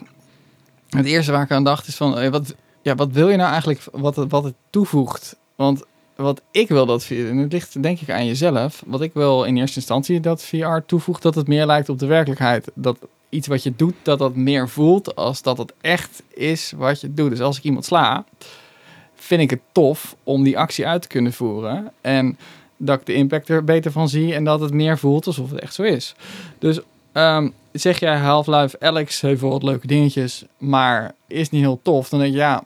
Het 0.88 1.06
eerste 1.06 1.32
waar 1.32 1.42
ik 1.42 1.50
aan 1.50 1.64
dacht 1.64 1.86
is 1.86 1.96
van, 1.96 2.18
eh, 2.18 2.30
wat, 2.30 2.54
ja, 2.82 2.94
wat 2.94 3.12
wil 3.12 3.28
je 3.28 3.36
nou 3.36 3.50
eigenlijk, 3.50 3.84
wat 3.92 4.16
wat 4.16 4.44
het 4.44 4.54
toevoegt? 4.70 5.36
Want 5.56 5.84
wat 6.20 6.42
ik 6.50 6.68
wil 6.68 6.86
dat, 6.86 7.04
VR 7.04 7.14
en 7.14 7.36
het 7.36 7.52
ligt 7.52 7.82
denk 7.82 8.00
ik 8.00 8.10
aan 8.10 8.26
jezelf, 8.26 8.82
wat 8.86 9.00
ik 9.00 9.12
wil 9.14 9.44
in 9.44 9.56
eerste 9.56 9.76
instantie 9.76 10.20
dat 10.20 10.42
VR 10.42 10.78
toevoegt, 10.86 11.22
dat 11.22 11.34
het 11.34 11.48
meer 11.48 11.66
lijkt 11.66 11.88
op 11.88 11.98
de 11.98 12.06
werkelijkheid. 12.06 12.70
Dat 12.74 12.98
iets 13.28 13.46
wat 13.46 13.62
je 13.62 13.72
doet, 13.76 13.94
dat 14.02 14.18
dat 14.18 14.34
meer 14.34 14.68
voelt 14.68 15.16
als 15.16 15.42
dat 15.42 15.58
het 15.58 15.72
echt 15.80 16.22
is 16.34 16.72
wat 16.76 17.00
je 17.00 17.14
doet. 17.14 17.30
Dus 17.30 17.40
als 17.40 17.56
ik 17.56 17.64
iemand 17.64 17.84
sla, 17.84 18.24
vind 19.14 19.40
ik 19.40 19.50
het 19.50 19.60
tof 19.72 20.16
om 20.24 20.42
die 20.42 20.58
actie 20.58 20.86
uit 20.86 21.02
te 21.02 21.08
kunnen 21.08 21.32
voeren. 21.32 21.92
En 22.00 22.38
dat 22.76 23.00
ik 23.00 23.06
de 23.06 23.14
impact 23.14 23.48
er 23.48 23.64
beter 23.64 23.92
van 23.92 24.08
zie 24.08 24.34
en 24.34 24.44
dat 24.44 24.60
het 24.60 24.72
meer 24.72 24.98
voelt 24.98 25.26
alsof 25.26 25.50
het 25.50 25.60
echt 25.60 25.74
zo 25.74 25.82
is. 25.82 26.14
Dus 26.58 26.80
ehm, 27.12 27.48
zeg 27.72 27.98
jij 27.98 28.16
Half-Life 28.16 28.80
Alex 28.80 29.20
heeft 29.20 29.40
wel 29.40 29.50
wat 29.50 29.62
leuke 29.62 29.86
dingetjes, 29.86 30.44
maar 30.58 31.14
is 31.26 31.50
niet 31.50 31.60
heel 31.60 31.80
tof, 31.82 32.08
dan 32.08 32.20
denk 32.20 32.32
je 32.32 32.38
ja, 32.38 32.64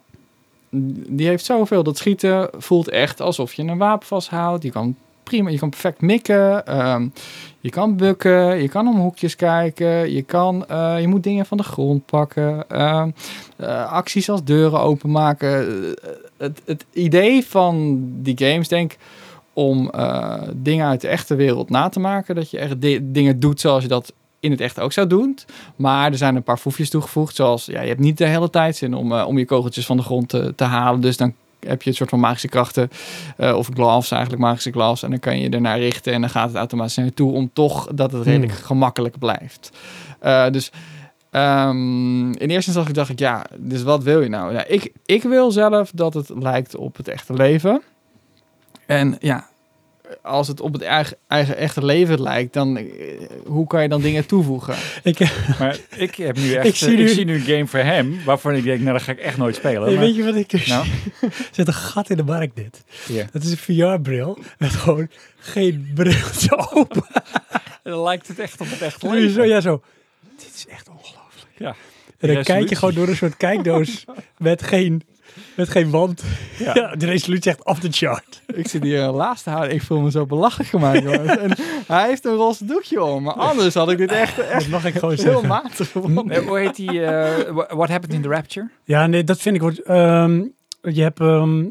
die 1.08 1.26
heeft 1.26 1.44
zoveel. 1.44 1.82
Dat 1.82 1.96
schieten 1.96 2.50
voelt 2.56 2.88
echt 2.88 3.20
alsof 3.20 3.52
je 3.54 3.62
een 3.62 3.78
wapen 3.78 4.06
vasthoudt. 4.06 4.62
Je 4.62 4.70
kan 4.70 4.96
prima, 5.22 5.50
je 5.50 5.58
kan 5.58 5.68
perfect 5.70 6.00
mikken. 6.00 6.66
ehm, 6.66 7.08
je 7.60 7.70
kan 7.70 7.96
bukken, 7.96 8.62
je 8.62 8.68
kan 8.68 8.88
om 8.88 8.96
hoekjes 9.00 9.36
kijken, 9.36 10.12
je, 10.12 10.22
kan, 10.22 10.66
eh, 10.66 11.00
je 11.00 11.08
moet 11.08 11.22
dingen 11.22 11.46
van 11.46 11.56
de 11.56 11.62
grond 11.62 12.06
pakken. 12.06 12.68
ehm, 12.68 13.10
eh, 13.56 13.92
acties 13.92 14.30
als 14.30 14.44
deuren 14.44 14.80
openmaken. 14.80 15.66
Eh, 16.02 16.08
het, 16.36 16.62
het 16.64 16.84
idee 16.92 17.44
van 17.46 18.00
die 18.22 18.38
games, 18.38 18.68
denk 18.68 18.96
om 19.52 19.90
dingen 20.54 20.86
uit 20.86 21.00
de 21.00 21.08
echte 21.08 21.34
wereld 21.34 21.70
na 21.70 21.88
te 21.88 22.00
maken. 22.00 22.34
Dat 22.34 22.50
je 22.50 22.58
echt 22.58 22.80
di- 22.80 23.00
dingen 23.12 23.40
doet 23.40 23.60
zoals 23.60 23.82
je 23.82 23.88
dat 23.88 24.12
in 24.44 24.50
het 24.50 24.60
echt 24.60 24.80
ook 24.80 24.92
zou 24.92 25.06
doen. 25.06 25.38
Maar 25.76 26.10
er 26.10 26.16
zijn 26.16 26.36
een 26.36 26.42
paar 26.42 26.58
foefjes 26.58 26.90
toegevoegd. 26.90 27.34
Zoals, 27.36 27.64
ja, 27.64 27.80
je 27.80 27.88
hebt 27.88 28.00
niet 28.00 28.18
de 28.18 28.26
hele 28.26 28.50
tijd 28.50 28.76
zin 28.76 28.94
om, 28.94 29.12
eh, 29.12 29.26
om 29.26 29.38
je 29.38 29.44
kogeltjes 29.44 29.86
van 29.86 29.96
de 29.96 30.02
grond 30.02 30.28
te, 30.28 30.52
te 30.56 30.64
halen. 30.64 31.00
Dus 31.00 31.16
dan 31.16 31.34
heb 31.60 31.82
je 31.82 31.90
een 31.90 31.96
soort 31.96 32.10
van 32.10 32.20
magische 32.20 32.48
krachten. 32.48 32.90
eh, 33.36 33.56
of 33.56 33.68
gloves, 33.74 34.10
eigenlijk 34.10 34.42
magische 34.42 34.72
gloves. 34.72 35.02
En 35.02 35.10
dan 35.10 35.18
kan 35.18 35.38
je 35.38 35.48
ernaar 35.48 35.78
richten 35.78 36.12
en 36.12 36.20
dan 36.20 36.30
gaat 36.30 36.48
het 36.48 36.56
automatisch 36.56 36.96
naar 36.96 37.06
je 37.06 37.14
toe. 37.14 37.32
Om 37.32 37.50
toch 37.52 37.88
dat 37.94 38.12
het 38.12 38.24
redelijk 38.24 38.52
gemakkelijk 38.52 39.18
blijft. 39.18 39.70
Eh, 40.20 40.50
dus 40.50 40.70
Ehm, 41.34 42.32
in 42.32 42.48
eerste 42.50 42.70
instantie 42.70 42.92
dacht 42.94 43.10
ik, 43.10 43.18
ja, 43.18 43.46
dus 43.58 43.82
wat 43.82 44.02
wil 44.02 44.20
je 44.20 44.28
nou? 44.28 44.52
Ja, 44.52 44.64
ik, 44.66 44.92
ik 45.06 45.22
wil 45.22 45.50
zelf 45.50 45.90
dat 45.94 46.14
het 46.14 46.28
lijkt 46.28 46.76
op 46.76 46.96
het 46.96 47.08
echte 47.08 47.32
leven. 47.32 47.82
En 48.86 49.16
ja, 49.20 49.48
als 50.22 50.48
het 50.48 50.60
op 50.60 50.72
het 50.72 50.82
eigen, 50.82 51.16
eigen 51.28 51.56
echte 51.56 51.84
leven 51.84 52.22
lijkt, 52.22 52.52
dan 52.52 52.76
eh, 52.76 52.84
hoe 53.46 53.66
kan 53.66 53.82
je 53.82 53.88
dan 53.88 54.00
dingen 54.00 54.26
toevoegen? 54.26 54.74
Ik, 55.02 55.18
Maar 55.58 55.78
ik 55.96 56.14
heb 56.14 56.36
nu 56.36 56.52
echt, 56.54 56.64
Ik 56.64 56.70
ik 56.70 56.76
zie 56.76 56.88
zie, 56.88 56.96
nu- 56.96 57.02
ik 57.02 57.08
zie 57.08 57.24
nu 57.24 57.34
een 57.34 57.40
game 57.40 57.66
voor 57.66 57.78
hem, 57.80 58.18
waarvan 58.24 58.54
ik 58.54 58.62
denk, 58.64 58.80
nou, 58.80 58.92
dat 58.92 59.02
ga 59.02 59.12
ik 59.12 59.18
echt 59.18 59.36
nooit 59.36 59.54
spelen. 59.56 59.80
Maar- 59.90 59.98
weet 59.98 60.16
je 60.16 60.24
wat 60.24 60.34
ik 60.34 60.50
dus 60.50 60.66
Nou? 60.66 60.86
zit 61.52 61.66
een 61.66 61.72
gat 61.74 62.10
in 62.10 62.16
de 62.16 62.22
markt 62.24 62.56
dit. 62.56 62.84
Ja. 63.08 63.26
Dat 63.32 63.42
is 63.42 63.50
een 63.50 63.56
VR-bril 63.56 64.38
met 64.58 64.70
gewoon 64.70 65.08
geen 65.38 65.90
briltje 65.94 66.70
open. 66.72 67.04
Dan 67.82 68.02
lijkt 68.02 68.28
het 68.28 68.38
echt 68.38 68.60
op 68.60 68.66
het 68.70 68.96
je 69.00 69.08
leven. 69.10 69.30
zo, 69.30 69.44
ja, 69.44 69.60
zo. 69.60 69.82
Dit 70.36 70.50
is 70.54 70.66
echt 70.66 70.88
ongelooflijk. 70.88 71.52
Ja. 71.58 71.74
En 72.18 72.34
dan 72.34 72.42
kijk 72.42 72.68
je 72.68 72.74
gewoon 72.76 72.94
door 72.94 73.08
een 73.08 73.16
soort 73.16 73.36
kijkdoos 73.36 74.04
met 74.38 74.62
geen, 74.62 75.02
met 75.56 75.68
geen 75.68 75.90
wand. 75.90 76.22
Ja. 76.58 76.74
Ja. 76.74 76.94
de 76.96 77.06
resolutie 77.06 77.50
echt 77.50 77.64
off 77.64 77.80
the 77.80 77.88
chart. 77.90 78.42
Ik 78.54 78.68
zit 78.68 78.82
hier 78.82 79.00
een 79.00 79.14
laatste 79.14 79.50
houden. 79.50 79.74
Ik 79.74 79.82
voel 79.82 80.00
me 80.00 80.10
zo 80.10 80.26
belachelijk 80.26 80.68
gemaakt. 80.70 81.02
jongens. 81.08 81.36
En 81.36 81.50
hij 81.86 82.08
heeft 82.08 82.24
een 82.24 82.34
roze 82.34 82.64
doekje 82.64 83.02
om. 83.02 83.22
Maar 83.22 83.34
anders 83.34 83.74
had 83.74 83.90
ik 83.90 83.98
dit 83.98 84.12
echt, 84.12 84.38
echt 84.38 84.60
Dat 84.60 84.68
mag 84.68 84.84
ik 84.84 84.94
gewoon 84.94 85.14
heel 85.14 85.24
zeggen. 85.24 85.48
matig 85.48 85.90
gevonden. 85.90 86.30
Eh, 86.30 86.46
hoe 86.46 86.58
heet 86.58 86.76
die? 86.76 87.04
eh, 87.04 87.50
Wha- 87.52 87.76
What 87.76 87.88
Happened 87.88 88.14
in 88.14 88.22
the 88.22 88.28
Rapture? 88.28 88.68
Ja, 88.84 89.06
nee, 89.06 89.24
dat 89.24 89.40
vind 89.40 89.54
ik. 89.54 89.60
wordt, 89.62 89.82
ehm, 89.82 90.42
je 90.80 91.02
hebt 91.02 91.20
ehm, 91.20 91.64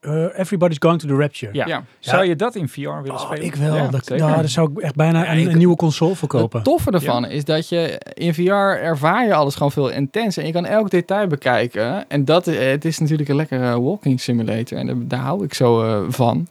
eh, 0.00 0.38
Everybody's 0.38 0.76
Going 0.78 1.00
to 1.00 1.06
the 1.08 1.14
Rapture. 1.16 1.52
Ja. 1.54 1.66
Ja. 1.66 1.84
Zou 1.98 2.24
je 2.24 2.36
dat 2.36 2.54
in 2.54 2.68
VR 2.68 2.80
willen 2.80 3.10
Oh, 3.12 3.20
spelen? 3.20 3.44
ik 3.44 3.54
wel. 3.54 3.74
Ja, 3.76 3.88
dat, 3.88 4.08
nou, 4.08 4.18
daar 4.20 4.48
zou 4.48 4.70
ik 4.72 4.78
echt 4.78 4.94
bijna 4.94 5.22
Ja, 5.24 5.32
een, 5.32 5.38
ik- 5.38 5.48
een 5.52 5.58
nieuwe 5.58 5.76
console 5.76 6.14
voor 6.14 6.28
kopen. 6.28 6.58
Het 6.58 6.68
toffe 6.68 6.90
ervan 6.90 7.26
is 7.26 7.44
dat 7.44 7.68
je 7.68 8.00
in 8.14 8.34
VR 8.34 8.50
ervaar 8.82 9.26
je 9.26 9.34
alles 9.34 9.54
gewoon 9.54 9.72
veel 9.72 9.88
intenser. 9.90 10.40
En 10.42 10.46
je 10.48 10.54
kan 10.54 10.66
elk 10.66 10.90
detail 10.90 11.26
bekijken. 11.26 12.08
En 12.08 12.24
dat, 12.24 12.46
eh, 12.46 12.70
het 12.70 12.84
is 12.84 12.98
natuurlijk 12.98 13.28
een 13.28 13.36
lekkere 13.36 13.80
walking 13.80 14.20
simulator. 14.20 14.78
En 14.78 14.86
daar, 14.86 14.96
daar 14.98 15.20
hou 15.20 15.44
ik 15.44 15.54
zo 15.54 15.82
eh, 15.82 16.00
van. 16.08 16.48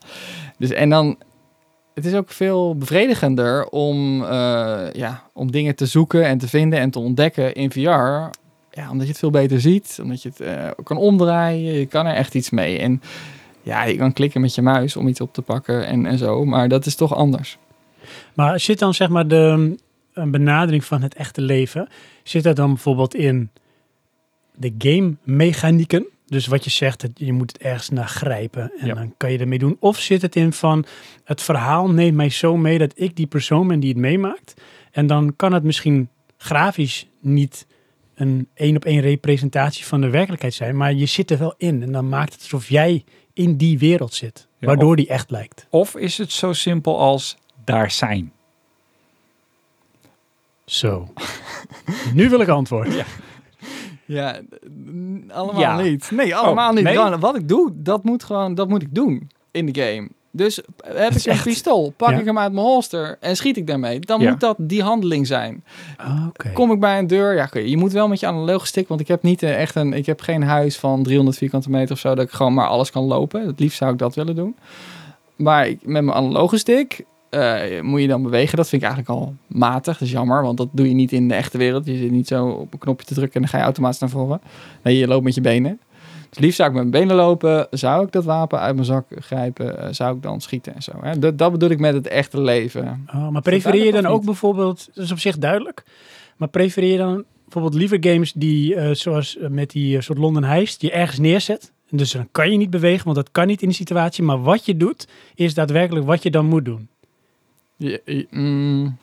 Dus, 0.57 0.69
en 0.71 0.89
dan, 0.89 1.17
het 1.93 2.05
is 2.05 2.13
ook 2.13 2.29
veel 2.29 2.75
bevredigender 2.75 3.65
om, 3.69 4.23
eh, 4.23 4.79
ja, 4.93 5.23
om 5.33 5.51
dingen 5.51 5.75
te 5.75 5.85
zoeken 5.85 6.25
en 6.25 6.37
te 6.37 6.47
vinden 6.47 6.79
en 6.79 6.89
te 6.91 6.99
ontdekken 6.99 7.53
in 7.53 7.71
VR. 7.71 7.79
Ja, 8.71 8.89
omdat 8.91 9.01
je 9.05 9.11
het 9.11 9.17
veel 9.19 9.29
beter 9.31 9.61
ziet. 9.61 9.99
Omdat 10.03 10.21
je 10.21 10.29
het 10.29 10.39
eh, 10.39 10.65
kan 10.83 10.97
omdraaien. 10.97 11.73
Je 11.73 11.85
kan 11.85 12.05
er 12.05 12.15
echt 12.15 12.35
iets 12.35 12.49
mee. 12.49 12.79
En 12.79 13.01
ja, 13.69 13.83
je 13.83 13.95
kan 13.95 14.13
klikken 14.13 14.41
met 14.41 14.55
je 14.55 14.61
muis 14.61 14.95
om 14.95 15.07
iets 15.07 15.21
op 15.21 15.33
te 15.33 15.41
pakken 15.41 15.87
en, 15.87 16.05
en 16.05 16.17
zo. 16.17 16.45
Maar 16.45 16.67
dat 16.69 16.85
is 16.85 16.95
toch 16.95 17.15
anders. 17.15 17.57
Maar 18.33 18.59
zit 18.59 18.79
dan 18.79 18.93
zeg 18.93 19.09
maar 19.09 19.27
de 19.27 19.75
een 20.13 20.31
benadering 20.31 20.85
van 20.85 21.01
het 21.01 21.13
echte 21.15 21.41
leven, 21.41 21.87
zit 22.23 22.43
dat 22.43 22.55
dan 22.55 22.67
bijvoorbeeld 22.73 23.15
in 23.15 23.49
de 24.55 24.73
game 24.77 25.15
mechanieken? 25.23 26.07
Dus 26.25 26.47
wat 26.47 26.63
je 26.63 26.69
zegt, 26.69 27.07
je 27.15 27.33
moet 27.33 27.51
het 27.51 27.61
ergens 27.61 27.89
naar 27.89 28.07
grijpen 28.07 28.71
en 28.79 28.87
Ja. 28.87 28.93
dan 28.93 29.13
kan 29.17 29.31
je 29.31 29.37
ermee 29.37 29.59
doen. 29.59 29.77
Of 29.79 29.99
zit 29.99 30.21
het 30.21 30.35
in 30.35 30.53
van 30.53 30.85
het 31.23 31.41
verhaal 31.41 31.89
neemt 31.89 32.15
mij 32.15 32.29
zo 32.29 32.57
mee 32.57 32.77
dat 32.77 32.91
ik 32.95 33.15
die 33.15 33.27
persoon 33.27 33.67
ben 33.67 33.79
die 33.79 33.89
het 33.89 33.97
meemaakt. 33.99 34.53
En 34.91 35.07
dan 35.07 35.33
kan 35.35 35.53
het 35.53 35.63
misschien 35.63 36.09
grafisch 36.37 37.07
niet 37.21 37.65
een 38.15 38.47
één 38.53 38.75
op 38.75 38.85
één 38.85 39.01
representatie 39.01 39.85
van 39.85 40.01
de 40.01 40.09
werkelijkheid 40.09 40.53
zijn, 40.53 40.77
maar 40.77 40.93
je 40.93 41.05
zit 41.05 41.31
er 41.31 41.37
wel 41.37 41.53
in 41.57 41.83
en 41.83 41.91
dan 41.91 42.09
maakt 42.09 42.33
het 42.33 42.41
alsof 42.41 42.69
jij 42.69 43.03
in 43.39 43.55
die 43.57 43.79
wereld 43.79 44.13
zit, 44.13 44.47
Ja, 44.57 44.67
waardoor 44.67 44.95
die 44.95 45.07
echt 45.07 45.31
lijkt. 45.31 45.65
Of 45.69 45.95
is 45.95 46.17
het 46.17 46.31
zo 46.31 46.53
simpel 46.53 46.99
als 46.99 47.37
daar 47.63 47.91
zijn? 47.91 48.31
Zo. 50.65 51.07
nu 52.13 52.29
wil 52.29 52.39
ik 52.41 52.47
antwoord. 52.47 53.03
Ja, 54.05 54.41
n- 54.69 55.29
allemaal 55.33 55.61
Ja. 55.61 55.81
niet. 55.81 56.11
Nee, 56.11 56.35
allemaal 56.35 56.69
Oh, 56.69 56.75
niet. 56.75 56.83
nee? 56.83 56.95
Gewoon, 56.95 57.19
wat 57.19 57.35
ik 57.35 57.47
doe, 57.47 57.71
dat 57.75 58.03
moet 58.03 58.23
gewoon, 58.23 58.55
dat 58.55 58.69
moet 58.69 58.81
ik 58.81 58.95
doen 58.95 59.29
in 59.51 59.65
de 59.65 59.81
game. 59.81 60.09
Dus 60.31 60.55
heb 60.83 61.11
ik 61.11 61.25
een 61.25 61.31
echt- 61.31 61.43
pistool, 61.43 61.93
pak 61.97 62.09
Ja. 62.09 62.17
ik 62.19 62.25
hem 62.25 62.37
uit 62.37 62.51
mijn 62.53 62.65
holster 62.65 63.17
en 63.19 63.35
schiet 63.35 63.57
ik 63.57 63.67
daarmee, 63.67 63.99
dan 63.99 64.21
Ja. 64.21 64.29
moet 64.29 64.39
dat 64.39 64.55
die 64.59 64.81
handeling 64.83 65.27
zijn. 65.27 65.63
Ah. 65.97 66.25
Kom 66.53 66.71
ik 66.71 66.79
bij 66.79 66.97
een 66.99 67.07
deur, 67.07 67.35
ja, 67.35 67.49
je 67.63 67.77
moet 67.77 67.91
wel 67.91 68.07
met 68.07 68.19
je 68.19 68.27
analoge 68.27 68.65
stick, 68.65 68.87
want 68.87 68.99
ik 69.01 69.07
heb 69.07 69.23
niet 69.23 69.43
eh, 69.43 69.61
echt 69.61 69.75
een, 69.75 69.93
ik 69.93 70.05
heb 70.05 70.21
geen 70.21 70.43
huis 70.43 70.77
van 70.77 71.03
300 71.03 71.37
vierkante 71.37 71.69
meter 71.69 71.91
of 71.93 71.99
zo 71.99 72.15
dat 72.15 72.25
ik 72.25 72.31
gewoon 72.31 72.53
maar 72.53 72.67
alles 72.67 72.91
kan 72.91 73.03
lopen. 73.03 73.47
Het 73.47 73.59
liefst 73.59 73.77
zou 73.77 73.91
ik 73.91 73.97
dat 73.97 74.15
willen 74.15 74.35
doen. 74.35 74.55
Maar 75.35 75.67
ik, 75.67 75.79
met 75.85 76.03
mijn 76.03 76.17
analoge 76.17 76.57
stick 76.57 77.03
eh, 77.29 77.81
moet 77.81 78.01
je 78.01 78.07
dan 78.07 78.23
bewegen. 78.23 78.57
Dat 78.57 78.69
vind 78.69 78.81
ik 78.81 78.87
eigenlijk 78.87 79.19
al 79.19 79.33
matig. 79.47 79.97
Dat 79.97 80.07
is 80.07 80.11
jammer, 80.13 80.41
want 80.43 80.57
dat 80.57 80.67
doe 80.71 80.87
je 80.87 80.93
niet 80.95 81.11
in 81.11 81.27
de 81.27 81.33
echte 81.33 81.57
wereld. 81.57 81.85
Je 81.85 81.97
zit 81.97 82.11
niet 82.11 82.27
zo 82.27 82.47
op 82.47 82.73
een 82.73 82.79
knopje 82.79 83.05
te 83.05 83.13
drukken 83.13 83.35
en 83.35 83.41
dan 83.41 83.49
ga 83.49 83.57
je 83.57 83.63
automatisch 83.63 83.99
naar 83.99 84.09
voren. 84.09 84.41
Nee, 84.83 84.97
je 84.97 85.07
loopt 85.07 85.23
met 85.23 85.35
je 85.35 85.41
benen. 85.41 85.79
Dus 86.29 86.39
liefst 86.39 86.57
zou 86.57 86.69
ik 86.69 86.75
met 86.75 86.89
mijn 86.89 87.03
benen 87.03 87.15
lopen. 87.23 87.67
Zou 87.71 88.05
ik 88.05 88.11
dat 88.11 88.23
wapen 88.23 88.59
uit 88.59 88.73
mijn 88.73 88.85
zak 88.85 89.05
grijpen? 89.15 89.79
eh, 89.79 89.87
zou 89.91 90.15
ik 90.15 90.21
dan 90.21 90.41
schieten 90.41 90.75
en 90.75 90.81
zo. 90.81 90.91
Hè? 91.01 91.19
Dat, 91.19 91.37
dat 91.37 91.51
bedoel 91.51 91.69
ik 91.69 91.79
met 91.79 91.93
het 91.93 92.07
echte 92.07 92.41
leven. 92.41 93.05
Oh, 93.13 93.29
maar 93.29 93.41
prefereer 93.41 93.85
je 93.85 93.91
dan 93.91 94.05
ook 94.05 94.25
bijvoorbeeld, 94.25 94.89
dat 94.93 95.03
is 95.03 95.11
op 95.11 95.19
zich 95.19 95.37
duidelijk, 95.37 95.83
maar 96.37 96.47
prefereer 96.47 96.91
je 96.91 96.97
dan 96.97 97.23
bijvoorbeeld 97.43 97.73
liever 97.73 97.97
games 98.01 98.33
die, 98.33 98.75
eh, 98.75 98.93
zoals 98.93 99.37
eh, 99.37 99.49
met 99.49 99.69
die 99.69 100.01
soort 100.01 100.17
London 100.17 100.43
Heist, 100.43 100.81
je 100.81 100.91
ergens 100.91 101.19
neerzet. 101.19 101.71
Dus 101.89 102.11
dan 102.11 102.27
kan 102.31 102.51
je 102.51 102.57
niet 102.57 102.69
bewegen, 102.69 103.03
want 103.03 103.15
dat 103.15 103.31
kan 103.31 103.47
niet 103.47 103.61
in 103.61 103.67
die 103.67 103.77
situatie. 103.77 104.23
Maar 104.23 104.41
wat 104.41 104.65
je 104.65 104.77
doet, 104.77 105.07
is 105.35 105.53
daadwerkelijk 105.53 106.05
wat 106.05 106.23
je 106.23 106.31
dan 106.31 106.45
moet 106.45 106.65
doen. 106.65 106.89
Mm, 108.29 108.97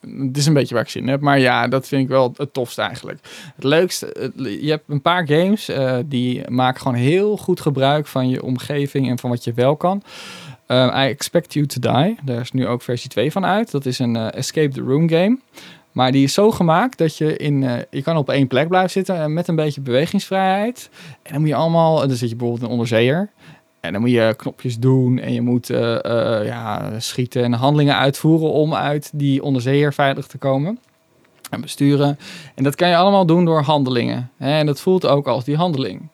het 0.00 0.36
is 0.36 0.46
een 0.46 0.52
beetje 0.52 0.74
waar 0.74 0.84
ik 0.84 0.90
zin 0.90 1.02
in 1.02 1.08
heb, 1.08 1.20
maar 1.20 1.38
ja, 1.38 1.68
dat 1.68 1.88
vind 1.88 2.02
ik 2.02 2.08
wel 2.08 2.32
het 2.36 2.52
tofste 2.52 2.82
eigenlijk. 2.82 3.18
Het 3.54 3.64
leukste, 3.64 4.32
je 4.60 4.70
hebt 4.70 4.84
een 4.88 5.02
paar 5.02 5.26
games 5.26 5.68
eh, 5.68 5.96
die 6.06 6.50
maken 6.50 6.80
gewoon 6.80 6.96
heel 6.96 7.36
goed 7.36 7.60
gebruik 7.60 8.06
van 8.06 8.28
je 8.28 8.42
omgeving 8.42 9.08
en 9.08 9.18
van 9.18 9.30
wat 9.30 9.44
je 9.44 9.52
wel 9.52 9.76
kan. 9.76 10.02
Eh, 10.66 11.04
I 11.04 11.08
Expect 11.08 11.52
You 11.52 11.66
to 11.66 11.80
Die, 11.80 12.18
daar 12.24 12.40
is 12.40 12.52
nu 12.52 12.66
ook 12.66 12.82
versie 12.82 13.10
2 13.10 13.32
van 13.32 13.44
uit. 13.44 13.70
Dat 13.70 13.86
is 13.86 13.98
een 13.98 14.16
eh, 14.16 14.34
Escape 14.34 14.74
the 14.74 14.80
Room 14.80 15.08
game. 15.08 15.38
Maar 15.92 16.12
die 16.12 16.24
is 16.24 16.34
zo 16.34 16.50
gemaakt 16.50 16.98
dat 16.98 17.16
je 17.16 17.36
in, 17.36 17.86
je 17.90 18.02
kan 18.02 18.16
op 18.16 18.30
één 18.30 18.46
plek 18.46 18.68
blijven 18.68 18.90
zitten 18.90 19.16
en 19.16 19.32
met 19.32 19.48
een 19.48 19.56
beetje 19.56 19.80
bewegingsvrijheid. 19.80 20.90
En 21.22 21.32
dan 21.32 21.40
moet 21.40 21.50
je 21.50 21.54
allemaal, 21.54 21.98
dan 21.98 22.16
zit 22.16 22.28
je 22.28 22.36
bijvoorbeeld 22.36 22.64
een 22.64 22.72
onderzeeër. 22.72 23.30
En 23.82 23.92
dan 23.92 24.00
moet 24.00 24.10
je 24.10 24.34
knopjes 24.36 24.78
doen 24.78 25.18
en 25.18 25.32
je 25.32 25.40
moet 25.40 25.70
eh, 25.70 26.04
eh, 26.04 26.46
ja, 26.46 27.00
schieten 27.00 27.42
en 27.42 27.52
handelingen 27.52 27.96
uitvoeren 27.96 28.52
om 28.52 28.74
uit 28.74 29.10
die 29.14 29.42
onderzeeër 29.42 29.92
veilig 29.92 30.26
te 30.26 30.38
komen. 30.38 30.78
En 31.50 31.60
besturen. 31.60 32.18
En 32.54 32.64
dat 32.64 32.74
kan 32.74 32.88
je 32.88 32.96
allemaal 32.96 33.26
doen 33.26 33.44
door 33.44 33.62
handelingen. 33.62 34.30
En 34.38 34.66
dat 34.66 34.80
voelt 34.80 35.06
ook 35.06 35.26
als 35.26 35.44
die 35.44 35.56
handeling. 35.56 36.08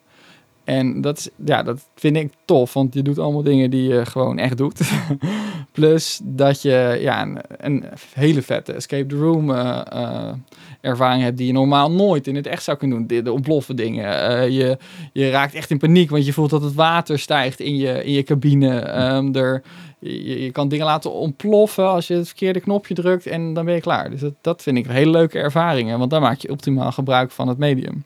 En 0.69 1.01
dat, 1.01 1.17
is, 1.17 1.29
ja, 1.45 1.63
dat 1.63 1.87
vind 1.95 2.15
ik 2.15 2.33
tof, 2.45 2.73
want 2.73 2.93
je 2.93 3.01
doet 3.01 3.19
allemaal 3.19 3.43
dingen 3.43 3.69
die 3.69 3.89
je 3.89 4.05
gewoon 4.05 4.37
echt 4.37 4.57
doet. 4.57 4.91
Plus 5.71 6.19
dat 6.23 6.61
je 6.61 6.97
ja, 7.01 7.21
een, 7.21 7.39
een 7.57 7.83
hele 8.13 8.41
vette 8.41 8.73
escape 8.73 9.05
the 9.05 9.15
room 9.15 9.51
eh, 9.51 9.81
eh, 9.89 10.33
ervaring 10.81 11.23
hebt 11.23 11.37
die 11.37 11.47
je 11.47 11.53
normaal 11.53 11.91
nooit 11.91 12.27
in 12.27 12.35
het 12.35 12.47
echt 12.47 12.63
zou 12.63 12.77
kunnen 12.77 12.97
doen. 12.97 13.07
De, 13.07 13.21
de 13.21 13.31
ontploffen 13.31 13.75
dingen. 13.75 14.29
Eh, 14.29 14.49
je, 14.49 14.77
je 15.13 15.29
raakt 15.29 15.53
echt 15.53 15.69
in 15.69 15.77
paniek, 15.77 16.09
want 16.09 16.25
je 16.25 16.33
voelt 16.33 16.49
dat 16.49 16.63
het 16.63 16.73
water 16.73 17.19
stijgt 17.19 17.59
in 17.59 17.75
je, 17.75 18.03
in 18.03 18.11
je 18.11 18.23
cabine. 18.23 18.79
Ehm, 18.79 19.35
er, 19.35 19.61
je, 19.99 20.43
je 20.43 20.51
kan 20.51 20.69
dingen 20.69 20.85
laten 20.85 21.13
ontploffen 21.13 21.89
als 21.89 22.07
je 22.07 22.13
het 22.13 22.27
verkeerde 22.27 22.59
knopje 22.59 22.93
drukt 22.93 23.27
en 23.27 23.53
dan 23.53 23.65
ben 23.65 23.73
je 23.73 23.81
klaar. 23.81 24.09
Dus 24.09 24.21
dat, 24.21 24.33
dat 24.41 24.61
vind 24.61 24.77
ik 24.77 24.87
hele 24.87 25.11
leuke 25.11 25.39
ervaringen, 25.39 25.99
want 25.99 26.11
dan 26.11 26.21
maak 26.21 26.39
je 26.39 26.51
optimaal 26.51 26.91
gebruik 26.91 27.31
van 27.31 27.47
het 27.47 27.57
medium. 27.57 28.03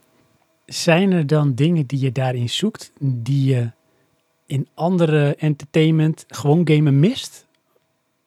Zijn 0.65 1.11
er 1.11 1.27
dan 1.27 1.53
dingen 1.53 1.85
die 1.85 1.99
je 1.99 2.11
daarin 2.11 2.49
zoekt, 2.49 2.91
die 2.99 3.45
je 3.55 3.71
in 4.45 4.67
andere 4.73 5.35
entertainment, 5.35 6.25
gewoon 6.27 6.67
gamen 6.67 6.99
mist? 6.99 7.45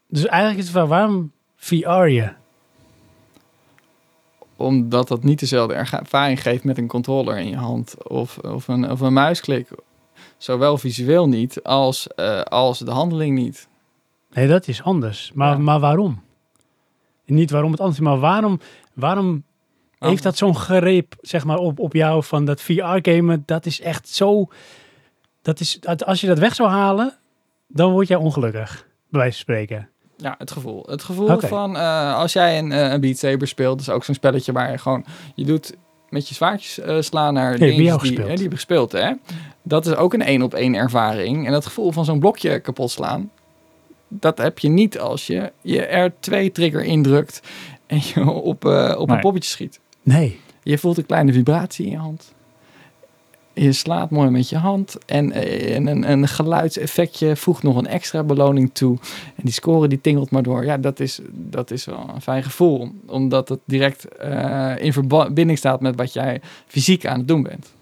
Dus 0.09 0.27
eigenlijk 0.27 0.59
is 0.61 0.65
het 0.65 0.75
van, 0.77 0.89
waarom 0.89 1.33
VR 1.57 1.89
je? 2.07 2.33
Omdat 4.57 5.09
dat 5.09 5.25
niet 5.25 5.39
dezelfde 5.41 5.75
ervaring 5.75 6.43
geeft 6.43 6.65
met 6.65 6.79
een 6.79 6.87
controller 6.87 7.39
in 7.39 7.49
je 7.49 7.57
hand 7.57 8.09
of, 8.09 8.39
of, 8.39 8.69
een, 8.69 8.91
of 8.91 9.01
een 9.01 9.13
muisklik. 9.13 9.69
Zowel 10.39 10.79
visueel 10.79 11.29
niet 11.29 11.63
als, 11.63 12.07
eh, 12.07 12.41
als 12.41 12.79
de 12.79 12.91
handeling 12.91 13.39
niet. 13.39 13.69
Nee, 14.33 14.49
dat 14.49 14.69
is 14.69 14.83
anders. 14.83 15.33
Maar, 15.35 15.53
Ja. 15.53 15.59
maar 15.59 15.81
waarom? 15.81 16.23
Niet 17.25 17.51
waarom 17.51 17.71
het 17.71 17.81
anders 17.81 17.99
is, 17.99 18.05
maar 18.05 18.19
waarom, 18.19 18.61
waarom 18.95 19.43
heeft 19.99 20.23
dat 20.23 20.37
zo'n 20.37 20.57
greep 20.57 21.15
zeg 21.21 21.45
maar, 21.45 21.59
op, 21.59 21.79
op 21.79 21.93
jou 21.93 22.25
van 22.25 22.45
dat 22.45 22.61
VR-gamen? 22.61 23.43
Dat 23.47 23.67
is 23.67 23.81
echt 23.81 24.09
zo... 24.09 24.49
Dat 25.43 25.61
is, 25.61 25.79
als 26.05 26.21
je 26.21 26.27
dat 26.27 26.39
weg 26.39 26.55
zou 26.55 26.69
halen, 26.69 27.19
dan 27.69 27.93
word 27.93 28.09
jij 28.09 28.17
ongelukkig, 28.17 28.87
bij 29.09 29.21
wijze 29.21 29.35
van 29.35 29.41
spreken. 29.41 29.89
Ja, 30.17 30.35
het 30.39 30.51
gevoel. 30.51 30.87
Het 30.87 31.03
gevoel 31.03 31.41
van 31.41 31.77
eh, 31.77 32.17
als 32.17 32.33
jij 32.33 32.59
een, 32.59 32.73
eh, 32.73 32.91
een 32.91 33.01
Beat 33.01 33.19
Saber 33.19 33.49
speelt, 33.49 33.79
dat 33.79 33.87
is 33.87 33.93
ook 33.93 34.05
zo'n 34.05 34.15
spelletje 34.15 34.53
waar 34.53 34.71
je 34.71 34.79
gewoon, 34.79 35.05
je 35.35 35.45
doet 35.45 35.77
met 36.09 36.29
je 36.29 36.35
zwaardjes 36.35 36.79
eh, 36.79 37.01
slaan 37.01 37.35
naar 37.35 37.51
heb 37.51 37.61
je 37.61 37.67
dingen 37.67 37.99
die, 37.99 38.19
hè, 38.19 38.25
die 38.25 38.37
je 38.37 38.43
hebt 38.43 38.55
gespeeld. 38.55 38.93
Hè? 38.93 39.13
Dat 39.63 39.87
is 39.87 39.95
ook 39.95 40.15
een 40.15 40.23
één 40.23 40.43
op 40.43 40.55
één 40.55 40.75
ervaring. 40.75 41.47
En 41.47 41.53
dat 41.53 41.67
gevoel 41.67 41.93
van 41.93 42.05
zo'n 42.05 42.21
blokje 42.21 42.61
kapot 42.61 42.91
slaan, 42.91 43.31
dat 44.09 44.39
heb 44.39 44.59
je 44.59 44.69
niet 44.69 44.99
als 44.99 45.27
je 45.27 45.53
je 45.61 46.11
R2 46.11 46.53
trigger 46.53 46.85
indrukt 46.85 47.43
en 47.87 48.01
je 48.15 48.31
op, 48.31 48.65
op 48.99 49.11
een 49.11 49.21
poppetje 49.21 49.51
schiet. 49.51 49.81
Nee. 50.07 50.41
Je 50.63 50.79
voelt 50.79 50.99
een 50.99 51.07
kleine 51.07 51.33
vibratie 51.33 51.85
in 51.85 51.91
je 51.91 51.97
hand. 51.99 52.35
Je 53.53 53.73
slaat 53.73 54.11
mooi 54.11 54.31
met 54.31 54.49
je 54.49 54.57
hand. 54.57 54.97
En, 55.07 55.33
en 55.33 55.87
een, 55.87 56.11
een 56.11 56.29
geluidseffectje 56.29 57.37
voegt 57.37 57.63
nog 57.63 57.77
een 57.77 57.87
extra 57.87 58.23
beloning 58.23 58.71
toe. 58.73 58.99
En 59.27 59.43
die 59.43 59.53
score 59.53 59.89
die 59.89 60.01
tingelt 60.01 60.31
maar 60.31 60.43
door. 60.43 60.65
Ja, 60.65 60.77
dat 60.79 61.01
is, 61.01 61.21
dat 61.33 61.71
is 61.71 61.85
wel 61.85 62.11
een 62.15 62.21
fijn 62.21 62.43
gevoel. 62.43 62.91
Omdat 63.07 63.49
het 63.49 63.61
direct 63.65 64.05
eh, 64.17 64.75
in 64.79 64.93
verbinding 64.93 65.59
staat 65.59 65.81
met 65.81 65.97
wat 65.97 66.13
jij 66.13 66.41
fysiek 66.67 67.07
aan 67.07 67.19
het 67.19 67.29
doen 67.29 67.43
bent. 67.43 67.75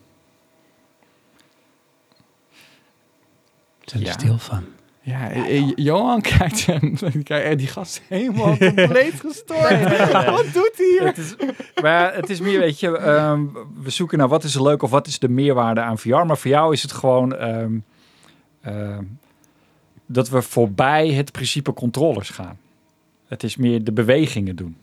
Ik 3.85 3.93
ben 3.93 4.01
er 4.01 4.07
Ja. 4.07 4.13
stil 4.13 4.39
van. 4.39 4.65
Ja, 5.07 5.31
eh, 5.31 5.73
Johan 5.75 6.21
kijkt 6.21 6.67
hem. 6.67 6.97
Kijk, 7.23 7.59
die 7.59 7.67
gast 7.67 7.97
is 7.97 8.19
helemaal 8.19 8.57
compleet 8.75 9.21
gestoord. 9.21 9.83
Wat 10.13 10.45
doet 10.53 10.73
hij 10.77 10.87
hier? 10.91 11.05
Het 11.07 11.19
is, 11.19 11.35
maar 11.83 12.15
het 12.15 12.31
is 12.31 12.41
meer, 12.41 12.59
weet 12.59 12.81
je, 12.81 12.99
ehm, 12.99 13.43
we 13.83 13.91
zoeken 13.91 14.19
naar 14.19 14.29
wat 14.29 14.45
is 14.45 14.55
er 14.55 14.63
leuk 14.63 14.83
of 14.83 14.91
wat 14.91 15.07
is 15.07 15.19
de 15.19 15.29
meerwaarde 15.29 15.81
aan 15.81 15.99
VR. 15.99 16.09
Maar 16.09 16.39
voor 16.39 16.51
jou 16.51 16.73
is 16.73 16.83
het 16.83 16.93
gewoon 16.93 17.37
ehm, 17.37 17.73
ehm, 18.61 19.03
dat 20.07 20.29
we 20.29 20.43
voorbij 20.43 21.09
het 21.13 21.33
principe 21.33 21.73
controllers 21.73 22.31
gaan. 22.31 22.59
Het 23.29 23.43
is 23.43 23.57
meer 23.57 23.85
de 23.85 23.93
bewegingen 23.93 24.57
doen. 24.57 24.77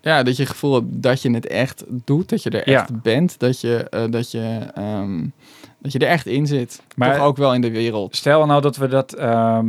Ja, 0.00 0.22
dat 0.22 0.36
je 0.36 0.42
het 0.42 0.50
gevoel 0.52 0.74
hebt 0.74 0.86
dat 0.90 1.22
je 1.22 1.30
het 1.30 1.46
echt 1.46 1.84
doet, 1.88 2.28
dat 2.28 2.42
je 2.42 2.50
er 2.50 2.70
Ja. 2.70 2.80
echt 2.80 3.02
bent, 3.02 3.38
dat 3.38 3.60
je, 3.60 3.88
eh, 3.88 4.04
dat, 4.10 4.30
je, 4.30 4.66
ehm, 4.74 5.26
dat 5.78 5.92
je 5.92 5.98
er 5.98 6.08
echt 6.08 6.26
in 6.26 6.46
zit. 6.46 6.82
Maar- 6.96 7.14
Toch 7.16 7.24
ook 7.24 7.36
wel 7.36 7.54
in 7.54 7.60
de 7.60 7.70
wereld. 7.70 8.16
Stel 8.16 8.46
nou 8.46 8.60
dat 8.60 8.76
we 8.76 8.88
dat 8.88 9.12
ehm, 9.12 9.66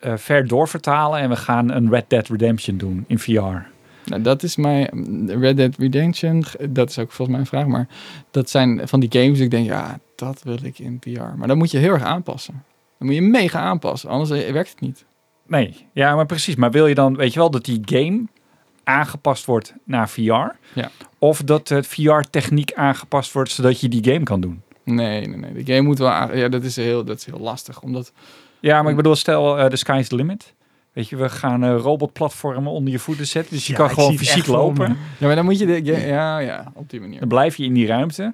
eh, 0.00 0.16
ver 0.16 0.46
doorvertalen 0.46 1.20
en 1.20 1.28
we 1.28 1.36
gaan 1.36 1.70
een 1.70 1.90
Red 1.90 2.04
Dead 2.08 2.28
Redemption 2.28 2.76
doen 2.76 3.04
in 3.06 3.18
VR. 3.18 3.56
Nou, 4.04 4.22
dat 4.22 4.42
is 4.42 4.56
mijn 4.56 5.30
Red 5.40 5.56
Dead 5.56 5.76
Redemption, 5.78 6.44
dat 6.70 6.90
is 6.90 6.98
ook 6.98 7.12
volgens 7.12 7.28
mij 7.28 7.38
een 7.38 7.46
vraag, 7.46 7.66
maar 7.66 7.88
dat 8.30 8.50
zijn 8.50 8.88
van 8.88 9.00
die 9.00 9.22
games, 9.22 9.38
ik 9.38 9.50
denk, 9.50 9.66
ja, 9.66 9.98
dat 10.16 10.42
wil 10.42 10.58
ik 10.62 10.78
in 10.78 10.98
VR. 11.00 11.20
Maar 11.36 11.48
dan 11.48 11.58
moet 11.58 11.70
je 11.70 11.78
heel 11.78 11.92
erg 11.92 12.02
aanpassen. 12.02 12.62
Dan 12.98 13.06
moet 13.06 13.16
je 13.16 13.22
mega 13.22 13.60
aanpassen, 13.60 14.08
anders 14.10 14.30
werkt 14.50 14.70
het 14.70 14.80
niet. 14.80 15.04
Nee, 15.46 15.86
ja, 15.92 16.14
maar 16.14 16.26
precies. 16.26 16.56
Maar 16.56 16.70
wil 16.70 16.86
je 16.86 16.94
dan, 16.94 17.16
weet 17.16 17.32
je 17.32 17.38
wel, 17.38 17.50
dat 17.50 17.64
die 17.64 17.80
game 17.84 18.24
aangepast 18.84 19.44
wordt 19.44 19.74
naar 19.84 20.08
VR? 20.08 20.20
Ja. 20.74 20.90
Of 21.18 21.42
dat 21.42 21.68
het 21.68 21.86
VR-techniek 21.86 22.72
aangepast 22.72 23.32
wordt 23.32 23.50
zodat 23.50 23.80
je 23.80 23.88
die 23.88 24.04
game 24.12 24.22
kan 24.24 24.40
doen? 24.40 24.62
Nee, 24.94 25.26
nee, 25.26 25.36
nee. 25.52 25.64
De 25.64 25.72
game 25.74 25.86
moet 25.86 25.98
wel, 25.98 26.36
ja, 26.36 26.48
dat 26.48 26.62
is 26.62 26.76
heel, 26.76 27.04
dat 27.04 27.16
is 27.16 27.24
heel 27.24 27.38
lastig, 27.40 27.80
omdat 27.82 28.12
Ja, 28.60 28.80
maar 28.82 28.90
ik 28.90 28.96
bedoel, 28.96 29.14
stel, 29.16 29.58
eh, 29.58 29.70
de 29.70 29.76
sky 29.76 29.96
is 30.00 30.08
the 30.08 30.14
limit. 30.14 30.54
Weet 30.92 31.08
je, 31.08 31.16
we 31.16 31.28
gaan 31.28 31.64
eh, 31.64 31.76
robotplatformen 31.78 32.72
onder 32.72 32.92
je 32.92 32.98
voeten 32.98 33.26
zetten. 33.26 33.54
Dus 33.54 33.66
je 33.66 33.72
Ja, 33.72 33.78
kan 33.78 33.90
gewoon 33.90 34.16
fysiek 34.16 34.46
lopen. 34.46 34.96
Ja, 35.18 35.26
maar 35.26 35.34
dan 35.36 35.44
moet 35.44 35.58
je 35.58 35.66
de 35.66 35.84
ja, 35.84 35.96
ja, 35.98 36.38
ja, 36.38 36.72
op 36.74 36.90
die 36.90 37.00
manier. 37.00 37.18
Dan 37.18 37.28
blijf 37.28 37.56
je 37.56 37.64
in 37.64 37.72
die 37.74 37.86
ruimte, 37.86 38.32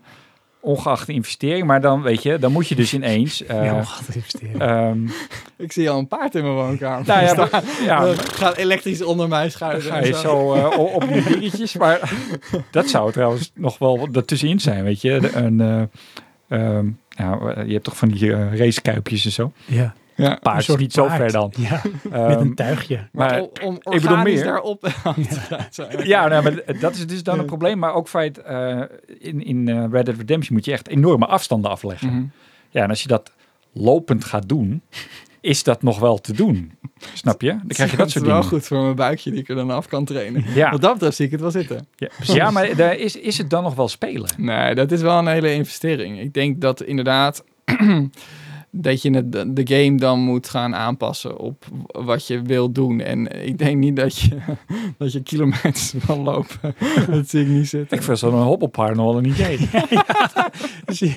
ongeacht 0.60 1.06
de 1.06 1.12
investering. 1.12 1.66
Maar 1.66 1.80
dan, 1.80 2.02
weet 2.02 2.22
je, 2.22 2.38
dan 2.38 2.52
moet 2.52 2.68
je 2.68 2.74
dus 2.74 2.94
ineens... 2.94 3.42
eh, 3.46 3.64
ja, 3.64 3.76
we 3.78 3.84
gaan 3.84 4.04
het 4.06 4.14
investeren. 4.14 4.60
ehm, 4.60 4.98
Ik 5.64 5.72
zie 5.72 5.90
al 5.90 5.98
een 5.98 6.08
paard 6.08 6.34
in 6.34 6.42
mijn 6.42 6.54
woonkamer. 6.54 7.06
nou 7.06 7.22
ja, 7.24 7.34
maar- 7.50 7.62
ja, 7.84 8.14
gaat 8.14 8.56
elektrisch 8.56 9.02
onder 9.02 9.28
mij 9.28 9.50
schuiven. 9.50 9.90
ga 9.90 9.98
je 10.04 10.14
zo 10.14 10.54
eh, 10.54 10.78
op 10.94 11.08
die 11.12 11.22
dingetjes. 11.22 11.76
Maar 11.76 12.12
dat 12.70 12.88
zou 12.88 13.12
trouwens 13.12 13.50
nog 13.54 13.78
wel 13.78 14.08
ertussenin 14.12 14.60
zijn, 14.60 14.84
weet 14.84 15.00
je. 15.00 15.20
De- 15.20 15.32
Een, 15.34 15.90
ja, 16.48 17.38
je 17.66 17.72
hebt 17.72 17.84
toch 17.84 17.96
van 17.96 18.08
die 18.08 18.32
eh, 18.32 18.58
racekuipjes 18.58 19.24
en 19.24 19.32
zo. 19.32 19.52
ja. 19.64 19.94
Ja. 20.16 20.38
Paard 20.42 20.68
is 20.68 20.76
niet 20.76 20.92
zo 20.92 21.08
ver 21.08 21.32
dan. 21.32 21.52
Ja, 21.56 21.82
met 22.02 22.12
Ehm, 22.12 22.40
een 22.40 22.54
tuigje. 22.54 23.08
maar, 23.12 23.40
om, 23.40 23.50
om 23.82 24.00
bedoel 24.00 24.16
meer. 24.16 24.44
daarop 24.44 24.88
ja, 26.02 26.28
nou, 26.28 26.42
maar 26.42 26.78
dat 26.80 26.94
is 26.94 27.06
dus 27.06 27.22
dan 27.22 27.38
een 27.38 27.44
probleem. 27.46 27.78
Maar 27.78 27.94
ook 27.94 28.08
feit, 28.08 28.38
eh, 28.38 28.80
in, 29.18 29.44
in 29.44 29.68
eh, 29.68 29.84
Red 29.90 30.04
Dead 30.06 30.16
Redemption 30.16 30.56
moet 30.56 30.64
je 30.64 30.72
echt 30.72 30.88
enorme 30.88 31.26
afstanden 31.26 31.70
afleggen. 31.70 32.08
Mhm. 32.08 32.24
Ja, 32.70 32.82
en 32.82 32.88
als 32.88 33.02
je 33.02 33.08
dat 33.08 33.32
lopend 33.72 34.24
gaat 34.24 34.48
doen, 34.48 34.82
is 35.44 35.62
dat 35.62 35.82
nog 35.82 35.98
wel 35.98 36.18
te 36.18 36.32
doen. 36.32 36.72
Snap 37.14 37.40
je? 37.42 37.48
Dan 37.48 37.66
krijg 37.68 37.90
je 37.90 37.96
dat 37.96 38.10
soort 38.10 38.24
is 38.24 38.30
wel 38.30 38.40
dingen. 38.40 38.56
goed 38.58 38.66
voor 38.66 38.82
mijn 38.82 38.94
buikje 38.94 39.30
die 39.30 39.40
ik 39.40 39.48
er 39.48 39.54
dan 39.54 39.70
af 39.70 39.86
kan 39.88 40.04
trainen. 40.04 40.44
Ja, 40.54 40.70
Wat 40.70 40.80
dat 40.80 40.92
betreft 40.92 41.16
zie 41.16 41.24
ik 41.24 41.30
het 41.30 41.40
wel 41.40 41.50
zitten. 41.50 41.86
ja, 41.96 42.08
ja 42.22 42.50
maar 42.50 42.76
daar 42.76 42.96
is, 42.96 43.16
is 43.16 43.38
het 43.38 43.50
dan 43.50 43.62
nog 43.62 43.74
wel 43.74 43.88
spelen? 43.88 44.30
Nee, 44.36 44.74
dat 44.74 44.92
is 44.92 45.00
wel 45.00 45.18
een 45.18 45.26
hele 45.26 45.52
investering. 45.54 46.20
Ik 46.20 46.34
denk 46.34 46.60
dat 46.60 46.82
inderdaad 46.82 47.44
dat 48.76 49.02
je 49.02 49.10
het, 49.10 49.32
de 49.32 49.62
game 49.64 49.96
dan 49.96 50.18
moet 50.20 50.48
gaan 50.48 50.74
aanpassen 50.74 51.38
op 51.38 51.64
wat 51.86 52.26
je 52.26 52.42
wil 52.42 52.72
doen. 52.72 53.00
En 53.00 53.46
ik 53.46 53.58
denk 53.58 53.76
niet 53.76 53.96
dat 53.96 54.18
je, 54.18 54.28
dat 54.98 55.12
je 55.12 55.22
kilometers 55.22 55.92
wil 56.06 56.18
lopen. 56.22 56.74
dat 57.10 57.28
zie 57.28 57.40
ik 57.42 57.48
niet 57.48 57.68
zitten. 57.68 57.96
Ik 57.96 58.02
vind 58.02 58.18
zo'n 58.18 58.42
hobbelpaard 58.42 58.96
nog 58.96 59.04
wel 59.06 59.16
een 59.18 59.24
idee. 59.24 59.68
Zie? 60.86 61.16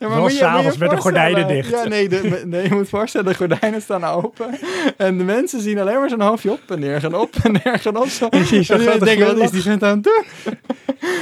Ja, 0.00 0.18
moet 0.20 0.30
je- 0.32 0.36
s'avonds 0.38 0.76
met 0.76 0.90
de 0.90 0.96
gordijnen 0.96 1.48
dicht. 1.48 1.70
Ja, 1.70 1.84
nee, 1.88 2.08
de, 2.08 2.42
nee, 2.46 2.62
je 2.68 2.74
moet 2.74 2.88
voorstellen, 2.88 3.26
de 3.26 3.34
gordijnen 3.34 3.82
staan 3.82 4.04
open. 4.04 4.46
En 4.96 5.18
de 5.18 5.24
mensen 5.24 5.60
zien 5.60 5.78
alleen 5.78 5.98
maar 5.98 6.08
zijn 6.08 6.20
hoofdje 6.20 6.50
op 6.50 6.60
en 6.68 6.80
neer 6.80 7.00
gaan 7.00 7.14
op 7.14 7.34
en 7.42 7.52
neer 7.52 7.78
gaan 7.78 7.96
op. 7.96 8.06
Zo. 8.08 8.26
En 8.28 8.38
je 8.50 8.62
zo'n 8.62 8.80
En 8.80 8.98
wat 9.26 9.38
is 9.38 9.50
die 9.50 9.62
vent 9.62 9.82
aan 9.82 9.94
het 9.94 10.02
doen? 10.04 10.24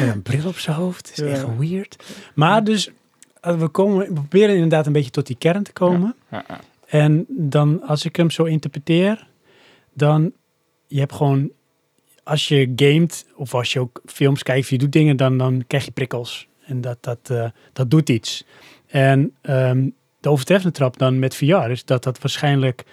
Met 0.00 0.14
een 0.14 0.22
bril 0.22 0.46
op 0.46 0.58
zijn 0.58 0.76
hoofd. 0.76 1.10
Is 1.12 1.18
Ja. 1.18 1.24
echt 1.26 1.44
weird. 1.58 2.04
Maar 2.34 2.64
dus, 2.64 2.90
we, 3.40 3.68
komen, 3.68 3.98
we 3.98 4.12
proberen 4.12 4.54
inderdaad 4.54 4.86
een 4.86 4.92
beetje 4.92 5.10
tot 5.10 5.26
die 5.26 5.36
kern 5.38 5.62
te 5.62 5.72
komen. 5.72 6.14
Ja, 6.30 6.44
ja. 6.48 6.60
En 6.86 7.24
dan, 7.28 7.82
als 7.82 8.04
ik 8.04 8.16
hem 8.16 8.30
zo 8.30 8.44
interpreteer, 8.44 9.28
dan, 9.92 10.32
je 10.86 10.98
hebt 10.98 11.12
gewoon, 11.12 11.50
als 12.22 12.48
je 12.48 12.72
gamet 12.76 13.26
of 13.34 13.54
als 13.54 13.72
je 13.72 13.80
ook 13.80 14.02
films 14.06 14.42
kijkt, 14.42 14.64
of 14.64 14.70
je 14.70 14.78
doet 14.78 14.92
dingen, 14.92 15.16
dan, 15.16 15.38
dan 15.38 15.64
krijg 15.66 15.84
je 15.84 15.90
prikkels. 15.90 16.48
En 16.64 16.80
dat, 16.80 16.98
dat, 17.00 17.30
eh, 17.30 17.50
dat 17.72 17.90
doet 17.90 18.08
iets. 18.08 18.44
En 18.86 19.34
ehm, 19.40 19.88
de 20.20 20.28
overtreffende 20.28 20.76
trap 20.76 20.98
dan 20.98 21.18
met 21.18 21.36
VR 21.36 21.70
is 21.70 21.84
dat 21.84 22.02
dat 22.02 22.20
waarschijnlijk 22.20 22.84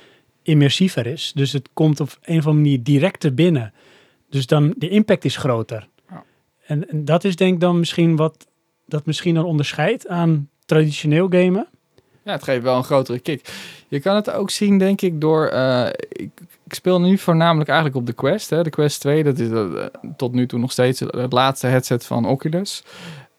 immersiever 0.41 1.06
is. 1.06 1.32
Dus 1.36 1.52
het 1.52 1.69
komt 1.74 1.99
op 1.99 2.18
een 2.22 2.38
of 2.38 2.45
andere 2.45 2.64
manier 2.64 2.84
directer 2.84 3.34
binnen. 3.34 3.74
Dus 4.30 4.45
dan, 4.45 4.74
de 4.78 4.90
impact 4.90 5.26
is 5.26 5.38
groter. 5.38 5.88
Ja. 6.10 6.24
En, 6.65 6.90
en 6.90 7.06
dat 7.06 7.24
is 7.24 7.36
denk 7.36 7.53
ik 7.53 7.60
dan 7.60 7.80
misschien 7.80 8.15
wat, 8.15 8.47
dat 8.88 9.05
misschien 9.05 9.35
dan 9.35 9.45
onderscheidt 9.45 10.07
aan 10.07 10.49
traditioneel 10.65 11.27
gamen. 11.30 11.68
Ja, 12.23 12.31
het 12.31 12.43
geeft 12.43 12.64
wel 12.64 12.77
een 12.77 12.84
grotere 12.84 13.19
kick. 13.19 13.49
Je 13.88 13.99
kan 13.99 14.15
het 14.15 14.31
ook 14.31 14.49
zien, 14.49 14.77
denk 14.77 15.01
ik, 15.01 15.22
door... 15.22 15.47
eh, 15.47 15.88
ik, 16.09 16.30
ik 16.64 16.73
speel 16.73 17.01
nu 17.01 17.18
voornamelijk 17.18 17.69
eigenlijk 17.69 17.99
op 17.99 18.05
de 18.05 18.14
Quest. 18.14 18.49
Hè. 18.49 18.64
De 18.64 18.69
Quest 18.69 18.99
2, 18.99 19.23
dat 19.23 19.39
is 19.39 19.49
eh, 19.49 19.85
tot 20.18 20.34
nu 20.34 20.47
toe 20.47 20.59
nog 20.59 20.72
steeds 20.72 20.99
het 20.99 21.34
laatste 21.34 21.68
headset 21.68 22.05
van 22.05 22.26
Oculus. 22.26 22.84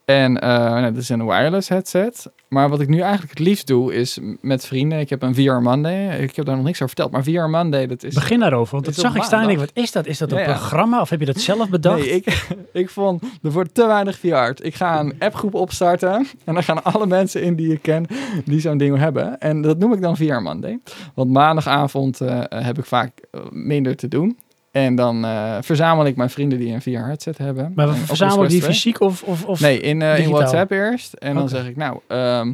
En 0.04 0.32
nou, 0.32 0.82
dat 0.82 1.02
is 1.02 1.08
een 1.08 1.26
wireless 1.26 1.68
headset. 1.68 2.30
Maar 2.48 2.68
wat 2.68 2.80
ik 2.80 2.88
nu 2.88 3.00
eigenlijk 3.00 3.38
het 3.38 3.46
liefst 3.46 3.66
doe, 3.66 3.94
is 3.94 4.18
met 4.40 4.66
vrienden... 4.66 4.98
Ik 4.98 5.10
heb 5.10 5.22
een 5.22 5.34
VR 5.34 5.50
Monday. 5.50 6.18
Ik 6.20 6.36
heb 6.36 6.44
daar 6.44 6.56
nog 6.56 6.64
niks 6.64 6.82
over 6.82 6.94
verteld. 6.96 7.10
Maar 7.10 7.22
VR 7.22 7.50
Monday, 7.50 7.86
dat 7.86 8.02
is... 8.02 8.14
Begin 8.14 8.40
daarover, 8.40 8.72
want 8.72 8.84
dat 8.84 8.94
zag 8.94 9.16
ik 9.16 9.22
staan 9.22 9.42
en 9.42 9.48
ik, 9.48 9.58
wat 9.58 9.70
is 9.74 9.92
dat? 9.92 10.06
Is 10.06 10.18
dat 10.18 10.32
een 10.32 10.38
Ja, 10.38 10.44
ja. 10.44 10.50
programma 10.52 11.00
of 11.00 11.10
heb 11.10 11.20
je 11.20 11.26
dat 11.26 11.40
zelf 11.40 11.68
bedacht? 11.68 12.00
Nee, 12.00 12.10
ik, 12.10 12.48
ik 12.72 12.90
vond, 12.90 13.22
er 13.42 13.50
wordt 13.50 13.74
te 13.74 13.86
weinig 13.86 14.18
VR'd. 14.18 14.64
Ik 14.64 14.74
ga 14.74 15.00
een 15.00 15.14
appgroep 15.18 15.54
opstarten 15.54 16.26
en 16.44 16.54
dan 16.54 16.62
gaan 16.62 16.84
alle 16.84 17.06
mensen 17.06 17.42
in 17.42 17.54
die 17.54 17.72
ik 17.72 17.82
ken 17.82 18.06
die 18.44 18.60
zo'n 18.60 18.78
ding 18.78 18.96
hebben. 18.96 19.38
En 19.38 19.62
dat 19.62 19.78
noem 19.78 19.92
ik 19.92 20.00
dan 20.00 20.16
VR 20.16 20.40
Monday. 20.40 20.78
Want 21.14 21.30
maandagavond 21.30 22.20
eh, 22.20 22.40
heb 22.48 22.78
ik 22.78 22.84
vaak 22.84 23.12
eh, 23.30 23.40
minder 23.50 23.96
te 23.96 24.08
doen. 24.08 24.38
En 24.70 24.94
dan 24.94 25.24
eh, 25.24 25.56
verzamel 25.60 26.06
ik 26.06 26.16
mijn 26.16 26.30
vrienden 26.30 26.58
die 26.58 26.72
een 26.72 26.82
VR-headset 26.82 27.38
hebben. 27.38 27.72
maar 27.74 27.94
verzamelen 27.94 28.44
een 28.44 28.48
die 28.48 28.60
Quest 28.60 28.80
2. 28.80 28.92
fysiek 28.92 29.00
of... 29.00 29.22
of, 29.22 29.44
of 29.44 29.60
Nee, 29.60 29.80
in, 29.80 30.02
eh, 30.02 30.18
in? 30.18 30.30
WhatsApp 30.30 30.70
eerst. 30.70 31.12
En 31.12 31.34
dan 31.34 31.48
zeg 31.48 31.66
ik, 31.66 31.76
nou, 31.76 32.00
ehm, 32.06 32.52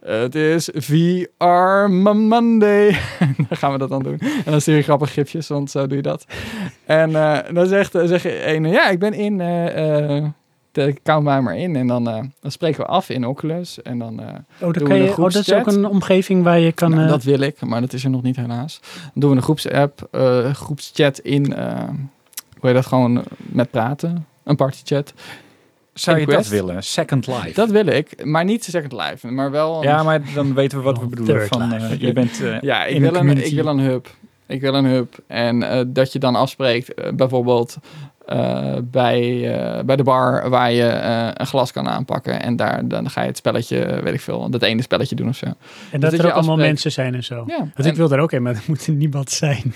het 0.00 0.34
is 0.34 0.70
VR 0.74 1.90
Monday. 1.90 2.98
Dan 3.48 3.56
gaan 3.56 3.72
we 3.72 3.78
dat 3.78 3.88
dan 3.88 4.02
doen. 4.02 4.18
En 4.18 4.50
dan 4.50 4.60
stuur 4.60 4.76
je 4.76 4.82
grappige 4.82 5.12
gifjes, 5.12 5.48
want 5.48 5.70
zo 5.70 5.86
doe 5.86 5.96
je 5.96 6.02
dat. 6.02 6.26
En 6.84 7.16
eh, 7.16 7.38
dan 7.54 7.66
zegt, 7.66 7.92
zeg 8.04 8.22
je 8.22 8.46
een, 8.46 8.64
ja, 8.64 8.88
ik 8.88 8.98
ben 8.98 9.12
in, 9.12 9.40
de, 10.84 10.94
count 11.02 11.24
mij 11.24 11.40
maar 11.40 11.56
in. 11.56 11.76
En 11.76 11.86
dan, 11.86 12.08
eh, 12.08 12.22
dan 12.40 12.50
spreken 12.50 12.80
we 12.80 12.86
af 12.86 13.08
in 13.10 13.26
Oculus. 13.26 13.82
En 13.82 13.98
dan, 13.98 14.20
eh, 14.20 14.26
Oh, 14.26 14.32
doen 14.60 14.72
dan 14.72 14.82
we 14.82 14.88
kan 14.88 14.96
je, 14.98 15.10
oh, 15.10 15.16
dat 15.16 15.34
is 15.34 15.52
ook 15.52 15.66
een 15.66 15.86
omgeving 15.86 16.42
waar 16.42 16.58
je 16.58 16.72
kan... 16.72 16.90
nou, 16.90 17.02
eh, 17.02 17.08
dat 17.08 17.22
wil 17.22 17.40
ik, 17.40 17.60
maar 17.60 17.80
dat 17.80 17.92
is 17.92 18.04
er 18.04 18.10
nog 18.10 18.22
niet 18.22 18.36
helaas. 18.36 18.80
Dan 19.02 19.10
doen 19.14 19.30
we 19.30 19.36
een 19.36 19.42
groepsapp, 19.42 20.08
eh 20.10 20.54
groepschat 20.54 21.18
in, 21.18 21.54
eh 21.54 21.82
hoe 22.58 22.68
je 22.68 22.74
dat, 22.74 22.86
gewoon 22.86 23.22
met 23.36 23.70
praten. 23.70 24.26
Een 24.44 24.56
partychat. 24.56 25.12
Zou 25.92 26.18
je 26.18 26.26
dat 26.26 26.48
willen? 26.48 26.82
Second 26.82 27.26
Life. 27.26 27.52
Dat 27.54 27.70
wil 27.70 27.86
ik, 27.86 28.24
maar 28.24 28.44
niet 28.44 28.64
Second 28.64 28.92
Life, 28.92 29.30
maar 29.30 29.50
wel... 29.50 29.76
een- 29.76 29.82
ja, 29.82 30.02
maar 30.02 30.22
dan 30.34 30.54
weten 30.54 30.78
we 30.78 30.84
wat 30.84 30.98
we 30.98 31.06
bedoelen. 31.06 31.46
Van, 31.46 31.72
eh, 31.72 32.00
je 32.00 32.12
bent, 32.12 32.42
eh, 32.42 32.60
Ja, 32.60 32.84
ik 32.84 32.94
in 32.94 33.02
wil, 33.02 33.14
een, 33.14 33.44
ik 33.46 33.54
wil 33.54 33.66
een 33.66 33.78
hub. 33.80 34.06
Ik 34.46 34.60
wil 34.60 34.74
een 34.74 34.84
hub. 34.84 35.14
En 35.26 35.62
eh, 35.62 35.80
dat 35.86 36.12
je 36.12 36.18
dan 36.18 36.34
afspreekt, 36.34 36.94
eh, 36.94 37.12
bijvoorbeeld 37.12 37.76
eh, 38.26 38.76
bij, 38.82 39.54
eh, 39.54 39.84
bij 39.84 39.96
de 39.96 40.02
bar 40.02 40.50
waar 40.50 40.72
je 40.72 40.86
eh, 40.86 41.28
een 41.34 41.46
glas 41.46 41.72
kan 41.72 41.88
aanpakken. 41.88 42.42
En 42.42 42.56
daar 42.56 42.88
dan 42.88 43.10
ga 43.10 43.20
je 43.20 43.26
het 43.26 43.36
spelletje, 43.36 44.00
weet 44.02 44.14
ik 44.14 44.20
veel, 44.20 44.50
dat 44.50 44.62
ene 44.62 44.82
spelletje 44.82 45.16
doen 45.16 45.28
of 45.28 45.36
zo. 45.36 45.46
en 45.46 45.54
dat 45.90 46.00
dat 46.00 46.12
je 46.12 46.18
er 46.18 46.26
ook 46.26 46.32
allemaal 46.32 46.56
mensen 46.56 46.92
zijn 46.92 47.14
en 47.14 47.24
zo. 47.24 47.44
Ja, 47.46 47.58
Want 47.58 47.72
en- 47.74 47.86
ik 47.86 47.96
wil 47.96 48.10
er 48.10 48.20
ook 48.20 48.32
in, 48.32 48.42
maar 48.42 48.54
er 48.54 48.62
moet 48.66 48.88
niemand 48.88 49.30
zijn. 49.30 49.62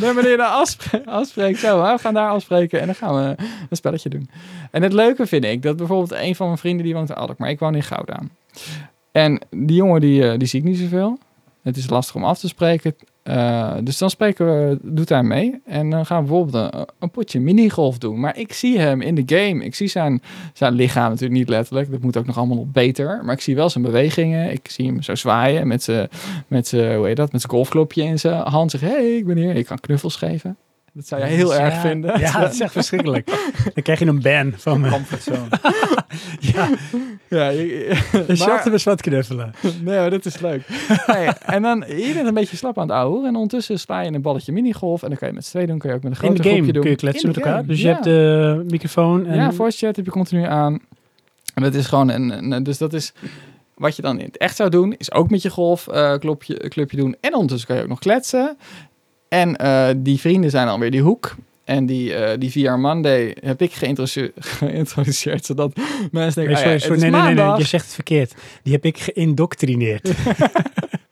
nee, 0.00 0.14
je 0.14 0.34
dan 0.36 0.52
afspreekt, 0.52 1.06
afspreekt 1.06 1.58
zo, 1.58 1.84
hè, 1.84 1.92
we 1.92 1.98
gaan 1.98 2.14
daar 2.14 2.30
afspreken 2.30 2.80
en 2.80 2.86
dan 2.86 2.94
gaan 2.94 3.14
we 3.14 3.34
een 3.70 3.76
spelletje 3.76 4.08
doen. 4.08 4.30
En 4.70 4.82
het 4.82 4.92
leuke 4.92 5.26
vind 5.26 5.44
ik, 5.44 5.62
dat 5.62 5.76
bijvoorbeeld 5.76 6.20
een 6.20 6.34
van 6.36 6.46
mijn 6.46 6.58
vrienden 6.58 6.84
die 6.84 6.94
woont 6.94 7.08
in 7.08 7.14
Alkmaar, 7.14 7.36
maar 7.38 7.50
ik 7.50 7.58
woon 7.58 7.74
in 7.74 7.82
Gouda. 7.82 8.20
En 9.12 9.40
die 9.50 9.76
jongen 9.76 10.00
die, 10.00 10.36
die 10.36 10.48
zie 10.48 10.60
ik 10.60 10.66
niet 10.66 10.78
zoveel. 10.78 11.18
Het 11.62 11.76
is 11.76 11.90
lastig 11.90 12.14
om 12.14 12.24
af 12.24 12.38
te 12.38 12.48
spreken. 12.48 12.94
Eh, 13.22 13.74
dus 13.82 13.98
dan 13.98 14.10
spreken 14.10 14.46
we, 14.46 14.78
doet 14.82 15.08
hij 15.08 15.22
mee. 15.22 15.60
En 15.64 15.90
dan 15.90 16.06
gaan 16.06 16.22
we 16.22 16.28
bijvoorbeeld 16.28 16.88
een, 16.98 17.10
potje 17.10 17.40
minigolf 17.40 17.98
doen. 17.98 18.20
Maar 18.20 18.38
ik 18.38 18.52
zie 18.52 18.78
hem 18.78 19.00
in 19.00 19.14
de 19.14 19.22
game. 19.26 19.64
Ik 19.64 19.74
zie 19.74 19.88
zijn, 19.88 20.22
zijn 20.52 20.72
lichaam 20.72 21.08
natuurlijk 21.08 21.38
niet 21.38 21.48
letterlijk. 21.48 21.90
Dat 21.90 22.00
moet 22.00 22.16
ook 22.16 22.26
nog 22.26 22.36
allemaal 22.36 22.56
nog 22.56 22.72
beter. 22.72 23.24
Maar 23.24 23.34
ik 23.34 23.40
zie 23.40 23.54
wel 23.54 23.70
zijn 23.70 23.84
bewegingen. 23.84 24.50
Ik 24.50 24.68
zie 24.70 24.86
hem 24.86 25.02
zo 25.02 25.14
zwaaien 25.14 25.66
met 25.66 25.82
zijn, 25.82 26.08
met 26.46 26.68
zijn 26.68 26.96
hoe 26.96 27.06
heet 27.06 27.16
dat, 27.16 27.32
met 27.32 27.40
zijn 27.40 27.52
golfklopje 27.52 28.02
in 28.02 28.18
zijn 28.18 28.42
hand. 28.42 28.72
Hé, 28.72 28.88
hey, 28.88 29.16
ik 29.16 29.26
ben 29.26 29.36
hier. 29.36 29.56
Ik 29.56 29.66
kan 29.66 29.80
knuffels 29.80 30.16
geven. 30.16 30.56
Dat 30.92 31.06
zou 31.06 31.20
jij 31.20 31.30
heel 31.30 31.52
Ja, 31.52 31.58
erg 31.60 31.80
vinden. 31.80 32.20
Ja, 32.20 32.40
dat 32.40 32.52
is 32.52 32.60
echt 32.60 32.72
verschrikkelijk. 32.72 33.26
Dan 33.74 33.82
krijg 33.82 33.98
je 33.98 34.06
een 34.06 34.20
ban 34.22 34.52
van 34.56 34.80
me. 34.80 34.88
Comfortzone. 34.90 35.46
Ja, 36.40 36.68
Ja, 37.28 37.48
je- 37.48 37.88
een 38.12 38.24
maar- 38.26 38.36
shot 38.36 38.66
eens 38.72 38.84
wat 38.84 39.00
knuffelen. 39.02 39.52
Nee, 39.82 39.98
maar 39.98 40.10
dit 40.10 40.26
is 40.26 40.40
leuk. 40.40 40.62
Nee, 41.06 41.26
en 41.26 41.62
dan, 41.62 41.84
je 41.88 42.10
bent 42.14 42.26
een 42.28 42.34
beetje 42.34 42.56
slap 42.56 42.78
aan 42.78 42.86
het 42.88 42.96
ouwen. 42.96 43.24
En 43.26 43.34
ondertussen 43.34 43.78
sla 43.78 44.00
je 44.00 44.12
een 44.12 44.22
balletje 44.22 44.52
minigolf. 44.52 45.02
En 45.02 45.08
dan 45.08 45.18
kan 45.18 45.28
je 45.28 45.34
met 45.34 45.44
z'n 45.44 45.50
tweeën 45.50 45.66
doen. 45.66 45.78
Kan 45.78 45.90
je 45.90 45.96
ook 45.96 46.02
met 46.02 46.12
een 46.12 46.18
In 46.18 46.24
grote 46.24 46.42
de 46.42 46.48
game 46.48 46.54
groepje 46.62 46.72
doen. 46.72 46.82
kun 46.82 46.90
je 46.90 46.96
kletsen 46.96 47.22
In 47.22 47.34
met 47.34 47.36
de 47.36 47.40
elkaar. 47.42 47.56
game, 47.60 47.72
Dus 47.72 47.80
je 47.80 47.86
ja. 47.86 47.92
hebt 47.92 48.04
de 48.04 48.64
microfoon 48.70 49.26
en... 49.26 49.36
Ja, 49.36 49.52
voice 49.52 49.78
chat 49.86 49.96
heb 49.96 50.04
je 50.04 50.10
continu 50.10 50.44
aan. 50.44 50.78
En 51.54 51.62
dat 51.62 51.74
is 51.74 51.86
gewoon 51.86 52.08
een, 52.08 52.52
een- 52.52 52.62
dus 52.62 52.78
dat 52.78 52.92
is 52.92 53.12
wat 53.74 53.96
je 53.96 54.02
dan 54.02 54.18
in 54.18 54.24
het 54.26 54.36
echt 54.38 54.56
zou 54.56 54.70
doen, 54.70 54.94
is 54.98 55.12
ook 55.12 55.30
met 55.30 55.42
je 55.42 55.50
golf 55.50 55.88
eh, 55.88 56.18
klopje, 56.18 56.68
clubje 56.68 56.96
doen. 56.96 57.16
En 57.20 57.32
ondertussen 57.34 57.66
kan 57.68 57.76
je 57.76 57.82
ook 57.82 57.88
nog 57.88 57.98
kletsen. 57.98 58.56
En 59.30 59.56
eh, 59.56 59.88
die 59.96 60.20
vrienden 60.20 60.50
zijn 60.50 60.66
dan 60.66 60.80
weer 60.80 60.90
die 60.90 61.00
hoek. 61.02 61.34
En 61.64 61.86
die, 61.86 62.14
eh 62.14 62.38
die 62.38 62.50
VR 62.50 62.70
Monday 62.78 63.36
heb 63.40 63.62
ik 63.62 63.72
geïntroduce- 63.72 64.32
geïntroduceerd, 64.58 65.44
zodat 65.44 65.72
mensen 66.10 66.44
denken, 66.44 66.44
Nee, 66.44 66.46
oh 66.46 66.54
ja, 66.54 66.56
sorry, 66.58 66.72
het 66.72 66.82
sorry, 66.82 66.94
is 66.96 67.00
nee, 67.02 67.10
nee, 67.34 67.34
nee, 67.46 67.56
je 67.58 67.64
zegt 67.64 67.84
het 67.84 67.94
verkeerd. 67.94 68.34
Die 68.62 68.72
heb 68.72 68.84
ik 68.84 68.98
geïndoctrineerd. 68.98 70.10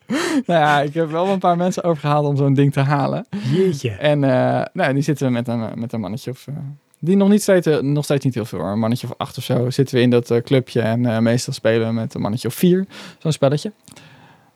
Nou 0.46 0.60
ja, 0.60 0.80
ik 0.80 0.94
heb 0.94 1.10
wel 1.10 1.26
een 1.28 1.38
paar 1.38 1.56
mensen 1.56 1.82
overgehaald 1.84 2.26
om 2.26 2.36
zo'n 2.36 2.54
ding 2.54 2.72
te 2.72 2.80
halen. 2.80 3.26
Jeetje. 3.52 3.90
En 3.90 4.24
eh, 4.24 4.64
nou, 4.72 4.92
die 4.92 5.02
zitten 5.02 5.26
we 5.26 5.32
met 5.32 5.48
een, 5.48 5.68
met 5.74 5.92
een 5.92 6.00
mannetje 6.00 6.30
of... 6.30 6.46
eh, 6.48 6.54
die 6.98 7.16
nog, 7.16 7.28
niet 7.28 7.42
steeds, 7.42 7.68
nog 7.80 8.04
steeds 8.04 8.24
niet 8.24 8.34
heel 8.34 8.44
veel, 8.44 8.58
hoor. 8.58 8.68
een 8.70 8.78
mannetje 8.78 9.06
of 9.06 9.14
acht 9.16 9.38
of 9.38 9.44
zo. 9.44 9.70
Zitten 9.70 9.96
we 9.96 10.00
in 10.02 10.10
dat 10.10 10.40
clubje 10.44 10.80
en 10.80 11.06
eh, 11.06 11.18
meestal 11.18 11.52
spelen 11.52 11.86
we 11.86 11.92
met 11.92 12.14
een 12.14 12.20
mannetje 12.20 12.48
of 12.48 12.54
vier. 12.54 12.86
Zo'n 13.18 13.32
spelletje. 13.32 13.72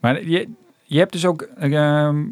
Maar 0.00 0.24
je, 0.28 0.48
je 0.84 0.98
hebt 0.98 1.12
dus 1.12 1.26
ook 1.26 1.42
ehm, 1.58 2.22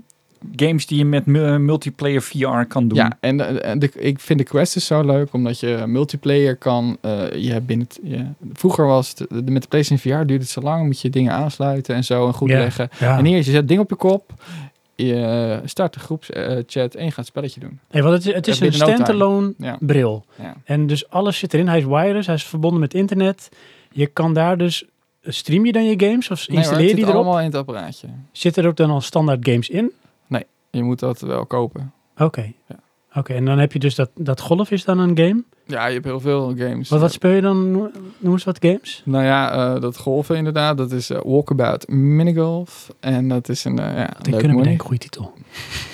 games 0.57 0.87
die 0.87 0.99
je 0.99 1.05
met 1.05 1.27
mu- 1.27 1.59
multiplayer 1.59 2.23
VR 2.23 2.63
kan 2.69 2.89
doen. 2.89 2.99
Ja, 2.99 3.17
en, 3.21 3.37
de, 3.37 3.43
en 3.45 3.79
de- 3.79 3.93
ik 3.95 4.21
vind 4.21 4.39
de 4.39 4.45
Quest 4.45 4.77
is 4.77 4.87
zo 4.87 5.05
leuk, 5.05 5.33
omdat 5.33 5.61
je 5.61 5.85
multiplayer 5.87 6.57
kan... 6.57 6.97
eh, 7.01 7.33
je 7.33 7.53
hebt 7.53 7.67
binnen 7.67 7.87
het- 7.87 8.01
je- 8.03 8.27
vroeger 8.53 8.87
was 8.87 9.09
het, 9.09 9.19
de- 9.19 9.51
met 9.51 9.63
de 9.63 9.69
PlayStation 9.69 9.99
VR 10.19 10.27
duurde 10.27 10.43
het 10.45 10.49
zo 10.49 10.61
lang, 10.61 10.87
moet 10.87 11.01
je 11.01 11.11
dingen 11.11 11.33
aansluiten 11.33 11.95
en 11.95 12.05
zo 12.05 12.27
en 12.27 12.33
goed 12.35 12.49
leggen. 12.49 12.89
Ja. 12.99 13.19
En 13.19 13.25
hier, 13.25 13.37
je 13.37 13.43
zet 13.43 13.55
het 13.55 13.69
ding 13.69 13.81
op 13.81 13.91
je 13.91 13.97
kop, 13.97 14.33
je 14.95 15.61
start 15.65 15.93
de 15.95 16.01
groepschat 16.01 16.95
en 16.95 17.05
je 17.05 17.09
gaat 17.11 17.17
het 17.17 17.27
spelletje 17.27 17.61
doen. 17.61 17.79
Hey, 17.91 18.03
want 18.03 18.15
het, 18.15 18.27
is- 18.27 18.35
het 18.35 18.49
is 18.49 18.61
een 18.61 18.73
standalone 18.73 19.55
Ja. 19.59 19.77
bril. 19.81 20.25
Ja. 20.43 20.55
En 20.65 20.87
dus 20.87 21.11
alles 21.11 21.39
zit 21.39 21.55
erin. 21.55 21.69
Hij 21.69 21.79
is 21.79 21.85
wireless, 21.85 22.27
hij 22.27 22.37
is 22.37 22.45
verbonden 22.45 22.81
met 22.81 22.95
internet. 22.95 23.49
Je 23.93 24.07
kan 24.07 24.35
daar 24.35 24.59
dus... 24.59 24.85
Stream 25.23 25.67
je 25.67 25.73
dan 25.73 25.85
je 25.85 25.95
games 26.01 26.31
of 26.31 26.39
Nee, 26.39 26.47
hoor, 26.49 26.57
installeer 26.57 26.83
je 26.83 26.89
zit 26.89 26.97
die 26.97 27.05
erop? 27.05 27.17
allemaal 27.17 27.39
in 27.39 27.45
het 27.47 27.55
apparaatje. 27.55 28.07
Zitten 28.33 28.63
er 28.63 28.69
ook 28.69 28.77
dan 28.77 28.91
al 28.91 29.01
standaard 29.01 29.39
games 29.49 29.69
in? 29.69 29.93
Je 30.71 30.83
moet 30.83 30.99
dat 30.99 31.21
wel 31.21 31.47
kopen. 31.47 31.93
Oké. 32.17 32.53
Ja. 32.69 32.77
Oké, 33.15 33.33
en 33.33 33.45
dan 33.45 33.59
heb 33.59 33.73
je 33.73 33.79
dus 33.79 33.95
dat, 33.95 34.11
dat 34.15 34.41
golf 34.41 34.71
is 34.71 34.85
dan 34.85 34.99
een 34.99 35.19
game. 35.19 35.45
Ja, 35.67 35.87
je 35.87 35.93
hebt 35.93 36.05
heel 36.05 36.21
veel 36.21 36.55
games. 36.57 36.89
Wat, 36.89 37.01
wat 37.01 37.13
speel 37.13 37.31
je 37.31 37.41
dan? 37.41 37.71
Noem 38.19 38.33
eens 38.33 38.45
wat 38.45 38.59
games. 38.61 39.03
Nou 39.05 39.25
ja, 39.25 39.53
eh, 39.53 39.81
dat 39.81 39.97
golven 39.97 40.37
inderdaad. 40.37 40.77
Dat 40.77 40.93
is 40.93 41.11
eh, 41.11 41.21
Walkabout 41.23 41.89
Minigolf. 41.89 42.91
En 43.01 43.29
dat 43.29 43.49
is 43.49 43.65
een, 43.65 43.79
eh 43.79 43.97
ja, 43.97 44.11
leuk 44.23 44.39
kunnen 44.39 44.57
we 44.57 44.63
denken, 44.63 44.87
goede 44.87 45.01
titel. 45.01 45.33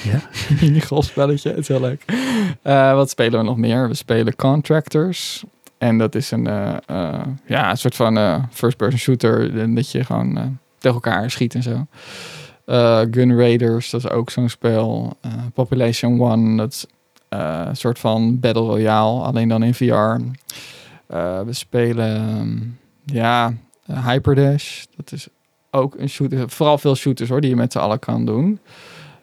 minigolfspelletje. 0.60 1.48
Het 1.48 1.58
is 1.58 1.68
heel 1.68 1.80
leuk. 1.80 2.04
Wat 2.94 3.10
spelen 3.10 3.38
we 3.38 3.44
nog 3.44 3.56
meer? 3.56 3.88
We 3.88 3.94
spelen 3.94 4.36
Contractors. 4.36 5.44
En 5.78 5.98
dat 5.98 6.14
is 6.14 6.30
een, 6.30 6.44
ja, 7.46 7.70
een 7.70 7.76
soort 7.76 7.94
van 7.94 8.48
first-person 8.50 8.98
shooter. 8.98 9.74
Dat 9.74 9.90
je 9.90 10.04
gewoon 10.04 10.58
tegen 10.78 10.96
elkaar 10.96 11.30
schiet 11.30 11.54
en 11.54 11.62
zo. 11.62 11.86
Eh, 12.66 13.00
Gun 13.10 13.36
Raiders, 13.38 13.90
dat 13.90 14.04
is 14.04 14.10
ook 14.10 14.30
zo'n 14.30 14.48
spel. 14.48 15.16
Eh, 15.20 15.32
Population 15.54 16.20
One, 16.20 16.56
dat 16.56 16.72
is 16.72 16.86
eh, 17.28 17.62
een 17.66 17.76
soort 17.76 17.98
van 17.98 18.40
Battle 18.40 18.62
Royale, 18.62 19.20
alleen 19.22 19.48
dan 19.48 19.62
in 19.62 19.74
VR. 19.74 20.16
We 21.44 21.46
spelen, 21.52 22.16
ehm, 22.16 22.56
ja, 23.18 23.52
Hyperdash. 24.06 24.84
Dat 24.96 25.12
is 25.12 25.28
ook 25.70 25.94
een 25.98 26.08
shooter. 26.08 26.50
Vooral 26.50 26.78
veel 26.78 26.94
shooters 26.94 27.28
hoor, 27.28 27.40
die 27.40 27.50
je 27.50 27.56
met 27.56 27.72
z'n 27.72 27.78
allen 27.78 27.98
kan 27.98 28.24
doen. 28.24 28.58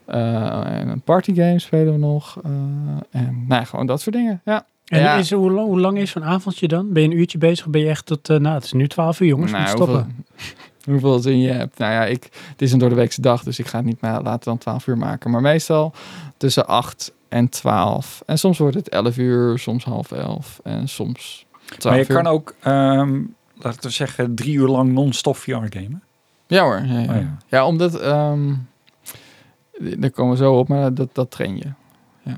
En 0.06 0.88
een 0.90 1.02
partygame 1.02 1.60
spelen 1.60 1.94
we 1.94 1.99
nog. 1.99 2.40
En 2.44 3.45
nou 3.48 3.61
ja, 3.61 3.64
gewoon 3.64 3.86
dat 3.86 4.02
soort 4.02 4.15
dingen. 4.15 4.41
Ja. 4.45 4.65
En 4.86 4.99
Ja. 4.99 5.15
is, 5.15 5.32
hoe, 5.32 5.52
lang, 5.52 5.68
hoe 5.68 5.80
lang 5.80 5.98
is 5.98 6.11
zo'n 6.11 6.24
avondje 6.24 6.68
dan? 6.68 6.94
Ben 6.94 7.03
je 7.03 7.10
een 7.10 7.18
uurtje 7.18 7.38
bezig 7.38 7.68
ben 7.68 7.82
je 7.82 7.88
echt 7.90 8.06
tot... 8.06 8.28
nou, 8.28 8.48
het 8.56 8.64
is 8.64 8.72
nu 8.74 8.88
12 8.88 9.20
uur 9.20 9.28
jongens, 9.28 9.52
Nou, 9.52 9.64
moet 9.64 9.72
stoppen. 9.72 9.95
hoeveel, 9.95 10.53
hoeveel 10.85 11.19
zin 11.19 11.39
je 11.39 11.51
hebt. 11.51 11.77
Nou 11.77 11.91
ja, 11.91 12.05
ik, 12.05 12.23
het 12.49 12.61
is 12.61 12.72
een 12.72 12.80
door 12.80 12.89
de 12.89 12.95
weekse 12.95 13.22
dag, 13.22 13.43
dus 13.43 13.60
ik 13.60 13.68
ga 13.68 13.77
het 13.77 13.85
niet 13.85 14.01
meer 14.01 14.11
later 14.11 14.43
dan 14.43 14.57
12 14.57 14.88
uur 14.88 14.97
maken. 14.97 15.31
Maar 15.31 15.41
meestal 15.41 15.93
tussen 16.38 16.68
8 16.68 17.14
en 17.30 17.49
12. 17.49 18.23
En 18.26 18.39
soms 18.39 18.57
wordt 18.57 18.76
het 18.76 18.89
11 18.89 19.18
uur, 19.18 19.60
soms 19.60 19.84
half 19.84 20.11
11 20.11 20.60
en 20.64 20.88
soms 20.88 21.45
12 21.65 21.84
maar 21.84 21.97
je 21.97 22.10
uur. 22.10 22.22
kan 22.23 22.31
ook, 22.31 22.55
ehm, 22.60 23.22
laten 23.55 23.81
we 23.81 23.89
zeggen, 23.89 24.35
drie 24.35 24.55
uur 24.55 24.68
lang 24.68 24.91
non-stop 24.91 25.38
VR 25.38 25.51
gamen. 25.51 26.03
Ja 26.47 26.64
hoor. 26.64 26.81
Ja, 26.85 26.99
ja. 26.99 27.14
Oh 27.14 27.22
ja. 27.22 27.38
ja 27.47 27.65
omdat... 27.65 27.99
ehm 27.99 28.51
daar 29.80 30.11
komen 30.11 30.31
we 30.31 30.43
zo 30.43 30.53
op, 30.53 30.68
maar 30.68 30.93
dat, 30.93 31.10
dat 31.15 31.31
train 31.31 31.57
je. 31.57 31.72
Ja. 32.22 32.38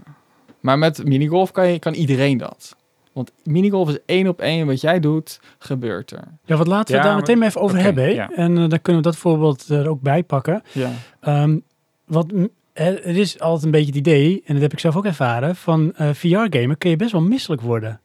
Maar 0.59 0.77
met 0.77 1.05
minigolf 1.05 1.51
kan, 1.51 1.67
je, 1.67 1.79
kan 1.79 1.93
iedereen 1.93 2.37
dat. 2.37 2.75
Want 3.15 3.31
minigolf 3.43 3.89
is 3.89 3.97
één 4.05 4.27
op 4.27 4.41
één. 4.41 4.67
Wat 4.67 4.81
jij 4.81 4.99
doet, 4.99 5.39
gebeurt 5.57 6.11
er. 6.11 6.23
Ja, 6.45 6.55
wat 6.57 6.67
laten 6.67 6.95
we 6.95 7.01
Ja, 7.01 7.07
daar 7.07 7.15
meteen 7.15 7.37
maar 7.37 7.47
even 7.47 7.61
over 7.61 7.77
hebben. 7.77 8.13
ja. 8.13 8.29
En 8.35 8.57
eh, 8.57 8.69
dan 8.69 8.81
kunnen 8.81 9.01
we 9.01 9.07
dat 9.07 9.17
voorbeeld 9.17 9.69
er 9.69 9.89
ook 9.89 10.01
bij 10.01 10.23
pakken. 10.23 10.63
Ja. 10.71 10.91
Ehm, 11.19 11.57
wat, 12.05 12.31
het 12.73 13.05
is 13.05 13.39
altijd 13.39 13.63
een 13.63 13.71
beetje 13.71 13.87
het 13.87 13.95
idee, 13.95 14.43
en 14.45 14.53
dat 14.53 14.61
heb 14.61 14.73
ik 14.73 14.79
zelf 14.79 14.95
ook 14.95 15.05
ervaren, 15.05 15.55
van 15.55 15.93
eh, 15.95 16.09
VR-gamen 16.13 16.77
kun 16.77 16.89
je 16.89 16.95
best 16.95 17.11
wel 17.11 17.21
misselijk 17.21 17.61
worden. 17.61 17.99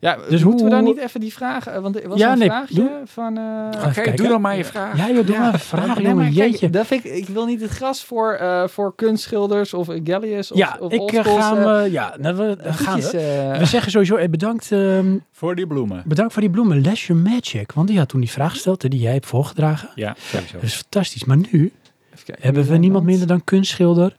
Ja, 0.00 0.16
Dus 0.28 0.44
moeten 0.44 0.64
we 0.64 0.70
dan 0.70 0.84
hoe- 0.84 0.94
niet 0.94 1.02
even 1.02 1.20
die 1.20 1.32
vragen... 1.32 1.74
eh, 1.74 1.80
Want 1.82 2.02
er 2.02 2.08
was 2.08 2.18
Ja, 2.18 2.32
een 2.32 2.38
nee, 2.38 2.48
vraagje 2.48 2.74
doe- 2.74 2.90
van... 3.04 3.36
eh, 3.36 3.42
Ga 3.80 3.88
Oké, 4.00 4.12
doe 4.14 4.28
dan 4.28 4.40
maar 4.40 4.56
je 4.56 4.64
vraag. 4.64 4.96
Ja 4.96 5.10
joh, 5.10 5.26
doe 5.26 5.34
Ja. 5.34 5.40
maar 5.50 5.60
vragen 5.60 5.88
Nee, 5.94 5.96
jongen, 6.02 6.16
maar 6.16 6.24
kijk, 6.24 6.36
jeetje. 6.50 6.70
dat 6.70 6.86
vind 6.86 7.04
ik, 7.04 7.12
ik 7.12 7.28
wil 7.28 7.44
niet 7.46 7.60
het 7.60 7.70
gras 7.70 8.04
voor, 8.04 8.32
eh, 8.32 8.68
voor 8.68 8.94
kunstschilders 8.94 9.74
of 9.74 9.88
Gallius 10.04 10.52
of, 10.52 10.58
ja, 10.58 10.76
of 10.80 10.92
ik 10.92 11.00
Oldschools, 11.00 11.26
ga 11.44 11.56
hem, 11.56 11.90
ja, 11.90 12.14
nou, 12.20 12.36
we, 12.36 12.56
dan 12.62 12.74
gaan 12.74 13.00
we. 13.00 13.54
We 13.58 13.64
zeggen 13.64 13.90
sowieso 13.90 14.16
eh, 14.16 14.28
bedankt, 14.28 14.72
ehm, 14.72 15.16
Voor 15.32 15.54
die 15.54 15.66
bloemen. 15.66 16.02
bedankt 16.06 16.32
voor 16.32 16.42
die 16.42 16.50
bloemen, 16.50 16.80
Leisure 16.80 17.18
Magic. 17.18 17.72
Want 17.72 17.88
die 17.88 17.98
had 17.98 18.08
toen 18.08 18.20
die 18.20 18.30
vraag 18.30 18.50
gesteld 18.52 18.80
die 18.90 19.00
jij 19.00 19.12
hebt 19.12 19.26
voorgedragen. 19.26 19.88
Ja, 19.94 20.14
sowieso. 20.18 20.52
Dat 20.54 20.62
is 20.62 20.74
fantastisch. 20.74 21.24
Maar 21.24 21.36
nu 21.36 21.46
even 21.52 22.24
kijken, 22.24 22.44
hebben 22.44 22.66
we 22.66 22.76
niemand 22.76 23.04
minder 23.04 23.26
dan 23.26 23.44
kunstschilder 23.44 24.16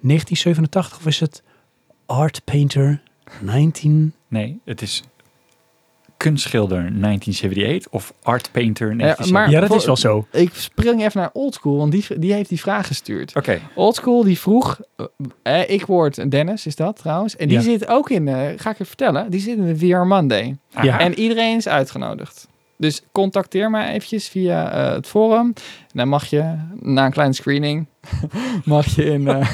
1987 0.00 0.96
of 0.98 1.06
is 1.06 1.20
het 1.20 1.42
Art 2.06 2.40
Painter 2.44 3.02
19... 3.40 4.12
Nee, 4.28 4.58
het 4.64 4.82
is 4.82 5.02
kunstschilder 6.16 6.76
1978 6.76 7.92
of 7.92 8.12
art 8.22 8.48
painter 8.52 8.86
maar- 8.86 8.96
1978. 8.96 9.52
Ja, 9.52 9.68
dat 9.68 9.78
is 9.80 9.84
wel 9.86 9.96
zo. 9.96 10.26
Ik 10.42 10.54
spring 10.54 11.00
even 11.04 11.20
naar 11.20 11.30
Oldschool, 11.32 11.76
want 11.76 11.92
die, 11.92 12.18
die 12.18 12.32
heeft 12.32 12.48
die 12.48 12.60
vraag 12.60 12.86
gestuurd. 12.86 13.36
Oké, 13.36 13.60
Oldschool 13.74 14.24
die 14.24 14.38
vroeg, 14.38 14.80
eh, 14.96 15.06
eh, 15.60 15.70
ik 15.70 15.86
word 15.86 16.30
Dennis 16.30 16.66
is 16.66 16.76
dat 16.76 16.96
trouwens, 16.96 17.36
en 17.36 17.48
die 17.48 17.56
Ja. 17.56 17.62
zit 17.62 17.88
ook 17.88 18.10
in, 18.10 18.28
eh, 18.28 18.48
ga 18.56 18.70
ik 18.70 18.78
je 18.78 18.84
vertellen, 18.84 19.30
die 19.30 19.40
zit 19.40 19.56
in 19.56 19.66
de 19.66 19.76
VR 19.76 19.96
Monday. 20.06 20.56
Ah, 20.72 20.84
Ja. 20.84 20.98
En 20.98 21.18
iedereen 21.18 21.56
is 21.56 21.68
uitgenodigd. 21.68 22.48
Dus 22.80 23.02
contacteer 23.12 23.70
mij 23.70 23.92
eventjes 23.92 24.28
via 24.28 24.72
eh, 24.72 24.94
het 24.94 25.06
forum. 25.06 25.46
En 25.46 25.92
dan 25.92 26.08
mag 26.08 26.26
je, 26.26 26.56
na 26.80 27.04
een 27.04 27.12
kleine 27.12 27.34
screening, 27.34 27.86
mag 28.64 28.86
je 28.86 29.04
in, 29.04 29.28
eh, 29.28 29.50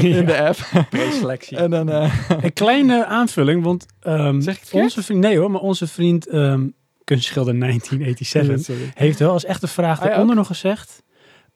in 0.18 0.26
de 0.26 0.42
app. 0.42 0.58
preselectie. 0.90 1.56
en 1.56 1.70
dan, 1.70 1.90
eh, 1.90 2.20
Een 2.40 2.52
kleine 2.52 3.06
aanvulling, 3.06 3.62
want 3.62 3.86
ehm, 4.00 4.40
Zeg 4.40 4.56
ik 4.56 4.62
onze 4.72 5.02
vriend, 5.02 5.20
nee 5.20 5.38
hoor, 5.38 5.50
maar 5.50 5.60
onze 5.60 5.86
vriend 5.86 6.28
ehm 6.28 6.66
kunstschilder 7.04 7.58
1987 7.58 8.64
sorry. 8.64 8.92
heeft 8.94 9.18
wel 9.18 9.30
als 9.30 9.44
echte 9.44 9.68
vraag 9.68 10.00
daaronder 10.00 10.36
nog 10.36 10.46
gezegd 10.46 11.02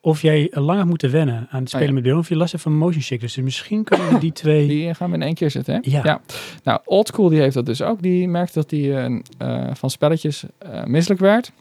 of 0.09 0.23
jij 0.23 0.51
lang 0.51 0.77
hebt 0.77 0.89
moeten 0.89 1.11
wennen 1.11 1.47
aan 1.51 1.61
het 1.61 1.69
spelen 1.69 1.89
Ah, 1.89 1.95
ja. 1.95 1.95
met 1.95 2.03
beeld 2.03 2.19
of 2.19 2.29
je 2.29 2.37
last 2.37 2.51
hebt 2.51 2.63
van 2.63 2.77
motion 2.77 3.03
sickness. 3.03 3.35
Dus 3.35 3.45
misschien 3.45 3.85
kunnen 3.85 4.09
we 4.13 4.19
die 4.19 4.33
twee... 4.33 4.69
Die 4.69 4.95
gaan 4.95 5.11
we 5.11 5.17
in 5.17 5.23
één 5.23 5.35
keer 5.35 5.51
zetten, 5.51 5.75
hè? 5.75 5.81
Ja. 5.83 6.21
Nou, 6.63 6.81
Oldschool 6.85 7.29
die 7.29 7.41
heeft 7.41 7.55
dat 7.55 7.67
dus 7.67 7.83
ook. 7.83 8.03
Die 8.03 8.29
merkt 8.29 8.55
dat 8.55 8.71
hij 8.71 9.07
eh, 9.07 9.21
eh, 9.39 9.75
van 9.75 9.91
spelletjes 9.91 10.45
eh, 10.59 10.85
misselijk 10.85 11.21
werd. 11.21 11.53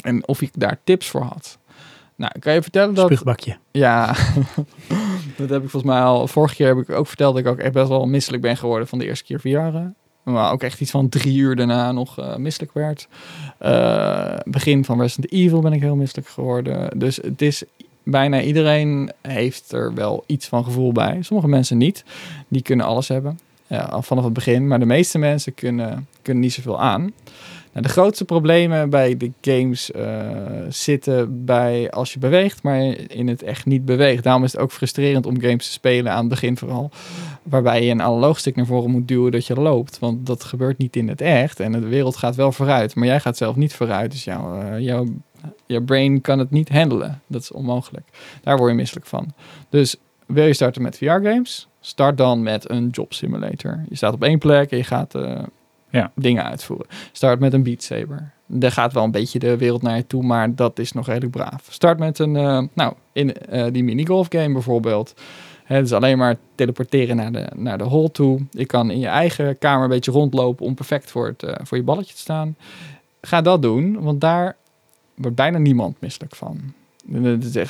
En 0.00 0.28
of 0.28 0.42
ik 0.42 0.50
daar 0.54 0.78
tips 0.84 1.08
voor 1.08 1.22
had. 1.22 1.58
Nou, 2.16 2.32
kan 2.38 2.52
je 2.52 2.62
vertellen 2.62 2.94
dat... 2.94 3.04
Spuugbakje. 3.04 3.56
Ja. 3.70 4.06
Dat 5.36 5.48
heb 5.48 5.62
ik 5.62 5.70
volgens 5.70 5.92
mij 5.92 6.00
al... 6.00 6.28
Vorige 6.28 6.54
keer 6.54 6.66
heb 6.66 6.78
ik 6.78 6.90
ook 6.90 7.06
verteld 7.06 7.34
dat 7.34 7.44
ik 7.44 7.50
ook 7.50 7.58
echt 7.58 7.72
best 7.72 7.88
wel 7.88 8.06
misselijk 8.06 8.42
ben 8.42 8.56
geworden 8.56 8.88
van 8.88 8.98
de 8.98 9.04
eerste 9.04 9.24
keer 9.24 9.40
VR. 9.40 9.78
Maar 10.22 10.52
ook 10.52 10.62
echt 10.62 10.80
iets 10.80 10.90
van 10.90 11.08
drie 11.08 11.36
uur 11.36 11.56
daarna 11.56 11.92
nog 11.92 12.18
eh, 12.18 12.36
misselijk 12.36 12.72
werd. 12.72 13.08
Eh, 13.58 14.36
begin 14.44 14.84
van 14.84 15.00
Resident 15.00 15.32
Evil 15.32 15.60
ben 15.60 15.72
ik 15.72 15.80
heel 15.80 15.96
misselijk 15.96 16.28
geworden. 16.28 16.98
Dus 16.98 17.16
het 17.16 17.42
is... 17.42 17.62
Bijna 18.02 18.40
iedereen 18.40 19.12
heeft 19.20 19.72
er 19.72 19.94
wel 19.94 20.24
iets 20.26 20.46
van 20.46 20.64
gevoel 20.64 20.92
bij. 20.92 21.18
Sommige 21.20 21.48
mensen 21.48 21.78
niet. 21.78 22.04
Die 22.48 22.62
kunnen 22.62 22.86
alles 22.86 23.08
hebben. 23.08 23.38
Ja, 23.66 23.80
al 23.80 24.02
vanaf 24.02 24.24
het 24.24 24.32
begin. 24.32 24.68
Maar 24.68 24.78
de 24.78 24.84
meeste 24.86 25.18
mensen 25.18 25.54
kunnen, 25.54 26.08
kunnen 26.22 26.42
niet 26.42 26.52
zoveel 26.52 26.80
aan. 26.80 27.12
Nou, 27.72 27.86
de 27.86 27.92
grootste 27.92 28.24
problemen 28.24 28.90
bij 28.90 29.16
de 29.16 29.32
games 29.40 29.90
eh, 29.90 30.26
zitten 30.68 31.44
bij 31.44 31.90
als 31.90 32.12
je 32.12 32.18
beweegt, 32.18 32.62
maar 32.62 32.80
in 33.06 33.28
het 33.28 33.42
echt 33.42 33.66
niet 33.66 33.84
beweegt. 33.84 34.22
Daarom 34.22 34.44
is 34.44 34.52
het 34.52 34.60
ook 34.60 34.72
frustrerend 34.72 35.26
om 35.26 35.40
games 35.40 35.66
te 35.66 35.72
spelen 35.72 36.12
aan 36.12 36.18
het 36.18 36.28
begin 36.28 36.56
vooral. 36.56 36.90
Waarbij 37.42 37.84
je 37.84 37.90
een 37.90 38.02
analoog 38.02 38.38
stick 38.38 38.56
naar 38.56 38.66
voren 38.66 38.90
moet 38.90 39.08
duwen 39.08 39.32
dat 39.32 39.46
je 39.46 39.54
loopt. 39.54 39.98
Want 39.98 40.26
dat 40.26 40.44
gebeurt 40.44 40.78
niet 40.78 40.96
in 40.96 41.08
het 41.08 41.20
echt. 41.20 41.60
En 41.60 41.72
de 41.72 41.78
wereld 41.78 42.16
gaat 42.16 42.36
wel 42.36 42.52
vooruit, 42.52 42.94
maar 42.94 43.06
jij 43.06 43.20
gaat 43.20 43.36
zelf 43.36 43.56
niet 43.56 43.74
vooruit. 43.74 44.10
Dus 44.10 44.24
jouw, 44.24 44.62
uh, 44.62 44.78
jouw, 45.66 45.84
brain 45.84 46.20
kan 46.20 46.38
het 46.38 46.50
niet 46.50 46.68
handelen. 46.68 47.20
Dat 47.26 47.42
is 47.42 47.52
onmogelijk. 47.52 48.06
Daar 48.42 48.56
word 48.56 48.70
je 48.70 48.76
misselijk 48.76 49.06
van. 49.06 49.34
Dus 49.68 49.96
wil 50.26 50.46
je 50.46 50.54
starten 50.54 50.82
met 50.82 50.96
VR-games? 50.96 51.68
Start 51.80 52.16
dan 52.16 52.42
met 52.42 52.70
een 52.70 52.88
job 52.88 53.12
simulator. 53.12 53.84
Je 53.88 53.96
staat 53.96 54.14
op 54.14 54.22
één 54.22 54.38
plek 54.38 54.70
en 54.70 54.76
je 54.76 54.84
gaat 54.84 55.14
uh, 55.14 55.38
ja. 55.90 56.12
dingen 56.14 56.44
uitvoeren. 56.44 56.86
Start 57.12 57.40
met 57.40 57.52
een 57.52 57.62
Beat 57.62 57.82
Saber. 57.82 58.32
Daar 58.46 58.72
gaat 58.72 58.92
wel 58.92 59.04
een 59.04 59.10
beetje 59.10 59.38
de 59.38 59.56
wereld 59.56 59.82
naar 59.82 59.96
je 59.96 60.06
toe, 60.06 60.22
maar 60.22 60.54
dat 60.54 60.78
is 60.78 60.92
nog 60.92 61.06
redelijk 61.06 61.32
braaf. 61.32 61.66
Start 61.68 61.98
met 61.98 62.18
een, 62.18 62.34
uh, 62.34 62.62
nou, 62.72 62.94
in 63.12 63.34
uh, 63.52 63.66
die 63.72 63.84
minigolf 63.84 64.26
game 64.30 64.52
bijvoorbeeld. 64.52 65.14
Het 65.64 65.84
is 65.86 65.92
alleen 65.92 66.18
maar 66.18 66.36
teleporteren 66.54 67.16
naar 67.16 67.32
de, 67.32 67.48
naar 67.56 67.78
de 67.78 67.84
hole 67.84 68.10
toe. 68.10 68.46
Je 68.50 68.66
kan 68.66 68.90
in 68.90 68.98
je 68.98 69.06
eigen 69.06 69.58
kamer 69.58 69.82
een 69.82 69.88
beetje 69.88 70.10
rondlopen 70.10 70.66
om 70.66 70.74
perfect 70.74 71.10
voor, 71.10 71.26
het, 71.26 71.60
voor 71.62 71.76
je 71.76 71.84
balletje 71.84 72.14
te 72.14 72.20
staan. 72.20 72.56
Ga 73.20 73.40
dat 73.40 73.62
doen, 73.62 74.00
want 74.00 74.20
daar 74.20 74.56
wordt 75.14 75.36
bijna 75.36 75.58
niemand 75.58 76.00
misselijk 76.00 76.34
van. 76.34 76.60
Het 77.12 77.44
is 77.44 77.68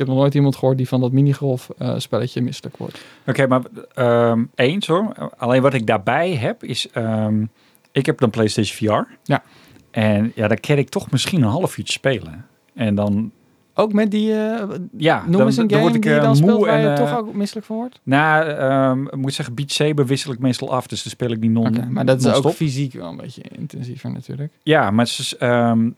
heb 0.00 0.08
nog 0.08 0.16
nooit 0.16 0.34
iemand 0.34 0.56
gehoord 0.56 0.76
die 0.76 0.88
van 0.88 1.00
dat 1.00 1.12
minigolf 1.12 1.68
uh, 1.78 1.94
spelletje 1.98 2.42
misselijk 2.42 2.76
wordt. 2.76 3.00
Oké, 3.26 3.42
okay, 3.42 3.46
maar 3.46 4.30
um, 4.30 4.50
eens 4.54 4.86
hoor. 4.86 5.30
Alleen 5.36 5.62
wat 5.62 5.74
ik 5.74 5.86
daarbij 5.86 6.34
heb 6.34 6.64
is, 6.64 6.88
um, 6.94 7.50
ik 7.92 8.06
heb 8.06 8.18
dan 8.18 8.30
PlayStation 8.30 8.90
VR. 8.90 9.12
Ja. 9.24 9.42
En 9.90 10.32
ja, 10.34 10.48
dan 10.48 10.60
kan 10.60 10.76
ik 10.76 10.88
toch 10.88 11.10
misschien 11.10 11.42
een 11.42 11.48
half 11.48 11.78
uurtje 11.78 11.92
spelen. 11.92 12.46
En 12.74 12.94
dan... 12.94 13.30
Ook 13.74 13.92
met 13.92 14.10
die, 14.10 14.30
uh, 14.30 14.62
ja, 14.96 15.24
noem 15.26 15.40
eens 15.40 15.56
een 15.56 15.66
dan, 15.66 15.78
game 15.78 15.80
word 15.80 15.94
ik, 15.94 16.02
die 16.02 16.10
je 16.10 16.16
uh, 16.16 16.22
dan 16.22 16.36
speelt 16.36 16.64
waar 16.64 16.78
en, 16.78 16.90
je 16.90 16.96
toch 16.96 17.16
ook 17.18 17.34
misselijk 17.34 17.66
van 17.66 17.76
wordt? 17.76 18.00
Nou, 18.02 18.48
um, 18.90 19.06
ik 19.06 19.16
moet 19.16 19.34
zeggen, 19.34 19.54
Beat 19.54 19.70
Saber 19.70 20.06
wissel 20.06 20.32
ik 20.32 20.38
meestal 20.38 20.72
af. 20.72 20.86
Dus 20.86 21.02
dan 21.02 21.12
speel 21.12 21.30
ik 21.30 21.40
die 21.40 21.50
non 21.50 21.66
okay, 21.66 21.86
Maar 21.88 22.04
dat 22.04 22.24
is 22.24 22.32
ook 22.32 22.52
fysiek 22.52 22.92
wel 22.92 23.08
een 23.08 23.16
beetje 23.16 23.42
intensiever 23.58 24.10
natuurlijk. 24.10 24.52
Ja, 24.62 24.90
maar 24.90 25.04
is, 25.04 25.34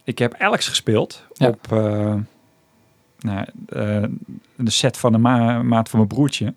ik 0.04 0.18
heb 0.18 0.34
Alex 0.38 0.68
gespeeld 0.68 1.26
Ja. 1.32 1.48
op 1.48 1.68
nou, 3.22 3.46
uh, 3.68 4.02
de 4.56 4.70
set 4.70 4.96
van 4.96 5.12
de 5.12 5.18
ma 5.18 5.62
maat 5.62 5.88
van 5.88 5.98
mijn 5.98 6.10
broertje. 6.10 6.54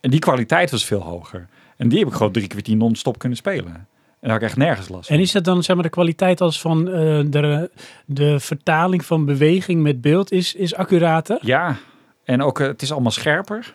En 0.00 0.10
die 0.10 0.20
kwaliteit 0.20 0.70
was 0.70 0.84
veel 0.84 1.00
hoger. 1.00 1.48
En 1.76 1.88
die 1.88 1.98
heb 1.98 2.08
ik 2.08 2.14
gewoon 2.14 2.32
drie 2.32 2.46
kwartier 2.46 2.76
non-stop 2.76 3.18
kunnen 3.18 3.38
spelen. 3.38 3.74
En 3.74 4.30
daar 4.30 4.30
had 4.30 4.40
ik 4.40 4.48
echt 4.48 4.56
nergens 4.56 4.88
last 4.88 5.06
van. 5.06 5.16
En 5.16 5.22
is 5.22 5.32
dat 5.32 5.44
dan 5.44 5.62
zeg 5.62 5.74
maar 5.74 5.84
de 5.84 5.90
kwaliteit 5.90 6.40
als 6.40 6.60
van 6.60 6.88
uh, 6.88 6.94
de, 7.26 7.70
de 8.04 8.40
vertaling 8.40 9.04
van 9.04 9.24
beweging 9.24 9.82
met 9.82 10.00
beeld 10.00 10.32
is, 10.32 10.54
is 10.54 10.74
accurater? 10.74 11.38
Ja, 11.40 11.76
en 12.24 12.42
ook 12.42 12.60
uh, 12.60 12.66
het 12.66 12.82
is 12.82 12.92
allemaal 12.92 13.10
scherper. 13.10 13.74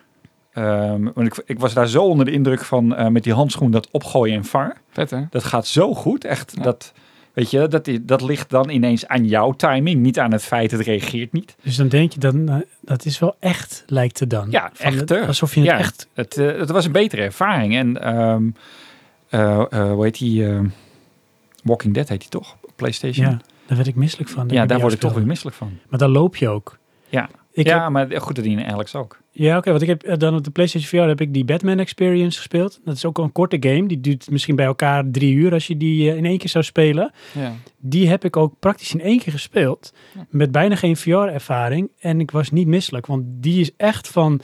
Um, 0.54 1.12
want 1.14 1.26
ik, 1.26 1.42
ik, 1.46 1.58
was 1.58 1.74
daar 1.74 1.86
zo 1.88 2.04
onder 2.04 2.26
de 2.26 2.32
indruk 2.32 2.64
van 2.64 2.92
uh, 2.92 3.06
met 3.06 3.24
die 3.24 3.34
handschoen 3.34 3.70
dat 3.70 3.88
opgooien 3.90 4.36
en 4.36 4.44
vangen. 4.44 4.76
Vet 4.90 5.10
hè? 5.10 5.22
Dat 5.30 5.44
gaat 5.44 5.66
zo 5.66 5.94
goed. 5.94 6.24
Echt, 6.24 6.52
ja. 6.56 6.62
dat, 6.62 6.92
weet 7.32 7.50
je, 7.50 7.68
dat, 7.68 7.90
dat 8.02 8.22
ligt 8.22 8.50
dan 8.50 8.68
ineens 8.68 9.06
aan 9.06 9.26
jouw 9.26 9.52
timing. 9.52 10.00
Niet 10.00 10.18
aan 10.18 10.32
het 10.32 10.42
feit, 10.42 10.70
het 10.70 10.80
reageert 10.80 11.32
niet. 11.32 11.56
Dus 11.62 11.76
dan 11.76 11.88
denk 11.88 12.12
je, 12.12 12.20
dan, 12.20 12.50
uh, 12.50 12.56
dat 12.80 13.04
is 13.04 13.18
wel 13.18 13.36
echt, 13.38 13.84
lijkt 13.86 14.20
het 14.20 14.30
dan. 14.30 14.50
Ja, 14.50 14.72
echt. 14.78 15.00
Het, 15.00 15.26
alsof 15.26 15.54
je 15.54 15.60
het 15.60 15.68
ja, 15.68 15.78
echt... 15.78 16.08
Het, 16.12 16.36
uh, 16.36 16.58
het 16.58 16.70
was 16.70 16.84
een 16.84 16.92
betere 16.92 17.22
ervaring. 17.22 17.74
En 17.74 18.18
um, 18.18 18.54
hoe 19.70 20.04
heet 20.04 20.18
die? 20.18 20.46
Walking 21.62 21.94
Dead 21.94 22.08
heet 22.08 22.20
die 22.20 22.28
toch? 22.28 22.56
PlayStation. 22.76 23.26
Ja, 23.26 23.40
daar 23.66 23.76
werd 23.76 23.88
ik 23.88 23.94
misselijk 23.94 24.30
van. 24.30 24.48
Ja, 24.48 24.66
daar 24.66 24.80
word 24.80 24.92
ik 24.92 25.00
toch 25.00 25.12
weer 25.12 25.26
misselijk 25.26 25.56
van. 25.56 25.78
Maar 25.88 25.98
dan 25.98 26.10
loop 26.10 26.36
je 26.36 26.48
ook. 26.48 26.78
Ja, 27.08 27.28
ik 27.52 27.66
ja 27.66 27.82
heb... 27.82 27.90
maar 27.90 28.20
goed, 28.20 28.34
dat 28.34 28.44
die 28.44 28.58
in 28.58 28.72
Alex 28.72 28.94
ook. 28.94 29.18
Ja, 29.32 29.48
oké. 29.48 29.58
Okay, 29.58 29.72
want 29.72 29.82
ik 29.82 29.88
heb 29.88 30.02
eh, 30.02 30.18
dan 30.18 30.34
op 30.34 30.44
de 30.44 30.50
PlayStation 30.50 31.02
VR 31.02 31.08
heb 31.08 31.20
ik 31.20 31.34
die 31.34 31.44
Batman 31.44 31.78
Experience 31.78 32.38
gespeeld. 32.38 32.80
Dat 32.84 32.96
is 32.96 33.04
ook 33.04 33.18
een 33.18 33.32
korte 33.32 33.56
game. 33.60 33.86
Die 33.86 34.00
duurt 34.00 34.30
misschien 34.30 34.56
bij 34.56 34.66
elkaar 34.66 35.04
drie 35.10 35.34
uur 35.34 35.52
als 35.52 35.66
je 35.66 35.76
die 35.76 36.10
uh, 36.10 36.16
in 36.16 36.24
één 36.24 36.38
keer 36.38 36.48
zou 36.48 36.64
spelen. 36.64 37.12
Ja. 37.32 37.54
Die 37.78 38.08
heb 38.08 38.24
ik 38.24 38.36
ook 38.36 38.54
praktisch 38.58 38.94
in 38.94 39.00
één 39.00 39.18
keer 39.18 39.32
gespeeld. 39.32 39.92
Ja. 40.14 40.26
Met 40.30 40.52
bijna 40.52 40.76
geen 40.76 40.96
VR-ervaring. 40.96 41.90
En 41.98 42.20
ik 42.20 42.30
was 42.30 42.50
niet 42.50 42.66
misselijk. 42.66 43.06
Want 43.06 43.24
die 43.26 43.60
is 43.60 43.70
echt 43.76 44.08
van... 44.08 44.40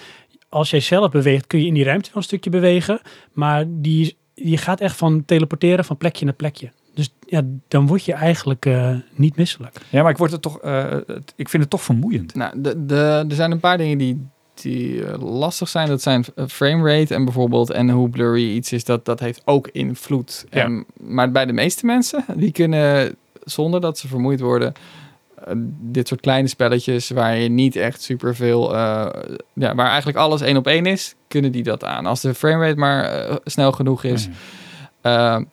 Als 0.49 0.71
jij 0.71 0.81
zelf 0.81 1.11
beweegt, 1.11 1.47
kun 1.47 1.61
je 1.61 1.67
in 1.67 1.75
die 1.75 1.85
ruimte 1.85 2.09
wel 2.09 2.17
een 2.17 2.23
stukje 2.23 2.51
bewegen. 2.51 3.01
Maar 3.33 3.65
die, 3.69 4.17
die 4.35 4.57
gaat 4.57 4.81
echt 4.81 4.97
van 4.97 5.25
teleporteren 5.25 5.85
van 5.85 5.97
plekje 5.97 6.25
naar 6.25 6.35
plekje. 6.35 6.71
Dus 6.97 7.15
ja, 7.27 7.43
dan 7.69 7.87
word 7.87 8.05
je 8.05 8.13
eigenlijk 8.13 8.67
uh, 8.67 8.97
niet 9.15 9.37
misselijk. 9.37 9.77
Ja, 9.89 10.03
maar 10.03 10.11
ik, 10.11 10.17
word 10.17 10.31
het 10.31 10.43
toch, 10.43 10.65
uh, 10.65 10.95
ik 11.37 11.49
vind 11.49 11.63
het 11.63 11.71
toch 11.71 11.83
vermoeiend. 11.83 12.35
Nou, 12.35 12.61
de, 12.61 12.87
de, 12.87 13.25
er 13.29 13.35
zijn 13.35 13.51
een 13.51 13.61
paar 13.61 13.79
dingen 13.79 13.99
die, 13.99 14.27
die 14.55 14.95
uh, 14.95 15.15
lastig 15.19 15.69
zijn. 15.69 15.89
Dat 15.89 16.03
zijn 16.03 16.25
framerate 16.49 17.15
en 17.15 17.25
bijvoorbeeld 17.25 17.71
en 17.71 17.91
hoe 17.91 18.09
blurry 18.09 18.51
iets 18.51 18.73
is. 18.73 18.85
Dat, 18.85 19.05
dat 19.05 19.21
heeft 19.21 19.43
ook 19.45 19.69
invloed. 19.69 20.47
Ja. 20.51 20.65
En, 20.65 20.85
maar 21.01 21.31
bij 21.31 21.47
de 21.47 21.53
meeste 21.53 21.87
mensen, 21.87 22.25
die 22.37 22.53
kunnen 22.53 23.17
zonder 23.45 23.81
dat 23.81 23.99
ze 23.99 24.09
vermoeid 24.09 24.41
worden... 24.41 24.73
dit 25.81 26.09
soort 26.09 26.21
kleine 26.21 26.49
spelletjes 26.49 27.11
waar 27.11 27.37
je 27.37 27.49
niet 27.49 27.77
echt 27.77 28.03
superveel... 28.03 28.73
ja, 28.73 29.75
waar 29.75 29.89
eigenlijk 29.89 30.19
alles 30.19 30.41
één 30.41 30.57
op 30.57 30.67
één 30.67 30.87
is, 30.87 31.15
kunnen 31.29 31.53
die 31.53 31.63
dat 31.63 31.85
aan. 31.85 32.07
Als 32.07 32.21
de 32.21 32.35
framerate 32.35 32.79
maar 32.79 33.39
snel 33.45 33.73
genoeg 33.73 34.05
is... 34.05 34.29
Mm. 35.03 35.49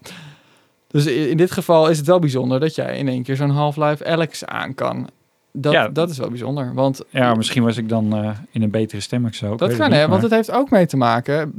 Dus 0.94 1.06
in 1.06 1.38
dit 1.38 1.52
geval 1.52 1.90
is 1.90 1.98
het 1.98 2.08
wel 2.08 2.20
bijzonder 2.20 2.60
dat 2.60 2.76
jij 2.76 2.98
in 2.98 3.08
één 3.08 3.24
keer 3.24 3.36
zo'n 3.36 3.50
Half-Life 3.50 4.06
Alex 4.06 4.46
aan 4.46 4.74
kan. 4.76 5.10
Dat, 5.52 5.74
Ja. 5.74 5.88
dat 5.90 6.10
is 6.10 6.18
wel 6.18 6.30
bijzonder. 6.30 6.74
Want 6.74 7.02
Ja, 7.10 7.34
misschien 7.36 7.64
was 7.64 7.78
ik 7.78 7.90
dan 7.90 8.24
uh, 8.24 8.30
in 8.52 8.62
een 8.62 8.72
betere 8.72 9.02
stemming 9.02 9.36
zo. 9.36 9.56
Dat 9.56 9.76
kan, 9.76 9.92
hè? 9.92 10.08
Want 10.08 10.22
het 10.22 10.32
heeft 10.32 10.52
ook 10.52 10.70
mee 10.70 10.86
te 10.86 10.98
maken. 10.98 11.52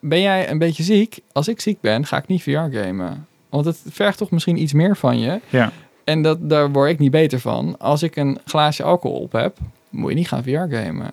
Ben 0.00 0.20
jij 0.20 0.50
een 0.50 0.58
beetje 0.58 0.82
ziek? 0.82 1.18
Als 1.32 1.48
ik 1.48 1.60
ziek 1.60 1.80
ben, 1.80 2.06
ga 2.06 2.16
ik 2.16 2.26
niet 2.26 2.42
VR 2.42 2.50
gamen. 2.50 3.26
Want 3.48 3.64
het 3.64 3.80
vergt 3.90 4.18
toch 4.18 4.30
misschien 4.30 4.62
iets 4.62 4.72
meer 4.72 4.96
van 4.96 5.18
je. 5.18 5.40
Ja. 5.48 5.72
En 6.04 6.22
dat, 6.22 6.50
daar 6.50 6.70
word 6.72 6.90
ik 6.90 6.98
niet 6.98 7.10
beter 7.10 7.40
van. 7.40 7.74
Als 7.78 8.02
ik 8.02 8.16
een 8.16 8.38
glaasje 8.44 8.82
alcohol 8.82 9.18
op 9.20 9.32
heb, 9.32 9.56
moet 9.90 10.10
je 10.10 10.16
niet 10.16 10.28
gaan 10.28 10.42
VR 10.42 10.74
gamen. 10.74 11.10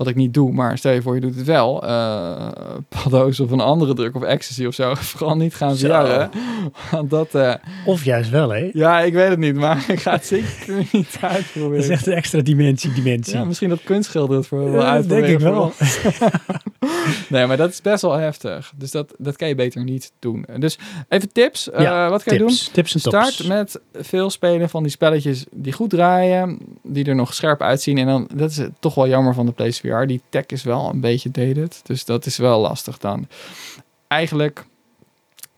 Wat 0.00 0.08
ik 0.08 0.14
niet 0.16 0.34
doe, 0.34 0.52
maar 0.52 0.78
stel 0.78 0.92
je 0.92 1.02
voor 1.02 1.14
je 1.14 1.20
doet 1.20 1.36
het 1.36 1.46
wel. 1.46 1.84
Uh, 1.84 2.48
paddo's 2.88 3.40
of 3.40 3.50
een 3.50 3.60
andere 3.60 3.94
druk 3.94 4.16
of 4.16 4.22
ecstasy 4.22 4.64
of 4.66 4.74
zo. 4.74 4.94
Vooral 5.14 5.36
niet 5.36 5.54
gaan. 5.54 5.76
Want 6.90 7.10
dat... 7.10 7.34
uh, 7.34 7.54
Of 7.86 8.04
juist 8.04 8.30
wel, 8.30 8.50
hè? 8.50 8.70
ja, 8.72 9.00
ik 9.00 9.12
weet 9.12 9.28
het 9.28 9.38
niet, 9.38 9.54
maar 9.54 9.84
ik 9.88 10.00
ga 10.00 10.12
het 10.12 10.26
zeker 10.26 10.74
niet 10.92 11.18
uitproberen. 11.20 11.76
Dat 11.76 11.84
is 11.84 11.88
echt 11.88 12.06
een 12.06 12.12
extra 12.12 12.40
dimensie, 12.40 12.92
dimensie. 12.92 13.34
Ja, 13.36 13.44
misschien 13.44 13.68
dat 13.68 13.82
kunstschilder 13.82 14.36
het 14.36 14.46
voor 14.46 14.72
wel 14.72 15.06
denk 15.06 15.26
ik 15.26 15.38
wel. 15.38 15.72
nee, 17.28 17.46
maar 17.46 17.56
dat 17.56 17.70
is 17.70 17.80
best 17.80 18.02
wel 18.02 18.14
heftig. 18.16 18.72
Dus 18.76 18.90
dat, 18.90 19.14
dat 19.18 19.36
kan 19.36 19.48
je 19.48 19.54
beter 19.54 19.84
niet 19.84 20.12
doen. 20.18 20.46
Dus 20.58 20.78
even 21.08 21.32
tips. 21.32 21.68
Ja, 21.78 22.04
Uh, 22.04 22.10
wat 22.10 22.22
kan 22.22 22.32
je 22.32 22.38
doen? 22.38 22.56
tips, 22.72 22.94
en 22.94 23.00
tops. 23.00 23.32
Start 23.32 23.48
met 23.48 23.80
veel 23.92 24.30
spelen 24.30 24.68
van 24.68 24.82
die 24.82 24.92
spelletjes 24.92 25.44
die 25.50 25.72
goed 25.72 25.90
draaien, 25.90 26.58
die 26.82 27.04
er 27.04 27.14
nog 27.14 27.34
scherp 27.34 27.62
uitzien. 27.62 27.98
En 27.98 28.06
dan, 28.06 28.28
dat 28.34 28.50
is 28.50 28.60
toch 28.78 28.94
wel 28.94 29.08
jammer 29.08 29.34
van 29.34 29.46
de 29.46 29.52
PlayStation 29.52 29.88
Die 30.06 30.22
tech 30.28 30.46
is 30.46 30.62
wel 30.62 30.90
een 30.90 31.00
beetje 31.00 31.30
dated, 31.30 31.80
dus 31.82 32.04
dat 32.04 32.26
is 32.26 32.36
wel 32.36 32.60
lastig 32.60 32.98
dan. 32.98 33.26
Eigenlijk 34.08 34.64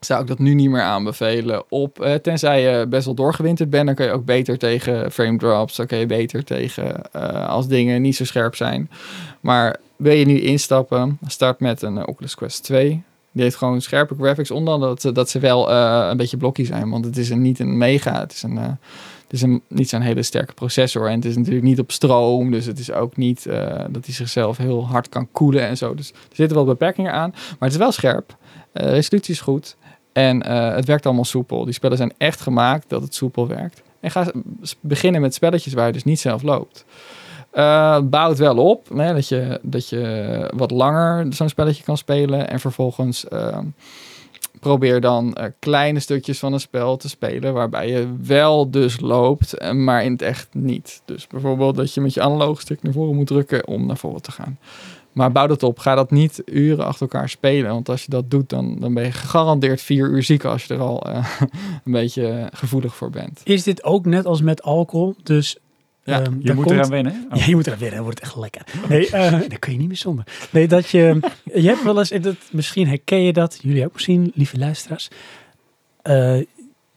zou 0.00 0.20
ik 0.20 0.26
dat 0.26 0.38
nu 0.38 0.54
niet 0.54 0.70
meer 0.70 0.82
aanbevelen. 0.82 1.62
Op, 1.68 2.00
eh, 2.00 2.14
tenzij 2.14 2.62
je 2.62 2.86
best 2.86 3.04
wel 3.04 3.14
doorgewinterd 3.14 3.70
bent, 3.70 3.86
dan 3.86 3.94
kan 3.94 4.06
je 4.06 4.12
ook 4.12 4.24
beter 4.24 4.58
tegen 4.58 5.12
frame 5.12 5.38
drops. 5.38 5.76
Dan 5.76 5.86
kan 5.86 5.98
je 5.98 6.06
beter 6.06 6.44
tegen 6.44 7.12
eh, 7.12 7.48
als 7.48 7.68
dingen 7.68 8.02
niet 8.02 8.16
zo 8.16 8.24
scherp 8.24 8.54
zijn. 8.54 8.90
Maar 9.40 9.76
wil 9.96 10.12
je 10.14 10.26
nu 10.26 10.40
instappen, 10.40 11.18
start 11.26 11.60
met 11.60 11.82
een 11.82 11.98
eh, 11.98 12.06
Oculus 12.06 12.34
Quest 12.34 12.62
2. 12.62 13.02
Die 13.32 13.42
heeft 13.42 13.56
gewoon 13.56 13.80
scherpe 13.80 14.14
graphics, 14.14 14.50
ondanks 14.50 15.02
dat, 15.02 15.14
dat 15.14 15.30
ze 15.30 15.38
wel 15.38 15.70
eh, 15.70 16.06
een 16.10 16.16
beetje 16.16 16.36
blokkie 16.36 16.66
zijn. 16.66 16.90
Want 16.90 17.04
het 17.04 17.16
is 17.16 17.30
een, 17.30 17.42
niet 17.42 17.58
een 17.58 17.78
mega, 17.78 18.20
het 18.20 18.32
is 18.32 18.42
een... 18.42 18.78
is 19.32 19.42
een, 19.42 19.62
niet 19.68 19.88
zo'n 19.88 20.00
hele 20.00 20.22
sterke 20.22 20.52
processor. 20.52 21.08
En 21.08 21.14
het 21.14 21.24
is 21.24 21.36
natuurlijk 21.36 21.64
niet 21.64 21.78
op 21.78 21.92
stroom. 21.92 22.50
Dus 22.50 22.66
het 22.66 22.78
is 22.78 22.92
ook 22.92 23.16
niet 23.16 23.46
eh, 23.46 23.84
dat 23.90 24.04
hij 24.04 24.14
zichzelf 24.14 24.56
heel 24.56 24.86
hard 24.86 25.08
kan 25.08 25.28
koelen 25.32 25.66
en 25.66 25.76
zo. 25.76 25.94
Dus 25.94 26.10
er 26.10 26.36
zitten 26.36 26.56
wel 26.56 26.66
beperkingen 26.66 27.12
aan. 27.12 27.30
Maar 27.30 27.56
het 27.58 27.72
is 27.72 27.76
wel 27.76 27.92
scherp. 27.92 28.36
Uh, 28.74 28.90
resolutie 28.90 29.34
is 29.34 29.40
goed. 29.40 29.76
En 30.12 30.46
uh, 30.46 30.74
het 30.74 30.84
werkt 30.84 31.06
allemaal 31.06 31.24
soepel. 31.24 31.64
Die 31.64 31.74
spellen 31.74 31.96
zijn 31.96 32.12
echt 32.18 32.40
gemaakt 32.40 32.88
dat 32.88 33.02
het 33.02 33.14
soepel 33.14 33.48
werkt. 33.48 33.82
En 34.00 34.10
ga 34.10 34.32
beginnen 34.80 35.20
met 35.20 35.34
spelletjes 35.34 35.72
waar 35.72 35.86
je 35.86 35.92
dus 35.92 36.04
niet 36.04 36.20
zelf 36.20 36.42
loopt. 36.42 36.84
Eh, 37.50 38.00
bouwt 38.04 38.38
wel 38.38 38.56
op 38.56 38.88
hè, 38.94 39.14
dat, 39.14 39.28
je, 39.28 39.60
dat 39.62 39.88
je 39.88 40.50
wat 40.54 40.70
langer 40.70 41.26
zo'n 41.34 41.48
spelletje 41.48 41.82
kan 41.82 41.96
spelen. 41.96 42.48
En 42.48 42.60
vervolgens 42.60 43.28
ehm, 43.28 43.64
probeer 44.62 45.00
dan 45.00 45.34
eh, 45.34 45.50
kleine 45.58 46.00
stukjes 46.00 46.38
van 46.38 46.52
een 46.52 46.60
spel 46.60 46.96
te 46.96 47.08
spelen. 47.08 47.52
Waarbij 47.52 47.88
je 47.88 48.14
wel 48.22 48.70
dus 48.70 49.00
loopt, 49.00 49.52
eh, 49.52 49.72
maar 49.72 50.04
in 50.04 50.12
het 50.12 50.22
echt 50.22 50.48
niet. 50.52 51.02
Dus 51.04 51.26
bijvoorbeeld 51.26 51.76
dat 51.76 51.94
je 51.94 52.00
met 52.00 52.14
je 52.14 52.22
analoog 52.22 52.60
stick 52.60 52.82
naar 52.82 52.92
voren 52.92 53.14
moet 53.14 53.26
drukken 53.26 53.66
om 53.66 53.86
naar 53.86 53.96
voren 53.96 54.22
te 54.22 54.32
gaan. 54.32 54.58
Maar 55.12 55.32
bouw 55.32 55.46
dat 55.46 55.62
op. 55.62 55.78
Ga 55.78 55.94
dat 55.94 56.10
niet 56.10 56.42
uren 56.44 56.84
achter 56.84 57.02
elkaar 57.02 57.28
spelen. 57.28 57.70
Want 57.70 57.88
als 57.88 58.04
je 58.04 58.10
dat 58.10 58.30
doet, 58.30 58.48
dan, 58.48 58.76
dan 58.80 58.94
ben 58.94 59.04
je 59.04 59.12
gegarandeerd 59.12 59.80
vier 59.80 60.08
uur 60.08 60.22
ziek 60.22 60.44
als 60.44 60.64
je 60.64 60.74
er 60.74 60.80
al 60.80 61.02
eh, 61.02 61.26
een 61.84 61.92
beetje 61.92 62.48
gevoelig 62.52 62.94
voor 62.94 63.10
bent. 63.10 63.40
Is 63.44 63.62
dit 63.62 63.84
ook 63.84 64.06
net 64.06 64.26
als 64.26 64.42
met 64.42 64.62
alcohol? 64.62 65.14
Dus 65.22 65.56
Ja, 66.04 66.20
ehm, 66.22 66.36
Je 66.40 66.54
moet 66.54 66.64
komt- 66.64 66.76
eraan 66.76 66.90
wennen. 66.90 67.26
Oh. 67.30 67.38
Ja, 67.38 67.46
je 67.46 67.54
moet 67.54 67.66
er 67.66 67.78
weer, 67.78 67.90
dan 67.90 68.02
wordt 68.02 68.18
het 68.18 68.28
echt 68.28 68.36
lekker. 68.36 68.62
Nee, 68.88 69.06
eh 69.10 69.30
daar 69.50 69.58
kun 69.58 69.72
je 69.72 69.78
niet 69.78 69.88
meer 69.88 69.96
zonder. 69.96 70.24
Nee, 70.50 70.68
dat 70.68 70.88
je, 70.88 71.18
je 71.54 71.62
hebt 71.68 71.82
wel 71.82 71.98
eens, 71.98 72.08
dat, 72.08 72.36
misschien 72.52 72.88
herken 72.88 73.22
je 73.22 73.32
dat, 73.32 73.58
jullie 73.62 73.84
ook 73.84 73.92
misschien, 73.92 74.32
lieve 74.34 74.58
luisteraars. 74.58 75.08
Eh, 76.02 76.38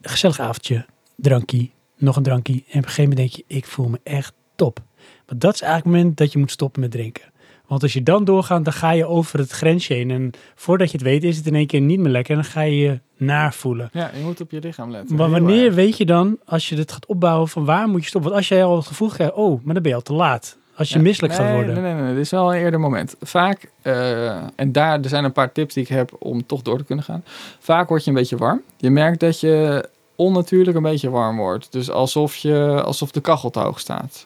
gezellig 0.01 0.39
avondje, 0.39 0.85
drankje, 1.15 1.69
nog 1.97 2.15
een 2.15 2.23
drankje. 2.23 2.53
En 2.53 2.59
op 2.59 2.65
een 2.75 2.83
gegeven 2.83 3.03
moment 3.03 3.17
denk 3.19 3.31
je, 3.31 3.43
ik 3.55 3.65
voel 3.65 3.87
me 3.87 3.99
echt 4.03 4.33
top. 4.55 4.79
Maar 5.27 5.37
dat 5.37 5.53
is 5.53 5.61
eigenlijk 5.61 5.83
het 5.95 5.95
moment 6.03 6.17
dat 6.17 6.31
je 6.31 6.39
moet 6.39 6.51
stoppen 6.51 6.81
met 6.81 6.91
drinken. 6.91 7.23
Want 7.67 7.83
als 7.83 7.93
je 7.93 8.03
dan 8.03 8.23
doorgaat, 8.23 8.63
dan 8.63 8.73
ga 8.73 8.91
je 8.91 9.05
over 9.05 9.39
het 9.39 9.51
grensje 9.51 9.93
heen. 9.93 10.11
En 10.11 10.31
voordat 10.55 10.91
je 10.91 10.97
het 10.97 11.05
weet, 11.05 11.23
is 11.23 11.37
het 11.37 11.47
in 11.47 11.55
één 11.55 11.67
keer 11.67 11.81
niet 11.81 11.99
meer 11.99 12.11
lekker. 12.11 12.35
En 12.35 12.41
dan 12.41 12.51
ga 12.51 12.61
je 12.61 12.77
je 12.77 12.99
naar-voelen. 13.17 13.89
Ja, 13.93 14.11
je 14.17 14.23
moet 14.23 14.41
op 14.41 14.51
je 14.51 14.59
lichaam 14.59 14.91
letten. 14.91 15.15
Maar 15.15 15.29
wanneer 15.29 15.73
weet 15.73 15.97
je 15.97 16.05
dan, 16.05 16.37
als 16.45 16.69
je 16.69 16.75
dit 16.75 16.91
gaat 16.91 17.05
opbouwen, 17.05 17.47
van 17.47 17.65
waar 17.65 17.87
moet 17.87 18.01
je 18.01 18.07
stoppen? 18.07 18.31
Want 18.31 18.41
als 18.41 18.49
jij 18.49 18.63
al 18.63 18.75
het 18.75 18.87
gevoel 18.87 19.09
krijgt, 19.09 19.33
oh, 19.33 19.63
maar 19.63 19.73
dan 19.73 19.83
ben 19.83 19.91
je 19.91 19.97
al 19.97 20.03
te 20.03 20.13
laat. 20.13 20.57
Als 20.77 20.89
je 20.89 20.95
Ja, 20.95 21.01
misselijk 21.01 21.33
gaat 21.33 21.51
worden. 21.51 21.73
Nee, 21.73 21.93
nee, 21.93 22.01
nee, 22.01 22.13
dit 22.13 22.23
is 22.23 22.31
wel 22.31 22.53
een 22.53 22.59
eerder 22.59 22.79
moment. 22.79 23.15
Vaak, 23.21 23.71
eh, 23.81 24.35
en 24.55 24.71
daar 24.71 25.01
er 25.01 25.09
zijn 25.09 25.23
een 25.23 25.31
paar 25.31 25.51
tips 25.51 25.73
die 25.73 25.83
ik 25.83 25.89
heb 25.89 26.15
om 26.19 26.45
toch 26.45 26.61
door 26.61 26.77
te 26.77 26.83
kunnen 26.83 27.05
gaan. 27.05 27.23
Vaak 27.59 27.89
word 27.89 28.03
je 28.03 28.09
een 28.09 28.15
beetje 28.15 28.37
warm. 28.37 28.61
Je 28.77 28.89
merkt 28.89 29.19
dat 29.19 29.39
je 29.39 29.85
onnatuurlijk 30.15 30.77
een 30.77 30.83
beetje 30.83 31.09
warm 31.09 31.37
wordt. 31.37 31.71
Dus 31.71 31.89
alsof, 31.89 32.35
je, 32.35 32.81
alsof 32.85 33.11
de 33.11 33.21
kachel 33.21 33.49
te 33.49 33.59
hoog 33.59 33.79
staat. 33.79 34.25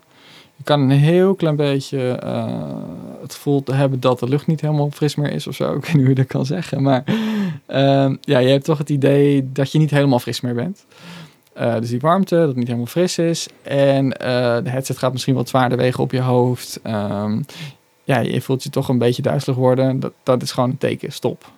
Je 0.60 0.66
kan 0.66 0.82
een 0.82 0.90
heel 0.90 1.36
klein 1.36 1.56
beetje 1.56 2.12
eh, 2.12 2.76
het 3.22 3.34
gevoel 3.34 3.64
hebben 3.72 4.00
dat 4.00 4.20
de 4.20 4.28
lucht 4.28 4.48
niet 4.48 4.62
helemaal 4.62 4.92
fris 4.92 5.16
meer 5.16 5.32
is 5.32 5.48
of 5.48 5.56
zo. 5.56 5.74
Ik 5.76 5.86
weet 5.86 5.94
niet 5.94 6.02
hoe 6.02 6.10
je 6.10 6.16
dat 6.16 6.28
kan 6.28 6.46
zeggen. 6.46 6.82
Maar 6.82 7.04
ehm, 7.66 8.16
ja, 8.22 8.40
je 8.40 8.50
hebt 8.50 8.66
toch 8.66 8.78
het 8.78 8.90
idee 8.90 9.52
dat 9.52 9.72
je 9.72 9.78
niet 9.78 9.90
helemaal 9.90 10.20
fris 10.20 10.42
meer 10.42 10.54
bent. 10.54 10.86
Eh, 11.54 11.80
dus 11.80 11.90
die 11.90 12.00
warmte, 12.00 12.36
dat 12.36 12.48
het 12.48 12.56
niet 12.56 12.68
helemaal 12.68 12.88
fris 12.88 13.18
is. 13.18 13.48
En 13.62 14.18
eh, 14.18 14.64
de 14.64 14.70
headset 14.70 14.98
gaat 14.98 15.12
misschien 15.12 15.36
wat 15.36 15.50
zwaarder 15.50 15.78
wegen 15.78 16.04
op 16.04 16.12
je 16.12 16.22
hoofd. 16.22 16.80
Ehm, 16.84 17.42
ja, 18.04 18.20
je 18.20 18.42
voelt 18.42 18.64
je 18.64 18.70
toch 18.70 18.90
een 18.90 18.98
beetje 18.98 19.22
duizelig 19.22 19.58
worden. 19.58 20.00
Dat, 20.00 20.14
dat 20.24 20.42
is 20.42 20.52
gewoon 20.52 20.70
een 20.70 20.78
teken, 20.78 21.12
stop. 21.12 21.52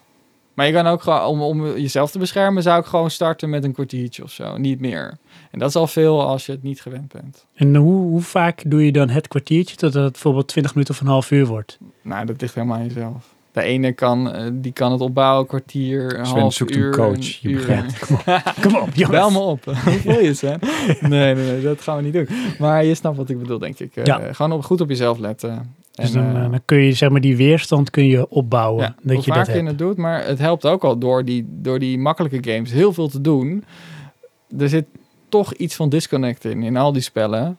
Maar 0.53 0.67
je 0.67 0.73
kan 0.73 0.87
ook 0.87 1.01
gewoon, 1.01 1.21
om, 1.21 1.41
om 1.41 1.77
jezelf 1.77 2.11
te 2.11 2.19
beschermen, 2.19 2.63
zou 2.63 2.79
ik 2.79 2.85
gewoon 2.85 3.11
starten 3.11 3.49
met 3.49 3.63
een 3.63 3.73
kwartiertje 3.73 4.23
of 4.23 4.31
zo. 4.31 4.57
Niet 4.57 4.79
meer. 4.79 5.17
En 5.51 5.59
dat 5.59 5.69
is 5.69 5.75
al 5.75 5.87
veel 5.87 6.25
als 6.27 6.45
je 6.45 6.51
het 6.51 6.63
niet 6.63 6.81
gewend 6.81 7.13
bent. 7.13 7.45
En 7.55 7.75
hoe, 7.75 8.01
hoe 8.01 8.21
vaak 8.21 8.63
doe 8.65 8.85
je 8.85 8.91
dan 8.91 9.09
het 9.09 9.27
kwartiertje 9.27 9.75
totdat 9.75 10.03
het 10.03 10.11
bijvoorbeeld 10.11 10.47
20 10.47 10.73
minuten 10.73 10.93
of 10.93 11.01
een 11.01 11.07
half 11.07 11.31
uur 11.31 11.45
wordt? 11.45 11.77
Nou, 12.01 12.25
dat 12.25 12.41
ligt 12.41 12.55
helemaal 12.55 12.77
aan 12.77 12.83
jezelf. 12.87 13.33
De 13.51 13.61
ene 13.61 13.91
kan, 13.93 14.31
eh, 14.31 14.45
die 14.53 14.71
kan 14.71 14.91
het 14.91 15.01
opbouwen, 15.01 15.41
een 15.41 15.47
kwartier, 15.47 16.19
een 16.19 16.25
Sven 16.25 16.39
half 16.39 16.53
zoekt 16.53 16.75
uur. 16.75 16.85
een 16.87 16.91
coach, 16.91 17.25
je 17.25 17.49
uur. 17.49 17.55
begrijpt. 17.57 17.99
Kom 18.61 18.75
op, 18.75 18.93
jongens. 18.93 19.09
Bel 19.09 19.31
me 19.31 19.39
op. 19.39 19.63
Hoe 19.65 19.73
voel 19.99 20.19
je 20.19 20.27
het, 20.27 20.37
Sven? 20.37 20.59
Nee, 21.01 21.35
nee, 21.35 21.45
nee, 21.51 21.61
dat 21.61 21.81
gaan 21.81 21.97
we 21.97 22.03
niet 22.03 22.13
doen. 22.13 22.27
Maar 22.59 22.85
je 22.85 22.95
snapt 22.95 23.17
wat 23.17 23.29
ik 23.29 23.39
bedoel, 23.39 23.59
denk 23.59 23.79
ik. 23.79 23.95
Eh, 23.95 24.05
Ja. 24.05 24.33
Gewoon 24.33 24.51
op, 24.51 24.63
goed 24.63 24.81
op 24.81 24.89
jezelf 24.89 25.17
letten. 25.17 25.75
Dus 25.91 26.13
En, 26.13 26.33
dan, 26.33 26.43
eh, 26.43 26.49
dan 26.51 26.61
kun 26.65 26.77
je 26.77 26.93
zeg 26.93 27.09
maar 27.09 27.21
die 27.21 27.35
weerstand 27.37 27.89
kun 27.89 28.05
je 28.05 28.29
opbouwen. 28.29 28.81
Ja, 28.83 28.95
dat 29.01 29.15
hoe 29.15 29.25
je 29.25 29.31
dat 29.33 29.47
je 29.47 29.63
het 29.63 29.77
doet, 29.77 29.97
maar 29.97 30.25
het 30.25 30.39
helpt 30.39 30.65
ook 30.65 30.83
al 30.83 30.97
door 30.97 31.25
die, 31.25 31.45
door 31.49 31.79
die 31.79 31.97
makkelijke 31.97 32.51
games 32.51 32.71
heel 32.71 32.93
veel 32.93 33.07
te 33.07 33.21
doen. 33.21 33.63
Er 34.59 34.69
zit 34.69 34.85
toch 35.31 35.53
iets 35.53 35.75
van 35.75 35.89
disconnect 35.89 36.45
in, 36.45 36.77
al 36.77 36.93
die 36.93 37.01
spellen. 37.01 37.57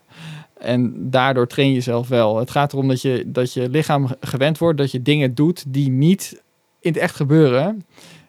En 0.58 1.10
daardoor 1.10 1.46
train 1.46 1.68
je 1.68 1.74
jezelf 1.74 2.08
wel. 2.08 2.38
Het 2.38 2.50
gaat 2.50 2.72
erom 2.72 2.88
dat 2.88 3.02
je, 3.02 3.24
dat 3.26 3.52
je 3.52 3.68
lichaam 3.68 4.08
gewend 4.20 4.58
wordt, 4.58 4.78
dat 4.78 4.90
je 4.90 5.02
dingen 5.02 5.34
doet 5.34 5.64
die 5.68 5.90
niet 5.90 6.42
in 6.80 6.92
het 6.92 7.00
echt 7.02 7.16
gebeuren. 7.16 7.84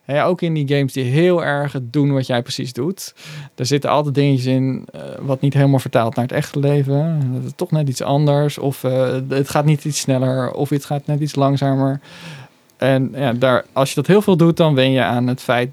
Ook 0.07 0.41
in 0.41 0.53
die 0.53 0.67
games 0.67 0.93
die 0.93 1.03
heel 1.03 1.43
erg 1.43 1.75
doen 1.81 2.13
wat 2.13 2.27
jij 2.27 2.41
precies 2.41 2.73
doet. 2.73 3.13
Daar 3.55 3.65
zitten 3.65 3.89
altijd 3.89 4.15
dingetjes 4.15 4.45
in 4.45 4.85
eh, 4.91 5.01
wat 5.21 5.41
niet 5.41 5.53
helemaal 5.53 5.79
vertaalt 5.79 6.15
naar 6.15 6.25
het 6.25 6.33
echte 6.33 6.59
leven. 6.59 7.31
Dat 7.33 7.43
is 7.43 7.51
toch 7.55 7.71
net 7.71 7.89
iets 7.89 8.01
anders. 8.01 8.57
Of 8.57 8.83
eh, 8.83 9.15
het 9.29 9.49
gaat 9.49 9.65
niet 9.65 9.85
iets 9.85 9.99
sneller. 9.99 10.51
Of 10.51 10.69
het 10.69 10.85
gaat 10.85 11.05
net 11.05 11.19
iets 11.19 11.35
langzamer. 11.35 11.99
En 12.77 13.11
ja, 13.15 13.33
daar, 13.33 13.65
als 13.73 13.89
je 13.89 13.95
dat 13.95 14.07
heel 14.07 14.21
veel 14.21 14.37
doet, 14.37 14.57
dan 14.57 14.75
wen 14.75 14.91
je 14.91 15.03
aan 15.03 15.27
het 15.27 15.41
feit 15.41 15.69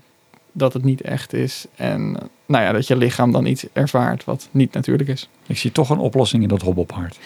dat 0.53 0.73
het 0.73 0.85
niet 0.85 1.01
echt 1.01 1.33
is. 1.33 1.67
En 1.77 2.17
nou 2.51 2.65
ja, 2.65 2.73
dat 2.73 2.87
je 2.87 2.97
lichaam 2.97 3.33
dan 3.33 3.47
iets 3.47 3.65
ervaart 3.73 4.25
wat 4.25 4.49
niet 4.51 4.73
natuurlijk 4.73 5.09
is. 5.09 5.29
Ik 5.47 5.59
zie 5.59 5.73
toch 5.73 5.91
een 5.91 5.99
oplossing 5.99 6.43
in 6.43 6.49
dat 6.49 6.63
hobbelpaard. 6.63 7.19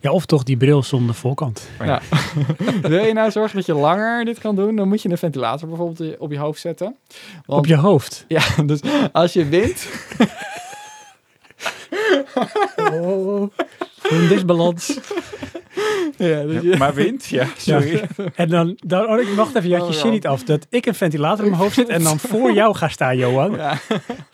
Ja, 0.00 0.10
of 0.10 0.26
toch 0.26 0.42
die 0.42 0.56
bril 0.56 0.82
zonder 0.82 1.14
voorkant. 1.14 1.68
Ja. 1.84 2.00
Wil 2.82 3.04
je 3.04 3.12
nou 3.12 3.30
zorgen 3.30 3.56
dat 3.56 3.66
je 3.66 3.74
langer 3.74 4.24
dit 4.24 4.38
kan 4.38 4.56
doen, 4.56 4.76
dan 4.76 4.88
moet 4.88 5.02
je 5.02 5.08
een 5.10 5.18
ventilator 5.18 5.68
bijvoorbeeld 5.68 6.18
op 6.18 6.30
je 6.30 6.38
hoofd 6.38 6.60
zetten. 6.60 6.96
Want 7.46 7.58
Op 7.60 7.66
je 7.66 7.76
hoofd. 7.76 8.24
ja, 8.28 8.42
dus 8.66 8.80
als 9.12 9.32
je 9.32 9.44
wint, 9.48 9.86
Oh, 12.92 13.50
een 14.08 14.28
disbalans. 14.28 14.86
ja, 16.16 16.42
dus 16.42 16.62
je- 16.62 16.76
Maar 16.78 16.94
wind, 16.94 17.26
ja, 17.26 17.46
sorry. 17.56 18.02
En 18.34 18.48
dan, 18.48 18.76
dan 18.86 19.06
oh, 19.08 19.20
ik 19.20 19.28
wacht 19.28 19.54
even, 19.54 19.68
je 19.68 19.76
had 19.76 19.94
je 20.00 20.04
Oh, 20.04 20.10
niet 20.10 20.26
af. 20.26 20.42
Dat 20.44 20.66
ik 20.70 20.86
een 20.86 20.94
ventilator 20.94 21.44
in 21.44 21.50
mijn 21.50 21.62
hoofd 21.62 21.74
zit 21.74 21.88
en 21.88 22.02
dan 22.02 22.18
voor 22.18 22.52
jou 22.60 22.74
ga 22.76 22.88
staan, 22.88 23.16
Johan. 23.16 23.50
ja. 23.56 23.78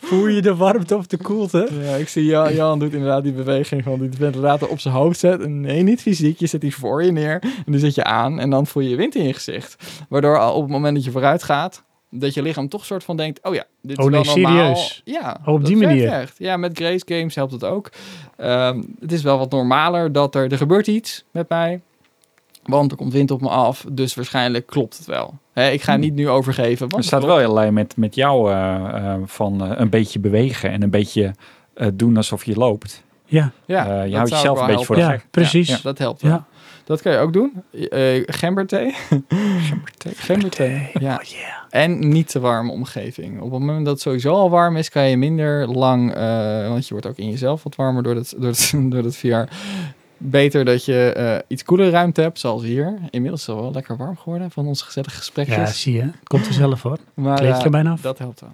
Voel 0.02 0.26
je 0.26 0.42
de 0.42 0.56
warmte 0.56 0.96
of 0.96 1.06
de 1.06 1.16
koelte? 1.16 1.68
Ja, 1.82 1.94
ik 1.94 2.08
zie 2.08 2.24
Jan, 2.24 2.54
Jan 2.54 2.78
doet 2.78 2.92
inderdaad 2.92 3.22
die 3.22 3.32
beweging 3.32 3.82
van 3.82 4.00
die 4.00 4.10
ventilator 4.18 4.68
op 4.68 4.80
zijn 4.80 4.94
hoofd 4.94 5.18
zet. 5.18 5.40
En 5.40 5.60
nee, 5.60 5.82
niet 5.82 6.00
fysiek. 6.00 6.38
Je 6.38 6.46
zet 6.46 6.60
die 6.60 6.76
voor 6.76 7.04
je 7.04 7.12
neer 7.12 7.38
en 7.66 7.72
dan 7.72 7.80
zet 7.80 7.94
je 7.94 8.04
aan 8.04 8.38
en 8.40 8.50
dan 8.50 8.66
voel 8.66 8.82
je 8.82 8.96
wind 8.96 9.14
in 9.14 9.24
je 9.26 9.32
gezicht. 9.32 9.76
Waardoor 10.08 10.38
al 10.38 10.54
op 10.54 10.62
het 10.62 10.70
moment 10.70 10.94
dat 10.94 11.04
je 11.04 11.10
vooruit 11.10 11.42
gaat, 11.42 11.82
dat 12.10 12.34
je 12.34 12.42
lichaam 12.42 12.68
toch 12.68 12.84
soort 12.84 13.04
van 13.04 13.16
denkt, 13.16 13.40
oh 13.42 13.54
ja, 13.54 13.64
dit 13.82 13.98
is 13.98 14.04
Oh 14.04 14.10
wel 14.10 14.22
nee, 14.22 14.42
normaal. 14.44 14.76
serieus? 14.76 15.02
Ja, 15.04 15.40
Oh, 15.44 15.54
op 15.54 15.64
die 15.64 15.76
manier? 15.76 16.08
Echt. 16.08 16.34
Ja, 16.38 16.56
met 16.56 16.78
Grace 16.78 17.02
Games 17.06 17.34
helpt 17.34 17.52
het 17.52 17.64
ook. 17.64 17.90
Ehm, 18.36 18.82
het 19.00 19.12
is 19.12 19.22
wel 19.22 19.38
wat 19.38 19.50
normaler 19.50 20.12
dat 20.12 20.34
er, 20.34 20.50
er 20.52 20.56
gebeurt 20.58 20.86
iets 20.86 21.24
met 21.30 21.48
mij. 21.48 21.80
Want 22.64 22.90
er 22.90 22.96
komt 22.96 23.12
wind 23.12 23.30
op 23.30 23.40
me 23.40 23.48
af, 23.48 23.84
dus 23.92 24.14
waarschijnlijk 24.14 24.66
klopt 24.66 24.96
het 24.96 25.06
wel. 25.06 25.34
Hè, 25.52 25.68
ik 25.70 25.82
ga 25.82 25.92
Hmm. 25.92 26.00
niet 26.00 26.14
nu 26.14 26.28
overgeven. 26.28 26.78
Want 26.78 26.90
Het 26.90 26.96
het 27.00 27.04
staat 27.04 27.24
wel 27.24 27.40
in 27.40 27.52
lijn 27.52 27.74
met, 27.74 27.96
met 27.96 28.14
jou 28.14 28.52
eh, 28.52 28.74
eh, 28.74 29.14
van 29.24 29.64
eh, 29.64 29.70
een 29.80 29.90
beetje 29.90 30.18
bewegen 30.18 30.70
en 30.70 30.82
een 30.82 30.90
beetje 30.90 31.34
eh, 31.74 31.88
doen 31.94 32.16
alsof 32.16 32.44
je 32.44 32.54
loopt. 32.56 33.04
Ja, 33.28 33.50
Ja, 33.66 34.02
je 34.02 34.10
dat 34.10 34.12
houdt 34.16 34.28
zou 34.28 34.40
jezelf 34.40 34.60
een 34.60 34.66
beetje 34.66 34.84
voor 34.84 34.94
de 34.94 35.00
ja 35.00 35.10
gek. 35.10 35.26
precies. 35.30 35.68
Ja, 35.68 35.78
dat 35.82 35.98
helpt 35.98 36.22
wel. 36.22 36.30
Ja. 36.30 36.44
Dat 36.86 37.02
kan 37.02 37.12
je 37.12 37.18
ook 37.18 37.32
doen. 37.32 37.52
Eh 37.90 38.22
gemberthee. 38.26 38.94
Gemberthee. 40.16 40.90
Ja. 41.00 41.14
Oh, 41.14 41.22
yeah. 41.22 41.42
En 41.70 42.08
niet 42.08 42.28
te 42.28 42.40
warme 42.40 42.70
omgeving. 42.72 43.40
Op 43.40 43.50
het 43.50 43.60
moment 43.60 43.84
dat 43.84 43.94
het 43.94 44.02
sowieso 44.02 44.32
al 44.34 44.50
warm 44.50 44.76
is, 44.76 44.88
kan 44.88 45.08
je 45.08 45.16
minder 45.16 45.66
lang, 45.68 46.14
eh, 46.14 46.68
want 46.68 46.86
je 46.86 46.90
wordt 46.90 47.06
ook 47.06 47.16
in 47.16 47.30
jezelf 47.30 47.62
wat 47.62 47.74
warmer 47.74 48.02
door 48.02 48.14
dat, 48.14 48.34
door 48.38 48.46
het, 48.48 48.72
door 48.92 49.02
het 49.02 49.16
VR. 49.16 49.42
Beter 50.16 50.64
dat 50.64 50.84
je 50.84 51.12
eh, 51.12 51.38
iets 51.48 51.64
koelere 51.64 51.90
ruimte 51.90 52.20
hebt, 52.20 52.38
zoals 52.38 52.62
hier. 52.62 52.98
Inmiddels 53.10 53.40
is 53.40 53.46
het 53.46 53.56
wel 53.56 53.72
lekker 53.72 53.96
warm 53.96 54.16
geworden 54.16 54.50
van 54.50 54.66
onze 54.66 54.84
gezellige 54.84 55.12
Ja, 55.14 55.18
gesprekjes. 55.18 55.80
zie 55.82 55.94
je. 55.94 56.10
Komt 56.22 56.46
er 56.46 56.52
zelf 56.52 56.82
hoor. 56.82 56.98
maar 57.14 57.42
er 57.42 57.70
bijna 57.70 57.90
af. 57.90 58.00
dat 58.00 58.18
helpt 58.18 58.40
wel. 58.40 58.50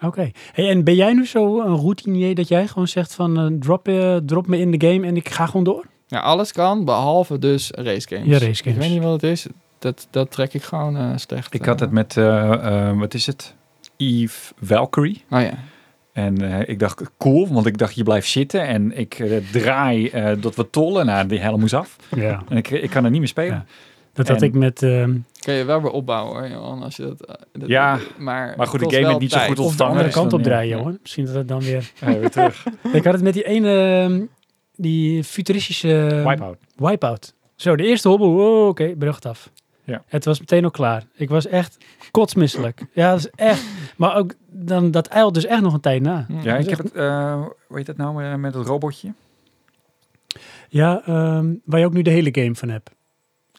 Oké. 0.00 0.30
Hey, 0.52 0.68
en 0.68 0.84
ben 0.84 0.94
jij 0.94 1.12
nu 1.12 1.26
zo 1.26 1.60
een 1.60 1.76
routinier 1.76 2.34
dat 2.34 2.48
jij 2.48 2.66
gewoon 2.66 2.88
zegt 2.88 3.14
van 3.14 3.56
drop, 3.60 3.88
drop 4.26 4.46
me 4.46 4.58
in 4.58 4.70
de 4.70 4.86
game 4.88 5.06
en 5.06 5.16
ik 5.16 5.28
ga 5.28 5.46
gewoon 5.46 5.64
door? 5.64 5.84
Ja, 6.06 6.18
alles 6.20 6.52
kan, 6.52 6.84
behalve 6.84 7.38
dus 7.38 7.70
race 7.70 8.08
games. 8.08 8.26
Ja, 8.26 8.32
race 8.46 8.62
games. 8.62 8.74
Ik 8.74 8.74
weet 8.76 8.90
niet 8.90 9.02
wat 9.02 9.12
het 9.12 9.30
is. 9.30 9.46
Dat, 9.78 10.06
dat 10.10 10.30
trek 10.30 10.54
ik 10.54 10.62
gewoon 10.62 10.96
eh, 10.96 11.10
slecht. 11.16 11.54
Ik 11.54 11.64
had 11.64 11.74
eh. 11.74 11.80
het 11.80 11.90
met, 11.90 12.16
eh, 12.16 12.98
wat 12.98 13.14
is 13.14 13.26
het? 13.26 13.54
Eve 13.96 14.52
Valkyrie. 14.62 15.24
Oh 15.30 15.40
ja. 15.40 15.52
En 16.12 16.42
eh, 16.52 16.68
ik 16.68 16.78
dacht, 16.78 17.02
cool, 17.18 17.48
want 17.48 17.66
ik 17.66 17.78
dacht, 17.78 17.94
je 17.94 18.02
blijft 18.02 18.28
zitten 18.28 18.66
en 18.66 18.98
ik 18.98 19.14
eh, 19.18 19.36
draai 19.52 20.08
eh 20.08 20.32
dat 20.40 20.54
we 20.54 20.70
tollen. 20.70 21.06
Nou, 21.06 21.26
die 21.26 21.38
helm 21.40 21.60
moest 21.60 21.74
af. 21.74 21.96
Ja. 22.16 22.42
En 22.48 22.56
ik, 22.56 22.70
ik 22.70 22.90
kan 22.90 23.04
er 23.04 23.10
niet 23.10 23.18
meer 23.18 23.28
spelen. 23.28 23.54
Ja. 23.54 23.64
Dat 24.12 24.28
had 24.28 24.42
ik 24.42 24.54
met... 24.54 24.82
ehm, 24.82 25.14
Kan 25.40 25.54
je 25.54 25.64
wel 25.64 25.82
weer 25.82 25.90
opbouwen 25.90 26.38
hoor, 26.38 26.48
Johan, 26.48 26.82
als 26.82 26.96
je 26.96 27.02
dat... 27.02 27.38
dat- 27.52 27.68
Ja, 27.68 27.98
maar, 28.18 28.54
maar 28.56 28.66
goed, 28.66 28.80
de 28.80 28.90
game 28.94 29.06
heeft 29.06 29.18
niet 29.20 29.32
zo 29.32 29.38
goed 29.38 29.48
of 29.48 29.56
de 29.56 29.62
ontvangen. 29.62 29.90
andere 29.90 30.08
dus 30.08 30.14
kant 30.18 30.30
dan, 30.30 30.38
op 30.40 30.46
ja. 30.46 30.52
draaien 30.52 30.78
hoor. 30.78 30.96
Misschien 31.02 31.24
dat 31.24 31.34
het 31.34 31.48
dan 31.48 31.60
weer... 31.60 31.90
Eh, 32.00 32.14
weer 32.14 32.30
terug. 32.30 32.64
ik 32.92 33.04
had 33.04 33.12
het 33.12 33.22
met 33.22 33.32
die 33.34 33.42
ene, 33.46 34.02
ehm, 34.04 34.20
die 34.76 35.24
futuristische... 35.24 36.22
Wipeout. 36.26 36.58
Wipeout. 36.76 37.34
Zo, 37.56 37.76
de 37.76 37.86
eerste 37.86 38.08
hobbel. 38.08 38.28
Oh, 38.28 38.68
oké, 38.68 38.94
bracht 38.96 39.26
af. 39.26 39.50
Ja. 39.84 40.02
Het 40.06 40.24
was 40.24 40.40
meteen 40.40 40.64
al 40.64 40.70
klaar. 40.70 41.04
Ik 41.14 41.28
was 41.28 41.46
echt 41.46 41.76
kotsmisselijk. 42.10 42.86
ja, 42.92 43.10
dat 43.10 43.18
is 43.18 43.30
echt... 43.34 43.64
Maar 43.96 44.16
ook, 44.16 44.34
dan, 44.50 44.90
dat 44.90 45.06
eilt 45.06 45.34
dus 45.34 45.44
echt 45.46 45.60
nog 45.62 45.72
een 45.72 45.80
tijd 45.80 46.02
na. 46.02 46.26
Ja, 46.42 46.56
ik 46.56 46.64
is 46.64 46.70
heb 46.70 46.78
het, 46.78 46.92
eh 46.92 47.42
hoe 47.66 47.76
heet 47.76 47.86
dat 47.86 47.96
nou, 47.96 48.36
met 48.36 48.54
het 48.54 48.66
robotje? 48.66 49.12
Ja, 50.68 51.02
ehm, 51.06 51.54
waar 51.64 51.80
je 51.80 51.86
ook 51.86 51.92
nu 51.92 52.02
de 52.02 52.10
hele 52.10 52.28
game 52.32 52.54
van 52.54 52.68
hebt. 52.68 52.90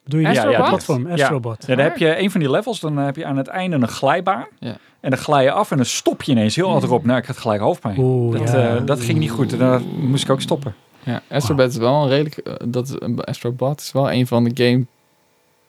Doe 0.04 0.22
je 0.22 0.28
Astrobot? 0.28 0.54
ja, 0.54 0.64
ja, 0.64 0.70
platform, 0.70 1.08
Ja. 1.08 1.14
Astrobot. 1.14 1.66
Ja, 1.68 1.76
dan 1.76 1.84
heb 1.84 1.98
je 1.98 2.20
een 2.20 2.32
van 2.32 2.40
die 2.40 2.50
levels, 2.52 2.80
dan 2.80 2.98
heb 2.98 3.16
je 3.16 3.26
aan 3.26 3.38
het 3.38 3.48
einde 3.48 3.76
een 3.76 3.88
glijbaan. 3.88 4.48
Ja. 4.60 4.78
En 5.00 5.10
dan 5.10 5.20
glij 5.20 5.44
je 5.44 5.52
af 5.52 5.72
en 5.72 5.78
dan 5.78 5.86
stop 5.86 6.24
je 6.24 6.32
ineens 6.32 6.56
heel 6.56 6.70
hard 6.70 6.84
erop. 6.84 7.06
Nou, 7.06 7.20
ik 7.20 7.26
had 7.26 7.38
gelijk 7.38 7.62
hoofdpijn. 7.62 7.98
Oeh, 8.00 8.40
dat, 8.40 8.52
ja. 8.52 8.76
eh, 8.76 8.86
dat 8.86 9.02
ging 9.02 9.20
niet 9.20 9.32
goed. 9.32 9.52
En 9.52 9.60
dan 9.60 9.84
moest 10.00 10.24
ik 10.24 10.30
ook 10.30 10.42
stoppen. 10.42 10.74
Ja, 11.08 11.22
Astrobot 11.30 11.70
is 11.70 11.78
wel 11.78 12.04
een 12.04 12.10
redelijk... 12.10 12.38
eh, 12.38 12.54
dat, 12.66 12.88
is- 12.88 13.16
Astrobot 13.26 13.80
is 13.82 13.92
wel 13.92 14.12
een 14.12 14.28
van 14.28 14.44
de 14.44 14.64
games 14.64 14.86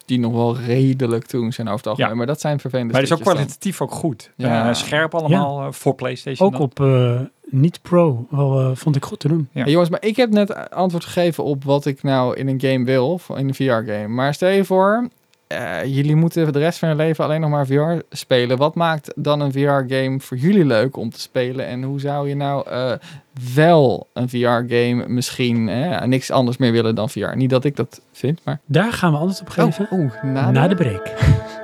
die 0.04 0.18
nog 0.18 0.32
wel 0.32 0.56
redelijk 0.56 1.26
toen 1.26 1.52
zijn 1.52 1.66
over 1.66 1.78
het 1.78 1.86
algemeen. 1.86 2.10
Ja. 2.10 2.16
Maar 2.16 2.26
dat 2.26 2.40
zijn 2.40 2.60
vervelende 2.60 2.92
Maar 2.92 3.02
het 3.02 3.10
is 3.10 3.16
ook 3.18 3.24
dan. 3.24 3.34
kwalitatief 3.34 3.80
ook 3.80 3.90
goed. 3.92 4.30
Ja. 4.36 4.68
Eh, 4.68 4.74
scherp 4.74 5.14
allemaal 5.14 5.60
eh, 5.62 5.72
voor 5.72 5.94
PlayStation. 5.94 6.46
Ook 6.48 6.52
dan. 6.52 6.62
op 6.62 6.80
eh, 6.80 7.20
niet 7.50 7.82
pro, 7.82 8.26
wel, 8.30 8.60
eh, 8.60 8.70
vond 8.74 8.96
ik 8.96 9.04
goed 9.04 9.20
te 9.20 9.28
doen. 9.28 9.48
Ja. 9.52 9.62
Hey, 9.62 9.70
jongens, 9.72 9.90
maar 9.90 10.02
ik 10.04 10.16
heb 10.16 10.30
net 10.30 10.70
antwoord 10.70 11.04
gegeven 11.04 11.44
op 11.44 11.64
wat 11.64 11.86
ik 11.86 12.02
nou 12.02 12.36
in 12.36 12.48
een 12.48 12.60
game 12.60 12.84
wil, 12.84 13.20
in 13.36 13.48
een 13.48 13.54
VR-game. 13.54 14.08
Maar 14.08 14.34
stel 14.34 14.48
je 14.48 14.64
voor, 14.64 15.08
eh, 15.48 15.84
jullie 15.84 16.16
moeten 16.16 16.52
de 16.52 16.58
rest 16.58 16.78
van 16.78 16.88
je 16.88 16.94
leven 16.94 17.24
alleen 17.24 17.40
nog 17.40 17.50
maar 17.50 17.66
VR 17.66 17.98
spelen. 18.10 18.56
Wat 18.56 18.74
maakt 18.74 19.12
dan 19.16 19.40
een 19.40 19.52
VR-game 19.52 20.20
voor 20.20 20.36
jullie 20.36 20.64
leuk 20.64 20.96
om 20.96 21.10
te 21.10 21.20
spelen? 21.20 21.66
En 21.66 21.82
hoe 21.82 22.00
zou 22.00 22.28
je 22.28 22.36
nou 22.36 22.68
eh, 22.68 22.92
wel 23.54 24.06
een 24.12 24.28
VR-game 24.28 25.04
misschien 25.06 25.64
niks 26.08 26.30
anders 26.30 26.56
meer 26.56 26.72
willen 26.72 26.94
dan 26.94 27.10
VR? 27.10 27.36
Niet 27.36 27.50
dat 27.50 27.64
ik 27.64 27.76
dat 27.76 28.00
vind, 28.12 28.40
maar... 28.44 28.60
Daar 28.64 28.92
gaan 28.92 29.12
we 29.12 29.18
antwoord 29.18 29.40
op 29.40 29.48
geven. 29.48 29.88
Oh, 29.90 30.22
na, 30.22 30.50
na 30.50 30.68
de... 30.68 30.74
de 30.74 30.82
break. 30.82 31.06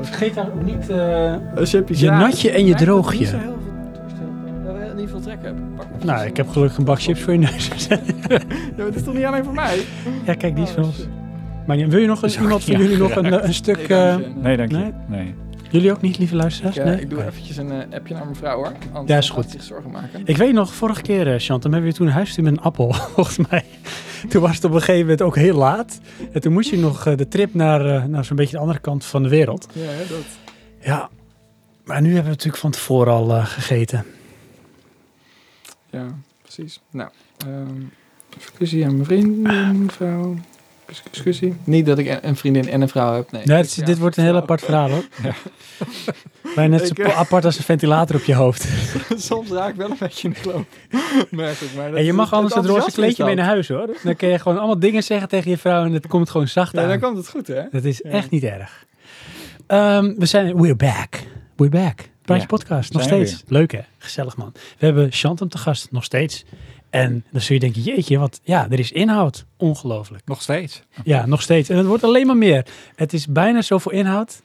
Vergeet 0.00 0.34
daar 0.34 0.46
ook 0.46 0.64
niet... 0.64 0.88
eh, 0.90 1.34
je, 1.64 1.84
Je 1.86 2.10
natje 2.10 2.50
en 2.50 2.66
je 2.66 2.74
droogje. 2.74 3.18
Niet 3.18 3.28
zo 3.28 3.36
heel 3.36 3.58
veel 3.62 4.94
niet 4.96 5.10
veel 5.10 5.20
trek 5.20 5.38
hebben. 5.42 5.72
Pak 5.76 5.86
maar. 5.90 6.16
nou, 6.16 6.26
ik 6.26 6.36
heb 6.36 6.48
gelukkig 6.48 6.78
een 6.78 6.84
bak 6.84 7.00
chips 7.02 7.20
voor 7.20 7.32
je 7.32 7.38
neus 7.38 7.68
gezet. 7.68 8.00
Ja, 8.28 8.38
maar 8.76 8.86
het 8.86 8.94
is 8.94 9.02
toch 9.02 9.14
niet 9.14 9.24
alleen 9.24 9.44
voor 9.44 9.54
mij? 9.54 9.78
ja, 10.24 10.34
kijk, 10.34 10.54
die 10.54 10.64
is 10.64 10.70
van 10.70 10.82
Oh, 10.82 10.88
ons. 10.88 10.96
shit. 10.96 11.08
Maar 11.66 11.76
wil 11.88 12.00
je 12.00 12.06
nog 12.06 12.22
eens, 12.22 12.38
iemand 12.40 12.64
van 12.64 12.76
jullie 12.78 12.96
nog 12.98 13.14
een, 13.16 13.24
eh, 13.32 13.46
een 13.46 13.54
stuk... 13.54 13.76
Nee, 13.88 13.98
eh, 13.98 14.06
dank 14.10 14.24
je. 14.24 14.32
Nee, 14.42 14.56
dank 14.56 14.70
je. 14.70 14.76
Nee? 14.76 14.92
Nee. 15.08 15.34
jullie 15.70 15.90
ook 15.92 16.00
niet, 16.00 16.18
lieve 16.18 16.36
luisteraars? 16.36 16.76
Ik, 16.76 16.84
nee? 16.84 17.00
ik 17.00 17.10
doe 17.10 17.24
eventjes 17.26 17.56
een 17.56 17.72
appje 17.94 18.14
naar 18.14 18.24
mijn 18.24 18.36
vrouw 18.36 18.56
hoor. 18.56 18.72
Anders 18.92 19.10
Ja, 19.12 19.16
is 19.18 19.30
goed. 19.30 19.50
zich 19.50 19.62
zorgen 19.62 19.90
maken. 19.90 20.20
Ik 20.24 20.36
weet 20.36 20.52
nog, 20.52 20.74
vorige 20.74 21.02
keer, 21.02 21.40
Chant, 21.40 21.62
hebben 21.62 21.82
we 21.82 21.92
toen 21.92 22.06
een 22.06 22.12
huisstuur 22.12 22.44
met 22.44 22.52
een 22.52 22.60
appel, 22.62 22.92
volgens 23.14 23.38
mij. 23.50 23.64
Toen 24.28 24.42
was 24.42 24.54
het 24.56 24.64
op 24.64 24.70
een 24.72 24.78
gegeven 24.78 25.00
moment 25.00 25.22
ook 25.22 25.36
heel 25.36 25.56
laat. 25.56 26.00
En 26.32 26.40
toen 26.40 26.52
moest 26.52 26.70
je 26.70 26.78
nog 26.78 27.06
eh, 27.06 27.16
de 27.16 27.28
trip 27.28 27.54
naar, 27.54 27.86
eh, 27.86 28.04
naar 28.04 28.24
zo'n 28.24 28.36
beetje 28.36 28.52
de 28.56 28.60
andere 28.62 28.78
kant 28.78 29.04
van 29.04 29.22
de 29.22 29.28
wereld. 29.28 29.68
Ja, 29.72 29.90
dat. 30.08 30.24
Ja, 30.80 31.08
maar 31.84 32.00
nu 32.00 32.06
hebben 32.06 32.24
we 32.24 32.30
natuurlijk 32.30 32.62
van 32.62 32.70
tevoren 32.70 33.12
al 33.12 33.34
eh, 33.34 33.46
gegeten. 33.46 34.04
Ja, 35.90 36.06
precies. 36.42 36.80
Nou, 36.90 37.10
ehm 37.46 37.80
excusie 38.36 38.84
aan 38.84 38.92
mijn 38.94 39.04
vriendin, 39.04 39.90
vrouw. 39.90 40.36
Excusie. 41.10 41.54
Niet 41.64 41.86
dat 41.86 41.98
ik 41.98 42.18
een- 42.22 42.36
vriendin 42.36 42.68
en 42.68 42.80
een 42.80 42.88
vrouw 42.88 43.14
heb. 43.14 43.30
Nee, 43.32 43.42
Nee, 43.46 43.60
is- 43.62 43.74
ja, 43.74 43.84
dit 43.84 43.98
wordt 43.98 44.16
een 44.16 44.24
heel 44.24 44.36
apart 44.36 44.60
verhaal 44.62 44.90
hoor. 44.90 45.04
Bijna 46.54 46.76
net 46.76 46.86
zo 46.86 47.02
eh, 47.02 47.18
apart 47.18 47.44
als 47.44 47.58
een 47.58 47.64
ventilator 47.64 48.16
op 48.16 48.22
je 48.24 48.34
hoofd. 48.34 48.68
Soms 49.16 49.50
raak 49.50 49.70
ik 49.70 49.76
wel 49.76 49.90
een 49.90 49.96
beetje 49.98 50.28
in 50.28 50.36
de. 50.42 50.60
Merk 51.30 51.60
ik. 51.60 51.74
Maar 51.76 51.88
dat 51.90 51.98
En 51.98 52.04
je 52.04 52.12
mag 52.12 52.32
anders 52.32 52.54
het 52.54 52.64
het 52.64 52.72
roze 52.72 52.90
kleedje 52.90 53.24
mee 53.24 53.34
naar 53.34 53.44
huis 53.46 53.68
hoor. 53.68 53.88
Dan 54.02 54.16
kun 54.16 54.28
je 54.28 54.38
gewoon 54.38 54.58
allemaal 54.58 54.78
dingen 54.78 55.02
zeggen 55.02 55.28
tegen 55.28 55.50
je 55.50 55.58
vrouw 55.58 55.84
en 55.84 55.92
het 55.92 56.06
komt 56.06 56.30
gewoon 56.30 56.48
zacht 56.48 56.72
Ja, 56.72 56.82
aan. 56.82 56.88
dan 56.88 57.00
komt 57.00 57.16
het 57.16 57.28
goed, 57.28 57.46
hè? 57.46 57.62
Dat 57.70 57.84
is 57.84 58.00
Ja. 58.04 58.10
echt 58.10 58.30
niet 58.30 58.42
erg. 58.44 58.84
Ehm, 59.66 60.14
we 60.16 60.26
zijn, 60.26 60.56
we're 60.60 60.76
back. 60.76 61.22
We're 61.56 61.70
back. 61.70 62.10
Praatje 62.22 62.42
Ja, 62.42 62.48
podcast, 62.48 62.92
nog 62.92 63.02
zijn 63.02 63.26
steeds. 63.26 63.42
Leuk 63.46 63.72
hè? 63.72 63.80
Gezellig 63.98 64.36
man. 64.36 64.52
We 64.78 64.86
hebben 64.86 65.12
Chantem 65.12 65.48
te 65.48 65.58
gast, 65.58 65.88
nog 65.90 66.04
steeds. 66.04 66.44
En 66.90 67.24
dan 67.30 67.40
zul 67.40 67.54
je 67.54 67.60
denken, 67.60 67.82
jeetje, 67.82 68.18
wat, 68.18 68.40
ja, 68.42 68.66
er 68.70 68.78
is 68.78 68.92
inhoud. 68.92 69.44
Ongelooflijk. 69.56 70.22
Nog 70.26 70.42
steeds. 70.42 70.82
Ja, 71.04 71.26
nog 71.26 71.42
steeds. 71.42 71.68
En 71.68 71.76
het 71.76 71.86
wordt 71.86 72.04
alleen 72.04 72.26
maar 72.26 72.36
meer. 72.36 72.66
Het 72.96 73.12
is 73.12 73.26
bijna 73.26 73.62
zoveel 73.62 73.92
inhoud 73.92 74.42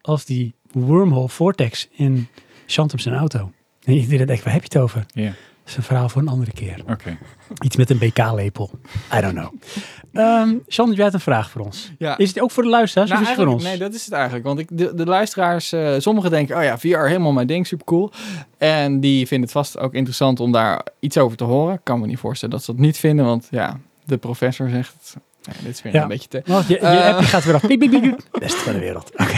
als 0.00 0.24
die 0.24 0.54
wormhole 0.74 1.28
vortex 1.28 1.88
in 1.92 2.28
Chantem 2.66 2.98
zijn 2.98 3.14
auto. 3.14 3.50
En 3.84 3.92
iedereen 3.94 4.26
denkt, 4.26 4.44
waar 4.44 4.52
heb 4.52 4.62
je 4.62 4.68
het 4.72 4.82
over? 4.82 5.06
Ja. 5.12 5.24
Dat 5.24 5.72
is 5.72 5.76
een 5.76 5.82
verhaal 5.82 6.08
voor 6.08 6.22
een 6.22 6.28
andere 6.28 6.52
keer. 6.52 6.82
Oké. 6.90 7.18
Iets 7.64 7.76
met 7.76 7.90
een 7.90 7.98
BK-lepel. 7.98 8.70
I 9.14 9.20
don't 9.20 9.34
know. 9.34 9.52
Ehm 10.12 10.54
Chant, 10.68 10.94
jij 10.96 11.04
had 11.04 11.14
een 11.14 11.20
vraag 11.20 11.50
voor 11.50 11.60
ons. 11.60 11.92
Ja. 11.98 12.18
Is 12.18 12.28
het 12.28 12.40
ook 12.40 12.50
voor 12.50 12.62
de 12.62 12.68
luisteraars 12.68 13.10
Nou, 13.10 13.22
of 13.22 13.28
is 13.28 13.34
het 13.36 13.44
voor 13.44 13.54
ons? 13.54 13.64
Nee, 13.64 13.78
dat 13.78 13.94
is 13.94 14.04
het 14.04 14.14
eigenlijk. 14.14 14.44
Want 14.44 14.58
ik, 14.58 14.68
de, 14.70 14.94
de 14.94 15.04
luisteraars, 15.06 15.72
eh, 15.72 15.94
sommigen 15.98 16.30
denken, 16.30 16.56
oh 16.56 16.62
ja, 16.62 16.78
VR 16.78 16.86
helemaal 16.98 17.32
mijn 17.32 17.46
ding, 17.46 17.66
super 17.66 17.86
cool. 17.86 18.10
En 18.58 19.00
die 19.00 19.26
vinden 19.26 19.48
het 19.48 19.56
vast 19.56 19.78
ook 19.78 19.94
interessant 19.94 20.40
om 20.40 20.52
daar 20.52 20.86
iets 21.00 21.18
over 21.18 21.36
te 21.36 21.44
horen. 21.44 21.74
Ik 21.74 21.80
kan 21.82 22.00
me 22.00 22.06
niet 22.06 22.18
voorstellen 22.18 22.54
dat 22.54 22.64
ze 22.64 22.70
dat 22.72 22.80
niet 22.80 22.98
vinden, 22.98 23.24
want 23.24 23.48
ja, 23.50 23.80
de 24.04 24.16
professor 24.16 24.68
zegt, 24.68 25.16
nee, 25.44 25.56
dit 25.62 25.74
is 25.74 25.82
weer 25.82 25.94
Ja. 25.94 26.02
een 26.02 26.08
beetje 26.08 26.28
te... 26.28 26.42
Wacht, 26.46 26.68
je, 26.68 26.74
je 26.74 26.80
Eh. 26.80 27.14
appje 27.14 27.26
gaat 27.26 27.44
weer 27.44 27.54
af. 27.54 27.60
Beste 28.40 28.58
van 28.58 28.72
de 28.72 28.78
wereld. 28.78 29.10
Oké. 29.16 29.36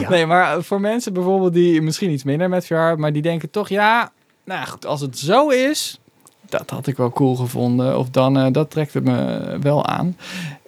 Ja. 0.00 0.08
Nee, 0.08 0.26
maar 0.26 0.62
voor 0.62 0.80
mensen 0.80 1.12
bijvoorbeeld 1.12 1.52
die 1.54 1.82
misschien 1.82 2.10
iets 2.10 2.24
minder 2.24 2.48
met 2.48 2.66
VR, 2.66 2.74
maar 2.74 3.12
die 3.12 3.22
denken 3.22 3.50
toch, 3.50 3.68
ja, 3.68 4.12
nou 4.44 4.66
goed, 4.66 4.86
als 4.86 5.00
het 5.00 5.18
zo 5.18 5.48
is, 5.48 6.00
dat 6.48 6.70
had 6.70 6.86
ik 6.86 6.96
wel 6.96 7.10
cool 7.10 7.36
gevonden. 7.36 7.98
Of 7.98 8.10
dan, 8.10 8.38
eh, 8.38 8.52
dat 8.52 8.70
trekt 8.70 8.94
het 8.94 9.04
me 9.04 9.58
wel 9.60 9.86
aan. 9.86 10.16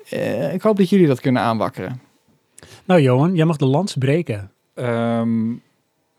Eh, 0.08 0.54
ik 0.54 0.62
hoop 0.62 0.76
dat 0.76 0.88
jullie 0.88 1.06
dat 1.06 1.20
kunnen 1.20 1.42
aanwakkeren. 1.42 2.00
Nou 2.84 3.00
Johan, 3.00 3.34
jij 3.34 3.44
mag 3.44 3.56
de 3.56 3.66
lans 3.66 3.94
breken. 3.98 4.50
Ehm, 4.74 5.42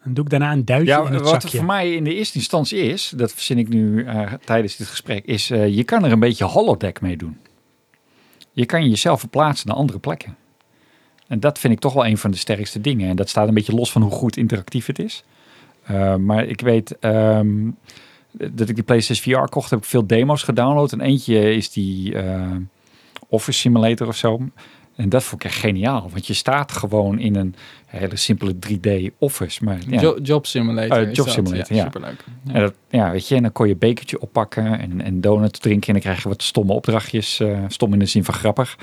Dan 0.03 0.13
doe 0.13 0.23
ik 0.23 0.29
daarna 0.29 0.51
een 0.51 0.65
duitje 0.65 0.87
ja, 0.87 1.05
in 1.05 1.13
het 1.13 1.21
wat 1.21 1.41
zakje. 1.41 1.57
voor 1.57 1.65
mij 1.65 1.93
in 1.93 2.03
de 2.03 2.13
eerste 2.15 2.37
instantie 2.37 2.79
is, 2.79 3.13
dat 3.15 3.31
verzin 3.31 3.57
ik 3.57 3.69
nu 3.69 4.03
eh, 4.05 4.33
tijdens 4.45 4.75
dit 4.75 4.87
gesprek, 4.87 5.25
is 5.25 5.49
eh, 5.49 5.75
je 5.75 5.83
kan 5.83 6.05
er 6.05 6.11
een 6.11 6.19
beetje 6.19 6.45
holodeck 6.45 7.01
mee 7.01 7.17
doen. 7.17 7.37
Je 8.51 8.65
kan 8.65 8.89
jezelf 8.89 9.19
verplaatsen 9.19 9.67
naar 9.67 9.77
andere 9.77 9.99
plekken. 9.99 10.35
En 11.27 11.39
dat 11.39 11.59
vind 11.59 11.73
ik 11.73 11.79
toch 11.79 11.93
wel 11.93 12.05
een 12.05 12.17
van 12.17 12.31
de 12.31 12.37
sterkste 12.37 12.81
dingen. 12.81 13.09
En 13.09 13.15
dat 13.15 13.29
staat 13.29 13.47
een 13.47 13.53
beetje 13.53 13.75
los 13.75 13.91
van 13.91 14.01
hoe 14.01 14.11
goed 14.11 14.37
interactief 14.37 14.85
het 14.85 14.99
is. 14.99 15.23
Uh, 15.91 16.15
maar 16.15 16.45
ik 16.45 16.61
weet 16.61 16.99
ehm, 16.99 17.69
dat 18.31 18.69
ik 18.69 18.75
die 18.75 18.83
PlayStation 18.83 19.39
VR 19.39 19.49
kocht, 19.49 19.69
heb 19.69 19.79
ik 19.79 19.85
veel 19.85 20.07
demo's 20.07 20.43
gedownload. 20.43 20.91
En 20.91 21.01
eentje 21.01 21.55
is 21.55 21.71
die 21.71 22.13
uh, 22.13 22.51
Office 23.27 23.59
Simulator 23.59 24.07
of 24.07 24.15
zo. 24.15 24.41
En 24.95 25.09
dat 25.09 25.23
vond 25.23 25.43
ik 25.43 25.49
echt 25.49 25.59
geniaal. 25.59 26.09
Want 26.11 26.27
je 26.27 26.33
staat 26.33 26.71
gewoon 26.71 27.19
in 27.19 27.35
een 27.35 27.55
hele 27.85 28.15
simpele 28.15 28.55
3D 28.67 29.17
office. 29.17 29.63
Maar, 29.63 29.79
ja. 29.87 30.01
Jo 30.01 30.17
job 30.21 30.45
Simulator. 30.45 31.07
Uh, 31.07 31.13
job 31.13 31.29
Simulator, 31.29 31.75
ja. 31.75 31.83
Superleuk. 31.83 32.23
Ja. 32.43 32.53
En, 32.53 32.61
dat, 32.61 32.73
ja, 32.89 33.11
weet 33.11 33.27
je, 33.27 33.35
en 33.35 33.41
dan 33.41 33.51
kon 33.51 33.65
je 33.65 33.73
een 33.73 33.79
bekertje 33.79 34.21
oppakken 34.21 34.79
en, 34.79 35.01
en 35.01 35.21
donut 35.21 35.61
drinken. 35.61 35.87
En 35.87 35.93
dan 35.93 36.01
krijg 36.01 36.23
je 36.23 36.29
wat 36.29 36.43
stomme 36.43 36.73
opdrachtjes. 36.73 37.39
Uh, 37.39 37.59
stom 37.67 37.93
in 37.93 37.99
de 37.99 38.05
zin 38.05 38.23
van 38.23 38.33
grappig. 38.33 38.77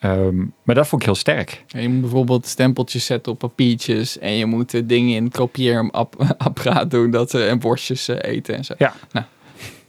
Um, 0.00 0.52
maar 0.62 0.74
dat 0.74 0.86
vond 0.86 1.02
ik 1.02 1.06
heel 1.06 1.16
sterk. 1.16 1.64
En 1.68 1.82
je 1.82 1.88
moet 1.88 2.00
bijvoorbeeld 2.00 2.46
stempeltjes 2.46 3.04
zetten 3.04 3.32
op 3.32 3.38
papiertjes. 3.38 4.18
En 4.18 4.32
je 4.32 4.46
moet 4.46 4.74
uh, 4.74 4.82
dingen 4.84 5.16
in 5.16 5.24
het 5.24 5.36
kopieerapparaat 5.36 6.90
doen. 6.96 7.10
Dat 7.10 7.30
ze 7.30 7.44
en 7.44 7.58
borstjes 7.58 8.08
uh, 8.08 8.16
eten 8.20 8.56
en 8.56 8.64
zo. 8.64 8.74
Ja, 8.78 8.92
nou. 9.12 9.26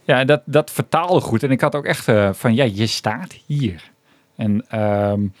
ja 0.04 0.24
dat, 0.24 0.42
dat 0.44 0.70
vertaalde 0.70 1.20
goed. 1.20 1.42
En 1.42 1.50
ik 1.50 1.60
had 1.60 1.74
ook 1.74 1.84
echt 1.84 2.08
uh, 2.08 2.32
van, 2.32 2.54
ja, 2.54 2.64
je 2.64 2.86
staat 2.86 3.34
hier. 3.46 3.90
En 4.36 4.80
um, 4.80 5.32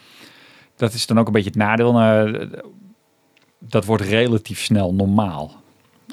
dat 0.76 0.92
is 0.92 1.06
dan 1.06 1.18
ook 1.18 1.26
een 1.26 1.32
beetje 1.32 1.50
het 1.50 1.58
nadeel. 1.58 2.00
Uh, 2.00 2.42
dat 3.58 3.84
wordt 3.84 4.02
relatief 4.02 4.60
snel 4.60 4.94
normaal. 4.94 5.52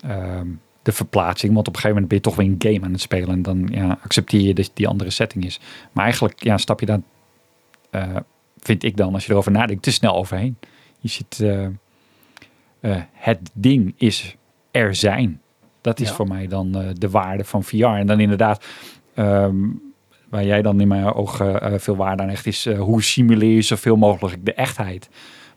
Ehm, 0.01 0.47
de 0.81 0.91
verplaatsing, 0.91 1.53
want 1.53 1.67
op 1.67 1.75
een 1.75 1.81
gegeven 1.81 2.01
moment 2.01 2.07
ben 2.07 2.17
je 2.17 2.23
toch 2.23 2.35
weer 2.35 2.47
een 2.47 2.73
game 2.73 2.85
aan 2.85 2.91
het 2.91 3.01
spelen 3.01 3.29
en 3.29 3.41
dan 3.41 3.67
ja, 3.71 3.99
accepteer 4.03 4.41
je 4.41 4.53
dat 4.53 4.71
die 4.73 4.87
andere 4.87 5.09
setting 5.09 5.45
is. 5.45 5.59
Maar 5.91 6.03
eigenlijk 6.03 6.43
ja, 6.43 6.57
stap 6.57 6.79
je 6.79 7.01
eh, 7.89 8.15
vind 8.65 8.83
ik 8.83 8.97
dan, 8.97 9.13
als 9.13 9.25
je 9.25 9.31
erover 9.31 9.51
nadenkt, 9.51 9.83
te 9.83 9.91
snel 9.91 10.15
overheen. 10.15 10.57
Je 10.99 11.09
zit, 11.09 11.39
eh, 11.39 11.65
eh, 12.79 13.01
het 13.13 13.49
ding 13.53 13.93
is 13.97 14.35
er 14.71 14.95
zijn. 14.95 15.41
Dat 15.81 15.99
is 15.99 16.07
Ja. 16.09 16.13
voor 16.15 16.27
mij 16.27 16.47
dan 16.47 16.75
eh, 16.75 16.87
de 16.93 17.09
waarde 17.09 17.43
van 17.43 17.63
VR. 17.63 17.85
En 17.85 18.07
dan 18.07 18.19
inderdaad, 18.19 18.65
ehm, 19.13 19.55
waar 20.29 20.45
jij 20.45 20.61
dan 20.61 20.81
in 20.81 20.87
mijn 20.87 21.13
ogen 21.13 21.81
veel 21.81 21.95
waarde 21.95 22.23
aan 22.23 22.29
hecht, 22.29 22.45
is 22.45 22.69
hoe 22.69 23.03
simuleer 23.03 23.55
je 23.55 23.61
zoveel 23.61 23.95
mogelijk 23.95 24.45
de 24.45 24.53
echtheid. 24.53 25.09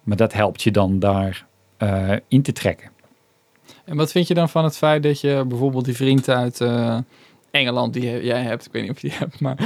Maar 0.02 0.16
dat 0.16 0.32
helpt 0.32 0.62
je 0.62 0.70
dan 0.70 0.98
daar 0.98 1.46
in 2.28 2.42
te 2.42 2.52
trekken. 2.52 2.90
En 3.84 3.96
wat 3.96 4.10
vind 4.10 4.28
je 4.28 4.34
dan 4.34 4.48
van 4.48 4.64
het 4.64 4.76
feit 4.76 5.02
dat 5.02 5.20
je 5.20 5.44
bijvoorbeeld 5.48 5.84
die 5.84 5.96
vriend 5.96 6.28
uit 6.28 6.60
Engeland 7.50 7.92
die 7.92 8.24
jij 8.24 8.42
hebt, 8.42 8.66
ik 8.66 8.72
weet 8.72 8.82
niet 8.82 8.90
of 8.90 9.00
je 9.00 9.08
die 9.08 9.16
hebt, 9.18 9.40
maar 9.40 9.56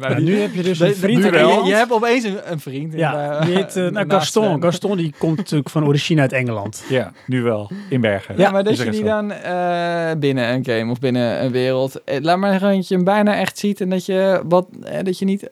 nou, 0.00 0.14
die- 0.16 0.24
nu 0.30 0.38
heb 0.40 0.54
je 0.54 0.62
dus 0.62 0.78
de- 0.78 0.86
een 0.86 0.94
vriend 0.94 1.22
je, 1.24 1.28
in 1.30 1.64
je, 1.64 1.74
hebt 1.74 1.92
opeens 1.92 2.24
een, 2.24 2.52
een 2.52 2.60
vriend. 2.60 2.92
Ja, 2.94 3.38
eh, 3.40 3.46
heet 3.46 3.76
eh, 3.76 3.90
nou, 3.90 4.10
Gaston. 4.10 4.44
hem. 4.44 4.62
Gaston 4.62 4.96
die 4.96 5.14
komt 5.18 5.36
natuurlijk 5.36 5.70
van 5.70 5.86
origine 5.86 6.20
uit 6.20 6.32
Engeland. 6.32 6.84
Ja, 6.88 7.12
nu 7.26 7.42
wel. 7.42 7.70
In 7.88 8.00
Bergen. 8.00 8.34
Ja, 8.38 8.50
maar 8.50 8.64
dat 8.64 8.78
je 8.78 8.90
die 8.90 9.04
dan 9.04 9.32
eh, 9.32 10.10
binnen 10.18 10.52
een 10.52 10.64
game 10.64 10.90
of 10.90 10.98
binnen 10.98 11.44
een 11.44 11.50
wereld, 11.52 12.00
laat 12.20 12.38
maar 12.38 12.50
zeggen 12.50 12.74
dat 12.74 12.88
je 12.88 12.94
hem 12.94 13.04
bijna 13.04 13.34
echt 13.36 13.58
ziet 13.58 13.80
en 13.80 13.88
dat 13.90 14.06
je 14.06 14.42
wat, 14.48 14.66
dat 15.02 15.18
je 15.18 15.24
niet, 15.24 15.50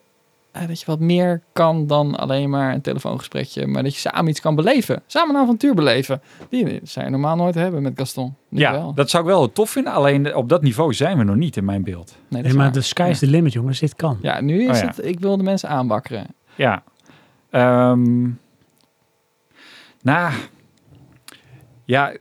dat 0.67 0.79
je 0.79 0.85
wat 0.85 0.99
meer 0.99 1.41
kan 1.53 1.87
dan 1.87 2.15
alleen 2.15 2.49
maar 2.49 2.73
een 2.73 2.81
telefoongesprekje, 2.81 3.67
maar 3.67 3.83
dat 3.83 3.93
je 3.93 3.99
samen 3.99 4.27
iets 4.29 4.39
kan 4.39 4.55
beleven, 4.55 5.03
samen 5.07 5.35
een 5.35 5.41
avontuur 5.41 5.73
beleven. 5.73 6.21
Die 6.49 6.79
zou 6.83 7.05
je 7.05 7.11
normaal 7.11 7.35
nooit 7.35 7.55
hebben 7.55 7.81
met 7.81 7.93
Gaston. 7.95 8.35
Nu 8.49 8.59
Ja, 8.59 8.71
wel. 8.71 8.93
dat 8.93 9.09
zou 9.09 9.23
ik 9.23 9.29
wel 9.29 9.51
tof 9.51 9.69
vinden. 9.69 9.93
Alleen 9.93 10.35
op 10.35 10.49
dat 10.49 10.61
niveau 10.61 10.93
zijn 10.93 11.17
we 11.17 11.23
nog 11.23 11.35
niet 11.35 11.57
in 11.57 11.65
mijn 11.65 11.83
beeld. 11.83 12.07
Nee, 12.11 12.17
dat 12.29 12.41
Nee, 12.41 12.51
is 12.51 12.57
maar 12.57 12.71
de 12.71 12.81
sky 12.81 13.07
is 13.09 13.19
the 13.19 13.27
limit, 13.27 13.53
jongens. 13.53 13.79
Dit 13.79 13.95
kan. 13.95 14.17
Ja, 14.21 14.41
nu 14.41 14.61
is 14.63 14.69
Oh 14.69 14.75
ja. 14.75 14.85
het, 14.87 15.05
ik 15.05 15.19
wil 15.19 15.37
de 15.37 15.43
mensen 15.43 15.69
aanwakkeren. 15.69 16.27
Ja. 16.55 16.83
Ehm 17.49 18.21
nou, 20.01 20.33
ja, 21.85 22.13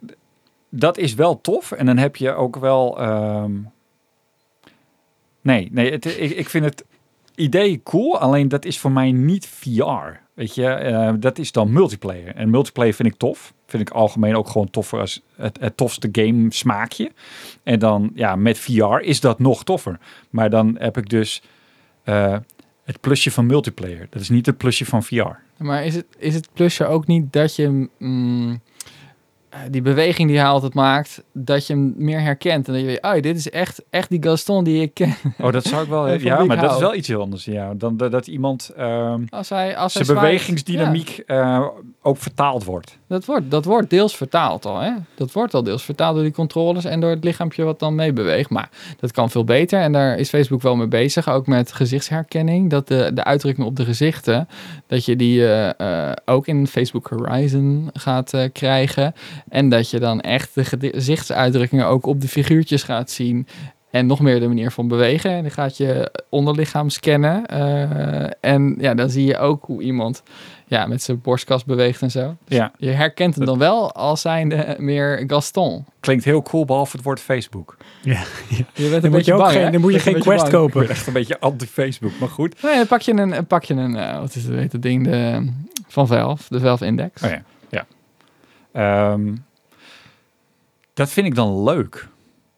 dat 0.68 0.98
is 0.98 1.14
wel 1.14 1.40
tof. 1.40 1.72
En 1.72 1.86
dan 1.86 1.96
heb 1.98 2.16
je 2.16 2.32
ook 2.32 2.56
wel... 2.56 3.00
ehm, 3.00 3.52
nee, 5.40 5.68
nee 5.72 5.90
het, 5.92 6.04
ik, 6.04 6.30
ik 6.30 6.48
vind 6.48 6.64
het 6.64 6.84
idee 7.34 7.80
cool. 7.82 8.18
Alleen 8.18 8.48
dat 8.48 8.64
is 8.64 8.78
voor 8.78 8.92
mij 8.92 9.12
niet 9.12 9.46
VR. 9.46 10.20
Weet 10.34 10.54
je, 10.54 10.66
eh, 10.66 11.12
dat 11.18 11.38
is 11.38 11.52
dan 11.52 11.72
multiplayer. 11.72 12.34
En 12.34 12.50
multiplayer 12.50 12.94
vind 12.94 13.08
ik 13.08 13.14
tof. 13.16 13.52
Vind 13.66 13.88
ik 13.88 13.94
algemeen 13.94 14.36
ook 14.36 14.48
gewoon 14.48 14.70
toffer 14.70 15.00
als 15.00 15.22
het, 15.36 15.58
het 15.60 15.76
tofste 15.76 16.08
game 16.12 16.46
smaakje. 16.52 17.10
En 17.62 17.78
dan, 17.78 18.10
ja, 18.14 18.36
met 18.36 18.58
VR 18.58 18.98
is 19.00 19.20
dat 19.20 19.38
nog 19.38 19.64
toffer. 19.64 19.98
Maar 20.30 20.50
dan 20.50 20.76
heb 20.78 20.96
ik 20.96 21.08
dus 21.08 21.42
eh, 22.04 22.36
het 22.84 23.00
plusje 23.00 23.30
van 23.30 23.46
multiplayer. 23.46 24.06
Dat 24.10 24.22
is 24.22 24.28
niet 24.28 24.46
het 24.46 24.56
plusje 24.56 24.84
van 24.84 25.02
VR. 25.02 25.36
Maar 25.56 25.84
is 25.84 25.94
het, 25.94 26.06
is 26.18 26.34
het 26.34 26.48
plusje 26.52 26.86
ook 26.86 27.06
niet 27.06 27.32
dat 27.32 27.56
je 27.56 27.88
mm, 27.98 28.60
die 29.70 29.82
beweging 29.82 30.28
die 30.28 30.38
hij 30.38 30.46
altijd 30.46 30.74
maakt, 30.74 31.22
dat 31.32 31.66
je 31.66 31.72
hem 31.72 31.94
meer 31.96 32.20
herkent 32.20 32.66
en 32.66 32.72
dat 32.72 32.82
je 32.82 32.86
weet, 32.86 33.02
oh, 33.02 33.12
dit 33.12 33.36
is 33.36 33.50
echt, 33.50 33.82
echt 33.90 34.08
die 34.08 34.22
Gaston 34.22 34.64
die 34.64 34.82
ik 34.82 34.94
ken. 34.94 35.14
Oh, 35.40 35.52
dat 35.52 35.64
zou 35.64 35.82
ik 35.82 35.88
wel. 35.88 36.08
En 36.08 36.20
van 36.20 36.30
ja, 36.30 36.44
maar 36.44 36.60
dat 36.60 36.72
is 36.72 36.78
wel 36.78 36.94
iets 36.94 37.08
heel 37.08 37.20
anders. 37.20 37.44
Ja, 37.44 37.74
dan 37.74 37.96
dat, 37.96 38.10
dat 38.10 38.26
iemand 38.26 38.72
ehm, 38.76 39.22
Als 39.28 39.48
hij, 39.48 39.76
als 39.76 39.92
zijn 39.92 40.06
bewegingsdynamiek 40.06 41.22
eh, 41.26 41.66
ook 42.02 42.16
vertaald 42.16 42.64
wordt. 42.64 42.98
Dat, 43.06 43.24
wordt, 43.24 43.50
dat 43.50 43.64
wordt 43.64 43.90
deels 43.90 44.16
vertaald 44.16 44.64
al. 44.64 44.80
Hè? 44.80 44.92
Dat 45.14 45.32
wordt 45.32 45.54
al 45.54 45.62
deels 45.62 45.82
vertaald 45.82 46.14
door 46.14 46.24
die 46.24 46.32
controles 46.32 46.84
en 46.84 47.00
door 47.00 47.10
het 47.10 47.24
lichaampje 47.24 47.64
wat 47.64 47.78
dan 47.78 47.94
meebeweegt. 47.94 48.50
Maar 48.50 48.70
dat 49.00 49.12
kan 49.12 49.30
veel 49.30 49.44
beter 49.44 49.80
en 49.80 49.92
daar 49.92 50.18
is 50.18 50.28
Facebook 50.28 50.62
wel 50.62 50.76
mee 50.76 50.86
bezig. 50.86 51.28
Ook 51.28 51.46
met 51.46 51.72
gezichtsherkenning. 51.72 52.70
Dat 52.70 52.88
de, 52.88 53.10
de 53.14 53.24
uitdrukking 53.24 53.66
op 53.66 53.76
de 53.76 53.84
gezichten, 53.84 54.48
dat 54.86 55.04
je 55.04 55.16
die 55.16 55.46
eh, 55.46 56.08
eh, 56.08 56.16
ook 56.24 56.46
in 56.46 56.66
Facebook 56.66 57.08
Horizon 57.08 57.90
gaat 57.92 58.34
eh, 58.34 58.48
krijgen. 58.52 59.14
En 59.52 59.68
dat 59.68 59.90
je 59.90 59.98
dan 60.00 60.20
echt 60.20 60.54
de 60.54 60.90
gezichtsuitdrukkingen 60.92 61.86
ook 61.86 62.06
op 62.06 62.20
de 62.20 62.28
figuurtjes 62.28 62.82
gaat 62.82 63.10
zien. 63.10 63.46
En 63.90 64.06
nog 64.06 64.20
meer 64.20 64.40
de 64.40 64.46
manier 64.46 64.70
van 64.70 64.88
bewegen. 64.88 65.30
En 65.30 65.42
dan 65.42 65.50
gaat 65.50 65.76
je 65.76 66.10
onderlichaam 66.28 66.88
scannen. 66.90 67.46
eh, 67.46 68.30
en 68.40 68.74
ja, 68.78 68.94
dan 68.94 69.10
zie 69.10 69.26
je 69.26 69.38
ook 69.38 69.64
hoe 69.66 69.82
iemand 69.82 70.22
ja, 70.66 70.86
met 70.86 71.02
zijn 71.02 71.20
borstkas 71.20 71.64
beweegt 71.64 72.02
en 72.02 72.10
zo. 72.10 72.36
Dus 72.44 72.58
Ja. 72.58 72.72
Je 72.76 72.90
herkent 72.90 73.34
hem 73.34 73.44
dan 73.44 73.58
wel 73.58 73.92
als 73.94 74.20
zijnde 74.20 74.76
meer 74.78 75.24
Gaston. 75.26 75.84
Klinkt 76.00 76.24
heel 76.24 76.42
cool, 76.42 76.64
behalve 76.64 76.96
het 76.96 77.04
woord 77.04 77.20
Facebook. 77.20 77.76
Ja. 78.02 78.22
Je 78.48 78.64
bent 78.74 78.78
een 78.78 78.90
Dan 78.90 79.00
moet 79.02 79.10
beetje 79.10 79.24
je, 79.24 79.32
ook 79.32 79.38
bang, 79.44 79.52
geen, 79.52 79.64
hè? 79.64 79.70
dan 79.70 79.80
moet 79.80 79.92
je 79.92 79.98
geen 79.98 80.20
quest 80.20 80.26
bang. 80.26 80.42
Ik 80.46 80.50
ben 80.50 80.60
kopen. 80.60 80.88
echt 80.88 81.06
een 81.06 81.12
beetje 81.12 81.40
anti-Facebook, 81.40 82.12
maar 82.20 82.28
goed. 82.28 82.62
Nee, 82.62 82.76
dan 82.76 82.86
pak 82.86 83.00
je 83.00 83.12
een, 83.12 83.30
dan 83.30 83.46
pak 83.46 83.64
je 83.64 83.74
een 83.74 83.96
eh, 83.96 84.18
wat 84.20 84.34
is 84.34 84.44
het, 84.44 84.54
weet 84.54 84.72
het 84.72 84.82
ding, 84.82 85.04
de, 85.04 85.48
van 85.88 86.06
Valve, 86.06 86.42
de 86.48 86.60
Valve 86.60 86.84
Index. 86.86 87.22
Oh 87.22 87.30
ja, 87.30 87.42
Ehm, 88.72 89.34
dat 90.94 91.10
vind 91.10 91.26
ik 91.26 91.34
dan 91.34 91.62
leuk. 91.62 92.08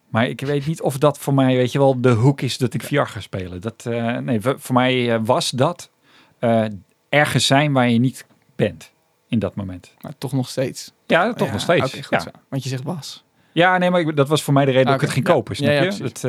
Maar 0.09 0.29
ik 0.29 0.41
weet 0.41 0.67
niet 0.67 0.83
of 0.83 0.99
dat 0.99 1.19
voor 1.19 1.35
mij, 1.35 1.57
weet 1.57 1.73
je 1.73 1.79
wel, 1.79 2.01
de 2.01 2.11
hoek 2.11 2.41
is 2.41 2.59
dat 2.59 2.75
ik 2.75 2.83
VR 2.83 3.01
ga 3.03 3.21
spelen. 3.21 3.61
Dat, 3.61 3.87
eh, 3.87 4.17
nee, 4.19 4.41
voor 4.41 4.75
mij 4.75 5.15
eh, 5.15 5.21
was 5.25 5.51
dat 5.51 5.91
eh, 6.39 6.65
ergens 7.09 7.47
zijn 7.47 7.73
waar 7.73 7.89
je 7.89 7.99
niet 7.99 8.27
bent 8.57 8.93
in 9.29 9.39
dat 9.39 9.55
moment. 9.55 9.95
Maar 10.01 10.13
toch 10.19 10.33
nog 10.33 10.49
steeds. 10.49 10.93
Ja, 11.07 11.33
toch 11.33 11.47
Ja, 11.47 11.53
nog 11.53 11.63
steeds. 11.63 11.87
Oké, 11.87 12.03
goed 12.03 12.11
ja. 12.11 12.21
zo. 12.21 12.31
Want 12.49 12.63
je 12.63 12.69
zegt 12.69 12.83
was. 12.83 13.25
Ja, 13.53 13.79
nee, 13.79 13.91
maar 13.91 14.01
ik- 14.01 14.17
dat 14.17 14.29
was 14.29 14.43
voor 14.43 14.55
mij 14.55 14.65
de 14.65 14.71
reden 14.71 14.87
dat 14.87 14.95
ik 14.95 15.01
het 15.01 15.11
ging 15.11 15.25
kopen, 15.25 15.57
snap 15.57 15.71
Ja, 15.71 15.83
je? 15.83 15.99
Dat, 15.99 16.25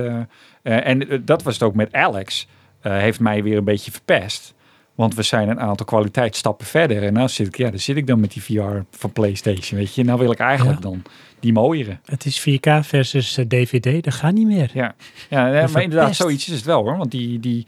en 0.63 1.25
dat 1.25 1.43
was 1.43 1.53
het 1.53 1.63
ook 1.63 1.75
met 1.75 1.93
Alex. 1.93 2.47
heeft 2.81 3.19
mij 3.19 3.43
weer 3.43 3.57
een 3.57 3.63
beetje 3.63 3.91
verpest. 3.91 4.53
Want 4.95 5.15
we 5.15 5.23
zijn 5.23 5.49
een 5.49 5.59
aantal 5.59 5.85
kwaliteitsstappen 5.85 6.65
verder. 6.67 7.03
En 7.03 7.13
nou 7.13 7.27
zit 7.29 7.47
ik, 7.47 7.57
ja, 7.57 7.69
dan 7.69 7.79
zit 7.79 7.97
ik 7.97 8.07
dan 8.07 8.19
met 8.19 8.31
die 8.33 8.43
VR 8.43 8.79
van 8.91 9.11
PlayStation, 9.11 9.79
weet 9.79 9.95
je. 9.95 10.03
Nou 10.03 10.19
wil 10.19 10.31
ik 10.31 10.39
eigenlijk 10.39 10.83
Ja. 10.83 10.89
dan 10.89 11.01
die 11.39 11.53
mooiere. 11.53 11.97
Het 12.05 12.25
is 12.25 12.39
4K 12.39 12.69
versus 12.81 13.37
eh, 13.37 13.45
DVD. 13.47 14.03
Dat 14.03 14.13
gaat 14.13 14.33
niet 14.33 14.47
meer. 14.47 14.71
Ja, 14.73 14.95
ja 15.29 15.67
maar 15.71 15.81
inderdaad, 15.83 16.15
zoiets 16.15 16.47
is 16.49 16.55
het 16.55 16.65
wel 16.65 16.83
hoor. 16.83 16.97
Want 16.97 17.11
die, 17.11 17.39
die, 17.39 17.67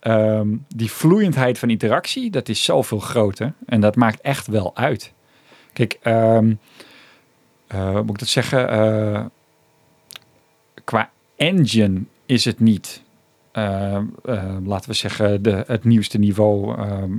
ehm, 0.00 0.48
die 0.76 0.90
vloeiendheid 0.90 1.58
van 1.58 1.70
interactie, 1.70 2.30
dat 2.30 2.48
is 2.48 2.64
zoveel 2.64 2.98
groter. 2.98 3.52
En 3.66 3.80
dat 3.80 3.96
maakt 3.96 4.20
echt 4.20 4.46
wel 4.46 4.76
uit. 4.76 5.12
Kijk, 5.72 5.98
eh, 6.02 6.38
hoe 7.68 8.02
moet 8.02 8.10
ik 8.10 8.18
dat 8.18 8.28
zeggen? 8.28 8.68
Eh, 8.68 9.24
qua 10.84 11.10
engine 11.36 12.02
is 12.26 12.44
het 12.44 12.60
niet, 12.60 13.02
eh, 13.52 13.94
eh, 13.96 14.02
laten 14.64 14.90
we 14.90 14.94
zeggen, 14.96 15.42
de, 15.42 15.64
het 15.66 15.84
nieuwste 15.84 16.18
niveau. 16.18 16.76
ehm, 16.78 17.10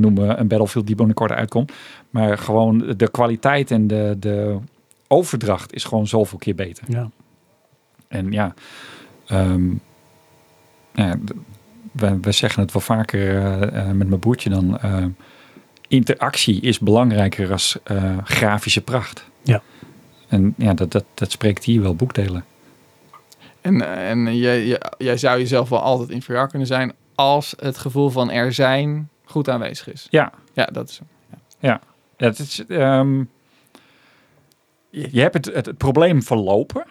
noemen 0.00 0.40
een 0.40 0.48
Battlefield 0.48 0.86
die 0.86 0.96
binnenkort 0.96 1.32
uitkomt. 1.32 1.72
Maar 2.10 2.38
gewoon 2.38 2.94
de 2.96 3.10
kwaliteit 3.10 3.70
en 3.70 3.86
de, 3.86 4.16
de 4.18 4.56
overdracht 5.08 5.72
is 5.74 5.84
gewoon 5.84 6.06
zoveel 6.06 6.38
keer 6.38 6.54
beter. 6.54 6.84
Ja. 6.88 7.10
En 8.08 8.32
ja, 8.32 8.54
ehm, 9.26 9.70
ja 10.94 11.14
d- 11.24 11.32
we, 11.92 12.18
we 12.20 12.32
zeggen 12.32 12.62
het 12.62 12.72
wel 12.72 12.82
vaker 12.82 13.36
eh, 13.36 13.62
eh, 13.78 13.86
met 13.86 14.08
mijn 14.08 14.20
broertje 14.20 14.50
dan. 14.50 14.78
interactie 15.88 16.60
is 16.60 16.78
belangrijker 16.78 17.52
als 17.52 17.78
eh, 17.84 18.18
grafische 18.24 18.80
pracht. 18.80 19.24
Ja. 19.42 19.62
En 20.28 20.54
ja, 20.56 20.74
dat, 20.74 20.92
dat, 20.92 21.04
dat 21.14 21.30
spreekt 21.30 21.64
hier 21.64 21.82
wel 21.82 21.94
boekdelen. 21.94 22.44
En, 23.66 23.82
en 23.98 24.36
jij, 24.36 24.78
jij, 24.98 25.16
zou 25.16 25.38
jezelf 25.38 25.68
wel 25.68 25.80
altijd 25.82 26.10
in 26.10 26.22
VR 26.22 26.32
kunnen 26.46 26.66
zijn 26.66 26.92
als 27.14 27.54
het 27.60 27.78
gevoel 27.78 28.08
van 28.10 28.30
er 28.30 28.52
zijn 28.52 29.08
goed 29.24 29.48
aanwezig 29.48 29.92
is. 29.92 30.06
Ja, 30.10 30.32
Ja, 30.52 30.64
dat 30.66 30.88
is 30.88 31.00
ja 31.58 31.80
het 32.16 32.38
is, 32.38 32.64
ehm, 32.68 33.18
je 34.90 35.08
je 35.10 35.20
hebt 35.20 35.34
het, 35.34 35.54
het, 35.54 35.66
het 35.66 35.76
probleem 35.78 36.22
verlopen. 36.22 36.84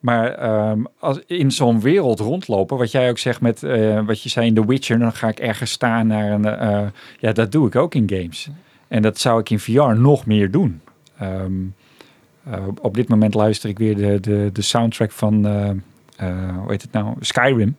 Maar 0.00 0.30
ehm, 0.34 0.84
als 0.98 1.20
in 1.26 1.50
zo'n 1.50 1.80
wereld 1.80 2.20
rondlopen, 2.20 2.76
wat 2.76 2.90
jij 2.90 3.10
ook 3.10 3.18
zegt 3.18 3.40
met 3.40 3.62
eh, 3.62 4.06
wat 4.06 4.22
je 4.22 4.28
zei 4.28 4.46
in 4.46 4.54
The 4.54 4.66
Witcher, 4.66 4.98
dan 4.98 5.12
ga 5.12 5.28
ik 5.28 5.38
ergens 5.38 5.70
staan 5.70 6.06
naar 6.06 6.30
een. 6.30 6.44
eh, 6.44 6.86
ja, 7.18 7.32
dat 7.32 7.52
doe 7.52 7.66
ik 7.66 7.76
ook 7.76 7.94
in 7.94 8.08
games. 8.10 8.48
En 8.88 9.02
dat 9.02 9.18
zou 9.18 9.40
ik 9.40 9.50
in 9.50 9.58
VR 9.58 9.80
nog 9.98 10.26
meer 10.26 10.50
doen. 10.50 10.80
Ehm, 11.18 11.52
eh, 12.44 12.66
op- 12.82 12.94
dit 12.94 13.08
moment 13.08 13.34
luister 13.34 13.70
ik 13.70 13.78
weer 13.78 13.96
de, 13.96 14.20
de, 14.20 14.50
de 14.52 14.62
soundtrack 14.62 15.10
van, 15.12 15.46
hoe 16.18 16.70
heet 16.70 16.82
het 16.82 16.92
nou? 16.92 17.14
Skyrim. 17.20 17.76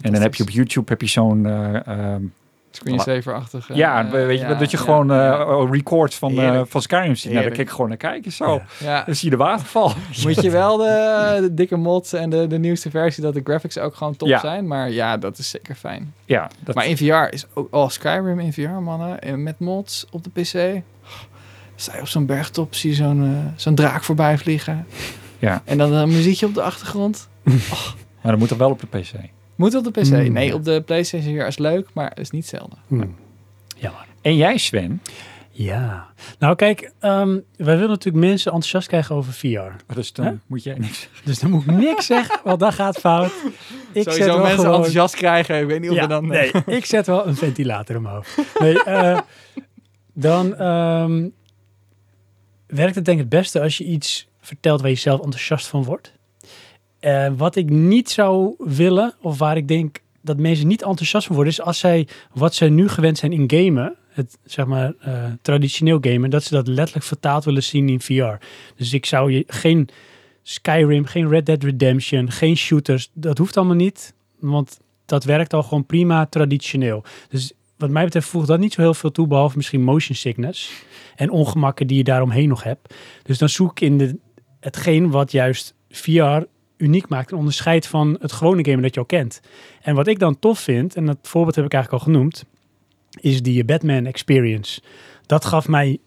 en 0.00 0.12
dan 0.12 0.22
heb 0.22 0.34
je 0.34 0.42
op 0.42 0.50
YouTube 0.50 0.90
heb 0.90 1.00
je 1.00 1.06
zo'n 1.06 1.46
eh, 1.46 1.86
ehm, 1.86 2.22
screensaver-achtig. 2.70 3.70
eh, 3.70 3.76
ja, 3.76 4.10
weet 4.10 4.40
je, 4.40 4.46
ja, 4.46 4.54
dat 4.54 4.70
je 4.70 4.76
ja, 4.76 4.82
gewoon 4.82 5.06
ja. 5.06 5.38
eh 5.38 5.70
records 5.70 6.16
van, 6.16 6.40
eh, 6.40 6.60
van 6.64 6.82
Skyrim 6.82 7.14
ziet. 7.14 7.32
Nou, 7.32 7.44
daar 7.44 7.54
kijk 7.54 7.68
ik 7.68 7.70
gewoon 7.70 7.88
naar 7.88 7.96
kijken. 7.96 8.32
Zo, 8.32 8.62
dan 9.06 9.14
zie 9.14 9.30
je 9.30 9.36
de 9.36 9.42
waterval. 9.42 9.92
moet 10.24 10.42
je 10.42 10.50
wel 10.50 10.76
de, 10.76 11.38
de 11.40 11.54
dikke 11.54 11.76
mods 11.76 12.12
en 12.12 12.30
de, 12.30 12.46
de 12.46 12.58
nieuwste 12.58 12.90
versie 12.90 13.22
dat 13.22 13.34
de 13.34 13.40
graphics 13.44 13.78
ook 13.78 13.94
gewoon 13.94 14.16
top 14.16 14.38
zijn. 14.40 14.66
Maar 14.66 14.90
ja, 14.90 15.16
dat 15.16 15.38
is 15.38 15.50
zeker 15.50 15.74
fijn. 15.74 16.14
Ja, 16.24 16.50
dat, 16.60 16.74
Maar 16.74 16.86
in 16.86 16.96
VR 16.96 17.32
is 17.34 17.46
ook... 17.54 17.68
Oh, 17.70 17.88
Skyrim 17.88 18.38
in 18.38 18.52
VR, 18.52 18.68
mannen. 18.68 19.20
En 19.20 19.42
met 19.42 19.58
mods 19.58 20.06
op 20.10 20.24
de 20.24 20.30
PC. 20.30 20.82
sta 21.76 21.94
je 21.94 22.00
op 22.00 22.08
zo'n 22.08 22.26
bergtop, 22.26 22.74
zie 22.74 22.90
je 22.90 22.96
zo'n 22.96 23.24
eh, 23.24 23.52
zo'n 23.56 23.74
draak 23.74 24.02
voorbij 24.02 24.38
vliegen. 24.38 24.86
Ja. 25.40 25.62
En 25.64 25.78
dan 25.78 25.92
een 25.92 26.08
muziekje 26.08 26.46
op 26.46 26.54
de 26.54 26.62
achtergrond. 26.62 27.28
Maar 28.22 28.30
dat 28.32 28.40
moet 28.40 28.48
toch 28.48 28.58
wel 28.58 28.70
op 28.70 28.80
de 28.80 28.98
PC? 28.98 29.10
Moet 29.54 29.74
op 29.74 29.84
de 29.84 29.90
PC. 29.90 30.10
Mm. 30.10 30.32
Nee, 30.32 30.54
op 30.54 30.64
de 30.64 30.82
PlayStation 30.82 31.32
weer 31.34 31.46
is 31.46 31.58
leuk, 31.58 31.88
maar 31.94 32.18
is 32.18 32.30
niet 32.30 32.46
zelden. 32.46 32.78
Hmm. 32.86 33.14
Jammer. 33.76 34.04
En 34.22 34.36
jij, 34.36 34.58
Sven? 34.58 35.02
Ja. 35.50 36.06
Nou 36.38 36.54
kijk, 36.54 36.92
ehm, 36.98 37.38
wij 37.56 37.74
willen 37.74 37.88
natuurlijk 37.88 38.24
mensen 38.24 38.52
enthousiast 38.52 38.88
krijgen 38.88 39.14
over 39.14 39.32
VR. 39.32 39.94
Dus 39.94 40.12
dan 40.12 40.40
moet 40.46 40.62
jij 40.62 40.74
niks 40.78 41.08
Dus 41.24 41.38
dan 41.38 41.50
moet 41.50 41.62
ik 41.62 41.70
niks 41.70 42.06
zeggen, 42.06 42.40
want 42.44 42.60
dat 42.60 42.74
gaat 42.74 42.98
fout. 42.98 43.32
Ik 43.92 44.02
Sowieso 44.02 44.10
zet 44.12 44.24
wel 44.26 44.36
mensen 44.38 44.56
gewoon- 44.56 44.72
enthousiast 44.74 45.14
krijgen. 45.14 45.60
Ik 45.60 45.66
weet 45.66 45.80
niet 45.80 45.90
of 45.90 45.96
Ja, 45.96 46.02
we 46.02 46.08
dan... 46.08 46.26
nee, 46.26 46.50
ik 46.78 46.84
zet 46.84 47.06
wel 47.06 47.26
een 47.26 47.36
ventilator 47.36 47.96
omhoog. 47.96 48.26
Nee, 48.58 48.82
eh, 48.84 49.18
dan 50.12 50.56
ehm, 50.56 51.28
werkt 52.66 52.94
het 52.94 53.04
denk 53.04 53.16
ik 53.18 53.24
het 53.30 53.32
beste 53.40 53.60
als 53.60 53.78
je 53.78 53.84
iets 53.84 54.28
vertelt 54.50 54.80
waar 54.80 54.90
je 54.90 54.96
zelf 54.96 55.20
enthousiast 55.20 55.66
van 55.66 55.84
wordt. 55.84 56.12
Eh, 56.98 57.32
wat 57.36 57.56
ik 57.56 57.70
niet 57.70 58.10
zou 58.10 58.54
willen, 58.58 59.14
of 59.20 59.38
waar 59.38 59.56
ik 59.56 59.68
denk 59.68 59.98
dat 60.20 60.38
mensen 60.38 60.66
niet 60.66 60.82
enthousiast 60.82 61.26
van 61.26 61.34
worden, 61.34 61.52
is 61.52 61.60
als 61.60 61.78
zij 61.78 62.08
wat 62.32 62.54
zij 62.54 62.68
nu 62.68 62.88
gewend 62.88 63.18
zijn 63.18 63.32
in 63.32 63.50
gamen, 63.50 63.94
het 64.08 64.38
zeg 64.44 64.66
maar 64.66 64.92
eh, 64.98 65.24
traditioneel 65.42 65.98
gamen, 66.00 66.30
dat 66.30 66.42
ze 66.42 66.54
dat 66.54 66.66
letterlijk 66.66 67.06
vertaald 67.06 67.44
willen 67.44 67.62
zien 67.62 67.88
in 67.88 68.00
VR. 68.00 68.44
Dus 68.76 68.92
ik 68.92 69.06
zou 69.06 69.32
je 69.32 69.44
geen 69.46 69.88
Skyrim, 70.42 71.04
geen 71.04 71.28
Red 71.28 71.46
Dead 71.46 71.62
Redemption, 71.62 72.30
geen 72.30 72.56
shooters, 72.56 73.10
dat 73.12 73.38
hoeft 73.38 73.56
allemaal 73.56 73.76
niet, 73.76 74.14
want 74.38 74.80
dat 75.06 75.24
werkt 75.24 75.52
al 75.52 75.62
gewoon 75.62 75.86
prima 75.86 76.26
traditioneel. 76.26 77.04
Dus 77.28 77.52
wat 77.76 77.90
mij 77.90 78.04
betreft 78.04 78.28
voegt 78.28 78.46
dat 78.46 78.58
niet 78.58 78.72
zo 78.72 78.80
heel 78.80 78.94
veel 78.94 79.10
toe, 79.10 79.26
behalve 79.26 79.56
misschien 79.56 79.82
motion 79.82 80.16
sickness 80.16 80.72
en 81.16 81.30
ongemakken 81.30 81.86
die 81.86 81.96
je 81.96 82.04
daaromheen 82.04 82.48
nog 82.48 82.62
hebt. 82.62 82.94
Dus 83.22 83.38
dan 83.38 83.48
zoek 83.48 83.70
ik 83.70 83.80
in 83.80 83.98
de, 83.98 84.18
hetgeen 84.60 85.10
wat 85.10 85.32
juist 85.32 85.74
VR 85.88 86.42
uniek 86.76 87.08
maakt 87.08 87.30
en 87.30 87.36
onderscheidt 87.36 87.86
van 87.86 88.16
het 88.20 88.32
gewone 88.32 88.64
gamen 88.64 88.82
dat 88.82 88.94
je 88.94 89.00
al 89.00 89.06
kent. 89.06 89.40
En 89.82 89.94
wat 89.94 90.06
ik 90.06 90.18
dan 90.18 90.38
tof 90.38 90.58
vind, 90.58 90.96
en 90.96 91.06
dat 91.06 91.18
voorbeeld 91.22 91.56
heb 91.56 91.64
ik 91.64 91.72
eigenlijk 91.72 92.04
al 92.04 92.12
genoemd, 92.12 92.44
is 93.20 93.42
die 93.42 93.64
Batman 93.64 94.06
experience. 94.06 94.80
Dat 95.26 95.44
gaf 95.44 95.68
mij 95.68 95.88
een 95.88 95.98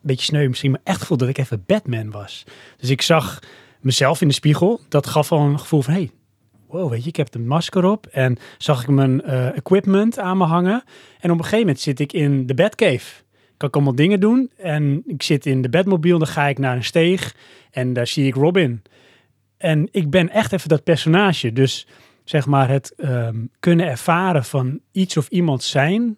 beetje 0.00 0.24
sneu 0.24 0.48
misschien, 0.48 0.70
maar 0.70 0.80
echt 0.84 1.00
gevoel 1.00 1.16
dat 1.16 1.28
ik 1.28 1.38
even 1.38 1.64
Batman 1.66 2.10
was. 2.10 2.44
Dus 2.76 2.90
ik 2.90 3.02
zag 3.02 3.38
mezelf 3.80 4.20
in 4.20 4.28
de 4.28 4.34
spiegel. 4.34 4.80
Dat 4.88 5.06
gaf 5.06 5.32
al 5.32 5.40
een 5.40 5.58
gevoel 5.58 5.82
van, 5.82 5.94
hey, 5.94 6.10
wow, 6.66 6.90
weet 6.90 7.02
je, 7.02 7.08
ik 7.08 7.16
heb 7.16 7.34
een 7.34 7.46
masker 7.46 7.84
op. 7.84 8.06
En 8.06 8.38
zag 8.58 8.82
ik 8.82 8.88
mijn 8.88 9.22
eh, 9.22 9.56
equipment 9.56 10.18
aan 10.18 10.36
me 10.36 10.44
hangen. 10.44 10.82
En 11.20 11.30
op 11.30 11.36
een 11.36 11.44
gegeven 11.44 11.58
moment 11.58 11.80
zit 11.80 12.00
ik 12.00 12.12
in 12.12 12.46
de 12.46 12.54
Batcave. 12.54 13.22
Kan 13.60 13.68
ik 13.68 13.74
allemaal 13.74 13.94
dingen 13.94 14.20
doen. 14.20 14.50
En 14.56 15.02
ik 15.06 15.22
zit 15.22 15.46
in 15.46 15.62
de 15.62 15.68
Batmobile, 15.68 16.18
dan 16.18 16.26
ga 16.26 16.46
ik 16.46 16.58
naar 16.58 16.76
een 16.76 16.84
steeg. 16.84 17.36
En 17.70 17.92
daar 17.92 18.06
zie 18.06 18.26
ik 18.26 18.34
Robin. 18.34 18.82
En 19.56 19.88
ik 19.90 20.10
ben 20.10 20.30
echt 20.30 20.52
even 20.52 20.68
dat 20.68 20.84
personage. 20.84 21.52
Dus 21.52 21.86
zeg 22.24 22.46
maar 22.46 22.68
het 22.68 22.94
ehm, 22.96 23.36
kunnen 23.58 23.86
ervaren 23.86 24.44
van 24.44 24.80
iets 24.92 25.16
of 25.16 25.28
iemand 25.28 25.62
zijn 25.62 26.16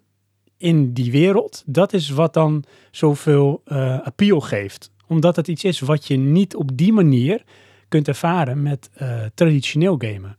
in 0.57 0.93
die 0.93 1.11
wereld. 1.11 1.63
Dat 1.65 1.93
is 1.93 2.09
wat 2.09 2.33
dan 2.33 2.63
zoveel 2.91 3.61
eh 3.65 3.99
appeal 3.99 4.39
geeft. 4.39 4.91
Omdat 5.07 5.35
het 5.35 5.47
iets 5.47 5.63
is 5.63 5.79
wat 5.79 6.07
je 6.07 6.17
niet 6.17 6.55
op 6.55 6.77
die 6.77 6.93
manier 6.93 7.43
kunt 7.87 8.07
ervaren 8.07 8.61
met 8.61 8.89
eh, 8.93 9.21
traditioneel 9.33 9.95
gamen. 9.97 10.37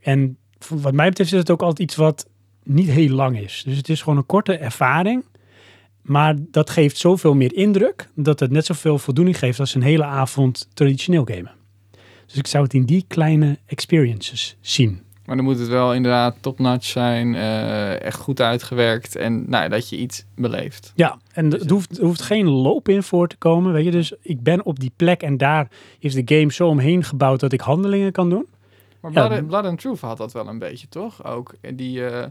En 0.00 0.36
wat 0.68 0.92
mij 0.92 1.08
betreft 1.08 1.32
is 1.32 1.38
het 1.38 1.50
ook 1.50 1.62
altijd 1.62 1.90
iets 1.90 1.96
wat 1.96 2.28
niet 2.62 2.90
heel 2.90 3.14
lang 3.14 3.38
is. 3.38 3.62
Dus 3.66 3.76
het 3.76 3.88
is 3.88 4.02
gewoon 4.02 4.18
een 4.18 4.26
korte 4.26 4.56
ervaring. 4.56 5.24
Maar 6.04 6.34
dat 6.50 6.70
geeft 6.70 6.96
zoveel 6.96 7.34
meer 7.34 7.54
indruk 7.54 8.08
dat 8.14 8.40
het 8.40 8.50
net 8.50 8.64
zoveel 8.64 8.98
voldoening 8.98 9.38
geeft 9.38 9.60
als 9.60 9.74
een 9.74 9.82
hele 9.82 10.04
avond 10.04 10.68
traditioneel 10.74 11.24
gamen. 11.24 11.52
Dus 12.26 12.36
ik 12.36 12.46
zou 12.46 12.64
het 12.64 12.74
in 12.74 12.84
die 12.84 13.04
kleine 13.08 13.58
experiences 13.66 14.56
zien. 14.60 15.02
Maar 15.24 15.36
dan 15.36 15.44
moet 15.44 15.58
het 15.58 15.68
wel 15.68 15.94
inderdaad 15.94 16.36
topnotch 16.40 16.86
zijn, 16.86 17.34
eh, 17.34 18.00
echt 18.00 18.18
goed 18.20 18.40
uitgewerkt 18.40 19.16
en 19.16 19.50
nou, 19.50 19.68
dat 19.68 19.88
je 19.88 19.96
iets 19.96 20.24
beleeft. 20.34 20.92
Ja, 20.94 21.18
en 21.32 21.52
er 21.52 21.70
hoeft, 21.70 21.98
hoeft 21.98 22.22
geen 22.22 22.48
loop 22.48 22.88
in 22.88 23.02
voor 23.02 23.28
te 23.28 23.36
komen. 23.36 23.72
Weet 23.72 23.84
je? 23.84 23.90
Dus 23.90 24.12
ik 24.22 24.42
ben 24.42 24.64
op 24.64 24.80
die 24.80 24.92
plek 24.96 25.22
en 25.22 25.36
daar 25.36 25.68
is 25.98 26.14
de 26.14 26.36
game 26.36 26.52
zo 26.52 26.68
omheen 26.68 27.04
gebouwd 27.04 27.40
dat 27.40 27.52
ik 27.52 27.60
handelingen 27.60 28.12
kan 28.12 28.30
doen. 28.30 28.46
Maar 29.00 29.44
Blood 29.44 29.64
and 29.64 29.80
Truth 29.80 30.00
had 30.00 30.16
dat 30.16 30.32
wel 30.32 30.48
een 30.48 30.58
beetje, 30.58 30.88
toch? 30.88 31.24
Ook 31.24 31.54
eh, 31.60 31.72
die... 31.76 32.06
eh, 32.06 32.26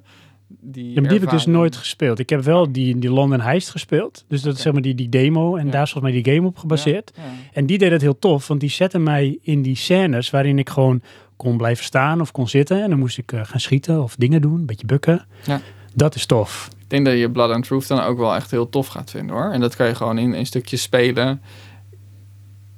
die, 0.60 0.86
Ja, 0.94 0.94
maar 1.02 1.10
die 1.10 1.20
heb 1.20 1.28
ik 1.28 1.34
dus 1.34 1.46
nooit 1.46 1.76
gespeeld. 1.76 2.20
Ik 2.20 2.30
heb 2.30 2.44
wel 2.44 2.72
die, 2.72 3.00
die 3.00 3.10
London 3.12 3.40
Heist 3.40 3.70
gespeeld. 3.70 4.26
Dus 4.28 4.42
dat 4.42 4.56
is 4.56 4.62
zeg 4.62 4.74
maar 4.74 4.82
die, 4.82 4.96
die 4.96 5.10
demo. 5.10 5.56
En 5.56 5.66
Ja. 5.66 5.72
daar 5.72 5.84
is 5.84 5.92
volgens 5.92 6.14
mij 6.14 6.24
die 6.24 6.34
game 6.34 6.48
op 6.48 6.58
gebaseerd. 6.58 7.12
Ja, 7.16 7.24
ja. 7.24 7.30
En 7.54 7.66
die 7.66 7.78
deed 7.78 7.92
het 7.92 8.02
heel 8.02 8.20
tof, 8.20 8.48
want 8.48 8.60
die 8.60 8.70
zette 8.70 9.00
mij 9.00 9.38
in 9.42 9.62
die 9.62 9.76
scènes 9.76 10.30
waarin 10.30 10.60
ik 10.60 10.70
gewoon 10.70 11.02
kon 11.38 11.58
blijven 11.58 11.84
staan 11.86 12.22
of 12.22 12.32
kon 12.32 12.48
zitten. 12.48 12.84
En 12.84 12.90
dan 12.90 13.00
moest 13.00 13.18
ik 13.18 13.32
eh, 13.32 13.40
gaan 13.44 13.60
schieten 13.60 14.04
of 14.04 14.16
dingen 14.16 14.42
doen, 14.42 14.60
een 14.60 14.66
beetje 14.66 14.86
bukken. 14.86 15.26
Ja. 15.46 15.62
Dat 15.96 16.16
is 16.16 16.26
tof. 16.26 16.68
Ik 16.82 16.90
denk 16.90 17.06
dat 17.06 17.18
je 17.18 17.32
Blood 17.32 17.52
and 17.52 17.66
Truth 17.66 17.88
dan 17.88 18.00
ook 18.00 18.18
wel 18.18 18.36
echt 18.36 18.52
heel 18.52 18.70
tof 18.70 18.88
gaat 18.88 19.10
vinden, 19.12 19.36
hoor. 19.36 19.52
En 19.52 19.60
dat 19.60 19.76
kan 19.76 19.88
je 19.88 19.96
gewoon 19.96 20.18
in, 20.18 20.34
in 20.34 20.46
stukjes 20.46 20.82
spelen. 20.82 21.42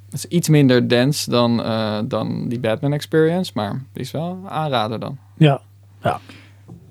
Het 0.09 0.13
is 0.23 0.25
iets 0.25 0.49
minder 0.49 0.89
dense 0.89 1.29
dan, 1.29 1.63
eh, 1.63 1.99
dan 2.05 2.47
die 2.49 2.59
Batman 2.59 2.93
Experience, 2.93 3.51
maar 3.55 3.83
die 3.93 4.01
is 4.03 4.11
wel 4.11 4.39
aanrader 4.47 4.99
dan. 4.99 5.17
Ja, 5.37 5.61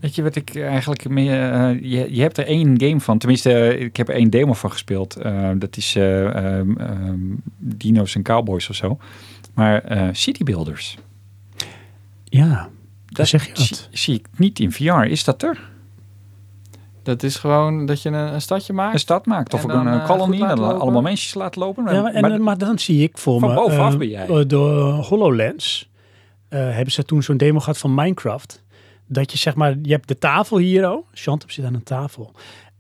Weet 0.05 0.15
je 0.15 0.23
wat 0.23 0.37
ik 0.37 0.57
eigenlijk 0.57 1.09
meer... 1.09 1.53
eh, 1.53 1.81
je, 1.81 2.15
je 2.15 2.21
hebt 2.23 2.39
er 2.39 2.47
één 2.47 2.81
game 2.81 3.01
van. 3.01 3.19
Tenminste, 3.19 3.53
eh, 3.53 3.81
ik 3.81 3.97
heb 3.97 4.09
er 4.09 4.15
één 4.15 4.31
demo 4.31 4.53
van 4.53 4.71
gespeeld. 4.71 5.17
Eh, 5.17 5.51
dat 5.57 5.77
is 5.77 5.97
eh, 5.97 6.25
ehm, 6.59 6.77
ehm, 6.77 7.19
Dino's 7.59 8.15
en 8.15 8.23
Cowboys 8.23 8.69
of 8.69 8.77
zo. 8.77 8.99
Maar 9.55 9.83
eh, 9.85 10.09
City 10.13 10.45
Builders. 10.45 10.99
ja. 12.25 12.69
Daar 13.07 13.27
zeg 13.27 13.47
je 13.47 13.51
zie, 13.63 13.69
dat. 13.77 13.89
zie 13.93 14.15
ik 14.15 14.27
niet 14.37 14.59
in 14.61 14.73
VR. 14.73 15.03
Is 15.03 15.25
dat 15.25 15.43
er? 15.43 15.71
Dat 17.03 17.23
is 17.23 17.37
gewoon 17.37 17.87
dat 17.87 18.03
je 18.03 18.09
een, 18.09 18.15
een 18.35 18.41
stadje 18.41 18.73
maakt. 18.73 18.93
Een 18.95 19.01
stad 19.01 19.27
maakt 19.27 19.55
of 19.55 19.65
een 19.65 20.03
kolonie. 20.03 20.47
En 20.47 20.59
lopen. 20.59 20.81
allemaal 20.81 21.03
mensen 21.03 21.39
laten 21.39 21.61
lopen. 21.61 21.95
Ja, 21.95 22.03
maar, 22.03 22.13
en, 22.13 22.21
Maar- 22.21 22.41
maar, 22.41 22.59
dan 22.59 22.79
zie 22.79 23.03
ik 23.03 23.19
voor 23.19 23.41
Van 23.41 23.49
me... 23.49 23.55
bovenaf 23.55 23.93
eh, 23.93 23.99
ben 23.99 24.09
jij. 24.09 24.47
De 24.47 24.57
HoloLens 25.09 25.91
eh, 26.49 26.59
hebben 26.71 26.93
ze 26.93 27.05
toen 27.05 27.23
zo'n 27.23 27.37
demo 27.37 27.59
gehad 27.59 27.79
van 27.79 27.95
Minecraft. 27.95 28.63
Dat 29.07 29.33
je 29.33 29.39
zeg 29.39 29.55
maar, 29.55 29.77
je 29.83 29.93
hebt 29.93 30.09
de 30.09 30.19
tafel 30.19 30.59
hier, 30.59 30.91
oh. 30.91 31.07
Chantop 31.13 31.51
zit 31.51 31.65
aan 31.65 31.75
een 31.75 31.83
tafel. 31.83 32.33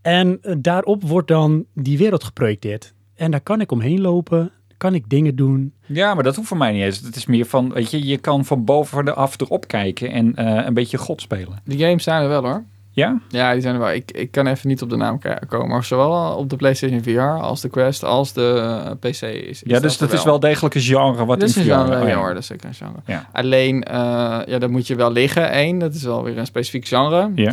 En 0.02 0.38
eh, 0.42 0.54
daarop 0.58 1.02
wordt 1.02 1.28
dan 1.28 1.64
die 1.74 1.98
wereld 1.98 2.24
geprojecteerd. 2.24 2.94
En 3.14 3.30
daar 3.30 3.40
kan 3.40 3.60
ik 3.60 3.72
omheen 3.72 4.00
lopen, 4.00 4.52
kan 4.76 4.94
ik 4.94 5.08
dingen 5.08 5.36
doen. 5.36 5.72
Ja, 5.86 6.14
maar 6.14 6.24
dat 6.24 6.36
hoeft 6.36 6.48
voor 6.48 6.56
mij 6.56 6.72
niet 6.72 6.82
eens. 6.82 7.00
Het 7.00 7.16
is 7.16 7.26
meer 7.26 7.46
van, 7.46 7.72
weet 7.72 7.90
je, 7.90 8.06
je 8.06 8.18
kan 8.18 8.44
van 8.44 8.64
bovenaf 8.64 9.40
erop 9.40 9.66
kijken 9.66 10.10
en 10.10 10.34
eh, 10.34 10.66
een 10.66 10.74
beetje 10.74 10.98
God 10.98 11.20
spelen. 11.20 11.60
Die 11.64 11.78
games 11.78 12.02
zijn 12.02 12.22
er 12.22 12.28
wel, 12.28 12.42
hoor. 12.42 12.64
Ja? 12.94 13.20
Ja, 13.28 13.52
die 13.52 13.60
zijn 13.60 13.74
er 13.74 13.80
wel. 13.80 13.92
Ik, 13.92 14.10
ik 14.10 14.30
kan 14.30 14.46
even 14.46 14.68
niet 14.68 14.82
op 14.82 14.90
de 14.90 14.96
naam 14.96 15.18
komen. 15.48 15.68
Maar 15.68 15.84
zowel 15.84 16.36
op 16.36 16.50
de 16.50 16.56
PlayStation 16.56 17.02
VR 17.02 17.20
als 17.20 17.60
de 17.60 17.68
Quest 17.68 18.04
als 18.04 18.32
de 18.32 18.54
eh, 18.84 18.90
PC 18.90 19.22
is. 19.22 19.22
is 19.22 19.62
Ja, 19.64 19.80
dus 19.80 19.98
dat 19.98 20.12
is 20.12 20.24
wel 20.24 20.40
degelijk 20.40 20.74
een 20.74 20.80
genre 20.80 21.24
wat 21.24 21.40
dat 21.40 21.48
is 21.48 21.56
in 21.56 21.62
VR... 21.62 21.68
genre, 21.70 22.02
oh, 22.02 22.08
ja 22.08 22.14
hoor, 22.16 22.28
dat 22.28 22.38
is 22.38 22.46
zeker 22.46 22.68
een 22.68 22.74
genre. 22.74 22.98
Ja. 23.06 23.28
Alleen, 23.32 23.82
eh, 23.82 24.40
ja, 24.46 24.58
dan 24.58 24.70
moet 24.70 24.86
je 24.86 24.94
wel 24.94 25.12
liggen, 25.12 25.50
één. 25.50 25.78
Dat 25.78 25.94
is 25.94 26.02
wel 26.02 26.22
weer 26.24 26.38
een 26.38 26.46
specifiek 26.46 26.86
genre. 26.86 27.30
Ja. 27.34 27.52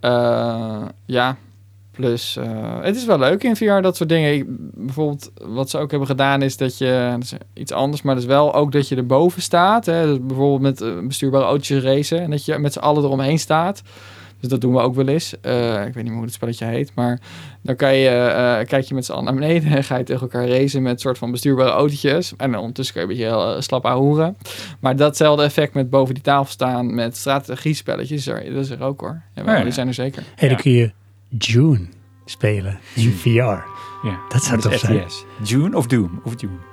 Eh, 0.00 0.82
ja, 1.04 1.36
plus, 1.92 2.38
het 2.80 2.96
is 2.96 3.04
wel 3.04 3.18
leuk 3.18 3.42
in 3.44 3.56
VR, 3.56 3.80
dat 3.80 3.96
soort 3.96 4.08
dingen. 4.08 4.34
Ik- 4.34 4.44
bijvoorbeeld, 4.74 5.30
wat 5.42 5.70
ze 5.70 5.78
ook 5.78 5.90
hebben 5.90 6.08
gedaan 6.08 6.42
is 6.42 6.56
dat 6.56 6.78
je, 6.78 7.08
dat 7.12 7.22
is 7.22 7.32
iets 7.54 7.72
anders, 7.72 8.02
maar 8.02 8.14
dat 8.14 8.22
is 8.22 8.28
wel 8.30 8.54
ook 8.54 8.72
dat 8.72 8.88
je 8.88 8.96
erboven 8.96 9.42
staat. 9.42 9.86
Hè? 9.86 10.06
Dus 10.06 10.18
bijvoorbeeld 10.20 10.80
met 10.80 11.06
bestuurbare 11.06 11.44
autootjes 11.44 11.82
racen 11.82 12.20
en 12.20 12.30
dat 12.30 12.44
je 12.44 12.58
met 12.58 12.72
z'n 12.72 12.78
allen 12.78 13.04
eromheen 13.04 13.38
staat. 13.38 13.82
Dus 14.40 14.48
dat 14.50 14.60
doen 14.60 14.72
we 14.72 14.80
ook 14.80 14.94
wel 14.94 15.08
eens. 15.08 15.40
Eh, 15.40 15.72
ik 15.86 15.94
weet 15.94 15.94
niet 15.94 16.04
meer 16.04 16.12
hoe 16.14 16.22
het 16.24 16.32
spelletje 16.32 16.64
heet, 16.64 16.92
maar 16.94 17.20
dan 17.62 17.76
kan 17.76 17.94
je, 17.94 18.08
eh, 18.08 18.66
kijk 18.66 18.84
je 18.84 18.94
met 18.94 19.04
z'n 19.04 19.12
allen 19.12 19.24
naar 19.24 19.34
beneden 19.34 19.72
en 19.72 19.84
ga 19.84 19.96
je 19.96 20.04
tegen 20.04 20.22
elkaar 20.22 20.48
racen 20.48 20.82
met 20.82 21.00
soort 21.00 21.18
van 21.18 21.30
bestuurbare 21.30 21.70
autootjes. 21.70 22.32
En 22.36 22.50
dan 22.50 22.60
ondertussen 22.60 22.94
kan 22.94 23.02
je 23.04 23.08
een 23.10 23.16
beetje 23.16 23.30
heel 23.32 23.54
eh, 23.54 23.60
slap 23.60 23.86
ahoeren. 23.86 24.36
Maar 24.80 24.96
datzelfde 24.96 25.42
effect 25.42 25.74
met 25.74 25.90
boven 25.90 26.14
die 26.14 26.22
tafel 26.22 26.52
staan 26.52 26.94
met 26.94 27.16
strategiespelletjes, 27.16 28.26
er, 28.26 28.54
dat 28.54 28.64
is 28.64 28.70
er 28.70 28.82
ook 28.82 29.00
hoor. 29.00 29.22
Ja, 29.34 29.56
ja. 29.56 29.62
Die 29.62 29.72
zijn 29.72 29.88
er 29.88 29.94
zeker. 29.94 30.22
hey, 30.34 30.48
Ja. 30.48 30.54
dan 30.54 30.62
kun 30.62 30.72
je 30.72 30.92
June 31.38 31.86
spelen 32.24 32.78
in 32.94 33.12
VR. 33.12 33.28
Ja. 34.02 34.18
Dat 34.28 34.42
zou 34.42 34.72
is 34.72 34.80
zijn. 34.80 35.04
June 35.42 35.76
of 35.76 35.86
Doom? 35.86 36.20
Of 36.24 36.40
June? 36.40 36.67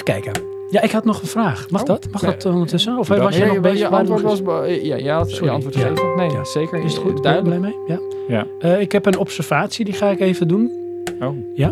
Even 0.00 0.22
kijken. 0.22 0.42
Ja, 0.70 0.80
ik 0.80 0.90
had 0.90 1.04
nog 1.04 1.22
een 1.22 1.28
vraag. 1.28 1.70
Mag 1.70 1.80
Oh, 1.80 1.86
dat? 1.86 2.08
Mag 2.10 2.22
nee. 2.22 2.30
dat 2.30 2.44
eh, 2.44 2.52
ondertussen? 2.52 2.98
Of 2.98 3.08
was 3.08 3.34
je 3.34 3.40
Ja, 3.40 3.46
nog 3.46 3.54
je, 3.54 3.60
bezig? 3.60 3.78
je 3.78 3.88
antwoord 3.88 4.22
was... 4.22 4.38
Ja, 4.82 4.96
je 4.96 5.10
had 5.10 5.30
je 5.30 5.36
Sorry, 5.36 5.50
antwoord 5.52 5.74
ja. 5.74 5.80
gegeven. 5.80 6.16
Nee, 6.16 6.30
Ja. 6.30 6.44
zeker. 6.44 6.84
Is 6.84 6.92
het 6.92 7.02
goed? 7.02 7.06
Ben 7.06 7.16
je 7.16 7.22
Duidelijk. 7.42 7.60
blij 7.60 7.74
mee? 7.88 7.96
Ja. 7.96 8.00
Ja. 8.28 8.46
Eh, 8.58 8.80
ik 8.80 8.92
heb 8.92 9.06
een 9.06 9.18
observatie, 9.18 9.84
die 9.84 9.94
ga 9.94 10.08
ik 10.08 10.20
even 10.20 10.48
doen. 10.48 10.70
Oh, 11.20 11.68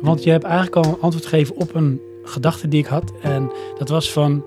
Want 0.00 0.22
je 0.24 0.30
hebt 0.30 0.44
eigenlijk 0.44 0.76
al 0.76 0.84
een 0.84 1.00
antwoord 1.00 1.26
gegeven 1.26 1.56
op 1.56 1.74
een 1.74 2.00
gedachte 2.22 2.68
die 2.68 2.80
ik 2.80 2.86
had. 2.86 3.12
En 3.22 3.50
dat 3.78 3.88
was 3.88 4.12
van, 4.12 4.44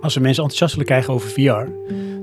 als 0.00 0.14
we 0.14 0.20
mensen 0.20 0.42
enthousiast 0.42 0.70
willen 0.72 0.86
krijgen 0.88 1.14
over 1.14 1.28
VR, 1.30 1.70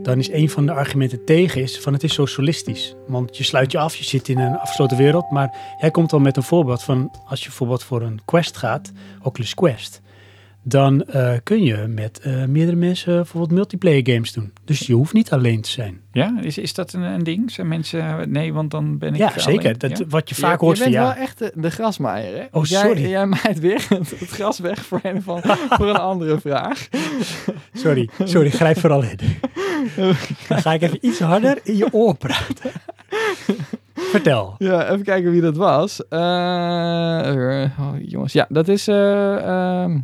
dan 0.02 0.18
is 0.20 0.32
een 0.32 0.50
van 0.50 0.66
de 0.66 0.72
argumenten 0.72 1.24
tegen 1.26 1.62
is 1.62 1.80
van 1.80 1.94
het 1.94 2.04
is 2.04 2.14
zo 2.14 2.26
solistisch. 2.26 2.96
Want 3.08 3.38
je 3.38 3.44
sluit 3.44 3.72
je 3.72 3.78
af, 3.78 3.96
je 3.96 4.04
zit 4.04 4.28
in 4.30 4.40
een 4.40 4.58
afgesloten 4.58 4.98
wereld. 4.98 5.32
Maar 5.32 5.56
jij 5.82 5.92
komt 5.92 6.14
al 6.14 6.20
met 6.20 6.38
een 6.38 6.44
voorbeeld 6.44 6.84
van, 6.84 7.12
als 7.28 7.40
je 7.40 7.46
bijvoorbeeld 7.48 7.84
voor 7.84 8.02
een 8.02 8.20
Quest 8.26 8.58
gaat, 8.58 8.92
Oculus 9.24 9.54
Quest, 9.54 10.02
dan 10.68 11.04
eh, 11.04 11.34
kun 11.44 11.64
je 11.64 11.76
met 11.88 12.20
eh, 12.20 12.46
meerdere 12.46 12.78
mensen 12.78 13.16
bijvoorbeeld 13.16 13.52
multiplayer 13.52 14.02
games 14.14 14.32
doen. 14.34 14.54
Dus 14.66 14.80
je 14.80 14.94
hoeft 14.94 15.14
niet 15.14 15.32
alleen 15.32 15.62
te 15.62 15.70
zijn. 15.70 16.00
ja, 16.12 16.38
is, 16.42 16.58
is 16.58 16.74
dat 16.74 16.94
een, 16.94 17.02
een 17.02 17.24
ding? 17.24 17.52
Zijn 17.52 17.68
mensen, 17.68 18.32
nee, 18.32 18.54
want 18.54 18.72
dan 18.72 18.98
ben 18.98 19.10
ik 19.10 19.18
Ja, 19.18 19.26
alleen. 19.28 19.40
zeker. 19.42 19.78
Dat, 19.78 19.98
Ja? 19.98 20.06
Wat 20.10 20.30
je 20.30 20.36
vaak 20.36 20.60
je, 20.60 20.66
hoort 20.66 20.78
je 20.78 20.84
van 20.84 20.92
bent 20.92 21.04
ja. 21.06 21.14
wel 21.14 21.22
echt 21.24 21.40
de, 21.40 21.52
de 21.56 21.70
grasmaaier, 21.72 22.38
hè? 22.38 22.46
Oh, 22.52 22.66
Jij- 22.66 22.82
sorry. 22.82 23.10
Jij, 23.10 23.26
maait 23.26 23.60
weer 23.60 23.86
het, 23.90 24.10
het 24.20 24.30
gras 24.30 24.60
weg 24.60 24.86
voor 24.86 25.00
een, 25.04 25.22
van, 25.22 25.42
voor 25.78 25.90
een 25.90 25.96
andere 25.98 26.40
vraag. 26.40 26.88
Sorry, 27.74 28.10
sorry, 28.24 28.50
grijp 28.50 28.80
vooral 28.80 29.04
in. 29.04 29.20
Dan 30.50 30.62
ga 30.62 30.74
ik 30.74 30.82
even 30.82 30.98
iets 31.02 31.20
harder 31.20 31.60
in 31.64 31.78
je 31.78 31.94
oor 31.94 32.16
praten. 32.18 32.72
Vertel. 33.94 34.56
Ja, 34.58 34.90
even 34.90 35.04
kijken 35.04 35.32
wie 35.32 35.42
dat 35.42 35.58
was. 35.58 36.08
Eh, 36.08 37.70
jongens, 38.02 38.34
ja, 38.34 38.46
dat 38.50 38.68
is... 38.68 38.88
eh, 38.88 39.36
ehm, 39.84 40.00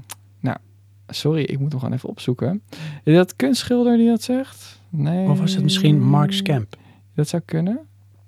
sorry, 1.14 1.42
ik 1.42 1.60
moet 1.60 1.72
hem 1.72 1.80
gewoon 1.80 1.96
even 1.96 2.10
opzoeken. 2.10 2.62
Is 3.04 3.16
dat 3.16 3.36
kunstschilder 3.36 3.98
die 3.98 4.08
dat 4.08 4.22
zegt? 4.24 4.82
Nee. 4.90 5.28
Of 5.30 5.40
was 5.40 5.54
het 5.54 5.64
misschien 5.64 6.02
Mark 6.02 6.32
Scamp? 6.34 6.76
Dat 7.16 7.28
zou 7.28 7.42
kunnen. 7.46 7.80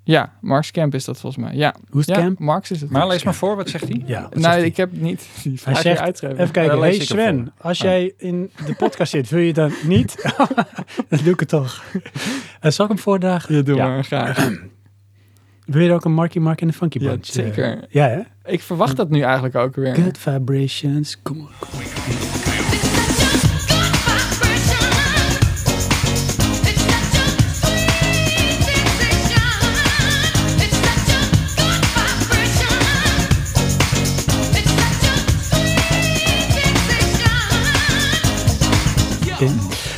Ja, 0.02 0.32
Mark 0.40 0.64
Scamp 0.64 0.94
is 0.94 1.04
dat 1.04 1.18
volgens 1.20 1.44
mij. 1.44 1.54
Ja, 1.56 1.74
Hoe 1.90 2.00
is 2.00 2.06
het 2.06 2.16
ja? 2.16 2.32
Marx 2.38 2.70
is 2.70 2.80
het. 2.80 2.90
Maar 2.90 3.06
lees 3.06 3.22
maar 3.22 3.34
voor, 3.34 3.56
wat 3.56 3.68
zegt 3.68 3.88
hij? 3.88 4.02
Ja, 4.06 4.22
wat 4.22 4.30
Nou, 4.32 4.42
zegt 4.42 4.54
hij? 4.56 4.64
ik 4.66 4.76
heb 4.76 4.92
niet 4.92 5.28
die 5.42 5.58
Hij 5.64 5.74
zegt, 5.74 6.00
uitgeschreven. 6.00 6.38
even 6.38 6.52
kijken. 6.52 6.78
Hey 6.80 7.00
Sven, 7.00 7.52
als 7.60 7.78
Oh. 7.80 7.84
jij 7.86 8.12
in 8.16 8.50
de 8.66 8.74
podcast 8.74 9.10
zit, 9.10 9.28
wil 9.28 9.40
je 9.40 9.52
dan 9.52 9.72
niet? 9.86 10.32
dan 11.08 11.18
doe 11.24 11.32
ik 11.32 11.40
het 11.40 11.48
toch. 11.48 11.84
Uh, 11.94 12.70
zal 12.70 12.84
ik 12.84 12.90
hem 12.90 13.00
voordragen? 13.00 13.54
Ja, 13.54 13.62
doe 13.62 13.76
Ja. 13.76 13.86
maar 13.88 14.04
graag. 14.04 14.50
Wil 15.66 15.82
je 15.82 15.88
er 15.88 15.94
ook 15.94 16.04
een 16.04 16.14
Marky 16.14 16.38
Mark 16.38 16.60
en 16.60 16.66
een 16.66 16.72
Funky 16.72 16.98
Ja, 16.98 17.08
Bunch? 17.10 17.26
eh, 17.26 17.32
zeker. 17.32 17.84
ja, 17.88 18.06
hè? 18.08 18.20
Ik 18.52 18.60
verwacht 18.62 18.96
dat 18.96 19.10
nu 19.10 19.20
eigenlijk 19.20 19.54
ook 19.54 19.74
weer. 19.74 19.94
Good 19.94 20.18
vibrations. 20.18 21.22
Kom 21.22 21.40
op. 21.40 21.50
Kom 21.58 21.80
op. 21.80 22.35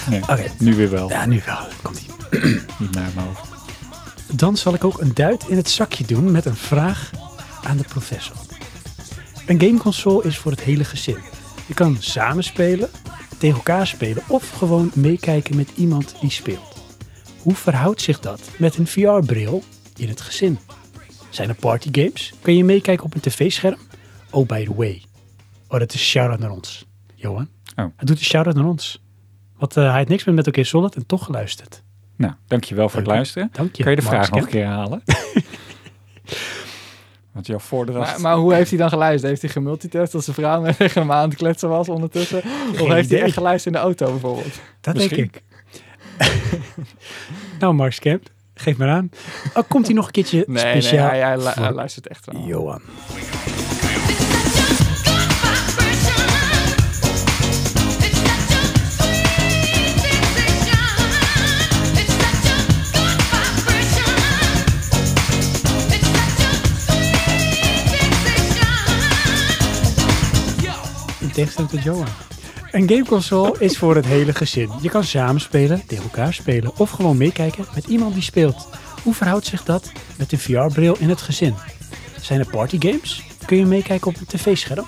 Nee, 0.09 0.23
Oké. 0.23 0.45
nu 0.59 0.75
weer 0.75 0.91
wel. 0.91 1.09
Ja, 1.09 1.27
nu 1.27 1.43
wel. 1.47 1.59
Komt 1.83 2.01
ie. 2.01 2.41
Niet 2.78 2.95
naar 2.95 3.11
mijn 3.15 3.27
hoofd. 3.27 3.49
Dan 4.33 4.57
zal 4.57 4.75
ik 4.75 4.85
ook 4.85 5.01
een 5.01 5.15
duit 5.15 5.49
in 5.49 5.57
het 5.57 5.70
zakje 5.70 6.05
doen 6.07 6.31
met 6.31 6.45
een 6.45 6.57
vraag 6.57 7.11
aan 7.62 7.77
de 7.77 7.85
professor. 7.85 8.37
Een 9.47 9.61
gameconsole 9.61 10.25
is 10.25 10.39
voor 10.39 10.51
het 10.51 10.61
hele 10.61 10.85
gezin. 10.85 11.19
Je 11.67 11.75
kan 11.75 11.97
samen 12.01 12.45
spelen, 12.45 12.89
tegen 13.39 13.57
elkaar 13.57 13.87
spelen 13.87 14.23
of 14.28 14.51
gewoon 14.51 14.91
meekijken 14.95 15.57
met 15.57 15.69
iemand 15.75 16.15
die 16.20 16.31
speelt. 16.31 16.83
Hoe 17.43 17.55
verhoudt 17.55 18.03
zich 18.03 18.20
dat 18.20 18.41
met 18.59 18.77
een 18.77 18.87
VR-bril 18.87 19.62
in 19.97 20.09
het 20.09 20.20
gezin? 20.20 20.59
Zijn 21.28 21.49
er 21.49 21.55
partygames? 21.55 22.33
Kun 22.41 22.57
je 22.57 22.65
meekijken 22.65 23.05
op 23.05 23.15
een 23.15 23.20
tv-scherm? 23.20 23.78
Oh, 24.31 24.47
by 24.47 24.65
the 24.65 24.75
way. 24.75 25.03
Oh, 25.69 25.78
dat 25.78 25.95
is 25.95 26.01
shout-out 26.09 26.39
naar 26.39 26.51
ons. 26.51 26.87
Johan. 27.15 27.49
Oh. 27.77 27.85
Hij 27.97 28.05
doet 28.07 28.19
een 28.19 28.25
shout-out 28.25 28.55
naar 28.57 28.67
ons. 28.67 29.01
Want 29.59 29.77
eh, 29.77 29.85
hij 29.89 29.97
heeft 29.97 30.09
niks 30.09 30.25
meer 30.25 30.35
met 30.35 30.47
elkaar 30.47 30.65
Solid 30.65 30.95
en 30.95 31.07
toch 31.07 31.25
geluisterd. 31.25 31.83
Nou, 32.17 32.33
dankjewel 32.47 32.89
voor 32.89 32.99
het 32.99 33.09
luisteren. 33.09 33.49
Dank 33.53 33.77
je. 33.77 33.83
Kun 33.83 33.91
je 33.91 33.97
de 33.97 34.03
Mark 34.03 34.15
vraag 34.15 34.31
nog 34.31 34.41
een 34.43 34.49
keer 34.49 34.65
herhalen? 34.65 35.03
Want 37.33 37.47
jouw 37.51 37.59
voordracht... 37.59 38.11
Maar, 38.12 38.20
maar 38.20 38.37
hoe 38.37 38.55
heeft 38.55 38.70
hij 38.70 38.78
dan 38.78 38.89
geluisterd? 38.89 39.28
Heeft 39.28 39.43
hij 39.43 39.51
gemultitest 39.51 40.15
als 40.15 40.25
zijn 40.25 40.37
vrouw 40.37 40.61
met 40.61 40.77
tegen 40.77 41.01
hem 41.01 41.12
aan 41.12 41.28
het 41.28 41.39
kletsen 41.39 41.69
was 41.69 41.89
ondertussen? 41.89 42.43
Of 42.81 42.89
heeft 42.89 43.11
hij 43.11 43.23
echt 43.23 43.33
geluisterd 43.33 43.75
in 43.75 43.81
de 43.81 43.87
auto 43.87 44.11
bijvoorbeeld? 44.11 44.61
Dat 44.81 44.95
Misschien. 44.95 45.17
denk 45.17 45.37
ik. 45.37 45.43
nou, 47.61 47.75
Mark 47.75 47.93
Scamp, 47.93 48.28
geef 48.55 48.77
maar 48.77 48.89
aan. 48.89 49.11
Oh, 49.55 49.62
komt 49.69 49.87
hij 49.87 49.95
nog 49.95 50.07
een 50.07 50.12
keertje 50.12 50.45
Nee, 50.47 50.65
nee 50.65 50.81
speciaal? 50.81 51.09
hij, 51.09 51.20
hij, 51.20 51.37
lu- 51.37 51.43
voor 51.43 51.62
hij 51.62 51.73
luistert 51.73 52.07
echt 52.07 52.27
wel. 52.27 52.47
Johan. 52.47 52.81
Tegenstelling 71.39 71.73
tot 71.73 71.83
Johan. 71.83 72.07
Een 72.70 72.89
gameconsole 72.89 73.57
is 73.58 73.78
voor 73.78 73.94
het 73.97 74.07
hele 74.07 74.34
gezin. 74.34 74.70
Je 74.81 74.89
kan 74.89 75.05
samen 75.05 75.41
spelen, 75.41 75.86
tegen 75.86 76.05
elkaar 76.05 76.34
spelen 76.34 76.73
of 76.76 76.91
gewoon 76.91 77.17
meekijken 77.17 77.65
met 77.75 77.86
iemand 77.86 78.15
die 78.15 78.23
speelt. 78.23 78.68
Hoe 79.02 79.15
verhoudt 79.15 79.47
zich 79.47 79.65
dat 79.65 79.92
met 80.17 80.33
een 80.33 80.39
VR-bril 80.39 80.97
in 80.99 81.08
het 81.08 81.20
gezin? 81.20 81.55
Zijn 82.20 82.41
er 82.41 82.47
partygames? 82.47 83.23
Kun 83.47 83.57
je 83.57 83.67
meekijken 83.67 84.07
op 84.07 84.17
een 84.17 84.26
tv-scherm? 84.26 84.86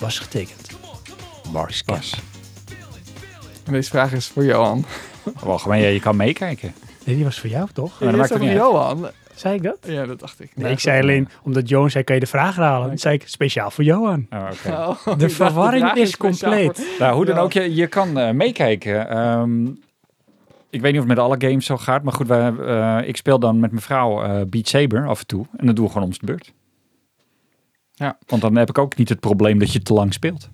Was 0.00 0.18
getekend. 0.18 0.66
Mark 1.52 1.70
Scamp. 1.70 1.98
Pas. 1.98 2.20
En 3.64 3.72
Deze 3.72 3.90
vraag 3.90 4.12
is 4.12 4.26
voor 4.26 4.44
Johan. 4.44 4.84
Wacht, 5.42 5.66
maar 5.66 5.78
ja, 5.78 5.88
je 5.88 6.00
kan 6.00 6.16
meekijken. 6.16 6.74
Nee, 7.04 7.14
die 7.14 7.24
was 7.24 7.40
voor 7.40 7.50
jou 7.50 7.68
toch? 7.72 7.98
dat 7.98 8.10
Ja, 8.10 8.16
maakt 8.16 8.30
is 8.30 8.36
ook 8.36 8.42
voor 8.42 8.48
niet 8.48 8.60
uit. 8.60 8.70
Johan. 8.70 9.10
Zei 9.42 9.54
ik 9.54 9.62
dat? 9.62 9.78
Ja, 9.82 10.06
dat 10.06 10.18
dacht 10.20 10.40
ik. 10.40 10.50
Nee, 10.56 10.72
ik 10.72 10.78
zei 10.80 11.02
alleen, 11.02 11.28
omdat 11.42 11.68
Johan 11.68 11.90
zei, 11.90 12.04
kan 12.04 12.14
je 12.14 12.20
de 12.20 12.26
vraag 12.26 12.56
herhalen? 12.56 12.88
Dan 12.88 12.98
zei 12.98 13.14
ik, 13.14 13.28
speciaal 13.28 13.70
voor 13.70 13.84
Johan. 13.84 14.26
Oh, 14.30 14.48
oké. 14.52 14.72
Oh, 14.76 15.04
De 15.04 15.16
de 15.16 15.28
verwarring 15.28 15.84
vraag 15.84 15.96
is 15.96 16.16
compleet. 16.16 16.76
voor- 16.76 16.98
Nou, 16.98 17.14
hoe 17.14 17.24
dan 17.24 17.34
Ja. 17.34 17.40
ook, 17.40 17.52
je, 17.52 17.74
je 17.74 17.86
kan 17.86 18.18
eh, 18.18 18.30
meekijken. 18.30 19.08
Ehm, 19.08 19.66
ik 20.70 20.80
weet 20.80 20.92
niet 20.92 21.00
of 21.00 21.08
het 21.08 21.16
met 21.16 21.18
alle 21.18 21.36
games 21.38 21.66
zo 21.66 21.76
gaat, 21.76 22.02
maar 22.02 22.12
goed, 22.12 22.26
wij, 22.26 22.52
eh, 22.56 23.08
ik 23.08 23.16
speel 23.16 23.38
dan 23.38 23.60
met 23.60 23.70
mijn 23.70 23.82
vrouw 23.82 24.22
eh, 24.22 24.40
Beat 24.48 24.68
Saber 24.68 25.08
af 25.08 25.20
en 25.20 25.26
toe. 25.26 25.46
En 25.56 25.66
dat 25.66 25.76
doen 25.76 25.84
we 25.84 25.90
gewoon 25.92 26.06
om 26.06 26.12
de 26.18 26.26
beurt. 26.26 26.52
Ja. 27.94 28.18
Want 28.26 28.42
dan 28.42 28.56
heb 28.56 28.68
ik 28.68 28.78
ook 28.78 28.96
niet 28.96 29.08
het 29.08 29.20
probleem 29.20 29.58
dat 29.58 29.72
je 29.72 29.82
te 29.82 29.92
lang 29.92 30.12
speelt. 30.12 30.48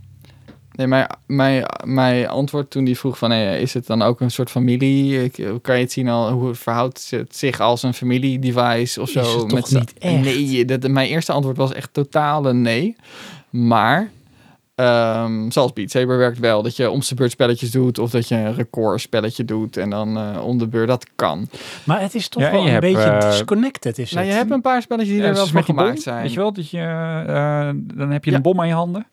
Nee, 0.79 0.87
mijn, 0.87 1.07
mijn, 1.27 1.65
mijn 1.85 2.29
antwoord 2.29 2.71
toen 2.71 2.85
die 2.85 2.99
vroeg 2.99 3.19
van, 3.19 3.31
hey, 3.31 3.61
is 3.61 3.75
het 3.75 3.87
dan 3.87 4.03
ook 4.03 4.21
een 4.21 4.31
soort 4.31 4.51
familie? 4.51 5.31
Kan 5.63 5.75
je 5.77 5.83
het 5.83 5.93
zien 5.93 6.09
al, 6.09 6.31
hoe 6.31 6.55
verhoudt 6.55 7.11
het 7.11 7.37
zich 7.37 7.61
als 7.61 7.83
een 7.83 7.95
familiedevice 7.95 9.01
of 9.01 9.07
Is 9.09 9.13
zo? 9.13 9.39
het 9.41 9.49
toch 9.49 9.71
niet 9.71 9.93
echt? 9.99 10.23
Nee, 10.25 10.65
dat, 10.65 10.89
mijn 10.89 11.09
eerste 11.09 11.33
antwoord 11.33 11.57
was 11.57 11.73
echt 11.73 11.89
totale 11.93 12.53
nee. 12.53 12.97
Maar, 13.51 14.11
ehm, 14.75 15.51
zoals 15.51 15.73
Beat 15.73 15.91
Saber 15.91 16.19
werkt 16.19 16.39
wel, 16.39 16.63
dat 16.63 16.77
je 16.77 16.91
om 16.91 17.01
de 17.09 17.15
beurt 17.15 17.31
spelletjes 17.31 17.71
doet 17.71 17.99
of 17.99 18.11
dat 18.11 18.29
je 18.29 18.35
een 18.35 18.55
record 18.55 19.01
spelletje 19.01 19.45
doet 19.45 19.77
en 19.77 19.91
dan 19.91 20.17
eh 20.19 20.45
om 20.45 20.59
de 20.59 20.67
beurt, 20.69 20.89
dat 20.89 21.07
kan. 21.17 21.49
Maar 21.85 22.01
het 22.01 22.15
is 22.15 22.29
toch 22.29 22.43
Ja, 22.43 22.51
wel 22.51 22.63
een 22.63 22.69
hebt, 22.71 22.81
beetje 22.81 23.03
eh, 23.11 23.31
disconnected 23.31 23.99
is 23.99 24.11
Nou, 24.13 24.25
het. 24.25 24.35
je 24.35 24.41
hebt 24.41 24.51
een 24.53 24.61
paar 24.61 24.83
spelletjes 24.83 25.13
die 25.15 25.23
Ja, 25.23 25.29
er 25.29 25.35
wel 25.35 25.47
voor 25.47 25.55
bom, 25.55 25.65
gemaakt 25.77 26.03
zijn. 26.03 26.23
Weet 26.23 26.33
je 26.33 26.39
wel, 26.39 26.53
dat 26.53 26.71
je, 26.71 26.79
eh, 26.79 27.71
dan 27.95 28.11
heb 28.11 28.25
je 28.25 28.31
Ja. 28.31 28.37
een 28.37 28.43
bom 28.43 28.61
aan 28.61 28.69
je 28.69 28.75
handen. 28.75 29.07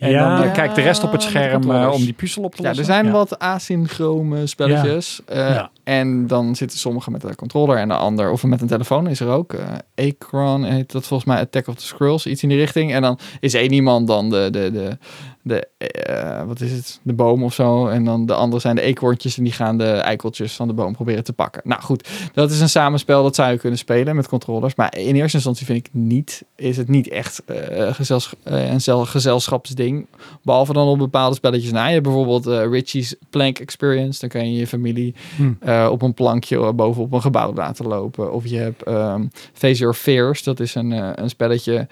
En 0.00 0.10
Ja. 0.10 0.36
dan 0.36 0.46
eh, 0.46 0.52
kijkt 0.52 0.74
de 0.74 0.80
rest 0.80 1.04
op 1.04 1.12
het 1.12 1.22
Ja, 1.22 1.28
scherm 1.28 1.70
eh, 1.70 1.90
om 1.92 2.00
die 2.00 2.12
puzzel 2.12 2.42
op 2.42 2.54
te 2.54 2.62
Ja, 2.62 2.68
lossen. 2.68 2.86
er 2.86 2.92
zijn 2.92 3.06
Ja. 3.06 3.12
wat 3.12 3.38
asynchrome 3.38 4.46
spelletjes. 4.46 5.20
eh, 5.26 5.36
Ja. 5.48 5.70
En 5.90 6.26
dan 6.26 6.56
zitten 6.56 6.78
sommige 6.78 7.10
met 7.10 7.22
een 7.24 7.34
controller 7.34 7.76
en 7.76 7.88
de 7.88 7.94
ander. 7.94 8.30
Of 8.30 8.44
met 8.44 8.60
een 8.60 8.66
telefoon 8.68 9.08
is 9.08 9.20
er 9.20 9.28
ook. 9.28 9.52
eh 9.52 9.68
Acron 10.08 10.64
heet 10.64 10.92
dat 10.92 11.06
volgens 11.06 11.28
mij 11.28 11.40
Attack 11.40 11.66
of 11.66 11.74
the 11.74 11.84
Skrulls. 11.86 12.26
Iets 12.26 12.42
in 12.42 12.48
die 12.48 12.58
richting. 12.58 12.92
En 12.92 13.02
dan 13.02 13.18
is 13.40 13.54
één 13.54 13.72
iemand 13.72 14.06
dan 14.06 14.30
de, 14.30 14.48
de, 14.50 14.70
de, 14.72 14.98
de 15.42 15.68
eh, 15.78 16.42
wat 16.46 16.60
is 16.60 16.72
het? 16.72 17.00
De 17.02 17.12
boom 17.12 17.42
of 17.44 17.54
zo. 17.54 17.86
En 17.86 18.04
dan 18.04 18.26
de 18.26 18.34
andere 18.34 18.60
zijn 18.60 18.74
de 18.76 18.82
eekhoorntjes. 18.82 19.36
En 19.38 19.44
die 19.44 19.52
gaan 19.52 19.78
de 19.78 19.90
eikeltjes 19.90 20.52
van 20.56 20.68
de 20.68 20.74
boom 20.74 20.92
proberen 20.92 21.24
te 21.24 21.32
pakken. 21.32 21.62
Nou 21.64 21.82
goed, 21.82 22.08
dat 22.34 22.50
is 22.50 22.60
een 22.60 22.68
samenspel. 22.68 23.22
Dat 23.22 23.34
zou 23.34 23.50
je 23.52 23.58
kunnen 23.58 23.78
spelen 23.78 24.16
met 24.16 24.28
controllers. 24.28 24.74
Maar 24.74 24.96
in 24.96 25.14
eerste 25.16 25.36
instantie 25.36 25.66
vind 25.66 25.86
ik 25.86 25.88
niet, 25.92 26.42
is 26.56 26.76
het 26.76 26.88
niet 26.88 27.08
echt 27.08 27.42
eh, 27.44 27.94
gezels, 27.94 28.32
een 28.44 28.80
zel- 28.80 29.06
gezelschapsding. 29.06 30.06
Behalve 30.42 30.72
dan 30.72 30.88
op 30.88 30.98
bepaalde 30.98 31.36
spelletjes 31.36 31.72
na. 31.72 31.86
Je 31.86 31.92
hebt 31.92 32.04
bijvoorbeeld 32.04 32.46
Richie's 32.72 33.14
Plank 33.30 33.58
Experience. 33.58 34.20
Dan 34.20 34.28
kan 34.28 34.52
je 34.52 34.58
je 34.58 34.66
familie 34.66 35.14
Hm. 35.36 35.52
Eh, 35.84 35.90
op 35.90 36.02
een 36.02 36.14
plankje 36.14 36.56
eh, 36.56 36.72
bovenop 36.72 37.12
een 37.12 37.20
gebouw 37.20 37.54
laten 37.54 37.86
lopen. 37.86 38.32
Of 38.32 38.46
je 38.46 38.56
hebt 38.56 38.82
ehm 38.82 39.26
Face 39.52 39.94
Fears. 39.94 40.42
Dat 40.42 40.60
is 40.60 40.74
een, 40.74 40.92
eh, 40.92 41.10
een 41.14 41.28
spelletje. 41.28 41.86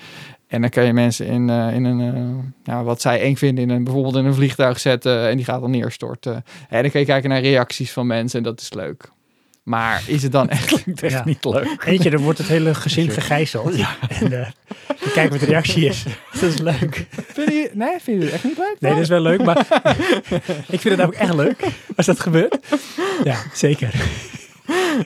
En 0.47 0.61
dan 0.61 0.71
kan 0.71 0.85
je 0.85 0.93
mensen 0.93 1.27
in, 1.27 1.49
in 1.49 1.85
een, 1.85 2.85
wat 2.85 3.01
zij 3.01 3.21
eng 3.21 3.37
vinden, 3.37 3.65
in 3.65 3.71
een, 3.71 3.85
bijvoorbeeld 3.85 4.17
in 4.17 4.25
een 4.25 4.35
vliegtuig 4.35 4.81
zetten 4.81 5.29
en 5.29 5.37
die 5.37 5.45
gaat 5.45 5.61
dan 5.61 5.71
neerstorten. 5.71 6.45
En 6.69 6.83
dan 6.83 6.91
kan 6.91 7.01
je 7.01 7.07
kijken 7.07 7.31
naar 7.31 7.41
reacties 7.41 7.93
van 7.93 8.07
mensen 8.07 8.39
en 8.39 8.45
dat 8.45 8.61
is 8.61 8.73
leuk. 8.73 9.11
Maar 9.69 10.03
is 10.07 10.23
het 10.23 10.33
dan 10.33 10.49
echt... 10.49 10.67
Klinkt 10.83 11.03
echt 11.03 11.13
Ja. 11.13 11.23
niet 11.25 11.45
leuk. 11.45 11.85
Eentje, 11.85 12.11
dan 12.11 12.23
wordt 12.23 12.39
het 12.39 12.49
hele 12.49 12.75
gezin 12.75 13.11
gegijzeld. 13.11 13.75
En 14.09 14.33
uh, 14.33 14.47
je 15.05 15.11
kijkt 15.13 15.31
wat 15.31 15.41
de 15.41 15.47
reactie 15.47 15.85
is. 15.87 16.05
Dat 16.41 16.43
is 16.43 16.59
leuk. 16.59 17.07
Vind 17.33 17.49
je, 17.49 17.71
nee, 17.73 17.95
vind 18.01 18.19
je 18.19 18.25
het 18.25 18.35
echt 18.35 18.45
niet 18.45 18.57
leuk? 18.59 18.77
Nee, 18.79 18.93
dat 18.93 19.01
is 19.03 19.09
wel 19.09 19.21
leuk, 19.21 19.43
maar 19.45 19.59
ik 20.69 20.81
vind 20.81 20.83
het 20.83 20.97
namelijk 20.97 21.21
echt 21.21 21.35
leuk 21.35 21.61
als 21.97 22.07
dat 22.07 22.21
gebeurt. 22.21 22.59
Ja, 23.25 23.37
zeker. 23.53 23.95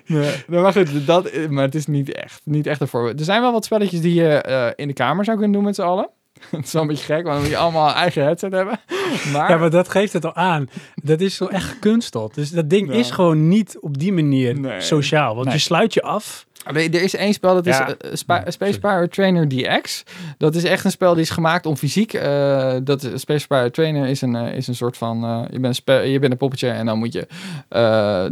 Nee, 0.06 0.30
nou, 0.46 0.62
maar 0.62 0.72
goed, 0.72 1.06
dat, 1.06 1.48
maar 1.48 1.64
het 1.64 1.74
is 1.74 1.86
niet 1.86 2.12
echt, 2.12 2.40
niet 2.44 2.66
echt 2.66 2.80
een 2.80 2.88
voorbeeld. 2.88 3.18
Er 3.18 3.24
zijn 3.24 3.40
wel 3.40 3.52
wat 3.52 3.64
spelletjes 3.64 4.00
die 4.00 4.14
je 4.14 4.28
eh, 4.42 4.66
in 4.76 4.86
de 4.88 4.94
kamer 4.94 5.24
zou 5.24 5.36
kunnen 5.36 5.54
doen 5.56 5.64
met 5.64 5.74
z'n 5.74 5.82
allen. 5.82 6.08
Het 6.50 6.64
is 6.64 6.72
wel 6.72 6.82
een 6.82 6.88
beetje 6.88 7.04
gek, 7.04 7.22
want 7.22 7.26
dan 7.32 7.40
moet 7.40 7.50
je 7.50 7.56
allemaal 7.56 7.88
een 7.88 7.94
eigen 7.94 8.22
headset 8.22 8.52
hebben. 8.52 8.80
Maar, 9.32 9.50
Ja, 9.50 9.56
maar 9.56 9.70
dat 9.70 9.88
geeft 9.88 10.12
het 10.12 10.24
al 10.24 10.34
aan. 10.34 10.68
Dat 11.02 11.20
is 11.20 11.34
zo 11.36 11.46
echt 11.46 11.64
gekunsteld. 11.68 12.34
Dus 12.34 12.50
dat 12.50 12.70
ding 12.70 12.88
Ja. 12.92 12.94
is 12.98 13.10
gewoon 13.10 13.48
niet 13.48 13.76
op 13.80 13.98
die 13.98 14.12
manier 14.12 14.60
Nee. 14.60 14.80
sociaal. 14.80 15.34
Want 15.34 15.46
Nee. 15.46 15.54
je 15.56 15.60
sluit 15.60 15.94
je 15.94 16.02
af. 16.02 16.46
Nee, 16.72 16.90
er 16.90 17.02
is 17.02 17.14
één 17.16 17.32
spel, 17.32 17.54
dat 17.54 17.66
is 17.66 17.76
Ja. 17.76 17.88
eh, 17.96 18.10
Spa- 18.14 18.44
Space 18.50 18.78
Pirate 18.78 19.08
Trainer 19.08 19.48
DX. 19.48 20.02
Dat 20.38 20.54
is 20.54 20.64
echt 20.64 20.84
een 20.84 20.90
spel 20.90 21.12
die 21.14 21.22
is 21.22 21.30
gemaakt 21.30 21.66
om 21.66 21.76
fysiek. 21.76 22.12
eh, 22.14 22.74
dat 22.84 23.10
Space 23.14 23.46
Pirate 23.46 23.70
Trainer 23.70 24.06
is 24.08 24.20
een, 24.20 24.36
eh, 24.36 24.54
is 24.56 24.66
een 24.66 24.74
soort 24.74 24.96
van... 24.96 25.46
je, 25.50 25.60
bent 25.60 25.82
je 25.86 26.18
bent 26.20 26.32
een 26.32 26.38
poppetje 26.38 26.68
en 26.68 26.86
dan 26.86 26.98
moet 26.98 27.12
je 27.12 27.26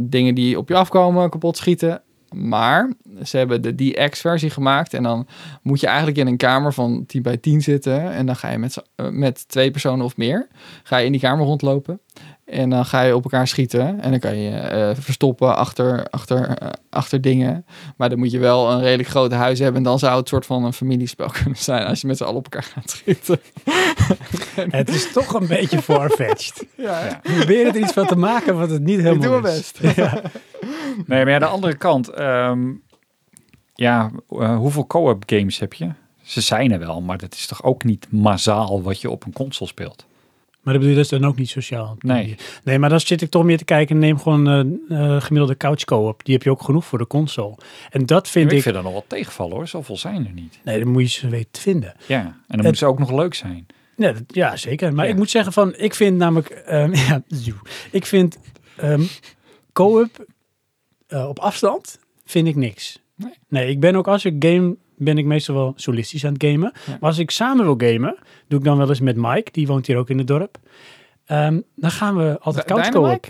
dingen 0.01 0.35
die 0.35 0.59
op 0.59 0.69
je 0.69 0.75
afkomen 0.75 1.31
kapot 1.31 1.57
schieten. 1.57 2.03
Maar 2.35 2.93
ze 3.25 3.37
hebben 3.37 3.63
de 3.63 3.75
DX-versie 3.75 4.51
gemaakt. 4.51 4.95
En 4.95 5.03
dan 5.03 5.27
moet 5.63 5.81
je 5.81 5.87
eigenlijk 5.87 6.19
in 6.19 6.27
een 6.27 6.37
kamer 6.37 6.73
van 6.73 7.05
10 7.07 7.23
bij 7.23 7.37
10 7.37 7.63
zitten. 7.63 8.13
En 8.13 8.27
dan 8.27 8.37
ga 8.37 8.51
je 8.51 8.59
met, 8.59 8.85
eh, 8.95 9.09
met 9.09 9.49
twee 9.49 9.71
personen 9.71 10.05
of 10.05 10.17
meer... 10.17 10.49
ga 10.83 10.97
je 10.97 11.07
in 11.07 11.13
die 11.13 11.21
kamer 11.21 11.45
rondlopen. 11.45 12.01
En 12.51 12.71
dan 12.71 12.85
ga 12.87 13.01
je 13.03 13.15
op 13.17 13.25
elkaar 13.25 13.49
schieten. 13.49 14.01
En 14.01 14.11
dan 14.11 14.19
kan 14.21 14.37
je 14.39 14.51
eh, 14.51 14.91
verstoppen 14.99 15.57
achter, 15.57 16.07
achter, 16.11 16.49
eh, 16.49 16.69
achter 16.91 17.21
dingen. 17.21 17.65
Maar 17.97 18.09
dan 18.09 18.19
moet 18.19 18.31
je 18.31 18.39
wel 18.39 18.71
een 18.71 18.81
redelijk 18.81 19.09
groot 19.09 19.33
huis 19.33 19.59
hebben. 19.59 19.77
En 19.77 19.83
dan 19.83 19.99
zou 19.99 20.17
het 20.19 20.29
soort 20.29 20.47
van 20.47 20.65
een 20.65 20.73
familiespel 20.73 21.29
kunnen 21.43 21.57
zijn. 21.59 21.87
Als 21.87 22.01
je 22.01 22.07
met 22.07 22.17
z'n 22.17 22.23
allen 22.25 22.37
op 22.37 22.45
elkaar 22.45 22.63
gaat 22.75 22.91
schieten. 22.91 23.41
Het 24.71 24.89
is 24.89 25.13
toch 25.13 25.35
een 25.35 25.47
beetje 25.47 25.83
farfetched. 25.83 26.65
Ja, 26.77 27.21
We 27.23 27.33
proberen 27.33 27.75
er 27.75 27.81
iets 27.81 27.93
van 27.93 28.07
te 28.07 28.17
maken 28.17 28.59
wat 28.59 28.71
het 28.71 28.83
niet 28.83 29.01
helemaal 29.01 29.15
ik 29.15 29.23
doe 29.23 29.41
mijn 29.41 29.55
best. 29.55 29.79
Ja. 29.97 30.23
Nee, 31.07 31.25
maar 31.25 31.31
ja, 31.33 31.39
de 31.39 31.47
andere 31.47 31.75
kant. 31.77 32.09
ehm, 32.09 32.69
ja, 33.75 34.11
eh, 34.31 34.57
hoeveel 34.57 34.87
co-op 34.87 35.23
games 35.27 35.59
heb 35.59 35.75
je? 35.75 35.91
Ze 36.23 36.41
zijn 36.41 36.73
er 36.73 36.79
wel, 36.79 37.01
maar 37.01 37.19
dat 37.19 37.35
is 37.35 37.47
toch 37.47 37.63
ook 37.63 37.85
niet 37.85 38.07
massaal 38.11 38.83
wat 38.83 39.01
je 39.01 39.11
op 39.11 39.25
een 39.25 39.33
console 39.33 39.71
speelt? 39.71 40.07
Maar 40.63 40.73
dat 40.75 40.83
bedoel 40.83 40.89
je, 40.89 40.95
dat 40.95 41.13
is 41.13 41.19
dan 41.21 41.29
ook 41.31 41.37
niet 41.37 41.49
sociaal. 41.49 41.97
Nee. 41.99 42.37
Nee, 42.65 42.79
maar 42.79 42.89
dan 42.91 43.01
zit 43.01 43.23
ik 43.23 43.31
toch 43.31 43.45
meer 43.45 43.59
te 43.59 43.65
kijken. 43.65 43.99
Neem 43.99 44.19
gewoon 44.19 44.49
eh 44.49 45.15
eh, 45.15 45.23
gemiddelde 45.23 45.57
couch 45.57 45.85
co-op. 45.85 46.25
Die 46.25 46.35
heb 46.35 46.43
je 46.43 46.51
ook 46.51 46.63
genoeg 46.63 46.85
voor 46.85 46.99
de 46.99 47.07
console. 47.07 47.55
En 47.91 48.07
dat 48.07 48.29
vind 48.29 48.51
ik, 48.51 48.57
ik... 48.57 48.63
vind 48.63 48.75
dat 48.75 48.85
nog 48.85 48.93
wel 48.93 49.05
tegenvallen 49.07 49.57
hoor, 49.57 49.69
zoveel 49.69 49.97
zijn 49.97 50.27
er 50.27 50.33
niet. 50.33 50.59
Nee, 50.65 50.79
dan 50.79 50.89
moet 50.89 51.03
je 51.03 51.09
ze 51.21 51.29
weten 51.29 51.51
te 51.51 51.61
vinden. 51.61 51.95
Ja, 52.07 52.21
en 52.21 52.35
dan 52.47 52.57
moeten 52.57 52.77
ze 52.77 52.87
ook 52.87 52.99
nog 52.99 53.11
leuk 53.13 53.35
zijn. 53.35 53.67
Ja, 53.97 54.13
dat- 54.13 54.23
ja 54.27 54.57
zeker. 54.57 54.95
Maar 54.95 55.05
Ja. 55.05 55.11
ik 55.11 55.17
moet 55.17 55.31
zeggen 55.31 55.53
van, 55.53 55.75
ik 55.77 55.95
vind 55.95 56.17
namelijk, 56.17 56.49
ehm, 56.49 56.95
ja, 57.09 57.23
ik 57.91 58.07
vind 58.07 58.39
ehm 58.77 59.03
co-op 59.73 60.27
eh, 61.07 61.29
op 61.29 61.39
afstand 61.39 61.99
vind 62.25 62.49
ik 62.49 62.57
niks. 62.57 62.99
Nee. 63.15 63.33
Nee, 63.49 63.69
ik 63.71 63.81
ben 63.81 63.95
ook 63.97 64.09
als 64.09 64.25
ik 64.25 64.35
game, 64.45 64.77
ben 65.01 65.19
ik 65.19 65.25
meestal 65.25 65.55
wel 65.55 65.73
solistisch 65.77 66.25
aan 66.25 66.33
het 66.33 66.45
gamen. 66.45 66.73
Ja. 66.87 66.97
Maar 67.01 67.11
als 67.11 67.19
ik 67.19 67.31
samen 67.31 67.65
wil 67.65 67.91
gamen, 67.91 68.17
doe 68.49 68.59
ik 68.59 68.65
dan 68.65 68.77
wel 68.79 68.89
eens 68.89 69.01
met 69.01 69.17
Mike, 69.17 69.53
die 69.53 69.67
woont 69.67 69.87
hier 69.87 69.97
ook 69.97 70.11
in 70.11 70.19
het 70.19 70.27
dorp. 70.27 70.59
Ehm, 71.27 71.61
dan 71.77 71.91
gaan 71.91 72.17
we 72.17 72.39
altijd 72.41 72.65
couch. 72.65 72.89
Dynamite? 72.89 73.29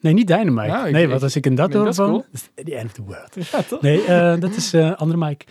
Nee, 0.00 0.12
niet 0.12 0.26
Dynamite. 0.26 0.66
Nou, 0.66 0.90
nee, 0.90 1.08
want 1.08 1.22
als 1.22 1.36
ik 1.36 1.46
in 1.46 1.54
dat 1.54 1.72
dorp 1.72 1.94
woon, 1.94 2.08
cool. 2.08 2.24
the 2.64 2.76
end 2.76 2.86
of 2.86 2.92
the 2.92 3.02
world. 3.02 3.36
Ja, 3.52 3.62
toch? 3.62 3.80
Nee, 3.80 4.04
eh, 4.04 4.40
dat 4.40 4.56
is 4.56 4.72
eh 4.72 4.92
andere 4.96 5.26
Mike. 5.26 5.44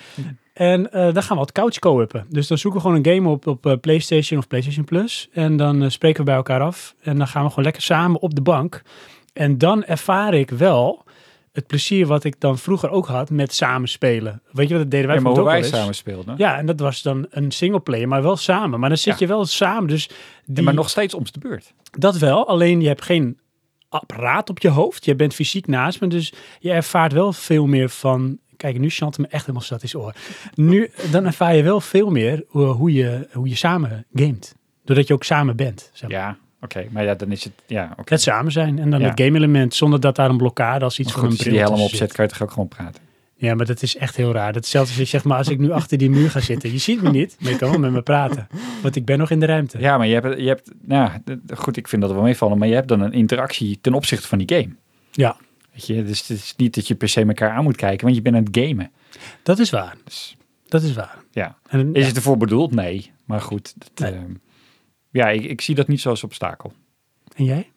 En 0.54 0.92
eh 0.92 1.14
dan 1.14 1.24
gaan 1.24 1.38
we 1.38 1.44
wat 1.44 1.52
couch 1.52 1.80
co-oppen. 1.80 2.26
Dus 2.30 2.48
dan 2.48 2.58
zoeken 2.58 2.82
we 2.82 2.88
gewoon 2.88 3.04
een 3.04 3.14
game 3.16 3.30
op 3.30 3.48
op 3.48 3.78
PlayStation 3.82 4.40
of 4.40 4.48
PlayStation 4.48 4.86
Plus. 4.86 5.30
En 5.34 5.58
dan 5.58 5.92
spreken 5.92 6.20
we 6.20 6.26
bij 6.26 6.36
elkaar 6.36 6.62
af. 6.62 6.96
En 7.02 7.18
dan 7.18 7.28
gaan 7.28 7.44
we 7.44 7.50
gewoon 7.50 7.64
lekker 7.64 7.84
samen 7.84 8.22
op 8.22 8.36
de 8.36 8.42
bank. 8.42 8.82
En 9.34 9.58
dan 9.58 9.84
ervaar 9.84 10.34
ik 10.34 10.50
wel 10.50 11.04
het 11.52 11.68
plezier 11.68 12.08
wat 12.08 12.24
ik 12.24 12.40
dan 12.40 12.58
vroeger 12.58 12.90
ook 12.90 13.08
had 13.08 13.30
met 13.30 13.54
samen 13.54 13.88
spelen. 13.90 14.42
Weet 14.52 14.68
je 14.68 14.74
wat, 14.74 14.84
dat 14.84 14.92
deden 14.92 15.08
wij 15.08 15.16
Ja, 15.16 15.22
maar 15.22 15.32
hoe 15.34 15.44
wij 15.44 15.64
samen 15.64 15.96
speelden. 15.96 16.36
Ja, 16.38 16.58
en 16.58 16.66
dat 16.66 16.80
was 16.80 17.02
dan 17.02 17.26
een 17.30 17.52
singleplayer, 17.52 18.08
maar 18.08 18.22
wel 18.24 18.38
samen. 18.38 18.80
Maar 18.80 18.90
dan 18.90 18.98
zit 18.98 19.14
Ja. 19.14 19.20
je 19.20 19.28
wel 19.28 19.46
samen. 19.46 19.88
Dus 19.88 20.08
die, 20.08 20.16
Ja, 20.58 20.62
maar 20.62 20.74
nog 20.74 20.90
steeds 20.90 21.14
om 21.14 21.24
de 21.32 21.40
beurt. 21.40 21.74
dat 21.92 22.18
wel, 22.18 22.48
alleen 22.48 22.82
je 22.82 22.88
hebt 22.88 23.02
geen 23.02 23.40
apparaat 23.90 24.50
op 24.50 24.60
je 24.60 24.70
hoofd. 24.70 25.06
Je 25.06 25.16
bent 25.16 25.34
fysiek 25.34 25.68
naast 25.68 26.02
me, 26.02 26.08
dus 26.08 26.34
je 26.60 26.72
ervaart 26.72 27.14
wel 27.14 27.34
veel 27.34 27.66
meer 27.66 27.90
van... 27.90 28.40
Kijk, 28.58 28.80
nu 28.80 28.90
chant 28.90 29.18
me 29.18 29.28
echt 29.28 29.42
helemaal 29.46 29.62
zat 29.68 29.84
is 29.84 29.96
oor. 29.96 30.14
Nu, 30.56 30.92
dan 31.12 31.26
ervaar 31.26 31.56
je 31.56 31.64
wel 31.64 31.82
veel 31.82 32.10
meer 32.10 32.44
hoe, 32.48 32.66
hoe 32.66 32.94
je, 32.94 33.28
hoe 33.34 33.50
je 33.50 33.56
samen 33.56 34.06
gamet. 34.14 34.56
Doordat 34.84 35.08
je 35.08 35.14
ook 35.14 35.24
samen 35.24 35.56
bent. 35.56 35.90
Zeg 35.94 36.10
maar. 36.10 36.20
Ja, 36.20 36.38
oké. 36.62 36.86
Maar 36.92 37.04
ja, 37.04 37.16
dan 37.16 37.32
is 37.32 37.44
het... 37.44 37.54
Ja. 37.68 37.96
Het 38.06 38.22
samen 38.22 38.52
zijn 38.52 38.80
en 38.80 38.90
dan 38.90 39.00
Ja. 39.00 39.10
het 39.10 39.22
game 39.22 39.38
element 39.38 39.74
zonder 39.74 40.00
dat 40.00 40.16
daar 40.16 40.30
een 40.30 40.38
blokkade 40.38 40.84
als 40.86 41.00
iets 41.00 41.12
van 41.12 41.24
een 41.24 41.26
als 41.30 41.36
je 41.38 41.42
bril 41.44 41.54
die 41.56 41.64
helemaal 41.64 41.86
opzet, 41.86 42.12
kan 42.14 42.26
je 42.26 42.32
toch 42.32 42.42
ook 42.42 42.52
gewoon 42.52 42.68
praten? 42.68 43.02
Ja, 43.36 43.56
maar 43.56 43.66
dat 43.66 43.82
is 43.82 43.96
echt 43.98 44.16
heel 44.16 44.32
raar. 44.32 44.54
Hetzelfde 44.54 44.90
als 44.92 45.00
je 45.00 45.06
zegt, 45.06 45.24
maar 45.26 45.38
als 45.38 45.48
ik 45.50 45.60
nu 45.60 45.72
achter 45.72 45.98
die 45.98 46.10
muur 46.10 46.30
ga 46.30 46.40
zitten. 46.40 46.72
Je 46.72 46.78
ziet 46.78 47.02
me 47.02 47.10
niet, 47.10 47.38
maar 47.40 47.52
je 47.52 47.58
kan 47.58 47.70
wel 47.70 47.80
met 47.80 47.92
me 47.92 48.02
praten. 48.02 48.48
Want 48.82 48.96
ik 48.96 49.06
ben 49.06 49.18
nog 49.18 49.30
in 49.30 49.40
de 49.40 49.46
ruimte. 49.46 49.80
Ja, 49.80 49.98
maar 49.98 50.08
je 50.08 50.14
hebt, 50.14 50.40
je 50.42 50.48
hebt 50.48 50.72
nou, 50.82 51.10
goed, 51.56 51.78
ik 51.78 51.88
vind 51.88 52.02
dat 52.02 52.12
wel 52.12 52.22
meevallen, 52.22 52.58
maar 52.58 52.68
je 52.68 52.74
hebt 52.74 52.88
dan 52.88 53.02
een 53.02 53.14
interactie 53.14 53.78
ten 53.82 53.94
opzichte 53.94 54.28
van 54.28 54.38
die 54.38 54.58
game. 54.58 54.76
Ja, 55.12 55.38
Weet 55.74 55.86
je, 55.88 56.04
dus 56.04 56.20
het 56.28 56.38
is 56.38 56.54
niet 56.58 56.76
dat 56.76 56.88
je 56.88 56.96
per 56.96 57.10
se 57.10 57.22
elkaar 57.26 57.52
aan 57.52 57.64
moet 57.64 57.76
kijken, 57.76 58.04
want 58.04 58.16
je 58.16 58.22
bent 58.22 58.36
aan 58.36 58.44
het 58.44 58.58
gamen. 58.58 58.92
dat 59.44 59.60
is 59.60 59.70
waar. 59.70 59.96
Dus 60.06 60.36
Dat 60.68 60.84
is 60.84 60.94
waar. 60.94 61.18
ja, 61.32 61.56
En, 61.68 61.94
is 61.94 62.02
ja. 62.02 62.08
het 62.08 62.16
ervoor 62.16 62.38
bedoeld? 62.38 62.74
Nee, 62.76 63.12
maar 63.26 63.42
goed. 63.42 63.74
Dat, 63.78 64.10
Nee. 64.10 64.20
ehm, 64.20 64.32
ja, 65.12 65.30
ik, 65.30 65.44
ik 65.44 65.62
zie 65.62 65.76
dat 65.76 65.88
niet 65.88 66.02
zo 66.02 66.10
als 66.10 66.24
obstakel. 66.24 66.74
en 67.36 67.44
jij? 67.46 67.70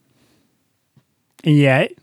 En 1.41 1.55
jij? 1.55 1.95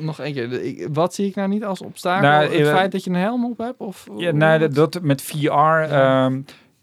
Nog 0.00 0.20
één 0.20 0.32
keer. 0.34 0.48
De- 0.50 0.66
ik- 0.68 0.88
Wat 0.92 1.14
zie 1.14 1.26
ik 1.26 1.34
nou 1.34 1.48
niet 1.48 1.64
als 1.64 1.80
obstakel? 1.82 2.28
Nou, 2.28 2.42
het 2.42 2.52
eh, 2.66 2.72
feit 2.74 2.92
dat 2.92 3.04
je 3.04 3.10
een 3.10 3.16
helm 3.16 3.44
op 3.44 3.58
hebt? 3.58 3.78
Of, 3.80 4.06
Ja, 4.16 4.32
nou, 4.32 4.58
dat, 4.58 4.74
dat 4.74 5.02
met 5.02 5.22
VR. 5.22 5.48
ehm, 5.50 6.40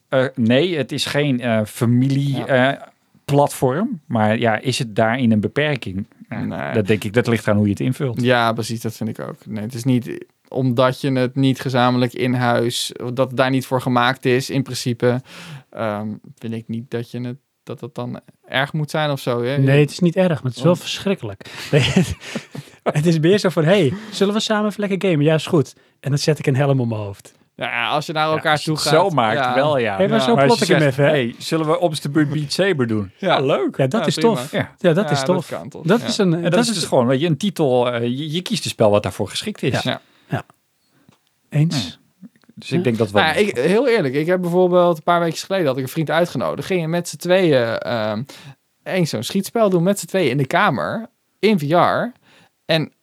eh, 0.10 0.26
nee, 0.36 0.78
het 0.78 0.92
is 0.92 1.06
geen 1.06 1.40
eh 1.40 1.62
familie-platform. 1.66 4.00
maar 4.06 4.38
ja, 4.38 4.60
is 4.60 4.80
het 4.80 4.96
daarin 4.96 5.32
een 5.32 5.40
beperking? 5.40 6.06
Nou, 6.30 6.46
Nee. 6.46 6.74
Dat 6.74 6.88
denk 6.88 7.04
ik, 7.04 7.14
dat 7.14 7.28
ligt 7.28 7.48
aan 7.48 7.56
hoe 7.56 7.66
je 7.66 7.72
het 7.72 7.80
invult. 7.80 8.22
Ja, 8.22 8.54
precies. 8.54 8.82
Dat 8.82 8.96
vind 8.96 9.10
ik 9.10 9.20
ook. 9.20 9.46
Nee, 9.46 9.64
het 9.64 9.74
is 9.74 9.84
niet 9.84 10.26
omdat 10.48 11.02
je 11.02 11.12
het 11.12 11.36
niet 11.36 11.62
gezamenlijk 11.62 12.14
in 12.14 12.34
huis, 12.34 12.92
dat 13.14 13.28
het 13.28 13.38
daar 13.38 13.50
niet 13.50 13.66
voor 13.66 13.82
gemaakt 13.82 14.26
is, 14.26 14.50
in 14.50 14.64
principe, 14.64 15.22
ehm, 15.72 16.10
vind 16.38 16.54
ik 16.54 16.68
niet 16.68 16.92
dat 16.92 17.12
je 17.12 17.22
het 17.22 17.38
dat 17.64 17.82
het 17.82 17.96
dan 17.96 18.20
erg 18.48 18.74
moet 18.74 18.90
zijn 18.90 19.10
of 19.12 19.20
zo. 19.20 19.44
Hè? 19.44 19.58
Nee, 19.58 19.80
het 19.82 19.92
is 19.92 20.00
niet 20.00 20.16
erg, 20.16 20.28
maar 20.44 20.52
het 20.52 20.56
is 20.56 20.64
wel 20.64 20.72
Oh. 20.72 20.78
verschrikkelijk. 20.80 21.50
Nee, 21.72 21.82
het, 21.82 22.16
het 22.84 23.06
is 23.06 23.20
meer 23.20 23.38
zo 23.38 23.50
van, 23.50 23.64
hey, 23.64 23.94
zullen 24.12 24.34
we 24.34 24.40
samen 24.40 24.70
even 24.70 24.88
lekker 24.88 25.10
gamen? 25.10 25.26
Ja, 25.26 25.34
is 25.34 25.46
goed. 25.46 25.74
En 26.00 26.10
dan 26.10 26.20
zet 26.20 26.40
ik 26.40 26.48
een 26.48 26.56
helm 26.56 26.80
om 26.80 26.88
mijn 26.88 27.02
hoofd. 27.02 27.34
Ja, 27.56 27.88
als 27.90 28.06
je 28.06 28.14
naar 28.14 28.28
Ja, 28.28 28.34
elkaar 28.34 28.52
als 28.52 28.60
je 28.60 28.66
toe 28.66 28.76
het 28.76 28.84
gaat. 28.84 28.94
Zo 28.94 29.10
maakt, 29.10 29.38
ja. 29.40 29.56
wel 29.56 29.78
ja. 29.78 29.96
Hey, 29.96 30.08
maar 30.08 30.18
Ja. 30.18 30.24
zo 30.24 30.36
plot 30.36 30.58
je 30.60 30.66
ik 30.66 30.72
hem 30.80 30.88
even, 30.88 31.04
hè? 31.04 31.10
hey, 31.10 31.36
zullen 31.38 31.66
we 31.68 31.80
op 31.80 32.02
de 32.02 32.10
beurt 32.10 32.30
Beat 32.30 32.52
Saber 32.52 32.88
doen? 32.88 33.12
Ja. 33.18 33.40
leuk. 33.40 33.78
Ja, 33.78 33.88
dat 33.88 34.02
Ja, 34.02 34.08
is 34.08 34.16
prima. 34.16 34.30
tof. 34.36 34.52
Ja. 34.52 34.76
Ja, 34.78 34.94
dat 34.94 35.06
Ja, 35.06 35.12
is 35.12 35.24
tof. 35.24 35.48
Dat 35.50 35.72
toch. 35.72 35.86
Dat 35.86 36.00
Ja. 36.02 36.08
is 36.08 36.18
een... 36.18 36.34
En 36.34 36.50
dat, 36.52 36.60
is 36.60 36.74
dus 36.74 36.84
gewoon, 36.84 37.08
weet 37.08 37.20
je, 37.20 37.28
een 37.28 37.38
titel. 37.38 37.92
eh, 37.92 38.02
je, 38.02 38.32
je 38.32 38.42
kiest 38.42 38.64
een 38.64 38.70
spel 38.70 38.90
wat 38.92 39.04
daarvoor 39.04 39.30
geschikt 39.30 39.64
is. 39.64 39.82
Ja. 39.82 40.02
Eens. 41.50 42.00
Dus 42.62 42.72
ik 42.72 42.84
denk 42.84 42.98
dat 42.98 43.12
wel. 43.12 43.24
Nou, 43.24 43.38
ik, 43.38 43.58
heel 43.58 43.88
eerlijk, 43.88 44.14
ik 44.14 44.26
heb 44.26 44.42
bijvoorbeeld 44.42 44.98
een 44.98 45.04
paar 45.04 45.20
weken 45.20 45.38
geleden 45.38 45.68
had 45.68 45.78
ik 45.78 45.84
een 45.84 45.90
vriend 45.90 46.10
uitgenodigd. 46.10 46.68
Gingen 46.68 46.90
met 46.90 47.08
z'n 47.08 47.18
tweeën 47.18 47.78
ehm 47.78 48.24
eens 48.84 49.10
zo'n 49.10 49.24
schietspel 49.24 49.70
doen 49.70 49.84
met 49.84 50.00
z'n 50.00 50.06
tweeën 50.06 50.30
in 50.30 50.38
de 50.38 50.46
kamer 50.46 51.10
in 51.40 51.60
VR. 51.60 52.20
En 52.66 52.94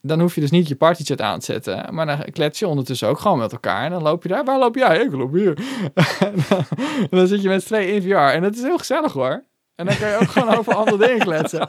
dan 0.00 0.20
hoef 0.20 0.34
je 0.34 0.40
dus 0.40 0.50
niet 0.50 0.68
je 0.68 0.76
partychat 0.76 1.20
aan 1.20 1.38
te 1.38 1.44
zetten, 1.44 1.94
maar 1.94 2.06
dan 2.06 2.24
klets 2.32 2.58
je 2.58 2.66
ondertussen 2.68 3.08
ook 3.08 3.18
gewoon 3.18 3.38
met 3.38 3.52
elkaar. 3.52 3.84
En 3.84 3.90
dan 3.90 4.02
loop 4.02 4.22
je 4.22 4.28
daar. 4.28 4.44
Waar 4.44 4.58
loop 4.58 4.74
jij? 4.74 4.98
Ik 4.98 5.12
loop 5.12 5.32
hier. 5.32 5.58
en, 6.20 6.34
dan, 6.48 6.64
dan 7.10 7.26
zit 7.26 7.42
je 7.42 7.48
met 7.48 7.62
z'n 7.62 7.66
tweeën 7.66 7.94
in 7.94 8.02
VR. 8.02 8.14
En 8.14 8.42
dat 8.42 8.54
is 8.54 8.62
heel 8.62 8.78
gezellig 8.78 9.12
hoor. 9.12 9.44
En 9.76 9.86
dan 9.86 9.96
kan 9.98 10.08
je 10.08 10.16
ook 10.20 10.28
gewoon 10.28 10.56
over 10.56 10.74
andere 10.74 11.06
dingen 11.06 11.18
kletsen. 11.18 11.68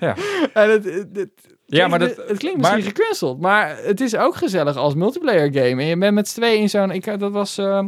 Ja. 0.00 0.14
En 0.52 0.70
het, 0.70 0.84
het, 0.84 1.08
het, 1.12 1.30
Ja, 1.66 1.88
maar 1.88 1.98
dat- 1.98 2.16
het 2.28 2.38
klinkt 2.38 2.60
maar- 2.60 2.74
misschien 2.74 2.96
gekunsteld, 2.96 3.40
maar 3.40 3.76
het 3.82 4.00
is 4.00 4.16
ook 4.16 4.34
gezellig 4.36 4.76
als 4.76 4.94
multiplayer 4.94 5.52
game. 5.52 5.82
En 5.82 5.86
je 5.88 5.96
bent 5.98 6.14
met 6.14 6.28
z'n 6.28 6.40
tweeën 6.40 6.60
in 6.60 6.70
zo'n... 6.70 6.90
Ik, 6.90 7.18
dat, 7.18 7.32
was, 7.32 7.58
eh, 7.58 7.84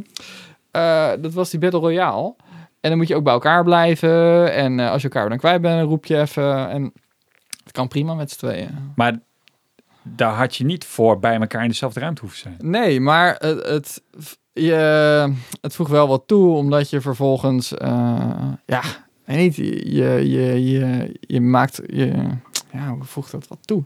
eh, 0.70 1.10
dat 1.20 1.32
was 1.32 1.50
die 1.50 1.60
Battle 1.60 1.80
Royale. 1.80 2.34
En 2.80 2.88
dan 2.92 2.96
moet 2.98 3.08
je 3.08 3.14
ook 3.16 3.24
bij 3.24 3.32
elkaar 3.32 3.64
blijven. 3.64 4.52
En 4.52 4.80
eh, 4.80 4.90
als 4.90 5.02
je 5.02 5.08
elkaar 5.08 5.28
dan 5.28 5.38
kwijt 5.38 5.60
bent, 5.60 5.88
roep 5.88 6.04
je 6.06 6.20
even. 6.20 6.68
En 6.68 6.92
het 7.64 7.72
kan 7.72 7.88
prima 7.88 8.14
met 8.14 8.30
z'n 8.30 8.38
tweeën. 8.38 8.92
Maar 8.96 9.18
daar 10.14 10.34
had 10.34 10.56
je 10.56 10.64
niet 10.64 10.84
voor 10.84 11.18
bij 11.18 11.40
elkaar 11.40 11.62
in 11.62 11.68
dezelfde 11.68 12.00
ruimte 12.00 12.20
hoeven 12.20 12.38
zijn. 12.38 12.56
Nee, 12.58 13.00
maar 13.00 13.36
het, 13.38 13.66
het, 13.66 14.02
je, 14.52 15.32
het 15.60 15.74
voegt 15.74 15.90
wel 15.90 16.08
wat 16.08 16.22
toe, 16.26 16.56
omdat 16.56 16.90
je 16.90 17.00
vervolgens, 17.00 17.74
eh, 17.74 18.52
ja, 18.66 18.82
niet, 19.26 19.56
je, 19.56 19.92
je, 20.30 20.70
je, 20.70 21.12
je 21.20 21.40
maakt, 21.40 21.80
je, 21.86 22.12
ja, 22.72 22.88
hoe 22.88 23.04
voegt 23.04 23.30
dat 23.30 23.48
wat 23.48 23.58
toe? 23.60 23.84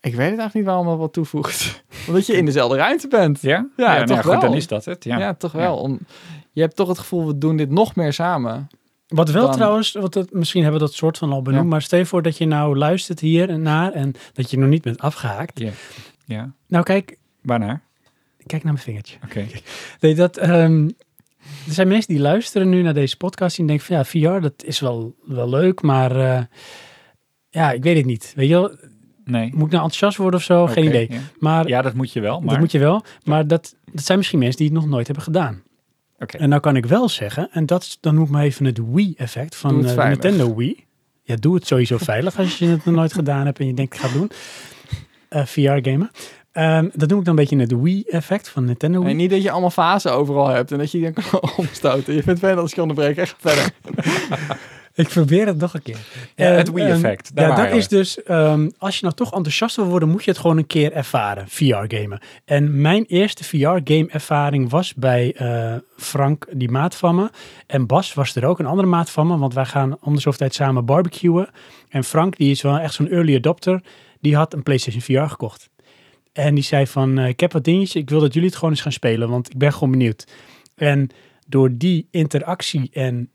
Ik 0.00 0.14
weet 0.14 0.30
het 0.30 0.38
eigenlijk 0.38 0.54
niet 0.54 0.64
waarom 0.64 0.86
dat 0.86 0.98
wat 0.98 1.12
toevoegt. 1.12 1.84
Omdat 2.08 2.26
je 2.26 2.32
in 2.32 2.44
dezelfde 2.44 2.76
ruimte 2.76 3.08
bent. 3.08 3.40
Ja? 3.40 3.68
Ja, 3.76 3.94
nou 3.94 4.06
toch 4.06 4.20
goed, 4.20 4.30
wel. 4.30 4.40
dan 4.40 4.54
is 4.54 4.66
dat 4.66 4.84
het. 4.84 5.04
Ja, 5.04 5.18
Ja, 5.18 5.34
toch 5.34 5.52
wel. 5.52 5.76
Om, 5.76 5.98
je 6.52 6.60
hebt 6.60 6.76
toch 6.76 6.88
het 6.88 6.98
gevoel, 6.98 7.26
we 7.26 7.38
doen 7.38 7.56
dit 7.56 7.70
nog 7.70 7.94
meer 7.94 8.12
samen. 8.12 8.68
Wat 9.06 9.30
wel 9.30 9.46
Dan- 9.46 9.54
trouwens, 9.54 9.92
wat 9.92 10.14
het, 10.14 10.32
misschien 10.32 10.62
hebben 10.62 10.80
we 10.80 10.86
dat 10.86 10.94
soort 10.96 11.18
van 11.18 11.32
al 11.32 11.42
benoemd, 11.42 11.62
Ja. 11.64 11.68
maar 11.70 11.82
stel 11.82 11.98
je 11.98 12.06
voor 12.06 12.22
dat 12.22 12.38
je 12.38 12.46
nou 12.46 12.76
luistert 12.76 13.20
hier 13.20 13.48
en 13.48 13.62
naar 13.62 13.92
en 13.92 14.12
dat 14.32 14.50
je 14.50 14.58
nog 14.58 14.68
niet 14.68 14.82
bent 14.82 15.00
afgehaakt. 15.00 15.58
Ja. 15.60 15.70
ja. 16.24 16.52
Nou 16.66 16.84
kijk, 16.84 17.18
Waarnaar? 17.42 17.82
kijk 18.46 18.62
naar 18.64 18.72
mijn 18.72 18.84
vingertje. 18.84 19.16
Oké. 19.24 19.46
Nee, 20.00 20.14
dat, 20.14 20.36
ehm, 20.36 20.88
er 21.66 21.72
zijn 21.72 21.88
mensen 21.88 22.12
die 22.14 22.22
luisteren 22.22 22.68
nu 22.68 22.82
naar 22.82 22.94
deze 22.94 23.16
podcast 23.16 23.58
en 23.58 23.66
denken 23.66 23.86
van 23.86 23.96
ja, 23.96 24.04
VR, 24.04 24.40
dat 24.40 24.64
is 24.64 24.80
wel, 24.80 25.14
wel 25.24 25.48
leuk, 25.48 25.82
maar 25.82 26.16
eh, 26.16 26.42
ja, 27.50 27.72
ik 27.72 27.82
weet 27.82 27.96
het 27.96 28.06
niet. 28.06 28.32
Weet 28.36 28.48
je 28.48 28.54
wel, 28.54 28.76
Nee. 29.24 29.42
moet 29.42 29.52
ik 29.52 29.58
nou 29.72 29.82
enthousiast 29.82 30.16
worden 30.16 30.38
of 30.40 30.44
zo? 30.46 30.66
Geen 30.66 30.84
idee. 30.84 31.06
Ja. 31.10 31.18
Maar 31.38 31.68
Ja, 31.68 31.82
dat 31.82 31.94
moet 31.94 32.12
je 32.12 32.20
wel. 32.20 32.40
Maar... 32.40 32.48
dat 32.48 32.58
moet 32.58 32.72
je 32.72 32.78
wel. 32.78 33.04
Maar 33.24 33.46
dat, 33.46 33.74
dat 33.92 34.04
zijn 34.04 34.18
misschien 34.18 34.38
mensen 34.38 34.58
die 34.58 34.66
het 34.68 34.76
nog 34.76 34.86
nooit 34.88 35.06
hebben 35.06 35.24
gedaan. 35.24 35.62
En 36.18 36.48
nou 36.48 36.60
kan 36.60 36.76
ik 36.76 36.86
wel 36.86 37.08
zeggen, 37.08 37.48
en 37.52 37.66
dat 37.66 37.82
is, 37.82 37.98
dan 38.00 38.14
noem 38.14 38.24
ik 38.24 38.30
maar 38.30 38.42
even 38.42 38.64
het 38.64 38.80
Wii-effect 38.92 39.56
van 39.56 39.86
eh. 39.86 40.08
Nintendo 40.08 40.54
Wii. 40.54 40.84
Ja, 41.22 41.36
doe 41.36 41.54
het 41.54 41.66
sowieso 41.66 41.96
veilig 41.98 42.38
als 42.38 42.58
je 42.58 42.66
het 42.66 42.84
nog 42.84 42.94
nooit 42.94 43.12
gedaan 43.12 43.46
hebt 43.46 43.58
en 43.58 43.66
je 43.66 43.74
denkt 43.74 43.94
ik 43.94 44.00
ga 44.00 44.06
het 44.08 44.16
doen. 44.16 44.30
Eh, 45.28 45.44
VR-gamen. 45.44 46.10
Ehm, 46.52 46.88
dat 46.94 47.08
noem 47.08 47.18
ik 47.18 47.24
dan 47.24 47.38
een 47.38 47.44
beetje 47.48 47.56
het 47.56 47.82
Wii-effect 47.82 48.48
van 48.48 48.64
Nintendo 48.64 48.98
Wii. 48.98 49.10
En 49.10 49.16
niet 49.16 49.30
dat 49.30 49.42
je 49.42 49.50
allemaal 49.50 49.70
fasen 49.70 50.12
overal 50.12 50.48
hebt 50.48 50.72
en 50.72 50.78
dat 50.78 50.90
je 50.90 51.00
dan 51.00 51.12
kan 51.12 51.50
omstoten. 51.56 52.14
Je 52.14 52.22
vindt 52.22 52.26
het 52.26 52.38
fijn 52.38 52.58
als 52.58 52.70
ik 52.70 52.76
je 52.76 52.82
onderbreek. 52.82 53.16
Echt 53.16 53.36
verder. 53.38 53.72
Ik 54.94 55.08
probeer 55.08 55.46
het 55.46 55.58
nog 55.58 55.74
een 55.74 55.82
keer. 55.82 55.98
Ja, 56.36 56.50
Eh, 56.50 56.56
het 56.56 56.72
Wii-effect, 56.72 57.30
ehm, 57.34 57.48
Ja, 57.48 57.56
dat 57.56 57.70
we. 57.70 57.76
is 57.76 57.88
dus, 57.88 58.22
ehm, 58.22 58.68
als 58.78 58.94
je 58.96 59.02
nou 59.02 59.14
toch 59.14 59.32
enthousiast 59.34 59.76
wil 59.76 59.84
worden, 59.84 60.08
moet 60.08 60.24
je 60.24 60.30
het 60.30 60.40
gewoon 60.40 60.58
een 60.58 60.66
keer 60.66 60.92
ervaren, 60.92 61.48
VR-gamen. 61.48 62.20
En 62.44 62.80
mijn 62.80 63.04
eerste 63.04 63.44
VR-game-ervaring 63.44 64.70
was 64.70 64.94
bij 64.94 65.32
eh, 65.36 65.74
Frank, 65.96 66.46
die 66.52 66.70
maat 66.70 66.94
van 66.96 67.14
me. 67.14 67.30
En 67.66 67.86
Bas 67.86 68.14
was 68.14 68.34
er 68.36 68.44
ook, 68.44 68.58
een 68.58 68.66
andere 68.66 68.88
maat 68.88 69.10
van 69.10 69.26
me, 69.26 69.38
want 69.38 69.54
wij 69.54 69.64
gaan 69.64 69.96
om 70.00 70.14
de 70.14 70.20
zoveel 70.20 70.38
tijd 70.38 70.54
samen 70.54 70.84
barbecuen. 70.84 71.48
En 71.88 72.04
Frank, 72.04 72.36
die 72.36 72.50
is 72.50 72.62
wel 72.62 72.78
echt 72.78 72.94
zo'n 72.94 73.08
early 73.10 73.36
adopter, 73.36 73.82
die 74.20 74.36
had 74.36 74.52
een 74.54 74.62
PlayStation 74.62 75.02
VR 75.02 75.30
gekocht. 75.30 75.68
En 76.32 76.54
die 76.54 76.64
zei 76.64 76.86
van, 76.86 77.18
eh, 77.18 77.28
ik 77.28 77.40
heb 77.40 77.52
wat 77.52 77.64
dingetjes, 77.64 78.02
ik 78.02 78.10
wil 78.10 78.20
dat 78.20 78.32
jullie 78.34 78.48
het 78.48 78.58
gewoon 78.58 78.70
eens 78.74 78.82
gaan 78.82 78.92
spelen, 78.92 79.28
want 79.28 79.46
ik 79.50 79.58
ben 79.58 79.72
gewoon 79.72 79.90
benieuwd. 79.90 80.26
En 80.76 81.08
door 81.46 81.70
die 81.72 82.08
interactie 82.10 82.90
en 82.92 83.28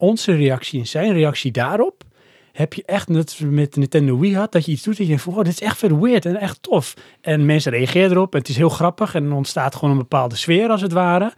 onze 0.00 0.32
reactie 0.32 0.80
en 0.80 0.86
zijn 0.86 1.12
reactie 1.12 1.50
daarop, 1.50 2.04
heb 2.52 2.74
je 2.74 2.82
echt, 2.84 3.08
net 3.08 3.40
met 3.44 3.76
Nintendo 3.76 4.18
Wii 4.18 4.36
had, 4.36 4.52
dat 4.52 4.64
je 4.64 4.72
iets 4.72 4.82
doet 4.82 4.98
en 4.98 5.06
je 5.06 5.08
denkt 5.08 5.34
dit 5.34 5.46
is 5.46 5.60
echt 5.60 5.78
vet 5.78 5.98
weird 5.98 6.26
en 6.26 6.36
echt 6.36 6.62
tof. 6.62 6.94
En 7.20 7.46
mensen 7.46 7.72
reageren 7.72 8.10
erop 8.10 8.32
en 8.32 8.38
het 8.38 8.48
is 8.48 8.56
heel 8.56 8.68
grappig 8.68 9.14
en 9.14 9.24
er 9.24 9.32
ontstaat 9.32 9.74
gewoon 9.74 9.90
een 9.90 9.98
bepaalde 9.98 10.36
sfeer 10.36 10.68
als 10.68 10.82
het 10.82 10.92
ware. 10.92 11.32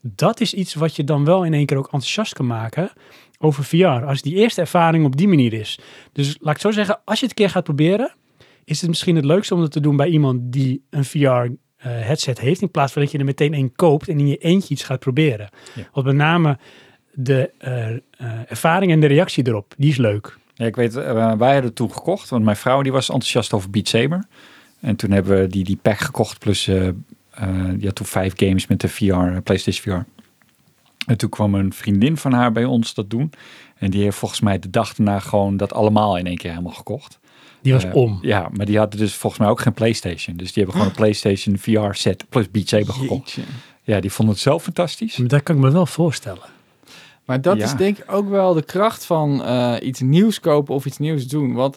Dat 0.00 0.40
is 0.40 0.54
iets 0.54 0.74
wat 0.74 0.96
je 0.96 1.04
dan 1.04 1.24
wel 1.24 1.44
in 1.44 1.54
één 1.54 1.66
keer 1.66 1.76
ook 1.76 1.84
enthousiast 1.84 2.32
kan 2.32 2.46
maken 2.46 2.90
over 3.38 3.64
VR. 3.64 3.86
Als 3.86 4.22
die 4.22 4.34
eerste 4.34 4.60
ervaring 4.60 5.04
op 5.04 5.16
die 5.16 5.28
manier 5.28 5.52
is. 5.52 5.78
Dus 6.12 6.36
laat 6.40 6.54
ik 6.54 6.60
zo 6.60 6.70
zeggen, 6.70 7.00
als 7.04 7.20
je 7.20 7.26
het 7.26 7.38
een 7.38 7.44
keer 7.44 7.54
gaat 7.54 7.64
proberen, 7.64 8.14
is 8.64 8.80
het 8.80 8.88
misschien 8.88 9.16
het 9.16 9.24
leukste 9.24 9.54
om 9.54 9.60
dat 9.60 9.72
te 9.72 9.80
doen 9.80 9.96
bij 9.96 10.08
iemand 10.08 10.52
die 10.52 10.86
een 10.90 11.04
VR 11.04 11.18
eh, 11.18 11.46
headset 11.82 12.40
heeft, 12.40 12.62
in 12.62 12.70
plaats 12.70 12.92
van 12.92 13.02
dat 13.02 13.10
je 13.10 13.18
er 13.18 13.24
meteen 13.24 13.54
één 13.54 13.74
koopt 13.74 14.08
en 14.08 14.18
in 14.18 14.26
je 14.26 14.36
eentje 14.36 14.74
iets 14.74 14.84
gaat 14.84 14.98
proberen. 14.98 15.48
Ja. 15.74 15.88
Want 15.92 16.06
met 16.06 16.14
name 16.14 16.58
de 17.18 17.50
eh, 17.58 17.90
eh, 17.90 18.00
ervaring 18.48 18.92
en 18.92 19.00
de 19.00 19.06
reactie 19.06 19.46
erop, 19.46 19.74
die 19.76 19.90
is 19.90 19.96
leuk. 19.96 20.38
Ja, 20.54 20.66
ik 20.66 20.76
weet, 20.76 20.96
eh, 20.96 21.12
wij 21.12 21.52
hadden 21.52 21.64
het 21.64 21.74
toen 21.74 21.92
gekocht, 21.92 22.28
want 22.28 22.44
mijn 22.44 22.56
vrouw 22.56 22.82
die 22.82 22.92
was 22.92 23.08
enthousiast 23.08 23.52
over 23.52 23.70
Beat 23.70 23.88
Saber. 23.88 24.24
En 24.80 24.96
toen 24.96 25.10
hebben 25.10 25.40
we 25.40 25.46
die, 25.46 25.64
die 25.64 25.78
pack 25.82 25.98
gekocht, 25.98 26.38
plus 26.38 26.64
die 26.64 27.86
had 27.86 27.94
toen 27.94 28.06
vijf 28.06 28.32
games 28.36 28.66
met 28.66 28.80
de 28.80 28.88
VR, 28.88 29.40
PlayStation 29.42 29.96
VR. 29.96 30.04
En 31.06 31.16
toen 31.16 31.28
kwam 31.28 31.54
een 31.54 31.72
vriendin 31.72 32.16
van 32.16 32.32
haar 32.32 32.52
bij 32.52 32.64
ons 32.64 32.94
dat 32.94 33.10
doen. 33.10 33.32
En 33.78 33.90
die 33.90 34.02
heeft 34.02 34.16
volgens 34.16 34.40
mij 34.40 34.58
de 34.58 34.70
dag 34.70 34.94
daarna 34.94 35.18
gewoon 35.18 35.56
dat 35.56 35.72
allemaal 35.72 36.16
in 36.16 36.26
één 36.26 36.36
keer 36.36 36.50
helemaal 36.50 36.72
gekocht. 36.72 37.18
Die 37.60 37.72
was 37.72 37.84
om. 37.92 38.18
Ja, 38.22 38.48
maar 38.52 38.66
die 38.66 38.78
hadden 38.78 38.98
dus 38.98 39.14
volgens 39.14 39.42
mij 39.42 39.50
ook 39.50 39.60
geen 39.60 39.72
PlayStation. 39.72 40.36
Dus 40.36 40.52
die 40.52 40.62
hebben 40.62 40.72
gewoon 40.72 40.88
een 40.88 40.96
PlayStation 40.96 41.58
VR 41.58 41.94
set 41.94 42.24
plus 42.28 42.50
Beat 42.50 42.68
Saber 42.68 42.94
gekocht. 42.94 43.38
Ja, 43.82 44.00
die 44.00 44.12
vonden 44.12 44.34
het 44.34 44.42
zelf 44.44 44.62
fantastisch. 44.62 45.16
Maar 45.16 45.28
Dat 45.28 45.42
kan 45.42 45.56
ik 45.56 45.62
me 45.62 45.70
wel 45.70 45.86
voorstellen. 45.86 46.54
Maar 47.26 47.40
dat 47.40 47.56
Ja. 47.56 47.64
is 47.64 47.74
denk 47.74 47.98
ik 47.98 48.12
ook 48.12 48.28
wel 48.28 48.54
de 48.54 48.62
kracht 48.64 49.04
van 49.04 49.44
eh, 49.44 49.74
iets 49.82 50.00
nieuws 50.00 50.40
kopen 50.40 50.74
of 50.74 50.86
iets 50.86 50.98
nieuws 50.98 51.26
doen. 51.26 51.54
Want 51.54 51.76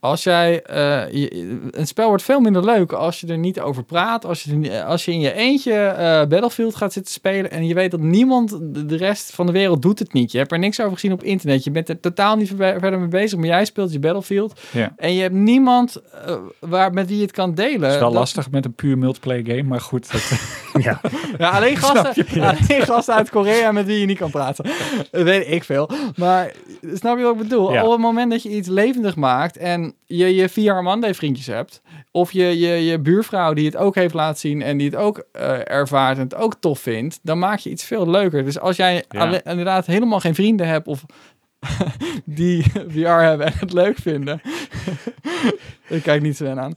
als 0.00 0.22
jij, 0.22 0.52
je, 1.10 1.58
een 1.70 1.86
spel 1.86 2.08
wordt 2.08 2.22
veel 2.22 2.40
minder 2.40 2.64
leuk 2.64 2.92
als 2.92 3.20
je 3.20 3.26
er 3.26 3.38
niet 3.38 3.60
over 3.60 3.84
praat. 3.84 4.24
Als 4.24 4.42
je, 4.42 4.70
er 4.70 4.84
als 4.84 5.04
je 5.04 5.12
in 5.12 5.20
je 5.20 5.32
eentje 5.32 5.72
eh, 5.72 6.26
Battlefield 6.26 6.74
gaat 6.74 6.92
zitten 6.92 7.12
spelen 7.12 7.50
en 7.50 7.66
je 7.66 7.74
weet 7.74 7.90
dat 7.90 8.00
niemand, 8.00 8.58
de 8.88 8.96
rest 8.96 9.34
van 9.34 9.46
de 9.46 9.52
wereld 9.52 9.82
doet 9.82 9.98
het 9.98 10.12
niet. 10.12 10.32
Je 10.32 10.38
hebt 10.38 10.52
er 10.52 10.58
niks 10.58 10.80
over 10.80 10.92
gezien 10.92 11.12
op 11.12 11.22
internet. 11.22 11.64
Je 11.64 11.70
bent 11.70 11.88
er 11.88 12.00
totaal 12.00 12.36
niet 12.36 12.52
verder 12.56 12.98
mee 12.98 13.08
bezig, 13.08 13.38
maar 13.38 13.48
jij 13.48 13.64
speelt 13.64 13.92
je 13.92 13.98
Battlefield. 13.98 14.60
Ja. 14.72 14.92
En 14.96 15.14
je 15.14 15.20
hebt 15.22 15.34
niemand 15.34 15.96
waar, 16.60 16.92
met 16.92 17.06
wie 17.08 17.16
je 17.16 17.22
het 17.22 17.32
kan 17.32 17.54
delen. 17.54 17.82
Het 17.82 17.92
is 17.92 17.98
wel 17.98 18.08
Dat- 18.10 18.18
lastig 18.18 18.50
met 18.50 18.64
een 18.64 18.74
puur 18.74 18.98
multiplayer 18.98 19.46
game, 19.46 19.62
maar 19.62 19.80
goed. 19.80 20.12
Dat, 20.12 20.30
Ja. 20.82 21.00
Ja, 21.38 21.50
alleen 21.50 21.76
gasten, 21.84 22.26
alleen 22.40 22.82
gasten 22.82 23.14
uit 23.14 23.30
Korea 23.30 23.72
met 23.72 23.86
wie 23.86 24.00
je 24.00 24.06
niet 24.06 24.18
kan 24.18 24.30
praten. 24.30 24.64
Dat 25.10 25.22
weet 25.22 25.50
ik 25.50 25.64
veel. 25.64 25.90
Maar 26.16 26.52
snap 26.94 27.16
je 27.18 27.22
wat 27.24 27.32
ik 27.32 27.38
bedoel? 27.38 27.72
Ja. 27.72 27.84
Op 27.84 27.90
het 27.90 28.00
moment 28.00 28.30
dat 28.30 28.42
je 28.42 28.48
iets 28.48 28.68
levendig 28.68 29.16
maakt 29.16 29.56
en 29.56 29.94
je 30.06 30.34
je 30.34 30.48
vier 30.48 30.82
Monday 30.82 31.14
vriendjes 31.14 31.46
hebt, 31.46 31.80
of 32.10 32.32
je, 32.32 32.58
je, 32.58 32.84
je 32.84 32.98
buurvrouw 32.98 33.52
die 33.52 33.66
het 33.66 33.76
ook 33.76 33.94
heeft 33.94 34.14
laten 34.14 34.38
zien 34.40 34.62
en 34.62 34.76
die 34.76 34.86
het 34.90 34.96
ook 34.98 35.24
eh, 35.32 35.70
ervaart 35.70 36.16
en 36.16 36.22
het 36.22 36.34
ook 36.34 36.54
tof 36.60 36.78
vindt, 36.80 37.18
dan 37.22 37.38
maak 37.38 37.58
je 37.58 37.70
iets 37.70 37.84
veel 37.84 38.10
leuker. 38.10 38.44
Dus 38.44 38.60
als 38.60 38.76
jij 38.76 39.04
Ja. 39.08 39.40
inderdaad 39.44 39.86
helemaal 39.86 40.20
geen 40.20 40.34
vrienden 40.34 40.66
hebt 40.68 40.86
of 40.86 41.04
die 42.24 42.62
VR 42.88 43.08
hebben 43.08 43.46
en 43.46 43.52
het 43.58 43.72
leuk 43.72 43.98
vinden. 43.98 44.40
ik 45.88 46.02
kijk 46.02 46.22
niet 46.22 46.36
Sven 46.36 46.60
aan. 46.60 46.72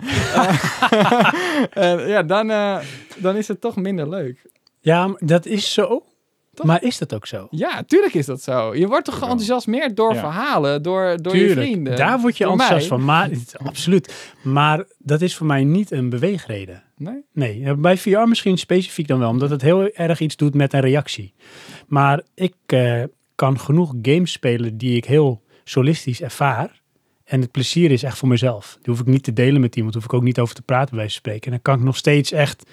Eh, 1.71 2.07
ja, 2.13 2.23
dan, 2.23 2.49
eh, 2.51 2.77
dan 3.17 3.35
is 3.35 3.47
het 3.47 3.61
toch 3.61 3.75
minder 3.75 4.09
leuk. 4.09 4.45
ja, 4.79 5.15
dat 5.19 5.45
is 5.45 5.73
zo. 5.73 6.05
Maar 6.63 6.83
is 6.83 6.97
dat 6.97 7.13
ook 7.13 7.25
zo? 7.27 7.47
Ja, 7.51 7.83
tuurlijk 7.83 8.13
is 8.13 8.25
dat 8.25 8.41
zo. 8.41 8.75
Je 8.75 8.87
wordt 8.87 9.05
toch 9.05 9.17
geenthousiasmeerd 9.17 9.95
door 9.95 10.13
Ja. 10.13 10.19
verhalen, 10.19 10.81
door, 10.83 11.17
door 11.21 11.35
je 11.35 11.45
Tuurlijk, 11.45 11.67
vrienden. 11.67 11.95
daar 11.95 12.19
word 12.19 12.37
je 12.37 12.45
enthousiast 12.45 12.89
mij. 12.89 12.97
van. 12.97 13.05
Maar, 13.05 13.29
absoluut. 13.63 14.33
Maar 14.43 14.85
dat 14.97 15.21
is 15.21 15.35
voor 15.35 15.47
mij 15.47 15.63
niet 15.63 15.91
een 15.91 16.09
beweegreden. 16.09 16.83
Nee? 16.97 17.25
Nee, 17.33 17.75
bij 17.75 17.97
VR 17.97 18.19
misschien 18.27 18.57
specifiek 18.57 19.07
dan 19.07 19.19
wel, 19.19 19.29
omdat 19.29 19.49
het 19.49 19.61
heel 19.61 19.87
erg 19.89 20.19
iets 20.19 20.35
doet 20.35 20.53
met 20.53 20.73
een 20.73 20.79
reactie. 20.79 21.33
Maar 21.87 22.21
ik 22.33 22.53
eh, 22.65 23.03
kan 23.41 23.59
genoeg 23.59 23.93
games 24.01 24.31
spelen 24.31 24.77
die 24.77 24.95
ik 24.95 25.05
heel 25.05 25.41
solistisch 25.63 26.21
ervaar. 26.21 26.81
En 27.23 27.41
het 27.41 27.51
plezier 27.51 27.91
is 27.91 28.03
echt 28.03 28.17
voor 28.17 28.27
mezelf. 28.27 28.77
Die 28.81 28.93
hoef 28.93 28.99
ik 28.99 29.05
niet 29.07 29.23
te 29.23 29.33
delen 29.33 29.61
met 29.61 29.75
iemand, 29.75 29.93
hoef 29.93 30.03
ik 30.03 30.13
ook 30.13 30.23
niet 30.23 30.39
over 30.39 30.55
te 30.55 30.61
praten 30.61 30.95
bij 30.95 31.07
spreken. 31.07 31.45
En 31.45 31.51
dan 31.51 31.61
kan 31.61 31.75
ik 31.77 31.83
nog 31.83 31.97
steeds 31.97 32.31
echt, 32.31 32.69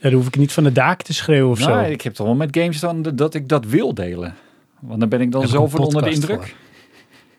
dan 0.00 0.12
hoef 0.12 0.26
ik 0.26 0.36
niet 0.36 0.52
van 0.52 0.64
de 0.64 0.72
daken 0.72 1.04
te 1.04 1.14
schreeuwen 1.14 1.50
of 1.50 1.58
nou, 1.58 1.84
zo. 1.84 1.90
ik 1.90 2.00
heb 2.00 2.14
toch 2.14 2.26
wel 2.26 2.34
met 2.34 2.56
games 2.56 2.80
dan 2.80 3.02
de- 3.02 3.14
dat 3.14 3.34
ik 3.34 3.48
dat 3.48 3.64
wil 3.64 3.94
delen. 3.94 4.34
Want 4.80 5.00
dan 5.00 5.08
ben 5.08 5.20
ik 5.20 5.32
dan 5.32 5.40
Heb 5.40 5.50
ik 5.50 5.56
een 5.56 5.62
zoveel 5.62 5.84
onder 5.84 6.02
de 6.02 6.10
indruk. 6.10 6.54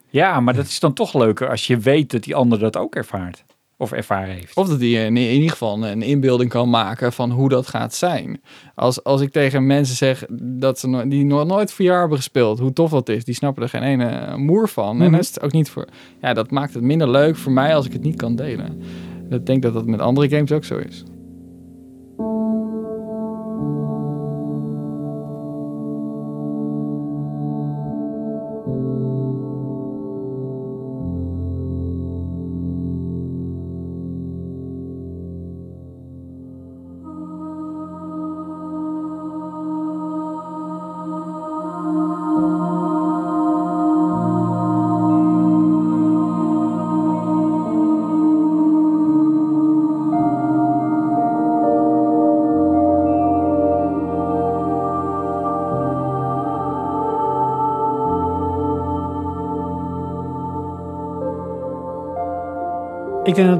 Ja, 0.09 0.39
maar 0.39 0.53
dat 0.53 0.65
is 0.65 0.79
dan 0.79 0.93
toch 0.93 1.13
leuker 1.13 1.49
als 1.49 1.67
je 1.67 1.77
weet 1.77 2.11
dat 2.11 2.23
die 2.23 2.35
ander 2.35 2.59
dat 2.59 2.77
ook 2.77 2.95
ervaart. 2.95 3.43
Of 3.79 3.91
ervaren 3.91 4.33
heeft. 4.35 4.55
Of 4.57 4.67
dat 4.67 4.79
hij 4.79 4.89
in, 4.89 5.17
in 5.17 5.33
ieder 5.33 5.49
geval 5.49 5.85
een 5.87 6.01
inbeelding 6.01 6.49
kan 6.49 6.69
maken 6.69 7.13
van 7.13 7.31
hoe 7.31 7.49
dat 7.49 7.67
gaat 7.67 7.93
zijn. 7.93 8.41
Als, 8.75 9.03
als 9.03 9.21
ik 9.21 9.31
tegen 9.31 9.65
mensen 9.65 9.95
zeg 9.95 10.25
dat 10.31 10.79
ze 10.79 10.87
no- 10.87 11.07
die 11.07 11.25
nog 11.25 11.45
nooit 11.47 11.71
VR 11.71 11.83
hebben 11.83 12.17
gespeeld, 12.17 12.59
hoe 12.59 12.73
tof 12.73 12.89
dat 12.91 13.09
is, 13.09 13.25
die 13.25 13.35
snappen 13.35 13.63
er 13.63 13.69
geen 13.69 13.83
ene 13.83 14.37
moer 14.37 14.67
van. 14.69 14.89
En 14.89 15.01
Mhm. 15.03 15.11
dat 15.11 15.19
is 15.21 15.27
het 15.27 15.41
ook 15.41 15.51
niet 15.51 15.69
voor. 15.69 15.87
Ja, 16.21 16.33
dat 16.33 16.51
maakt 16.51 16.73
het 16.73 16.83
minder 16.83 17.09
leuk 17.09 17.35
voor 17.35 17.51
mij 17.51 17.75
als 17.75 17.85
ik 17.85 17.93
het 17.93 18.03
niet 18.03 18.15
kan 18.15 18.35
delen. 18.35 18.81
Ik 19.29 19.45
denk 19.45 19.61
dat 19.61 19.73
dat 19.73 19.85
met 19.85 19.99
andere 19.99 20.29
games 20.29 20.51
ook 20.51 20.63
zo 20.65 20.77
is. 20.77 21.03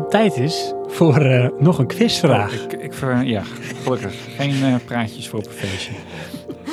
Het 0.08 0.16
tijd 0.16 0.38
is 0.38 0.74
voor 0.88 1.18
eh, 1.18 1.50
nog 1.60 1.78
een 1.80 1.88
quizvraag. 1.88 2.54
Oh, 2.54 2.72
ik, 2.72 2.74
ik 2.74 2.94
ver, 2.94 3.24
ja, 3.24 3.44
gelukkig. 3.84 4.16
Geen 4.38 4.64
eh, 4.64 4.76
praatjes 4.86 5.28
voor 5.28 5.40
op 5.40 5.46
een 5.46 5.52
feestje. 5.52 5.92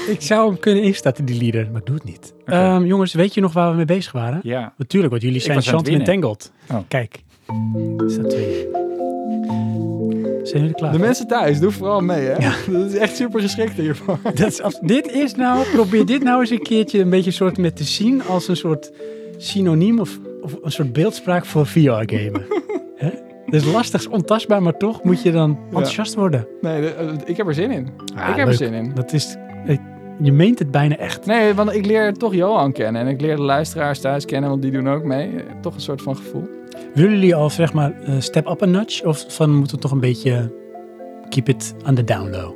Ik 0.08 0.20
zou 0.20 0.48
hem 0.48 0.58
kunnen 0.58 0.82
instarten, 0.82 1.24
die 1.24 1.38
lieder, 1.38 1.68
maar 1.70 1.80
ik 1.80 1.86
doe 1.86 1.94
het 1.94 2.04
niet. 2.04 2.34
Ehm, 2.44 2.84
jongens, 2.84 3.12
weet 3.12 3.34
je 3.34 3.40
nog 3.40 3.52
waar 3.52 3.70
we 3.70 3.76
mee 3.76 3.84
bezig 3.84 4.12
waren? 4.12 4.40
Ja, 4.42 4.72
Natuurlijk, 4.76 5.12
want 5.12 5.24
jullie 5.24 5.40
zijn 5.40 5.62
Chantal 5.62 5.78
en 5.78 5.84
winnen. 5.84 6.04
Tangled. 6.04 6.52
Oh. 6.70 6.78
Kijk, 6.88 7.22
staat 8.06 8.30
twee. 8.30 8.68
Zijn 10.42 10.62
jullie 10.62 10.74
klaar? 10.74 10.92
De 10.92 10.98
mensen 10.98 11.26
thuis, 11.26 11.60
doe 11.60 11.70
vooral 11.70 12.00
mee, 12.00 12.20
hè? 12.20 12.36
Ja. 12.36 12.54
Dat 12.78 12.92
is 12.92 12.94
echt 12.94 13.16
super 13.16 13.40
geschikt 13.40 13.76
hiervoor. 13.76 14.18
Dat 14.34 14.46
is, 14.46 14.78
dit 14.80 15.12
is 15.12 15.34
nou, 15.34 15.64
probeer 15.72 16.06
dit 16.06 16.22
nou 16.22 16.40
eens 16.40 16.50
een 16.50 16.62
keertje 16.62 17.00
een 17.00 17.10
beetje 17.10 17.30
soort 17.30 17.58
met 17.58 17.76
te 17.76 17.84
zien 17.84 18.22
als 18.22 18.48
een 18.48 18.56
soort 18.56 18.92
synoniem 19.36 19.98
of, 20.00 20.18
of 20.42 20.56
een 20.62 20.72
soort 20.72 20.92
beeldspraak 20.92 21.46
voor 21.46 21.66
VR-gamen. 21.66 22.46
Is 23.54 23.72
lastig, 23.72 24.00
is 24.00 24.08
ontastbaar, 24.08 24.62
maar 24.62 24.76
toch 24.76 25.02
moet 25.02 25.22
je 25.22 25.32
dan 25.32 25.58
enthousiast 25.64 26.14
worden. 26.14 26.46
Nee, 26.60 26.94
eh, 26.94 27.08
ik 27.24 27.36
heb 27.36 27.46
er 27.46 27.54
zin 27.54 27.70
in. 27.70 27.88
Ah, 28.16 28.28
ik 28.28 28.36
heb 28.36 28.48
er 28.48 28.54
zin 28.54 28.72
in. 28.72 28.90
Dat 28.94 29.12
is, 29.12 29.36
eh, 29.66 29.78
je 30.20 30.32
meent 30.32 30.58
het 30.58 30.70
bijna 30.70 30.96
echt. 30.96 31.26
Nee, 31.26 31.54
want 31.54 31.74
ik 31.74 31.86
leer 31.86 32.14
toch 32.14 32.34
Johan 32.34 32.72
kennen. 32.72 33.02
En 33.02 33.08
ik 33.08 33.20
leer 33.20 33.36
de 33.36 33.42
luisteraars 33.42 34.00
thuis 34.00 34.24
kennen, 34.24 34.50
want 34.50 34.62
die 34.62 34.70
doen 34.70 34.88
ook 34.88 35.04
mee. 35.04 35.28
Eh, 35.28 35.42
Toch 35.60 35.74
een 35.74 35.80
soort 35.80 36.02
van 36.02 36.16
gevoel. 36.16 36.48
Willen 36.94 37.10
jullie 37.10 37.34
al 37.34 37.50
zeg 37.50 37.72
maar 37.72 37.94
step 38.18 38.48
up 38.48 38.62
a 38.62 38.66
notch? 38.66 39.04
Of 39.04 39.24
van 39.28 39.54
moeten 39.54 39.76
we 39.76 39.82
toch 39.82 39.90
een 39.90 40.00
beetje 40.00 40.52
keep 41.28 41.48
it 41.48 41.74
on 41.86 41.94
the 41.94 42.04
down 42.04 42.30
low? 42.30 42.54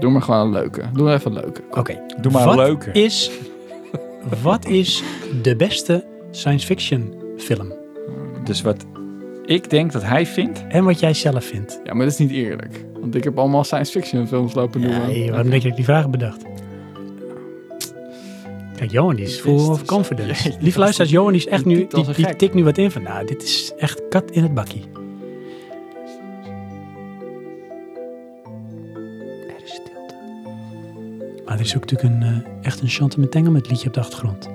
Doe 0.00 0.10
maar 0.10 0.22
gewoon 0.22 0.46
een 0.46 0.52
leuke. 0.52 0.82
Doe 0.92 1.04
maar 1.04 1.14
even 1.14 1.36
een 1.36 1.42
leuke. 1.42 1.60
Oké. 1.70 2.00
doe 2.20 2.32
maar 2.32 2.44
Wat 2.44 2.58
een 2.58 2.64
leuke. 2.64 2.90
Is, 2.92 3.30
wat 4.42 4.66
is 4.66 5.02
de 5.42 5.56
beste 5.56 6.04
science 6.30 6.66
fiction 6.66 7.14
film? 7.36 7.72
Dus 8.44 8.62
wat 8.62 8.86
ik 9.50 9.70
denk 9.70 9.92
dat 9.92 10.02
hij 10.02 10.26
vindt. 10.26 10.66
En 10.68 10.84
wat 10.84 11.00
jij 11.00 11.14
zelf 11.14 11.44
vindt? 11.44 11.80
Ja, 11.84 11.94
maar 11.94 12.04
dat 12.04 12.12
is 12.12 12.18
niet 12.18 12.30
eerlijk. 12.30 12.84
Want 13.00 13.14
ik 13.14 13.24
heb 13.24 13.38
allemaal 13.38 13.64
science 13.64 13.92
fiction 13.92 14.26
films 14.26 14.54
lopen 14.54 14.80
noemen. 14.80 15.06
Nee, 15.06 15.30
waarom 15.30 15.50
denk 15.50 15.62
je 15.62 15.68
dat 15.68 15.78
ik 15.78 15.84
die 15.84 15.84
vragen 15.84 16.10
bedacht? 16.10 16.42
Kijk, 18.76 18.90
Johan 18.90 19.16
die 19.16 19.24
is 19.24 19.40
full 19.40 19.68
of 19.68 19.84
confidence. 19.84 20.42
Jeetje, 20.42 20.62
Lieve 20.62 20.78
luisteraars, 20.78 21.10
Johan 21.10 21.34
is 21.34 21.46
echt 21.46 21.64
nu, 21.64 21.86
die, 22.16 22.36
tikt 22.36 22.54
nu 22.54 22.64
wat 22.64 22.78
in 22.78 22.90
van, 22.90 23.02
nou, 23.02 23.26
dit 23.26 23.42
is 23.42 23.72
echt 23.76 24.02
kat 24.08 24.30
in 24.30 24.42
het 24.42 24.54
bakkie. 24.54 24.84
Er 29.48 29.62
is 29.64 29.70
stilte. 29.70 30.14
Maar 31.44 31.54
er 31.54 31.60
is 31.60 31.76
ook 31.76 31.90
natuurlijk 31.90 32.14
een, 32.14 32.22
eh, 32.22 32.66
echt 32.66 32.80
een 32.80 32.88
Chantal 32.88 33.50
met 33.50 33.70
liedje 33.70 33.88
op 33.88 33.94
de 33.94 34.00
achtergrond. 34.00 34.50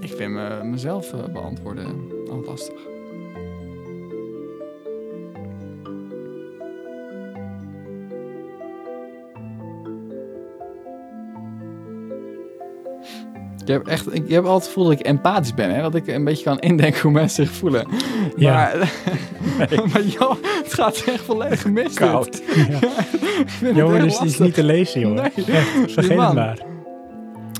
Ik 0.00 0.12
vind 0.12 0.32
me, 0.32 0.60
mezelf 0.64 1.12
eh, 1.12 1.24
beantwoorden 1.32 1.86
al 2.30 2.42
lastig. 2.46 2.99
Je 13.70 13.76
hebt 13.76 13.88
echt, 13.88 14.14
ik- 14.14 14.28
je 14.28 14.34
hebt 14.34 14.46
altijd 14.46 14.56
het 14.64 14.72
gevoel 14.72 14.84
dat 14.90 15.00
ik 15.00 15.06
empathisch 15.06 15.54
ben, 15.54 15.74
hè? 15.74 15.82
dat 15.82 15.94
ik 15.94 16.06
een 16.06 16.24
beetje 16.24 16.44
kan 16.44 16.58
indenken 16.70 17.00
hoe 17.00 17.10
mensen 17.12 17.46
zich 17.46 17.54
voelen. 17.54 17.86
Ja. 18.36 18.52
Maar, 18.52 18.92
maar 19.92 20.02
joh, 20.02 20.34
het 20.64 20.74
gaat 20.74 21.02
echt 21.06 21.20
volledig 21.24 21.66
mis. 21.66 21.94
Koud. 21.94 22.42
Het 22.44 23.76
Johan 23.76 23.94
heel 23.94 24.04
is, 24.04 24.20
is 24.20 24.38
niet 24.38 24.54
te 24.54 24.64
lezen, 24.64 25.00
joh. 25.00 25.12
Nee. 25.14 25.30
Echt, 25.46 25.68
vergeet 25.92 26.18
het 26.18 26.32
maar. 26.34 26.58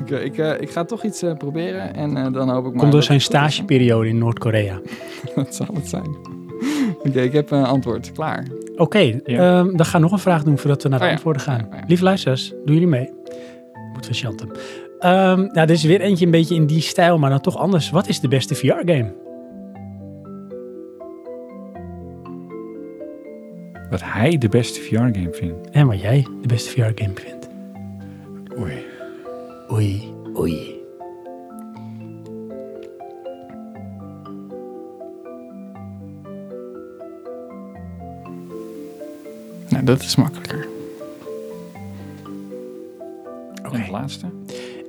Oké, 0.03 0.17
ik, 0.19 0.39
eh, 0.39 0.61
ik 0.61 0.71
ga 0.71 0.85
toch 0.85 1.05
iets 1.05 1.23
eh, 1.23 1.35
proberen 1.37 1.95
en 1.95 2.17
eh, 2.17 2.33
dan 2.33 2.51
hoop 2.51 2.65
ik 2.67 2.71
maar... 2.71 2.81
Komt 2.81 2.93
door 2.93 3.03
zijn 3.03 3.21
stageperiode 3.21 4.09
in 4.09 4.19
Noord-Korea. 4.19 4.81
Dat 5.35 5.55
zal 5.55 5.67
het 5.75 5.89
zijn. 5.89 6.17
Oké, 7.03 7.21
ik 7.21 7.33
heb 7.33 7.51
een 7.51 7.65
antwoord. 7.65 8.13
Klaar. 8.13 8.47
Oké, 8.77 8.99
Ja. 9.25 9.59
ehm, 9.59 9.77
dan 9.77 9.87
ga 9.87 9.97
ik 9.97 10.03
nog 10.03 10.13
een 10.13 10.19
vraag 10.19 10.43
doen 10.43 10.59
voordat 10.59 10.83
we 10.83 10.89
naar 10.89 10.99
de 10.99 11.05
Oh 11.05 11.11
ja. 11.11 11.17
antwoorden 11.17 11.43
gaan. 11.43 11.67
Ja, 11.71 11.77
ja. 11.77 11.85
Lieve 11.87 12.05
luisteraars, 12.05 12.49
doen 12.65 12.75
jullie 12.75 12.87
mee? 12.89 13.11
Moet 13.93 14.07
van 14.07 14.15
Chantem. 14.15 14.49
Ehm 15.01 15.41
nou, 15.41 15.67
dit 15.67 15.71
is 15.71 15.85
weer 15.85 16.01
eentje 16.01 16.25
een 16.25 16.31
beetje 16.31 16.55
in 16.55 16.67
die 16.67 16.81
stijl, 16.81 17.19
maar 17.19 17.31
dan 17.31 17.41
toch 17.41 17.57
anders. 17.57 17.91
Wat 17.91 18.09
is 18.09 18.21
de 18.21 18.29
beste 18.29 18.55
VR-game? 18.55 19.13
Wat 23.91 24.03
hij 24.03 24.39
de 24.39 24.49
beste 24.49 24.81
VR-game 24.81 25.33
vindt. 25.33 25.71
En 25.71 25.87
wat 25.87 26.01
jij 26.01 26.27
de 26.41 26.47
beste 26.47 26.71
VR-game 26.71 27.15
vindt? 27.15 27.49
Oei. 28.59 28.85
Oei, 29.73 30.15
oei. 30.37 30.79
Nou, 39.69 39.85
dat 39.85 40.01
is 40.01 40.17
makkelijker. 40.17 40.69
Oké. 43.65 43.91
Laatste? 43.91 44.27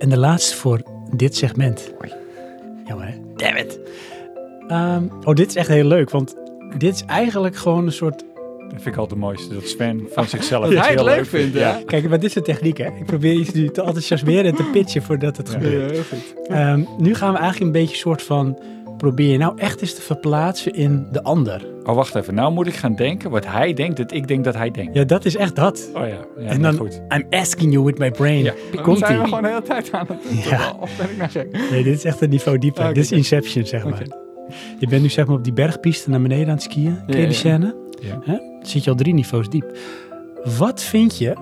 En 0.01 0.09
de 0.09 0.17
laatste 0.17 0.55
voor 0.55 0.81
dit 1.15 1.35
segment. 1.35 1.93
Oei. 2.03 2.13
Jammer 2.88 3.07
hè? 3.07 3.13
Damn 3.35 3.57
it. 3.57 3.80
Ehm, 4.67 5.03
oh, 5.23 5.35
dit 5.35 5.47
is 5.49 5.55
echt 5.55 5.67
heel 5.67 5.83
leuk, 5.85 6.09
want 6.09 6.35
dit 6.77 6.93
is 6.95 7.03
eigenlijk 7.05 7.55
gewoon 7.55 7.85
een 7.85 7.91
soort... 7.91 8.23
Dat 8.69 8.81
vind 8.81 8.85
ik 8.95 9.01
altijd 9.01 9.09
het 9.09 9.19
mooiste. 9.19 9.53
Dat 9.53 9.63
Sven 9.67 10.07
van 10.11 10.25
zichzelf 10.35 10.63
Dat 10.63 10.73
hij 10.73 10.81
het 10.91 10.95
heel 10.99 11.05
leuk 11.05 11.25
vindt, 11.25 11.53
hè? 11.53 11.59
Ja. 11.59 11.81
Kijk, 11.85 12.09
maar 12.09 12.19
dit 12.19 12.27
is 12.30 12.33
de 12.33 12.41
techniek 12.41 12.77
hè. 12.77 12.85
Ik 12.85 13.05
probeer 13.05 13.33
iets 13.33 13.51
nu 13.51 13.69
te 13.69 13.81
enthousiasmeren 13.81 14.45
en 14.45 14.55
te 14.55 14.63
pitchen 14.73 15.01
voordat 15.03 15.38
het 15.38 15.47
Ja. 15.47 15.53
gebeurt. 15.53 15.91
heel 15.91 16.03
goed. 16.03 16.47
Ehm, 16.47 16.83
nu 16.97 17.15
gaan 17.15 17.31
we 17.33 17.38
eigenlijk 17.39 17.65
een 17.75 17.81
beetje 17.81 17.95
soort 17.97 18.21
van... 18.21 18.59
Probeer 19.01 19.31
je 19.31 19.38
nou 19.38 19.57
echt 19.57 19.81
eens 19.81 19.93
te 19.93 20.01
verplaatsen 20.01 20.73
in 20.73 21.07
de 21.11 21.23
ander. 21.23 21.65
Oh, 21.83 21.95
wacht 21.95 22.15
even. 22.15 22.33
Nou 22.33 22.53
moet 22.53 22.67
ik 22.67 22.73
gaan 22.73 22.95
denken 22.95 23.30
wat 23.30 23.45
hij 23.45 23.73
denkt 23.73 23.97
dat 23.97 24.11
ik 24.11 24.27
denk 24.27 24.43
dat 24.43 24.53
hij 24.53 24.71
denkt. 24.71 24.95
Ja, 24.95 25.03
dat 25.03 25.25
is 25.25 25.35
echt 25.35 25.55
dat. 25.55 25.89
Oh 25.93 26.07
ja, 26.07 26.17
ja 26.38 26.47
en 26.49 26.61
dan, 26.61 26.75
goed. 26.77 27.01
I'm 27.09 27.25
asking 27.30 27.71
you 27.71 27.85
with 27.85 27.97
my 27.97 28.11
brain. 28.11 28.43
Ja. 28.43 28.53
Komt 28.81 28.97
zijn 28.97 29.17
we 29.19 29.23
gewoon 29.23 29.41
de 29.41 29.47
hele 29.47 29.61
tijd 29.61 29.91
aan 29.91 30.05
het 30.07 30.23
doen. 30.23 30.38
Ja. 30.38 30.73
Of 30.80 30.97
ben 30.97 31.09
ik 31.09 31.17
nou 31.17 31.30
gek? 31.30 31.69
Nee, 31.71 31.83
dit 31.83 31.95
is 31.97 32.03
echt 32.03 32.21
een 32.21 32.30
niveau 32.30 32.57
dieper. 32.57 32.93
Dit 32.93 33.03
is. 33.03 33.11
Inception, 33.11 33.65
zeg 33.65 33.83
maar. 33.85 34.05
Je 34.80 34.88
bent 34.88 35.01
nu 35.01 35.09
zeg 35.09 35.25
maar 35.27 35.35
op 35.35 35.43
die 35.43 35.53
bergpiste 35.53 36.09
naar 36.09 36.21
beneden 36.21 36.47
aan 36.47 36.53
het 36.53 36.63
skiën. 36.63 36.97
Ken 37.05 37.05
je 37.07 37.11
Ja, 37.13 37.17
die 37.17 37.27
ja. 37.27 37.31
scène? 37.33 37.75
Ja. 38.01 38.41
Zit 38.61 38.83
je 38.83 38.89
al 38.89 38.95
drie 38.95 39.13
niveaus 39.13 39.49
diep. 39.49 39.77
Wat 40.57 40.81
vind 40.83 41.17
je 41.17 41.33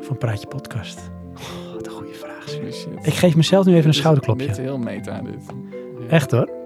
van 0.00 0.18
Praatje 0.18 0.46
Podcast? 0.46 1.10
Oh, 1.34 1.74
wat 1.74 1.86
een 1.86 1.92
goede 1.92 2.14
vraag. 2.14 2.48
Shit. 2.48 2.88
Ik 3.02 3.14
geef 3.14 3.36
mezelf 3.36 3.66
nu 3.66 3.74
even 3.74 3.88
een 3.88 3.94
schouderklopje. 3.94 4.46
Dit 4.46 4.58
is 4.58 4.64
heel 4.64 4.78
meta, 4.78 5.20
dit. 5.20 5.44
Ja. 6.00 6.08
Echt 6.08 6.30
hoor. 6.30 6.60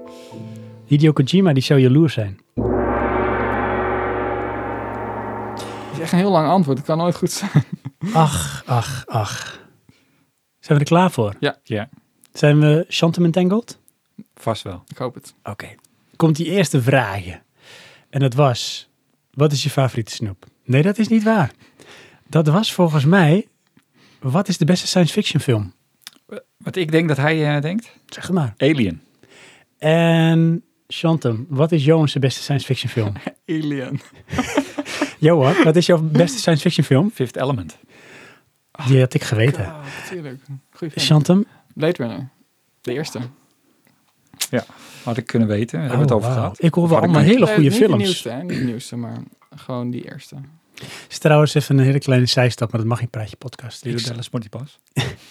Hideo 0.87 1.13
Kojima, 1.13 1.53
die 1.53 1.63
zou 1.63 1.81
jaloers 1.81 2.15
zijn. 2.15 2.39
Het 5.85 5.93
is 5.93 6.01
echt 6.01 6.13
een 6.13 6.19
heel 6.19 6.31
lang 6.31 6.49
antwoord. 6.49 6.79
Het 6.79 6.87
kan 6.87 6.99
nooit 6.99 7.17
goed 7.17 7.31
zijn. 7.31 7.65
Ach, 8.13 8.63
ach, 8.67 9.07
ach. 9.07 9.61
Zijn 10.61 10.79
we 10.79 10.85
er 10.85 10.91
klaar 10.91 11.11
voor? 11.11 11.35
Ja, 11.41 11.89
Zijn 12.33 12.61
we 12.61 12.85
Chantem 12.89 13.25
Entangled? 13.25 13.79
vast 14.35 14.63
wel. 14.63 14.83
Ik 14.89 14.97
hoop 14.99 15.15
het. 15.15 15.35
Oké. 15.45 15.75
Komt 16.17 16.37
die 16.37 16.47
eerste 16.47 16.83
vragen. 16.83 17.43
En 18.11 18.21
dat 18.21 18.35
was, 18.35 18.89
wat 19.31 19.53
is 19.53 19.63
je 19.63 19.71
favoriete 19.71 20.13
snoep? 20.13 20.45
Nee, 20.65 20.83
dat 20.83 20.99
is 20.99 21.09
niet 21.09 21.23
waar. 21.23 21.51
Dat 22.29 22.47
was 22.47 22.73
volgens 22.73 23.05
mij, 23.05 23.49
wat 24.21 24.49
is 24.49 24.59
de 24.59 24.65
beste 24.65 24.87
science 24.87 25.13
fiction 25.13 25.41
film? 25.41 25.73
Wat 26.57 26.77
ik 26.77 26.91
denk 26.91 27.09
dat 27.09 27.17
hij 27.17 27.57
eh, 27.57 27.63
denkt? 27.63 27.91
Zeg 28.07 28.27
het 28.27 28.35
maar. 28.35 28.55
Alien. 28.57 29.03
En 29.79 30.65
Chantem, 30.89 31.47
wat 31.49 31.73
is 31.73 31.85
Johan's 31.85 32.13
beste 32.13 32.43
science 32.43 32.65
fiction 32.67 32.91
film? 32.91 33.13
Alien. 33.47 34.01
Johan, 35.19 35.63
wat 35.65 35.77
is 35.77 35.87
jouw 35.87 35.99
beste 36.03 36.39
science 36.39 36.63
fiction 36.63 36.85
film? 36.85 37.11
Fifth 37.15 37.37
Element. 37.37 37.79
Die 38.87 39.01
had 39.01 39.15
ik 39.15 39.23
geweten. 39.23 39.63
Ja, 39.63 39.81
natuurlijk. 40.03 40.41
Chantem? 40.95 41.45
Blade 41.75 41.97
Runner. 42.03 42.29
De 42.81 42.93
eerste. 42.93 43.19
Had 45.03 45.17
ik 45.17 45.27
kunnen 45.27 45.49
weten. 45.49 45.79
Daar 45.79 45.89
hebben 45.89 46.07
we 46.09 46.15
het 46.15 46.23
over 46.23 46.29
Oh, 46.29 46.35
wauw. 46.35 46.43
gehad. 46.45 46.63
Ik 46.63 46.75
hoor 46.75 46.89
wel 46.89 46.99
allemaal 46.99 47.21
hele 47.21 47.45
Nee, 47.45 47.55
goede 47.55 47.61
niet 47.63 47.71
de 47.73 47.77
films. 47.85 48.03
nieuwste, 48.03 48.29
hè? 48.31 48.43
Niet 48.43 48.59
de 48.59 48.65
nieuwste, 48.65 48.97
maar 48.97 49.17
gewoon 49.57 49.91
die 49.91 50.13
eerste. 50.13 50.37
is 51.09 51.19
trouwens 51.19 51.55
even 51.55 51.79
een 51.79 51.85
hele 51.85 51.99
kleine 51.99 52.27
zijstap, 52.27 52.71
maar 52.71 52.81
dat 52.81 52.89
mag 52.89 53.01
in 53.01 53.09
Praatje 53.11 53.37
Podcast. 53.37 53.85
Ik- 53.85 54.05
Dallas 54.07 54.31
Monty 54.31 54.49
Pass. 54.49 54.79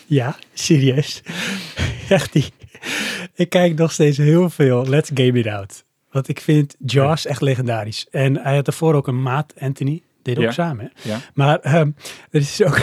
Ja, 0.05 0.35
serieus. 0.53 1.21
Echt 2.09 2.33
die. 2.33 2.45
Ik 3.35 3.49
kijk 3.49 3.75
nog 3.75 3.91
steeds 3.91 4.17
heel 4.17 4.49
veel 4.49 4.85
Let's 4.87 5.11
Game 5.13 5.39
It 5.39 5.47
Out. 5.47 5.83
Want 6.11 6.27
ik 6.27 6.39
vind 6.39 6.75
Jaws 6.85 7.25
echt 7.25 7.41
legendarisch. 7.41 8.07
En 8.11 8.37
hij 8.37 8.55
had 8.55 8.65
daarvoor 8.65 8.93
ook 8.93 9.07
een 9.07 9.21
maat, 9.21 9.53
Anthony. 9.59 10.01
Deed 10.21 10.37
ook 10.37 10.43
Ja. 10.43 10.51
samen. 10.51 10.91
Hè? 10.93 11.09
Ja. 11.09 11.19
Maar 11.33 11.59
ehm, 11.59 11.91
er 12.31 12.39
is 12.41 12.63
ook 12.63 12.79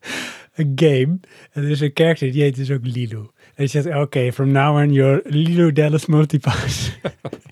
een 0.54 0.72
game. 0.74 1.18
En 1.52 1.62
er 1.62 1.70
is 1.70 1.80
een 1.80 1.90
character 1.94 2.32
die 2.32 2.42
heet 2.42 2.56
dus 2.56 2.70
ook 2.70 2.80
Lilo. 2.86 3.20
En 3.20 3.52
die 3.64 3.66
zegt, 3.66 3.86
oké, 3.96 4.32
from 4.32 4.50
now 4.52 4.76
on 4.76 4.92
you're 4.92 5.22
Lilo 5.24 5.72
Dallas 5.72 6.06
Multipass. 6.06 6.90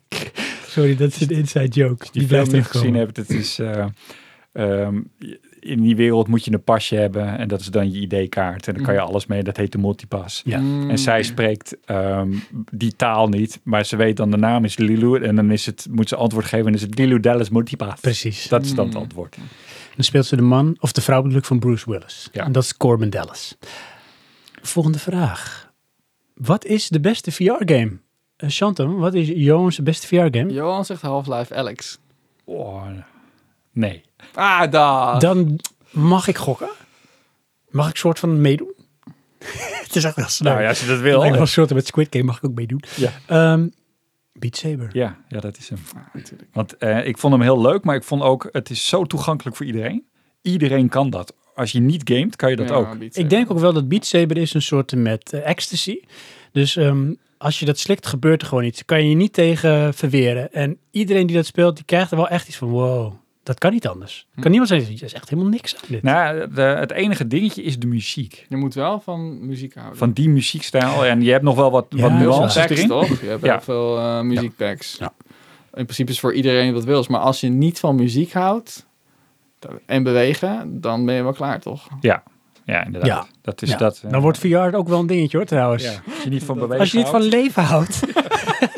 Sorry, 0.69 0.97
dat 0.97 1.09
is 1.09 1.21
een 1.21 1.29
inside 1.37 1.69
joke. 1.69 2.07
Die, 2.13 2.27
blijft 2.27 2.53
niet 2.53 2.67
gezien 2.67 2.95
hebt, 2.95 3.17
het 3.17 3.31
is... 3.31 3.59
eh, 3.59 3.87
ehm, 4.53 5.01
in 5.65 5.81
die 5.83 5.97
wereld 5.97 6.29
moet 6.29 6.45
je 6.45 6.53
een 6.53 6.63
pasje 6.65 6.95
hebben. 6.97 7.39
En 7.39 7.49
dat 7.49 7.61
is 7.61 7.67
dan 7.67 7.93
je 7.93 8.01
ID-kaart. 8.01 8.69
En 8.69 8.75
dan 8.75 8.83
kan 8.83 8.95
je 8.95 9.01
Mhm. 9.01 9.09
alles 9.09 9.27
mee. 9.27 9.43
Dat 9.43 9.57
heet 9.57 9.73
de 9.73 9.79
multipass. 9.79 10.43
Ja. 10.45 10.59
Mm. 10.59 10.91
En 10.91 10.99
zij 10.99 11.23
spreekt 11.23 11.77
ehm, 11.85 12.33
die 12.71 12.97
taal 12.97 13.29
niet. 13.29 13.61
Maar 13.63 13.85
ze 13.85 13.97
weet 13.97 14.17
dan 14.17 14.31
de 14.31 14.37
naam 14.37 14.65
is 14.65 14.77
Lilu. 14.77 15.23
En 15.23 15.37
dan 15.37 15.51
is 15.51 15.67
het, 15.67 15.87
moet 15.91 16.09
ze 16.09 16.17
antwoord 16.17 16.45
geven. 16.45 16.67
En 16.67 16.75
is 16.75 16.81
het 16.83 16.99
Lilu 16.99 17.21
Dallas 17.21 17.49
Multipass. 17.51 18.01
Precies. 18.01 18.49
Dat 18.49 18.65
is 18.65 18.75
dan 18.75 18.85
het 18.85 18.95
Mm. 18.95 19.01
antwoord. 19.01 19.37
Dan 19.95 20.05
speelt 20.05 20.27
ze 20.27 20.37
de 20.37 20.43
man 20.43 20.77
of 20.81 20.93
de 20.93 21.01
vrouw 21.01 21.23
bedoel 21.23 21.41
van 21.43 21.59
Bruce 21.59 21.91
Willis. 21.91 22.29
Ja. 22.33 22.45
En 22.45 22.53
dat 22.53 22.63
is 22.63 22.77
Corbin 22.77 23.11
Dallas. 23.11 23.57
Volgende 24.63 24.99
vraag. 24.99 25.73
Wat 26.35 26.65
is 26.65 26.89
de 26.89 27.01
beste 27.01 27.33
VR-game? 27.33 27.91
Uh, 28.39 28.51
Shantum, 28.51 28.97
wat 28.97 29.15
is 29.15 29.29
Johan's 29.29 29.83
beste 29.83 30.07
VR-game? 30.07 30.53
Johan 30.53 30.85
zegt 30.85 31.03
Half-Life 31.03 31.55
Alex. 31.55 31.99
Oh, 32.45 32.87
nee. 33.75 34.03
Ah. 34.35 35.19
Dan 35.21 35.59
mag 35.91 36.29
ik 36.29 36.37
gokken. 36.37 36.69
Mag 37.71 37.89
ik 37.89 37.97
soort 37.97 38.19
van 38.19 38.41
meedoen? 38.41 38.73
het 39.85 39.97
is 39.97 40.05
echt 40.05 40.17
wel 40.17 40.29
snel. 40.29 40.53
Nou 40.53 40.63
ja, 40.63 40.69
als 40.69 40.81
je 40.81 40.87
dat 40.87 40.97
Ik 40.97 41.03
wil. 41.03 41.21
wel 41.21 41.35
een 41.37 41.47
soort 41.47 41.75
met 41.75 41.87
Squid 41.87 42.07
Game 42.11 42.25
mag 42.25 42.37
ik 42.37 42.45
ook 42.45 42.55
meedoen. 42.55 42.83
Ja. 42.97 43.11
Ehm, 43.27 43.69
Beat 44.33 44.57
Saber. 44.57 44.89
Ja, 44.93 45.17
ja, 45.29 45.41
dat 45.41 45.57
is 45.59 45.69
hem. 45.69 45.79
Ah, 45.97 46.03
natuurlijk. 46.15 46.49
Want 46.53 46.77
eh, 46.77 47.07
ik 47.07 47.19
vond 47.19 47.33
hem 47.33 47.43
heel 47.43 47.61
leuk, 47.61 47.85
maar 47.85 47.95
ik 47.97 48.05
vond 48.05 48.23
ook, 48.23 48.49
het 48.53 48.71
is 48.71 48.87
zo 48.87 49.05
toegankelijk 49.05 49.57
voor 49.57 49.67
iedereen. 49.67 50.05
Iedereen 50.43 50.89
kan 50.89 51.11
dat. 51.11 51.35
Als 51.55 51.73
je 51.73 51.81
niet 51.81 52.03
gamet, 52.05 52.37
kan 52.37 52.51
je 52.51 52.57
dat 52.57 52.69
Ja, 52.69 52.75
ook. 52.75 52.95
Ik 52.95 53.31
denk 53.31 53.51
ook 53.51 53.59
wel 53.59 53.73
dat 53.73 53.89
Beat 53.89 54.07
Saber 54.07 54.37
is 54.37 54.55
een 54.55 54.63
soort 54.63 54.95
met 54.97 55.33
eh, 55.33 55.49
ecstasy. 55.49 56.01
Dus 56.53 56.77
ehm, 56.77 57.13
als 57.39 57.59
je 57.59 57.67
dat 57.67 57.79
slikt, 57.79 58.07
gebeurt 58.07 58.43
er 58.43 58.49
gewoon 58.49 58.65
iets. 58.65 58.85
Kan 58.85 59.03
je 59.03 59.09
je 59.09 59.15
niet 59.17 59.33
tegen 59.33 59.95
verweren. 59.95 60.53
En 60.53 60.79
iedereen 60.91 61.27
die 61.27 61.37
dat 61.37 61.47
speelt, 61.47 61.77
die 61.77 61.85
krijgt 61.85 62.11
er 62.11 62.17
wel 62.17 62.29
echt 62.29 62.49
iets 62.49 62.57
van, 62.57 62.69
wow, 62.69 63.15
dat 63.45 63.59
kan 63.59 63.73
niet 63.73 63.89
anders. 63.89 64.27
Kan 64.41 64.51
niemand 64.51 64.71
zeggen, 64.71 64.97
er 64.97 65.03
is 65.03 65.13
echt 65.13 65.29
helemaal 65.31 65.51
niks 65.51 65.75
aan 65.77 65.83
dit. 65.89 66.03
Nou, 66.03 66.49
de, 66.55 66.61
het 66.63 66.91
enige 66.91 67.27
dingetje 67.27 67.63
is 67.63 67.79
de 67.79 67.87
muziek. 67.87 68.47
Je 68.49 68.57
moet 68.57 68.75
wel 68.75 69.01
van 69.01 69.47
muziek 69.47 69.75
houden. 69.75 69.97
Van 69.99 70.13
die 70.13 70.29
muziekstijl. 70.29 71.05
En 71.05 71.23
je 71.23 71.31
hebt 71.31 71.45
nog 71.45 71.57
wel 71.57 71.71
wat, 71.71 71.87
Ja, 71.89 72.01
wat 72.03 72.13
nuances 72.13 72.55
packs, 72.63 72.71
erin. 72.71 72.89
toch? 72.89 73.21
Je 73.21 73.27
hebt 73.27 73.45
Ja. 73.45 73.53
heel 73.53 73.61
veel 73.61 73.99
eh, 73.99 74.21
muziekpacks. 74.21 74.97
Ja. 74.99 75.13
In 75.75 75.85
principe 75.85 76.11
is 76.11 76.21
voor 76.21 76.35
iedereen 76.35 76.73
wat 76.75 76.85
wils. 76.85 77.09
Maar 77.09 77.21
als 77.21 77.41
je 77.41 77.49
niet 77.49 77.79
van 77.79 77.95
muziek 77.95 78.33
houdt 78.33 78.87
dan- 79.59 79.79
en 79.87 80.03
bewegen, 80.03 80.81
dan 80.81 81.05
ben 81.07 81.15
je 81.15 81.23
wel 81.23 81.33
klaar, 81.33 81.61
toch? 81.61 81.89
Ja, 82.01 82.85
inderdaad. 82.85 83.07
Ja. 83.11 83.27
Dat 83.43 83.63
is 83.63 83.71
Ja, 83.71 83.77
dat. 83.77 84.01
eh, 84.05 84.11
Dan 84.11 84.21
wordt 84.21 84.39
VR 84.39 84.57
ook 84.57 84.89
wel 84.89 85.01
een 85.01 85.07
dingetje 85.07 85.37
hoor 85.37 85.47
trouwens. 85.47 85.83
ja, 85.85 85.91
als 86.15 86.23
je 86.23 86.31
niet 86.31 86.45
van 86.45 86.55
bewegen 86.59 86.79
Als 86.81 86.91
je 86.91 86.99
niet 86.99 87.09
van 87.09 87.23
leven 87.23 87.63
houdt, 87.63 88.01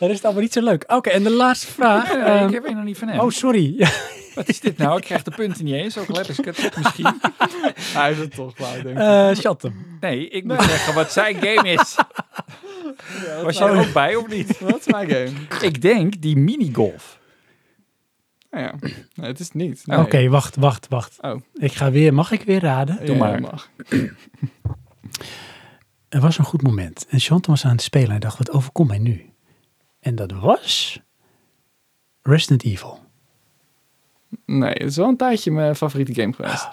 dan 0.00 0.08
is 0.08 0.14
het 0.14 0.24
allemaal 0.24 0.42
niet 0.42 0.52
zo 0.52 0.62
leuk. 0.62 0.84
Oké, 0.86 1.10
en 1.10 1.22
de 1.22 1.30
laatste 1.30 1.66
vraag. 1.66 2.12
Nee, 2.14 2.22
ehm, 2.22 2.46
ik 2.46 2.52
heb 2.54 2.64
er 2.66 2.74
nog 2.74 2.84
niet 2.84 2.98
van 2.98 3.08
hem. 3.08 3.20
oh, 3.20 3.30
sorry. 3.30 3.74
Ja, 3.78 3.90
Wat 4.34 4.48
is 4.48 4.60
dit 4.60 4.76
nou? 4.78 4.96
Ik 4.96 5.04
krijg 5.04 5.22
de 5.22 5.30
punten 5.30 5.64
niet 5.64 5.74
eens. 5.74 5.98
Ook 5.98 6.08
al 6.08 6.16
heb 6.16 6.26
ik 6.26 6.44
het 6.44 6.64
op 6.66 6.76
misschien. 6.76 7.20
Hij 7.98 8.10
is 8.10 8.18
het 8.18 8.34
toch 8.34 8.54
klaar, 8.54 8.82
denk 8.82 8.88
ik. 8.88 8.96
eh 8.98 9.30
Chantem. 9.44 9.96
Nee, 10.00 10.28
ik 10.28 10.44
moet 10.44 10.62
zeggen 10.62 10.94
wat 10.94 11.12
zijn 11.12 11.34
game 11.34 11.68
is. 11.68 11.94
Was 13.42 13.58
je 13.58 13.64
er 13.64 13.78
ook 13.78 13.92
bij 13.92 14.16
of 14.16 14.28
niet? 14.28 14.58
Wat 14.58 14.78
is 14.78 14.86
mijn 14.86 15.10
game? 15.10 15.30
Ik 15.60 15.80
denk 15.82 16.20
die 16.20 16.36
minigolf. 16.36 17.18
Nou 18.50 18.64
ja, 18.64 18.74
nee, 19.14 19.26
het 19.30 19.40
is 19.40 19.50
niet. 19.52 19.82
Oké, 19.86 20.16
Nee. 20.16 20.30
wacht, 20.30 20.56
wacht, 20.56 20.86
wacht. 20.88 21.16
Oh. 21.20 21.40
Ik 21.54 21.72
ga 21.72 21.90
weer, 21.90 22.14
mag 22.14 22.30
ik 22.32 22.42
weer 22.42 22.60
raden? 22.60 22.96
Ja, 23.00 23.06
doe 23.06 23.16
maar. 23.16 23.34
je 23.34 23.40
mag. 23.40 23.68
Er 26.08 26.20
was 26.20 26.38
een 26.38 26.44
goed 26.44 26.62
moment. 26.62 27.06
En 27.08 27.18
Chantal 27.20 27.54
was 27.54 27.64
aan 27.64 27.70
het 27.70 27.82
spelen 27.82 28.06
en 28.06 28.10
hij 28.12 28.20
dacht, 28.20 28.38
wat 28.38 28.50
overkomt 28.50 28.88
mij 28.88 28.98
nu? 28.98 29.29
En 30.00 30.14
dat 30.14 30.32
was 30.32 31.00
Resident 32.22 32.64
Evil. 32.64 32.98
Nee, 34.46 34.70
het 34.70 34.82
is 34.82 34.96
wel 34.96 35.08
een 35.08 35.16
tijdje 35.16 35.50
mijn 35.50 35.76
favoriete 35.76 36.14
game 36.20 36.32
geweest. 36.32 36.68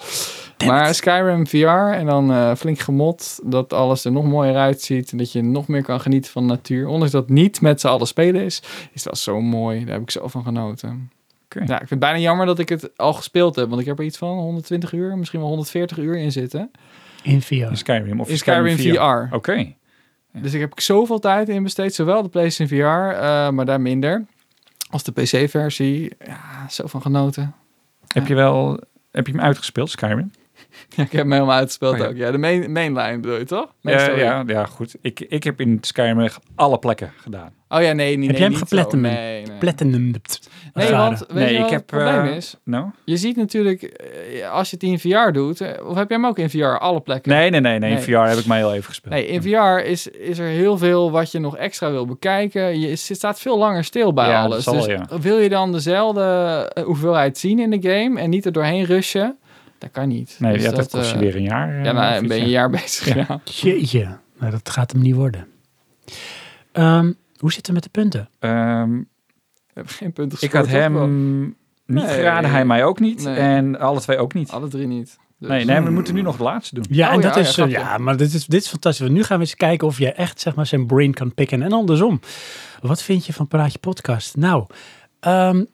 damn 0.56 0.72
maar. 0.72 0.94
Skyrim 0.94 1.46
VR 1.46 1.66
en 1.66 2.06
dan 2.06 2.32
eh, 2.32 2.54
flink 2.54 2.78
gemod, 2.78 3.40
dat 3.44 3.72
alles 3.72 4.04
er 4.04 4.12
nog 4.12 4.24
mooier 4.24 4.56
uitziet 4.56 5.12
en 5.12 5.18
dat 5.18 5.32
je 5.32 5.42
nog 5.42 5.68
meer 5.68 5.82
kan 5.82 6.00
genieten 6.00 6.32
van 6.32 6.46
de 6.46 6.52
natuur. 6.52 6.86
Ondanks 6.88 7.12
dat 7.12 7.22
het 7.22 7.32
niet 7.32 7.60
met 7.60 7.80
z'n 7.80 7.86
allen 7.86 8.06
spelen 8.06 8.44
is, 8.44 8.62
is 8.92 9.02
dat 9.02 9.18
zo 9.18 9.40
mooi. 9.40 9.84
Daar 9.84 9.94
heb 9.94 10.02
ik 10.02 10.10
zo 10.10 10.28
van 10.28 10.42
genoten. 10.42 11.10
Oké. 11.44 11.58
Ja, 11.58 11.72
ik 11.72 11.78
vind 11.78 11.90
het 11.90 11.98
bijna 11.98 12.18
jammer 12.18 12.46
dat 12.46 12.58
ik 12.58 12.68
het 12.68 12.96
al 12.96 13.12
gespeeld 13.12 13.56
heb, 13.56 13.68
want 13.68 13.80
ik 13.80 13.86
heb 13.86 13.98
er 13.98 14.04
iets 14.04 14.18
van 14.18 14.36
120 14.36 14.92
uur, 14.92 15.18
misschien 15.18 15.40
wel 15.40 15.48
140 15.48 15.98
uur 15.98 16.16
in 16.16 16.32
zitten. 16.32 16.70
In 17.22 17.42
VR. 17.42 17.54
In 17.54 17.76
Skyrim 17.76 18.20
of 18.20 18.28
In 18.28 18.38
Skyrim 18.38 18.76
VR. 18.76 19.34
Oké. 19.34 19.74
Ja. 20.32 20.40
Dus 20.40 20.54
ik 20.54 20.60
heb 20.60 20.80
zoveel 20.80 21.18
tijd 21.18 21.48
in 21.48 21.62
besteed, 21.62 21.94
zowel 21.94 22.22
de 22.22 22.28
PlayStation 22.28 22.78
VR, 22.78 23.16
eh, 23.16 23.50
maar 23.50 23.64
daar 23.64 23.80
minder, 23.80 24.24
als 24.90 25.02
de 25.02 25.12
PC-versie. 25.12 26.12
Ja, 26.24 26.68
zo 26.68 26.86
van 26.86 27.02
genoten. 27.02 27.54
Heb 28.06 28.26
je 28.26 28.34
wel 28.34 28.80
heb 29.10 29.26
je 29.26 29.32
hem 29.32 29.42
uitgespeeld, 29.42 29.90
Skyrim? 29.90 30.30
Ja, 30.96 31.02
ik 31.02 31.12
heb 31.12 31.22
hem 31.22 31.32
helemaal 31.32 31.56
uitgespeeld 31.56 31.92
Oh 31.92 31.98
ja. 31.98 32.06
ook. 32.06 32.16
Ja, 32.16 32.30
de 32.30 32.38
main, 32.38 32.72
mainline 32.72 33.18
bedoel 33.20 33.38
je 33.38 33.44
toch? 33.44 33.72
Main 33.80 33.98
Ja, 33.98 34.10
ja, 34.16 34.44
ja, 34.46 34.64
goed. 34.64 34.94
Ik, 35.00 35.20
ik 35.20 35.44
heb 35.44 35.60
in 35.60 35.78
Skyrim 35.80 36.20
echt 36.20 36.38
alle 36.54 36.78
plekken 36.78 37.12
gedaan. 37.16 37.52
Oh 37.68 37.82
ja, 37.82 37.92
nee, 37.92 38.16
niet, 38.16 38.26
Heb 38.26 38.30
nee, 38.30 38.38
jij 38.38 38.48
hem 38.48 38.58
gepletten? 38.58 39.00
Nee, 39.00 39.44
nee. 39.44 39.58
Platinum. 39.58 40.12
Nee, 40.74 40.90
want 40.90 41.18
weet 41.18 41.28
Nee, 41.34 41.52
je 41.52 41.54
ik 41.54 41.60
wat 41.60 41.70
heb, 41.70 41.78
het 41.78 41.86
probleem 41.86 42.24
eh, 42.26 42.36
is? 42.36 42.54
Nou? 42.64 42.86
Je 43.04 43.16
ziet 43.16 43.36
natuurlijk, 43.36 43.82
eh, 43.82 44.50
als 44.50 44.70
je 44.70 44.76
het 44.80 44.84
in 44.84 44.98
VR 44.98 45.32
doet, 45.32 45.60
eh, 45.60 45.86
of 45.86 45.96
heb 45.96 46.08
jij 46.08 46.18
hem 46.18 46.26
ook 46.26 46.38
in 46.38 46.50
VR, 46.50 46.64
alle 46.64 47.00
plekken? 47.00 47.32
Nee, 47.32 47.50
nee, 47.50 47.60
nee, 47.60 47.78
nee. 47.78 47.90
In 47.90 47.96
Nee. 47.96 48.04
VR 48.04 48.28
heb 48.28 48.38
ik 48.38 48.46
mij 48.46 48.58
heel 48.58 48.72
even 48.72 48.84
gespeeld. 48.84 49.14
Nee, 49.14 49.26
in 49.26 49.42
VR 49.42 49.84
is, 49.84 50.06
is 50.08 50.38
er 50.38 50.46
heel 50.46 50.78
veel 50.78 51.10
wat 51.10 51.32
je 51.32 51.38
nog 51.38 51.56
extra 51.56 51.90
wil 51.90 52.06
bekijken. 52.06 52.80
Je 52.80 52.96
staat 52.96 53.40
veel 53.40 53.58
langer 53.58 53.84
stil 53.84 54.12
bij 54.12 54.28
Ja, 54.28 54.42
alles. 54.42 54.64
zal 54.64 54.74
dus 54.74 54.96
wil 55.20 55.38
je 55.38 55.48
dan 55.48 55.72
dezelfde 55.72 56.70
hoeveelheid 56.84 57.38
zien 57.38 57.58
in 57.58 57.70
de 57.70 57.90
game 57.90 58.20
en 58.20 58.30
niet 58.30 58.44
er 58.44 58.52
doorheen 58.52 58.84
rushen? 58.84 59.38
Dat 59.78 59.90
kan 59.90 60.08
niet. 60.08 60.36
Nee, 60.38 60.52
Dus 60.52 60.62
ja, 60.62 60.70
dat 60.70 60.90
kost 60.90 61.08
je 61.10 61.14
eh, 61.14 61.20
weer 61.20 61.36
een 61.36 61.42
jaar. 61.42 61.84
Ja, 61.84 61.92
nou, 61.92 62.26
ben 62.26 62.36
je 62.36 62.42
een 62.42 62.48
ja. 62.48 62.52
jaar 62.58 62.70
bezig. 62.80 63.14
Ja. 63.14 63.24
Ja. 63.28 63.40
Jeetje. 63.44 64.16
Nou, 64.38 64.50
dat 64.50 64.70
gaat 64.70 64.92
hem 64.92 65.00
niet 65.02 65.14
worden. 65.14 65.46
Ehm, 66.72 67.12
hoe 67.38 67.52
zit 67.52 67.66
het 67.66 67.74
met 67.74 67.82
de 67.84 67.90
punten? 67.90 68.28
Ehm, 68.38 68.98
Ik 68.98 69.74
heb 69.74 69.88
geen 69.88 70.12
punten 70.12 70.38
ik 70.40 70.52
had 70.52 70.64
gescoord, 70.66 70.82
hem 70.92 71.44
niet 71.86 72.04
Nee. 72.04 72.06
geraden, 72.14 72.50
hij 72.50 72.64
mij 72.64 72.84
ook 72.84 73.00
niet. 73.00 73.24
Nee. 73.24 73.36
En 73.36 73.78
alle 73.78 74.00
twee 74.00 74.18
ook 74.18 74.34
niet. 74.34 74.50
Alle 74.50 74.68
drie 74.68 74.86
niet. 74.86 75.18
Dus- 75.38 75.48
Nee, 75.48 75.64
nee, 75.64 75.80
we 75.80 75.90
moeten 75.90 76.14
nu 76.14 76.22
nog 76.22 76.36
de 76.36 76.42
laatste 76.42 76.74
doen. 76.74 76.84
Ja, 76.90 77.08
Oh, 77.08 77.14
en 77.14 77.20
dat 77.20 77.34
ja, 77.34 77.40
is, 77.40 77.54
ja, 77.54 77.98
maar 77.98 78.16
dit 78.16 78.34
is, 78.34 78.46
dit 78.46 78.62
is 78.62 78.68
fantastisch. 78.68 79.00
Want 79.06 79.12
nu 79.18 79.24
gaan 79.24 79.36
we 79.38 79.42
eens 79.44 79.54
kijken 79.56 79.86
of 79.86 79.98
je 79.98 80.12
echt 80.12 80.40
zeg 80.40 80.54
maar, 80.54 80.66
zijn 80.66 80.86
brain 80.86 81.14
kan 81.14 81.34
pikken. 81.34 81.62
En 81.62 81.72
andersom. 81.72 82.20
Wat 82.80 83.02
vind 83.02 83.26
je 83.26 83.32
van 83.32 83.48
Praatje 83.48 83.78
Podcast? 83.78 84.36
Nou, 84.36 84.66
ehm 85.20 85.64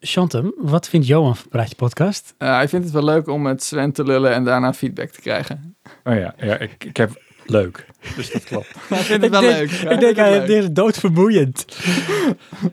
Chantem, 0.00 0.52
wat 0.56 0.88
vindt 0.88 1.06
Johan 1.06 1.36
van 1.36 1.48
Praatje 1.48 1.74
Podcast? 1.74 2.34
Eh, 2.38 2.54
hij 2.54 2.68
vindt 2.68 2.84
het 2.84 2.94
wel 2.94 3.04
leuk 3.04 3.28
om 3.28 3.42
met 3.42 3.62
Sven 3.62 3.92
te 3.92 4.04
lullen 4.04 4.32
en 4.32 4.44
daarna 4.44 4.72
feedback 4.72 5.08
te 5.10 5.20
krijgen. 5.20 5.76
Oh 6.04 6.14
ja, 6.14 6.34
ja 6.36 6.58
ik, 6.58 6.84
ik 6.84 6.96
heb 6.96 7.22
leuk. 7.46 7.86
Dus 8.16 8.30
dat 8.32 8.44
klopt. 8.44 8.74
Hij 8.88 8.98
vindt 8.98 9.22
het 9.22 9.30
wel 9.32 9.40
denk- 9.40 9.70
leuk. 9.70 9.90
ik 9.92 10.00
denk, 10.00 10.16
hij 10.16 10.40
dit 10.46 10.62
is 10.62 10.70
doodvermoeiend. 10.70 11.66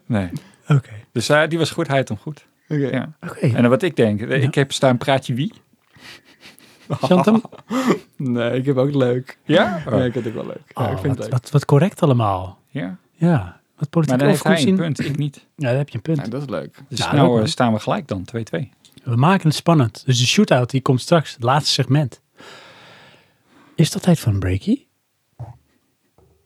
Nee. 0.06 0.30
Oké. 0.68 0.90
Dus 1.12 1.30
eh, 1.30 1.48
die 1.48 1.58
was 1.58 1.72
goed, 1.72 1.88
hij 1.88 1.98
had 1.98 2.08
hem 2.08 2.18
goed. 2.18 2.46
Oké. 2.70 2.88
Ja. 2.88 3.12
Oké. 3.30 3.48
En 3.48 3.70
wat 3.70 3.82
ik 3.82 3.96
denk, 3.96 4.22
ik 4.22 4.56
heb 4.56 4.72
staan 4.72 4.98
praatje 4.98 5.34
wie? 5.34 5.54
Chantem? 6.90 7.42
Nee, 8.18 8.52
ik 8.52 8.66
heb 8.66 8.78
ook 8.78 8.94
leuk. 8.96 9.38
Ja? 9.44 9.84
Oh. 9.88 9.94
Ja, 9.98 10.04
ik 10.04 10.12
vind 10.14 10.26
het 10.26 10.28
ook 10.28 10.34
wel 10.44 10.46
leuk. 10.54 10.72
Ja, 10.76 10.86
Oh, 10.86 10.92
ik 10.92 10.98
vind 10.98 11.02
wat, 11.08 11.12
het 11.18 11.20
leuk. 11.20 11.32
wat, 11.32 11.50
wat 11.52 11.66
correct 11.66 12.02
allemaal. 12.02 12.60
ja. 12.70 12.98
Ja, 13.18 13.60
wat 13.78 13.90
politiek 13.90 14.10
Maar 14.10 14.20
dan 14.20 14.28
heeft 14.28 14.44
hij 14.44 14.68
een 14.68 14.76
punt, 14.76 15.06
ik 15.06 15.18
niet. 15.18 15.46
Ja, 15.56 15.68
daar 15.68 15.78
heb 15.78 15.90
je 15.90 15.96
een 15.96 16.02
punt. 16.02 16.18
Ja, 16.18 16.28
dat 16.28 16.42
is 16.42 16.50
leuk. 16.50 16.84
Dus 16.90 17.00
Ja, 17.00 17.14
nou 17.14 17.30
ook 17.30 17.40
eh, 17.40 17.46
staan 17.46 17.74
we 17.74 17.80
gelijk 17.80 18.08
dan, 18.08 18.26
2-2. 18.36 18.40
We 19.04 19.16
maken 19.16 19.48
het 19.48 19.56
spannend. 19.58 20.04
Dus 20.06 20.20
de 20.20 20.26
shootout 20.26 20.70
die 20.70 20.82
komt 20.82 21.02
straks, 21.02 21.34
het 21.34 21.44
laatste 21.44 21.72
segment. 21.72 22.22
Is 23.76 23.92
dat 23.92 24.02
tijd 24.02 24.20
voor 24.20 24.34
een 24.34 24.40
breakie? 24.40 24.88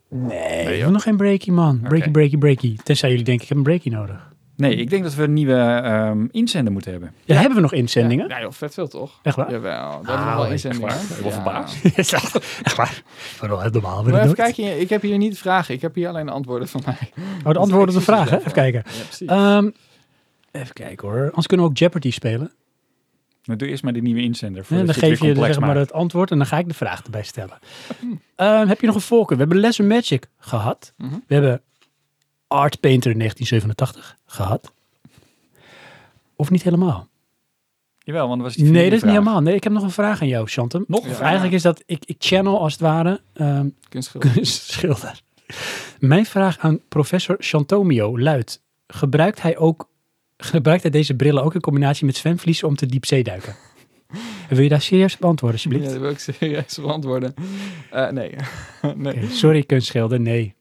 Nee, 0.08 0.66
we 0.66 0.72
hebben 0.72 0.92
nog 0.92 1.02
geen 1.02 1.16
breakie, 1.16 1.52
man. 1.52 1.78
Breakie, 1.80 2.00
Oké. 2.00 2.10
breakie, 2.10 2.38
breakie. 2.38 2.78
Tenzij 2.82 3.10
jullie 3.10 3.24
denken, 3.24 3.42
ik 3.42 3.48
heb 3.48 3.58
een 3.58 3.64
breakie 3.64 3.92
nodig. 3.92 4.29
Nee, 4.60 4.76
ik 4.76 4.90
denk 4.90 5.02
dat 5.02 5.14
we 5.14 5.22
een 5.22 5.32
nieuwe 5.32 5.54
ehm 5.84 6.26
inzender 6.30 6.72
moeten 6.72 6.90
hebben. 6.90 7.12
Ja, 7.24 7.34
hebben 7.36 7.54
we 7.54 7.60
nog 7.60 7.72
inzendingen? 7.72 8.28
Ja, 8.28 8.40
joh, 8.40 8.52
vet 8.52 8.74
veel 8.74 8.88
toch? 8.88 9.18
Echt 9.22 9.36
waar? 9.36 9.50
Jawel, 9.50 9.90
dat 9.90 10.02
is 10.02 10.08
Ah, 10.08 10.24
nog 10.26 10.34
wel 10.34 10.42
echt 10.42 10.52
inzendingen. 10.52 10.88
waar? 10.88 11.00
Ik 11.02 11.08
ben 11.08 11.22
wel 11.22 11.30
verbaasd. 11.32 11.84
Is 11.98 12.12
echt, 12.12 12.60
echt 12.62 12.76
waar? 12.76 13.02
Normaal? 13.40 14.02
Maar 14.02 14.12
weer 14.12 14.22
even 14.22 14.34
kijken, 14.34 14.80
ik 14.80 14.88
heb 14.88 15.02
hier 15.02 15.18
niet 15.18 15.38
vragen. 15.38 15.74
Ik 15.74 15.80
heb 15.80 15.94
hier 15.94 16.08
alleen 16.08 16.26
de 16.26 16.32
antwoorden 16.32 16.68
van 16.68 16.82
mij. 16.86 17.10
Oh, 17.44 17.52
de 17.52 17.58
antwoorden 17.64 17.88
op 17.94 18.00
de 18.00 18.06
vragen. 18.06 18.30
hè? 18.32 18.38
Even 18.38 18.52
kijken. 18.52 18.82
Ja, 18.86 19.02
precies. 19.04 19.28
Ehm, 19.28 19.70
even 20.52 20.72
kijken 20.74 21.08
hoor. 21.08 21.22
Anders 21.24 21.46
kunnen 21.46 21.66
we 21.66 21.72
ook 21.72 21.78
Jeopardy 21.78 22.10
spelen. 22.10 22.52
Maar 23.44 23.56
doe 23.56 23.68
eerst 23.68 23.82
maar 23.82 23.92
de 23.92 24.00
nieuwe 24.00 24.20
inzender. 24.22 24.58
En 24.60 24.66
voordat 24.66 24.86
dan 24.86 24.94
geef 24.94 25.20
je 25.20 25.34
zeg 25.34 25.58
maar, 25.60 25.76
het 25.76 25.92
antwoord 25.92 26.30
en 26.30 26.36
dan 26.38 26.46
ga 26.46 26.58
ik 26.58 26.68
de 26.68 26.74
vraag 26.74 27.02
erbij 27.04 27.22
stellen. 27.22 27.58
Ehm, 28.36 28.66
heb 28.68 28.80
je 28.80 28.86
nog 28.86 28.94
een 28.94 29.00
voorkeur? 29.00 29.36
We 29.36 29.42
hebben 29.42 29.60
Lesson 29.60 29.86
Magic 29.86 30.26
gehad. 30.38 30.92
Mhm. 30.96 31.14
We 31.26 31.34
hebben 31.34 31.62
Art 32.50 32.80
Painter 32.80 33.18
1987 33.18 34.16
gehad. 34.26 34.72
Of 36.36 36.50
niet 36.50 36.62
helemaal? 36.62 37.08
Jawel, 37.98 38.28
want 38.28 38.42
was 38.42 38.54
die 38.54 38.64
Nee, 38.64 38.84
dat 38.84 38.92
is 38.98 39.02
niet 39.02 39.12
helemaal. 39.12 39.40
Nee, 39.40 39.54
ik 39.54 39.64
heb 39.64 39.72
nog 39.72 39.82
een 39.82 39.90
vraag 39.90 40.20
aan 40.20 40.28
jou, 40.28 40.46
Chantem. 40.48 40.84
Nog 40.88 41.06
Ja. 41.06 41.20
Eigenlijk 41.20 41.54
is 41.54 41.62
dat, 41.62 41.82
ik, 41.86 42.02
ik 42.04 42.16
channel 42.18 42.60
als 42.60 42.72
het 42.72 42.80
ware 42.82 43.20
ehm 43.32 43.68
Kunstschilder. 43.88 44.32
kunstschilder. 44.32 45.20
Mijn 45.98 46.26
vraag 46.26 46.58
aan 46.58 46.80
professor 46.88 47.36
Chantomio 47.38 48.18
luidt, 48.18 48.62
gebruikt 48.86 49.42
hij 49.42 49.56
ook 49.58 49.88
gebruikt 50.36 50.82
hij 50.82 50.90
deze 50.90 51.14
brillen 51.14 51.42
ook 51.42 51.54
in 51.54 51.60
combinatie 51.60 52.06
met 52.06 52.16
zwemvlies 52.16 52.62
om 52.62 52.76
te 52.76 52.86
diepzee 52.86 53.22
duiken? 53.22 53.56
En 54.48 54.54
wil 54.56 54.62
je 54.62 54.68
daar 54.68 54.80
serieus 54.80 55.14
op 55.14 55.24
antwoorden, 55.24 55.60
Ja, 55.60 55.64
alsjeblieft? 55.66 55.92
dat 55.92 56.02
wil 56.02 56.10
ik 56.10 56.18
serieus 56.18 56.78
beantwoorden. 56.80 57.34
Eh 57.90 58.08
nee. 58.10 58.34
nee. 58.96 59.28
Sorry, 59.30 59.62
kunstschilder, 59.62 60.20
nee. 60.20 60.54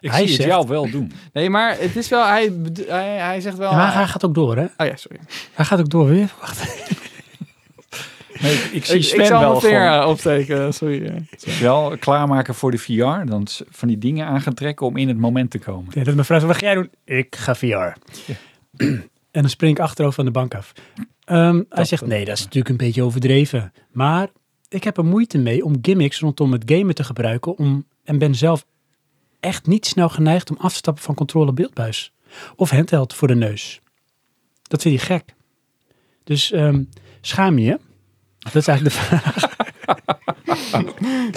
Ik 0.00 0.10
Hij 0.10 0.18
zie 0.18 0.26
het 0.26 0.36
zegt- 0.36 0.48
jou 0.48 0.68
wel 0.68 0.90
doen. 0.90 1.12
Nee, 1.32 1.50
maar 1.50 1.76
het 1.78 1.96
is 1.96 2.08
wel... 2.08 2.26
Hij, 2.26 2.52
hij, 2.86 3.16
hij 3.18 3.40
zegt 3.40 3.56
wel... 3.56 3.70
Ja, 3.70 3.76
maar 3.76 3.94
hij 3.94 4.06
gaat 4.06 4.24
ook 4.24 4.34
door, 4.34 4.56
hè? 4.56 4.64
Oh 4.76 4.86
ja, 4.86 4.96
sorry. 4.96 5.18
Hij 5.52 5.64
gaat 5.64 5.78
ook 5.80 5.88
door. 5.88 6.08
Weer. 6.08 6.32
Wacht. 6.40 6.62
Nee, 8.40 8.54
ik 8.54 8.84
zie 8.84 8.96
Ik, 8.96 9.04
Sven 9.04 9.20
ik 9.20 9.26
zal 9.26 9.40
wel 9.40 9.60
gewoon 9.60 10.04
opsteken, 10.04 10.74
sorry. 10.74 11.26
wel 11.60 11.98
klaarmaken 11.98 12.54
voor 12.54 12.70
de 12.70 12.78
VR. 12.78 13.24
Dan 13.26 13.46
van 13.70 13.88
die 13.88 13.98
dingen 13.98 14.26
aan 14.26 14.40
gaan 14.40 14.54
trekken 14.54 14.86
om 14.86 14.96
in 14.96 15.08
het 15.08 15.18
moment 15.18 15.50
te 15.50 15.58
komen. 15.58 15.90
Ja, 15.94 16.04
dat 16.04 16.14
mijn 16.14 16.26
zegt, 16.26 16.42
wat 16.42 16.56
ga 16.56 16.60
jij 16.66 16.74
doen? 16.74 16.90
Ik 17.04 17.36
ga 17.36 17.54
VR. 17.54 17.64
en 18.76 19.08
dan 19.30 19.48
spring 19.48 19.76
ik 19.76 19.82
achterover 19.82 20.14
van 20.14 20.24
de 20.24 20.30
bank 20.30 20.54
af. 20.54 20.72
Ehm, 21.24 21.62
hij 21.68 21.84
zegt, 21.84 22.06
nee, 22.06 22.24
dat 22.24 22.34
is 22.36 22.42
natuurlijk 22.44 22.68
een 22.68 22.86
beetje 22.86 23.02
overdreven. 23.02 23.72
Maar 23.92 24.28
ik 24.68 24.84
heb 24.84 24.96
er 24.96 25.04
moeite 25.04 25.38
mee 25.38 25.64
om 25.64 25.78
gimmicks 25.82 26.20
rondom 26.20 26.52
het 26.52 26.62
gamen 26.66 26.94
te 26.94 27.04
gebruiken. 27.04 27.58
Om, 27.58 27.86
en 28.04 28.18
ben 28.18 28.34
zelf 28.34 28.64
echt 29.44 29.66
niet 29.66 29.86
snel 29.86 30.08
geneigd 30.08 30.50
om 30.50 30.56
af 30.60 30.70
te 30.70 30.76
stappen 30.76 31.02
van 31.02 31.14
controle 31.14 31.52
beeldbuis. 31.52 32.12
Of 32.56 32.70
handheld 32.70 33.14
voor 33.14 33.28
de 33.28 33.34
neus. 33.34 33.80
Dat 34.62 34.82
vind 34.82 35.00
je 35.00 35.06
gek. 35.06 35.34
Dus 36.24 36.52
ehm, 36.52 36.82
schaam 37.20 37.58
je? 37.58 37.78
Dat 38.38 38.54
is 38.54 38.66
eigenlijk 38.66 38.96
de 38.96 39.02
vraag. 39.02 39.52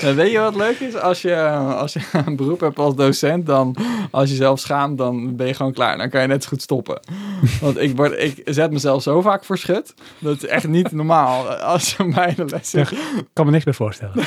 Weet 0.16 0.32
je 0.32 0.40
wat 0.40 0.56
leuk 0.56 0.80
is? 0.80 0.96
Als 0.96 1.22
je, 1.22 1.36
als 1.52 1.94
je 1.94 2.00
een 2.26 2.36
beroep 2.36 2.60
hebt 2.60 2.80
als 2.80 2.96
docent, 2.96 3.46
dan 3.46 3.76
als 4.12 4.30
je 4.30 4.36
zelf 4.36 4.60
schaamt, 4.60 4.98
dan 4.98 5.36
ben 5.36 5.48
je 5.48 5.54
gewoon 5.54 5.74
klaar. 5.74 5.98
Dan 5.98 6.10
kan 6.10 6.22
je 6.22 6.28
net 6.28 6.44
zo 6.44 6.50
goed 6.50 6.62
stoppen. 6.62 7.00
Want 7.62 7.78
ik, 7.78 7.96
word, 7.96 8.20
ik 8.20 8.42
zet 8.46 8.72
mezelf 8.72 9.04
zo 9.04 9.22
vaak 9.22 9.44
voor 9.44 9.58
schut. 9.58 9.94
Dat 10.20 10.44
is 10.44 10.46
echt 10.46 10.68
niet 10.68 10.92
normaal. 10.92 11.48
Als 11.50 11.96
je 11.96 12.04
mij 12.04 12.36
de 12.36 12.46
les. 12.46 12.74
Ik 12.74 13.28
kan 13.34 13.46
me 13.46 13.52
niks 13.52 13.66
meer 13.66 13.74
voorstellen. 13.74 14.24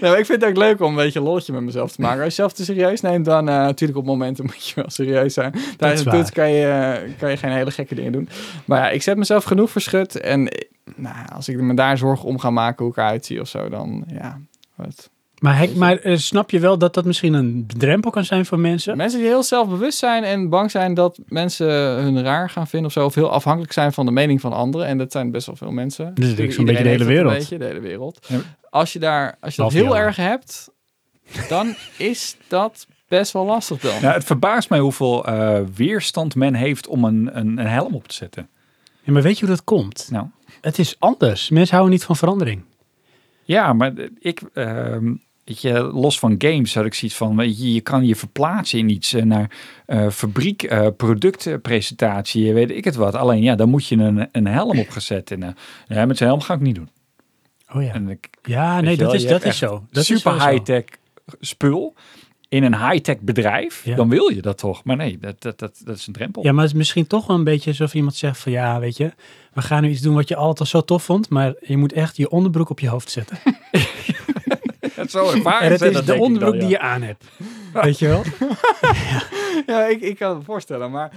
Maar 0.00 0.18
ik 0.18 0.26
vind 0.26 0.40
het 0.40 0.50
ook 0.50 0.56
leuk 0.56 0.80
om 0.80 0.90
een 0.90 1.04
beetje 1.04 1.18
een 1.18 1.24
lolletje 1.24 1.52
met 1.52 1.62
mezelf 1.62 1.92
te 1.92 2.00
maken. 2.00 2.24
Als 2.24 2.36
je 2.36 2.42
jezelf 2.42 2.52
te 2.52 2.64
serieus 2.64 3.00
neemt, 3.00 3.24
dan 3.24 3.48
uh, 3.48 3.54
natuurlijk 3.54 3.98
op 3.98 4.04
momenten 4.04 4.44
moet 4.50 4.68
je 4.68 4.74
wel 4.74 4.90
serieus 4.90 5.34
zijn. 5.34 5.54
Tijdens 5.76 6.00
is 6.00 6.12
een 6.12 6.32
kan 6.32 6.50
je, 6.50 7.00
kan 7.18 7.30
je 7.30 7.36
geen 7.36 7.52
hele 7.52 7.70
gekke 7.70 7.94
dingen 7.94 8.12
doen. 8.12 8.28
Maar 8.64 8.78
ja, 8.78 8.90
ik 8.90 9.02
zet 9.02 9.16
mezelf 9.16 9.44
genoeg 9.44 9.70
voor 9.70 9.80
schut. 9.80 10.20
En 10.20 10.48
eh, 10.48 10.68
nou, 10.96 11.16
als 11.34 11.48
ik 11.48 11.60
me 11.60 11.74
daar 11.74 11.98
zorgen 11.98 12.28
om 12.28 12.38
ga 12.38 12.50
maken 12.50 12.84
hoe 12.84 12.92
ik 12.92 12.98
eruit 12.98 13.26
zie 13.26 13.40
of 13.40 13.48
zo, 13.48 13.68
dan 13.68 14.04
ja... 14.06 14.40
Wat. 14.74 15.10
Maar, 15.44 15.58
hek, 15.58 15.74
maar 15.74 15.98
eh, 15.98 16.16
snap 16.16 16.50
je 16.50 16.60
wel 16.60 16.78
dat 16.78 16.94
dat 16.94 17.04
misschien 17.04 17.32
een 17.32 17.64
drempel 17.76 18.10
kan 18.10 18.24
zijn 18.24 18.46
voor 18.46 18.58
mensen? 18.58 18.96
Mensen 18.96 19.18
die 19.18 19.28
heel 19.28 19.42
zelfbewust 19.42 19.98
zijn 19.98 20.24
en 20.24 20.48
bang 20.48 20.70
zijn 20.70 20.94
dat 20.94 21.18
mensen 21.26 21.68
hun 22.02 22.22
raar 22.22 22.50
gaan 22.50 22.66
vinden 22.66 22.88
of 22.88 22.92
zo. 22.92 23.04
Of 23.04 23.14
heel 23.14 23.30
afhankelijk 23.30 23.72
zijn 23.72 23.92
van 23.92 24.06
de 24.06 24.12
mening 24.12 24.40
van 24.40 24.52
anderen. 24.52 24.86
En 24.86 24.98
dat 24.98 25.12
zijn 25.12 25.30
best 25.30 25.46
wel 25.46 25.56
veel 25.56 25.70
mensen. 25.70 26.14
Dus 26.14 26.34
denk 26.36 26.52
zo'n 26.52 26.66
Iedereen 26.66 26.66
beetje 26.66 26.82
de 26.82 26.88
hele 26.88 26.98
dat 26.98 27.06
wereld. 27.06 27.32
Een 27.32 27.38
beetje, 27.38 27.58
de 27.58 27.64
hele 27.64 27.80
wereld. 27.80 28.26
Ja. 28.28 28.38
Als 28.74 28.92
je, 28.92 28.98
daar, 28.98 29.36
als 29.40 29.54
je 29.54 29.62
dat 29.62 29.72
heel 29.72 29.96
erg 29.96 30.16
hebt, 30.16 30.70
dan 31.48 31.74
is 31.96 32.36
dat 32.48 32.86
best 33.08 33.32
wel 33.32 33.44
lastig 33.44 33.80
dan. 33.80 34.00
Nou, 34.02 34.14
het 34.14 34.24
verbaast 34.24 34.70
mij 34.70 34.78
hoeveel 34.78 35.26
eh, 35.26 35.60
weerstand 35.74 36.34
men 36.34 36.54
heeft 36.54 36.86
om 36.86 37.04
een, 37.04 37.30
een, 37.38 37.58
een 37.58 37.66
helm 37.66 37.94
op 37.94 38.08
te 38.08 38.14
zetten. 38.14 38.48
Ja, 39.02 39.12
maar 39.12 39.22
weet 39.22 39.38
je 39.38 39.46
hoe 39.46 39.54
dat 39.54 39.64
komt? 39.64 40.08
Nou, 40.10 40.26
Het 40.60 40.78
is 40.78 40.96
anders. 40.98 41.50
Mensen 41.50 41.74
houden 41.74 41.94
niet 41.94 42.04
van 42.04 42.16
verandering. 42.16 42.62
ja, 43.44 43.72
maar 43.72 43.92
ik, 44.18 44.42
ehm, 44.54 45.14
weet 45.44 45.60
je, 45.60 45.82
los 45.82 46.18
van 46.18 46.34
games 46.38 46.74
had 46.74 46.84
ik 46.84 46.94
zoiets 46.94 47.16
van, 47.16 47.36
weet 47.36 47.58
je, 47.60 47.72
je 47.74 47.80
kan 47.80 48.06
je 48.06 48.16
verplaatsen 48.16 48.78
in 48.78 48.88
iets 48.88 49.12
eh, 49.12 49.22
naar 49.22 49.50
eh, 49.86 50.08
fabriek, 50.10 50.62
eh, 50.62 50.86
productpresentatie, 50.96 52.52
weet 52.52 52.70
ik 52.70 52.84
het 52.84 52.94
wat. 52.94 53.14
Alleen 53.14 53.42
ja, 53.42 53.54
dan 53.54 53.68
moet 53.68 53.86
je 53.86 53.96
een, 53.96 54.28
een 54.32 54.46
helm 54.46 54.78
opgezet. 54.78 55.30
En 55.30 55.42
eh, 55.42 55.48
ja, 55.88 56.06
met 56.06 56.16
zo'n 56.16 56.26
helm 56.26 56.40
ga 56.40 56.54
ik 56.54 56.60
niet 56.60 56.74
doen. 56.74 56.88
Oh 57.74 57.82
ja. 57.82 57.92
En 57.92 58.08
ik, 58.08 58.28
Ja, 58.42 58.80
nee, 58.80 58.96
dat 58.96 59.06
wel, 59.06 59.14
is, 59.14 59.26
dat 59.26 59.44
is 59.44 59.58
zo. 59.58 59.86
Dat 59.90 60.02
is 60.02 60.06
super 60.06 60.48
high-tech 60.48 60.84
spul 61.40 61.94
in 62.48 62.62
een 62.64 62.88
high-tech 62.88 63.18
bedrijf, 63.20 63.84
Ja. 63.84 63.96
dan 63.96 64.08
wil 64.08 64.28
je 64.28 64.42
dat 64.42 64.58
toch. 64.58 64.84
Maar 64.84 64.96
nee, 64.96 65.18
dat, 65.18 65.42
dat, 65.42 65.58
dat, 65.58 65.80
dat 65.84 65.96
is 65.96 66.06
een 66.06 66.12
drempel. 66.12 66.42
Ja, 66.44 66.52
maar 66.52 66.62
het 66.62 66.72
is 66.72 66.78
misschien 66.78 67.06
toch 67.06 67.26
wel 67.26 67.36
een 67.36 67.44
beetje 67.44 67.70
alsof 67.70 67.94
iemand 67.94 68.14
zegt 68.14 68.38
van 68.38 68.52
ja, 68.52 68.80
weet 68.80 68.96
je, 68.96 69.12
we 69.52 69.62
gaan 69.62 69.82
nu 69.82 69.88
iets 69.88 70.00
doen 70.00 70.14
wat 70.14 70.28
je 70.28 70.36
altijd 70.36 70.60
al 70.60 70.66
zo 70.66 70.80
tof 70.80 71.02
vond, 71.04 71.28
maar 71.28 71.54
je 71.60 71.76
moet 71.76 71.92
echt 71.92 72.16
je 72.16 72.30
onderbroek 72.30 72.70
op 72.70 72.80
je 72.80 72.88
hoofd 72.88 73.10
zetten. 73.10 73.38
Het 74.94 75.10
zo 75.10 75.30
ervaren 75.30 75.60
en 75.60 75.70
het 75.70 75.80
zijn, 75.80 75.92
is 75.92 76.04
de 76.04 76.18
onderbroek 76.18 76.50
dan, 76.50 76.60
die 76.60 76.68
ja. 76.68 76.68
je 76.68 76.78
aan 76.78 77.02
hebt. 77.02 77.24
Weet 77.72 77.98
je 77.98 78.08
wel? 78.08 78.22
Ja, 79.66 79.84
ik, 79.84 80.00
ik 80.00 80.16
kan 80.16 80.28
het 80.28 80.38
me 80.38 80.44
voorstellen. 80.44 80.90
Maar 80.90 81.10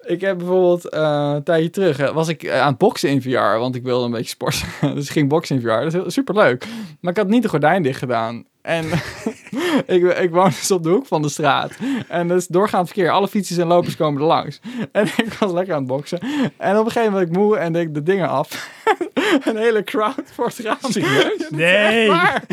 ik 0.00 0.20
heb 0.20 0.38
bijvoorbeeld 0.38 0.88
eh, 0.88 1.30
een 1.34 1.42
tijdje 1.42 1.70
terug 1.70 1.98
eh, 1.98 2.10
was 2.14 2.28
ik 2.28 2.42
eh, 2.42 2.60
aan 2.60 2.68
het 2.68 2.78
boksen 2.78 3.08
in 3.08 3.22
VR, 3.22 3.58
want 3.58 3.74
ik 3.74 3.82
wilde 3.82 4.04
een 4.04 4.10
beetje 4.10 4.28
sporten. 4.28 4.68
dus 4.94 5.04
ik 5.04 5.10
ging 5.12 5.28
boksen 5.28 5.56
in 5.56 5.62
VR. 5.62 5.68
Dat 5.68 5.86
is 5.86 5.92
heel- 5.92 6.10
superleuk. 6.10 6.66
Maar 7.00 7.10
ik 7.10 7.18
had 7.18 7.28
niet 7.28 7.42
de 7.42 7.48
gordijn 7.48 7.82
dicht 7.82 7.98
gedaan. 7.98 8.44
En 8.62 8.84
ik, 9.96 10.18
ik 10.18 10.30
woon 10.30 10.48
dus 10.48 10.70
op 10.70 10.82
de 10.82 10.88
hoek 10.88 11.06
van 11.06 11.22
de 11.22 11.28
straat. 11.28 11.72
En 12.08 12.28
dat 12.28 12.38
is 12.38 12.46
doorgaand 12.46 12.86
verkeer. 12.86 13.10
Alle 13.10 13.28
fietsers 13.28 13.58
en 13.58 13.66
lopers 13.66 13.96
komen 13.96 14.20
er 14.20 14.26
langs. 14.26 14.60
En 14.92 15.06
ik 15.06 15.32
was 15.38 15.52
lekker 15.52 15.74
aan 15.74 15.80
het 15.80 15.88
boksen. 15.88 16.18
En 16.56 16.78
op 16.78 16.84
een 16.84 16.90
gegeven 16.90 17.12
moment 17.12 17.30
ik 17.30 17.36
moe 17.36 17.56
en 17.56 17.72
deed 17.72 17.82
ik 17.82 17.94
de 17.94 18.02
dingen 18.02 18.28
af. 18.28 18.70
een 19.44 19.56
hele 19.56 19.84
crowd 19.84 20.22
voor 20.32 20.46
het 20.46 20.58
raam. 20.58 20.76
Serieus? 20.80 21.50
Nee. 21.50 22.08
Maar 22.08 22.44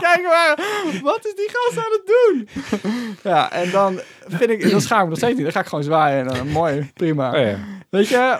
kijken 0.00 0.28
waren, 0.28 0.64
wat 1.02 1.26
is 1.26 1.34
die 1.34 1.50
gast 1.52 1.78
aan 1.78 1.92
het 1.92 2.02
doen? 2.06 2.48
ja, 3.22 3.52
en 3.52 3.70
dan 3.70 4.00
vind 4.28 4.50
ik, 4.50 4.70
dan 4.70 4.80
schaam 4.80 4.98
ik 4.98 5.04
me 5.04 5.08
nog 5.08 5.18
steeds 5.18 5.34
niet. 5.34 5.42
Dan 5.42 5.52
ga 5.52 5.60
ik 5.60 5.66
gewoon 5.66 5.84
zwaaien 5.84 6.26
en 6.28 6.34
dan 6.34 6.48
mooi, 6.48 6.90
prima. 6.94 7.32
Oh, 7.32 7.38
ja. 7.38 7.58
Weet 7.88 8.08
je, 8.08 8.38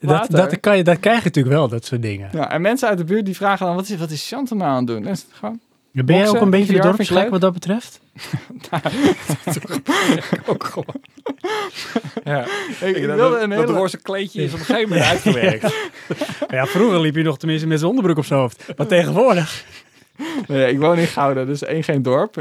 Dat, 0.00 0.30
dat, 0.30 0.60
kan 0.60 0.76
je, 0.76 0.84
dat 0.84 1.00
krijg 1.00 1.18
je 1.18 1.24
natuurlijk 1.24 1.54
wel, 1.54 1.68
dat 1.68 1.84
soort 1.84 2.02
dingen. 2.02 2.28
ja, 2.32 2.50
en 2.50 2.60
mensen 2.60 2.88
uit 2.88 2.98
de 2.98 3.04
buurt 3.04 3.24
die 3.24 3.36
vragen 3.36 3.66
dan, 3.66 3.74
wat 3.74 3.88
is, 3.88 3.96
wat 3.96 4.10
is 4.10 4.28
Chantal 4.28 4.56
nou 4.56 4.70
aan 4.70 4.76
het 4.76 4.86
doen? 4.86 5.02
Dan 5.02 5.12
is 5.12 5.20
het 5.20 5.30
gewoon, 5.32 5.60
Ben 5.92 6.04
jij 6.04 6.16
Boksen, 6.16 6.36
ook 6.36 6.42
een 6.42 6.50
beetje 6.50 6.72
de 6.72 6.80
dorpsgek 6.80 7.30
wat 7.30 7.40
dat 7.40 7.52
betreft? 7.52 8.00
ook 10.46 10.64
gewoon. 10.64 11.00
Ja. 12.24 12.44
ik, 12.80 12.96
ik 12.96 13.06
dat, 13.06 13.16
wilde 13.16 13.34
dat, 13.34 13.42
een 13.42 13.50
dat 13.50 13.58
hele... 13.58 13.72
roze 13.72 13.98
kleedje 13.98 14.42
is 14.42 14.52
op 14.52 14.58
een 14.58 14.64
gegeven 14.64 14.88
moment 14.88 15.08
uitgewerkt. 15.08 15.74
Ja, 16.48 16.66
vroeger 16.66 17.00
liep 17.00 17.14
je 17.14 17.22
nog 17.22 17.38
tenminste 17.38 17.66
met 17.66 17.78
zijn 17.78 17.90
onderbroek 17.90 18.18
op 18.18 18.24
zijn 18.24 18.40
hoofd. 18.40 18.64
Maar 18.76 18.86
tegenwoordig. 18.86 19.64
Nee, 20.46 20.72
ik 20.72 20.78
woon 20.78 20.98
in 20.98 21.06
Gouden, 21.06 21.46
dus 21.46 21.62
één, 21.62 21.84
geen 21.84 22.02
dorp. 22.02 22.34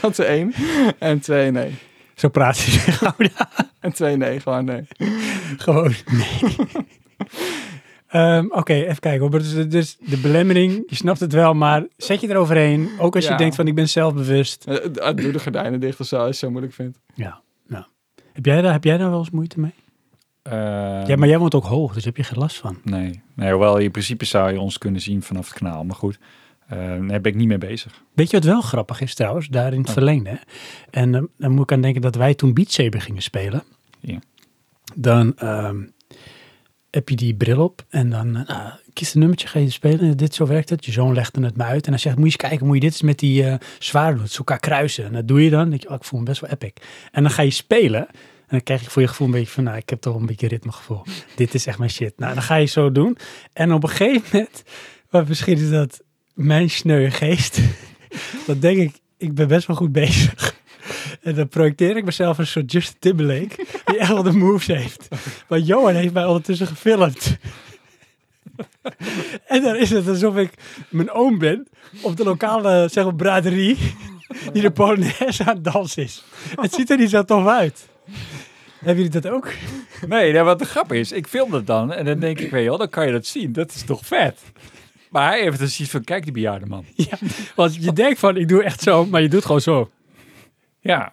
dat 0.00 0.18
is 0.18 0.18
één. 0.18 0.54
En 0.98 1.20
twee, 1.20 1.50
nee. 1.50 1.74
Zo 2.14 2.28
praat 2.28 2.58
je 2.58 2.70
gewoon. 2.70 3.30
En 3.80 3.92
twee, 3.92 4.16
nee, 4.16 4.40
gewoon 4.40 4.64
nee. 4.64 4.86
Gewoon, 5.56 5.94
nee. 6.10 6.56
Ehm, 8.14 8.46
Oké, 8.50 8.72
even 8.72 8.98
kijken. 9.00 9.20
hoor. 9.20 9.30
Dus, 9.38 9.68
dus 9.68 9.96
de 10.00 10.16
belemmering, 10.16 10.82
je 10.86 10.94
snapt 10.96 11.20
het 11.20 11.32
wel, 11.32 11.54
maar 11.54 11.86
zet 11.96 12.20
je 12.20 12.28
eroverheen. 12.28 12.88
Ook 12.98 13.14
als 13.16 13.26
je 13.28 13.34
denkt 13.34 13.54
van 13.54 13.66
ik 13.66 13.74
ben 13.74 13.88
zelfbewust. 13.88 14.64
Eh, 14.64 15.08
eh, 15.08 15.16
Doe 15.16 15.32
de 15.32 15.38
gordijnen 15.40 15.80
dicht 15.80 16.00
of 16.00 16.06
zo, 16.06 16.14
als 16.16 16.24
je 16.24 16.30
het 16.30 16.38
zo 16.38 16.50
moeilijk 16.50 16.72
vindt. 16.74 16.98
Ja, 17.14 17.40
nou. 17.66 17.84
Heb 18.32 18.44
jij, 18.46 18.62
daar, 18.62 18.72
heb 18.72 18.84
jij 18.84 18.96
daar 18.98 19.10
wel 19.10 19.18
eens 19.18 19.30
moeite 19.30 19.60
mee? 19.60 19.74
Eh, 20.42 20.52
ja, 21.06 21.16
maar 21.16 21.28
jij 21.28 21.38
woont 21.38 21.54
ook 21.54 21.64
hoog, 21.64 21.94
dus 21.94 22.04
heb 22.04 22.16
je 22.16 22.22
geen 22.24 22.38
last 22.38 22.56
van. 22.56 22.78
Nee, 22.84 23.22
nee, 23.34 23.50
hoewel 23.50 23.76
in 23.78 23.90
principe 23.90 24.24
zou 24.24 24.52
je 24.52 24.60
ons 24.60 24.78
kunnen 24.78 25.00
zien 25.00 25.22
vanaf 25.22 25.48
het 25.48 25.58
kanaal. 25.58 25.84
Maar 25.84 25.96
goed, 25.96 26.18
eh, 26.68 26.78
daar 26.78 27.20
ben 27.20 27.24
ik 27.32 27.34
niet 27.34 27.48
mee 27.48 27.58
bezig. 27.58 28.02
Weet 28.12 28.30
je 28.30 28.36
wat 28.36 28.46
wel 28.46 28.60
grappig 28.60 29.00
is 29.00 29.14
trouwens, 29.14 29.48
daar 29.48 29.72
in 29.72 29.78
het 29.78 29.86
Oh. 29.88 29.92
verlengde? 29.92 30.30
hè? 30.30 30.36
En 30.90 31.14
ehm, 31.14 31.24
dan 31.38 31.50
moet 31.52 31.62
ik 31.62 31.72
aan 31.72 31.80
denken 31.80 32.02
dat 32.02 32.14
wij 32.14 32.34
toen 32.34 32.54
Beat 32.54 32.70
Saber 32.70 33.00
gingen 33.00 33.22
spelen. 33.22 33.62
Ja. 34.00 34.18
Dan 34.94 35.36
ehm, 35.36 35.76
heb 36.94 37.08
je 37.08 37.16
die 37.16 37.34
bril 37.34 37.62
op 37.62 37.84
en 37.88 38.10
dan 38.10 38.36
eh, 38.36 38.48
nou, 38.48 38.70
kies 38.92 39.14
een 39.14 39.20
nummertje, 39.20 39.46
ga 39.46 39.58
je 39.58 39.70
spelen. 39.70 40.00
En 40.00 40.16
dit 40.16 40.34
zo 40.34 40.46
werkt 40.46 40.70
het. 40.70 40.84
Je 40.84 40.92
zoon 40.92 41.14
legde 41.14 41.44
het 41.44 41.56
me 41.56 41.62
uit 41.62 41.84
en 41.84 41.90
hij 41.90 42.00
zegt, 42.00 42.16
moet 42.16 42.32
je 42.32 42.38
eens 42.38 42.48
kijken, 42.48 42.66
moet 42.66 42.74
je 42.74 42.80
dit 42.80 42.92
eens 42.92 43.02
met 43.02 43.18
die 43.18 43.44
eh 43.44 43.54
zwaar 43.78 44.16
doen, 44.16 44.28
ze 44.28 44.38
elkaar 44.38 44.60
kruisen. 44.60 45.04
En 45.04 45.12
dat 45.12 45.28
doe 45.28 45.44
je 45.44 45.50
dan. 45.50 45.70
Denk 45.70 45.82
je, 45.82 45.88
oh, 45.88 45.94
ik 45.94 46.04
voel 46.04 46.18
me 46.18 46.24
best 46.24 46.40
wel 46.40 46.50
epic. 46.50 46.72
En 47.12 47.22
dan 47.22 47.32
ga 47.32 47.42
je 47.42 47.50
spelen 47.50 48.06
en 48.08 48.50
dan 48.50 48.62
krijg 48.62 48.82
je 48.82 48.90
voor 48.90 49.02
je 49.02 49.08
gevoel 49.08 49.26
een 49.26 49.32
beetje 49.32 49.52
van, 49.52 49.64
nou, 49.64 49.76
ik 49.76 49.90
heb 49.90 50.00
toch 50.00 50.14
een 50.16 50.26
beetje 50.26 50.48
ritmegevoel. 50.48 51.02
dit 51.36 51.54
is 51.54 51.66
echt 51.66 51.78
mijn 51.78 51.90
shit. 51.90 52.18
Nou, 52.18 52.34
dan 52.34 52.42
ga 52.42 52.54
je 52.54 52.66
zo 52.66 52.92
doen. 52.92 53.16
En 53.52 53.72
op 53.72 53.82
een 53.82 53.88
gegeven 53.88 54.22
moment, 54.32 54.62
maar 55.10 55.24
misschien 55.28 55.58
is 55.58 55.70
dat 55.70 56.02
mijn 56.34 56.70
sneuwe 56.70 57.10
geest, 57.10 57.60
dan 58.46 58.58
denk 58.58 58.78
ik, 58.78 59.00
ik 59.16 59.34
ben 59.34 59.48
best 59.48 59.66
wel 59.66 59.76
goed 59.76 59.92
bezig. 59.92 60.62
En 61.24 61.34
dan 61.34 61.48
projecteer 61.48 61.96
ik 61.96 62.04
mezelf 62.04 62.38
een 62.38 62.46
soort 62.46 62.72
Justin 62.72 62.96
Timberlake, 62.98 63.66
die 63.84 63.98
echt 63.98 64.12
wel 64.12 64.22
de 64.22 64.32
moves 64.32 64.66
heeft. 64.66 65.08
Maar 65.48 65.58
Johan 65.58 65.94
heeft 65.94 66.12
mij 66.12 66.24
ondertussen 66.24 66.66
gefilmd. 66.66 67.36
En 69.46 69.62
dan 69.62 69.76
is 69.76 69.90
het 69.90 70.08
alsof 70.08 70.36
ik 70.36 70.52
mijn 70.88 71.10
oom 71.10 71.38
ben 71.38 71.66
op 72.00 72.16
de 72.16 72.24
lokale, 72.24 72.88
zeg 72.90 73.04
maar, 73.04 73.14
braderie, 73.14 73.76
die 74.52 74.62
de 74.62 74.70
Polonaise 74.70 75.44
aan 75.44 75.54
het 75.54 75.64
dansen 75.64 76.02
is. 76.02 76.24
Het 76.54 76.74
ziet 76.74 76.90
er 76.90 76.98
niet 76.98 77.10
zo 77.10 77.24
tof 77.24 77.46
uit. 77.46 77.88
Hebben 78.78 79.04
jullie 79.04 79.20
dat 79.20 79.32
ook? 79.32 79.52
Nee, 80.08 80.32
nee, 80.32 80.42
wat 80.42 80.58
de 80.58 80.64
grap 80.64 80.92
is, 80.92 81.12
ik 81.12 81.26
film 81.26 81.50
dat 81.50 81.66
dan 81.66 81.92
en 81.92 82.04
dan 82.04 82.18
denk 82.18 82.40
ik, 82.40 82.50
weet 82.50 82.62
je 82.62 82.68
wel, 82.68 82.78
dan 82.78 82.88
kan 82.88 83.06
je 83.06 83.12
dat 83.12 83.26
zien. 83.26 83.52
Dat 83.52 83.74
is 83.74 83.84
toch 83.84 84.06
vet? 84.06 84.40
Maar 85.10 85.28
hij 85.28 85.40
heeft 85.40 85.58
dus 85.58 85.80
iets 85.80 85.90
van, 85.90 86.04
kijk 86.04 86.22
die 86.22 86.32
bejaarde 86.32 86.66
man. 86.66 86.84
Ja, 86.94 87.18
want 87.54 87.74
je 87.74 87.92
denkt 87.92 88.18
van, 88.18 88.36
ik 88.36 88.48
doe 88.48 88.62
echt 88.62 88.82
zo, 88.82 89.06
maar 89.06 89.22
je 89.22 89.28
doet 89.28 89.44
gewoon 89.44 89.60
zo. 89.60 89.90
Ja, 90.84 91.12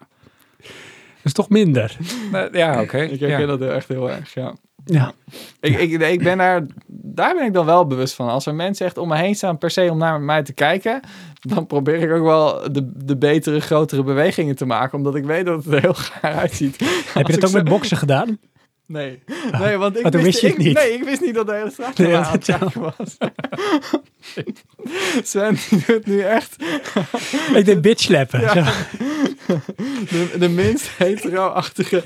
is 1.23 1.33
toch 1.33 1.49
minder. 1.49 1.97
Nou, 2.31 2.57
ja, 2.57 2.81
oké. 2.81 2.97
Ik 2.97 3.19
herken 3.19 3.39
Ja. 3.39 3.45
dat 3.45 3.61
echt 3.61 3.87
heel 3.87 4.09
erg, 4.09 4.33
ja. 4.33 4.55
Ja. 4.85 5.11
Ik, 5.59 5.79
ik, 5.79 6.01
ik 6.01 6.23
ben 6.23 6.37
daar, 6.37 6.65
daar 6.87 7.35
ben 7.35 7.45
ik 7.45 7.53
dan 7.53 7.65
wel 7.65 7.87
bewust 7.87 8.13
van. 8.13 8.29
Als 8.29 8.45
er 8.45 8.55
mensen 8.55 8.85
echt 8.85 8.97
om 8.97 9.07
me 9.07 9.17
heen 9.17 9.35
staan 9.35 9.57
per 9.57 9.69
se 9.71 9.87
om 9.91 9.97
naar 9.97 10.21
mij 10.21 10.43
te 10.43 10.53
kijken, 10.53 10.99
dan 11.41 11.67
probeer 11.67 12.01
ik 12.01 12.11
ook 12.11 12.23
wel 12.23 12.71
de, 12.71 12.91
de 13.05 13.17
betere, 13.17 13.59
grotere 13.59 14.03
bewegingen 14.03 14.55
te 14.55 14.65
maken, 14.65 14.97
omdat 14.97 15.15
ik 15.15 15.23
weet 15.25 15.45
dat 15.45 15.65
het 15.65 15.73
er 15.73 15.81
heel 15.81 15.93
gaar 15.93 16.35
uitziet. 16.35 16.79
Heb 17.13 17.27
je 17.27 17.33
dat 17.37 17.45
ook 17.45 17.55
met 17.55 17.69
boksen 17.69 17.97
gedaan? 17.97 18.37
Nee, 18.91 19.19
nee 19.59 19.77
want 19.77 19.97
ik 19.97 20.03
wist, 20.11 20.23
wist 20.23 20.41
je 20.41 20.47
het 20.47 20.57
ik- 20.57 20.63
niet. 20.65 20.73
Nee, 20.73 20.93
ik 20.93 21.03
wist 21.03 21.21
niet 21.21 21.33
dat 21.35 21.47
de 21.47 21.53
hele 21.53 21.71
straat 21.71 21.97
Nee, 21.97 22.15
aan 22.15 22.31
het 22.31 22.43
kijken 22.45 22.81
was. 22.81 23.17
Sven 25.23 25.57
doet 25.87 26.05
nu 26.05 26.19
echt 26.21 26.55
Ik 27.55 27.65
deed 27.65 27.81
bitch 27.81 28.01
slappen. 28.03 28.41
Ja. 28.41 28.53
De, 30.09 30.35
de 30.39 30.49
minst 30.49 30.89
hetero-achtige 30.97 32.01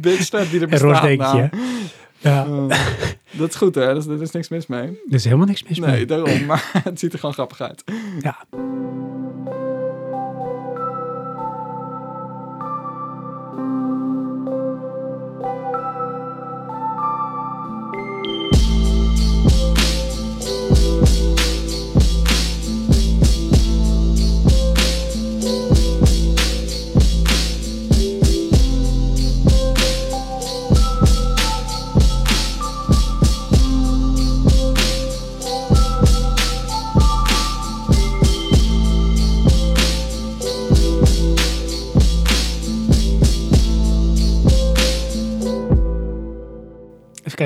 bitchslap 0.00 0.50
die 0.50 0.56
er 0.56 0.62
Een 0.62 0.68
bestaat. 0.70 0.90
rosdekentje. 0.90 1.50
nou. 1.50 2.68
Ja, 2.68 2.76
dat 3.30 3.48
is 3.48 3.54
goed 3.54 3.74
hè, 3.74 3.82
er 3.88 3.96
is, 3.96 4.06
er 4.06 4.22
is 4.22 4.30
niks 4.30 4.48
mis 4.48 4.66
mee. 4.66 4.82
er 4.82 5.14
is 5.14 5.24
helemaal 5.24 5.46
niks 5.46 5.62
mis 5.62 5.78
Nee, 5.78 5.90
mee. 5.90 6.06
daarom. 6.06 6.44
Maar 6.44 6.70
het 6.84 6.98
ziet 6.98 7.12
er 7.12 7.18
gewoon 7.18 7.34
grappig 7.34 7.60
uit. 7.60 7.84
Ja. 8.20 8.36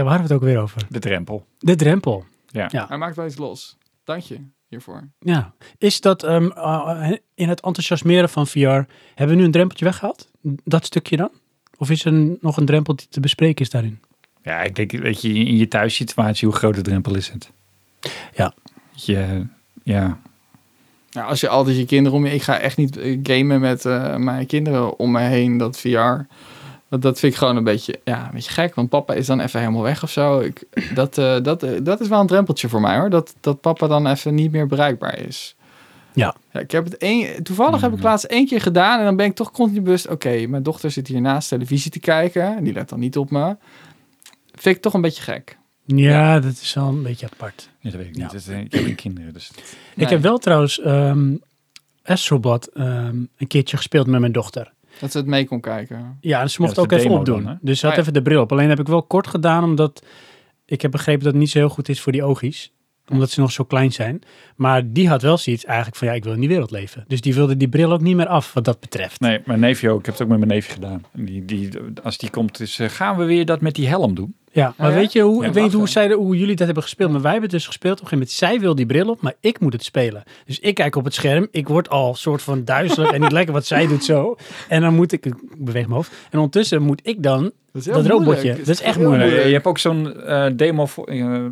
Waar 0.08 0.18
hadden 0.18 0.38
we 0.38 0.44
het 0.44 0.52
ook 0.52 0.54
weer 0.54 0.62
over? 0.62 0.86
De 0.88 0.98
drempel. 0.98 1.46
De 1.58 1.76
drempel. 1.76 2.24
Ja. 2.46 2.86
Hij 2.88 2.96
maakt 2.96 3.16
wel 3.16 3.26
iets 3.26 3.36
los. 3.36 3.76
Dank 4.04 4.22
je 4.22 4.40
hiervoor. 4.68 5.08
Ja. 5.18 5.52
Is 5.78 6.00
dat 6.00 6.22
ehm, 6.22 6.44
uh, 6.44 7.12
in 7.34 7.48
het 7.48 7.60
enthousiasmeren 7.60 8.28
van 8.28 8.46
VR, 8.46 8.58
hebben 8.68 8.86
we 9.14 9.34
nu 9.34 9.44
een 9.44 9.50
drempeltje 9.50 9.84
weggehaald? 9.84 10.30
Dat 10.64 10.84
stukje 10.84 11.16
dan? 11.16 11.30
Of 11.76 11.90
is 11.90 12.04
er 12.04 12.36
nog 12.40 12.56
een 12.56 12.66
drempel 12.66 12.96
die 12.96 13.06
te 13.08 13.20
bespreken 13.20 13.64
is 13.64 13.70
daarin? 13.70 14.00
Ja, 14.42 14.62
ik 14.62 14.74
denk, 14.74 14.90
weet 14.90 15.22
je, 15.22 15.34
in 15.34 15.56
je 15.56 15.68
thuissituatie, 15.68 16.48
hoe 16.48 16.56
groot 16.56 16.74
de 16.74 16.82
drempel 16.82 17.16
is 17.16 17.28
het? 17.28 17.50
Ja. 18.34 18.54
Je, 18.92 19.46
ja, 19.82 20.18
Nou, 21.10 21.28
als 21.28 21.40
je 21.40 21.48
altijd 21.48 21.76
je 21.76 21.86
kinderen 21.86 22.18
om 22.18 22.26
je... 22.26 22.34
Ik 22.34 22.42
ga 22.42 22.58
echt 22.58 22.76
niet 22.76 22.96
eh, 22.96 23.18
gamen 23.22 23.60
met 23.60 23.84
eh, 23.84 24.16
mijn 24.16 24.46
kinderen 24.46 24.98
om 24.98 25.10
me 25.10 25.20
heen, 25.20 25.56
dat 25.58 25.78
VR. 25.78 26.26
Dat, 26.90 27.02
dat 27.02 27.18
vind 27.18 27.32
ik 27.32 27.38
gewoon 27.38 27.56
een 27.56 27.64
beetje, 27.64 28.00
ja, 28.04 28.24
een 28.26 28.34
beetje 28.34 28.50
gek. 28.50 28.74
Want 28.74 28.88
papa 28.88 29.14
is 29.14 29.26
dan 29.26 29.40
even 29.40 29.60
helemaal 29.60 29.82
weg 29.82 30.02
of 30.02 30.10
zo. 30.10 30.40
Ik, 30.40 30.62
dat, 30.94 31.18
eh, 31.18 31.36
dat, 31.42 31.62
eh, 31.62 31.70
dat 31.82 32.00
is 32.00 32.08
wel 32.08 32.20
een 32.20 32.26
drempeltje 32.26 32.68
voor 32.68 32.80
mij 32.80 32.98
hoor. 32.98 33.10
Dat, 33.10 33.34
dat 33.40 33.60
papa 33.60 33.86
dan 33.86 34.06
even 34.06 34.34
niet 34.34 34.52
meer 34.52 34.66
bereikbaar 34.66 35.18
is. 35.18 35.56
Ja. 36.12 36.34
ja 36.52 36.60
ik 36.60 36.70
heb 36.70 36.84
het 36.84 36.96
één, 36.96 37.42
toevallig 37.42 37.80
heb 37.80 37.90
ik 37.90 37.96
Mhm. 37.96 38.06
laatst 38.06 38.24
één 38.24 38.46
keer 38.46 38.60
gedaan. 38.60 38.98
En 38.98 39.04
dan 39.04 39.16
ben 39.16 39.26
ik 39.26 39.34
toch 39.34 39.50
continu 39.50 39.80
bewust. 39.80 40.08
Oké, 40.08 40.46
mijn 40.46 40.62
dochter 40.62 40.90
zit 40.90 41.06
hier 41.08 41.20
naast 41.20 41.48
televisie 41.48 41.90
te 41.90 42.00
kijken. 42.00 42.56
en 42.56 42.64
Die 42.64 42.72
let 42.72 42.88
dan 42.88 42.98
niet 42.98 43.16
op 43.16 43.30
me. 43.30 43.56
Vind 44.54 44.76
ik 44.76 44.82
toch 44.82 44.94
een 44.94 45.00
beetje 45.00 45.22
gek. 45.22 45.58
Ja, 45.86 46.40
dat 46.40 46.52
is 46.52 46.74
wel 46.74 46.88
een 46.88 47.02
beetje 47.02 47.28
apart. 47.32 47.68
dat 47.82 47.92
weet 47.92 48.06
ik 48.06 48.16
Ja. 48.16 48.22
niet. 48.22 48.32
Dat, 48.32 48.46
eh, 48.48 48.60
ik 48.60 48.72
heb 48.72 48.84
geen 48.84 48.94
kinderen, 48.94 49.32
dus... 49.32 49.50
Ik 49.96 50.08
heb 50.08 50.22
wel 50.22 50.38
trouwens 50.38 50.80
ehm 50.80 51.34
Astrobot 52.04 52.66
ehm, 52.72 53.16
een 53.36 53.46
keertje 53.46 53.76
gespeeld 53.76 54.06
met 54.06 54.20
mijn 54.20 54.32
dochter. 54.32 54.72
Dat 55.00 55.10
ze 55.12 55.18
het 55.18 55.26
mee 55.26 55.46
kon 55.46 55.60
kijken. 55.60 56.16
Ja, 56.20 56.40
en 56.40 56.50
ze 56.50 56.62
mocht 56.62 56.78
ook 56.78 56.92
even 56.92 57.10
opdoen. 57.10 57.44
dan, 57.44 57.58
dus 57.60 57.78
ze 57.78 57.86
had 57.86 57.90
Ah, 57.94 57.96
ja. 57.96 58.08
even 58.08 58.22
de 58.22 58.28
bril 58.28 58.40
op. 58.42 58.52
Alleen 58.52 58.68
heb 58.68 58.80
ik 58.80 58.86
wel 58.86 59.02
kort 59.02 59.26
gedaan, 59.26 59.64
omdat 59.64 60.04
ik 60.66 60.82
heb 60.82 60.90
begrepen 60.90 61.22
dat 61.24 61.32
het 61.32 61.40
niet 61.42 61.50
zo 61.50 61.58
heel 61.58 61.68
goed 61.68 61.88
is 61.88 62.00
voor 62.00 62.12
die 62.12 62.22
oogjes. 62.24 62.72
Omdat 63.10 63.30
ze 63.30 63.40
nog 63.40 63.52
zo 63.52 63.64
klein 63.64 63.92
zijn. 63.92 64.20
Maar 64.56 64.82
die 64.92 65.08
had 65.08 65.22
wel 65.22 65.38
zoiets 65.38 65.64
eigenlijk 65.64 65.96
van, 65.96 66.08
ja, 66.08 66.14
ik 66.14 66.24
wil 66.24 66.32
in 66.32 66.40
die 66.40 66.48
wereld 66.48 66.70
leven. 66.70 67.04
Dus 67.08 67.20
die 67.20 67.34
wilde 67.34 67.56
die 67.56 67.68
bril 67.68 67.92
ook 67.92 68.00
niet 68.00 68.16
meer 68.16 68.26
af, 68.26 68.52
wat 68.52 68.64
dat 68.64 68.80
betreft. 68.80 69.20
Nee, 69.20 69.40
mijn 69.44 69.60
neefje 69.60 69.90
ook. 69.90 69.98
Ik 69.98 70.04
heb 70.06 70.14
het 70.14 70.22
ook 70.22 70.28
met 70.28 70.38
mijn 70.38 70.50
neefje 70.50 70.72
gedaan. 70.72 71.04
En 71.12 71.24
Die, 71.24 71.44
die, 71.44 71.68
als 72.02 72.18
die 72.18 72.30
komt, 72.30 72.60
is, 72.60 72.78
eh, 72.78 72.88
gaan 72.88 73.16
we 73.16 73.24
weer 73.24 73.44
dat 73.46 73.60
met 73.60 73.74
die 73.74 73.88
helm 73.88 74.14
doen? 74.14 74.34
Ja, 74.52 74.74
maar 74.76 74.90
ja? 74.90 74.96
weet 74.96 75.12
je 75.12 75.20
hoe, 75.20 75.42
Ja, 75.42 75.48
ik 75.48 75.54
weet 75.54 75.62
niet 75.62 75.72
hoe, 75.72 75.88
zij, 75.88 76.12
hoe 76.12 76.36
jullie 76.38 76.56
dat 76.56 76.64
hebben 76.66 76.82
gespeeld, 76.84 77.10
maar 77.10 77.20
wij 77.20 77.30
hebben 77.32 77.50
het 77.50 77.58
dus 77.58 77.66
gespeeld. 77.66 78.00
Op 78.00 78.02
een 78.02 78.08
gegeven 78.08 78.34
moment, 78.40 78.52
zij 78.52 78.60
wil 78.66 78.74
die 78.74 78.86
bril 78.86 79.08
op, 79.08 79.20
maar 79.20 79.34
ik 79.40 79.60
moet 79.60 79.72
het 79.72 79.84
spelen. 79.84 80.22
Dus 80.46 80.58
ik 80.58 80.74
kijk 80.74 80.96
op 80.96 81.04
het 81.04 81.14
scherm, 81.14 81.48
ik 81.50 81.68
word 81.68 81.88
al 81.90 82.14
soort 82.14 82.42
van 82.42 82.64
duizelig 82.64 83.10
en 83.10 83.20
niet 83.20 83.32
lekker 83.32 83.54
wat 83.54 83.66
zij 83.66 83.86
doet 83.86 84.04
zo. 84.04 84.36
En 84.68 84.80
dan 84.80 84.94
moet 84.94 85.12
ik, 85.12 85.26
ik 85.26 85.34
beweeg 85.58 85.82
mijn 85.82 85.94
hoofd, 85.94 86.10
en 86.30 86.38
ondertussen 86.38 86.82
moet 86.82 87.00
ik 87.02 87.22
dan, 87.22 87.52
Dat, 87.72 88.06
robotje, 88.06 88.56
dat 88.56 88.68
is 88.68 88.80
echt 88.82 88.98
moeilijk. 88.98 89.30
Je 89.32 89.52
hebt 89.52 89.66
ook 89.66 89.78
zo'n 89.78 90.20
eh, 90.22 90.46
demo 90.56 90.86
voor... 90.86 91.06
eh, 91.06 91.44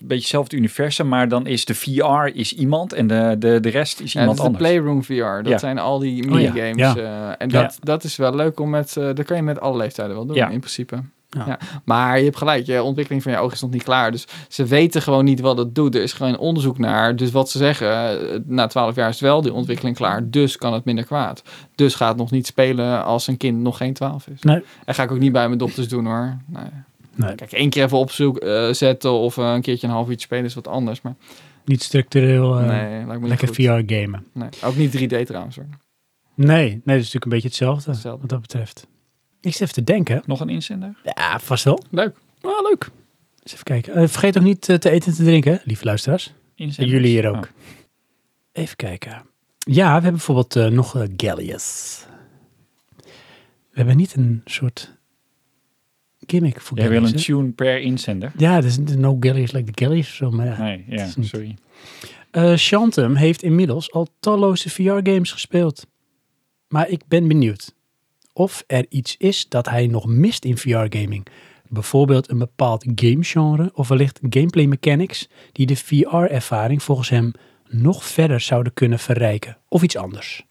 een 0.00 0.06
beetje 0.06 0.22
hetzelfde 0.22 0.56
universum, 0.56 1.08
maar 1.08 1.28
dan 1.28 1.46
is 1.46 1.64
de 1.64 1.74
VR 1.74 2.26
is 2.32 2.52
iemand 2.54 2.92
en 2.92 3.06
de, 3.06 3.36
de, 3.38 3.60
de 3.60 3.68
rest 3.68 4.00
is 4.00 4.12
Ja, 4.12 4.20
iemand 4.20 4.38
is 4.38 4.44
de 4.44 4.50
anders. 4.50 4.70
Playroom 4.70 5.04
VR. 5.04 5.14
Dat 5.42 5.46
Ja. 5.48 5.58
zijn 5.58 5.78
al 5.78 5.98
die 5.98 6.30
Oh 6.32 6.40
ja, 6.40 6.52
minigames. 6.52 6.96
eh, 6.96 7.28
en 7.38 7.48
dat, 7.48 7.78
dat 7.80 8.04
is 8.04 8.16
wel 8.16 8.34
leuk 8.34 8.60
om 8.60 8.70
met... 8.70 8.96
eh 8.96 9.04
dat 9.14 9.22
kan 9.24 9.36
je 9.36 9.42
met 9.42 9.60
alle 9.60 9.76
leeftijden 9.76 10.14
wel 10.14 10.26
doen, 10.26 10.36
Ja. 10.36 10.48
in 10.48 10.58
principe. 10.60 11.02
Ja. 11.36 11.44
Ja. 11.46 11.58
Maar 11.84 12.18
je 12.18 12.24
hebt 12.24 12.36
gelijk, 12.36 12.66
je 12.66 12.82
ontwikkeling 12.82 13.22
van 13.22 13.32
je 13.32 13.38
ogen 13.38 13.52
is 13.54 13.60
nog 13.60 13.70
niet 13.70 13.82
klaar. 13.82 14.10
Dus 14.10 14.26
ze 14.48 14.64
weten 14.64 15.02
gewoon 15.02 15.24
niet 15.24 15.40
wat 15.40 15.58
het 15.58 15.74
doet. 15.74 15.94
Er 15.94 16.02
is 16.02 16.12
gewoon 16.12 16.38
onderzoek 16.38 16.78
naar. 16.78 17.16
Dus 17.16 17.30
wat 17.30 17.50
ze 17.50 17.58
zeggen, 17.58 17.88
eh, 18.32 18.38
na 18.46 18.66
12 18.66 18.94
jaar 18.94 19.08
is 19.08 19.20
wel 19.20 19.42
die 19.42 19.52
ontwikkeling 19.52 19.96
klaar. 19.96 20.30
Dus 20.30 20.56
kan 20.56 20.72
het 20.72 20.84
minder 20.84 21.04
kwaad. 21.04 21.42
Dus 21.74 21.94
ga 21.94 22.08
het 22.08 22.16
nog 22.16 22.30
niet 22.30 22.46
spelen 22.46 23.04
als 23.04 23.26
een 23.26 23.36
kind 23.36 23.58
nog 23.60 23.76
geen 23.76 23.92
12 23.92 24.26
is. 24.26 24.42
Nee. 24.42 24.62
En 24.84 24.94
ga 24.94 25.02
ik 25.02 25.10
ook 25.12 25.18
niet 25.18 25.32
bij 25.32 25.46
mijn 25.46 25.58
dochters 25.58 25.88
doen 25.88 26.06
hoor. 26.06 26.36
Nee. 26.46 26.62
Nee, 27.26 27.34
Kijk, 27.34 27.52
één 27.52 27.70
keer 27.70 27.84
even 27.84 27.98
opzoek 27.98 28.38
eh, 28.38 28.72
zetten 28.72 29.12
of 29.12 29.38
eh, 29.38 29.52
een 29.52 29.62
keertje 29.62 29.86
een 29.86 29.92
half 29.92 30.08
uurtje 30.08 30.26
spelen 30.26 30.44
is 30.44 30.54
wat 30.54 30.68
anders. 30.68 31.00
Maar 31.00 31.14
niet 31.64 31.82
structureel 31.82 32.58
eh, 32.58 32.66
nee, 32.66 33.04
me 33.18 33.28
lekker 33.28 33.48
goed. 33.48 33.56
VR 33.56 33.94
gamen. 33.94 34.26
Nee. 34.32 34.48
Ook 34.64 34.76
niet 34.76 34.96
3D 34.98 35.26
trouwens 35.26 35.56
hoor. 35.56 35.68
Nee, 36.34 36.68
nee, 36.68 36.70
dat 36.70 36.94
is 36.94 36.96
natuurlijk 36.96 37.24
een 37.24 37.30
beetje 37.30 37.48
hetzelfde, 37.48 37.90
Hetzelfde. 37.90 38.20
wat 38.20 38.30
dat 38.30 38.40
betreft. 38.40 38.86
Ik 39.40 39.52
zit 39.52 39.60
even 39.60 39.74
te 39.74 39.84
denken. 39.84 40.22
Nog 40.26 40.40
een 40.40 40.48
inzender? 40.48 40.96
Ja, 41.02 41.38
vast 41.38 41.64
wel. 41.64 41.82
Leuk. 41.90 42.16
Ah, 42.40 42.62
leuk. 42.62 42.90
Eens 43.42 43.52
even 43.52 43.64
kijken. 43.64 44.08
Vergeet 44.08 44.38
ook 44.38 44.44
niet 44.44 44.60
te 44.60 44.90
eten 44.90 45.10
en 45.10 45.16
te 45.16 45.24
drinken, 45.24 45.60
lieve 45.64 45.84
luisteraars. 45.84 46.26
En 46.26 46.32
Inzenders? 46.54 46.96
jullie 46.96 47.10
hier 47.10 47.28
ook. 47.28 47.34
Oh. 47.34 47.50
Even 48.52 48.76
kijken. 48.76 49.22
Ja, 49.58 49.86
we 49.86 49.92
hebben 49.92 50.12
bijvoorbeeld 50.12 50.72
nog 50.72 51.04
Gallius. 51.16 52.04
We 53.70 53.76
hebben 53.76 53.96
niet 53.96 54.16
een 54.16 54.40
soort 54.44 54.99
gimmick 56.30 56.60
voor 56.60 56.78
Jij 56.78 56.88
wil 56.88 57.04
een 57.04 57.16
tune 57.16 57.50
per 57.50 57.80
inzender? 57.80 58.32
Ja, 58.36 58.58
is 58.62 58.78
no 58.78 59.16
Gallius 59.20 59.52
like 59.52 59.72
the 59.72 59.84
Gallius 59.84 60.08
of 60.08 60.14
zo, 60.14 60.30
maar. 60.30 60.60
Nee, 60.60 60.84
ja, 60.88 61.08
sorry. 61.20 61.56
Eh, 62.30 62.54
Shantum 62.56 63.14
heeft 63.14 63.42
inmiddels 63.42 63.92
al 63.92 64.08
talloze 64.20 64.70
VR-games 64.70 65.32
gespeeld. 65.32 65.86
Maar 66.68 66.88
ik 66.88 67.02
ben 67.08 67.28
benieuwd 67.28 67.74
of 68.32 68.64
er 68.66 68.86
iets 68.88 69.16
is 69.18 69.48
dat 69.48 69.68
hij 69.68 69.86
nog 69.86 70.06
mist 70.06 70.44
in 70.44 70.56
VR-gaming. 70.56 71.26
Bijvoorbeeld 71.68 72.30
een 72.30 72.38
bepaald 72.38 72.86
gamegenre 72.94 73.70
of 73.74 73.88
wellicht 73.88 74.18
gameplay 74.28 74.66
mechanics 74.66 75.28
die 75.52 75.66
de 75.66 75.76
VR-ervaring 75.76 76.82
volgens 76.82 77.08
hem 77.08 77.32
nog 77.68 78.04
verder 78.04 78.40
zouden 78.40 78.72
kunnen 78.72 78.98
verrijken. 78.98 79.58
Of 79.68 79.82
iets 79.82 79.96
anders. 79.96 80.46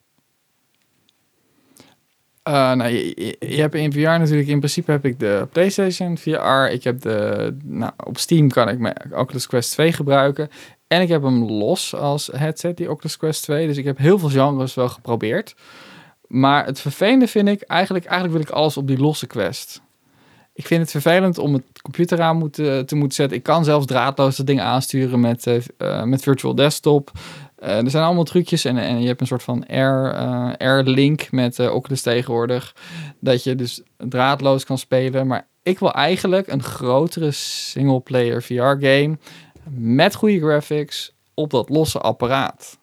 Eh, 2.50 2.72
nou, 2.74 2.92
je 3.40 3.62
hebt 3.62 3.76
in 3.76 3.92
VR 3.92 4.00
natuurlijk, 4.00 4.48
in 4.48 4.58
principe 4.58 4.92
heb 4.92 5.06
ik 5.06 5.20
de 5.20 5.48
PlayStation 5.52 6.18
VR. 6.18 6.72
Ik 6.72 6.84
heb 6.84 7.02
de, 7.02 7.58
nou, 7.64 7.92
op 8.06 8.18
Steam 8.18 8.50
kan 8.50 8.70
ik 8.70 8.80
mijn 8.80 8.96
Oculus 9.14 9.48
Quest 9.48 9.72
2 9.72 9.94
gebruiken. 9.94 10.50
En 10.88 11.02
ik 11.02 11.08
heb 11.08 11.24
hem 11.24 11.44
los 11.44 11.96
als 11.96 12.30
headset, 12.34 12.78
die 12.78 12.92
Oculus 12.92 13.18
Quest 13.18 13.44
2. 13.44 13.68
Dus 13.68 13.78
ik 13.78 13.86
heb 13.86 13.98
heel 13.98 14.20
veel 14.20 14.30
genres 14.30 14.74
wel 14.74 14.90
geprobeerd. 14.90 15.56
Maar 16.28 16.66
het 16.66 16.80
vervelende 16.80 17.28
vind 17.28 17.48
ik, 17.48 17.62
eigenlijk, 17.62 18.06
eigenlijk 18.06 18.38
wil 18.38 18.48
ik 18.48 18.58
alles 18.58 18.78
op 18.78 18.88
die 18.88 19.00
losse 19.00 19.28
Quest. 19.28 19.82
Ik 20.54 20.66
vind 20.66 20.82
het 20.82 20.92
vervelend 20.92 21.38
om 21.38 21.54
het 21.54 21.82
computer 21.82 22.22
aan 22.22 22.38
moeten, 22.38 22.86
te 22.86 22.96
moeten 22.96 23.16
zetten. 23.16 23.38
Ik 23.38 23.44
kan 23.44 23.64
zelfs 23.64 23.86
draadloos 23.86 24.38
dat 24.38 24.48
ding 24.48 24.62
aansturen 24.62 25.20
met, 25.20 25.48
eh, 25.48 25.58
eh, 25.78 26.04
met 26.04 26.22
Virtual 26.22 26.56
Desktop. 26.56 27.12
Eh, 27.60 27.84
er 27.84 27.90
zijn 27.90 28.04
allemaal 28.04 28.24
trucjes 28.24 28.66
en, 28.66 28.78
en 28.78 29.02
je 29.02 29.08
hebt 29.08 29.22
een 29.22 29.28
soort 29.28 29.44
van 29.44 29.66
Air, 29.68 30.12
eh, 30.12 30.52
Air-link 30.58 31.32
met 31.32 31.60
eh, 31.60 31.74
Oculus 31.74 32.02
tegenwoordig. 32.02 32.76
Dat 33.20 33.44
je 33.44 33.56
dus 33.56 33.82
draadloos 33.98 34.66
kan 34.66 34.78
spelen. 34.78 35.28
Maar 35.28 35.48
ik 35.64 35.80
wil 35.80 35.94
eigenlijk 35.94 36.48
een 36.48 36.64
grotere 36.64 37.32
single-player 37.32 38.44
VR-game 38.44 39.18
met 39.78 40.16
goede 40.16 40.40
graphics 40.40 41.16
op 41.34 41.50
dat 41.50 41.70
losse 41.70 42.00
apparaat. 42.00 42.78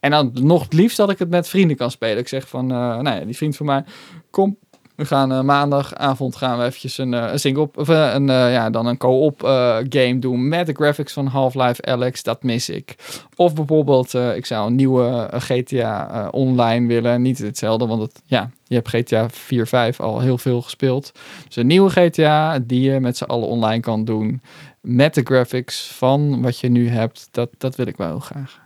En 0.00 0.10
dan 0.10 0.30
nog 0.34 0.62
het 0.62 0.72
liefst 0.72 0.96
dat 0.96 1.10
ik 1.10 1.18
het 1.18 1.30
met 1.30 1.48
vrienden 1.48 1.76
kan 1.76 1.90
spelen. 1.90 2.18
Ik 2.18 2.28
zeg 2.28 2.48
van, 2.48 2.66
nou 2.66 3.04
ja, 3.04 3.24
die 3.24 3.36
vriend 3.36 3.56
van 3.56 3.66
mij, 3.66 3.84
kom, 4.30 4.56
we 5.00 5.06
gaan 5.06 5.32
eh, 5.32 5.40
maandagavond 5.40 6.36
gaan 6.36 6.58
we 6.58 6.64
eventjes 6.64 6.98
een, 6.98 7.14
eh, 7.14 7.32
een 7.32 7.38
single, 7.38 7.68
of 7.74 7.88
eh, 7.88 8.14
een, 8.14 8.26
ja, 8.26 8.70
dan 8.70 8.86
een 8.86 8.96
co-op 8.96 9.40
game 9.88 10.18
doen 10.18 10.48
met 10.48 10.66
de 10.66 10.72
graphics 10.72 11.12
van 11.12 11.26
Half-Life 11.26 11.82
Alex. 11.82 12.22
Dat 12.22 12.42
mis 12.42 12.68
ik. 12.68 12.94
Of 13.36 13.54
bijvoorbeeld, 13.54 14.14
ik 14.14 14.46
zou 14.46 14.66
een 14.66 14.74
nieuwe 14.74 15.28
GTA 15.32 16.28
online 16.30 16.86
willen. 16.86 17.22
Niet 17.22 17.38
hetzelfde, 17.38 17.86
want 17.86 18.02
het, 18.02 18.22
ja, 18.26 18.50
je 18.64 18.74
hebt 18.74 18.88
GTA 18.88 19.28
4, 19.30 19.66
5 19.66 20.00
al 20.00 20.20
heel 20.20 20.38
veel 20.38 20.62
gespeeld. 20.62 21.12
Dus 21.46 21.56
een 21.56 21.66
nieuwe 21.66 21.90
GTA 21.90 22.58
die 22.58 22.90
je 22.90 23.00
met 23.00 23.16
z'n 23.16 23.24
allen 23.24 23.48
online 23.48 23.80
kan 23.80 24.04
doen. 24.04 24.42
Met 24.80 25.14
de 25.14 25.22
graphics 25.24 25.92
van 25.92 26.42
wat 26.42 26.58
je 26.58 26.68
nu 26.68 26.88
hebt. 26.88 27.28
Dat, 27.30 27.50
dat 27.58 27.76
wil 27.76 27.86
ik 27.86 27.96
wel 27.96 28.08
heel 28.08 28.18
graag. 28.18 28.60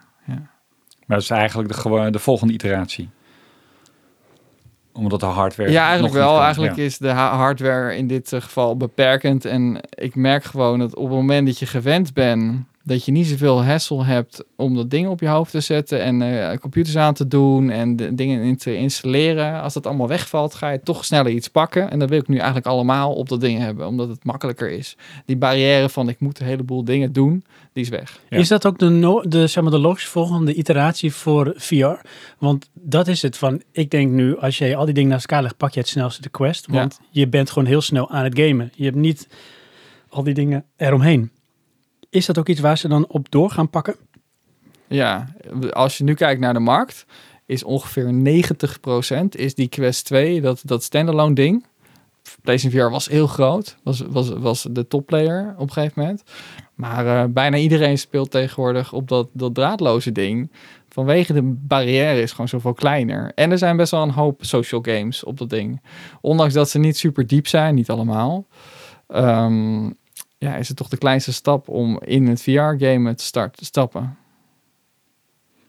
Maar 1.06 1.16
dat 1.16 1.22
is 1.22 1.30
eigenlijk 1.30 1.82
de, 1.82 2.10
de 2.10 2.18
volgende 2.18 2.52
iteratie. 2.52 3.10
Omdat 4.96 5.20
de 5.20 5.26
hardware. 5.26 5.70
Ja, 5.70 5.84
eigenlijk 5.84 6.14
wel. 6.14 6.32
kan. 6.34 6.42
Eigenlijk 6.42 6.76
Ja. 6.76 6.82
is 6.82 6.98
de 6.98 7.08
ha- 7.08 7.36
hardware 7.36 7.96
in 7.96 8.06
dit 8.06 8.32
eh, 8.32 8.40
geval 8.40 8.76
beperkend. 8.76 9.44
En 9.44 9.80
ik 9.90 10.14
merk 10.14 10.44
gewoon 10.44 10.78
dat 10.78 10.94
op 10.96 11.02
het 11.04 11.12
moment 11.12 11.46
dat 11.46 11.58
je 11.58 11.66
gewend 11.66 12.12
bent, 12.12 12.64
dat 12.86 13.04
je 13.04 13.12
niet 13.12 13.26
zoveel 13.26 13.64
hassle 13.64 14.04
hebt 14.04 14.44
om 14.56 14.74
dat 14.74 14.90
ding 14.90 15.08
op 15.08 15.20
je 15.20 15.28
hoofd 15.28 15.50
te 15.50 15.60
zetten 15.60 16.02
en 16.02 16.22
eh, 16.22 16.58
computers 16.58 16.96
aan 16.96 17.14
te 17.14 17.28
doen 17.28 17.70
en 17.70 17.96
de 17.96 18.14
dingen 18.14 18.42
in 18.42 18.56
te 18.56 18.76
installeren. 18.76 19.62
Als 19.62 19.74
dat 19.74 19.86
allemaal 19.86 20.08
wegvalt, 20.08 20.54
ga 20.54 20.70
je 20.70 20.80
toch 20.80 21.04
sneller 21.04 21.32
iets 21.32 21.48
pakken. 21.48 21.90
En 21.90 21.98
dat 21.98 22.08
wil 22.08 22.18
ik 22.18 22.28
nu 22.28 22.36
eigenlijk 22.36 22.66
allemaal 22.66 23.14
op 23.14 23.28
dat 23.28 23.40
ding 23.40 23.58
hebben, 23.58 23.86
omdat 23.86 24.08
het 24.08 24.24
makkelijker 24.24 24.70
is. 24.70 24.96
Die 25.26 25.36
barrière 25.36 25.88
van 25.88 26.08
ik 26.08 26.20
moet 26.20 26.40
een 26.40 26.46
heleboel 26.46 26.84
dingen 26.84 27.12
doen, 27.12 27.44
die 27.72 27.82
is 27.82 27.88
weg. 27.88 28.20
Ja. 28.28 28.36
Is 28.36 28.48
dat 28.48 28.66
ook 28.66 28.78
de, 28.78 28.88
no 28.88 29.20
de, 29.20 29.46
zeg 29.46 29.62
maar, 29.62 29.72
de 29.72 29.78
logisch 29.78 30.06
volgende 30.06 30.54
iteratie 30.54 31.12
voor 31.12 31.52
VR? 31.56 32.06
Want 32.38 32.70
dat 32.72 33.08
is 33.08 33.22
het 33.22 33.36
van, 33.36 33.62
ik 33.72 33.90
denk 33.90 34.10
nu, 34.10 34.38
als 34.38 34.58
je 34.58 34.76
al 34.76 34.84
die 34.84 34.94
dingen 34.94 35.10
naast 35.10 35.26
elkaar 35.26 35.42
legt, 35.42 35.56
pak 35.56 35.72
je 35.72 35.80
het 35.80 35.88
snelste 35.88 36.22
de 36.22 36.28
quest. 36.28 36.66
Want 36.66 37.00
je 37.10 37.28
bent 37.28 37.50
gewoon 37.50 37.68
heel 37.68 37.80
snel 37.80 38.10
aan 38.10 38.24
het 38.24 38.38
gamen. 38.38 38.72
Je 38.74 38.84
hebt 38.84 38.96
niet 38.96 39.28
al 40.08 40.22
die 40.22 40.34
dingen 40.34 40.64
eromheen. 40.76 41.30
Is 42.14 42.26
dat 42.26 42.38
ook 42.38 42.48
iets 42.48 42.60
waar 42.60 42.78
ze 42.78 42.88
dan 42.88 43.06
op 43.08 43.30
door 43.30 43.50
gaan 43.50 43.70
pakken? 43.70 43.96
Ja, 44.86 45.28
als 45.70 45.98
je 45.98 46.04
nu 46.04 46.14
kijkt 46.14 46.40
naar 46.40 46.52
de 46.52 46.60
markt, 46.60 47.06
is 47.46 47.64
ongeveer 47.64 48.12
90% 49.14 49.24
is 49.28 49.54
die 49.54 49.68
Quest 49.68 50.04
2, 50.04 50.40
dat, 50.40 50.62
dat 50.64 50.82
standalone 50.82 51.34
ding. 51.34 51.64
PlayStation 52.42 52.82
VR 52.82 52.90
was 52.90 53.08
heel 53.08 53.26
groot, 53.26 53.76
was, 53.82 54.02
was, 54.08 54.28
was 54.28 54.66
de 54.70 54.86
topplayer 54.86 55.54
op 55.56 55.66
een 55.66 55.72
gegeven 55.72 56.00
moment. 56.02 56.22
Maar 56.74 57.06
eh, 57.06 57.24
bijna 57.28 57.56
iedereen 57.56 57.98
speelt 57.98 58.30
tegenwoordig 58.30 58.92
op 58.92 59.08
dat, 59.08 59.28
dat 59.32 59.54
draadloze 59.54 60.12
ding. 60.12 60.52
Vanwege 60.88 61.32
de 61.32 61.42
barrière 61.42 62.20
is 62.20 62.30
gewoon 62.30 62.48
zoveel 62.48 62.74
kleiner. 62.74 63.32
En 63.34 63.50
er 63.50 63.58
zijn 63.58 63.76
best 63.76 63.90
wel 63.90 64.02
een 64.02 64.10
hoop 64.10 64.44
social 64.44 64.80
games 64.82 65.24
op 65.24 65.38
dat 65.38 65.50
ding. 65.50 65.82
Ondanks 66.20 66.54
dat 66.54 66.70
ze 66.70 66.78
niet 66.78 66.96
super 66.96 67.26
diep 67.26 67.46
zijn, 67.46 67.74
niet 67.74 67.90
allemaal. 67.90 68.46
ehm, 69.06 69.90
ja, 70.44 70.56
is 70.56 70.68
het 70.68 70.76
toch 70.76 70.88
de 70.88 70.96
kleinste 70.96 71.32
stap 71.32 71.68
om 71.68 72.00
in 72.04 72.26
het 72.26 72.42
VR-game 72.42 73.14
te 73.14 73.24
start, 73.24 73.56
te 73.56 73.64
stappen. 73.64 74.16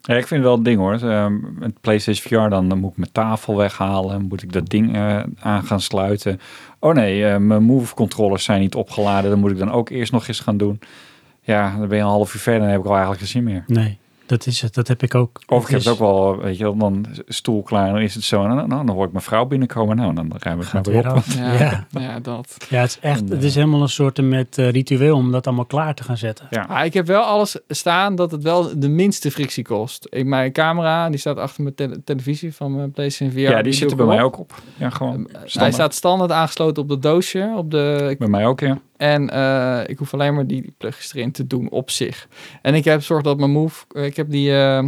Ja, 0.02 0.14
ik 0.14 0.26
vind 0.26 0.40
het 0.40 0.48
wel 0.48 0.54
een 0.54 0.62
ding 0.62 0.78
hoor. 0.78 1.10
Ehm, 1.10 1.34
Met 1.58 1.80
PlayStation 1.80 2.44
VR 2.44 2.48
dan, 2.48 2.68
dan 2.68 2.78
moet 2.78 2.90
ik 2.90 2.96
mijn 2.96 3.12
tafel 3.12 3.56
weghalen. 3.56 4.22
Moet 4.22 4.42
ik 4.42 4.52
dat 4.52 4.68
ding 4.68 4.94
eh, 4.94 5.22
aan 5.38 5.64
gaan 5.64 5.80
sluiten. 5.80 6.40
Oh 6.78 6.94
nee, 6.94 7.26
eh, 7.26 7.36
mijn 7.36 7.62
move 7.62 7.94
controllers 7.94 8.44
zijn 8.44 8.60
niet 8.60 8.74
opgeladen. 8.74 9.30
Dan 9.30 9.38
moet 9.38 9.50
ik 9.50 9.58
dan 9.58 9.70
ook 9.70 9.88
eerst 9.88 10.12
nog 10.12 10.28
eens 10.28 10.40
gaan 10.40 10.56
doen. 10.56 10.80
Ja, 11.42 11.76
dan 11.78 11.88
ben 11.88 11.96
je 11.96 12.02
een 12.02 12.10
half 12.10 12.34
uur 12.34 12.40
verder 12.40 12.60
en 12.60 12.66
dan 12.66 12.70
heb 12.76 12.80
ik 12.80 12.86
al 12.86 12.92
eigenlijk 12.92 13.20
geen 13.20 13.30
zin 13.30 13.44
meer. 13.44 13.64
Nee, 13.66 13.98
dat 14.26 14.46
is 14.46 14.60
het. 14.60 14.74
Dat 14.74 14.88
heb 14.88 15.02
ik 15.02 15.14
ook. 15.14 15.40
Of 15.46 15.62
ik 15.64 15.70
heb 15.70 15.78
het 15.78 15.88
ook 15.88 15.98
wel, 15.98 16.36
weet 16.38 16.56
je 16.56 16.62
wel, 16.62 16.76
dan 16.76 17.06
stoel 17.26 17.62
klaar. 17.62 17.92
Dan 17.92 18.00
is 18.00 18.14
het 18.14 18.24
zo. 18.24 18.46
Nou, 18.46 18.66
nou, 18.66 18.86
dan 18.86 18.94
hoor 18.96 19.04
ik 19.06 19.12
mijn 19.12 19.24
vrouw 19.24 19.44
binnenkomen. 19.44 19.96
Nou, 19.96 20.14
dan 20.14 20.32
ruim 20.38 20.60
ik 20.60 20.62
maar 20.62 20.72
Gaat 20.72 20.86
weer 20.86 20.98
op. 21.10 21.16
af. 21.16 21.34
Ja, 21.36 21.52
Ja. 21.90 22.00
ja. 22.00 22.20
dat. 22.20 22.56
Ja, 22.68 22.80
het 22.80 22.90
is 22.90 22.98
echt. 23.00 23.20
En, 23.20 23.28
Het 23.30 23.38
eh, 23.40 23.44
is 23.46 23.54
helemaal 23.54 23.82
een 23.82 23.88
soort 23.88 24.22
met 24.22 24.58
eh, 24.58 24.70
ritueel 24.70 25.16
om 25.16 25.32
dat 25.32 25.46
allemaal 25.46 25.64
klaar 25.64 25.94
te 25.94 26.02
gaan 26.02 26.16
zetten. 26.16 26.46
Ja. 26.50 26.66
Maar 26.68 26.84
ik 26.84 26.94
heb 26.94 27.06
wel 27.06 27.22
alles 27.22 27.58
staan 27.68 28.14
dat 28.14 28.30
het 28.30 28.42
wel 28.42 28.78
de 28.78 28.88
minste 28.88 29.30
frictie 29.30 29.64
kost. 29.64 30.06
Ik, 30.10 30.24
mijn 30.26 30.52
camera, 30.52 31.08
die 31.10 31.18
staat 31.18 31.36
achter 31.38 31.62
mijn 31.62 31.74
tele- 31.74 32.00
televisie 32.04 32.54
van 32.54 32.76
mijn 32.76 32.90
PlayStation 32.90 33.34
VR. 33.34 33.38
Ja, 33.40 33.62
die 33.62 33.72
zit 33.72 33.90
er 33.90 33.96
bij 33.96 34.06
mij 34.06 34.22
ook 34.22 34.38
op. 34.38 34.54
Ja, 34.76 34.90
gewoon. 34.90 35.28
Hij 35.32 35.48
standaard. 35.48 35.74
staat 35.74 35.94
standaard 35.94 36.30
aangesloten 36.30 36.82
op 36.82 36.88
dat 36.88 37.02
doosje. 37.02 37.52
Op 37.56 37.70
de, 37.70 38.14
Bij 38.18 38.28
mij 38.28 38.46
ook, 38.46 38.60
ja. 38.60 38.78
En 38.96 39.30
eh, 39.30 39.80
ik 39.86 39.98
hoef 39.98 40.14
alleen 40.14 40.34
maar 40.34 40.46
die 40.46 40.74
plugjes 40.78 41.14
erin 41.14 41.32
te 41.32 41.46
doen 41.46 41.70
op 41.70 41.90
zich. 41.90 42.28
En 42.62 42.74
ik 42.74 42.84
heb 42.84 43.02
zorg 43.02 43.22
dat 43.22 43.38
mijn 43.38 43.50
move... 43.50 43.84
Ik 43.92 44.16
heb 44.16 44.30
die, 44.30 44.56
eh, 44.56 44.84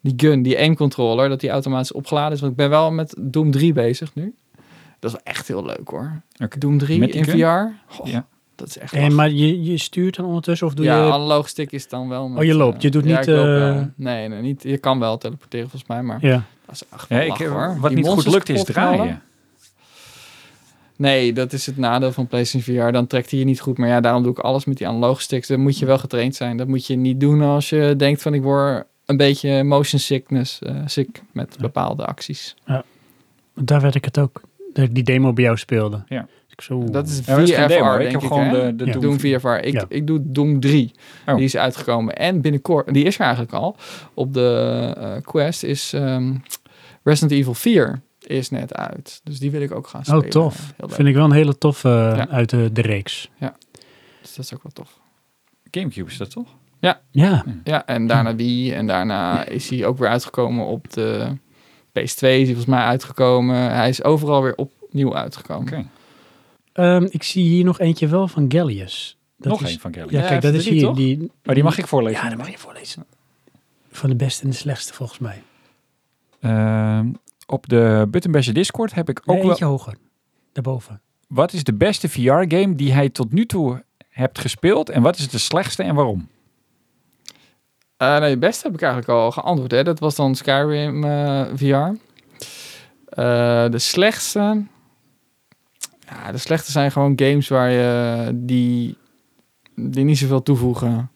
die 0.00 0.14
gun, 0.16 0.42
die 0.42 0.58
aim 0.58 0.76
controller, 0.76 1.28
dat 1.28 1.40
die 1.40 1.50
automatisch 1.50 1.92
opgeladen 1.92 2.32
is. 2.32 2.40
Want 2.40 2.52
ik 2.52 2.58
ben 2.58 2.70
wel 2.70 2.90
met 2.92 3.14
Doom 3.18 3.50
3 3.50 3.72
bezig 3.72 4.14
nu. 4.14 4.34
Dat 4.98 5.10
is 5.10 5.16
wel 5.24 5.34
echt 5.34 5.48
heel 5.48 5.64
leuk 5.64 5.88
hoor. 5.88 6.20
Oké. 6.44 6.58
Doom 6.58 6.78
3 6.78 6.98
Met 6.98 7.12
die 7.12 7.18
in 7.18 7.24
gun? 7.24 7.38
VR. 7.38 7.94
Goh, 7.94 8.06
Ja. 8.06 8.26
Dat 8.54 8.68
is 8.68 8.78
echt 8.78 8.92
En, 8.92 9.14
maar 9.14 9.30
je, 9.30 9.62
je 9.64 9.78
stuurt 9.78 10.16
dan 10.16 10.24
ondertussen 10.24 10.66
of 10.66 10.74
doe 10.74 10.84
ja, 10.84 10.96
je... 11.06 11.12
analoog 11.12 11.48
stick 11.48 11.72
is 11.72 11.88
dan 11.88 12.08
wel. 12.08 12.28
Met, 12.28 12.38
Oh, 12.38 12.44
je 12.44 12.54
loopt. 12.54 12.82
Je 12.82 12.90
doet 12.90 13.04
ja, 13.04 13.18
niet, 13.18 13.28
eh, 13.28 13.34
wel. 13.34 13.88
Nee, 13.96 14.28
nee, 14.28 14.40
niet. 14.42 14.62
Je 14.62 14.78
kan 14.78 14.98
wel 14.98 15.18
teleporteren 15.18 15.68
volgens 15.70 15.90
mij, 15.90 16.02
maar 16.02 16.18
Ja. 16.20 16.42
dat 16.66 16.74
is 16.74 16.82
echt 16.92 17.08
Ja, 17.08 17.20
ik, 17.20 17.36
hoor. 17.36 17.76
wat 17.80 17.90
Die 17.90 17.98
niet 17.98 18.08
goed 18.08 18.26
lukt 18.26 18.48
is 18.48 18.64
draaien. 18.64 19.22
Nee, 21.00 21.32
dat 21.32 21.52
is 21.52 21.66
het 21.66 21.76
nadeel 21.76 22.12
van 22.12 22.26
PlayStation 22.26 22.76
VR. 22.86 22.92
Dan 22.92 23.06
trekt 23.06 23.30
hij 23.30 23.38
je 23.38 23.44
niet 23.44 23.60
goed. 23.60 23.78
Maar 23.78 23.88
ja, 23.88 24.00
daarom 24.00 24.22
doe 24.22 24.32
ik 24.32 24.38
alles 24.38 24.64
met 24.64 24.76
die 24.76 24.88
analoge 24.88 25.22
sticks. 25.22 25.48
Dan 25.48 25.60
moet 25.60 25.78
je 25.78 25.86
wel 25.86 25.98
getraind 25.98 26.34
zijn. 26.34 26.56
Dat 26.56 26.66
moet 26.68 26.86
je 26.86 26.96
niet 26.96 27.20
doen 27.20 27.42
als 27.42 27.68
je 27.68 27.94
denkt 27.96 28.22
van 28.22 28.34
ik 28.34 28.42
word 28.42 28.84
een 29.06 29.16
beetje 29.16 29.64
motion 29.64 30.00
sickness 30.00 30.58
eh 30.58 30.76
sick 30.86 31.22
met 31.32 31.56
bepaalde 31.60 32.04
acties. 32.06 32.54
Daar 33.54 33.80
werd 33.80 33.94
ik 33.94 34.04
het 34.04 34.18
ook. 34.18 34.40
Dat 34.72 34.84
ik 34.84 34.94
die 34.94 35.02
demo 35.04 35.32
bij 35.32 35.44
jou 35.44 35.56
speelde. 35.56 36.02
Ja. 36.08 36.26
Ik 36.48 36.60
zo, 36.60 36.84
Dat 36.84 37.08
is 37.08 37.20
Ja, 37.26 37.44
VFR, 37.44 37.68
demo. 37.68 37.96
Ik 37.96 38.10
heb 38.10 38.20
gewoon 38.20 38.44
hè? 38.46 38.76
de, 38.76 38.84
de 38.84 38.90
Ja. 38.90 38.98
Doom 38.98 39.20
VFR. 39.20 39.48
Ik, 39.48 39.72
Ja. 39.72 39.84
ik 39.88 40.06
doe 40.06 40.20
Doom 40.22 40.60
3. 40.60 40.90
Oh. 41.26 41.34
Die 41.34 41.44
is 41.44 41.56
uitgekomen. 41.56 42.16
En 42.16 42.40
binnenkort, 42.40 42.94
die 42.94 43.04
is 43.04 43.14
er 43.14 43.20
eigenlijk 43.20 43.52
al. 43.52 43.76
Op 44.14 44.34
de 44.34 44.92
eh, 44.96 45.12
Quest 45.22 45.62
is 45.62 45.92
ehm, 45.92 46.34
Resident 47.02 47.32
Evil 47.40 47.54
4 47.54 48.00
is 48.30 48.50
net 48.50 48.74
uit. 48.74 49.20
Dus 49.24 49.38
die 49.38 49.50
wil 49.50 49.60
ik 49.60 49.72
ook 49.74 49.86
gaan 49.86 50.04
spelen. 50.04 50.22
oh, 50.24 50.28
tof. 50.28 50.74
Vind 50.78 51.08
ik 51.08 51.14
wel 51.14 51.24
een 51.24 51.32
hele 51.32 51.58
toffe 51.58 51.88
eh, 51.88 52.16
Ja. 52.16 52.28
uit 52.28 52.50
de, 52.50 52.72
de 52.72 52.80
reeks. 52.80 53.30
Dus 54.20 54.34
dat 54.34 54.44
is 54.44 54.54
ook 54.54 54.62
wel 54.62 54.72
tof. 54.72 54.98
Gamecube 55.70 56.10
is 56.10 56.16
dat 56.16 56.30
toch? 56.30 56.48
Ja, 56.80 57.00
Ja, 57.64 57.86
en 57.86 58.06
daarna 58.06 58.34
Wii. 58.34 58.72
En 58.72 58.86
daarna 58.86 59.44
is 59.44 59.70
hij 59.70 59.86
ook 59.86 59.98
weer 59.98 60.08
uitgekomen 60.08 60.66
op 60.66 60.92
de 60.92 61.36
PS2. 61.88 62.02
Is 62.02 62.20
hij 62.20 62.44
volgens 62.44 62.66
mij 62.66 62.82
uitgekomen. 62.82 63.56
Hij 63.74 63.88
is 63.88 64.02
overal 64.04 64.42
weer 64.42 64.54
opnieuw 64.54 65.16
uitgekomen. 65.16 65.62
Oké. 65.72 65.86
Ehm, 66.72 67.06
ik 67.10 67.22
zie 67.22 67.44
hier 67.44 67.64
nog 67.64 67.78
eentje 67.80 68.06
wel 68.08 68.28
van 68.28 68.44
Gallius. 68.52 69.18
Dat 69.36 69.48
Nog 69.52 69.62
is, 69.62 69.68
één 69.70 69.80
van 69.80 69.90
Kelly. 69.90 70.06
Ja, 70.14 70.20
Ja, 70.22 70.28
kijk, 70.28 70.42
dat 70.42 70.54
is 70.54 70.68
hier. 70.68 70.82
toch? 70.82 70.96
Die, 70.96 71.30
Maar 71.42 71.54
die 71.54 71.64
mag 71.64 71.78
ik 71.78 71.86
voorlezen. 71.86 72.22
Ja, 72.22 72.28
dat 72.28 72.38
mag 72.38 72.50
je 72.50 72.58
voorlezen. 72.58 73.04
Van 73.90 74.10
de 74.10 74.16
beste 74.16 74.42
en 74.44 74.50
de 74.50 74.56
slechtste 74.56 74.92
volgens 74.94 75.18
mij. 75.18 75.42
Ehm, 76.40 77.08
op 77.50 77.68
de 77.68 78.06
Button 78.10 78.32
Basher 78.32 78.54
Discord 78.54 78.94
heb 78.94 79.08
ik 79.08 79.18
ook 79.18 79.26
Nee, 79.26 79.40
wel... 79.40 79.48
eentje 79.50 79.64
hoger. 79.64 79.94
Daarboven. 80.52 81.00
Wat 81.28 81.52
is 81.52 81.64
de 81.64 81.74
beste 81.74 82.08
VR-game 82.08 82.74
die 82.74 82.92
hij 82.92 83.08
tot 83.08 83.32
nu 83.32 83.46
toe 83.46 83.84
hebt 84.08 84.38
gespeeld? 84.38 84.90
En 84.90 85.02
wat 85.02 85.18
is 85.18 85.28
de 85.28 85.38
slechtste 85.38 85.82
en 85.82 85.94
waarom? 85.94 86.28
Eh 87.96 88.18
nee, 88.18 88.30
het 88.30 88.40
beste 88.40 88.66
heb 88.66 88.74
ik 88.74 88.82
eigenlijk 88.82 89.12
al 89.12 89.30
geantwoord. 89.30 89.70
Hè. 89.70 89.82
Dat 89.82 89.98
was 89.98 90.14
dan 90.14 90.34
Skyrim 90.34 91.04
eh, 91.04 91.44
VR. 91.54 91.64
Eh, 91.64 91.94
de 93.70 93.78
slechtste... 93.78 94.64
Ja, 96.06 96.32
de 96.32 96.38
slechtste 96.38 96.70
zijn 96.70 96.92
gewoon 96.92 97.12
games 97.16 97.48
waar 97.48 97.70
je 97.70 98.30
die, 98.34 98.96
die 99.74 100.04
niet 100.04 100.18
zoveel 100.18 100.42
toevoegen. 100.42 101.10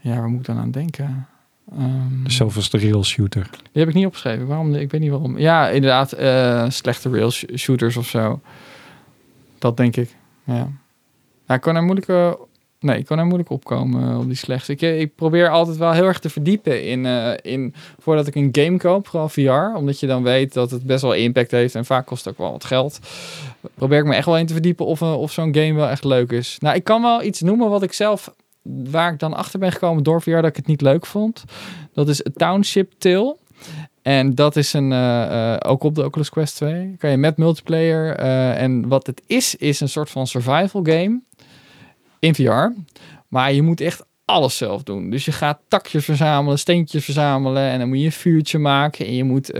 Ja, 0.00 0.16
waar 0.16 0.28
moet 0.28 0.40
ik 0.40 0.46
dan 0.46 0.58
aan 0.58 0.70
denken? 0.70 1.28
Ehm, 1.78 2.68
De 2.70 2.78
rail 2.78 3.04
shooter. 3.04 3.48
Die 3.50 3.82
heb 3.82 3.88
ik 3.88 3.94
niet 3.94 4.06
opgeschreven. 4.06 4.46
Waarom? 4.46 4.74
Ik 4.74 4.90
weet 4.90 5.00
niet 5.00 5.10
waarom. 5.10 5.38
Ja, 5.38 5.68
inderdaad, 5.68 6.12
eh, 6.12 6.64
slechte 6.70 7.10
rail 7.10 7.30
sh- 7.30 7.44
shooters 7.56 7.96
of 7.96 8.06
zo. 8.08 8.40
Dat 9.58 9.76
denk 9.76 9.96
ik. 9.96 10.16
Ja. 10.44 10.68
ja 11.46 11.54
ik 11.54 11.60
kan 11.60 11.76
er 11.76 11.82
moeilijk, 11.82 12.08
eh, 12.08 12.32
nee, 12.80 12.98
ik 12.98 13.06
kan 13.06 13.18
er 13.18 13.24
moeilijk 13.26 13.50
opkomen 13.50 14.10
eh, 14.10 14.18
op 14.18 14.26
die 14.26 14.34
slechtste. 14.36 14.72
Ik, 14.72 14.80
ik 14.80 15.14
probeer 15.14 15.48
altijd 15.48 15.76
wel 15.76 15.92
heel 15.92 16.04
erg 16.04 16.18
te 16.18 16.30
verdiepen 16.30 16.84
in, 16.84 17.06
in 17.42 17.74
voordat 17.98 18.26
ik 18.26 18.34
een 18.34 18.48
game 18.52 18.76
koop, 18.76 19.08
vooral 19.08 19.28
VR, 19.28 19.76
omdat 19.76 20.00
je 20.00 20.06
dan 20.06 20.22
weet 20.22 20.52
dat 20.52 20.70
het 20.70 20.82
best 20.82 21.02
wel 21.02 21.12
impact 21.14 21.50
heeft 21.50 21.74
en 21.74 21.84
vaak 21.84 22.06
kost 22.06 22.24
het 22.24 22.32
ook 22.34 22.38
wel 22.40 22.50
wat 22.52 22.64
geld. 22.64 22.98
Probeer 23.74 23.98
ik 23.98 24.04
me 24.04 24.14
echt 24.14 24.26
wel 24.26 24.38
in 24.38 24.46
te 24.46 24.52
verdiepen 24.52 24.86
of, 24.86 25.02
of 25.02 25.32
zo'n 25.32 25.54
game 25.54 25.74
wel 25.74 25.88
echt 25.88 26.04
leuk 26.04 26.32
is. 26.32 26.56
Nou, 26.60 26.76
ik 26.76 26.84
kan 26.84 27.02
wel 27.02 27.22
iets 27.22 27.40
noemen 27.40 27.70
wat 27.70 27.82
ik 27.82 27.92
zelf, 27.92 28.34
waar 28.64 29.12
ik 29.12 29.18
dan 29.18 29.34
achter 29.34 29.58
ben 29.58 29.72
gekomen 29.72 30.02
door 30.02 30.22
VR 30.22 30.30
dat 30.30 30.46
ik 30.46 30.56
het 30.56 30.66
niet 30.66 30.80
leuk 30.80 31.06
vond. 31.06 31.44
Dat 31.92 32.08
is 32.08 32.22
Township 32.34 32.92
Tale. 32.98 33.36
En 34.02 34.34
dat 34.34 34.56
is 34.56 34.72
een, 34.72 34.92
eh, 34.92 35.52
eh, 35.52 35.60
ook 35.66 35.82
op 35.82 35.94
de 35.94 36.04
Oculus 36.04 36.30
Quest 36.30 36.56
2. 36.56 36.94
Kan 36.98 37.10
je 37.10 37.16
met 37.16 37.36
multiplayer. 37.36 38.16
eh, 38.16 38.62
en 38.62 38.88
wat 38.88 39.06
het 39.06 39.22
is, 39.26 39.54
is 39.54 39.80
een 39.80 39.88
soort 39.88 40.10
van 40.10 40.26
survival 40.26 40.82
game 40.84 41.20
in 42.18 42.34
VR. 42.34 42.72
Maar 43.28 43.52
je 43.52 43.62
moet 43.62 43.80
echt 43.80 44.04
alles 44.24 44.56
zelf 44.56 44.82
doen. 44.82 45.10
Dus 45.10 45.24
je 45.24 45.32
gaat 45.32 45.58
takjes 45.68 46.04
verzamelen, 46.04 46.58
steentjes 46.58 47.04
verzamelen. 47.04 47.62
En 47.62 47.78
dan 47.78 47.88
moet 47.88 47.98
je 47.98 48.04
een 48.04 48.12
vuurtje 48.12 48.58
maken. 48.58 49.06
En 49.06 49.14
je 49.14 49.24
moet 49.24 49.52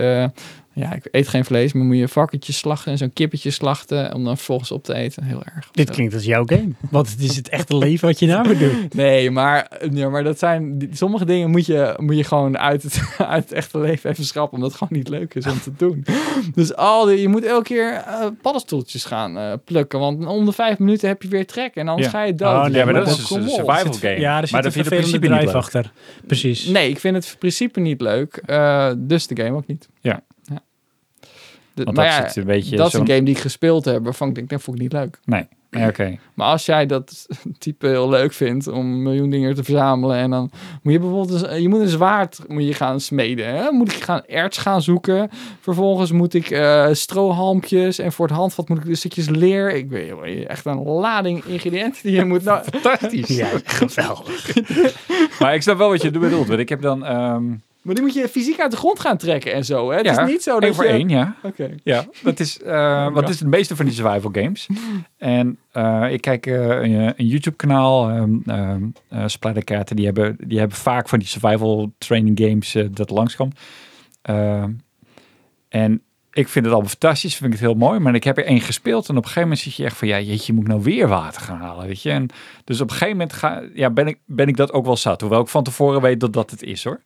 Ja, 0.77 0.93
ik 0.93 1.07
eet 1.11 1.27
geen 1.27 1.45
vlees, 1.45 1.73
maar 1.73 1.85
moet 1.85 1.97
je 1.97 2.07
varkentjes 2.07 2.57
slachten 2.57 2.91
en 2.91 2.97
zo'n 2.97 3.13
kippetje 3.13 3.51
slachten 3.51 4.13
om 4.13 4.23
dan 4.23 4.35
vervolgens 4.37 4.71
op 4.71 4.83
te 4.83 4.93
eten. 4.93 5.23
Heel 5.23 5.43
erg. 5.55 5.69
Dit 5.71 5.89
klinkt 5.89 6.13
als 6.13 6.23
jouw 6.23 6.45
game. 6.45 6.69
Want 6.89 7.09
het 7.09 7.19
is 7.21 7.35
het 7.35 7.49
echte 7.49 7.77
leven 7.77 8.07
wat 8.07 8.19
je 8.19 8.25
nou 8.25 8.47
moet 8.47 8.59
doen. 8.59 8.89
Nee, 8.93 9.31
maar, 9.31 9.71
ja, 9.91 10.09
maar 10.09 10.23
dat 10.23 10.39
zijn, 10.39 10.89
sommige 10.93 11.25
dingen 11.25 11.49
moet 11.49 11.65
je, 11.65 11.93
moet 11.97 12.15
je 12.17 12.23
gewoon 12.23 12.57
uit 12.57 12.83
het, 12.83 13.01
uit 13.17 13.43
het 13.43 13.51
echte 13.53 13.79
leven 13.79 14.09
even 14.09 14.23
schrappen, 14.25 14.53
omdat 14.55 14.69
het 14.69 14.77
gewoon 14.77 14.97
niet 14.97 15.07
leuk 15.09 15.33
is 15.35 15.45
om 15.45 15.59
te 15.61 15.71
doen. 15.77 16.05
Dus 16.53 16.75
al 16.75 17.05
die, 17.05 17.21
je 17.21 17.27
moet 17.27 17.43
elke 17.45 17.63
keer 17.63 17.93
eh 17.93 18.25
paddenstoeltjes 18.41 19.05
gaan 19.05 19.37
eh, 19.37 19.53
plukken, 19.65 19.99
want 19.99 20.25
om 20.25 20.45
de 20.45 20.51
vijf 20.51 20.79
minuten 20.79 21.07
heb 21.07 21.21
je 21.21 21.27
weer 21.27 21.45
trek 21.45 21.75
en 21.75 21.87
anders 21.87 22.11
Ja. 22.11 22.13
ga 22.19 22.23
je 22.23 22.35
dood. 22.35 22.55
Oh, 22.55 22.63
nee, 22.63 22.71
ja, 22.71 22.77
maar 22.85 22.85
maar 22.85 22.93
dat 22.93 23.05
dat 23.09 23.19
is 23.19 23.29
een 23.29 23.49
survival 23.49 23.93
Zit- 23.93 23.97
game. 24.01 24.19
Ja, 24.19 24.33
maar 24.33 24.47
zit 24.47 24.51
dat 24.55 24.65
een 24.65 24.71
vind 24.71 24.85
je 24.85 24.95
principe 24.95 25.27
niet 25.27 25.43
leuk. 25.45 25.53
achter. 25.53 25.91
Precies. 26.27 26.65
Nee, 26.65 26.89
ik 26.89 26.99
vind 26.99 27.15
het 27.15 27.25
in 27.31 27.37
principe 27.39 27.79
niet 27.79 28.01
leuk, 28.01 28.41
eh, 28.45 28.91
dus 28.97 29.27
de 29.27 29.35
game 29.43 29.55
ook 29.55 29.67
niet. 29.67 29.87
Ja. 30.05 30.21
De- 31.73 31.83
Want 31.83 31.97
maar 31.97 32.05
dat 32.05 32.15
ja, 32.15 32.27
zit 32.27 32.35
een 32.35 32.43
beetje 32.45 32.75
dat 32.77 32.87
is 32.87 32.93
een 32.93 33.07
game 33.07 33.23
die 33.23 33.35
ik 33.35 33.41
gespeeld 33.41 33.85
heb, 33.85 34.03
waarvan 34.03 34.27
ik 34.27 34.35
denk, 34.35 34.49
dat 34.49 34.61
vond 34.61 34.75
ik 34.77 34.83
niet 34.83 34.93
leuk. 34.93 35.19
Nee, 35.25 35.47
nee 35.69 35.87
oké. 35.87 36.17
Maar 36.33 36.47
als 36.47 36.65
jij 36.65 36.85
dat 36.85 37.25
type 37.59 37.87
heel 37.87 38.09
leuk 38.09 38.33
vindt 38.33 38.67
om 38.67 38.79
een 38.79 39.03
miljoen 39.03 39.29
dingen 39.29 39.55
te 39.55 39.63
verzamelen 39.63 40.17
en 40.17 40.29
dan 40.29 40.51
moet 40.81 40.93
je 40.93 40.99
bijvoorbeeld 40.99 41.43
eens- 41.43 41.61
je 41.61 41.69
moet 41.69 41.79
een 41.79 41.87
zwaard 41.87 42.39
moet 42.47 42.63
je 42.65 42.73
gaan 42.73 42.99
smeden, 42.99 43.47
hè? 43.55 43.71
moet 43.71 43.91
ik 43.91 44.03
gaan 44.03 44.25
erts 44.25 44.57
gaan 44.57 44.81
zoeken, 44.81 45.29
vervolgens 45.59 46.11
moet 46.11 46.33
ik 46.33 46.49
eh 46.49 46.87
strohalmpjes 46.91 47.99
en 47.99 48.11
voor 48.11 48.27
het 48.27 48.35
handvat 48.35 48.69
moet 48.69 48.77
ik 48.77 48.85
dus 48.85 48.99
stukjes 48.99 49.29
leer. 49.29 49.71
Ik 49.73 49.89
weet 49.89 50.47
echt 50.47 50.65
een 50.65 50.83
lading 50.83 51.43
ingrediënten 51.43 52.01
die 52.03 52.11
je 52.15 52.25
moet. 52.31 52.43
Nou, 52.43 52.63
Fantastisch. 52.63 53.27
Ja, 53.37 53.47
geweldig. 53.63 54.53
Maar 55.39 55.53
ik 55.55 55.61
snap 55.61 55.77
wel 55.77 55.89
wat 55.89 56.01
je 56.01 56.11
bedoelt. 56.11 56.47
Want 56.47 56.59
ik 56.59 56.69
heb 56.69 56.81
dan... 56.81 57.05
ehm 57.05 57.43
maar 57.85 57.95
die 57.95 58.03
moet 58.03 58.13
je 58.13 58.29
fysiek 58.29 58.59
uit 58.59 58.71
de 58.71 58.77
grond 58.77 58.99
gaan 58.99 59.17
trekken 59.17 59.53
en 59.53 59.65
zo. 59.65 59.89
Hè? 59.89 59.97
Het 59.97 60.05
ja, 60.05 60.21
is 60.21 60.31
niet 60.31 60.43
zo 60.43 60.53
dat 60.53 60.63
één 60.63 60.75
voor 60.75 60.83
je. 60.83 60.89
één, 60.89 61.09
ja. 61.09 61.35
Oké. 61.43 61.75
Ja, 61.83 62.05
dat 62.21 62.39
is, 62.39 62.61
eh 62.61 63.13
wat 63.13 63.29
is 63.29 63.39
het 63.39 63.49
meeste 63.49 63.75
van 63.75 63.85
die 63.85 63.93
survival 63.93 64.31
games. 64.33 64.67
En 65.17 65.57
eh, 65.71 66.07
ik 66.11 66.21
kijk 66.21 66.45
eh, 66.45 66.55
een, 66.55 67.13
een 67.15 67.27
YouTube-kanaal, 67.27 68.09
um, 68.09 68.43
um, 68.45 68.93
eh, 69.09 69.23
Splatterkaarten, 69.25 69.95
die 69.95 70.05
hebben, 70.05 70.37
die 70.47 70.59
hebben 70.59 70.77
vaak 70.77 71.09
van 71.09 71.19
die 71.19 71.27
survival 71.27 71.93
training 71.97 72.39
games 72.39 72.77
dat 72.91 73.09
langskomt. 73.09 73.59
Ehm, 74.21 74.71
en 75.69 76.01
ik 76.31 76.47
vind 76.47 76.65
het 76.65 76.73
allemaal 76.73 76.95
fantastisch, 76.99 77.35
vind 77.35 77.53
ik 77.53 77.59
het 77.59 77.67
heel 77.67 77.77
mooi. 77.77 77.99
Maar 77.99 78.15
ik 78.15 78.23
heb 78.23 78.37
er 78.37 78.45
één 78.45 78.61
gespeeld 78.61 79.09
en 79.09 79.17
op 79.17 79.23
een 79.23 79.29
gegeven 79.29 79.41
moment 79.41 79.59
zit 79.59 79.75
je 79.75 79.83
echt 79.83 79.97
van, 79.97 80.07
ja, 80.07 80.19
jeetje, 80.19 80.53
moet 80.53 80.63
ik 80.63 80.69
nou 80.69 80.81
weer 80.81 81.07
water 81.07 81.41
gaan 81.41 81.59
halen, 81.59 81.87
weet 81.87 82.01
je. 82.01 82.11
En 82.11 82.29
dus 82.63 82.81
op 82.81 82.89
een 82.89 82.95
gegeven 82.95 83.17
moment 83.17 83.33
ga, 83.33 83.63
ja, 83.73 83.89
ben, 83.89 84.07
ik, 84.07 84.19
ben 84.25 84.47
ik 84.47 84.57
dat 84.57 84.71
ook 84.71 84.85
wel 84.85 84.97
zat. 84.97 85.21
Hoewel 85.21 85.41
ik 85.41 85.47
van 85.47 85.63
tevoren 85.63 86.01
weet 86.01 86.19
dat 86.19 86.33
dat 86.33 86.51
het 86.51 86.63
is, 86.63 86.83
hoor. 86.83 87.01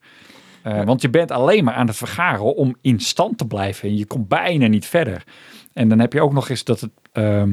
Eh, 0.64 0.84
Want 0.84 1.02
je 1.02 1.10
bent 1.10 1.32
alleen 1.32 1.64
maar 1.64 1.74
aan 1.74 1.88
het 1.88 1.96
vergaren 1.96 2.56
om 2.56 2.76
in 2.82 3.00
stand 3.00 3.38
te 3.38 3.48
blijven. 3.48 3.90
En 3.90 3.98
je 3.98 4.06
komt 4.06 4.28
bijna 4.28 4.68
niet 4.68 4.86
verder. 4.86 5.24
En 5.74 5.90
dan 5.90 6.00
heb 6.00 6.14
je 6.14 6.22
ook 6.22 6.34
nog 6.34 6.50
eens 6.50 6.64
dat 6.64 6.82
het... 6.82 6.92
ehm, 7.12 7.52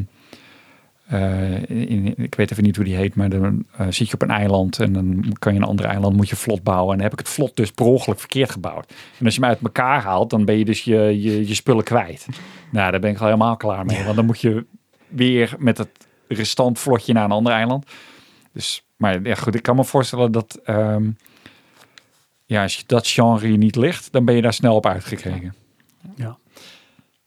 eh, 1.07 1.69
in, 1.69 2.15
ik 2.17 2.35
weet 2.35 2.51
even 2.51 2.63
niet 2.63 2.77
hoe 2.77 2.85
die 2.85 2.97
heet, 2.97 3.15
maar 3.15 3.29
dan 3.29 3.65
eh, 3.77 3.87
zit 3.91 4.09
je 4.09 4.15
op 4.15 4.23
een 4.23 4.31
eiland 4.31 4.79
en 4.79 4.93
dan 4.93 5.35
kan 5.39 5.55
je 5.55 5.61
een 5.61 5.67
ander 5.67 5.85
eiland 5.85 6.17
moet 6.17 6.29
je 6.29 6.37
vlot 6.37 6.63
bouwen. 6.63 6.91
En 6.91 6.95
dan 6.95 7.05
heb 7.05 7.13
ik 7.13 7.19
het 7.19 7.29
vlot 7.29 7.57
dus 7.57 7.71
per 7.71 7.85
ongeluk 7.87 8.19
verkeerd 8.19 8.51
gebouwd. 8.51 8.93
En 9.19 9.25
als 9.25 9.35
je 9.35 9.41
hem 9.41 9.51
uit 9.51 9.61
elkaar 9.63 10.03
haalt, 10.03 10.31
dan 10.31 10.45
ben 10.45 10.59
je 10.59 10.65
dus 10.65 10.85
je, 10.85 11.23
je, 11.23 11.49
je 11.49 11.55
spullen 11.55 11.85
kwijt. 11.85 12.27
Nou, 12.71 12.91
daar 12.91 13.01
ben 13.01 13.11
ik 13.11 13.19
al 13.19 13.25
helemaal 13.25 13.57
klaar 13.57 13.85
mee. 13.85 14.05
Want 14.05 14.17
dan 14.17 14.27
moet 14.27 14.41
je 14.41 14.67
weer 15.09 15.55
met 15.59 15.79
het 15.79 15.89
restant 16.29 16.79
vlotje 16.79 17.13
naar 17.13 17.25
een 17.25 17.31
ander 17.31 17.53
eiland. 17.53 17.87
Dus, 18.53 18.85
maar 18.97 19.23
ja, 19.23 19.35
goed, 19.35 19.55
ik 19.55 19.63
kan 19.63 19.77
me 19.77 19.85
voorstellen 19.85 20.33
dat 20.33 20.61
ehm, 20.65 21.11
ja, 22.47 22.63
als 22.63 22.77
je 22.77 22.83
dat 22.87 23.07
genre 23.07 23.51
je 23.51 23.59
niet 23.59 23.77
ligt, 23.77 24.13
dan 24.13 24.25
ben 24.25 24.35
je 24.35 24.43
daar 24.43 24.53
snel 24.53 24.75
op 24.75 24.87
uitgekregen. 24.87 25.55
Ja. 26.15 26.39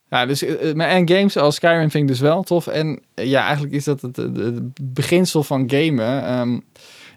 Ja, 0.09 0.25
dus 0.25 0.43
eh, 0.43 0.73
maar 0.73 0.87
en 0.87 1.09
games 1.09 1.37
als 1.37 1.55
Skyrim 1.55 1.91
vind 1.91 2.03
ik 2.03 2.07
dus 2.07 2.19
wel 2.19 2.43
tof. 2.43 2.67
En 2.67 2.99
eh, 3.13 3.25
ja, 3.25 3.43
eigenlijk 3.43 3.73
is 3.73 3.83
dat 3.83 4.01
het, 4.01 4.15
het, 4.15 4.37
het 4.37 4.93
beginsel 4.93 5.43
van 5.43 5.69
gamen. 5.69 6.23
Ehm, 6.23 6.59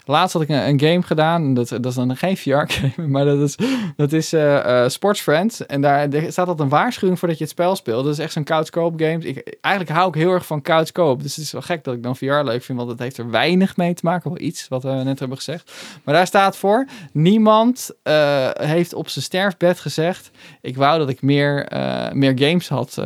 laatst 0.05 0.33
had 0.33 0.41
ik 0.41 0.49
een, 0.49 0.79
game 0.79 1.01
gedaan. 1.01 1.53
Dat, 1.53 1.69
dat 1.69 1.85
is 1.85 1.95
dan 1.95 2.17
geen 2.17 2.37
VR-game, 2.43 3.07
maar 3.07 3.25
dat 3.25 3.39
is, 3.39 3.57
dat 3.95 4.11
is 4.11 4.33
eh, 4.33 4.83
eh, 4.83 4.89
Sports 4.89 5.21
Friends. 5.21 5.65
En 5.65 5.81
daar 5.81 6.07
staat 6.11 6.37
altijd 6.37 6.59
een 6.59 6.69
waarschuwing 6.69 7.19
voordat 7.19 7.37
je 7.37 7.43
het 7.43 7.53
spel 7.53 7.75
speelt. 7.75 8.03
Dat 8.03 8.13
is 8.13 8.19
echt 8.19 8.33
zo'n 8.33 8.43
couch-co-op 8.43 8.99
game. 8.99 9.19
Ik, 9.19 9.57
eigenlijk 9.61 9.97
hou 9.97 10.09
ik 10.09 10.15
heel 10.15 10.31
erg 10.31 10.45
van 10.45 10.61
couch-co-op. 10.61 11.21
Dus 11.21 11.35
het 11.35 11.45
is 11.45 11.51
wel 11.51 11.61
gek 11.61 11.83
dat 11.83 11.93
ik 11.93 12.03
dan 12.03 12.15
VR 12.15 12.25
leuk 12.25 12.63
vind, 12.63 12.77
want 12.77 12.89
het 12.89 12.99
heeft 12.99 13.17
er 13.17 13.29
weinig 13.29 13.77
mee 13.77 13.93
te 13.93 14.05
maken. 14.05 14.29
Wel 14.29 14.41
iets, 14.41 14.67
wat 14.67 14.83
we 14.83 14.89
net 14.89 15.19
hebben 15.19 15.37
gezegd. 15.37 15.71
Maar 16.03 16.13
daar 16.13 16.27
staat 16.27 16.57
voor, 16.57 16.87
niemand 17.11 17.91
eh, 18.03 18.49
heeft 18.53 18.93
op 18.93 19.09
zijn 19.09 19.25
sterfbed 19.25 19.79
gezegd... 19.79 20.31
ik 20.61 20.77
wou 20.77 20.99
dat 20.99 21.09
ik 21.09 21.21
meer, 21.21 21.67
meer 22.13 22.39
games 22.39 22.69
had 22.69 23.01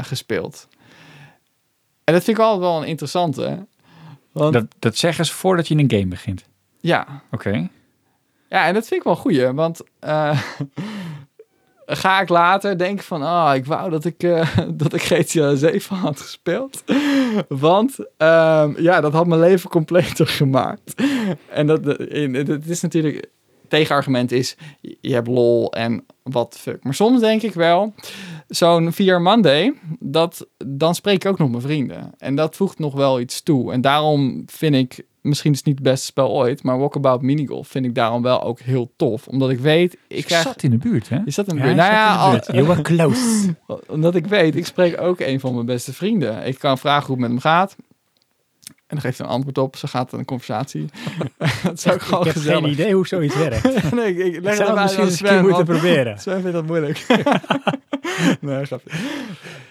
gespeeld. 0.00 0.66
En 2.04 2.14
dat 2.14 2.24
vind 2.24 2.36
ik 2.36 2.42
altijd 2.42 2.62
wel 2.62 2.82
een 2.82 2.88
interessante. 2.88 3.66
Want, 4.34 4.52
Dat, 4.52 4.66
dat 4.78 4.96
zeggen 4.96 5.26
ze 5.26 5.32
voordat 5.32 5.68
je 5.68 5.74
een 5.76 5.90
game 5.90 6.06
begint. 6.06 6.44
ja, 6.80 7.22
Oké. 7.30 7.68
ja, 8.48 8.66
en 8.66 8.74
dat 8.74 8.86
vind 8.86 9.00
ik 9.00 9.06
wel 9.06 9.16
goeie, 9.16 9.52
want 9.52 9.80
eh, 9.98 10.40
ga 11.86 12.20
ik 12.20 12.28
later 12.28 12.78
denken 12.78 13.04
van, 13.04 13.22
ah, 13.22 13.54
ik 13.54 13.66
wou 13.66 13.90
dat 13.90 14.04
ik, 14.04 14.22
eh, 14.22 14.58
dat 14.82 14.92
ik 14.94 15.02
GTA 15.02 15.54
7 15.54 15.96
had 15.96 16.20
gespeeld. 16.20 16.84
Want 17.48 17.96
ehm, 18.16 18.82
ja, 18.82 19.00
dat 19.00 19.12
had 19.12 19.26
mijn 19.26 19.40
leven 19.40 19.70
completer 19.70 20.26
gemaakt. 20.26 20.94
en 21.50 21.66
dat, 21.66 21.98
in, 21.98 22.34
het 22.34 22.68
is 22.68 22.80
natuurlijk, 22.80 23.28
tegenargument 23.68 24.32
is, 24.32 24.56
je 24.80 25.12
hebt 25.14 25.28
lol 25.28 25.72
en 25.72 26.06
wat 26.22 26.56
fuck. 26.60 26.84
Maar 26.84 26.94
soms 26.94 27.20
denk 27.20 27.42
ik 27.42 27.54
wel, 27.54 27.94
zo'n 28.48 28.92
VR 28.92 29.14
Monday, 29.14 29.72
dat, 30.00 30.46
dan 30.66 30.94
spreek 30.94 31.24
ik 31.24 31.30
ook 31.30 31.38
nog 31.38 31.50
mijn 31.50 31.62
vrienden. 31.62 32.10
En 32.18 32.34
dat 32.34 32.56
voegt 32.56 32.78
nog 32.78 32.94
wel 32.94 33.20
iets 33.20 33.42
toe. 33.42 33.72
En 33.72 33.80
daarom 33.80 34.42
vind 34.46 34.74
ik, 34.74 35.04
misschien 35.20 35.50
is 35.52 35.58
het 35.58 35.66
niet 35.66 35.78
het 35.78 35.84
beste 35.84 36.06
spel 36.06 36.30
ooit, 36.30 36.62
maar 36.62 36.78
Walkabout 36.78 37.22
Minigolf 37.22 37.68
vind 37.68 37.84
ik 37.84 37.94
daarom 37.94 38.22
wel 38.22 38.42
ook 38.42 38.60
heel 38.60 38.92
tof. 38.96 39.28
Omdat 39.28 39.50
ik 39.50 39.58
weet, 39.58 39.96
ik 40.08 40.24
krijg... 40.24 40.42
zat 40.42 40.62
in 40.62 40.70
de 40.70 40.78
buurt, 40.78 41.08
hè? 41.08 41.18
Is 41.24 41.34
dat 41.34 41.50
een 41.50 41.56
Ja, 41.56 41.62
buurt? 41.62 41.76
Nou 41.76 41.92
zat 41.92 41.96
ja, 41.96 42.24
in 42.26 42.32
de 42.32 42.46
al-. 42.46 42.54
You 42.54 42.66
were 42.66 42.82
close. 42.82 43.54
omdat 43.94 44.14
ik 44.14 44.26
weet, 44.26 44.56
ik 44.56 44.66
spreek 44.66 45.00
ook 45.00 45.20
een 45.20 45.40
van 45.40 45.54
mijn 45.54 45.66
beste 45.66 45.92
vrienden. 45.92 46.46
Ik 46.46 46.58
kan 46.58 46.78
vragen 46.78 47.06
hoe 47.06 47.12
het 47.16 47.20
met 47.20 47.30
hem 47.30 47.40
gaat. 47.40 47.76
En 48.94 49.00
dan 49.00 49.10
geeft 49.10 49.18
hij 49.18 49.26
een 49.26 49.32
antwoord 49.32 49.58
op. 49.58 49.76
Zo 49.76 49.88
gaat 49.90 50.12
een 50.12 50.24
conversatie. 50.24 50.86
dat 51.64 51.72
is 51.78 51.88
ook 51.90 52.02
gewoon 52.02 52.20
ik 52.20 52.26
heb 52.26 52.36
gezellig. 52.36 52.60
geen 52.62 52.70
idee 52.72 52.94
hoe 52.94 53.06
zoiets 53.06 53.36
werkt. 53.36 53.62
nee, 53.94 54.08
ik, 54.16 54.18
ik 54.18 54.34
Ik 54.34 54.42
leg 54.42 54.58
het 54.58 54.66
zou 54.66 54.70
het 54.70 54.80
misschien 54.82 55.04
eens 55.04 55.20
een 55.38 55.42
moeten 55.46 55.64
proberen. 55.64 56.18
Sven 56.20 56.40
vindt 56.40 56.52
dat 56.52 56.66
moeilijk. 56.66 57.06
nee, 58.40 58.64
grapje. 58.64 58.90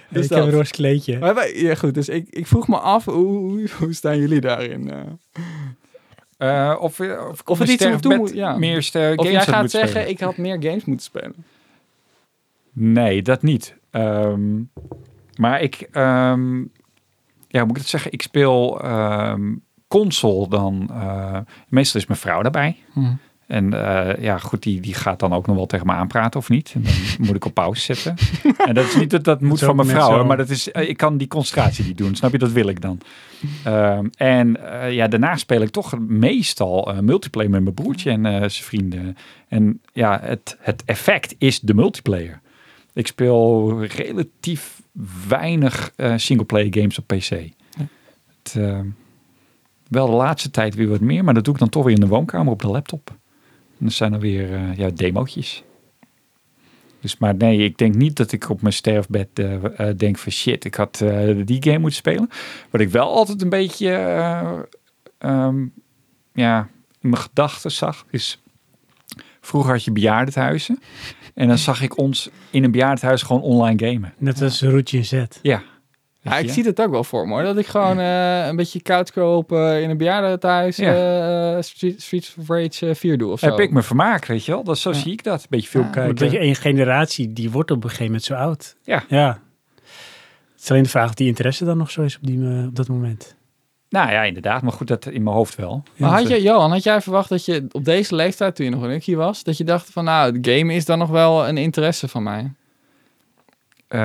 Dus 0.09 0.23
ik 0.23 0.29
dat. 0.29 0.37
heb 0.39 0.47
een 0.47 0.53
roze 0.53 0.71
kleedje. 0.71 1.19
Maar 1.19 1.35
wij- 1.35 1.55
ja, 1.55 1.75
goed. 1.75 1.93
Dus 1.93 2.09
ik, 2.09 2.27
ik 2.29 2.47
vroeg 2.47 2.67
me 2.67 2.77
af, 2.77 3.05
hoe, 3.05 3.15
hoe, 3.25 3.67
hoe 3.79 3.93
staan 3.93 4.17
jullie 4.19 4.41
daarin? 4.41 4.91
eh? 4.91 4.99
Eh, 6.69 6.77
of, 6.81 6.99
of, 6.99 7.09
Of 7.29 7.41
of 7.45 7.59
het 7.59 7.69
iets 7.69 7.85
toe 7.99 8.15
moet- 8.17 8.33
ja. 8.33 8.57
meer 8.57 8.83
ster- 8.83 9.11
of 9.11 9.25
games 9.25 9.31
jij 9.31 9.41
gaat 9.41 9.59
moeten 9.61 9.69
zeggen, 9.79 9.89
spelen. 9.89 10.09
ik 10.09 10.19
had 10.19 10.37
meer 10.37 10.57
games 10.63 10.85
moeten 10.85 11.05
spelen. 11.05 11.35
Nee, 12.73 13.21
dat 13.21 13.41
niet. 13.41 13.75
Ehm, 13.91 14.41
maar 15.35 15.61
ik, 15.61 15.87
ehm, 15.91 16.61
ja, 17.53 17.59
hoe 17.59 17.67
moet 17.67 17.75
ik 17.75 17.81
het 17.81 17.91
zeggen? 17.91 18.11
Ik 18.11 18.21
speel 18.21 18.81
ehm, 18.81 19.53
console 19.87 20.47
dan. 20.49 20.89
eh, 20.91 21.37
meestal 21.67 21.99
is 22.01 22.07
mijn 22.07 22.19
vrouw 22.19 22.41
daarbij. 22.41 22.75
En 23.47 23.73
eh, 23.73 24.23
ja, 24.23 24.37
goed, 24.37 24.63
die, 24.63 24.79
die 24.81 24.93
gaat 24.93 25.19
dan 25.19 25.33
ook 25.33 25.47
nog 25.47 25.55
wel 25.55 25.65
tegen 25.65 25.85
me 25.85 25.93
aanpraten 25.93 26.39
of 26.39 26.49
niet. 26.49 26.71
En 26.75 26.83
dan 26.83 26.93
moet 27.27 27.35
ik 27.35 27.45
op 27.45 27.53
pauze 27.53 27.81
zetten. 27.81 28.15
en 28.67 28.73
dat 28.73 28.85
is 28.85 28.95
niet 28.95 29.09
dat 29.09 29.23
dat 29.23 29.41
moet 29.49 29.59
van 29.59 29.75
mijn 29.75 29.87
vrouw, 29.87 30.17
zo. 30.17 30.25
maar 30.25 30.37
dat 30.37 30.49
is, 30.49 30.71
eh, 30.71 30.89
ik 30.89 30.97
kan 30.97 31.17
die 31.17 31.27
concentratie 31.27 31.85
niet 31.85 31.97
doen. 31.97 32.15
Snap 32.15 32.31
je? 32.31 32.37
Dat 32.37 32.51
wil 32.51 32.67
ik 32.67 32.81
dan. 32.81 32.97
Ehm, 33.63 34.05
en 34.17 34.57
ja, 34.89 35.07
daarna 35.07 35.35
speel 35.35 35.61
ik 35.61 35.69
toch 35.69 35.99
meestal 35.99 36.93
multiplayer 37.01 37.51
met 37.51 37.63
mijn 37.63 37.75
broertje 37.75 38.11
en 38.11 38.21
zijn 38.23 38.51
vrienden. 38.51 39.17
En 39.47 39.81
ja, 39.93 40.19
het, 40.23 40.57
het 40.59 40.83
effect 40.85 41.35
is 41.37 41.59
de 41.59 41.73
multiplayer. 41.73 42.41
Ik 42.93 43.07
speel 43.07 43.83
relatief 43.83 44.81
weinig 45.27 45.91
eh 45.95 46.13
singleplayer 46.17 46.73
games 46.73 46.99
op 46.99 47.07
PC. 47.07 47.29
Het, 48.43 48.55
eh, 48.55 48.79
wel 49.87 50.05
de 50.05 50.15
laatste 50.15 50.51
tijd 50.51 50.75
weer 50.75 50.89
wat 50.89 50.99
meer, 50.99 51.23
maar 51.23 51.33
dat 51.33 51.43
doe 51.43 51.53
ik 51.53 51.59
dan 51.59 51.69
toch 51.69 51.83
weer 51.83 51.93
in 51.93 51.99
de 51.99 52.07
woonkamer 52.07 52.51
op 52.51 52.61
de 52.61 52.67
laptop. 52.67 53.09
En 53.79 53.85
dat 53.85 53.93
zijn 53.93 54.13
er 54.13 54.19
weer 54.19 54.53
eh, 54.53 54.77
ja, 54.77 54.89
demootjes. 54.89 55.63
Dus 56.99 57.17
maar 57.17 57.35
nee, 57.35 57.57
ik 57.57 57.77
denk 57.77 57.95
niet 57.95 58.15
dat 58.15 58.31
ik 58.31 58.49
op 58.49 58.61
mijn 58.61 58.73
sterfbed 58.73 59.35
denk 59.97 60.17
van 60.17 60.31
shit, 60.31 60.65
ik 60.65 60.75
had 60.75 60.97
die 61.45 61.63
game 61.63 61.77
moeten 61.77 61.97
spelen. 61.97 62.29
Wat 62.69 62.81
ik 62.81 62.89
wel 62.89 63.11
altijd 63.11 63.41
een 63.41 63.49
beetje 63.49 63.89
eh, 63.89 64.59
ehm, 65.17 65.65
ja, 66.33 66.69
in 67.01 67.09
mijn 67.09 67.21
gedachten 67.21 67.71
zag, 67.71 68.05
is 68.09 68.41
vroeger 69.45 69.71
had 69.71 69.83
je 69.83 69.91
bejaardenhuizen. 69.91 70.79
En 71.33 71.47
dan 71.47 71.57
zag 71.57 71.81
ik 71.81 71.97
ons 71.97 72.29
in 72.49 72.63
een 72.63 72.71
bejaardenhuis 72.71 73.21
gewoon 73.21 73.41
online 73.41 73.87
gamen. 73.91 74.13
Net 74.17 74.41
als 74.41 74.61
Roetje 74.61 75.03
Z. 75.03 75.23
Ja. 75.41 75.61
Ja, 76.21 76.37
ik 76.37 76.49
zie 76.49 76.63
het 76.63 76.81
ook 76.81 76.89
wel 76.91 77.03
voor 77.03 77.27
me 77.27 77.33
hoor. 77.33 77.43
Dat 77.43 77.57
ik 77.57 77.65
gewoon 77.65 77.99
eh, 77.99 78.45
een 78.47 78.55
beetje 78.55 78.81
couchkoop 78.81 79.51
eh 79.51 79.81
in 79.81 79.89
een 79.89 79.97
bejaardentehuis 79.97 80.75
Ja. 80.77 81.55
eh, 81.55 81.61
Street, 81.97 82.35
of 82.39 82.47
Rage 82.47 82.87
eh, 82.89 82.95
4 82.95 83.17
doe 83.17 83.31
of 83.31 83.39
zo. 83.39 83.45
Heb 83.45 83.59
ik 83.59 83.71
me 83.71 83.81
vermaakt, 83.81 84.27
weet 84.27 84.45
je 84.45 84.51
wel? 84.51 84.63
Dat, 84.63 84.77
zo 84.77 84.89
Ja. 84.91 84.95
zie 84.97 85.11
ik 85.11 85.23
dat. 85.23 85.41
Een 85.41 85.47
beetje 85.49 85.69
Ja, 85.77 85.83
Want 85.83 85.95
kijken. 85.95 86.15
weet 86.17 86.31
je, 86.31 86.37
één 86.37 86.55
generatie, 86.55 87.33
die 87.33 87.51
wordt 87.51 87.71
op 87.71 87.77
een 87.77 87.83
gegeven 87.89 88.05
moment 88.05 88.23
zo 88.23 88.33
oud. 88.33 88.75
Ja. 88.83 89.03
Ja. 89.07 89.39
Het 90.53 90.61
is 90.63 90.69
alleen 90.71 90.83
de 90.83 90.89
vraag 90.89 91.07
of 91.07 91.13
die 91.13 91.27
interesse 91.27 91.65
dan 91.65 91.77
nog 91.77 91.91
zo 91.91 92.01
is 92.01 92.15
op, 92.15 92.23
die, 92.27 92.65
op 92.67 92.75
dat 92.75 92.87
moment. 92.87 93.35
Nou 93.93 94.11
ja, 94.11 94.23
inderdaad. 94.23 94.61
Maar 94.61 94.71
goed, 94.71 94.87
dat 94.87 95.05
in 95.05 95.23
mijn 95.23 95.35
hoofd 95.35 95.55
wel. 95.55 95.83
Maar 95.97 96.09
had 96.09 96.27
je, 96.27 96.41
Johan, 96.41 96.71
had 96.71 96.83
jij 96.83 97.01
verwacht 97.01 97.29
dat 97.29 97.45
je 97.45 97.65
op 97.71 97.85
deze 97.85 98.15
leeftijd, 98.15 98.55
toen 98.55 98.65
je 98.65 98.71
nog 98.71 98.81
een 98.83 98.91
ukkie 98.91 99.17
was, 99.17 99.43
dat 99.43 99.57
je 99.57 99.63
dacht 99.63 99.89
van 99.91 100.03
nou, 100.03 100.39
de 100.39 100.57
game 100.57 100.73
is 100.73 100.85
dan 100.85 100.97
nog 100.99 101.09
wel 101.09 101.47
een 101.47 101.57
interesse 101.57 102.07
van 102.07 102.23
mij? 102.23 102.51
Eh, 103.87 103.99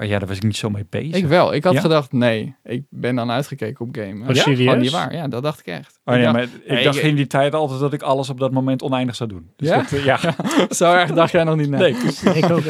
ja, 0.00 0.18
daar 0.18 0.26
was 0.26 0.36
ik 0.36 0.42
niet 0.42 0.56
zo 0.56 0.70
mee 0.70 0.86
bezig. 0.90 1.14
Ik 1.14 1.26
wel. 1.26 1.54
Ik 1.54 1.64
had 1.64 1.72
Ja? 1.74 1.80
gedacht, 1.80 2.12
nee, 2.12 2.54
ik 2.64 2.82
ben 2.88 3.14
dan 3.14 3.30
uitgekeken 3.30 3.86
op 3.86 3.96
game. 3.96 4.28
Oh, 4.28 4.34
ja? 4.34 4.42
serieus? 4.42 4.76
Niet 4.82 4.90
waar. 4.90 5.14
Ja, 5.14 5.28
dat 5.28 5.42
dacht 5.42 5.60
ik 5.60 5.66
echt. 5.66 6.00
Oh 6.04 6.14
Ik 6.14 6.20
nee, 6.22 6.32
dacht- 6.32 6.34
maar 6.66 6.76
ik 6.78 6.84
dacht 6.84 6.96
ik- 6.96 7.02
in 7.02 7.14
die 7.16 7.26
tijd 7.26 7.54
altijd 7.54 7.80
dat 7.80 7.92
ik 7.92 8.02
alles 8.02 8.30
op 8.30 8.38
dat 8.40 8.52
moment 8.52 8.82
oneindig 8.82 9.14
zou 9.16 9.28
doen. 9.28 9.50
Dus 9.56 9.68
Ja? 9.68 9.76
dat, 9.76 9.92
eh, 9.92 10.04
ja. 10.04 10.18
Zo 10.68 10.92
erg 10.92 11.12
dacht 11.12 11.32
jij 11.32 11.44
nog 11.44 11.56
niet 11.56 11.68
na. 11.68 11.78
nee, 11.78 11.92
dus, 12.04 12.22
ik 12.22 12.50
ook. 12.50 12.62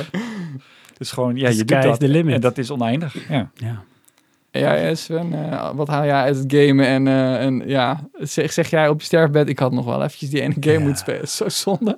dus 0.99 1.11
gewoon, 1.13 1.37
ja, 1.37 1.49
je 1.49 1.55
doet 1.65 1.71
is 1.85 1.99
dat. 1.99 2.03
En 2.03 2.41
dat 2.41 2.59
is 2.59 2.71
oneindig. 2.71 3.29
Ja. 3.29 3.51
Ja. 3.55 3.83
Ja, 4.59 4.75
ja, 4.75 4.95
Sven, 4.95 5.51
eh, 5.51 5.71
wat 5.75 5.89
haal 5.89 6.05
jij 6.05 6.13
uit 6.15 6.37
het 6.37 6.53
gamen? 6.55 6.87
En, 6.87 7.07
eh, 7.07 7.45
en 7.45 7.63
ja, 7.67 8.09
zeg, 8.13 8.53
zeg 8.53 8.71
jij 8.71 8.89
op 8.89 9.01
je 9.01 9.07
sterfbed, 9.07 9.49
ik 9.49 9.59
had 9.59 9.73
nog 9.73 9.85
wel 9.85 10.03
eventjes 10.03 10.31
die 10.31 10.41
ene 10.41 10.55
game 10.61 10.73
Ja. 10.73 10.81
moeten 10.81 10.97
spelen. 10.99 11.29
Zo 11.29 11.49
zonde. 11.49 11.97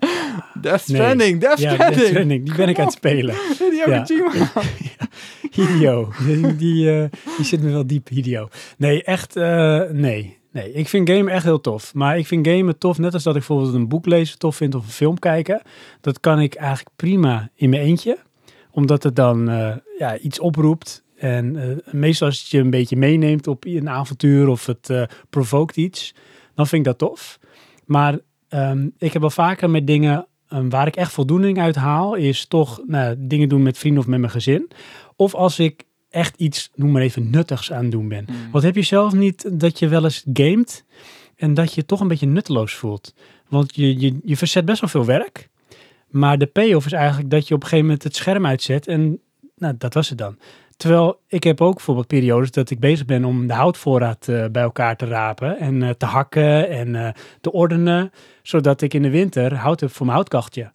Death 0.61 0.89
Nee. 0.89 0.97
Stranding, 1.01 1.41
Death 1.41 1.59
Ja, 1.59 1.73
Stranding. 1.73 1.99
Death 1.99 2.09
Stranding, 2.11 2.45
die 2.45 2.55
ben 2.55 2.69
ik 2.69 2.78
aan 2.78 2.85
het 2.85 2.95
spelen. 2.95 3.35
Hideo 3.59 3.91
Ja. 3.95 4.03
Kojima. 4.03 4.62
Hideo, 5.57 6.12
die, 6.27 6.57
die, 6.57 6.91
eh, 7.01 7.05
die 7.37 7.45
zit 7.45 7.62
me 7.62 7.70
wel 7.70 7.87
diep, 7.87 8.09
Hideo. 8.09 8.49
Nee, 8.77 9.03
echt, 9.03 9.35
nee. 9.93 10.37
Nee, 10.53 10.73
ik 10.73 10.89
vind 10.89 11.11
gamen 11.11 11.33
echt 11.33 11.45
heel 11.45 11.61
tof. 11.61 11.95
Maar 11.95 12.19
ik 12.19 12.27
vind 12.27 12.47
gamen 12.47 12.78
tof, 12.78 12.99
net 12.99 13.15
als 13.15 13.23
dat 13.23 13.33
ik 13.37 13.39
bijvoorbeeld 13.47 13.75
een 13.75 13.89
boek 13.89 14.07
lezen 14.07 14.39
tof 14.39 14.57
vind 14.57 14.75
of 14.75 14.85
een 14.85 14.91
film 14.91 15.19
kijken. 15.19 15.62
Dat 16.01 16.20
kan 16.20 16.41
ik 16.41 16.55
eigenlijk 16.55 16.97
prima 16.97 17.49
in 17.55 17.70
mijn 17.70 17.83
eentje. 17.83 18.19
Omdat 18.70 19.03
het 19.03 19.17
dan 19.17 19.47
ja, 19.99 20.19
iets 20.19 20.41
oproept. 20.41 21.03
En 21.19 21.57
eh, 21.57 21.93
meestal 21.93 22.27
als 22.27 22.41
het 22.41 22.49
je 22.49 22.59
een 22.59 22.71
beetje 22.71 22.97
meeneemt 22.97 23.47
op 23.47 23.65
een 23.65 23.89
avontuur 23.89 24.49
of 24.49 24.67
het 24.67 24.91
eh 24.91 25.03
provoked 25.31 25.77
iets, 25.77 26.15
dan 26.55 26.67
vind 26.67 26.87
ik 26.87 26.93
dat 26.93 26.99
tof. 26.99 27.39
Maar 27.85 28.19
ehm, 28.49 28.89
ik 28.99 29.13
heb 29.13 29.21
wel 29.21 29.31
vaker 29.31 29.71
met 29.71 29.87
dingen 29.87 30.27
ehm, 30.49 30.69
waar 30.69 30.87
ik 30.87 30.97
echt 30.97 31.13
voldoening 31.13 31.61
uit 31.61 31.77
haal, 31.77 32.15
is 32.15 32.47
toch 32.47 32.83
nou, 32.87 33.15
dingen 33.19 33.49
doen 33.49 33.63
met 33.63 33.79
vrienden 33.79 34.03
of 34.03 34.09
met 34.09 34.21
mijn 34.21 34.33
gezin. 34.33 34.71
Of 35.17 35.35
als 35.35 35.59
ik 35.59 35.85
echt 36.11 36.37
iets, 36.37 36.71
noem 36.75 36.91
maar 36.91 37.03
even, 37.03 37.31
nuttigs 37.31 37.73
aan 37.73 37.83
het 37.83 37.91
doen 37.91 38.09
ben. 38.09 38.27
Want 38.53 38.65
heb 38.65 38.75
je 38.75 38.83
zelf 38.83 39.13
niet 39.13 39.61
dat 39.61 39.79
je 39.79 39.89
wel 39.89 40.05
eens 40.05 40.25
gamet 40.33 40.85
en 41.37 41.55
dat 41.55 41.69
je 41.69 41.81
je 41.81 41.87
toch 41.87 42.01
een 42.01 42.09
beetje 42.09 42.27
nutteloos 42.27 42.75
voelt? 42.75 43.15
Want 43.49 43.75
je, 43.75 44.01
je, 44.01 44.19
je 44.25 44.37
verzet 44.37 44.65
best 44.65 44.81
wel 44.81 44.91
veel 44.91 45.05
werk. 45.05 45.49
Maar 46.09 46.39
de 46.39 46.47
payoff 46.47 46.87
is 46.87 46.93
eigenlijk 46.93 47.31
dat 47.31 47.49
je 47.49 47.55
op 47.55 47.61
een 47.63 47.69
gegeven 47.69 47.87
moment 47.87 48.05
het 48.05 48.17
scherm 48.17 48.47
uitzet 48.47 48.87
en 48.87 49.21
nou, 49.57 49.75
dat 49.79 49.95
was 49.95 50.09
het 50.09 50.19
dan. 50.19 50.39
Terwijl 50.78 51.20
ik 51.26 51.44
heb 51.44 51.60
ook 51.60 51.74
bijvoorbeeld 51.74 52.07
periodes 52.07 52.50
dat 52.50 52.70
ik 52.70 52.81
bezig 52.81 53.07
ben 53.07 53.24
om 53.24 53.47
de 53.47 53.52
houtvoorraad 53.52 54.28
eh, 54.28 54.44
bij 54.52 54.62
elkaar 54.62 54.97
te 54.97 55.07
rapen 55.07 55.58
en 55.58 55.82
eh, 55.82 55.90
te 55.90 56.07
hakken 56.07 56.68
en 56.68 56.94
eh, 56.94 57.12
te 57.40 57.52
ordenen, 57.52 58.12
zodat 58.42 58.81
ik 58.81 58.94
in 58.94 59.02
de 59.02 59.10
winter 59.10 59.55
hout 59.55 59.81
heb 59.81 59.90
voor 59.90 60.07
mijn 60.07 60.18
houtkacheltje. 60.18 60.73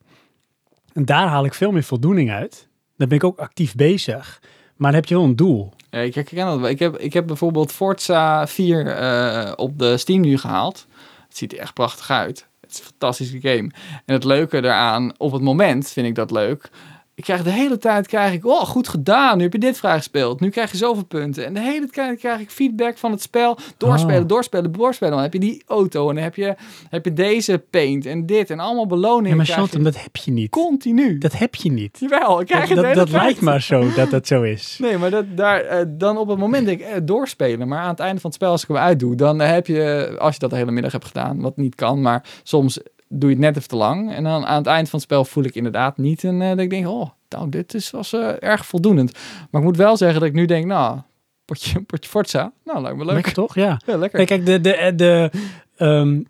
En 0.94 1.06
daar 1.06 1.28
haal 1.28 1.46
ik 1.46 1.54
veel 1.54 1.72
meer 1.72 1.84
voldoening 1.84 2.32
uit. 2.32 2.68
Dan 2.98 3.08
ben 3.08 3.18
ik 3.18 3.24
ook 3.24 3.40
actief 3.40 3.76
bezig. 3.76 4.42
Maar 4.76 4.92
dan 4.92 5.00
heb 5.00 5.10
je 5.10 5.16
wel 5.16 5.24
een 5.24 5.36
doel. 5.36 5.74
Ik 5.90 6.16
dat 6.16 6.32
wel. 6.32 6.70
Ik 6.70 6.80
heb, 6.80 6.98
ik 6.98 7.14
heb 7.14 7.28
bijvoorbeeld 7.28 7.72
Forza 7.72 8.48
4 8.48 8.88
eh, 8.88 9.52
op 9.56 9.80
de 9.80 9.98
Steam 9.98 10.22
nu 10.22 10.38
gehaald. 10.38 10.88
Het 11.28 11.38
ziet 11.38 11.54
er 11.54 11.60
echt 11.60 11.74
prachtig 11.74 12.10
uit. 12.10 12.48
Het 12.62 12.72
is 12.72 12.80
een 12.80 12.86
fantastische 12.86 13.42
game. 13.42 13.72
En 14.06 14.14
het 14.14 14.24
leuke 14.24 14.62
daaraan, 14.62 15.14
op 15.18 15.32
het 15.32 15.42
moment 15.42 15.90
vind 15.90 16.08
ik 16.08 16.16
dat 16.16 16.32
leuk. 16.32 16.70
Ik 17.16 17.24
krijg 17.24 17.44
de 17.44 17.50
hele 17.50 17.78
tijd, 17.78 18.08
krijg 18.08 18.34
ik, 18.34 18.46
oh 18.46 18.62
goed 18.62 18.88
gedaan, 18.88 19.38
nu 19.38 19.44
heb 19.44 19.54
je 19.54 19.60
dit 19.60 19.78
vrijgespeeld. 19.78 20.40
Nu 20.40 20.50
krijg 20.50 20.72
je 20.72 20.78
zoveel 20.78 21.06
punten. 21.06 21.46
En 21.46 21.54
de 21.54 21.60
hele 21.60 21.88
tijd 21.88 22.20
krijg 22.20 22.40
ik 22.40 22.50
feedback 22.50 22.98
van 22.98 23.12
het 23.12 23.22
spel. 23.22 23.58
Doorspelen, 23.78 24.22
Oh. 24.22 24.28
doorspelen, 24.28 24.72
doorspelen. 24.72 25.14
Dan 25.14 25.22
heb 25.22 25.34
je 25.34 25.40
die 25.40 25.64
auto 25.68 26.10
en 26.10 26.16
dan 26.16 26.24
heb 26.24 26.36
je, 26.36 26.56
heb 26.90 27.06
je 27.06 27.14
deze 27.14 27.64
paint 27.70 28.06
en 28.06 28.26
dit. 28.26 28.50
En 28.50 28.60
allemaal 28.60 28.88
beloningen 28.88 29.30
Ja, 29.30 29.36
maar 29.36 29.46
Chantem, 29.46 29.84
dat 29.84 30.02
heb 30.04 30.16
je 30.16 30.32
niet. 30.32 30.50
continu. 30.50 31.18
Dat 31.18 31.38
heb 31.38 31.56
je 31.56 31.72
niet. 31.72 31.98
Jawel, 32.00 32.40
ik 32.42 32.48
krijg 32.48 32.70
Dat, 32.70 32.86
het 32.86 32.96
dat, 32.96 33.10
lijkt 33.10 33.42
maar 33.42 33.62
zo 33.62 33.94
dat 33.96 34.10
dat 34.10 34.28
zo 34.28 34.42
is. 34.42 34.78
Nee, 34.82 34.98
maar 34.98 35.10
dat, 35.10 35.26
daar, 35.38 35.60
eh, 35.62 35.86
dan 35.88 36.18
op 36.18 36.28
het 36.28 36.38
moment 36.38 36.66
denk 36.66 36.80
ik 36.80 36.86
eh, 36.88 36.98
doorspelen. 37.04 37.68
Maar 37.68 37.80
aan 37.80 37.90
het 37.90 38.00
einde 38.00 38.22
van 38.22 38.30
het 38.30 38.40
spel, 38.40 38.52
als 38.52 38.62
ik 38.62 38.68
hem 38.68 38.78
uitdoe, 38.78 39.16
dan 39.16 39.40
heb 39.40 39.68
je, 39.68 40.16
als 40.20 40.34
je 40.34 40.40
dat 40.40 40.50
de 40.50 40.56
hele 40.56 40.72
middag 40.72 40.92
hebt 40.92 41.06
gedaan, 41.06 41.42
wat 41.42 41.58
niet 41.58 41.76
kan, 41.76 42.02
maar 42.02 42.24
soms 42.44 42.80
doe 43.14 43.30
je 43.30 43.36
het 43.36 43.46
net 43.46 43.58
even 43.58 43.70
te 43.70 43.76
lang. 43.76 44.14
En 44.14 44.24
dan 44.24 44.46
aan 44.46 44.58
het 44.58 44.68
eind 44.68 44.90
van 44.90 45.00
het 45.00 45.08
spel 45.08 45.26
voel 45.26 45.44
ik 45.44 45.56
inderdaad 45.56 45.98
niet 45.98 46.24
en 46.24 46.42
eh, 46.42 46.50
dat 46.50 46.60
ik 46.60 46.70
denk, 46.70 46.88
oh, 46.88 47.10
nou, 47.30 47.50
dit 47.50 47.74
is, 47.74 47.92
was 47.92 48.14
eh, 48.14 48.30
erg 48.40 48.66
voldoenend. 48.66 49.14
Maar 49.52 49.62
ik 49.62 49.68
moet 49.68 49.78
wel 49.78 49.98
zeggen 49.98 50.20
dat 50.20 50.30
ik 50.30 50.36
nu 50.36 50.46
denk, 50.46 50.66
nou, 50.66 51.00
potje, 51.46 51.82
potje 51.90 52.10
Forza, 52.10 52.52
nou, 52.64 52.82
lijkt 52.82 52.98
me 52.98 53.06
leuk. 53.06 53.14
Lekker 53.14 53.34
toch? 53.34 53.56
Ja. 53.56 53.80
Ja, 53.86 53.98
lekker. 53.98 54.26
Kijk, 54.26 54.28
kijk 54.28 54.46
de, 54.46 54.70
de, 54.70 54.96
de, 54.96 55.32
ehm, 55.76 56.22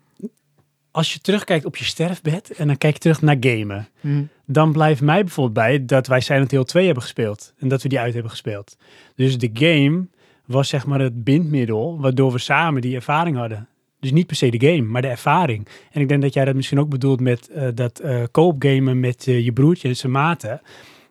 als 0.90 1.12
je 1.12 1.20
terugkijkt 1.20 1.64
op 1.64 1.76
je 1.76 1.84
sterfbed 1.84 2.50
en 2.50 2.66
dan 2.66 2.78
kijk 2.78 2.94
je 2.94 3.00
terug 3.00 3.22
naar 3.22 3.36
gamen. 3.40 3.88
Hm. 4.00 4.22
Dan 4.46 4.72
blijft 4.72 5.00
mij 5.00 5.24
bijvoorbeeld 5.24 5.54
bij 5.54 5.84
dat 5.84 6.06
wij 6.06 6.20
Silent 6.20 6.50
Hill 6.50 6.64
2 6.64 6.84
hebben 6.84 7.02
gespeeld. 7.02 7.52
En 7.58 7.68
dat 7.68 7.82
we 7.82 7.88
die 7.88 7.98
uit 7.98 8.12
hebben 8.12 8.30
gespeeld. 8.30 8.76
Dus 9.14 9.38
de 9.38 9.50
game 9.52 10.06
was 10.44 10.68
zeg 10.68 10.86
maar 10.86 11.00
het 11.00 11.24
bindmiddel 11.24 12.00
waardoor 12.00 12.32
we 12.32 12.38
samen 12.38 12.82
die 12.82 12.94
ervaring 12.94 13.36
hadden. 13.36 13.68
Dus 14.04 14.12
niet 14.12 14.26
per 14.26 14.36
se 14.36 14.50
de 14.50 14.66
game, 14.66 14.82
maar 14.82 15.02
de 15.02 15.08
ervaring. 15.08 15.66
En 15.92 16.00
ik 16.00 16.08
denk 16.08 16.22
dat 16.22 16.34
jij 16.34 16.44
dat 16.44 16.54
misschien 16.54 16.78
ook 16.78 16.88
bedoelt 16.88 17.20
met 17.20 17.48
eh, 17.48 17.68
dat 17.74 17.98
eh 17.98 18.22
koop 18.30 18.62
gamen 18.62 19.00
met 19.00 19.26
eh, 19.26 19.44
je 19.44 19.52
broertje 19.52 19.88
en 19.88 19.96
zijn 19.96 20.12
maten. 20.12 20.60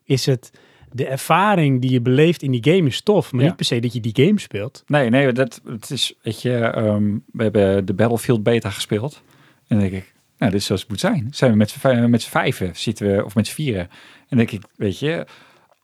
Is 0.03 0.25
het 0.25 0.51
de 0.91 1.07
ervaring 1.07 1.81
die 1.81 1.91
je 1.91 2.01
beleeft 2.01 2.41
in 2.43 2.51
die 2.51 2.73
game 2.73 2.87
is 2.87 3.01
tof, 3.01 3.31
maar 3.31 3.41
Ja. 3.41 3.47
niet 3.47 3.55
per 3.55 3.65
se 3.65 3.79
dat 3.79 3.93
je 3.93 3.99
die 3.99 4.25
game 4.25 4.39
speelt. 4.39 4.83
Nee, 4.87 5.09
nee, 5.09 5.31
dat 5.31 5.61
het 5.65 5.89
is, 5.89 6.13
weet 6.21 6.41
je, 6.41 6.57
ehm, 6.57 7.03
we 7.31 7.43
hebben 7.43 7.85
de 7.85 7.93
Battlefield 7.93 8.43
beta 8.43 8.69
gespeeld. 8.69 9.21
En 9.67 9.79
dan 9.79 9.79
denk 9.79 9.91
ik, 10.03 10.13
nou, 10.37 10.51
dit 10.51 10.59
is 10.59 10.65
zoals 10.65 10.81
het 10.81 10.89
moet 10.89 10.99
zijn. 10.99 11.27
Zijn 11.31 11.51
we 11.51 11.57
met 11.57 11.69
z'n 11.69 12.09
met 12.09 12.21
z'n 12.21 12.29
vijven 12.29 12.71
zitten 12.75 13.15
we, 13.15 13.25
of 13.25 13.35
met 13.35 13.47
z'n 13.47 13.53
vieren. 13.53 13.81
En 13.81 13.89
dan 14.29 14.37
denk 14.37 14.51
ik, 14.51 14.61
weet 14.75 14.99
je, 14.99 15.25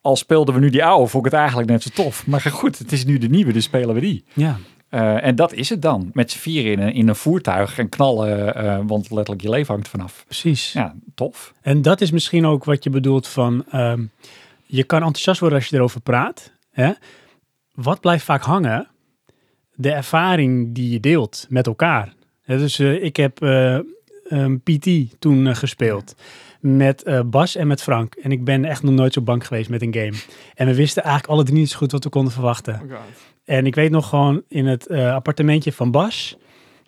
al 0.01 0.15
speelden 0.15 0.53
we 0.53 0.59
nu 0.59 0.69
die 0.69 0.83
oude, 0.83 1.07
vond 1.09 1.25
ik 1.25 1.31
het 1.31 1.39
eigenlijk 1.39 1.69
net 1.69 1.83
zo 1.83 1.89
tof. 1.93 2.27
Maar 2.27 2.41
goed, 2.41 2.77
het 2.77 2.91
is 2.91 3.05
nu 3.05 3.17
de 3.17 3.29
nieuwe, 3.29 3.53
dus 3.53 3.63
spelen 3.63 3.95
we 3.95 4.01
die. 4.01 4.23
Ja, 4.33 4.57
Eh, 4.89 5.25
en 5.25 5.35
dat 5.35 5.53
is 5.53 5.69
het 5.69 5.81
dan. 5.81 6.09
Met 6.13 6.31
z'n 6.31 6.37
vieren 6.37 6.71
in 6.71 6.79
een, 6.79 6.93
in 6.93 7.07
een 7.07 7.15
voertuig 7.15 7.77
en 7.77 7.89
knallen, 7.89 8.55
eh, 8.55 8.79
want 8.85 9.11
letterlijk 9.11 9.41
je 9.41 9.49
leven 9.49 9.73
hangt 9.73 9.87
vanaf. 9.87 10.23
precies. 10.25 10.71
Ja, 10.71 10.95
tof. 11.15 11.53
En 11.61 11.81
dat 11.81 12.01
is 12.01 12.11
misschien 12.11 12.45
ook 12.45 12.63
wat 12.63 12.83
je 12.83 12.89
bedoelt 12.89 13.27
van, 13.27 13.65
ehm, 13.71 14.03
je 14.65 14.83
kan 14.83 14.99
enthousiast 15.01 15.39
worden 15.39 15.59
als 15.59 15.67
je 15.67 15.75
erover 15.75 16.01
praat. 16.01 16.51
Hè? 16.71 16.91
Wat 17.73 17.99
blijft 17.99 18.25
vaak 18.25 18.43
hangen? 18.43 18.87
De 19.75 19.91
ervaring 19.91 20.75
die 20.75 20.91
je 20.91 20.99
deelt 20.99 21.45
met 21.49 21.67
elkaar. 21.67 22.13
Hè, 22.41 22.57
dus 22.57 22.79
eh, 22.79 23.03
ik 23.03 23.15
heb 23.15 23.41
eh, 23.41 23.79
een 24.23 24.61
PT 24.61 25.19
toen 25.19 25.55
gespeeld 25.55 26.15
met 26.59 27.03
eh, 27.03 27.19
Bas 27.25 27.55
en 27.55 27.67
met 27.67 27.81
Frank. 27.81 28.15
En 28.15 28.31
ik 28.31 28.43
ben 28.43 28.65
echt 28.65 28.83
nog 28.83 28.93
nooit 28.93 29.13
zo 29.13 29.21
bang 29.21 29.47
geweest 29.47 29.69
met 29.69 29.81
een 29.81 29.93
game. 29.93 30.13
En 30.55 30.67
we 30.67 30.75
wisten 30.75 31.03
eigenlijk 31.03 31.33
alle 31.33 31.43
drie 31.43 31.57
niet 31.57 31.69
zo 31.69 31.77
goed 31.77 31.91
wat 31.91 32.03
we 32.03 32.09
konden 32.09 32.33
verwachten. 32.33 32.81
Oh. 32.83 32.97
En 33.49 33.65
ik 33.65 33.75
weet 33.75 33.91
nog 33.91 34.09
gewoon 34.09 34.43
in 34.47 34.65
het 34.67 34.87
eh, 34.87 35.13
appartementje 35.13 35.71
van 35.71 35.91
Bas. 35.91 36.37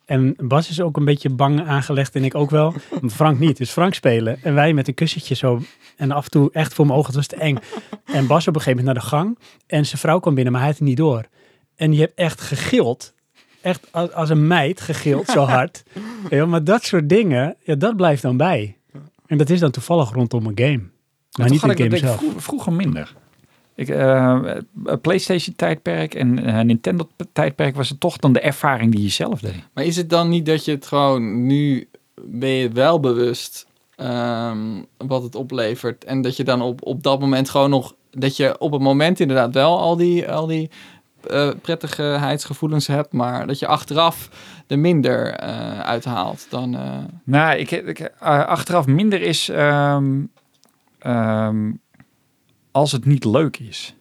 En 0.05 0.35
Bas 0.37 0.69
is 0.69 0.81
ook 0.81 0.97
een 0.97 1.05
beetje 1.05 1.29
bang 1.29 1.67
aangelegd 1.67 2.15
en 2.15 2.23
ik 2.23 2.35
ook 2.35 2.49
wel. 2.49 2.73
Frank 3.07 3.39
niet. 3.39 3.57
Dus 3.57 3.71
Frank 3.71 3.93
spelen 3.93 4.43
en 4.43 4.53
wij 4.53 4.73
met 4.73 4.87
een 4.87 4.93
kussentje 4.93 5.35
zo. 5.35 5.61
En 5.97 6.11
af 6.11 6.25
en 6.25 6.31
toe 6.31 6.49
echt 6.51 6.73
voor 6.73 6.85
mijn 6.85 6.97
ogen, 6.97 7.07
het 7.07 7.15
was 7.15 7.27
te 7.27 7.35
eng. 7.35 7.57
En 8.05 8.27
Bas 8.27 8.47
op 8.47 8.55
een 8.55 8.61
gegeven 8.61 8.83
moment 8.83 8.85
naar 8.85 9.03
de 9.03 9.15
gang. 9.15 9.39
En 9.67 9.85
zijn 9.85 9.97
vrouw 9.97 10.19
kwam 10.19 10.33
binnen, 10.33 10.53
maar 10.53 10.61
hij 10.61 10.69
had 10.69 10.79
het 10.79 10.87
niet 10.87 10.97
door. 10.97 11.25
En 11.75 11.89
die 11.89 11.99
heeft 11.99 12.13
echt 12.15 12.41
gegild. 12.41 13.13
Echt 13.61 13.87
als, 13.91 14.11
als 14.11 14.29
een 14.29 14.47
meid 14.47 14.81
gegild, 14.81 15.27
zo 15.27 15.43
hard. 15.43 15.83
Ja, 16.29 16.45
maar 16.45 16.63
dat 16.63 16.83
soort 16.83 17.09
dingen, 17.09 17.55
ja, 17.63 17.75
dat 17.75 17.95
blijft 17.95 18.21
dan 18.21 18.37
bij. 18.37 18.77
En 19.25 19.37
dat 19.37 19.49
is 19.49 19.59
dan 19.59 19.71
toevallig 19.71 20.11
rondom 20.11 20.45
een 20.45 20.57
game. 20.59 20.89
Maar 21.37 21.49
niet 21.49 21.61
de 21.61 21.83
game 21.83 21.97
zelf. 21.97 22.23
vroeger 22.37 22.73
minder. 22.73 23.13
Ik, 23.75 23.89
eh, 23.89 24.41
PlayStation 25.01 25.55
tijdperk 25.55 26.13
en 26.13 26.45
eh, 26.45 26.59
Nintendo 26.59 27.07
tijdperk 27.33 27.75
was 27.75 27.89
het 27.89 27.99
toch 27.99 28.17
dan 28.17 28.33
de 28.33 28.39
ervaring 28.39 28.91
die 28.91 29.03
je 29.03 29.09
zelf 29.09 29.39
deed. 29.39 29.55
Maar 29.73 29.83
is 29.83 29.95
het 29.95 30.09
dan 30.09 30.29
niet 30.29 30.45
dat 30.45 30.65
je 30.65 30.71
het 30.71 30.85
gewoon 30.85 31.45
nu 31.45 31.87
ben 32.21 32.49
je 32.49 32.69
wel 32.69 32.99
bewust 32.99 33.67
ehm, 33.95 34.59
wat 34.97 35.23
het 35.23 35.35
oplevert 35.35 36.03
en 36.03 36.21
dat 36.21 36.37
je 36.37 36.43
dan 36.43 36.61
op, 36.61 36.85
op 36.85 37.03
dat 37.03 37.19
moment 37.19 37.49
gewoon 37.49 37.69
nog 37.69 37.93
dat 38.11 38.37
je 38.37 38.59
op 38.59 38.71
het 38.71 38.81
moment 38.81 39.19
inderdaad 39.19 39.53
wel 39.53 39.79
al 39.79 39.95
die 39.95 40.29
al 40.29 40.47
die 40.47 40.69
eh, 41.29 41.49
prettigheidsgevoelens 41.61 42.87
hebt, 42.87 43.13
maar 43.13 43.47
dat 43.47 43.59
je 43.59 43.67
achteraf 43.67 44.29
er 44.67 44.79
minder 44.79 45.33
eh, 45.33 45.79
uithaalt 45.79 46.47
dan. 46.49 46.77
Nou, 47.23 47.57
ik, 47.57 47.71
ik, 47.71 48.11
achteraf 48.19 48.85
minder 48.85 49.21
is 49.21 49.49
ehm, 49.49 50.21
als 52.71 52.91
het 52.91 53.05
niet 53.05 53.25
leuk 53.25 53.57
is. 53.57 53.95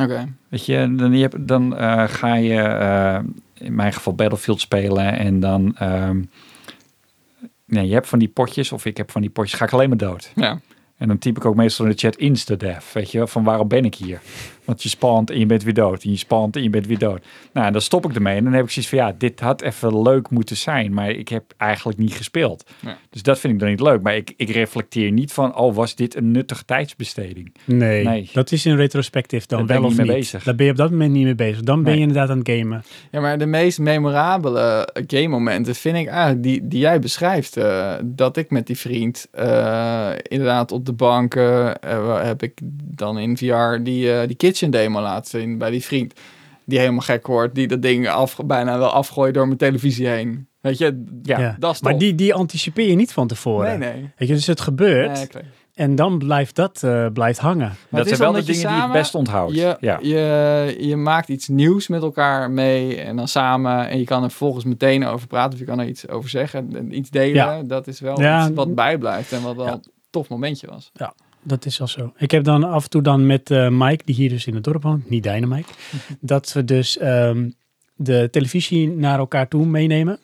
Oké. 0.00 0.34
Weet 0.48 0.66
je, 0.66 0.94
dan, 0.96 1.12
je 1.12 1.20
hebt, 1.22 1.48
dan 1.48 1.76
eh, 1.76 2.04
ga 2.08 2.34
je 2.34 2.60
eh, 2.60 3.18
in 3.54 3.74
mijn 3.74 3.92
geval 3.92 4.14
Battlefield 4.14 4.60
spelen 4.60 5.18
en 5.18 5.40
dan... 5.40 5.76
ehm, 5.76 6.22
nee, 7.64 7.86
je 7.86 7.94
hebt 7.94 8.08
van 8.08 8.18
die 8.18 8.28
potjes, 8.28 8.72
of 8.72 8.84
ik 8.84 8.96
heb 8.96 9.10
van 9.10 9.20
die 9.20 9.30
potjes, 9.30 9.58
ga 9.58 9.64
ik 9.64 9.72
alleen 9.72 9.88
maar 9.88 9.98
dood. 9.98 10.32
Ja. 10.34 10.60
En 10.96 11.08
dan 11.08 11.18
typ 11.18 11.36
ik 11.36 11.44
ook 11.44 11.54
meestal 11.54 11.84
in 11.84 11.90
de 11.90 11.98
chat 11.98 12.16
insta-death. 12.16 12.92
Weet 12.92 13.10
je, 13.10 13.26
van 13.26 13.44
waarom 13.44 13.68
ben 13.68 13.84
ik 13.84 13.94
hier? 13.94 14.20
Want 14.64 14.82
je 14.82 14.88
spant 14.88 15.30
en 15.30 15.38
je 15.38 15.46
bent 15.46 15.62
weer 15.62 15.74
dood. 15.74 16.02
En 16.04 16.10
je 16.10 16.16
spant 16.16 16.56
en 16.56 16.62
je 16.62 16.70
bent 16.70 16.86
weer 16.86 16.98
dood. 16.98 17.24
Nou, 17.52 17.66
en 17.66 17.72
dan 17.72 17.82
stop 17.82 18.04
ik 18.08 18.14
ermee. 18.14 18.36
En 18.36 18.44
dan 18.44 18.52
heb 18.52 18.64
ik 18.64 18.70
zoiets 18.70 18.90
van, 18.90 18.98
ja, 19.00 19.14
dit 19.18 19.40
had 19.40 19.62
even 19.62 20.02
leuk 20.02 20.30
moeten 20.30 20.56
zijn. 20.56 20.94
Maar 20.94 21.10
ik 21.10 21.28
heb 21.28 21.44
eigenlijk 21.56 21.98
niet 21.98 22.12
gespeeld. 22.14 22.70
Ja. 22.80 22.96
Dus 23.10 23.22
dat 23.22 23.38
vind 23.38 23.52
ik 23.52 23.58
dan 23.58 23.68
niet 23.68 23.80
leuk. 23.80 24.02
Maar 24.02 24.16
ik, 24.16 24.32
ik 24.36 24.50
reflecteer 24.50 25.10
niet 25.10 25.32
van, 25.32 25.56
oh, 25.56 25.74
was 25.74 25.94
dit 25.94 26.16
een 26.16 26.30
nuttige 26.30 26.64
tijdsbesteding? 26.64 27.54
Nee, 27.64 28.04
Nee. 28.04 28.30
dat 28.32 28.52
is 28.52 28.66
in 28.66 28.76
retrospectief 28.76 29.46
dan 29.46 29.58
Daar 29.58 29.66
ben 29.66 29.80
wel 29.80 29.90
of 29.90 29.96
niet 29.98 30.06
bezig. 30.06 30.42
Daar 30.42 30.54
ben 30.54 30.64
je 30.66 30.72
op 30.72 30.78
dat 30.78 30.90
moment 30.90 31.12
niet 31.12 31.24
mee 31.24 31.34
bezig. 31.34 31.60
Dan 31.62 31.76
ben 31.82 31.84
Nee. 31.84 31.94
je 31.94 32.06
inderdaad 32.06 32.30
aan 32.30 32.38
het 32.38 32.50
gamen. 32.50 32.82
Ja, 33.10 33.20
maar 33.20 33.38
de 33.38 33.46
meest 33.46 33.78
memorabele 33.78 34.88
game 35.06 35.28
momenten 35.28 35.74
vind 35.74 35.96
ik 35.96 36.06
eigenlijk 36.06 36.42
die, 36.42 36.68
die 36.68 36.80
jij 36.80 36.98
beschrijft. 36.98 37.56
eh, 37.56 37.94
dat 38.04 38.36
ik 38.36 38.50
met 38.50 38.66
die 38.66 38.78
vriend 38.78 39.26
eh, 39.30 40.10
inderdaad 40.22 40.72
op 40.72 40.86
de 40.86 40.92
bank 40.92 41.34
eh, 41.34 41.70
heb 42.22 42.42
ik 42.42 42.58
dan 42.96 43.18
in 43.18 43.36
VR 43.36 43.82
die, 43.82 44.12
eh, 44.12 44.26
die 44.26 44.36
kitchen 44.52 44.70
demo 44.70 45.00
laten 45.00 45.40
zien 45.40 45.58
bij 45.58 45.70
die 45.70 45.84
vriend. 45.84 46.14
Die 46.64 46.78
helemaal 46.78 47.00
gek 47.00 47.26
wordt, 47.26 47.54
die 47.54 47.66
dat 47.68 47.82
ding 47.82 48.08
af, 48.08 48.36
bijna 48.44 48.78
wel 48.78 48.90
afgooit 48.90 49.34
door 49.34 49.46
mijn 49.46 49.58
televisie 49.58 50.06
heen. 50.08 50.46
Weet 50.60 50.78
je, 50.78 51.04
ja, 51.22 51.38
Ja. 51.38 51.56
dat 51.58 51.74
is 51.74 51.80
Maar 51.80 51.98
die, 51.98 52.14
die 52.14 52.34
anticipeer 52.34 52.88
je 52.88 52.94
niet 52.94 53.12
van 53.12 53.26
tevoren. 53.26 53.78
Nee, 53.78 53.92
nee. 53.92 54.10
Weet 54.16 54.28
je, 54.28 54.34
dus 54.34 54.46
het 54.46 54.60
gebeurt 54.60 55.34
Nee, 55.34 55.42
en 55.74 55.94
dan 55.94 56.18
blijft 56.18 56.54
dat 56.54 56.82
eh, 56.82 57.06
blijft 57.12 57.38
hangen. 57.38 57.58
Maar 57.68 57.76
dat 57.90 58.00
het 58.00 58.10
is 58.10 58.16
zijn 58.16 58.32
wel 58.32 58.40
de 58.40 58.46
dingen 58.46 58.60
die 58.62 58.70
ik 58.70 58.76
samen- 58.80 58.92
best 58.96 59.14
onthoud. 59.14 59.54
Je, 59.54 59.76
ja. 59.80 59.98
je, 60.02 60.76
je 60.80 60.96
maakt 60.96 61.28
iets 61.28 61.48
nieuws 61.48 61.88
met 61.88 62.02
elkaar 62.02 62.50
mee 62.50 63.00
en 63.00 63.16
dan 63.16 63.28
samen. 63.28 63.88
En 63.88 63.98
je 63.98 64.04
kan 64.04 64.22
er 64.22 64.28
vervolgens 64.28 64.64
meteen 64.64 65.04
over 65.06 65.26
praten 65.26 65.52
of 65.52 65.58
je 65.58 65.64
kan 65.64 65.78
er 65.78 65.86
iets 65.86 66.08
over 66.08 66.30
zeggen 66.30 66.68
en 66.76 66.96
iets 66.96 67.10
delen. 67.10 67.34
Ja. 67.34 67.62
Dat 67.62 67.86
is 67.86 68.00
wel 68.00 68.20
Ja. 68.20 68.44
iets 68.46 68.54
wat 68.54 68.74
bijblijft 68.74 69.32
en 69.32 69.42
wat 69.42 69.56
wel 69.56 69.66
Ja. 69.66 69.72
een 69.72 69.84
tof 70.10 70.28
momentje 70.28 70.66
was. 70.66 70.92
Dat 71.42 71.66
is 71.66 71.80
al 71.80 71.88
zo. 71.88 72.12
Ik 72.16 72.30
heb 72.30 72.44
dan 72.44 72.64
af 72.64 72.84
en 72.84 72.90
toe 72.90 73.02
dan 73.02 73.26
met 73.26 73.50
eh, 73.50 73.68
Mike, 73.68 74.04
die 74.04 74.14
hier 74.14 74.28
dus 74.28 74.46
in 74.46 74.54
het 74.54 74.64
dorp 74.64 74.82
woont, 74.82 75.10
niet 75.10 75.22
Dynamite, 75.22 75.72
dat 76.20 76.52
we 76.52 76.64
dus 76.64 76.98
ehm, 76.98 77.50
de 77.96 78.28
televisie 78.30 78.88
naar 78.88 79.18
elkaar 79.18 79.48
toe 79.48 79.66
meenemen. 79.66 80.18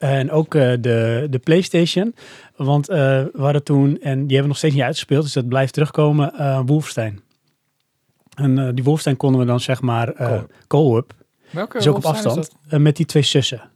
En 0.00 0.30
ook 0.30 0.54
eh, 0.54 0.72
de, 0.80 1.26
de 1.30 1.38
PlayStation. 1.38 2.14
Want 2.56 2.88
eh, 2.88 2.96
we 3.32 3.42
hadden 3.42 3.64
toen, 3.64 3.86
en 3.86 4.26
die 4.26 4.36
hebben 4.36 4.42
we 4.42 4.46
nog 4.46 4.56
steeds 4.56 4.74
niet 4.74 4.82
uitgespeeld, 4.82 5.22
dus 5.22 5.32
dat 5.32 5.48
blijft 5.48 5.72
terugkomen, 5.72 6.34
eh 6.34 6.60
Wolfenstein. 6.66 7.20
En 8.34 8.58
eh, 8.58 8.68
die 8.74 8.84
Wolfenstein 8.84 9.16
konden 9.16 9.40
we 9.40 9.46
dan 9.46 9.60
zeg 9.60 9.80
maar 9.80 10.08
eh 10.08 10.42
Co-op. 10.66 11.14
Welke 11.50 11.76
dus 11.76 11.86
ook 11.86 11.96
op 11.96 12.04
afstand, 12.04 12.50
met 12.68 12.96
die 12.96 13.06
twee 13.06 13.22
zussen. 13.22 13.70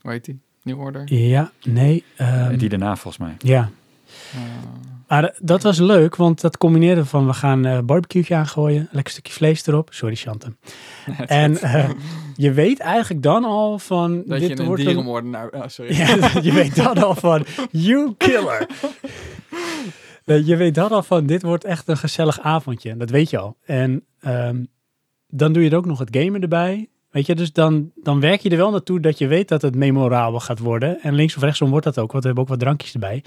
Hoe 0.00 0.10
heet 0.10 0.24
die? 0.24 0.40
New 0.62 0.80
Order? 0.80 1.14
Ja, 1.14 1.52
nee. 1.62 2.04
ehm, 2.16 2.56
die 2.56 2.68
daarna 2.68 2.96
volgens 2.96 3.24
mij. 3.24 3.34
ja. 3.38 3.70
Maar 5.12 5.24
eh, 5.24 5.30
dat 5.38 5.62
was 5.62 5.78
leuk, 5.78 6.16
want 6.16 6.40
dat 6.40 6.58
combineerde 6.58 7.04
van 7.04 7.26
we 7.26 7.32
gaan 7.32 7.64
een 7.64 7.86
barbecue 7.86 8.36
aangooien, 8.36 8.88
lekker 8.90 9.12
stukje 9.12 9.32
vlees 9.32 9.66
erop. 9.66 9.88
Sorry, 9.92 10.14
Chantem. 10.14 10.56
En 11.26 11.56
eh, 11.56 11.90
je 12.36 12.52
weet 12.52 12.80
eigenlijk 12.80 13.22
dan 13.22 13.44
al 13.44 13.78
van 13.78 14.22
dat 14.26 14.38
dit 14.38 14.48
je 14.48 14.58
een 14.58 14.66
wordt 14.66 14.80
een, 14.80 14.86
dierenmoordenaar... 14.86 15.48
Oh, 15.48 15.62
sorry. 15.66 15.96
ja, 15.96 16.30
je 16.48 16.52
weet 16.52 16.76
dan 16.76 16.98
al 16.98 17.14
van 17.14 17.44
you 17.70 18.14
killer. 18.16 18.66
Eh, 20.24 20.46
je 20.46 20.56
weet 20.56 20.74
dan 20.74 20.90
al 20.90 21.02
van 21.02 21.26
dit 21.26 21.42
wordt 21.42 21.64
echt 21.64 21.88
een 21.88 21.96
gezellig 21.96 22.40
avondje. 22.40 22.96
Dat 22.96 23.10
weet 23.10 23.30
je 23.30 23.38
al. 23.38 23.56
En 23.64 24.04
ehm, 24.20 24.64
dan 25.28 25.52
doe 25.52 25.62
je 25.62 25.70
er 25.70 25.76
ook 25.76 25.86
nog 25.86 25.98
het 25.98 26.16
gamen 26.16 26.40
erbij. 26.40 26.88
Weet 27.10 27.26
je, 27.26 27.34
dus 27.34 27.52
dan, 27.52 27.90
dan 27.94 28.20
werk 28.20 28.40
je 28.40 28.50
er 28.50 28.56
wel 28.56 28.70
naartoe 28.70 29.00
dat 29.00 29.18
je 29.18 29.26
weet 29.26 29.48
dat 29.48 29.62
het 29.62 29.74
memorabel 29.74 30.40
gaat 30.40 30.58
worden. 30.58 31.00
En 31.00 31.14
links 31.14 31.36
of 31.36 31.42
rechtsom 31.42 31.70
wordt 31.70 31.84
dat 31.84 31.98
ook, 31.98 32.12
want 32.12 32.22
we 32.22 32.26
hebben 32.26 32.44
ook 32.44 32.50
wat 32.50 32.60
drankjes 32.60 32.92
erbij. 32.92 33.22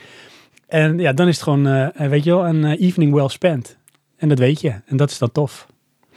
En 0.67 0.97
ja, 0.99 1.13
dan 1.13 1.27
is 1.27 1.33
het 1.35 1.43
gewoon, 1.43 1.67
eh, 1.67 2.07
weet 2.07 2.23
je 2.23 2.29
wel, 2.29 2.45
een 2.47 2.63
eh, 2.65 2.81
evening 2.81 3.13
well 3.13 3.27
spent. 3.27 3.77
En 4.17 4.29
dat 4.29 4.39
weet 4.39 4.61
je. 4.61 4.73
En 4.85 4.97
dat 4.97 5.09
is 5.09 5.17
dan 5.17 5.31
tof. 5.31 5.67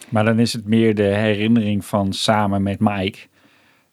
Maar 0.09 0.25
dan 0.25 0.39
is 0.39 0.53
het 0.53 0.67
meer 0.67 0.95
de 0.95 1.03
herinnering 1.03 1.85
van 1.85 2.13
samen 2.13 2.63
met 2.63 2.81
Mike 2.81 3.19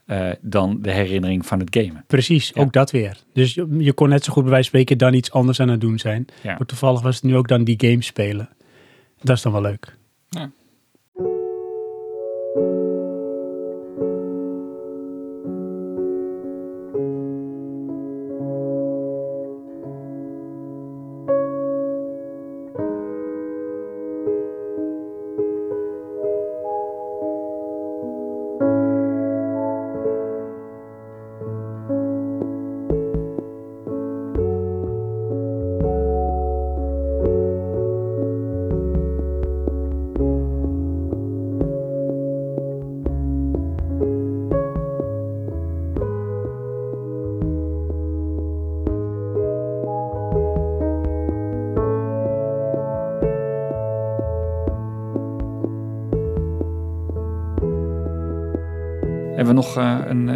eh, 0.06 0.30
dan 0.42 0.82
de 0.82 0.92
herinnering 0.92 1.45
van 1.45 1.59
het 1.59 1.77
gamen. 1.77 2.03
Precies, 2.08 2.51
Ja. 2.53 2.61
ook 2.61 2.74
dat 2.74 2.92
weer. 2.92 3.17
Dus 3.34 3.53
je, 3.53 3.67
je 3.77 3.93
kon 3.93 4.09
net 4.09 4.24
zo 4.24 4.34
goed 4.34 4.43
bij 4.43 4.51
wijze 4.51 4.69
van 4.69 4.80
spreken 4.80 4.98
dan 4.98 5.14
iets 5.14 5.32
anders 5.32 5.59
aan 5.59 5.69
het 5.69 5.82
doen 5.82 6.00
zijn. 6.00 6.25
Ja. 6.42 6.56
Maar 6.58 6.67
toevallig 6.67 7.01
was 7.01 7.16
het 7.16 7.24
nu 7.24 7.35
ook 7.35 7.48
dan 7.48 7.64
die 7.64 7.90
game 7.90 8.01
spelen. 8.03 8.50
Dat 9.22 9.35
is 9.35 9.42
dan 9.42 9.51
wel 9.51 9.61
leuk. 9.61 9.95
Ja. 10.30 10.51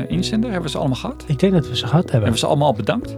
Inzender? 0.09 0.49
Hebben 0.49 0.65
we 0.65 0.71
ze 0.71 0.77
allemaal 0.77 0.97
gehad? 0.97 1.23
Ik 1.27 1.39
denk 1.39 1.53
dat 1.53 1.67
we 1.67 1.75
ze 1.77 1.88
gehad 1.88 1.93
hebben. 2.03 2.11
Hebben 2.11 2.31
we 2.31 2.38
ze 2.39 2.45
allemaal 2.45 2.67
al 2.67 2.73
bedankt? 2.73 3.17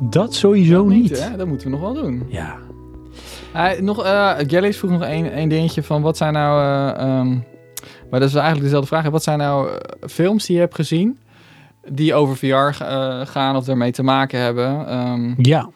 Dat 0.00 0.34
sowieso 0.34 0.84
niet. 0.84 1.20
hè? 1.24 1.36
Dat 1.36 1.46
moeten 1.46 1.66
we 1.70 1.76
nog 1.76 1.80
wel 1.92 2.02
doen. 2.02 2.26
Ja. 2.28 2.56
Nog, 3.80 4.04
eh 4.04 4.34
Gellies 4.46 4.76
vroeg 4.78 4.90
nog 4.90 5.02
één, 5.02 5.32
één 5.32 5.48
dingetje 5.48 5.82
van 5.82 6.02
wat 6.02 6.16
zijn 6.16 6.32
nou... 6.32 6.60
eh, 6.62 7.02
ehm, 7.04 7.28
maar 8.10 8.20
dat 8.20 8.28
is 8.28 8.34
eigenlijk 8.34 8.64
dezelfde 8.64 8.88
vraag. 8.88 9.08
Wat 9.10 9.22
zijn 9.22 9.38
nou 9.38 9.68
eh, 9.70 10.08
films 10.08 10.46
die 10.46 10.54
je 10.54 10.60
hebt 10.62 10.74
gezien 10.74 11.18
die 11.88 12.14
over 12.14 12.36
VR 12.36 12.84
gaan 13.24 13.56
of 13.56 13.68
ermee 13.68 13.92
te 13.92 14.02
maken 14.02 14.40
hebben? 14.40 14.86
Ehm, 14.88 15.34
Ja. 15.36 15.68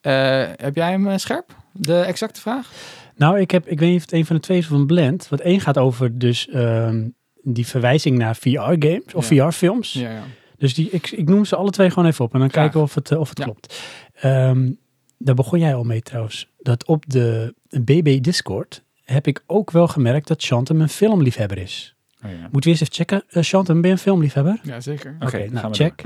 eh, 0.00 0.42
heb 0.56 0.76
jij 0.76 0.90
hem 0.90 1.18
scherp? 1.18 1.54
De 1.72 1.98
exacte 2.00 2.40
vraag? 2.40 2.70
Nou, 3.16 3.40
ik, 3.40 3.50
heb, 3.50 3.66
ik 3.68 3.78
weet 3.78 3.88
niet 3.88 3.96
of 3.98 4.02
het 4.04 4.12
een 4.12 4.26
van 4.26 4.36
de 4.36 4.42
twee 4.42 4.58
is 4.58 4.64
of 4.70 4.78
een 4.78 4.86
blend. 4.86 5.28
Want 5.28 5.42
één 5.42 5.60
gaat 5.60 5.78
over 5.78 6.18
dus 6.18 6.48
ehm, 6.48 7.08
die 7.42 7.66
verwijzing 7.66 8.18
naar 8.18 8.36
VR-games 8.36 9.14
of 9.14 9.30
Ja. 9.30 9.46
VR-films. 9.50 9.92
Ja, 9.92 10.10
ja. 10.10 10.22
Dus 10.58 10.74
die, 10.74 10.90
ik, 10.90 11.10
ik 11.10 11.28
noem 11.28 11.44
ze 11.44 11.56
alle 11.56 11.70
twee 11.70 11.88
gewoon 11.90 12.08
even 12.08 12.24
op 12.24 12.32
en 12.34 12.40
dan 12.40 12.50
Graag. 12.50 12.62
kijken 12.62 12.80
of 12.80 12.94
het, 12.94 13.10
eh, 13.10 13.18
of 13.20 13.28
het 13.28 13.38
Ja. 13.38 13.44
klopt. 13.44 13.80
Ehm, 14.14 14.70
daar 15.18 15.34
begon 15.34 15.58
jij 15.58 15.74
al 15.74 15.84
mee 15.84 16.00
trouwens. 16.02 16.48
Dat 16.58 16.86
op 16.86 17.04
de 17.06 17.54
BB 17.84 18.20
Discord 18.22 18.82
heb 19.04 19.26
ik 19.26 19.42
ook 19.46 19.70
wel 19.70 19.88
gemerkt 19.88 20.28
dat 20.28 20.44
Chantem 20.44 20.80
een 20.80 20.88
filmliefhebber 20.88 21.58
is. 21.58 21.94
Oh, 22.24 22.30
ja. 22.30 22.36
Moeten 22.52 22.60
we 22.60 22.68
eerst 22.78 22.82
even 22.82 22.94
checken. 22.94 23.22
Uh, 23.30 23.42
Chantem, 23.42 23.80
ben 23.80 23.90
je 23.90 23.96
een 23.96 24.02
filmliefhebber? 24.02 24.60
ja, 24.62 24.80
zeker. 24.80 25.14
Oké, 25.20 25.24
Oké, 25.26 25.38
gaan 25.38 25.52
nou 25.52 25.68
we 25.68 25.74
check. 25.74 26.02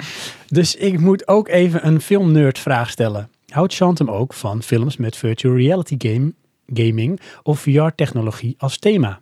Dus 0.46 0.74
ik 0.76 0.98
moet 1.00 1.28
ook 1.28 1.48
even 1.48 1.86
een 1.86 2.00
filmnerd 2.00 2.58
vraag 2.58 2.90
stellen. 2.90 3.28
Houdt 3.48 3.74
Chantem 3.74 4.10
ook 4.10 4.34
van 4.34 4.62
films 4.62 4.96
met 4.96 5.16
virtual 5.16 5.56
reality 5.56 5.94
game, 5.98 6.32
gaming 6.66 7.20
of 7.42 7.60
VR-technologie 7.60 8.54
als 8.58 8.78
thema? 8.78 9.20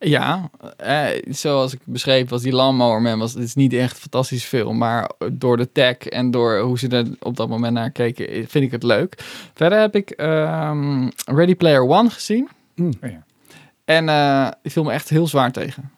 Ja, 0.00 0.50
eh, 0.76 1.06
zoals 1.28 1.72
ik 1.72 1.80
beschreef 1.84 2.28
was 2.28 2.42
die 2.42 2.52
Lawnmower 2.52 3.02
Man, 3.02 3.18
was, 3.18 3.34
het 3.34 3.42
is 3.42 3.54
niet 3.54 3.72
echt 3.72 3.92
een 3.94 4.00
fantastisch 4.00 4.44
film, 4.44 4.78
maar 4.78 5.10
door 5.32 5.56
de 5.56 5.72
tech 5.72 5.96
en 5.98 6.30
door 6.30 6.58
hoe 6.58 6.78
ze 6.78 6.88
er 6.88 7.06
op 7.20 7.36
dat 7.36 7.48
moment 7.48 7.72
naar 7.74 7.90
keken, 7.90 8.28
eh, 8.28 8.44
vind 8.46 8.64
ik 8.64 8.70
het 8.70 8.82
leuk. 8.82 9.14
Verder 9.54 9.78
heb 9.80 9.94
ik 9.94 10.10
ehm, 10.10 11.08
Ready 11.24 11.54
Player 11.54 11.82
One 11.88 12.10
gezien. 12.10 12.48
Mm. 12.74 12.92
Oh 13.02 13.10
ja. 13.10 13.24
En 13.84 14.08
eh 14.08 14.48
die 14.62 14.72
viel 14.72 14.84
me 14.84 14.92
echt 14.92 15.08
heel 15.08 15.26
zwaar 15.26 15.52
tegen. 15.52 15.90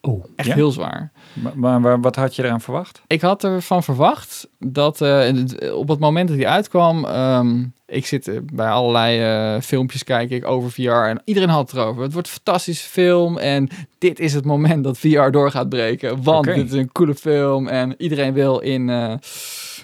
Oh, 0.00 0.24
Echt 0.36 0.48
Ja? 0.48 0.54
heel 0.54 0.70
zwaar. 0.70 1.12
Maar, 1.54 2.00
wat 2.00 2.16
had 2.16 2.36
je 2.36 2.44
eraan 2.44 2.60
verwacht? 2.60 3.02
Ik 3.06 3.20
had 3.20 3.44
ervan 3.44 3.82
verwacht 3.82 4.48
dat 4.58 5.00
eh, 5.00 5.18
het- 5.18 5.72
op 5.72 5.88
het 5.88 5.98
moment 5.98 6.28
dat 6.28 6.36
hij 6.36 6.46
uitkwam, 6.46 7.04
ehm, 7.04 7.64
ik 7.86 8.06
zit 8.06 8.28
eh, 8.28 8.36
bij 8.52 8.68
allerlei 8.68 9.20
eh, 9.20 9.60
filmpjes 9.62 10.04
kijk 10.04 10.30
ik 10.30 10.46
over 10.46 10.70
VR 10.70 10.90
en 10.90 11.22
iedereen 11.24 11.48
had 11.48 11.70
het 11.70 11.80
erover. 11.80 12.02
Het 12.02 12.12
wordt 12.12 12.28
een 12.28 12.34
fantastische 12.34 12.88
film 12.88 13.38
en 13.38 13.68
dit 13.98 14.18
is 14.20 14.34
het 14.34 14.44
moment 14.44 14.84
dat 14.84 14.98
VR 14.98 15.30
door 15.30 15.50
gaat 15.50 15.68
breken, 15.68 16.22
want 16.22 16.46
Oké. 16.46 16.54
dit 16.56 16.66
is 16.72 16.78
een 16.78 16.92
coole 16.92 17.14
film 17.14 17.68
en 17.68 17.94
iedereen 17.98 18.32
wil 18.32 18.58
in, 18.58 18.88
hoe 18.90 19.18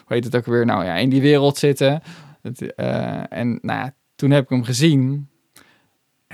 heet 0.06 0.24
het 0.24 0.36
ook 0.36 0.46
weer, 0.46 0.66
nou 0.66 0.84
ja, 0.84 0.94
in 0.94 1.08
die 1.10 1.20
wereld 1.20 1.56
zitten. 1.58 2.02
Het, 2.42 2.74
en 3.28 3.58
nou 3.62 3.78
ja, 3.80 3.94
toen 4.16 4.30
heb 4.30 4.42
ik 4.44 4.48
hem 4.50 4.64
gezien 4.64 5.28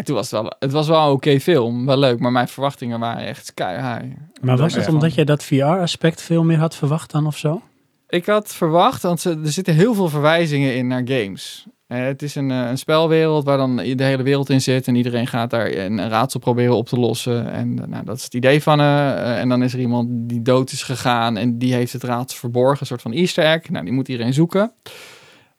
En 0.01 0.07
toen 0.07 0.15
was 0.15 0.31
het 0.31 0.41
wel, 0.41 0.53
het 0.59 0.73
was 0.73 0.89
wel 0.89 1.07
een 1.07 1.13
oké 1.13 1.41
film, 1.41 1.87
wel 1.87 1.99
leuk, 1.99 2.19
maar 2.19 2.33
mijn 2.33 2.49
verwachtingen 2.49 3.01
waren 3.01 3.27
echt 3.27 3.47
sky 3.47 3.75
high. 3.75 4.15
Maar 4.41 4.57
was 4.57 4.75
het 4.75 4.89
omdat 4.89 5.15
jij 5.15 5.25
dat 5.25 5.45
VR-aspect 5.45 6.23
veel 6.23 6.45
meer 6.45 6.59
had 6.59 6.77
verwacht 6.77 7.11
dan 7.11 7.27
of 7.27 7.37
zo? 7.37 7.63
Ik 8.09 8.27
had 8.27 8.55
verwacht, 8.55 9.03
want 9.03 9.21
ze- 9.21 9.41
er 9.45 9.53
zitten 9.53 9.75
heel 9.75 9.95
veel 9.95 10.09
verwijzingen 10.09 10.75
in 10.77 10.87
naar 10.87 11.03
games. 11.05 11.67
Eh, 11.87 11.99
het 12.03 12.23
is 12.23 12.35
een, 12.35 12.51
eh, 12.51 12.69
een 12.69 12.79
spelwereld 12.79 13.45
waar 13.45 13.57
dan 13.57 13.77
de 13.77 14.05
hele 14.05 14.23
wereld 14.23 14.51
in 14.51 14.61
zit 14.61 14.87
en 14.87 14.95
iedereen 14.95 15.27
gaat 15.27 15.51
daar 15.51 15.73
een, 15.73 16.09
raadsel 16.09 16.41
proberen 16.41 16.77
op 16.77 16.89
te 16.89 16.97
lossen. 16.97 17.53
En 17.53 17.79
eh, 17.83 17.89
nou, 17.89 18.05
dat 18.05 18.17
is 18.17 18.25
het 18.25 18.35
idee 18.35 18.63
van 18.63 18.81
eh, 18.81 19.39
en 19.41 19.49
dan 19.49 19.63
is 19.63 19.73
er 19.73 19.81
iemand 19.81 20.09
die 20.11 20.43
dood 20.43 20.73
is 20.73 20.83
gegaan 20.83 21.37
en 21.37 21.59
die 21.59 21.75
heeft 21.75 21.93
het 21.93 22.03
raadsel 22.05 22.39
verborgen, 22.39 22.81
een 22.81 22.87
soort 22.87 23.03
van 23.03 23.13
easter 23.13 23.45
egg. 23.45 23.69
Nou, 23.71 23.85
die 23.85 23.95
moet 23.95 24.09
iedereen 24.09 24.33
zoeken. 24.35 24.73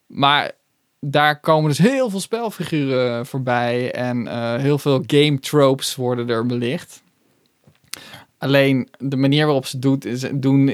Maar 0.08 0.52
daar 1.04 1.40
komen 1.40 1.70
dus 1.70 1.78
heel 1.78 2.10
veel 2.10 2.20
spelfiguren 2.20 3.26
voorbij 3.26 3.92
en 3.92 4.28
eh, 4.28 4.56
heel 4.56 4.78
veel 4.78 5.04
game 5.08 5.40
tropes 5.40 5.96
worden 5.96 6.30
er 6.30 6.46
belicht. 6.46 7.04
Alleen 8.38 8.88
de 8.98 9.18
manier 9.18 9.46
waarop 9.46 9.66
ze 9.66 9.80
doet, 9.80 10.06
is, 10.06 10.26
doen, 10.34 10.66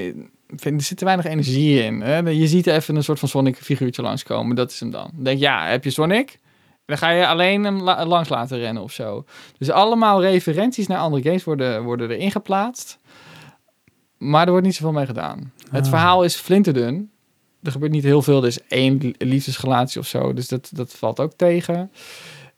vind, 0.56 0.80
er 0.80 0.86
zit 0.86 0.98
te 0.98 1.06
weinig 1.06 1.26
energie 1.26 1.84
in. 1.84 2.02
Hè? 2.02 2.18
Je 2.18 2.48
ziet 2.48 2.68
even 2.68 2.96
een 2.96 3.04
soort 3.04 3.20
van 3.20 3.30
Sonic 3.30 3.56
figuurtje 3.56 4.02
langskomen, 4.02 4.56
dat 4.56 4.72
is 4.72 4.80
hem 4.80 4.92
dan. 4.92 5.10
Dan 5.14 5.24
denk 5.24 5.38
je, 5.38 5.44
ja, 5.44 5.68
heb 5.68 5.84
je 5.84 5.90
Sonic? 5.90 6.40
Dan 6.86 6.98
ga 6.98 7.10
je 7.10 7.28
alleen 7.28 7.64
hem 7.64 7.82
la- 7.82 8.06
langs 8.06 8.30
laten 8.30 8.58
rennen 8.58 8.84
of 8.84 8.92
zo. 8.92 9.26
Dus 9.58 9.70
allemaal 9.70 10.22
referenties 10.22 10.88
naar 10.88 10.98
andere 11.00 11.24
games 11.24 11.44
worden, 11.44 11.84
worden 11.84 12.10
erin 12.12 12.32
geplaatst. 12.32 12.98
Maar 14.18 14.46
er 14.46 14.52
wordt 14.52 14.66
niet 14.66 14.76
zoveel 14.76 14.92
mee 14.94 15.06
gedaan. 15.06 15.52
Het 15.72 15.84
Ah. 15.84 15.90
verhaal 15.90 16.24
is 16.24 16.36
flinterdun. 16.36 17.12
Er 17.64 17.72
gebeurt 17.72 17.92
niet 17.92 18.04
heel 18.04 18.22
veel. 18.22 18.42
Er 18.42 18.48
is 18.48 18.64
één 18.68 18.98
li- 18.98 19.16
liefdesrelatie 19.18 20.00
of 20.00 20.08
zo. 20.08 20.34
Dus 20.34 20.48
dat, 20.48 20.70
dat 20.74 20.94
valt 20.94 21.20
ook 21.20 21.34
tegen. 21.36 21.92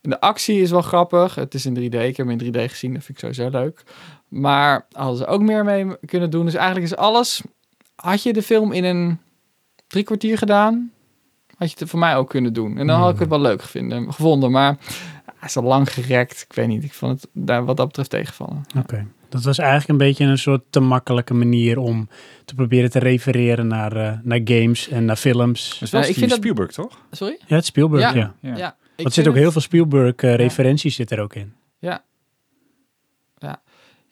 De 0.00 0.20
actie 0.20 0.60
is 0.60 0.70
wel 0.70 0.82
grappig. 0.82 1.34
Het 1.34 1.54
is 1.54 1.66
in 1.66 1.74
3D. 1.74 1.94
Ik 1.94 2.16
heb 2.16 2.26
hem 2.26 2.30
in 2.30 2.54
3D 2.54 2.70
gezien. 2.70 2.94
Dat 2.94 3.04
vind 3.04 3.22
ik 3.22 3.34
sowieso 3.34 3.58
leuk. 3.58 3.82
Maar 4.28 4.86
hadden 4.92 5.16
ze 5.16 5.26
ook 5.26 5.40
meer 5.42 5.64
mee 5.64 5.86
kunnen 6.06 6.30
doen. 6.30 6.44
Dus 6.44 6.54
eigenlijk 6.54 6.86
is 6.86 6.96
alles... 6.96 7.42
Had 7.94 8.22
je 8.22 8.32
de 8.32 8.42
film 8.42 8.72
in 8.72 8.84
een 8.84 9.18
drie 9.86 10.04
kwartier 10.04 10.38
gedaan... 10.38 10.90
had 11.56 11.70
je 11.70 11.76
het 11.78 11.90
voor 11.90 11.98
mij 11.98 12.16
ook 12.16 12.28
kunnen 12.28 12.52
doen. 12.52 12.78
En 12.78 12.86
dan 12.86 13.00
had 13.00 13.12
ik 13.12 13.18
het 13.18 13.28
wel 13.28 13.40
leuk 13.40 13.62
gevonden. 13.62 14.12
gevonden 14.12 14.50
maar 14.50 14.76
hij 15.24 15.48
is 15.48 15.56
al 15.56 15.62
lang 15.62 15.92
gerekt. 15.92 16.46
Ik 16.48 16.52
weet 16.56 16.68
niet. 16.68 16.84
Ik 16.84 16.92
vond 16.92 17.20
het 17.20 17.30
daar 17.32 17.64
wat 17.64 17.76
dat 17.76 17.86
betreft 17.86 18.10
tegenvallen. 18.10 18.62
Oké. 18.78 19.06
Dat 19.30 19.42
was 19.42 19.58
eigenlijk 19.58 19.88
een 19.88 19.96
beetje 20.06 20.24
een 20.24 20.38
soort 20.38 20.62
te 20.70 20.80
makkelijke 20.80 21.34
manier 21.34 21.78
om 21.78 22.08
te 22.44 22.54
proberen 22.54 22.90
te 22.90 22.98
refereren 22.98 23.66
naar, 23.66 23.96
eh, 23.96 24.12
naar 24.22 24.40
games 24.44 24.88
en 24.88 25.04
naar 25.04 25.16
films. 25.16 25.70
Dat 25.72 25.82
is 25.82 25.90
wel 25.90 26.00
Ja, 26.00 26.06
ik 26.06 26.14
vind 26.14 26.30
dat- 26.30 26.38
Spielberg, 26.38 26.70
toch? 26.72 26.98
Sorry? 27.10 27.38
Ja, 27.46 27.56
het 27.56 27.64
Spielberg, 27.64 28.02
ja. 28.02 28.12
Ja. 28.14 28.34
Ja. 28.40 28.56
Ja. 28.56 28.76
Want 28.96 29.08
er 29.08 29.12
zit 29.14 29.26
ook 29.28 29.32
het- 29.34 29.42
heel 29.42 29.52
veel 29.52 29.60
Spielberg-referenties 29.60 30.94
zit 30.94 31.10
er 31.10 31.20
ook 31.20 31.34
in. 31.34 31.52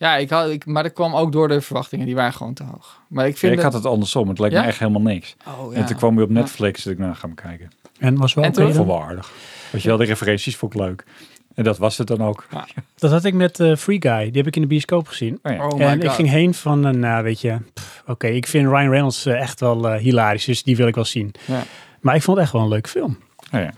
Ja, 0.01 0.17
ik 0.17 0.31
had, 0.31 0.51
ik, 0.51 0.67
maar 0.67 0.83
dat 0.83 0.93
kwam 0.93 1.15
ook 1.15 1.33
door 1.33 1.49
de 1.49 1.61
verwachtingen. 1.61 2.07
Die 2.07 2.15
waren 2.15 2.33
gewoon 2.33 2.55
te 2.55 2.63
hoog. 2.65 3.01
Maar 3.09 3.27
ik 3.27 3.33
Ja, 3.33 3.39
vind 3.39 3.53
ik 3.53 3.59
dat- 3.61 3.73
had 3.73 3.83
het 3.83 3.93
andersom. 3.93 4.29
Het 4.29 4.39
leek 4.39 4.51
Ja? 4.51 4.61
me 4.61 4.67
echt 4.67 4.79
helemaal 4.79 5.01
niks. 5.03 5.37
Oh, 5.47 5.77
En 5.77 5.85
toen 5.87 5.97
kwam 5.97 6.15
hij 6.15 6.23
op 6.25 6.29
Ja. 6.31 6.35
Netflix. 6.35 6.83
Dus 6.83 6.93
ik 6.93 6.99
nou, 6.99 7.15
ga 7.15 7.27
hem 7.27 7.35
kijken. 7.35 7.71
En 7.99 8.17
was 8.17 8.35
wel 8.35 8.45
En 8.45 8.51
oké 8.51 8.59
toen- 8.59 8.69
Ik 8.69 8.75
dan? 8.75 8.85
vond 8.87 8.97
het 8.99 8.99
wel 9.01 9.09
aardig. 9.09 9.33
Weet 9.71 9.83
je 9.83 9.89
wel, 9.89 9.97
de 9.97 10.05
referenties 10.05 10.57
vond 10.57 10.75
ik 10.75 10.81
leuk. 10.81 11.05
En 11.59 11.65
dat 11.65 11.79
was 11.79 11.99
het 11.99 12.07
dan 12.07 12.23
ook. 12.23 12.47
Dat 12.97 13.11
had 13.11 13.25
ik 13.25 13.35
met 13.35 13.61
eh, 13.61 13.77
Free 13.77 14.01
Guy. 14.01 14.25
Die 14.25 14.37
heb 14.37 14.47
ik 14.47 14.57
in 14.57 14.63
de 14.63 14.69
bioscoop 14.69 15.09
gezien. 15.09 15.39
Oh 15.43 15.53
ja. 15.53 15.67
Oh 15.67 15.81
en 15.81 16.03
ik 16.03 16.11
ging 16.11 16.29
heen 16.29 16.55
van, 16.55 16.99
nou 16.99 17.23
weet 17.23 17.41
je, 17.41 17.59
oké, 18.07 18.27
ik 18.27 18.47
vind 18.47 18.69
Ryan 18.69 18.91
Reynolds 18.91 19.27
eh, 19.27 19.41
echt 19.41 19.61
wel 19.61 19.89
eh, 19.89 20.01
hilarisch, 20.01 20.45
dus 20.45 20.63
die 20.63 20.77
wil 20.77 20.87
ik 20.87 20.95
wel 20.95 21.05
zien. 21.05 21.35
Ja. 21.45 21.63
Maar 22.01 22.15
ik 22.15 22.23
vond 22.23 22.37
het 22.37 22.47
echt 22.47 22.55
wel 22.55 22.63
een 22.63 22.69
leuke 22.69 22.89
film. 22.89 23.19
Oh 23.53 23.61
ja. 23.61 23.73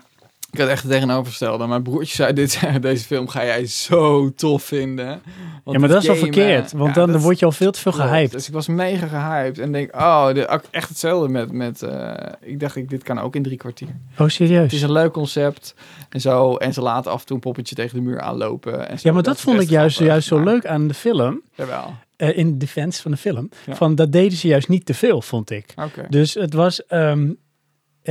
Ik 0.53 0.59
had 0.59 0.69
echt 0.69 0.83
het 0.83 0.93
tegenovergestelde. 0.93 1.67
Mijn 1.67 1.83
broertje 1.83 2.15
zei, 2.15 2.33
dit, 2.33 2.61
deze 2.81 3.05
film 3.05 3.29
ga 3.29 3.45
jij 3.45 3.67
zo 3.67 4.31
tof 4.35 4.62
vinden. 4.62 5.07
Want 5.07 5.23
ja, 5.65 5.79
maar 5.79 5.89
dat 5.89 6.01
is 6.03 6.07
wel 6.07 6.17
verkeerd, 6.17 6.73
want 6.73 6.95
Ja, 6.95 7.07
dan 7.07 7.15
is- 7.15 7.23
word 7.23 7.39
je 7.39 7.45
al 7.45 7.53
veel 7.53 7.70
te 7.70 7.81
veel 7.81 7.93
gehyped. 7.93 8.33
Dus 8.33 8.47
ik 8.49 8.53
was 8.55 8.69
mega 8.69 9.07
gehyped. 9.07 9.59
En 9.59 9.73
denk, 9.73 9.95
oh, 9.97 10.33
de, 10.35 10.61
echt 10.70 10.89
hetzelfde 10.89 11.29
met... 11.29 11.53
met 11.53 11.83
eh, 11.83 12.12
ik 12.41 12.61
dacht, 12.61 12.77
ik, 12.77 12.91
dit 12.91 13.03
kan 13.03 13.19
ook 13.20 13.35
in 13.37 13.43
drie 13.43 13.57
kwartier. 13.57 13.89
Oh, 13.89 14.19
Het 14.19 14.27
is 14.27 14.35
serieus? 14.35 14.83
een 14.83 14.93
leuk 14.93 15.12
concept. 15.12 15.75
En 16.09 16.20
zo. 16.20 16.57
En 16.57 16.73
ze 16.73 16.81
laten 16.81 17.11
af 17.12 17.20
en 17.20 17.27
toe 17.27 17.37
een 17.37 17.43
poppetje 17.43 17.75
tegen 17.75 17.97
de 17.97 18.03
muur 18.03 18.20
aanlopen. 18.20 18.89
En 18.89 18.99
zo. 18.99 19.09
Ja, 19.09 19.15
maar 19.15 19.23
dat, 19.23 19.41
vond 19.41 19.61
ik 19.61 19.69
juist, 19.69 19.97
grappig, 19.97 20.12
juist 20.15 20.29
zo 20.29 20.43
leuk 20.43 20.67
aan 20.67 20.89
de 20.89 20.95
film, 20.95 21.43
Jawel. 21.55 21.95
eh, 22.17 22.39
in 22.39 22.59
defense 22.59 23.03
van 23.03 23.11
de 23.11 23.17
film. 23.17 23.49
Ja. 23.67 23.75
Van, 23.75 23.95
dat 23.95 24.12
deden 24.12 24.39
ze 24.39 24.49
juist 24.49 24.69
niet 24.69 24.87
te 24.87 24.95
veel, 24.95 25.23
vond 25.23 25.51
ik. 25.51 25.75
Dus 26.09 26.35
het 26.35 26.55
was, 26.55 26.87
ehm, 26.87 27.29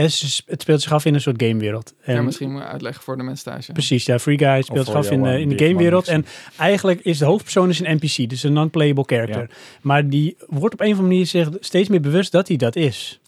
is- 0.06 0.44
het 0.46 0.62
speelt 0.62 0.82
zich 0.82 0.92
af 0.92 1.06
in 1.06 1.14
een 1.14 1.22
soort 1.22 1.42
gamewereld. 1.44 1.94
En 2.02 2.16
Ja, 2.16 2.22
misschien 2.22 2.52
moet 2.52 2.62
je 2.62 2.68
uitleggen 2.68 3.04
voor 3.04 3.18
de 3.18 3.24
mensen 3.24 3.46
thuis. 3.52 3.66
ja. 3.68 3.74
Precies, 3.74 4.06
ja, 4.06 4.20
Free 4.20 4.38
Guy 4.38 4.62
speelt 4.62 4.86
zich 4.86 4.96
af 4.96 5.12
in, 5.12 5.22
jou, 5.24 5.34
de- 5.36 5.42
in 5.42 5.60
gamewereld. 5.68 6.08
En 6.08 6.26
eigenlijk 6.58 7.00
is 7.00 7.18
de 7.18 7.26
hoofdpersoon 7.26 7.70
is 7.70 7.80
een 7.80 7.96
NPC, 7.96 8.30
dus 8.30 8.44
een 8.44 8.54
non-playable 8.54 9.04
character. 9.08 9.50
Maar 9.82 10.10
die 10.10 10.38
wordt 10.48 10.74
op 10.74 10.80
een 10.80 10.86
of 10.92 10.92
andere 10.98 11.08
manier 11.14 11.26
zich 11.26 11.50
steeds 11.60 11.90
meer 11.90 12.02
bewust 12.02 12.32
dat 12.32 12.48
hij 12.48 12.58
dat 12.58 12.76
is. 12.76 13.20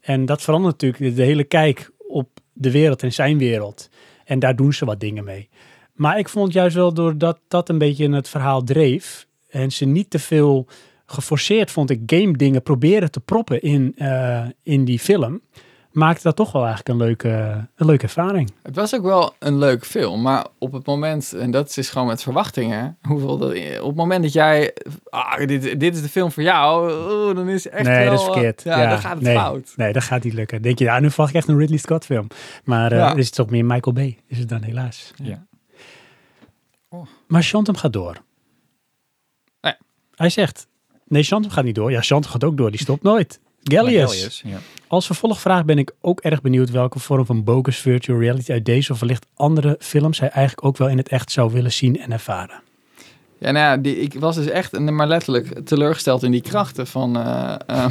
En 0.00 0.26
dat 0.26 0.42
verandert 0.42 0.72
natuurlijk 0.82 1.02
de, 1.02 1.20
de 1.22 1.22
hele 1.28 1.44
kijk 1.44 1.90
op 2.08 2.28
de 2.52 2.70
wereld 2.70 3.02
en 3.02 3.12
zijn 3.12 3.38
wereld. 3.38 3.88
En 4.24 4.38
daar 4.38 4.56
doen 4.56 4.72
ze 4.72 4.84
wat 4.84 5.00
dingen 5.00 5.24
mee. 5.24 5.48
Maar 5.94 6.18
ik 6.18 6.28
vond 6.28 6.52
juist 6.52 6.76
wel 6.76 6.92
doordat 6.94 7.38
dat 7.48 7.68
een 7.68 7.78
beetje 7.78 8.04
in 8.04 8.12
het 8.12 8.28
verhaal 8.28 8.62
dreef 8.64 9.26
en 9.48 9.72
ze 9.72 9.84
niet 9.84 10.10
te 10.10 10.18
veel 10.18 10.66
geforceerd 11.06 11.70
vond 11.70 11.90
ik 11.90 12.00
game 12.06 12.32
dingen 12.36 12.62
proberen 12.62 13.10
te 13.10 13.20
proppen 13.20 13.62
in, 13.62 13.92
eh, 13.96 14.44
in 14.62 14.84
die 14.84 14.98
film, 14.98 15.40
maakte 15.96 16.22
dat 16.22 16.36
toch 16.36 16.52
wel 16.52 16.64
eigenlijk 16.64 16.88
een 16.88 17.06
leuke, 17.06 17.28
een 17.76 17.86
leuke 17.86 18.02
ervaring. 18.02 18.52
Het 18.62 18.76
was 18.76 18.94
ook 18.94 19.02
wel 19.02 19.34
een 19.38 19.58
leuk 19.58 19.84
film, 19.84 20.22
maar 20.22 20.46
op 20.58 20.72
het 20.72 20.86
moment, 20.86 21.32
en 21.32 21.50
dat 21.50 21.76
is 21.76 21.88
gewoon 21.90 22.06
met 22.06 22.22
verwachtingen, 22.22 22.98
hoeveel 23.02 23.38
dat, 23.38 23.50
op 23.80 23.86
het 23.86 23.96
moment 23.96 24.22
dat 24.22 24.32
jij, 24.32 24.74
ah, 25.10 25.46
dit, 25.46 25.80
dit 25.80 25.94
is 25.94 26.02
de 26.02 26.08
film 26.08 26.32
voor 26.32 26.42
jou, 26.42 26.90
oeh, 26.92 27.36
dan 27.36 27.48
is 27.48 27.64
het 27.64 27.72
echt 27.72 27.84
nee, 27.84 27.98
wel, 27.98 28.10
dat 28.10 28.18
is 28.18 28.24
verkeerd. 28.24 28.62
Ja, 28.62 28.88
dan 28.88 28.98
gaat 28.98 29.14
het 29.14 29.22
nee, 29.22 29.36
fout. 29.36 29.72
Nee, 29.76 29.92
dat 29.92 30.02
gaat 30.02 30.24
niet 30.24 30.32
lukken. 30.32 30.62
Denk 30.62 30.78
je, 30.78 30.84
ja, 30.84 31.00
nu 31.00 31.08
verwacht 31.08 31.30
ik 31.30 31.36
echt 31.36 31.48
een 31.48 31.58
Ridley 31.58 31.78
Scott 31.78 32.04
film. 32.04 32.26
Maar 32.64 32.92
eh 32.92 32.98
Ja. 32.98 33.14
is 33.14 33.26
het 33.26 33.34
toch 33.34 33.50
meer 33.50 33.64
Michael 33.64 33.94
Bay, 33.94 34.18
is 34.26 34.38
het 34.38 34.48
dan 34.48 34.62
helaas. 34.62 35.12
Ja. 35.22 35.46
Maar 37.26 37.42
Shantum 37.42 37.76
gaat 37.76 37.92
door. 37.92 38.16
Nee. 39.60 39.74
Hij 40.14 40.30
zegt, 40.30 40.66
nee, 41.04 41.22
Shantum 41.22 41.50
gaat 41.50 41.64
niet 41.64 41.74
door. 41.74 41.90
Ja, 41.90 42.00
Shantum 42.00 42.30
gaat 42.30 42.44
ook 42.44 42.56
door, 42.56 42.70
die 42.70 42.80
stopt 42.80 43.02
nooit. 43.02 43.40
Gallius. 43.62 44.12
Gallius, 44.12 44.42
ja. 44.44 44.58
Als 44.88 45.06
vervolgvraag 45.06 45.64
ben 45.64 45.78
ik 45.78 45.92
ook 46.00 46.20
erg 46.20 46.40
benieuwd 46.40 46.70
welke 46.70 46.98
vorm 46.98 47.26
van 47.26 47.44
bogus 47.44 47.78
virtual 47.78 48.18
reality 48.18 48.52
uit 48.52 48.64
deze 48.64 48.92
of 48.92 49.00
wellicht 49.00 49.26
andere 49.34 49.76
films 49.78 50.20
hij 50.20 50.28
eigenlijk 50.28 50.66
ook 50.66 50.76
wel 50.76 50.88
in 50.88 50.96
het 50.96 51.08
echt 51.08 51.30
zou 51.30 51.52
willen 51.52 51.72
zien 51.72 52.00
en 52.00 52.12
ervaren. 52.12 52.62
Ja, 53.46 53.52
nou 53.52 53.64
ja, 53.64 53.76
die, 53.76 53.96
ik 53.96 54.14
was 54.18 54.36
dus 54.36 54.46
echt, 54.46 54.72
en 54.72 54.94
maar 54.94 55.06
letterlijk, 55.06 55.60
teleurgesteld 55.64 56.22
in 56.22 56.30
die 56.30 56.40
krachten 56.40 56.86
van 56.86 57.16
eh, 57.16 57.54
eh, 57.66 57.86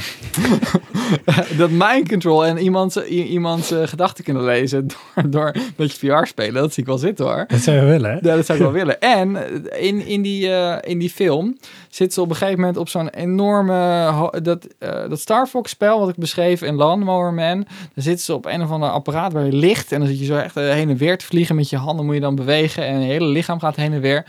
dat 1.57 1.69
mind 1.69 2.09
control 2.09 2.45
en 2.45 2.57
iemands, 2.57 3.03
iemands 3.05 3.71
eh, 3.71 3.87
gedachten 3.87 4.23
kunnen 4.23 4.43
lezen 4.43 4.87
door, 5.15 5.29
door 5.29 5.51
een 5.53 5.73
beetje 5.75 6.07
VR 6.07 6.25
spelen. 6.25 6.53
Dat 6.53 6.73
zie 6.73 6.83
ik 6.83 6.89
wel 6.89 6.97
zitten 6.97 7.25
hoor. 7.25 7.45
Dat 7.47 7.59
zou 7.59 7.77
je 7.77 7.83
willen, 7.83 8.11
hè? 8.11 8.15
Ja, 8.15 8.35
dat 8.35 8.45
zou 8.45 8.57
ik 8.57 8.63
wel 8.63 8.73
willen. 8.83 8.99
En 8.99 9.35
eh, 9.35 9.87
in, 9.87 10.05
in, 10.05 10.21
die, 10.21 10.49
in 10.81 10.99
die 10.99 11.09
film 11.09 11.57
zit 11.89 12.13
ze 12.13 12.21
op 12.21 12.29
een 12.29 12.35
gegeven 12.35 12.59
moment 12.59 12.77
op 12.77 12.89
zo'n 12.89 13.09
enorme... 13.09 14.31
Dat, 14.43 14.67
dat 15.09 15.19
Star 15.19 15.47
Fox 15.47 15.71
spel 15.71 15.99
wat 15.99 16.09
ik 16.09 16.15
beschreef 16.15 16.61
in 16.61 16.75
Lawnmower 16.75 17.33
Man. 17.33 17.63
Daar 17.93 18.03
zitten 18.03 18.25
ze 18.25 18.33
op 18.33 18.45
een 18.45 18.61
of 18.61 18.71
ander 18.71 18.89
apparaat 18.89 19.33
waar 19.33 19.45
je 19.45 19.53
ligt. 19.53 19.91
En 19.91 19.99
dan 19.99 20.07
zit 20.07 20.19
je 20.19 20.25
zo 20.25 20.35
echt 20.35 20.55
heen 20.55 20.89
en 20.89 20.97
weer 20.97 21.17
te 21.17 21.25
vliegen. 21.25 21.55
Met 21.55 21.69
je 21.69 21.77
handen 21.77 22.05
moet 22.05 22.15
je 22.15 22.21
dan 22.21 22.35
bewegen. 22.35 22.85
En 22.85 22.99
je 22.99 23.05
hele 23.05 23.27
lichaam 23.27 23.59
gaat 23.59 23.75
heen 23.75 23.93
en 23.93 24.01
weer. 24.01 24.25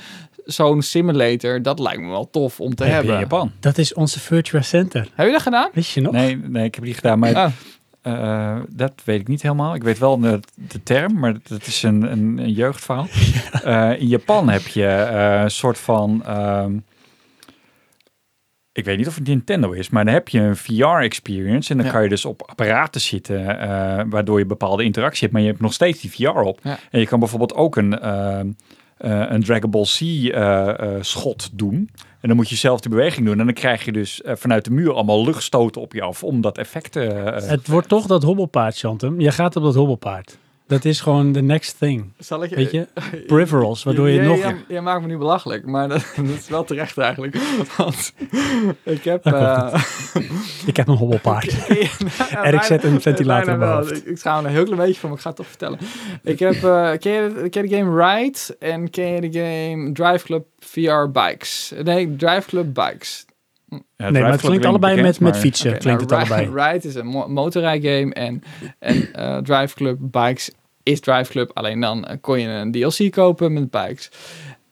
Zo'n 0.46 0.82
simulator, 0.82 1.62
dat 1.62 1.78
lijkt 1.78 2.00
me 2.00 2.08
wel 2.08 2.30
tof 2.30 2.60
om 2.60 2.74
te 2.74 2.84
hebben. 2.84 3.12
in 3.14 3.20
Japan? 3.20 3.52
Dat 3.60 3.78
is 3.78 3.94
onze 3.94 4.20
Virtua 4.20 4.60
Center. 4.62 5.08
Heb 5.14 5.26
je 5.26 5.32
dat 5.32 5.42
gedaan? 5.42 5.70
Weet 5.72 5.88
je 5.88 6.00
nog? 6.00 6.12
Nee, 6.12 6.36
nee, 6.36 6.64
ik 6.64 6.74
heb 6.74 6.84
die 6.84 6.94
gedaan. 6.94 7.18
Maar 7.18 7.34
Ah, 7.34 7.52
eh, 8.02 8.56
dat 8.68 8.92
weet 9.04 9.20
ik 9.20 9.28
niet 9.28 9.42
helemaal. 9.42 9.74
Ik 9.74 9.82
weet 9.82 9.98
wel 9.98 10.18
de, 10.20 10.40
de 10.54 10.82
term, 10.82 11.18
maar 11.18 11.34
dat 11.48 11.66
is 11.66 11.82
een, 11.82 12.12
een, 12.12 12.38
een 12.38 12.52
jeugdverhaal. 12.52 13.06
Eh, 13.62 14.00
in 14.00 14.06
Japan 14.06 14.48
heb 14.48 14.66
je 14.66 14.86
eh, 14.86 15.40
een 15.42 15.50
soort 15.50 15.78
van... 15.78 16.22
ehm, 16.26 16.76
ik 18.72 18.84
weet 18.84 18.96
niet 18.98 19.06
of 19.08 19.14
het 19.14 19.26
Nintendo 19.26 19.72
is, 19.72 19.88
maar 19.88 20.04
dan 20.04 20.14
heb 20.14 20.28
je 20.28 20.40
een 20.40 20.56
VR-experience. 20.56 21.70
En 21.70 21.76
dan 21.76 21.86
Ja. 21.86 21.92
kan 21.92 22.02
je 22.02 22.08
dus 22.08 22.24
op 22.24 22.42
apparaten 22.46 23.00
zitten, 23.00 23.58
eh, 23.60 24.04
waardoor 24.08 24.38
je 24.38 24.46
bepaalde 24.46 24.84
interactie 24.84 25.20
hebt. 25.20 25.32
Maar 25.32 25.42
je 25.42 25.48
hebt 25.48 25.60
nog 25.60 25.72
steeds 25.72 26.00
die 26.00 26.10
VR 26.10 26.38
op. 26.38 26.60
Ja. 26.62 26.78
En 26.90 27.00
je 27.00 27.06
kan 27.06 27.18
bijvoorbeeld 27.18 27.54
ook 27.54 27.76
een, 27.76 27.98
ehm, 28.00 28.38
eh, 28.38 28.52
een 28.98 29.42
Dragon 29.42 29.70
Ball 29.70 29.84
Z 29.84 30.00
eh, 30.00 30.68
eh, 30.68 31.02
schot 31.02 31.50
doen. 31.52 31.90
En 32.20 32.28
dan 32.28 32.36
moet 32.36 32.48
je 32.48 32.56
zelf 32.56 32.80
de 32.80 32.88
beweging 32.88 33.26
doen. 33.26 33.38
En 33.38 33.44
dan 33.44 33.54
krijg 33.54 33.84
je 33.84 33.92
dus 33.92 34.22
eh, 34.22 34.36
vanuit 34.36 34.64
de 34.64 34.70
muur 34.70 34.92
allemaal 34.94 35.24
luchtstoten 35.24 35.80
op 35.80 35.92
je 35.92 36.02
af 36.02 36.24
om 36.24 36.40
dat 36.40 36.58
effect 36.58 36.92
te... 36.92 37.04
eh, 37.04 37.48
Het 37.48 37.68
wordt 37.68 37.88
toch 37.88 38.06
dat 38.06 38.22
hobbelpaard, 38.22 38.78
Chantem. 38.78 39.20
Je 39.20 39.30
gaat 39.30 39.56
op 39.56 39.62
dat 39.62 39.74
hobbelpaard. 39.74 40.38
Dat 40.66 40.84
is 40.84 41.00
gewoon 41.00 41.32
the 41.32 41.40
next 41.40 41.78
thing. 41.78 42.12
zal 42.18 42.42
ik 42.42 42.50
Weet 42.54 42.70
je? 42.70 42.86
Peripherals, 43.26 43.82
waardoor 43.84 44.08
je 44.08 44.20
nog... 44.20 44.54
jij 44.68 44.80
maakt 44.80 45.00
me 45.00 45.06
nu 45.06 45.16
belachelijk, 45.18 45.66
maar 45.66 45.88
dat, 45.88 46.04
dat 46.16 46.26
is 46.26 46.48
wel 46.48 46.64
terecht 46.64 46.98
eigenlijk. 46.98 47.36
Want 47.76 48.12
ik 48.82 49.04
heb... 49.04 49.24
Eh, 49.26 49.82
Ik 50.66 50.76
heb 50.76 50.88
een 50.88 50.96
hobbelpaard. 50.96 51.52
Ja, 52.30 52.44
En 52.44 52.54
ik 52.54 52.62
zet 52.62 52.84
een 52.84 53.00
ventilator 53.00 53.52
in 53.52 53.58
mijn 53.58 53.70
wel. 53.70 53.78
hoofd. 53.78 53.96
Ik, 53.96 54.04
ik 54.04 54.18
schaam 54.18 54.44
een 54.44 54.50
heel 54.50 54.64
klein 54.64 54.78
beetje 54.80 55.00
van, 55.00 55.08
maar 55.08 55.18
ik 55.18 55.24
ga 55.24 55.28
het 55.30 55.38
toch 55.38 55.48
vertellen. 55.48 55.78
Ik 56.22 56.38
heb, 56.38 56.54
eh, 56.54 56.90
ken, 56.98 57.12
je, 57.12 57.48
ken 57.50 57.62
je 57.62 57.68
de 57.68 57.76
game 57.76 58.04
Ride? 58.14 58.38
En 58.58 58.90
ken 58.90 59.06
je 59.06 59.20
de 59.30 59.38
game 59.38 59.92
Drive 59.92 60.24
Club 60.24 60.46
VR 60.58 61.10
Bikes? 61.12 61.72
Nee, 61.82 62.16
Drive 62.16 62.46
Club 62.48 62.74
Bikes. 62.74 63.24
Ja, 63.96 64.10
nee, 64.10 64.22
maar 64.22 64.30
het 64.32 64.40
klinkt 64.40 64.64
allebei 64.64 65.02
met, 65.02 65.20
met 65.20 65.36
fiets. 65.36 65.60
fietsen. 65.60 65.78
Klinkt 65.78 66.08
nou, 66.10 66.20
het 66.22 66.28
Ri- 66.30 66.34
allebei. 66.34 66.72
Ride 66.72 66.88
is 66.88 66.94
een 66.94 67.06
mo- 67.06 67.28
motorrijgame 67.28 68.12
en, 68.14 68.42
en 68.78 69.12
eh, 69.12 69.36
Drive 69.36 69.74
Club 69.74 69.96
Bikes 70.00 70.50
is 70.82 71.00
Drive 71.00 71.30
Club. 71.30 71.50
Alleen 71.54 71.80
dan 71.80 72.04
eh, 72.04 72.16
kon 72.20 72.40
je 72.40 72.48
een 72.48 72.72
DLC 72.72 73.10
kopen 73.12 73.52
met 73.52 73.70
bikes. 73.70 74.10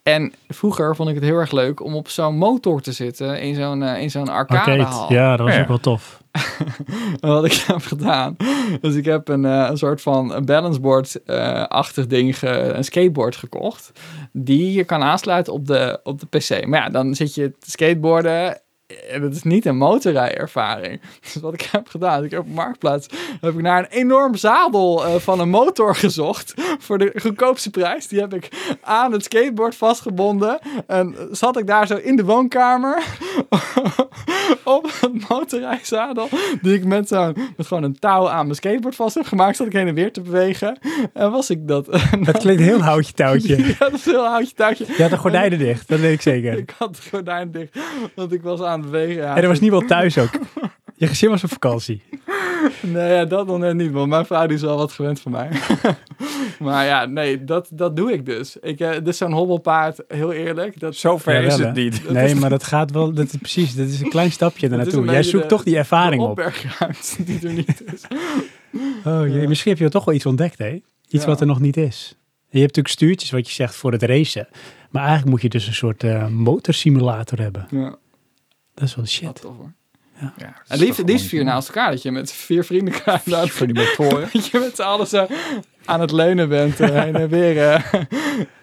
En 0.03 0.33
vroeger 0.49 0.97
vond 0.97 1.09
ik 1.09 1.15
het 1.15 1.25
heel 1.25 1.37
erg 1.37 1.53
leuk 1.53 1.83
om 1.85 1.95
op 1.95 2.09
zo'n 2.09 2.37
motor 2.37 2.81
te 2.81 2.93
zitten 2.93 3.41
in 3.41 3.55
zo'n 3.55 3.83
eh, 3.83 4.03
in 4.03 4.11
zo'n. 4.11 4.29
Arcade. 4.29 4.87
Ja, 5.09 5.37
dat 5.37 5.47
was 5.47 5.55
Ja. 5.55 5.61
ook 5.63 5.69
wel 5.69 5.79
tof. 5.81 6.23
Wat 7.21 7.45
ik 7.45 7.53
heb 7.67 7.83
gedaan. 7.83 8.37
Dus 8.81 8.95
ik 8.95 9.05
heb 9.05 9.29
een, 9.29 9.45
een 9.45 9.77
soort 9.79 10.01
van 10.03 10.43
balanceboard-achtig 10.45 12.07
ding, 12.07 12.39
ge- 12.39 12.49
een 12.77 12.85
skateboard 12.85 13.37
gekocht. 13.37 13.93
Die 14.33 14.73
je 14.73 14.85
kan 14.85 15.03
aansluiten 15.03 15.53
op 15.53 15.67
de, 15.67 16.01
op 16.03 16.21
de 16.21 16.27
PC. 16.27 16.67
Maar 16.67 16.81
ja, 16.81 16.89
dan 16.89 17.15
zit 17.15 17.35
je 17.35 17.53
te 17.59 17.71
skateboarden. 17.71 18.59
En 19.11 19.23
het 19.23 19.35
is 19.35 19.43
niet 19.43 19.67
een 19.67 19.77
motorrijervaring. 19.77 21.01
Dus 21.33 21.35
wat 21.43 21.55
ik 21.55 21.63
heb 21.63 21.89
gedaan, 21.89 22.25
ik 22.25 22.31
heb 22.31 22.41
op 22.41 22.49
Marktplaats 22.49 23.07
heb 23.41 23.55
ik 23.55 23.63
naar 23.63 23.79
een 23.79 23.91
enorm 23.91 24.35
zadel 24.35 25.05
eh, 25.05 25.15
van 25.15 25.41
een 25.41 25.49
motor 25.49 25.95
gezocht. 26.05 26.55
Voor 26.79 26.99
de 26.99 27.13
goedkoopste 27.17 27.71
prijs. 27.71 28.09
Die 28.09 28.21
heb 28.21 28.35
ik 28.35 28.77
aan 28.81 29.13
het 29.13 29.25
skateboard 29.25 29.77
vastgebonden. 29.77 30.59
En 30.87 31.17
zat 31.31 31.59
ik 31.59 31.67
daar 31.67 31.87
zo 31.87 31.97
in 31.97 32.17
de 32.17 32.25
woonkamer. 32.25 33.03
op 34.65 34.91
het 35.01 35.29
motorrijzadel. 35.29 36.29
Die 36.63 36.75
ik 36.75 36.85
met, 36.85 37.09
zo'n 37.09 37.37
met 37.57 37.67
gewoon 37.67 37.83
een 37.83 37.99
touw 37.99 38.29
aan 38.29 38.45
mijn 38.45 38.57
skateboard 38.57 38.95
vast 38.95 39.15
heb 39.15 39.27
gemaakt. 39.27 39.57
Zat 39.57 39.67
ik 39.67 39.73
heen 39.73 39.89
en 39.89 39.95
weer 39.95 40.13
te 40.13 40.21
bewegen. 40.21 40.79
En 41.13 41.31
was 41.31 41.51
ik 41.51 41.69
dat. 41.69 41.87
Dat 42.25 42.39
klinkt 42.39 42.63
heel 42.63 42.83
houtje 42.83 43.13
touwtje. 43.13 43.67
ja, 43.67 43.75
dat 43.79 43.93
is 43.93 44.05
heel 44.05 44.27
houtje 44.27 44.55
touwtje. 44.55 44.87
Je 44.97 45.03
had 45.03 45.11
de 45.11 45.17
gordijnen 45.17 45.59
dicht, 45.59 45.89
dat 45.89 46.01
weet 46.01 46.13
ik 46.13 46.23
zeker. 46.23 46.59
Ik 46.59 46.75
had 46.79 46.97
het 46.97 47.09
gordijn 47.11 47.51
dicht, 47.51 47.79
want 48.15 48.33
ik 48.33 48.43
was 48.43 48.61
aan 48.61 48.84
bewegen. 48.85 49.23
Ja, 49.23 49.37
En 49.37 49.43
er 49.43 49.49
was 49.49 49.61
niemand 49.61 49.89
thuis 49.89 50.19
ook. 50.19 50.31
Je 50.97 51.07
gezin 51.07 51.31
was 51.31 51.45
op 51.45 51.51
vakantie. 51.53 52.03
Nee, 52.81 53.13
ja, 53.13 53.25
dat 53.25 53.47
nog 53.47 53.59
net 53.59 53.75
niet, 53.75 53.91
want 53.93 54.09
mijn 54.09 54.27
vrouw 54.27 54.47
die 54.47 54.57
is 54.57 54.63
wel 54.63 54.77
wat 54.77 54.93
gewend 54.93 55.21
van 55.21 55.33
mij. 55.33 55.49
maar 56.59 56.85
ja, 56.87 57.05
nee, 57.07 57.45
dat, 57.45 57.69
dat 57.73 57.97
doe 57.97 58.13
ik 58.13 58.27
dus. 58.27 58.57
Ik, 58.61 58.81
eh, 58.81 58.91
dus 59.03 59.17
zo'n 59.17 59.33
hobbelpaard, 59.33 60.03
heel 60.09 60.33
eerlijk. 60.33 60.81
Dat, 60.81 60.97
Zover 60.97 61.35
Ja, 61.35 61.41
is 61.41 61.57
het 61.59 61.75
niet. 61.75 62.11
Nee, 62.11 62.35
maar 62.35 62.51
dat 62.51 62.65
gaat 62.65 62.91
wel, 62.91 63.13
dat 63.13 63.27
is 63.27 63.37
precies, 63.39 63.75
dat 63.75 63.89
is 63.89 64.01
een 64.01 64.09
klein 64.09 64.33
stapje 64.33 64.67
is 64.67 64.73
ernaartoe. 64.73 65.03
een 65.07 65.13
Jij 65.13 65.23
zoekt 65.23 65.43
de- 65.43 65.49
toch 65.49 65.63
die 65.63 65.77
ervaring 65.77 66.23
de 66.23 66.29
op. 66.29 66.53
die 67.27 67.39
er 67.49 67.53
niet 67.53 67.83
is. 67.95 68.03
Oh 69.05 69.27
jee, 69.29 69.49
misschien 69.49 69.71
heb 69.73 69.81
je 69.81 69.89
toch 69.89 70.05
wel 70.05 70.15
iets 70.15 70.27
ontdekt, 70.27 70.59
hè? 70.59 70.81
Iets 71.09 71.23
Ja. 71.25 71.27
wat 71.31 71.41
er 71.41 71.47
nog 71.47 71.61
niet 71.61 71.77
is. 71.77 72.09
Je 72.49 72.61
hebt 72.61 72.77
natuurlijk 72.77 72.89
stuurtjes, 72.95 73.31
wat 73.31 73.49
je 73.49 73.55
zegt, 73.55 73.77
voor 73.77 73.93
het 73.93 74.03
racen. 74.03 74.49
Maar 74.91 75.03
eigenlijk 75.03 75.31
moet 75.31 75.43
je 75.43 75.49
dus 75.49 75.67
een 75.67 75.75
soort 75.75 76.03
eh, 76.05 76.27
motorsimulator 76.29 77.39
hebben. 77.39 77.67
Ja, 77.71 77.97
Dat 78.75 78.85
is 78.89 78.95
wel 78.95 79.05
wat 79.05 79.13
shit. 79.13 79.41
tof 79.41 79.57
hoor. 79.57 79.73
Ja, 80.21 80.55
En 80.69 80.79
liefst, 80.79 81.03
liefst 81.07 81.27
vier 81.27 81.45
naast 81.45 81.69
elkaar, 81.69 81.91
dat 81.91 82.03
je 82.03 82.11
met 82.11 82.33
vier 82.33 82.65
vrienden 82.65 83.03
kan 83.03 83.19
laten 83.25 83.49
voor 83.51 83.67
die 83.67 83.77
motoren. 83.77 84.29
Dat 84.33 84.47
je 84.47 84.59
met 84.59 84.77
z'n 84.77 84.83
allen 84.83 85.07
zo 85.07 85.27
aan 85.85 86.01
het 86.01 86.11
leunen 86.11 86.49
bent, 86.49 86.81
eh, 86.81 86.89
heen 87.03 87.15
en 87.17 87.29
weer. 87.29 87.69
eh. 87.73 87.93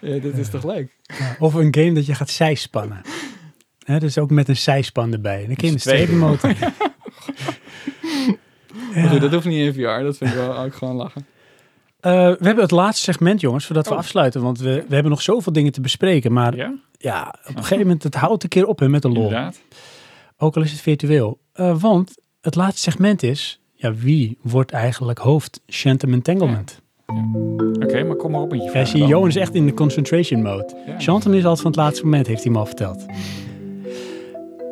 ja, 0.00 0.18
dit 0.18 0.38
is 0.38 0.48
toch 0.50 0.64
leuk? 0.64 0.96
Ja, 1.18 1.36
Of 1.38 1.54
een 1.54 1.74
game 1.74 1.92
dat 1.92 2.06
je 2.06 2.14
gaat 2.14 2.30
zijspannen. 2.30 3.00
Hè, 3.84 3.98
dus 3.98 4.18
ook 4.18 4.30
met 4.30 4.48
een 4.48 4.56
zijspan 4.56 5.12
erbij. 5.12 5.46
Dan 5.46 5.54
kun 5.56 5.66
je 5.68 5.74
een 5.74 5.80
streepmotor. 5.80 6.54
Maar 8.94 9.08
goed, 9.08 9.20
dat 9.20 9.32
hoeft 9.32 9.46
niet 9.46 9.66
in 9.66 9.72
VR, 9.74 10.02
dat 10.02 10.16
vind 10.16 10.30
ik 10.30 10.36
wel 10.36 10.58
ook 10.58 10.74
gewoon 10.74 10.94
lachen. 10.96 11.26
Eh, 12.00 12.12
we 12.12 12.44
hebben 12.46 12.62
het 12.62 12.70
laatste 12.70 13.02
segment, 13.02 13.40
jongens, 13.40 13.66
voordat 13.66 13.86
we 13.86 13.92
Oh. 13.92 13.98
afsluiten. 13.98 14.42
Want 14.42 14.58
we, 14.58 14.84
we 14.88 14.94
hebben 14.94 15.10
nog 15.12 15.22
zoveel 15.22 15.52
dingen 15.52 15.72
te 15.72 15.80
bespreken. 15.80 16.32
Maar 16.32 16.56
ja, 16.56 16.74
Ja, 16.98 17.34
op 17.42 17.48
een 17.48 17.62
gegeven 17.62 17.78
moment, 17.78 18.02
het 18.02 18.14
houdt 18.14 18.42
een 18.42 18.48
keer 18.48 18.66
op 18.66 18.78
hè, 18.78 18.88
met 18.88 19.02
de 19.02 19.08
lol. 19.08 19.22
inderdaad. 19.22 19.60
Ook 20.42 20.56
al 20.56 20.62
is 20.62 20.70
het 20.70 20.80
virtueel. 20.80 21.38
Eh, 21.52 21.80
want 21.80 22.14
het 22.40 22.54
laatste 22.54 22.90
segment 22.90 23.22
is, 23.22 23.60
ja, 23.74 23.94
wie 23.94 24.38
wordt 24.40 24.70
eigenlijk 24.70 25.18
hoofd 25.18 25.60
Shantum 25.68 26.12
Entanglement? 26.12 26.80
Oké, 27.80 28.02
maar 28.04 28.16
kom 28.16 28.30
maar 28.30 28.40
op 28.40 28.50
met 28.50 28.58
je 28.58 28.64
Ja, 28.64 28.70
vraag 28.70 28.86
zie 28.86 28.96
je, 28.96 29.02
dan. 29.02 29.08
Johan 29.08 29.28
is 29.28 29.36
echt 29.36 29.54
in 29.54 29.66
de 29.66 29.74
concentration 29.74 30.42
mode. 30.42 30.76
Ja. 30.86 30.96
Is 30.96 31.08
altijd 31.08 31.42
van 31.42 31.66
het 31.66 31.76
laatste 31.76 32.04
moment, 32.04 32.26
heeft 32.26 32.42
hij 32.42 32.52
me 32.52 32.58
al 32.58 32.66
verteld. 32.66 33.04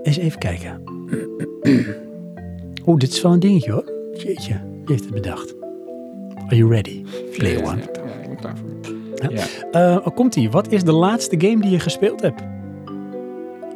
Eens 0.03 0.17
even 0.17 0.39
kijken. 0.39 0.83
Oeh, 2.87 2.99
dit 2.99 3.13
is 3.13 3.23
wel 3.23 3.33
een 3.33 3.41
dingetje 3.41 3.73
hoor. 3.73 3.93
Jeetje, 4.13 4.61
wie 4.85 4.95
heeft 4.95 5.05
het 5.05 5.15
bedacht? 5.15 5.55
Are 6.47 6.57
you 6.57 6.71
ready? 6.71 7.05
Play 7.37 7.53
Ja, 7.53 7.65
one. 7.65 7.77
Ja, 7.77 8.05
ja, 8.07 8.21
ik 8.21 8.29
ben 8.29 8.37
klaar 8.37 8.57
voor. 8.57 9.31
Ja. 9.33 9.47
Eh, 9.71 10.07
oh, 10.07 10.15
komt 10.15 10.37
ie. 10.37 10.51
Wat 10.51 10.73
is 10.73 10.85
de 10.85 10.93
laatste 10.93 11.41
game 11.41 11.61
die 11.61 11.71
je 11.71 11.81
gespeeld 11.81 12.21
hebt? 12.21 12.43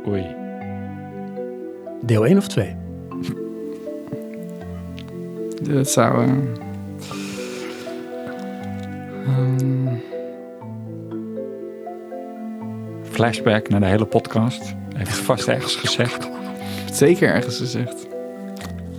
Oei. 0.08 0.42
Deel 2.06 2.26
1 2.26 2.36
of 2.36 2.48
2? 2.48 2.76
Dit 5.62 5.88
zou... 5.88 6.28
ehm, 9.26 9.96
Flashback 13.02 13.68
naar 13.68 13.80
de 13.80 13.86
hele 13.86 14.04
podcast. 14.04 14.74
Heeft 14.96 15.10
het 15.10 15.18
vast 15.18 15.48
ergens 15.48 15.76
gezegd. 15.76 16.28
zeker 16.92 17.28
ergens 17.28 17.58
gezegd. 17.58 18.06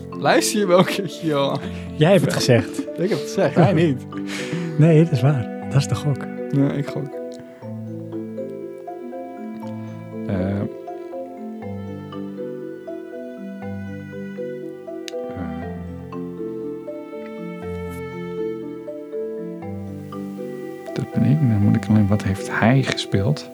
Luister 0.10 0.60
je 0.60 0.68
wel 0.68 0.80
een 0.80 0.86
keertje, 0.86 1.28
Johan? 1.28 1.60
Jij 1.96 2.12
hebt 2.12 2.26
het 2.26 2.34
gezegd. 2.34 2.80
Ik 2.80 3.10
heb 3.10 3.10
het 3.10 3.20
gezegd, 3.20 3.56
hij 3.56 3.74
niet. 3.74 4.06
Nee, 4.78 5.04
dat 5.04 5.12
is 5.12 5.22
waar. 5.22 5.68
Dat 5.70 5.76
is 5.76 5.88
de 5.88 5.96
gok. 5.96 6.26
Nee, 6.52 6.78
ik 6.78 6.88
gok. 6.88 7.06
Eh, 10.28 10.50
eh, 10.50 10.62
dat 20.96 21.12
ben 21.14 21.24
ik. 21.24 21.40
Dan 21.40 21.62
moet 21.62 21.76
ik 21.76 21.86
alleen, 21.90 22.08
wat 22.08 22.24
heeft 22.24 22.50
hij 22.60 22.84
gespeeld? 22.84 23.50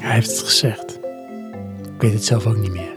Hij 0.00 0.14
heeft 0.14 0.30
het 0.30 0.38
gezegd. 0.38 0.98
Ik 1.94 2.02
weet 2.02 2.12
het 2.12 2.24
zelf 2.24 2.46
ook 2.46 2.56
niet 2.56 2.72
meer. 2.72 2.94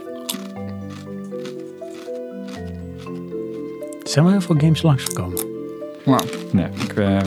Er 4.04 4.16
zijn 4.16 4.26
wel 4.26 4.34
heel 4.34 4.42
veel 4.44 4.56
games 4.58 4.82
langsgekomen. 4.82 5.40
Nou, 6.06 6.22
Nee, 6.52 6.66
ik, 6.66 6.94
eh, 6.94 7.20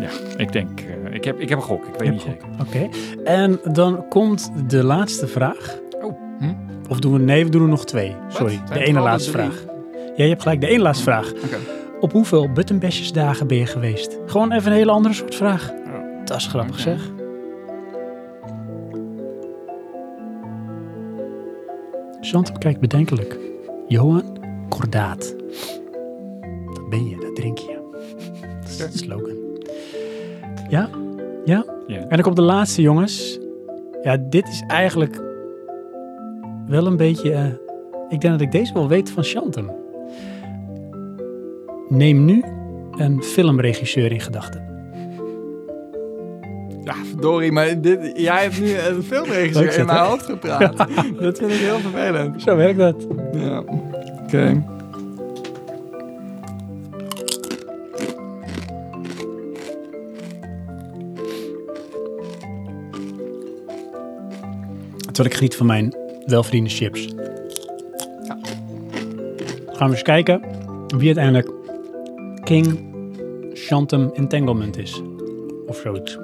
ja, 0.00 0.10
ik 0.36 0.52
denk, 0.52 0.80
eh, 0.80 1.14
ik, 1.14 1.24
heb, 1.24 1.40
ik 1.40 1.48
heb 1.48 1.58
een 1.58 1.64
gok. 1.64 1.86
Ik 1.86 1.94
weet 1.98 2.10
niet 2.10 2.20
zeker. 2.20 2.46
Oké. 2.60 2.88
En 3.24 3.60
dan 3.72 4.08
komt 4.08 4.50
de 4.68 4.84
laatste 4.84 5.26
vraag. 5.26 5.78
Oh, 6.00 6.18
hm? 6.38 6.54
Of 6.88 7.00
doen 7.00 7.12
we... 7.12 7.18
Nee, 7.18 7.44
we 7.44 7.50
doen 7.50 7.62
er 7.62 7.68
nog 7.68 7.84
twee. 7.84 8.14
Sorry. 8.28 8.60
De 8.72 8.84
ene 8.84 9.00
laatste 9.00 9.30
vraag. 9.30 9.64
Ja, 10.16 10.22
je 10.24 10.28
hebt 10.30 10.42
gelijk. 10.42 10.60
De 10.60 10.66
ene 10.66 10.82
laatste 10.82 11.04
vraag. 11.04 11.32
Oké. 11.44 11.56
Op 12.00 12.12
hoeveel 12.12 12.52
buttonbashesdagen 12.52 13.46
ben 13.46 13.56
je 13.56 13.66
geweest? 13.66 14.18
Gewoon 14.26 14.52
even 14.52 14.70
een 14.70 14.76
hele 14.76 14.90
andere 14.90 15.14
soort 15.14 15.34
vraag. 15.34 15.72
Dat 16.24 16.36
is 16.36 16.46
grappig 16.46 16.78
zeg. 16.78 17.10
Chantal 22.20 22.58
kijkt 22.58 22.80
bedenkelijk. 22.80 23.38
Johan, 23.88 24.36
kordaat. 24.68 25.34
Dat 26.74 26.88
ben 26.88 27.08
je, 27.08 27.16
dat 27.16 27.36
drink 27.36 27.58
je. 27.58 27.78
Dat 28.60 28.68
is 28.68 28.76
de 28.76 28.98
slogan. 28.98 29.36
Ja? 30.68 30.88
Ja? 31.44 31.64
Ja. 31.86 31.98
En 31.98 32.08
dan 32.08 32.20
komt 32.22 32.36
de 32.36 32.42
laatste, 32.42 32.82
jongens. 32.82 33.38
Ja, 34.02 34.16
dit 34.16 34.48
is 34.48 34.62
eigenlijk 34.66 35.22
wel 36.66 36.86
een 36.86 36.96
beetje... 36.96 37.32
eh, 37.32 37.44
ik 38.08 38.20
denk 38.20 38.32
dat 38.32 38.40
ik 38.40 38.52
deze 38.52 38.72
wel 38.72 38.88
weet 38.88 39.10
van 39.10 39.22
Chantem. 39.22 39.70
Neem 41.88 42.24
nu 42.24 42.44
een 42.96 43.22
filmregisseur 43.22 44.12
in 44.12 44.20
gedachten. 44.20 44.64
Ja, 46.84 46.94
verdorie, 47.04 47.52
maar 47.52 47.80
dit, 47.80 48.12
jij 48.14 48.42
hebt 48.42 48.60
nu 48.60 48.78
een 48.78 49.02
filmregisseur 49.02 49.78
in 49.78 49.86
mijn 49.86 49.98
hoofd 49.98 50.24
gepraat. 50.24 50.76
dat 51.20 51.38
vind 51.38 51.50
ik 51.50 51.58
heel 51.58 51.78
vervelend. 51.78 52.42
Zo 52.42 52.56
werkt 52.56 52.78
dat. 52.78 53.06
Ja, 53.32 53.58
oké. 54.24 54.64
Terwijl 65.06 65.28
ik 65.28 65.34
geniet 65.34 65.56
van 65.56 65.66
mijn 65.66 65.94
welverdiende 66.26 66.70
chips. 66.70 67.14
Gaan 69.66 69.88
we 69.88 69.94
eens 69.94 70.02
kijken 70.02 70.40
wie 70.86 71.06
uiteindelijk 71.06 71.65
King 72.46 72.78
Shantum 73.54 74.10
Entanglement 74.14 74.78
is. 74.78 75.02
Of 75.66 75.76
zoiets. 75.76 76.18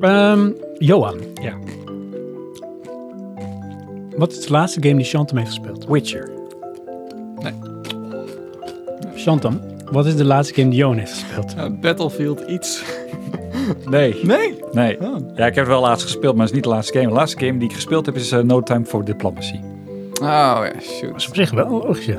Ehm, 0.00 0.50
Johan, 0.78 1.16
Ja. 1.42 1.54
Wat 4.16 4.30
is 4.32 4.40
de 4.46 4.50
laatste 4.52 4.82
game 4.82 4.94
die 4.96 5.04
Shantam 5.04 5.36
heeft 5.36 5.48
gespeeld? 5.50 5.86
Witcher. 5.88 6.30
Shantam, 9.16 9.60
wat 9.90 10.06
is 10.06 10.16
de 10.16 10.24
laatste 10.24 10.54
game 10.54 10.68
die 10.70 10.78
Johan 10.78 10.96
heeft 10.98 11.12
gespeeld? 11.12 11.54
Uh, 11.56 11.80
Battlefield 11.80 12.40
iets. 12.48 12.82
Nee. 13.90 14.14
Nee? 14.22 14.54
Nee. 14.72 15.00
Oh. 15.00 15.16
Ja, 15.34 15.46
ik 15.46 15.54
heb 15.54 15.56
het 15.56 15.66
wel 15.66 15.80
laatst 15.80 16.04
gespeeld, 16.04 16.32
maar 16.36 16.40
het 16.46 16.48
is 16.50 16.54
niet 16.54 16.64
de 16.64 16.70
laatste 16.70 16.92
game. 16.98 17.08
De 17.08 17.14
laatste 17.14 17.38
game 17.46 17.58
die 17.58 17.68
ik 17.68 17.74
gespeeld 17.74 18.06
heb 18.06 18.14
is 18.14 18.32
eh, 18.32 18.40
No 18.42 18.62
Time 18.62 18.84
for 18.84 19.04
Diplomacy. 19.04 19.54
Oh 19.54 20.18
ja, 20.20 20.62
Dat 20.72 20.82
shoot. 20.82 21.16
is 21.16 21.28
op 21.28 21.34
zich 21.34 21.50
wel 21.50 21.70
logisch, 21.70 22.04
ja. 22.04 22.18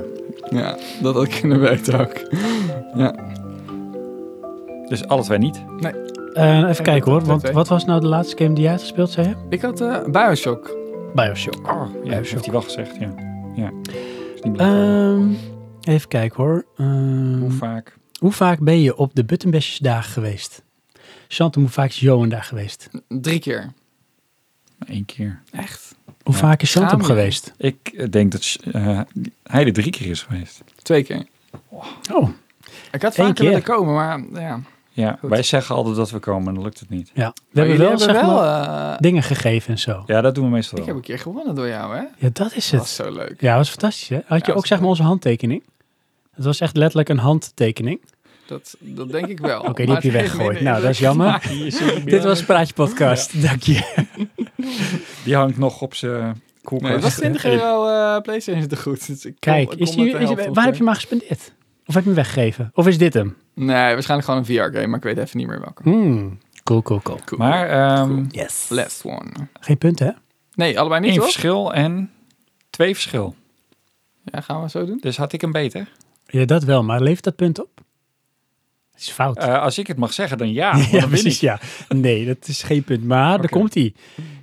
Ja, 0.52 0.78
dat 1.02 1.14
had 1.16 1.24
ik 1.24 1.38
kunnen 1.40 1.60
weten 1.60 2.00
ook. 2.00 2.14
Ja. 2.96 3.16
Dus 4.88 5.08
alle 5.08 5.24
twee 5.24 5.38
niet. 5.38 5.64
Eh, 6.34 6.70
even 6.70 6.84
kijken 6.84 7.12
hoor, 7.12 7.24
want 7.26 7.50
wat 7.52 7.68
was 7.68 7.86
nou 7.86 8.00
de 8.02 8.08
laatste 8.08 8.38
game 8.38 8.54
die 8.54 8.64
jij 8.64 8.72
had 8.72 8.82
gespeeld, 8.82 9.10
zei 9.12 9.28
je? 9.28 9.36
Ik 9.50 9.62
had 9.62 9.82
eh 9.82 10.04
Bioshock. 10.06 10.76
Bioshock. 11.16 11.68
Oh, 11.72 11.88
ja, 11.94 12.00
Bioshock. 12.02 12.30
heeft 12.30 12.44
hij 12.46 12.52
wel 12.54 12.62
gezegd, 12.62 12.96
ja. 13.00 13.14
Ja. 13.56 13.72
Ehm, 14.56 15.28
even 15.82 16.08
kijken 16.08 16.44
hoor. 16.44 16.66
Ehm, 16.78 17.40
Hoe 17.40 17.52
vaak? 17.52 17.98
hoe 18.20 18.32
vaak 18.32 18.60
ben 18.60 18.82
je 18.82 18.96
op 18.98 19.16
de 19.16 19.26
Buttonbashesdagen 19.26 20.12
geweest? 20.12 20.64
Shantam, 21.28 21.62
hoe 21.62 21.72
vaak 21.72 21.90
is 21.90 22.00
Johan 22.00 22.30
daar 22.30 22.44
geweest? 22.44 22.90
Drie 23.08 23.40
keer. 23.40 23.72
Eén 24.86 25.06
keer. 25.06 25.42
Echt? 25.52 25.96
Hoe 26.32 26.40
Ja. 26.42 26.48
vaak 26.48 26.62
is 26.62 26.76
geweest? 27.06 27.54
Ik 27.58 27.92
eh, 27.96 28.08
denk 28.10 28.32
dat 28.32 28.58
eh, 28.72 29.00
hij 29.44 29.66
er 29.66 29.74
drie 29.74 29.92
keer 29.92 30.10
is 30.10 30.22
geweest. 30.22 30.62
Twee 30.82 31.04
keer. 31.04 31.26
Oh, 32.12 32.30
Ik 32.92 33.02
had 33.02 33.16
vaker 33.16 33.34
keer. 33.34 33.46
willen 33.46 33.64
komen, 33.64 33.94
maar 33.94 34.42
ja. 34.42 34.60
Ja, 34.94 35.18
Goed. 35.20 35.30
wij 35.30 35.44
zeggen 35.44 35.76
altijd 35.76 35.96
dat 35.96 36.12
we 36.12 36.20
komen 36.20 36.48
en 36.48 36.54
dan 36.54 36.64
lukt 36.64 36.80
het 36.80 36.90
niet. 36.90 37.12
ja. 37.14 37.34
We 37.36 37.42
Maar 37.52 37.66
hebben 37.68 37.88
wel, 37.88 37.98
zeg 38.00 38.22
maar, 38.22 38.92
eh, 38.94 38.98
dingen 39.00 39.24
gegeven 39.24 39.72
en 39.72 39.80
zo. 39.80 40.04
Ja, 40.06 40.22
dat 40.22 40.36
doen 40.36 40.44
we 40.46 40.50
meestal 40.52 40.78
ik 40.78 40.86
wel. 40.86 40.94
heb 40.96 41.04
een 41.04 41.10
keer 41.10 41.20
gewonnen 41.24 41.56
door 41.56 41.68
jou, 41.68 41.96
hè? 41.96 42.02
Ja, 42.18 42.30
dat 42.34 42.56
is 42.56 42.70
Dat 42.70 42.72
het. 42.72 42.80
was 42.80 42.96
zo 42.96 43.12
leuk. 43.12 43.42
Ja, 43.42 43.48
dat 43.50 43.58
was 43.58 43.70
fantastisch 43.70 44.08
hè? 44.10 44.20
Had 44.26 44.46
je 44.46 44.54
ook 44.54 44.68
zeg 44.68 44.80
maar 44.80 44.88
onze 44.90 45.04
handtekening? 45.04 45.64
Het 46.36 46.46
was 46.46 46.60
echt 46.60 46.76
letterlijk 46.78 47.10
een 47.10 47.18
handtekening. 47.18 48.02
Dat, 48.46 48.76
dat 48.80 49.12
denk 49.12 49.28
ik 49.28 49.40
wel. 49.40 49.62
Oké, 49.70 49.86
die 49.86 49.94
heb 49.94 50.04
je 50.04 50.12
weggegooid. 50.12 50.62
Nou, 50.62 50.82
dat 50.82 50.90
is 50.90 51.00
jammer. 51.00 51.42
Dit 52.06 52.24
was 52.24 52.44
Praatje 52.44 52.74
Podcast. 52.74 53.42
Dank 53.42 53.64
je. 53.64 53.80
Die 55.24 55.36
hangt 55.36 55.58
nog 55.58 55.82
op 55.82 55.94
zijn 55.96 56.42
koelkast. 56.64 56.82
Nee, 56.92 57.02
het 57.02 57.04
was 57.04 57.16
20 57.16 57.46
euro 57.46 57.88
eh 57.88 58.22
PlayStation 58.22 58.68
te 58.68 58.78
goed. 58.78 59.08
Dus 59.08 59.26
ik 59.26 59.36
Kijk, 59.40 59.74
is 59.74 59.96
kom 59.96 60.04
die, 60.04 60.14
waar 60.14 60.66
heb 60.66 60.74
je 60.74 60.80
hem 60.80 60.90
aan 60.90 60.96
gespendeerd? 60.96 61.54
Of 61.86 61.94
heb 61.94 62.04
je 62.04 62.10
hem 62.10 62.14
weggegeven? 62.14 62.72
Of 62.74 62.88
is 62.88 62.98
dit 62.98 63.14
hem? 63.14 63.38
Nee, 63.54 63.94
waarschijnlijk 63.94 64.30
gewoon 64.30 64.40
een 64.40 64.46
VR-game, 64.46 64.88
maar 64.88 64.98
ik 64.98 65.04
weet 65.04 65.18
even 65.18 65.38
niet 65.38 65.48
meer 65.48 65.60
welke. 65.60 65.84
Hmm. 65.84 66.38
Cool, 66.64 66.82
cool, 66.82 67.00
cool. 67.02 67.20
Cool. 67.26 67.40
Maar 67.42 67.70
ehm 67.70 68.08
Cool. 68.08 68.26
Yes. 68.30 68.66
Last 68.70 69.06
one. 69.06 69.32
Geen 69.60 69.78
punt 69.78 70.00
hè? 70.00 70.10
Nee, 70.54 70.80
allebei 70.80 71.02
niet, 71.02 71.16
hoor. 71.16 71.22
verschil 71.24 71.74
en 71.74 72.12
twee 72.70 72.94
verschil. 72.94 73.36
Ja, 74.24 74.42
gaan 74.42 74.62
we 74.62 74.70
zo 74.70 74.86
doen? 74.86 74.98
Dus 75.02 75.18
had 75.18 75.34
ik 75.34 75.42
hem 75.42 75.52
beter. 75.52 75.92
Ja, 76.26 76.46
dat 76.46 76.64
wel. 76.64 76.84
Maar 76.84 77.02
levert 77.02 77.24
dat 77.24 77.36
punt 77.36 77.60
op? 77.62 77.70
Het 78.92 79.02
is 79.02 79.10
fout. 79.12 79.38
Eh, 79.38 79.62
als 79.62 79.78
ik 79.78 79.88
het 79.88 79.98
mag 79.98 80.14
zeggen, 80.14 80.38
dan 80.38 80.52
ja. 80.54 80.72
want 80.78 80.86
ja, 80.86 80.92
dan 80.92 81.10
win 81.10 81.10
precies. 81.10 81.36
ik. 81.36 81.42
Ja. 81.42 81.60
Nee, 81.90 82.26
dat 82.26 82.48
is 82.48 82.64
geen 82.64 82.84
punt. 82.84 83.04
Maar 83.04 83.32
Oké. 83.34 83.42
daar 83.42 83.50
komt 83.52 83.74
hij. 83.74 83.94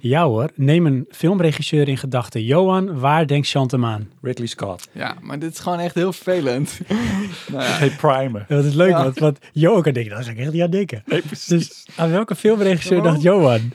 Ja 0.01 0.25
hoor. 0.25 0.51
Neem 0.55 0.87
een 0.87 1.07
filmregisseur 1.11 1.89
in 1.89 1.97
gedachten. 1.99 2.43
Johan, 2.45 2.99
waar 3.01 3.27
denkt 3.27 3.49
Chantem 3.49 3.85
aan? 3.85 4.11
Ridley 4.23 4.47
Scott. 4.47 4.89
Ja, 4.93 5.17
maar 5.21 5.39
dit 5.39 5.53
is 5.53 5.59
gewoon 5.59 5.79
echt 5.79 5.95
heel 5.95 6.13
vervelend. 6.13 6.79
nou 7.53 7.63
ja, 7.63 7.71
Hey, 7.71 7.91
Primer. 7.91 8.45
Dat 8.49 8.65
is 8.65 8.75
leuk, 8.75 8.89
Ja. 8.91 9.03
want, 9.03 9.19
want 9.19 9.39
Johan 9.53 9.83
kan 9.83 9.93
denken, 9.93 10.13
daar 10.15 10.25
ga 10.25 10.31
ik 10.31 10.39
echt 10.39 10.53
niet 10.53 10.63
aan 10.63 10.71
denken. 10.71 11.03
Nee, 11.07 11.21
precies. 11.23 11.47
Dus 11.47 11.87
aan 11.97 12.11
welke 12.11 12.35
filmregisseur 12.35 13.03
dacht 13.03 13.23
Johan? 13.23 13.73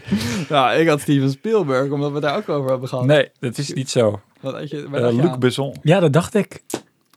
ja, 0.50 0.72
ik 0.72 0.88
had 0.88 1.02
Steven 1.02 1.30
Spielberg, 1.30 1.92
omdat 1.92 2.12
we 2.12 2.20
daar 2.20 2.38
ook 2.38 2.50
over 2.50 2.70
hebben 2.70 2.90
gehad. 2.90 3.06
Nee, 3.06 3.30
dat 3.40 3.58
is 3.58 3.74
niet 3.74 3.90
zo. 3.90 4.22
Wat 4.40 4.54
had 4.54 4.70
je, 4.70 4.84
Eh, 4.94 5.12
Luc 5.16 5.26
aan? 5.26 5.40
Besson. 5.40 5.76
Ja, 5.82 6.00
dat 6.00 6.14
dacht 6.14 6.34
ik. 6.36 6.62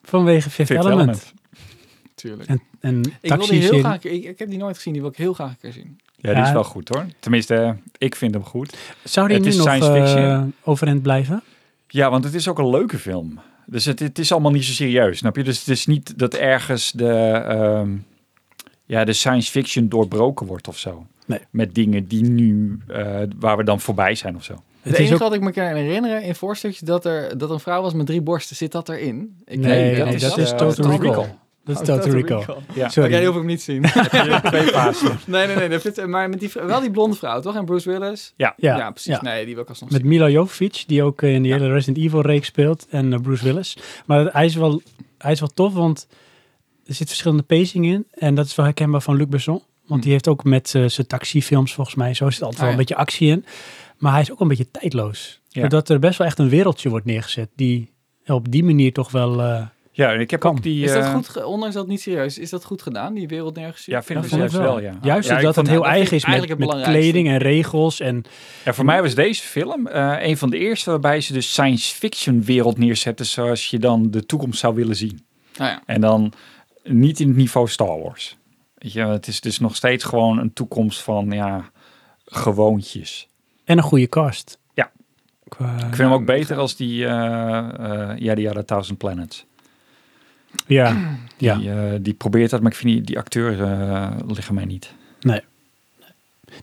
Vanwege 0.02 0.50
Fifth, 0.50 0.70
Fifth 0.70 0.84
Element. 0.84 0.98
Element. 1.00 1.32
Tuurlijk. 2.14 2.48
En, 2.48 2.62
en 2.80 3.00
Ik 3.20 3.34
wil 3.34 3.46
die 3.46 3.60
heel 3.60 3.78
graag, 3.78 4.04
ik, 4.04 4.24
ik 4.24 4.38
heb 4.38 4.48
die 4.48 4.58
nooit 4.58 4.76
gezien, 4.76 4.92
die 4.92 5.02
wil 5.02 5.10
ik 5.10 5.16
heel 5.16 5.32
graag 5.32 5.50
een 5.50 5.56
keer 5.60 5.72
zien. 5.72 5.98
Ja, 6.16 6.34
die 6.34 6.42
is 6.42 6.52
wel 6.52 6.64
goed 6.64 6.88
hoor. 6.88 7.06
Tenminste, 7.18 7.76
ik 7.98 8.14
vind 8.16 8.34
hem 8.34 8.44
goed. 8.44 8.76
Zou 9.04 9.26
die 9.26 9.36
Het 9.36 9.44
nu 9.44 9.50
is 9.50 9.56
nog 9.56 9.66
science 9.66 9.92
eh, 9.92 10.02
fiction. 10.04 10.54
overeind 10.64 11.02
blijven? 11.02 11.42
Ja, 11.88 12.10
want 12.10 12.24
het 12.24 12.34
is 12.34 12.48
ook 12.48 12.58
een 12.58 12.70
leuke 12.70 12.98
film. 12.98 13.40
Dus 13.66 13.84
het, 13.84 13.98
het 13.98 14.18
is 14.18 14.32
allemaal 14.32 14.50
niet 14.50 14.64
zo 14.64 14.72
serieus, 14.72 15.18
snap 15.18 15.36
je? 15.36 15.42
Dus 15.44 15.58
het 15.58 15.68
is 15.68 15.86
niet 15.86 16.18
dat 16.18 16.34
ergens 16.34 16.92
de, 16.92 17.12
ehm, 17.48 17.90
ja, 18.84 19.04
de 19.04 19.12
science 19.12 19.50
fiction 19.50 19.88
doorbroken 19.88 20.46
wordt 20.46 20.68
of 20.68 20.78
zo. 20.78 21.06
Nee. 21.26 21.38
Met 21.50 21.74
dingen 21.74 22.06
die 22.06 22.24
nu, 22.24 22.78
eh, 22.88 23.20
waar 23.38 23.56
we 23.56 23.64
dan 23.64 23.80
voorbij 23.80 24.14
zijn 24.14 24.36
of 24.36 24.44
zo. 24.44 24.52
Het 24.52 24.62
Het 24.82 24.92
is 24.92 24.98
enige 24.98 25.14
ook... 25.14 25.20
wat 25.20 25.32
ik 25.34 25.40
me 25.40 25.52
kan 25.52 25.64
herinneren 25.64 26.22
in 26.22 26.34
voorstukjes 26.34 26.80
dat 26.80 27.04
er 27.04 27.38
dat 27.38 27.50
een 27.50 27.60
vrouw 27.60 27.82
was 27.82 27.94
met 27.94 28.06
drie 28.06 28.20
borsten. 28.20 28.56
Zit 28.56 28.72
dat 28.72 28.88
erin? 28.88 29.36
Ik 29.44 29.58
Nee, 29.58 29.82
Nee, 29.82 29.96
dat, 29.96 30.20
dat 30.20 30.38
is, 30.38 30.44
is, 30.44 30.50
eh, 30.50 30.56
Total 30.56 30.74
Total 30.74 31.00
Recall. 31.00 31.34
Recall. 31.66 31.84
Dat 31.86 32.06
is 32.06 32.10
Oh, 32.10 32.20
Total 32.20 32.20
Recall. 32.20 32.56
Ja. 32.74 32.88
Sorry. 32.88 33.08
Oké, 33.10 33.18
die 33.18 33.28
hoef 33.28 33.36
ik 33.36 33.44
niet 33.44 33.58
te 33.58 33.64
zien. 33.64 33.82
Twee 34.50 34.62
nee, 35.26 35.46
nee, 35.46 35.56
nee. 35.56 35.68
dat 35.68 35.80
vindt- 35.82 36.06
maar 36.06 36.28
met 36.28 36.40
die, 36.40 36.50
wel 36.66 36.80
die 36.80 36.90
blonde 36.90 37.16
vrouw, 37.16 37.40
toch? 37.40 37.54
En 37.56 37.64
Bruce 37.64 37.90
Willis? 37.90 38.32
Ja. 38.36 38.54
Ja, 38.56 38.76
Ja, 38.76 38.90
precies. 38.90 39.12
ja. 39.14 39.22
Nee, 39.22 39.44
die 39.44 39.54
wil 39.54 39.62
ik 39.62 39.68
alsnog 39.68 39.90
Met 39.90 40.00
zien. 40.00 40.08
Mila 40.08 40.28
Jovovich, 40.28 40.84
die 40.84 41.02
ook 41.02 41.22
eh, 41.22 41.34
in 41.34 41.42
die 41.42 41.52
hele 41.52 41.68
Resident 41.72 42.04
Evil 42.04 42.20
reeks 42.20 42.46
speelt. 42.46 42.86
En 42.90 43.12
eh, 43.12 43.20
Bruce 43.20 43.44
Willis. 43.44 43.76
Maar 44.06 44.24
hij 44.32 44.44
is, 44.44 44.54
wel, 44.54 44.82
hij 45.18 45.32
is 45.32 45.40
wel 45.40 45.50
tof, 45.54 45.72
want 45.72 46.06
er 46.86 46.94
zit 46.94 47.08
verschillende 47.08 47.42
pacing 47.42 47.86
in. 47.86 48.06
En 48.10 48.34
dat 48.34 48.46
is 48.46 48.54
wel 48.54 48.64
herkenbaar 48.66 49.02
van 49.02 49.16
Luc 49.16 49.26
Besson. 49.28 49.62
Want 49.86 50.02
die 50.02 50.12
heeft 50.12 50.28
ook 50.28 50.44
met 50.44 50.74
eh, 50.74 50.84
zijn 50.86 51.06
taxifilms 51.06 51.74
volgens 51.74 51.96
mij, 51.96 52.14
zo 52.14 52.30
zit 52.30 52.42
altijd 52.42 52.60
wel 52.60 52.68
Ah, 52.70 52.74
een 52.74 52.80
ja. 52.80 52.86
beetje 52.86 53.02
actie 53.02 53.28
in. 53.30 53.44
Maar 53.98 54.12
hij 54.12 54.20
is 54.20 54.32
ook 54.32 54.40
een 54.40 54.48
beetje 54.48 54.70
tijdloos. 54.70 55.40
Ja. 55.48 55.62
Zodat 55.62 55.88
er 55.88 55.98
best 55.98 56.18
wel 56.18 56.26
echt 56.26 56.38
een 56.38 56.48
wereldje 56.48 56.88
wordt 56.88 57.06
neergezet 57.06 57.48
die 57.56 57.92
op 58.26 58.50
die 58.50 58.64
manier 58.64 58.92
toch 58.92 59.10
wel... 59.10 59.40
eh, 59.42 59.62
Ja, 59.96 60.12
en 60.12 60.20
ik 60.20 60.30
heb 60.30 60.40
Kan. 60.40 60.50
ook 60.50 60.62
die... 60.62 60.84
Is 60.84 60.92
dat 60.92 61.02
eh, 61.04 61.14
goed, 61.14 61.28
ge- 61.28 61.46
ondanks 61.46 61.74
dat 61.74 61.86
niet 61.86 62.00
serieus 62.00 62.38
is, 62.38 62.50
dat 62.50 62.64
goed 62.64 62.82
gedaan, 62.82 63.14
die 63.14 63.28
wereld 63.28 63.56
nergens? 63.56 63.84
Ja, 63.84 64.02
vind 64.02 64.30
Ja, 64.30 64.44
ik 64.44 64.50
wel. 64.50 64.62
wel, 64.62 64.80
ja. 64.80 64.98
Juist 65.02 65.28
ja, 65.28 65.36
omdat 65.36 65.50
ik 65.50 65.56
het 65.56 65.68
heel 65.68 65.82
dat 65.82 65.90
eigen 65.90 66.16
is 66.16 66.26
met, 66.26 66.58
met 66.58 66.82
kleding 66.82 67.28
en 67.28 67.38
regels. 67.38 68.00
En 68.00 68.24
Ja, 68.64 68.72
voor 68.74 68.84
mij 68.84 69.02
was 69.02 69.14
deze 69.14 69.42
film 69.42 69.86
eh, 69.86 70.16
een 70.20 70.36
van 70.36 70.50
de 70.50 70.58
eerste 70.58 70.90
waarbij 70.90 71.20
ze 71.20 71.32
de 71.32 71.40
science 71.40 71.94
fiction 71.94 72.42
wereld 72.44 72.78
neerzetten 72.78 73.26
zoals 73.26 73.70
je 73.70 73.78
dan 73.78 74.10
de 74.10 74.26
toekomst 74.26 74.58
zou 74.60 74.74
willen 74.74 74.96
zien. 74.96 75.26
Nou 75.56 75.70
ja. 75.70 75.82
En 75.86 76.00
dan 76.00 76.32
niet 76.84 77.20
in 77.20 77.28
het 77.28 77.36
niveau 77.36 77.68
Star 77.68 78.00
Wars. 78.02 78.36
Weet 78.74 78.92
je, 78.92 79.00
het 79.06 79.26
is 79.26 79.40
dus 79.40 79.58
nog 79.58 79.76
steeds 79.76 80.04
gewoon 80.04 80.38
een 80.38 80.52
toekomst 80.52 81.02
van 81.02 81.30
ja, 81.30 81.70
gewoontjes. 82.24 83.28
En 83.64 83.76
een 83.76 83.84
goede 83.84 84.08
cast. 84.08 84.58
Ja. 84.74 84.90
Qua- 85.48 85.74
Ik 85.74 85.80
vind 85.80 85.96
hem 85.96 86.12
ook 86.12 86.26
beter 86.26 86.56
als 86.56 86.76
die 86.76 87.00
uh, 87.04 87.08
uh, 87.08 88.10
ja, 88.16 88.34
die 88.34 88.64
Thousand 88.64 88.98
Planets. 88.98 89.46
Ja, 90.66 91.16
ja. 91.36 91.56
Die, 91.56 91.68
uh, 91.68 91.92
die 92.00 92.14
probeert 92.14 92.50
dat, 92.50 92.60
maar 92.60 92.70
ik 92.70 92.76
vind 92.76 92.92
die, 92.92 93.02
die 93.02 93.18
acteurs 93.18 93.58
uh, 93.58 94.10
liggen 94.26 94.54
mij 94.54 94.64
niet. 94.64 94.92
Nee. 95.20 95.40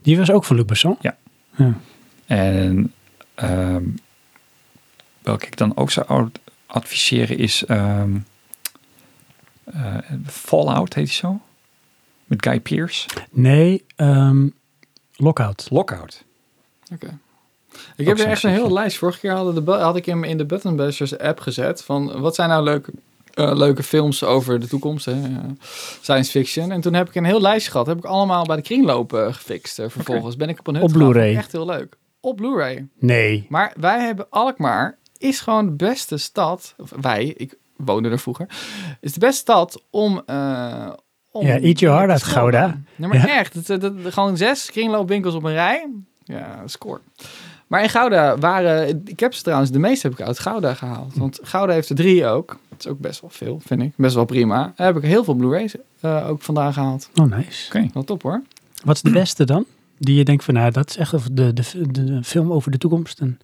Die 0.02 0.18
was 0.18 0.30
ook 0.30 0.44
van 0.44 0.56
Luc 0.56 0.64
Besson? 0.64 0.96
Ja. 1.00 1.16
ja. 1.56 1.74
En 2.26 2.92
um, 3.42 3.94
welke 5.22 5.46
ik 5.46 5.56
dan 5.56 5.76
ook 5.76 5.90
zou 5.90 6.30
adviseren 6.66 7.38
is 7.38 7.64
um, 7.68 8.26
uh, 9.74 9.96
Fallout, 10.26 10.94
heet 10.94 11.06
die 11.06 11.14
zo? 11.14 11.40
Met 12.24 12.46
Guy 12.46 12.60
Pearce? 12.60 13.08
Nee, 13.30 13.84
um, 13.96 14.54
Lockout. 15.16 15.66
Lockout. 15.70 16.24
Oké. 16.92 16.94
Okay. 16.94 17.18
Ik 17.96 18.06
heb 18.06 18.18
er 18.18 18.26
echt 18.26 18.42
een 18.42 18.50
hele 18.50 18.72
lijst. 18.72 18.98
Vorige 18.98 19.18
keer 19.18 19.34
de, 19.34 19.70
had 19.70 19.96
ik 19.96 20.06
hem 20.06 20.24
in 20.24 20.36
de 20.36 20.44
Button 20.44 20.76
Bashers 20.76 21.18
app 21.18 21.40
gezet. 21.40 21.82
Van 21.82 22.20
wat 22.20 22.34
zijn 22.34 22.48
nou 22.48 22.64
leuke, 22.64 22.92
uh, 23.34 23.56
leuke 23.56 23.82
films 23.82 24.24
over 24.24 24.60
de 24.60 24.66
toekomst. 24.66 25.04
Hè? 25.04 25.12
Uh, 25.12 25.38
science 26.00 26.30
fiction. 26.30 26.70
En 26.70 26.80
toen 26.80 26.94
heb 26.94 27.08
ik 27.08 27.14
een 27.14 27.24
heel 27.24 27.40
lijstje 27.40 27.70
gehad. 27.70 27.86
Heb 27.86 27.98
ik 27.98 28.04
allemaal 28.04 28.44
bij 28.44 28.56
de 28.56 28.62
kringloop 28.62 29.12
uh, 29.12 29.32
gefixt. 29.32 29.74
vervolgens 29.74 30.34
okay. 30.34 30.36
ben 30.36 30.48
ik 30.48 30.58
op 30.58 30.66
een 30.66 30.74
hut 30.74 30.84
Op 30.84 30.92
Blu-ray. 30.92 31.36
Echt 31.36 31.52
heel 31.52 31.66
leuk. 31.66 31.96
Op 32.20 32.36
Blu-ray. 32.36 32.88
Nee. 32.98 33.46
Maar 33.48 33.74
wij 33.80 34.00
hebben 34.00 34.26
Alkmaar. 34.30 34.98
Is 35.18 35.40
gewoon 35.40 35.66
de 35.66 35.72
beste 35.72 36.16
stad. 36.16 36.74
Of 36.78 36.92
wij, 37.00 37.34
ik 37.36 37.54
woonde 37.76 38.08
er 38.08 38.18
vroeger. 38.18 38.46
Is 39.00 39.12
de 39.12 39.20
beste 39.20 39.40
stad 39.40 39.82
om... 39.90 40.22
uh, 40.26 40.90
om 41.30 41.46
ja, 41.46 41.58
eat 41.60 41.78
your 41.78 41.96
heart 41.96 42.10
out, 42.10 42.22
Gouda. 42.22 42.80
Nee, 42.96 43.08
maar 43.08 43.28
ja. 43.28 43.38
echt. 43.38 43.54
Het, 43.54 43.68
het, 43.68 43.82
het, 43.82 43.94
gewoon 44.12 44.36
zes 44.36 44.70
kringloopwinkels 44.70 45.34
op 45.34 45.44
een 45.44 45.52
rij. 45.52 45.90
Ja, 46.24 46.62
score. 46.66 47.00
Maar 47.66 47.82
in 47.82 47.88
Gouda 47.88 48.38
waren, 48.38 49.02
ik 49.04 49.20
heb 49.20 49.34
ze 49.34 49.42
trouwens, 49.42 49.70
de 49.70 49.78
meeste 49.78 50.08
heb 50.08 50.18
ik 50.18 50.26
uit 50.26 50.38
Gouda 50.38 50.74
gehaald. 50.74 51.16
Want 51.16 51.38
Gouda 51.42 51.72
heeft 51.72 51.88
er 51.88 51.96
drie 51.96 52.26
ook. 52.26 52.58
Dat 52.68 52.78
is 52.78 52.86
ook 52.86 52.98
best 52.98 53.20
wel 53.20 53.30
veel, 53.30 53.60
vind 53.66 53.82
ik. 53.82 53.92
Best 53.96 54.14
wel 54.14 54.24
prima. 54.24 54.72
Daar 54.76 54.86
heb 54.86 54.96
ik 54.96 55.02
heel 55.02 55.24
veel 55.24 55.34
Blu-rays 55.34 55.74
uh, 56.00 56.28
ook 56.28 56.42
vandaan 56.42 56.72
gehaald. 56.72 57.10
Oh, 57.14 57.24
nice. 57.24 57.66
Oké. 57.66 57.76
Okay. 57.76 57.90
Wel 57.92 58.04
top 58.04 58.22
hoor. 58.22 58.42
Wat 58.84 58.96
is 58.96 59.02
de 59.02 59.10
beste 59.10 59.44
dan? 59.44 59.64
Die 59.98 60.16
je 60.16 60.24
denkt 60.24 60.44
van, 60.44 60.54
nou, 60.54 60.70
dat 60.70 60.88
is 60.88 60.96
echt 60.96 61.36
de, 61.36 61.52
de, 61.52 61.64
de, 61.90 62.04
de 62.04 62.24
film 62.24 62.52
over 62.52 62.70
de 62.70 62.78
toekomst. 62.78 63.20
En... 63.20 63.40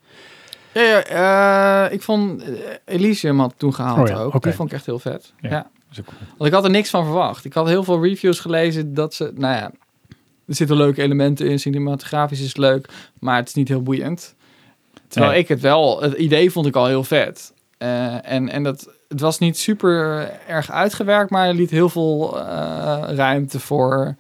Ja, 0.73 0.82
ja 0.82 1.86
uh, 1.86 1.92
ik 1.92 2.02
vond 2.02 2.49
uh, 2.49 2.57
Elysium 2.84 3.40
had 3.40 3.55
toen 3.57 3.74
gehaald 3.74 3.99
oh, 3.99 4.07
ja. 4.08 4.20
ook. 4.20 4.26
Okay. 4.26 4.40
Die 4.40 4.52
vond 4.52 4.68
ik 4.68 4.74
echt 4.74 4.86
heel 4.86 4.99
vet. 4.99 5.32
Ja. 5.40 5.50
ja. 5.50 5.66
Cool. 5.94 6.05
Want 6.36 6.44
ik 6.44 6.52
had 6.52 6.65
er 6.65 6.70
niks 6.70 6.90
van 6.90 7.05
verwacht. 7.05 7.44
Ik 7.44 7.52
had 7.52 7.66
heel 7.66 7.84
veel 7.84 8.02
reviews 8.02 8.40
gelezen 8.40 8.94
dat 8.94 9.15
ze, 9.15 9.32
nou 9.34 9.55
ja, 9.55 9.70
er 10.50 10.56
zitten 10.56 10.76
leuke 10.76 11.02
elementen 11.02 11.46
in. 11.50 11.58
Cinematografisch 11.58 12.40
is 12.40 12.46
het 12.48 12.56
leuk, 12.58 12.88
maar 13.20 13.36
het 13.36 13.48
is 13.48 13.54
niet 13.54 13.68
heel 13.68 13.82
boeiend. 13.82 14.34
Terwijl 15.08 15.32
Nee. 15.32 15.40
ik 15.42 15.48
het 15.48 15.60
wel, 15.60 16.02
het 16.02 16.12
idee 16.12 16.50
vond 16.50 16.66
ik 16.66 16.76
al 16.76 16.86
heel 16.86 17.04
vet. 17.04 17.52
Eh, 17.78 18.30
en 18.32 18.48
en 18.48 18.62
dat, 18.62 18.90
het 19.08 19.20
was 19.20 19.38
niet 19.38 19.58
super 19.58 20.30
erg 20.46 20.70
uitgewerkt, 20.70 21.30
maar 21.30 21.46
het 21.46 21.56
liet 21.56 21.70
heel 21.70 21.88
veel 21.88 22.40
eh, 22.40 23.02
ruimte 23.14 23.60
voor, 23.60 24.16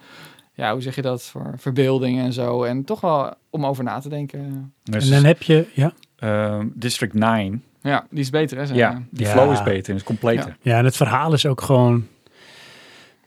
ja, 0.54 0.72
hoe 0.72 0.82
zeg 0.82 0.94
je 0.94 1.02
dat, 1.02 1.22
voor 1.22 1.54
verbeelding 1.56 2.18
en 2.20 2.32
zo. 2.32 2.62
En 2.62 2.84
toch 2.84 3.00
wel 3.00 3.34
om 3.50 3.66
over 3.66 3.84
na 3.84 3.98
te 3.98 4.08
denken. 4.08 4.72
Dus, 4.82 5.04
En 5.04 5.10
dan 5.14 5.24
heb 5.24 5.42
je, 5.42 5.66
ja, 5.74 5.92
ehm, 6.18 6.66
District 6.74 7.14
9, 7.14 7.62
Ja, 7.82 8.06
die 8.10 8.20
is 8.20 8.30
beter, 8.30 8.58
hè? 8.58 8.66
zeg 8.66 8.76
ja, 8.76 8.90
maar. 8.92 9.02
die 9.10 9.26
Ja. 9.26 9.32
flow 9.32 9.52
is 9.52 9.62
beter 9.62 9.94
is 9.94 10.02
completer. 10.02 10.56
ja, 10.60 10.78
en 10.78 10.84
het 10.84 10.96
verhaal 10.96 11.32
is 11.32 11.46
ook 11.46 11.60
gewoon, 11.60 12.06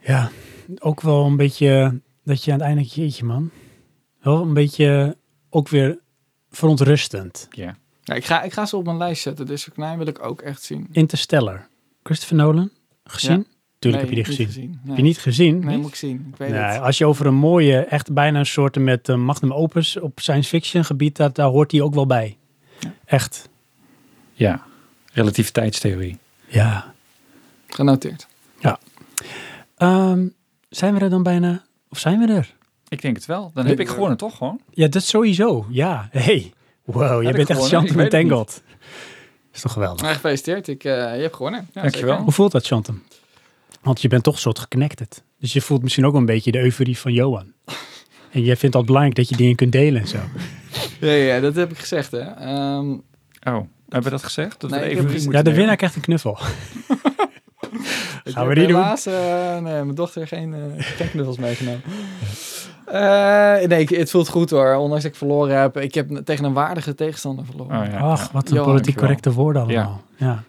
ja, 0.00 0.30
ook 0.78 1.00
wel 1.00 1.24
een 1.26 1.36
beetje, 1.36 2.00
dat 2.24 2.44
je 2.44 2.52
aan 2.52 2.58
het 2.58 2.66
einde, 2.66 2.82
jeetje 2.82 3.24
man, 3.24 3.50
wel 4.20 4.42
een 4.42 4.54
beetje 4.54 5.16
ook 5.50 5.68
weer 5.68 5.98
verontrustend. 6.50 7.46
Ja. 7.50 7.76
Ja, 8.02 8.14
ik, 8.14 8.24
ga, 8.24 8.42
ik 8.42 8.52
ga 8.52 8.66
ze 8.66 8.76
op 8.76 8.84
mijn 8.84 8.96
lijst 8.96 9.22
zetten, 9.22 9.46
dus 9.46 9.68
Knijn 9.72 9.98
wil 9.98 10.06
ik 10.06 10.24
ook 10.24 10.40
echt 10.42 10.62
zien. 10.62 10.88
Interstellar, 10.92 11.68
Christopher 12.02 12.36
Nolan, 12.36 12.70
gezien? 13.04 13.36
Ja. 13.36 13.44
Tuurlijk 13.78 14.04
Nee, 14.04 14.14
heb 14.14 14.26
je 14.26 14.34
die 14.34 14.46
gezien. 14.46 14.68
Nee. 14.70 14.78
Heb 14.86 14.96
je 14.96 15.02
niet 15.02 15.18
gezien? 15.18 15.58
Nee, 15.58 15.68
Niet? 15.68 15.78
moet 15.80 15.88
ik 15.90 15.94
zien. 15.94 16.26
Ik 16.32 16.36
weet 16.36 16.50
Nee, 16.50 16.60
het. 16.60 16.80
als 16.80 16.98
je 16.98 17.06
over 17.06 17.26
een 17.26 17.34
mooie, 17.34 17.78
echt 17.78 18.12
bijna 18.12 18.38
een 18.38 18.46
soort 18.46 18.78
met 18.78 19.08
eh, 19.08 19.16
magnum 19.16 19.52
opus 19.52 19.96
op 19.96 20.20
science 20.20 20.48
fiction 20.48 20.84
gebied, 20.84 21.16
dat, 21.16 21.34
daar 21.34 21.48
hoort 21.48 21.72
hij 21.72 21.80
ook 21.80 21.94
wel 21.94 22.06
bij. 22.06 22.36
Echt. 23.04 23.48
ja, 24.32 24.62
relativiteitstheorie. 25.12 26.18
Ja. 26.46 26.94
Genoteerd. 27.66 28.26
Ehm, 29.76 30.26
zijn 30.68 30.94
we 30.94 31.00
er 31.00 31.10
dan 31.10 31.22
bijna? 31.22 31.64
Of 31.94 32.00
zijn 32.00 32.18
we 32.18 32.32
er? 32.32 32.54
Ik 32.88 33.02
denk 33.02 33.16
het 33.16 33.26
wel. 33.26 33.50
Dan 33.54 33.66
heb 33.66 33.80
ik 33.80 33.88
gewonnen, 33.88 34.16
toch 34.16 34.36
gewoon? 34.36 34.60
Ja, 34.70 34.88
dat 34.88 35.02
sowieso. 35.02 35.66
Ja. 35.70 36.08
Hey. 36.10 36.52
Wow, 36.84 37.22
je 37.22 37.32
bent 37.32 37.50
echt? 37.50 37.66
Chantem 37.68 37.98
het 37.98 38.12
Entangled. 38.14 38.62
is 39.52 39.60
toch 39.60 39.72
geweldig. 39.72 40.00
Nou, 40.02 40.14
gefeliciteerd. 40.14 40.68
Ik, 40.68 40.84
eh, 40.84 40.92
je 41.16 41.22
hebt 41.22 41.36
gewonnen. 41.36 41.68
Ja, 41.72 41.80
Dankjewel. 41.82 42.08
zeker. 42.10 42.24
Hoe 42.24 42.32
voelt 42.32 42.52
dat, 42.52 42.66
Chantem? 42.66 43.02
Want 43.82 44.02
je 44.02 44.08
bent 44.08 44.22
toch 44.22 44.34
een 44.34 44.40
soort 44.40 44.58
geconnected. 44.58 45.22
Dus 45.38 45.52
je 45.52 45.60
voelt 45.60 45.82
misschien 45.82 46.04
ook 46.04 46.10
wel 46.12 46.20
een 46.20 46.26
beetje 46.26 46.50
de 46.52 46.58
euforie 46.60 46.98
van 46.98 47.12
Johan. 47.12 47.52
En 48.30 48.42
jij 48.42 48.56
vindt 48.56 48.76
het 48.76 48.86
belangrijk 48.86 49.16
dat 49.16 49.28
je 49.28 49.36
dingen 49.36 49.56
kunt 49.56 49.72
delen 49.72 50.00
en 50.00 50.08
zo. 50.08 50.18
Ja, 51.00 51.12
ja, 51.12 51.40
dat 51.40 51.54
heb 51.54 51.70
ik 51.70 51.78
gezegd, 51.78 52.10
hè. 52.10 52.18
Ehm, 52.20 52.90
Oh, 53.48 53.60
hebben 53.88 54.02
we 54.02 54.10
dat 54.10 54.22
gezegd? 54.24 54.60
Dat 54.60 54.70
Nee, 54.70 54.78
we 54.80 54.84
ik 54.84 54.90
even 54.92 55.02
heb 55.04 55.12
niet 55.12 55.22
gezien- 55.22 55.32
Ja, 55.36 55.42
de 55.42 55.54
winnaar 55.54 55.76
krijgt 55.76 55.96
een 55.96 56.02
knuffel. 56.02 56.38
Gaan 58.24 58.46
we 58.48 58.54
die 58.54 58.66
doen? 58.66 58.76
helaas, 58.76 59.06
eh, 59.06 59.14
nee, 59.52 59.60
mijn 59.82 59.94
dochter 59.94 60.26
geen, 60.26 60.54
eh, 60.54 60.60
geen 60.78 61.10
knuffels 61.10 61.38
meegenomen. 61.38 61.82
Eh, 62.86 63.66
nee, 63.68 63.86
het 63.98 64.10
voelt 64.10 64.28
goed 64.28 64.50
hoor. 64.50 64.74
Ondanks 64.74 65.02
dat 65.02 65.12
ik 65.12 65.18
verloren 65.18 65.60
heb. 65.60 65.76
Ik 65.78 65.94
heb 65.94 66.08
tegen 66.24 66.44
een 66.44 66.52
waardige 66.52 66.94
tegenstander 66.94 67.44
verloren. 67.44 67.80
Oh, 67.80 67.86
ja. 67.92 67.98
Ach, 67.98 68.30
wat 68.32 68.48
een 68.48 68.54
Johan, 68.54 68.68
politiek 68.70 68.96
correcte 68.96 69.32
woorden 69.32 69.62
allemaal. 69.62 70.00
Ja. 70.16 70.42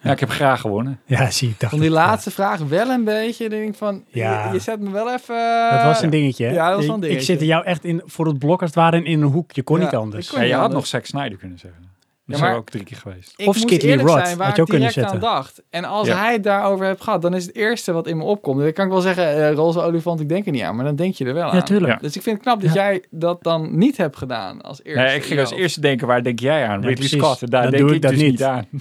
ja, 0.00 0.12
ik 0.12 0.20
heb 0.20 0.30
graag 0.30 0.60
gewonnen. 0.60 1.00
Ja, 1.04 1.30
zie 1.30 1.48
ik. 1.48 1.60
dacht 1.60 1.72
Van 1.72 1.80
die 1.80 1.90
laatste 1.90 2.30
vraag 2.30 2.58
wel 2.60 2.88
een 2.90 3.04
beetje. 3.04 3.48
Denk 3.48 3.68
ik 3.68 3.74
van, 3.74 4.04
Ja. 4.08 4.46
je, 4.46 4.52
je 4.52 4.58
zet 4.58 4.80
me 4.80 4.90
wel 4.90 5.12
even... 5.12 5.34
ja. 5.36 5.76
Dat 5.76 5.84
was 5.84 6.02
een 6.02 6.10
dingetje, 6.10 6.46
hè? 6.46 6.52
ja, 6.52 6.68
dat 6.68 6.76
was 6.76 6.84
een 6.86 6.90
Ik- 6.90 6.96
Ik 6.96 7.02
dingetje. 7.02 7.26
zette 7.26 7.46
jou 7.46 7.64
echt 7.64 7.84
in, 7.84 8.02
voor 8.06 8.26
het 8.26 8.38
blok 8.38 8.60
als 8.60 8.70
het 8.70 8.78
ware 8.78 9.02
in 9.04 9.22
een 9.22 9.28
hoek. 9.28 9.52
Je 9.52 9.62
kon 9.62 9.78
Ja, 9.78 9.84
niet 9.84 9.94
anders. 9.94 10.26
ik 10.26 10.32
kon 10.32 10.40
Ja, 10.40 10.46
je 10.46 10.52
had 10.52 10.60
anders. 10.62 10.80
nog 10.80 10.86
Zack 10.86 11.06
Snyder 11.06 11.38
kunnen 11.38 11.58
zeggen. 11.58 11.80
Dat 12.32 12.40
Ja, 12.40 12.46
is 12.46 12.50
maar- 12.52 12.60
ook 12.60 12.70
drie 12.70 12.84
keer 12.84 12.96
geweest. 12.96 13.32
Ik 13.36 13.46
Of 13.46 13.56
Skid 13.56 13.82
Lee 13.82 13.92
zijn 13.92 14.04
waar 14.06 14.16
had 14.16 14.36
je 14.36 14.42
ik 14.44 14.60
ook 14.60 14.68
kunnen 14.68 14.88
direct 14.88 14.96
aan 14.96 15.02
zetten. 15.12 15.20
dacht. 15.20 15.62
En 15.70 15.84
als 15.84 16.06
Ja. 16.08 16.16
hij 16.18 16.32
het 16.32 16.42
daarover 16.42 16.86
heeft 16.86 17.00
gehad, 17.02 17.22
dan 17.22 17.34
is 17.34 17.46
het 17.46 17.54
eerste 17.54 17.92
wat 17.92 18.06
in 18.06 18.16
me 18.16 18.22
opkomt. 18.24 18.60
Dan 18.60 18.72
kan 18.72 18.84
ik 18.84 18.90
wel 18.90 19.00
zeggen, 19.00 19.36
eh, 19.48 19.52
roze 19.54 19.80
olifant, 19.82 20.20
ik 20.20 20.28
denk 20.28 20.46
er 20.46 20.52
niet 20.52 20.62
aan. 20.62 20.76
Maar 20.76 20.84
dan 20.84 20.96
denk 20.96 21.14
je 21.14 21.24
er 21.24 21.34
wel 21.34 21.48
aan. 21.50 21.56
Ja, 21.56 21.62
tuurlijk. 21.62 21.92
Ja. 21.92 21.98
Dus 22.00 22.16
ik 22.16 22.22
vind 22.22 22.36
het 22.36 22.44
knap 22.44 22.60
dat 22.60 22.72
Ja. 22.74 22.82
jij 22.82 23.04
dat 23.10 23.42
dan 23.42 23.78
niet 23.78 23.96
hebt 23.96 24.16
gedaan 24.16 24.60
als 24.62 24.80
eerste. 24.82 25.02
Nee, 25.02 25.16
ik 25.16 25.24
ging 25.24 25.40
als 25.40 25.52
eerste 25.52 25.80
denken, 25.80 26.06
waar 26.06 26.22
denk 26.22 26.40
jij 26.40 26.66
aan? 26.66 26.84
Ridley. 26.84 27.08
Scott. 27.08 27.42
En 27.42 27.50
daar 27.50 27.62
Dan 27.62 27.70
denk 27.70 27.82
doe 27.82 27.90
ik 27.90 27.96
ik 27.96 28.02
dat 28.02 28.10
dus 28.10 28.20
niet. 28.20 28.30
niet 28.30 28.42
aan. 28.42 28.66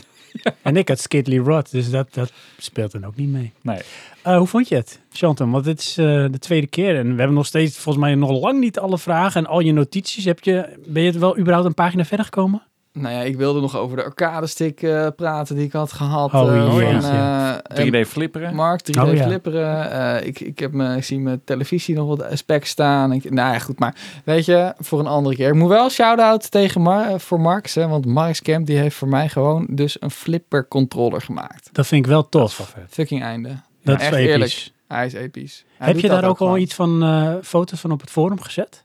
En 0.62 0.78
ik 0.78 0.88
had 0.88 1.00
Skid 1.00 1.28
Lee 1.28 1.40
Roth, 1.40 1.72
dus 1.72 1.90
dat, 1.90 2.14
dat 2.14 2.32
speelt 2.58 2.92
dan 2.92 3.06
ook 3.06 3.16
niet 3.16 3.30
mee. 3.30 3.52
Nee. 3.62 3.80
Eh, 4.22 4.38
hoe 4.38 4.48
vond 4.48 4.68
je 4.68 4.76
het, 4.76 5.00
Chantum? 5.12 5.52
Want 5.52 5.64
dit 5.66 5.80
is 5.80 5.98
eh, 5.98 6.06
de 6.06 6.40
tweede 6.40 6.68
keer 6.68 6.96
en 6.98 7.04
we 7.12 7.16
hebben 7.18 7.34
nog 7.34 7.46
steeds 7.46 7.78
volgens 7.78 8.04
mij 8.06 8.16
nog 8.16 8.32
lang 8.42 8.60
niet 8.60 8.80
alle 8.80 8.98
vragen 8.98 9.42
en 9.44 9.50
al 9.50 9.60
je 9.60 9.72
notities. 9.74 10.26
Heb 10.26 10.40
je, 10.44 10.78
ben 10.88 11.04
je 11.04 11.20
wel 11.20 11.38
überhaupt 11.38 11.68
een 11.68 11.74
pagina 11.74 12.06
verder 12.06 12.26
gekomen? 12.26 12.62
Nou 12.94 13.14
ja, 13.16 13.22
ik 13.22 13.38
wilde 13.38 13.60
nog 13.62 13.78
over 13.78 13.98
de 13.98 14.04
arcade 14.04 14.48
stick 14.48 14.82
eh, 14.82 15.08
praten 15.16 15.56
die 15.56 15.66
ik 15.66 15.72
had 15.72 15.92
gehad. 15.92 16.34
Oh, 16.34 16.56
eh, 16.56 16.76
jeetje. 16.78 17.02
van, 17.02 17.12
eh, 17.12 18.04
3D 18.04 18.08
flipperen. 18.08 18.56
Mark, 18.56 18.82
3D 18.82 18.98
Oh, 19.04 19.14
ja. 19.14 19.24
flipperen. 19.26 19.92
Eh, 19.92 20.28
ik, 20.28 20.40
ik, 20.40 20.60
heb 20.60 20.72
me, 20.72 20.96
ik 20.96 21.04
zie 21.04 21.20
mijn 21.20 21.42
televisie 21.44 21.96
nog 21.96 22.08
wat 22.18 22.38
specs 22.38 22.70
staan. 22.70 23.12
Ik, 23.12 23.30
nou 23.32 23.54
ja, 23.54 23.60
goed, 23.60 23.80
maar 23.80 23.96
weet 24.26 24.46
je, 24.46 24.74
voor 24.80 25.00
een 25.00 25.08
andere 25.08 25.36
keer. 25.36 25.48
Ik 25.48 25.54
moet 25.56 25.70
wel 25.70 25.90
shout-out 25.90 26.52
tegen 26.52 26.82
Mar 26.82 27.20
voor 27.20 27.40
Marx, 27.40 27.76
hè, 27.76 27.88
want 27.88 28.06
Marx 28.06 28.42
Camp 28.42 28.66
die 28.66 28.78
heeft 28.78 28.96
voor 28.96 29.08
mij 29.08 29.30
gewoon 29.30 29.68
dus 29.70 29.98
een 30.02 30.12
flipper 30.12 30.68
controller 30.68 31.22
gemaakt. 31.22 31.70
Dat 31.72 31.88
vind 31.88 32.06
ik 32.06 32.12
wel 32.12 32.28
Dat 32.30 32.50
is 32.50 32.56
tof. 32.56 32.74
wel 32.74 32.84
vet. 32.84 32.94
Fucking 32.94 33.24
einde. 33.24 33.50
Dat 33.50 33.60
Ja, 33.84 33.94
is 33.96 34.02
echt 34.02 34.14
episch. 34.16 34.32
eerlijk. 34.32 34.70
Hij 34.88 35.06
is 35.06 35.14
episch. 35.14 35.66
Hij 35.78 35.88
Heb 35.88 36.00
je 36.00 36.08
dat 36.08 36.22
daar 36.22 36.30
ook 36.30 36.40
al 36.40 36.58
iets 36.58 36.74
van 36.74 37.04
eh, 37.04 37.34
foto's 37.44 37.80
van 37.80 37.92
op 37.92 38.02
het 38.02 38.10
forum 38.10 38.42
gezet? 38.42 38.84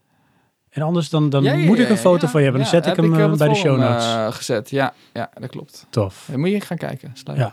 En 0.76 0.82
anders 0.82 1.08
dan, 1.08 1.30
dan 1.30 1.42
Ja, 1.42 1.52
ja, 1.52 1.66
moet 1.66 1.78
ik 1.78 1.88
een 1.88 1.96
foto 1.96 2.24
ja, 2.26 2.30
van 2.30 2.40
je 2.40 2.46
hebben. 2.46 2.62
Dan 2.62 2.70
zet 2.70 2.86
ik 2.86 2.96
hem 2.96 3.14
eh, 3.14 3.28
het 3.28 3.38
bij 3.38 3.48
de 3.48 3.54
show 3.54 3.78
notes. 3.78 4.04
eh, 4.06 4.32
gezet. 4.32 4.70
Ja, 4.70 4.92
ja, 5.12 5.30
dat 5.40 5.50
klopt. 5.50 5.86
Tof. 5.90 6.26
Dan 6.30 6.40
moet 6.40 6.50
je 6.50 6.60
gaan 6.60 6.76
kijken. 6.76 7.10
Sluit. 7.14 7.38
Ja. 7.38 7.52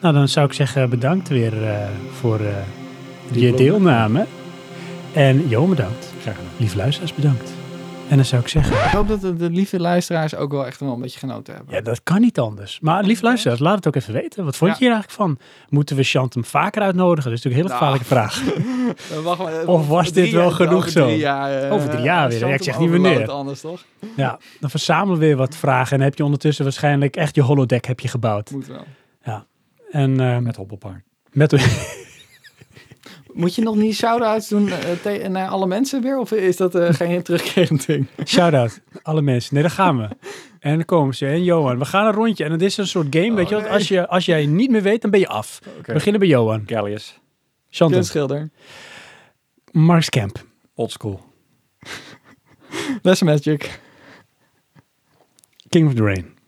Nou, 0.00 0.14
dan 0.14 0.28
zou 0.28 0.46
ik 0.46 0.52
zeggen 0.52 0.90
bedankt 0.90 1.28
weer 1.28 1.68
eh, 1.68 1.86
voor 2.20 2.40
eh, 2.40 3.40
je 3.40 3.54
deelname. 3.54 4.26
En 5.12 5.48
Jo 5.48 5.66
bedankt. 5.66 6.12
Graag 6.22 6.34
gedaan. 6.34 6.50
Lieve 6.56 6.76
luisteraars 6.76 7.14
bedankt. 7.14 7.52
En 8.12 8.18
dan 8.18 8.26
zou 8.26 8.42
ik 8.42 8.48
zeggen, 8.48 8.76
Ik 8.76 8.90
hoop 8.90 9.08
dat 9.08 9.20
de, 9.20 9.34
de 9.36 9.50
lieve 9.50 9.80
luisteraars 9.80 10.34
ook 10.34 10.52
wel 10.52 10.66
echt 10.66 10.80
wel 10.80 10.92
een 10.92 11.00
beetje 11.00 11.18
genoten 11.18 11.54
hebben. 11.54 11.74
ja, 11.74 11.80
dat 11.80 12.02
kan 12.02 12.20
niet 12.20 12.38
anders. 12.38 12.78
Maar 12.80 13.04
lieve 13.04 13.22
luisteraars, 13.24 13.60
laat 13.60 13.76
het 13.76 13.86
ook 13.86 13.96
even 13.96 14.12
weten. 14.12 14.44
Wat 14.44 14.56
vond 14.56 14.70
Ja. 14.70 14.76
je 14.78 14.84
hier 14.84 14.92
eigenlijk 14.94 15.22
van? 15.22 15.38
Moeten 15.68 15.96
we 15.96 16.02
Chantem 16.02 16.44
vaker 16.44 16.82
uitnodigen? 16.82 17.30
Dat 17.30 17.38
is 17.38 17.44
natuurlijk 17.44 17.72
een 17.72 17.80
hele 17.80 17.96
Nou. 17.98 18.00
gevaarlijke 18.02 18.40
vraag. 19.10 19.24
Wacht 19.24 19.38
maar, 19.38 19.66
Of 19.66 19.88
was 19.88 20.12
dit 20.12 20.30
wel 20.30 20.42
jaar- 20.42 20.52
genoeg 20.52 20.74
over 20.74 20.90
zo? 20.90 21.06
Drie 21.06 21.18
jaar, 21.18 21.62
eh, 21.62 21.72
Over 21.72 21.90
drie 21.90 22.02
jaar 22.02 22.28
weer, 22.28 22.48
Ik 22.48 22.62
zeg 22.62 22.78
niet 22.78 22.90
wanneer. 22.90 23.30
anders, 23.30 23.60
toch? 23.60 23.84
Ja, 24.16 24.38
dan 24.60 24.70
verzamelen 24.70 25.18
we 25.18 25.26
weer 25.26 25.36
wat 25.36 25.56
vragen. 25.56 25.96
En 25.98 26.02
heb 26.04 26.16
je 26.16 26.24
ondertussen 26.24 26.64
waarschijnlijk 26.64 27.16
echt 27.16 27.34
je 27.34 27.42
holodeck 27.42 27.84
heb 27.84 28.00
je 28.00 28.08
gebouwd. 28.08 28.50
Moet 28.50 28.66
wel. 28.66 28.84
En 29.90 30.20
eh, 30.20 30.38
Met 30.38 30.56
hobbelpaard. 30.56 31.02
met 31.32 31.52
Moet 33.32 33.54
je 33.54 33.62
nog 33.62 33.76
niet 33.76 33.94
shout-outs 33.94 34.48
doen 34.48 34.68
eh, 35.04 35.28
naar 35.28 35.48
alle 35.48 35.66
mensen 35.66 36.02
weer? 36.02 36.18
Of 36.18 36.32
is 36.32 36.56
dat 36.56 36.74
eh, 36.74 36.94
geen 36.94 37.22
terugkerend 37.32 37.86
ding? 37.86 38.06
shout-out, 38.24 38.80
alle 39.02 39.22
mensen. 39.22 39.54
Nee, 39.54 39.62
daar 39.62 39.72
gaan 39.72 39.98
we. 39.98 40.08
En 40.60 40.74
dan 40.74 40.84
komen 40.84 41.14
ze. 41.14 41.26
En 41.26 41.44
Johan, 41.44 41.78
we 41.78 41.84
gaan 41.84 42.06
een 42.06 42.12
rondje. 42.12 42.44
En 42.44 42.52
het 42.52 42.62
is 42.62 42.76
een 42.76 42.86
soort 42.86 43.06
game, 43.10 43.34
weet 43.34 43.48
je 43.48 43.56
nee. 43.56 43.70
Als, 43.70 43.88
je, 43.88 44.08
als 44.08 44.24
jij 44.24 44.46
niet 44.46 44.70
meer 44.70 44.82
weet, 44.82 45.02
dan 45.02 45.10
ben 45.10 45.20
je 45.20 45.28
af. 45.28 45.58
We 45.86 45.92
beginnen 45.92 46.20
bij 46.20 46.28
Johan. 46.28 46.62
Gallius. 46.66 47.20
Chantem, 47.68 47.96
Kunstschilder. 47.96 48.50
Mars 49.70 50.08
Camp. 50.08 50.44
Old 50.74 50.90
school. 50.90 51.20
Les 53.02 53.22
Magic. 53.22 53.80
King 55.68 55.86
of 55.86 55.94
the 55.94 56.02
Rain. 56.02 56.40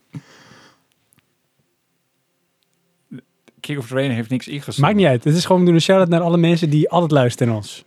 King 3.64 3.78
of 3.78 3.86
the 3.86 3.94
Rain 3.94 4.10
heeft 4.10 4.30
niks 4.30 4.48
ingestoken. 4.48 4.82
Maakt 4.82 4.96
niet 4.96 5.06
uit. 5.06 5.24
Het 5.24 5.34
is 5.34 5.44
gewoon, 5.44 5.60
we 5.60 5.66
doen 5.66 5.74
een 5.74 5.80
shout-out 5.80 6.08
naar 6.08 6.20
alle 6.20 6.36
mensen 6.36 6.70
die 6.70 6.90
altijd 6.90 7.10
luisteren 7.10 7.48
naar 7.48 7.56
ons. 7.56 7.84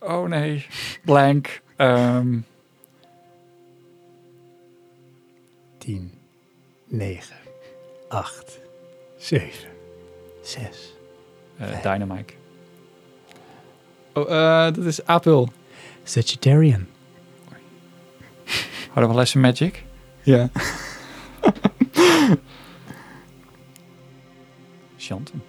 Oh 0.00 0.28
nee. 0.28 0.66
Blank. 1.04 1.60
Ehm 1.76 2.38
10, 5.78 6.12
9, 6.86 7.36
8, 8.08 8.58
7, 9.18 9.68
6. 10.42 10.94
eh, 11.56 11.82
Dynamite. 11.82 12.32
Oh, 14.14 14.30
eh, 14.30 14.74
dat 14.74 14.84
is 14.84 15.06
Apel. 15.06 15.48
Sagittarian. 16.02 16.86
Hadden 18.90 19.10
we 19.10 19.16
lessen 19.16 19.40
Magic? 19.40 19.84
Ja. 20.22 20.50
Chantem. 25.06 25.42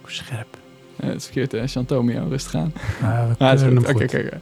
Hoe 0.00 0.10
scherp. 0.10 0.56
Eh, 0.96 1.06
het 1.08 1.16
is 1.16 1.24
verkeerd, 1.24 1.52
hè? 1.52 1.66
Chantomio, 1.66 2.26
rustig 2.28 2.54
aan. 2.54 2.72
Ah, 3.02 3.28
we 3.28 3.34
Ah, 3.44 3.58
hem 3.60 3.78
Oké, 3.78 3.86
goed. 3.92 4.04
kijk. 4.04 4.10
kijk. 4.10 4.34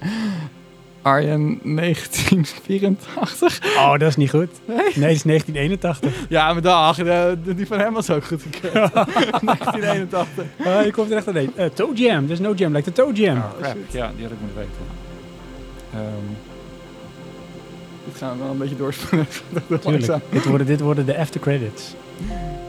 Arjen 1.03 1.59
1984. 1.62 3.61
Oh, 3.77 3.91
dat 3.99 4.03
is 4.09 4.17
niet 4.17 4.31
goed. 4.31 4.49
Nee, 4.67 4.77
het 4.77 4.86
is 4.97 5.23
1981. 5.23 6.15
Ja, 6.28 6.53
maar 6.53 6.62
dag. 6.62 6.97
de- 6.97 7.39
de- 7.44 7.55
die 7.55 7.67
van 7.67 7.78
hem 7.78 7.93
was 7.93 8.11
ook 8.11 8.25
goed 8.25 8.43
gekeurd. 8.43 8.93
1981. 8.93 10.44
Ah, 10.65 10.85
je 10.85 10.91
komt 10.93 11.11
er 11.11 11.17
echt 11.17 11.28
aan. 11.28 11.35
Nee, 11.35 11.51
eh, 11.57 11.67
Toe 11.67 11.94
Jam. 11.94 12.20
Dat 12.20 12.31
is 12.31 12.39
No 12.39 12.53
Jam, 12.55 12.73
like 12.73 12.85
de 12.93 13.03
Toe 13.03 13.12
Jam. 13.12 13.36
Oh, 13.36 13.44
crap. 13.61 13.77
Ja, 13.91 14.11
die 14.17 14.23
had 14.23 14.33
ik 14.33 14.41
moeten 14.41 14.57
weten. 14.59 14.73
Ehm, 15.93 16.03
Dit 18.05 18.17
gaan 18.17 18.36
we 18.39 18.43
wel 18.43 18.51
een 18.53 18.59
beetje. 18.59 18.77
Langzaam. 19.91 20.20
Dit 20.31 20.44
worden, 20.44 20.67
dit 20.67 20.81
worden 20.81 21.07
de 21.07 21.19
after 21.19 21.41
credits. 21.41 21.94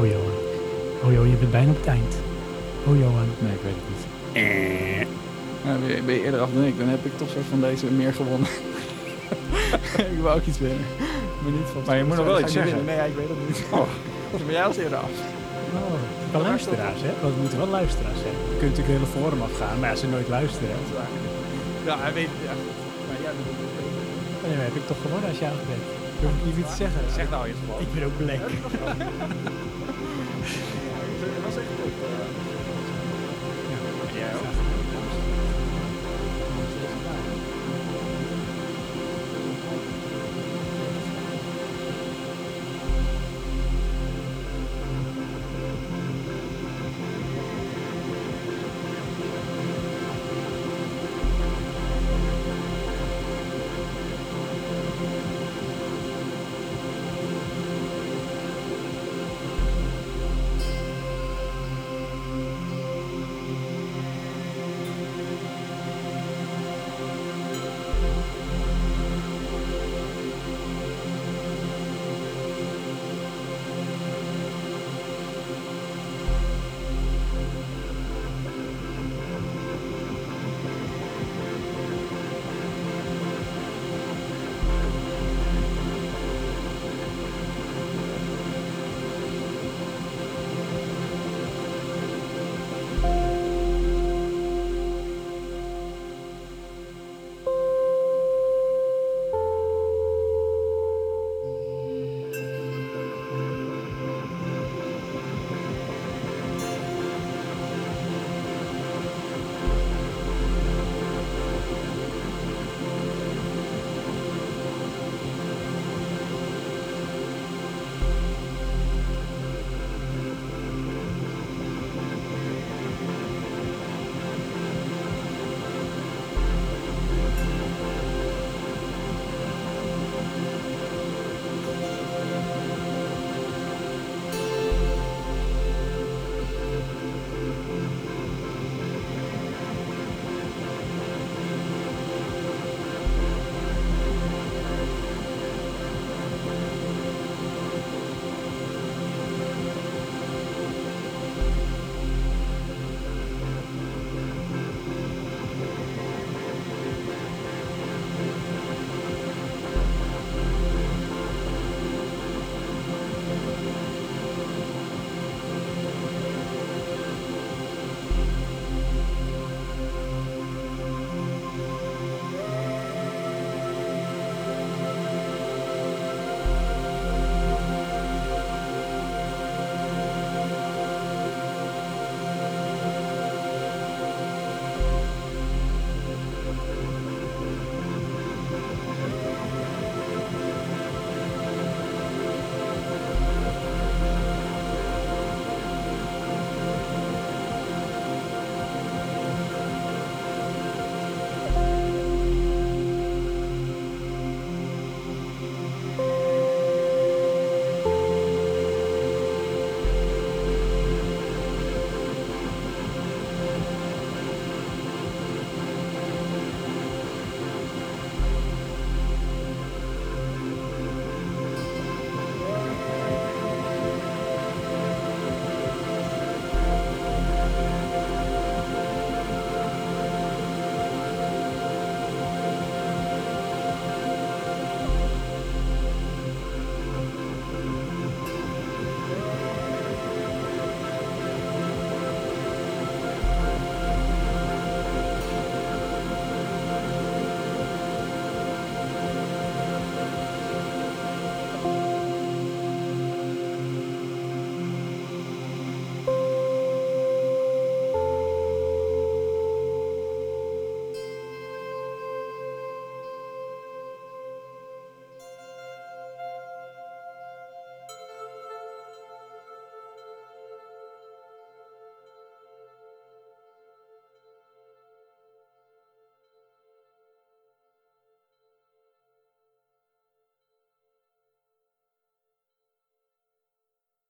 Oh 0.00 0.06
Johan. 0.06 0.36
Oh 1.04 1.12
Johan, 1.12 1.30
je 1.30 1.36
bent 1.36 1.50
bijna 1.50 1.70
op 1.70 1.76
het 1.76 1.86
eind. 1.86 2.14
Oh, 2.86 2.98
Johan. 2.98 3.28
Nee, 3.44 3.54
ik 3.58 3.62
weet 3.66 3.78
het 3.80 3.88
niet. 3.92 4.04
Ben, 5.64 5.96
je, 5.96 6.02
ben 6.02 6.14
je 6.14 6.22
eerder 6.24 6.40
af 6.40 6.50
dan 6.54 6.64
ik, 6.64 6.78
dan 6.78 6.88
heb 6.88 7.04
ik 7.04 7.18
toch 7.18 7.28
soort 7.28 7.48
van 7.50 7.60
deze 7.60 7.86
meer 7.86 8.14
gewonnen. 8.14 8.48
ik 10.14 10.20
wil 10.20 10.30
ook 10.30 10.46
iets 10.50 10.58
winnen. 10.58 10.86
Maar, 11.42 11.52
niet 11.52 11.70
van 11.72 11.82
Maar 11.86 11.96
je 11.96 12.04
moet 12.04 12.16
nog 12.16 12.26
wel 12.26 12.40
iets 12.40 12.52
ik 12.52 12.58
zeggen. 12.58 12.76
winnen? 12.76 12.88
Nee, 12.90 13.00
ja, 13.02 13.06
ik 13.12 13.16
weet 13.20 13.28
het 13.34 13.42
niet. 13.48 13.60
Oh. 13.80 13.88
maar 14.44 14.54
jij 14.58 14.66
was 14.66 14.76
eerder 14.76 14.98
af. 14.98 15.14
Oh, 15.74 16.00
wel 16.32 16.42
luisteraars, 16.42 17.00
hè? 17.08 17.12
Want 17.22 17.34
we 17.34 17.40
moeten 17.40 17.58
wel 17.58 17.72
luisteraars 17.80 18.20
hebben. 18.26 18.42
Je 18.52 18.58
kunt 18.62 18.70
natuurlijk 18.70 18.88
het 18.88 18.98
hele 18.98 19.12
forum 19.16 19.42
afgaan, 19.48 19.76
maar 19.80 19.90
als 19.90 20.00
ze 20.00 20.08
nooit 20.16 20.28
luisteren... 20.38 20.68
Dat 20.68 20.86
is 20.90 20.94
waar. 20.98 21.12
Ja, 21.88 21.94
hij 22.04 22.12
weet 22.18 22.30
het. 22.34 22.42
Ja. 22.48 22.54
Maar 23.06 23.18
jij 23.24 23.32
het 23.34 23.48
ook 23.52 23.58
beter. 23.62 23.82
Nee, 24.42 24.54
maar 24.56 24.66
heb 24.70 24.76
ik 24.82 24.86
toch 24.92 25.00
gewonnen 25.04 25.28
als 25.32 25.40
jij 25.44 25.52
het 25.56 25.66
bent. 25.72 25.86
Je 26.20 26.26
hoeft 26.26 26.56
niet 26.60 26.70
te 26.72 26.78
zeggen. 26.84 27.02
Zeg 27.18 27.26
nou 27.34 27.42
eens 27.48 27.60
gewoon. 27.64 27.80
Ik 27.84 27.90
ben 27.94 28.02
ook 28.08 28.16
bleek. 28.22 28.46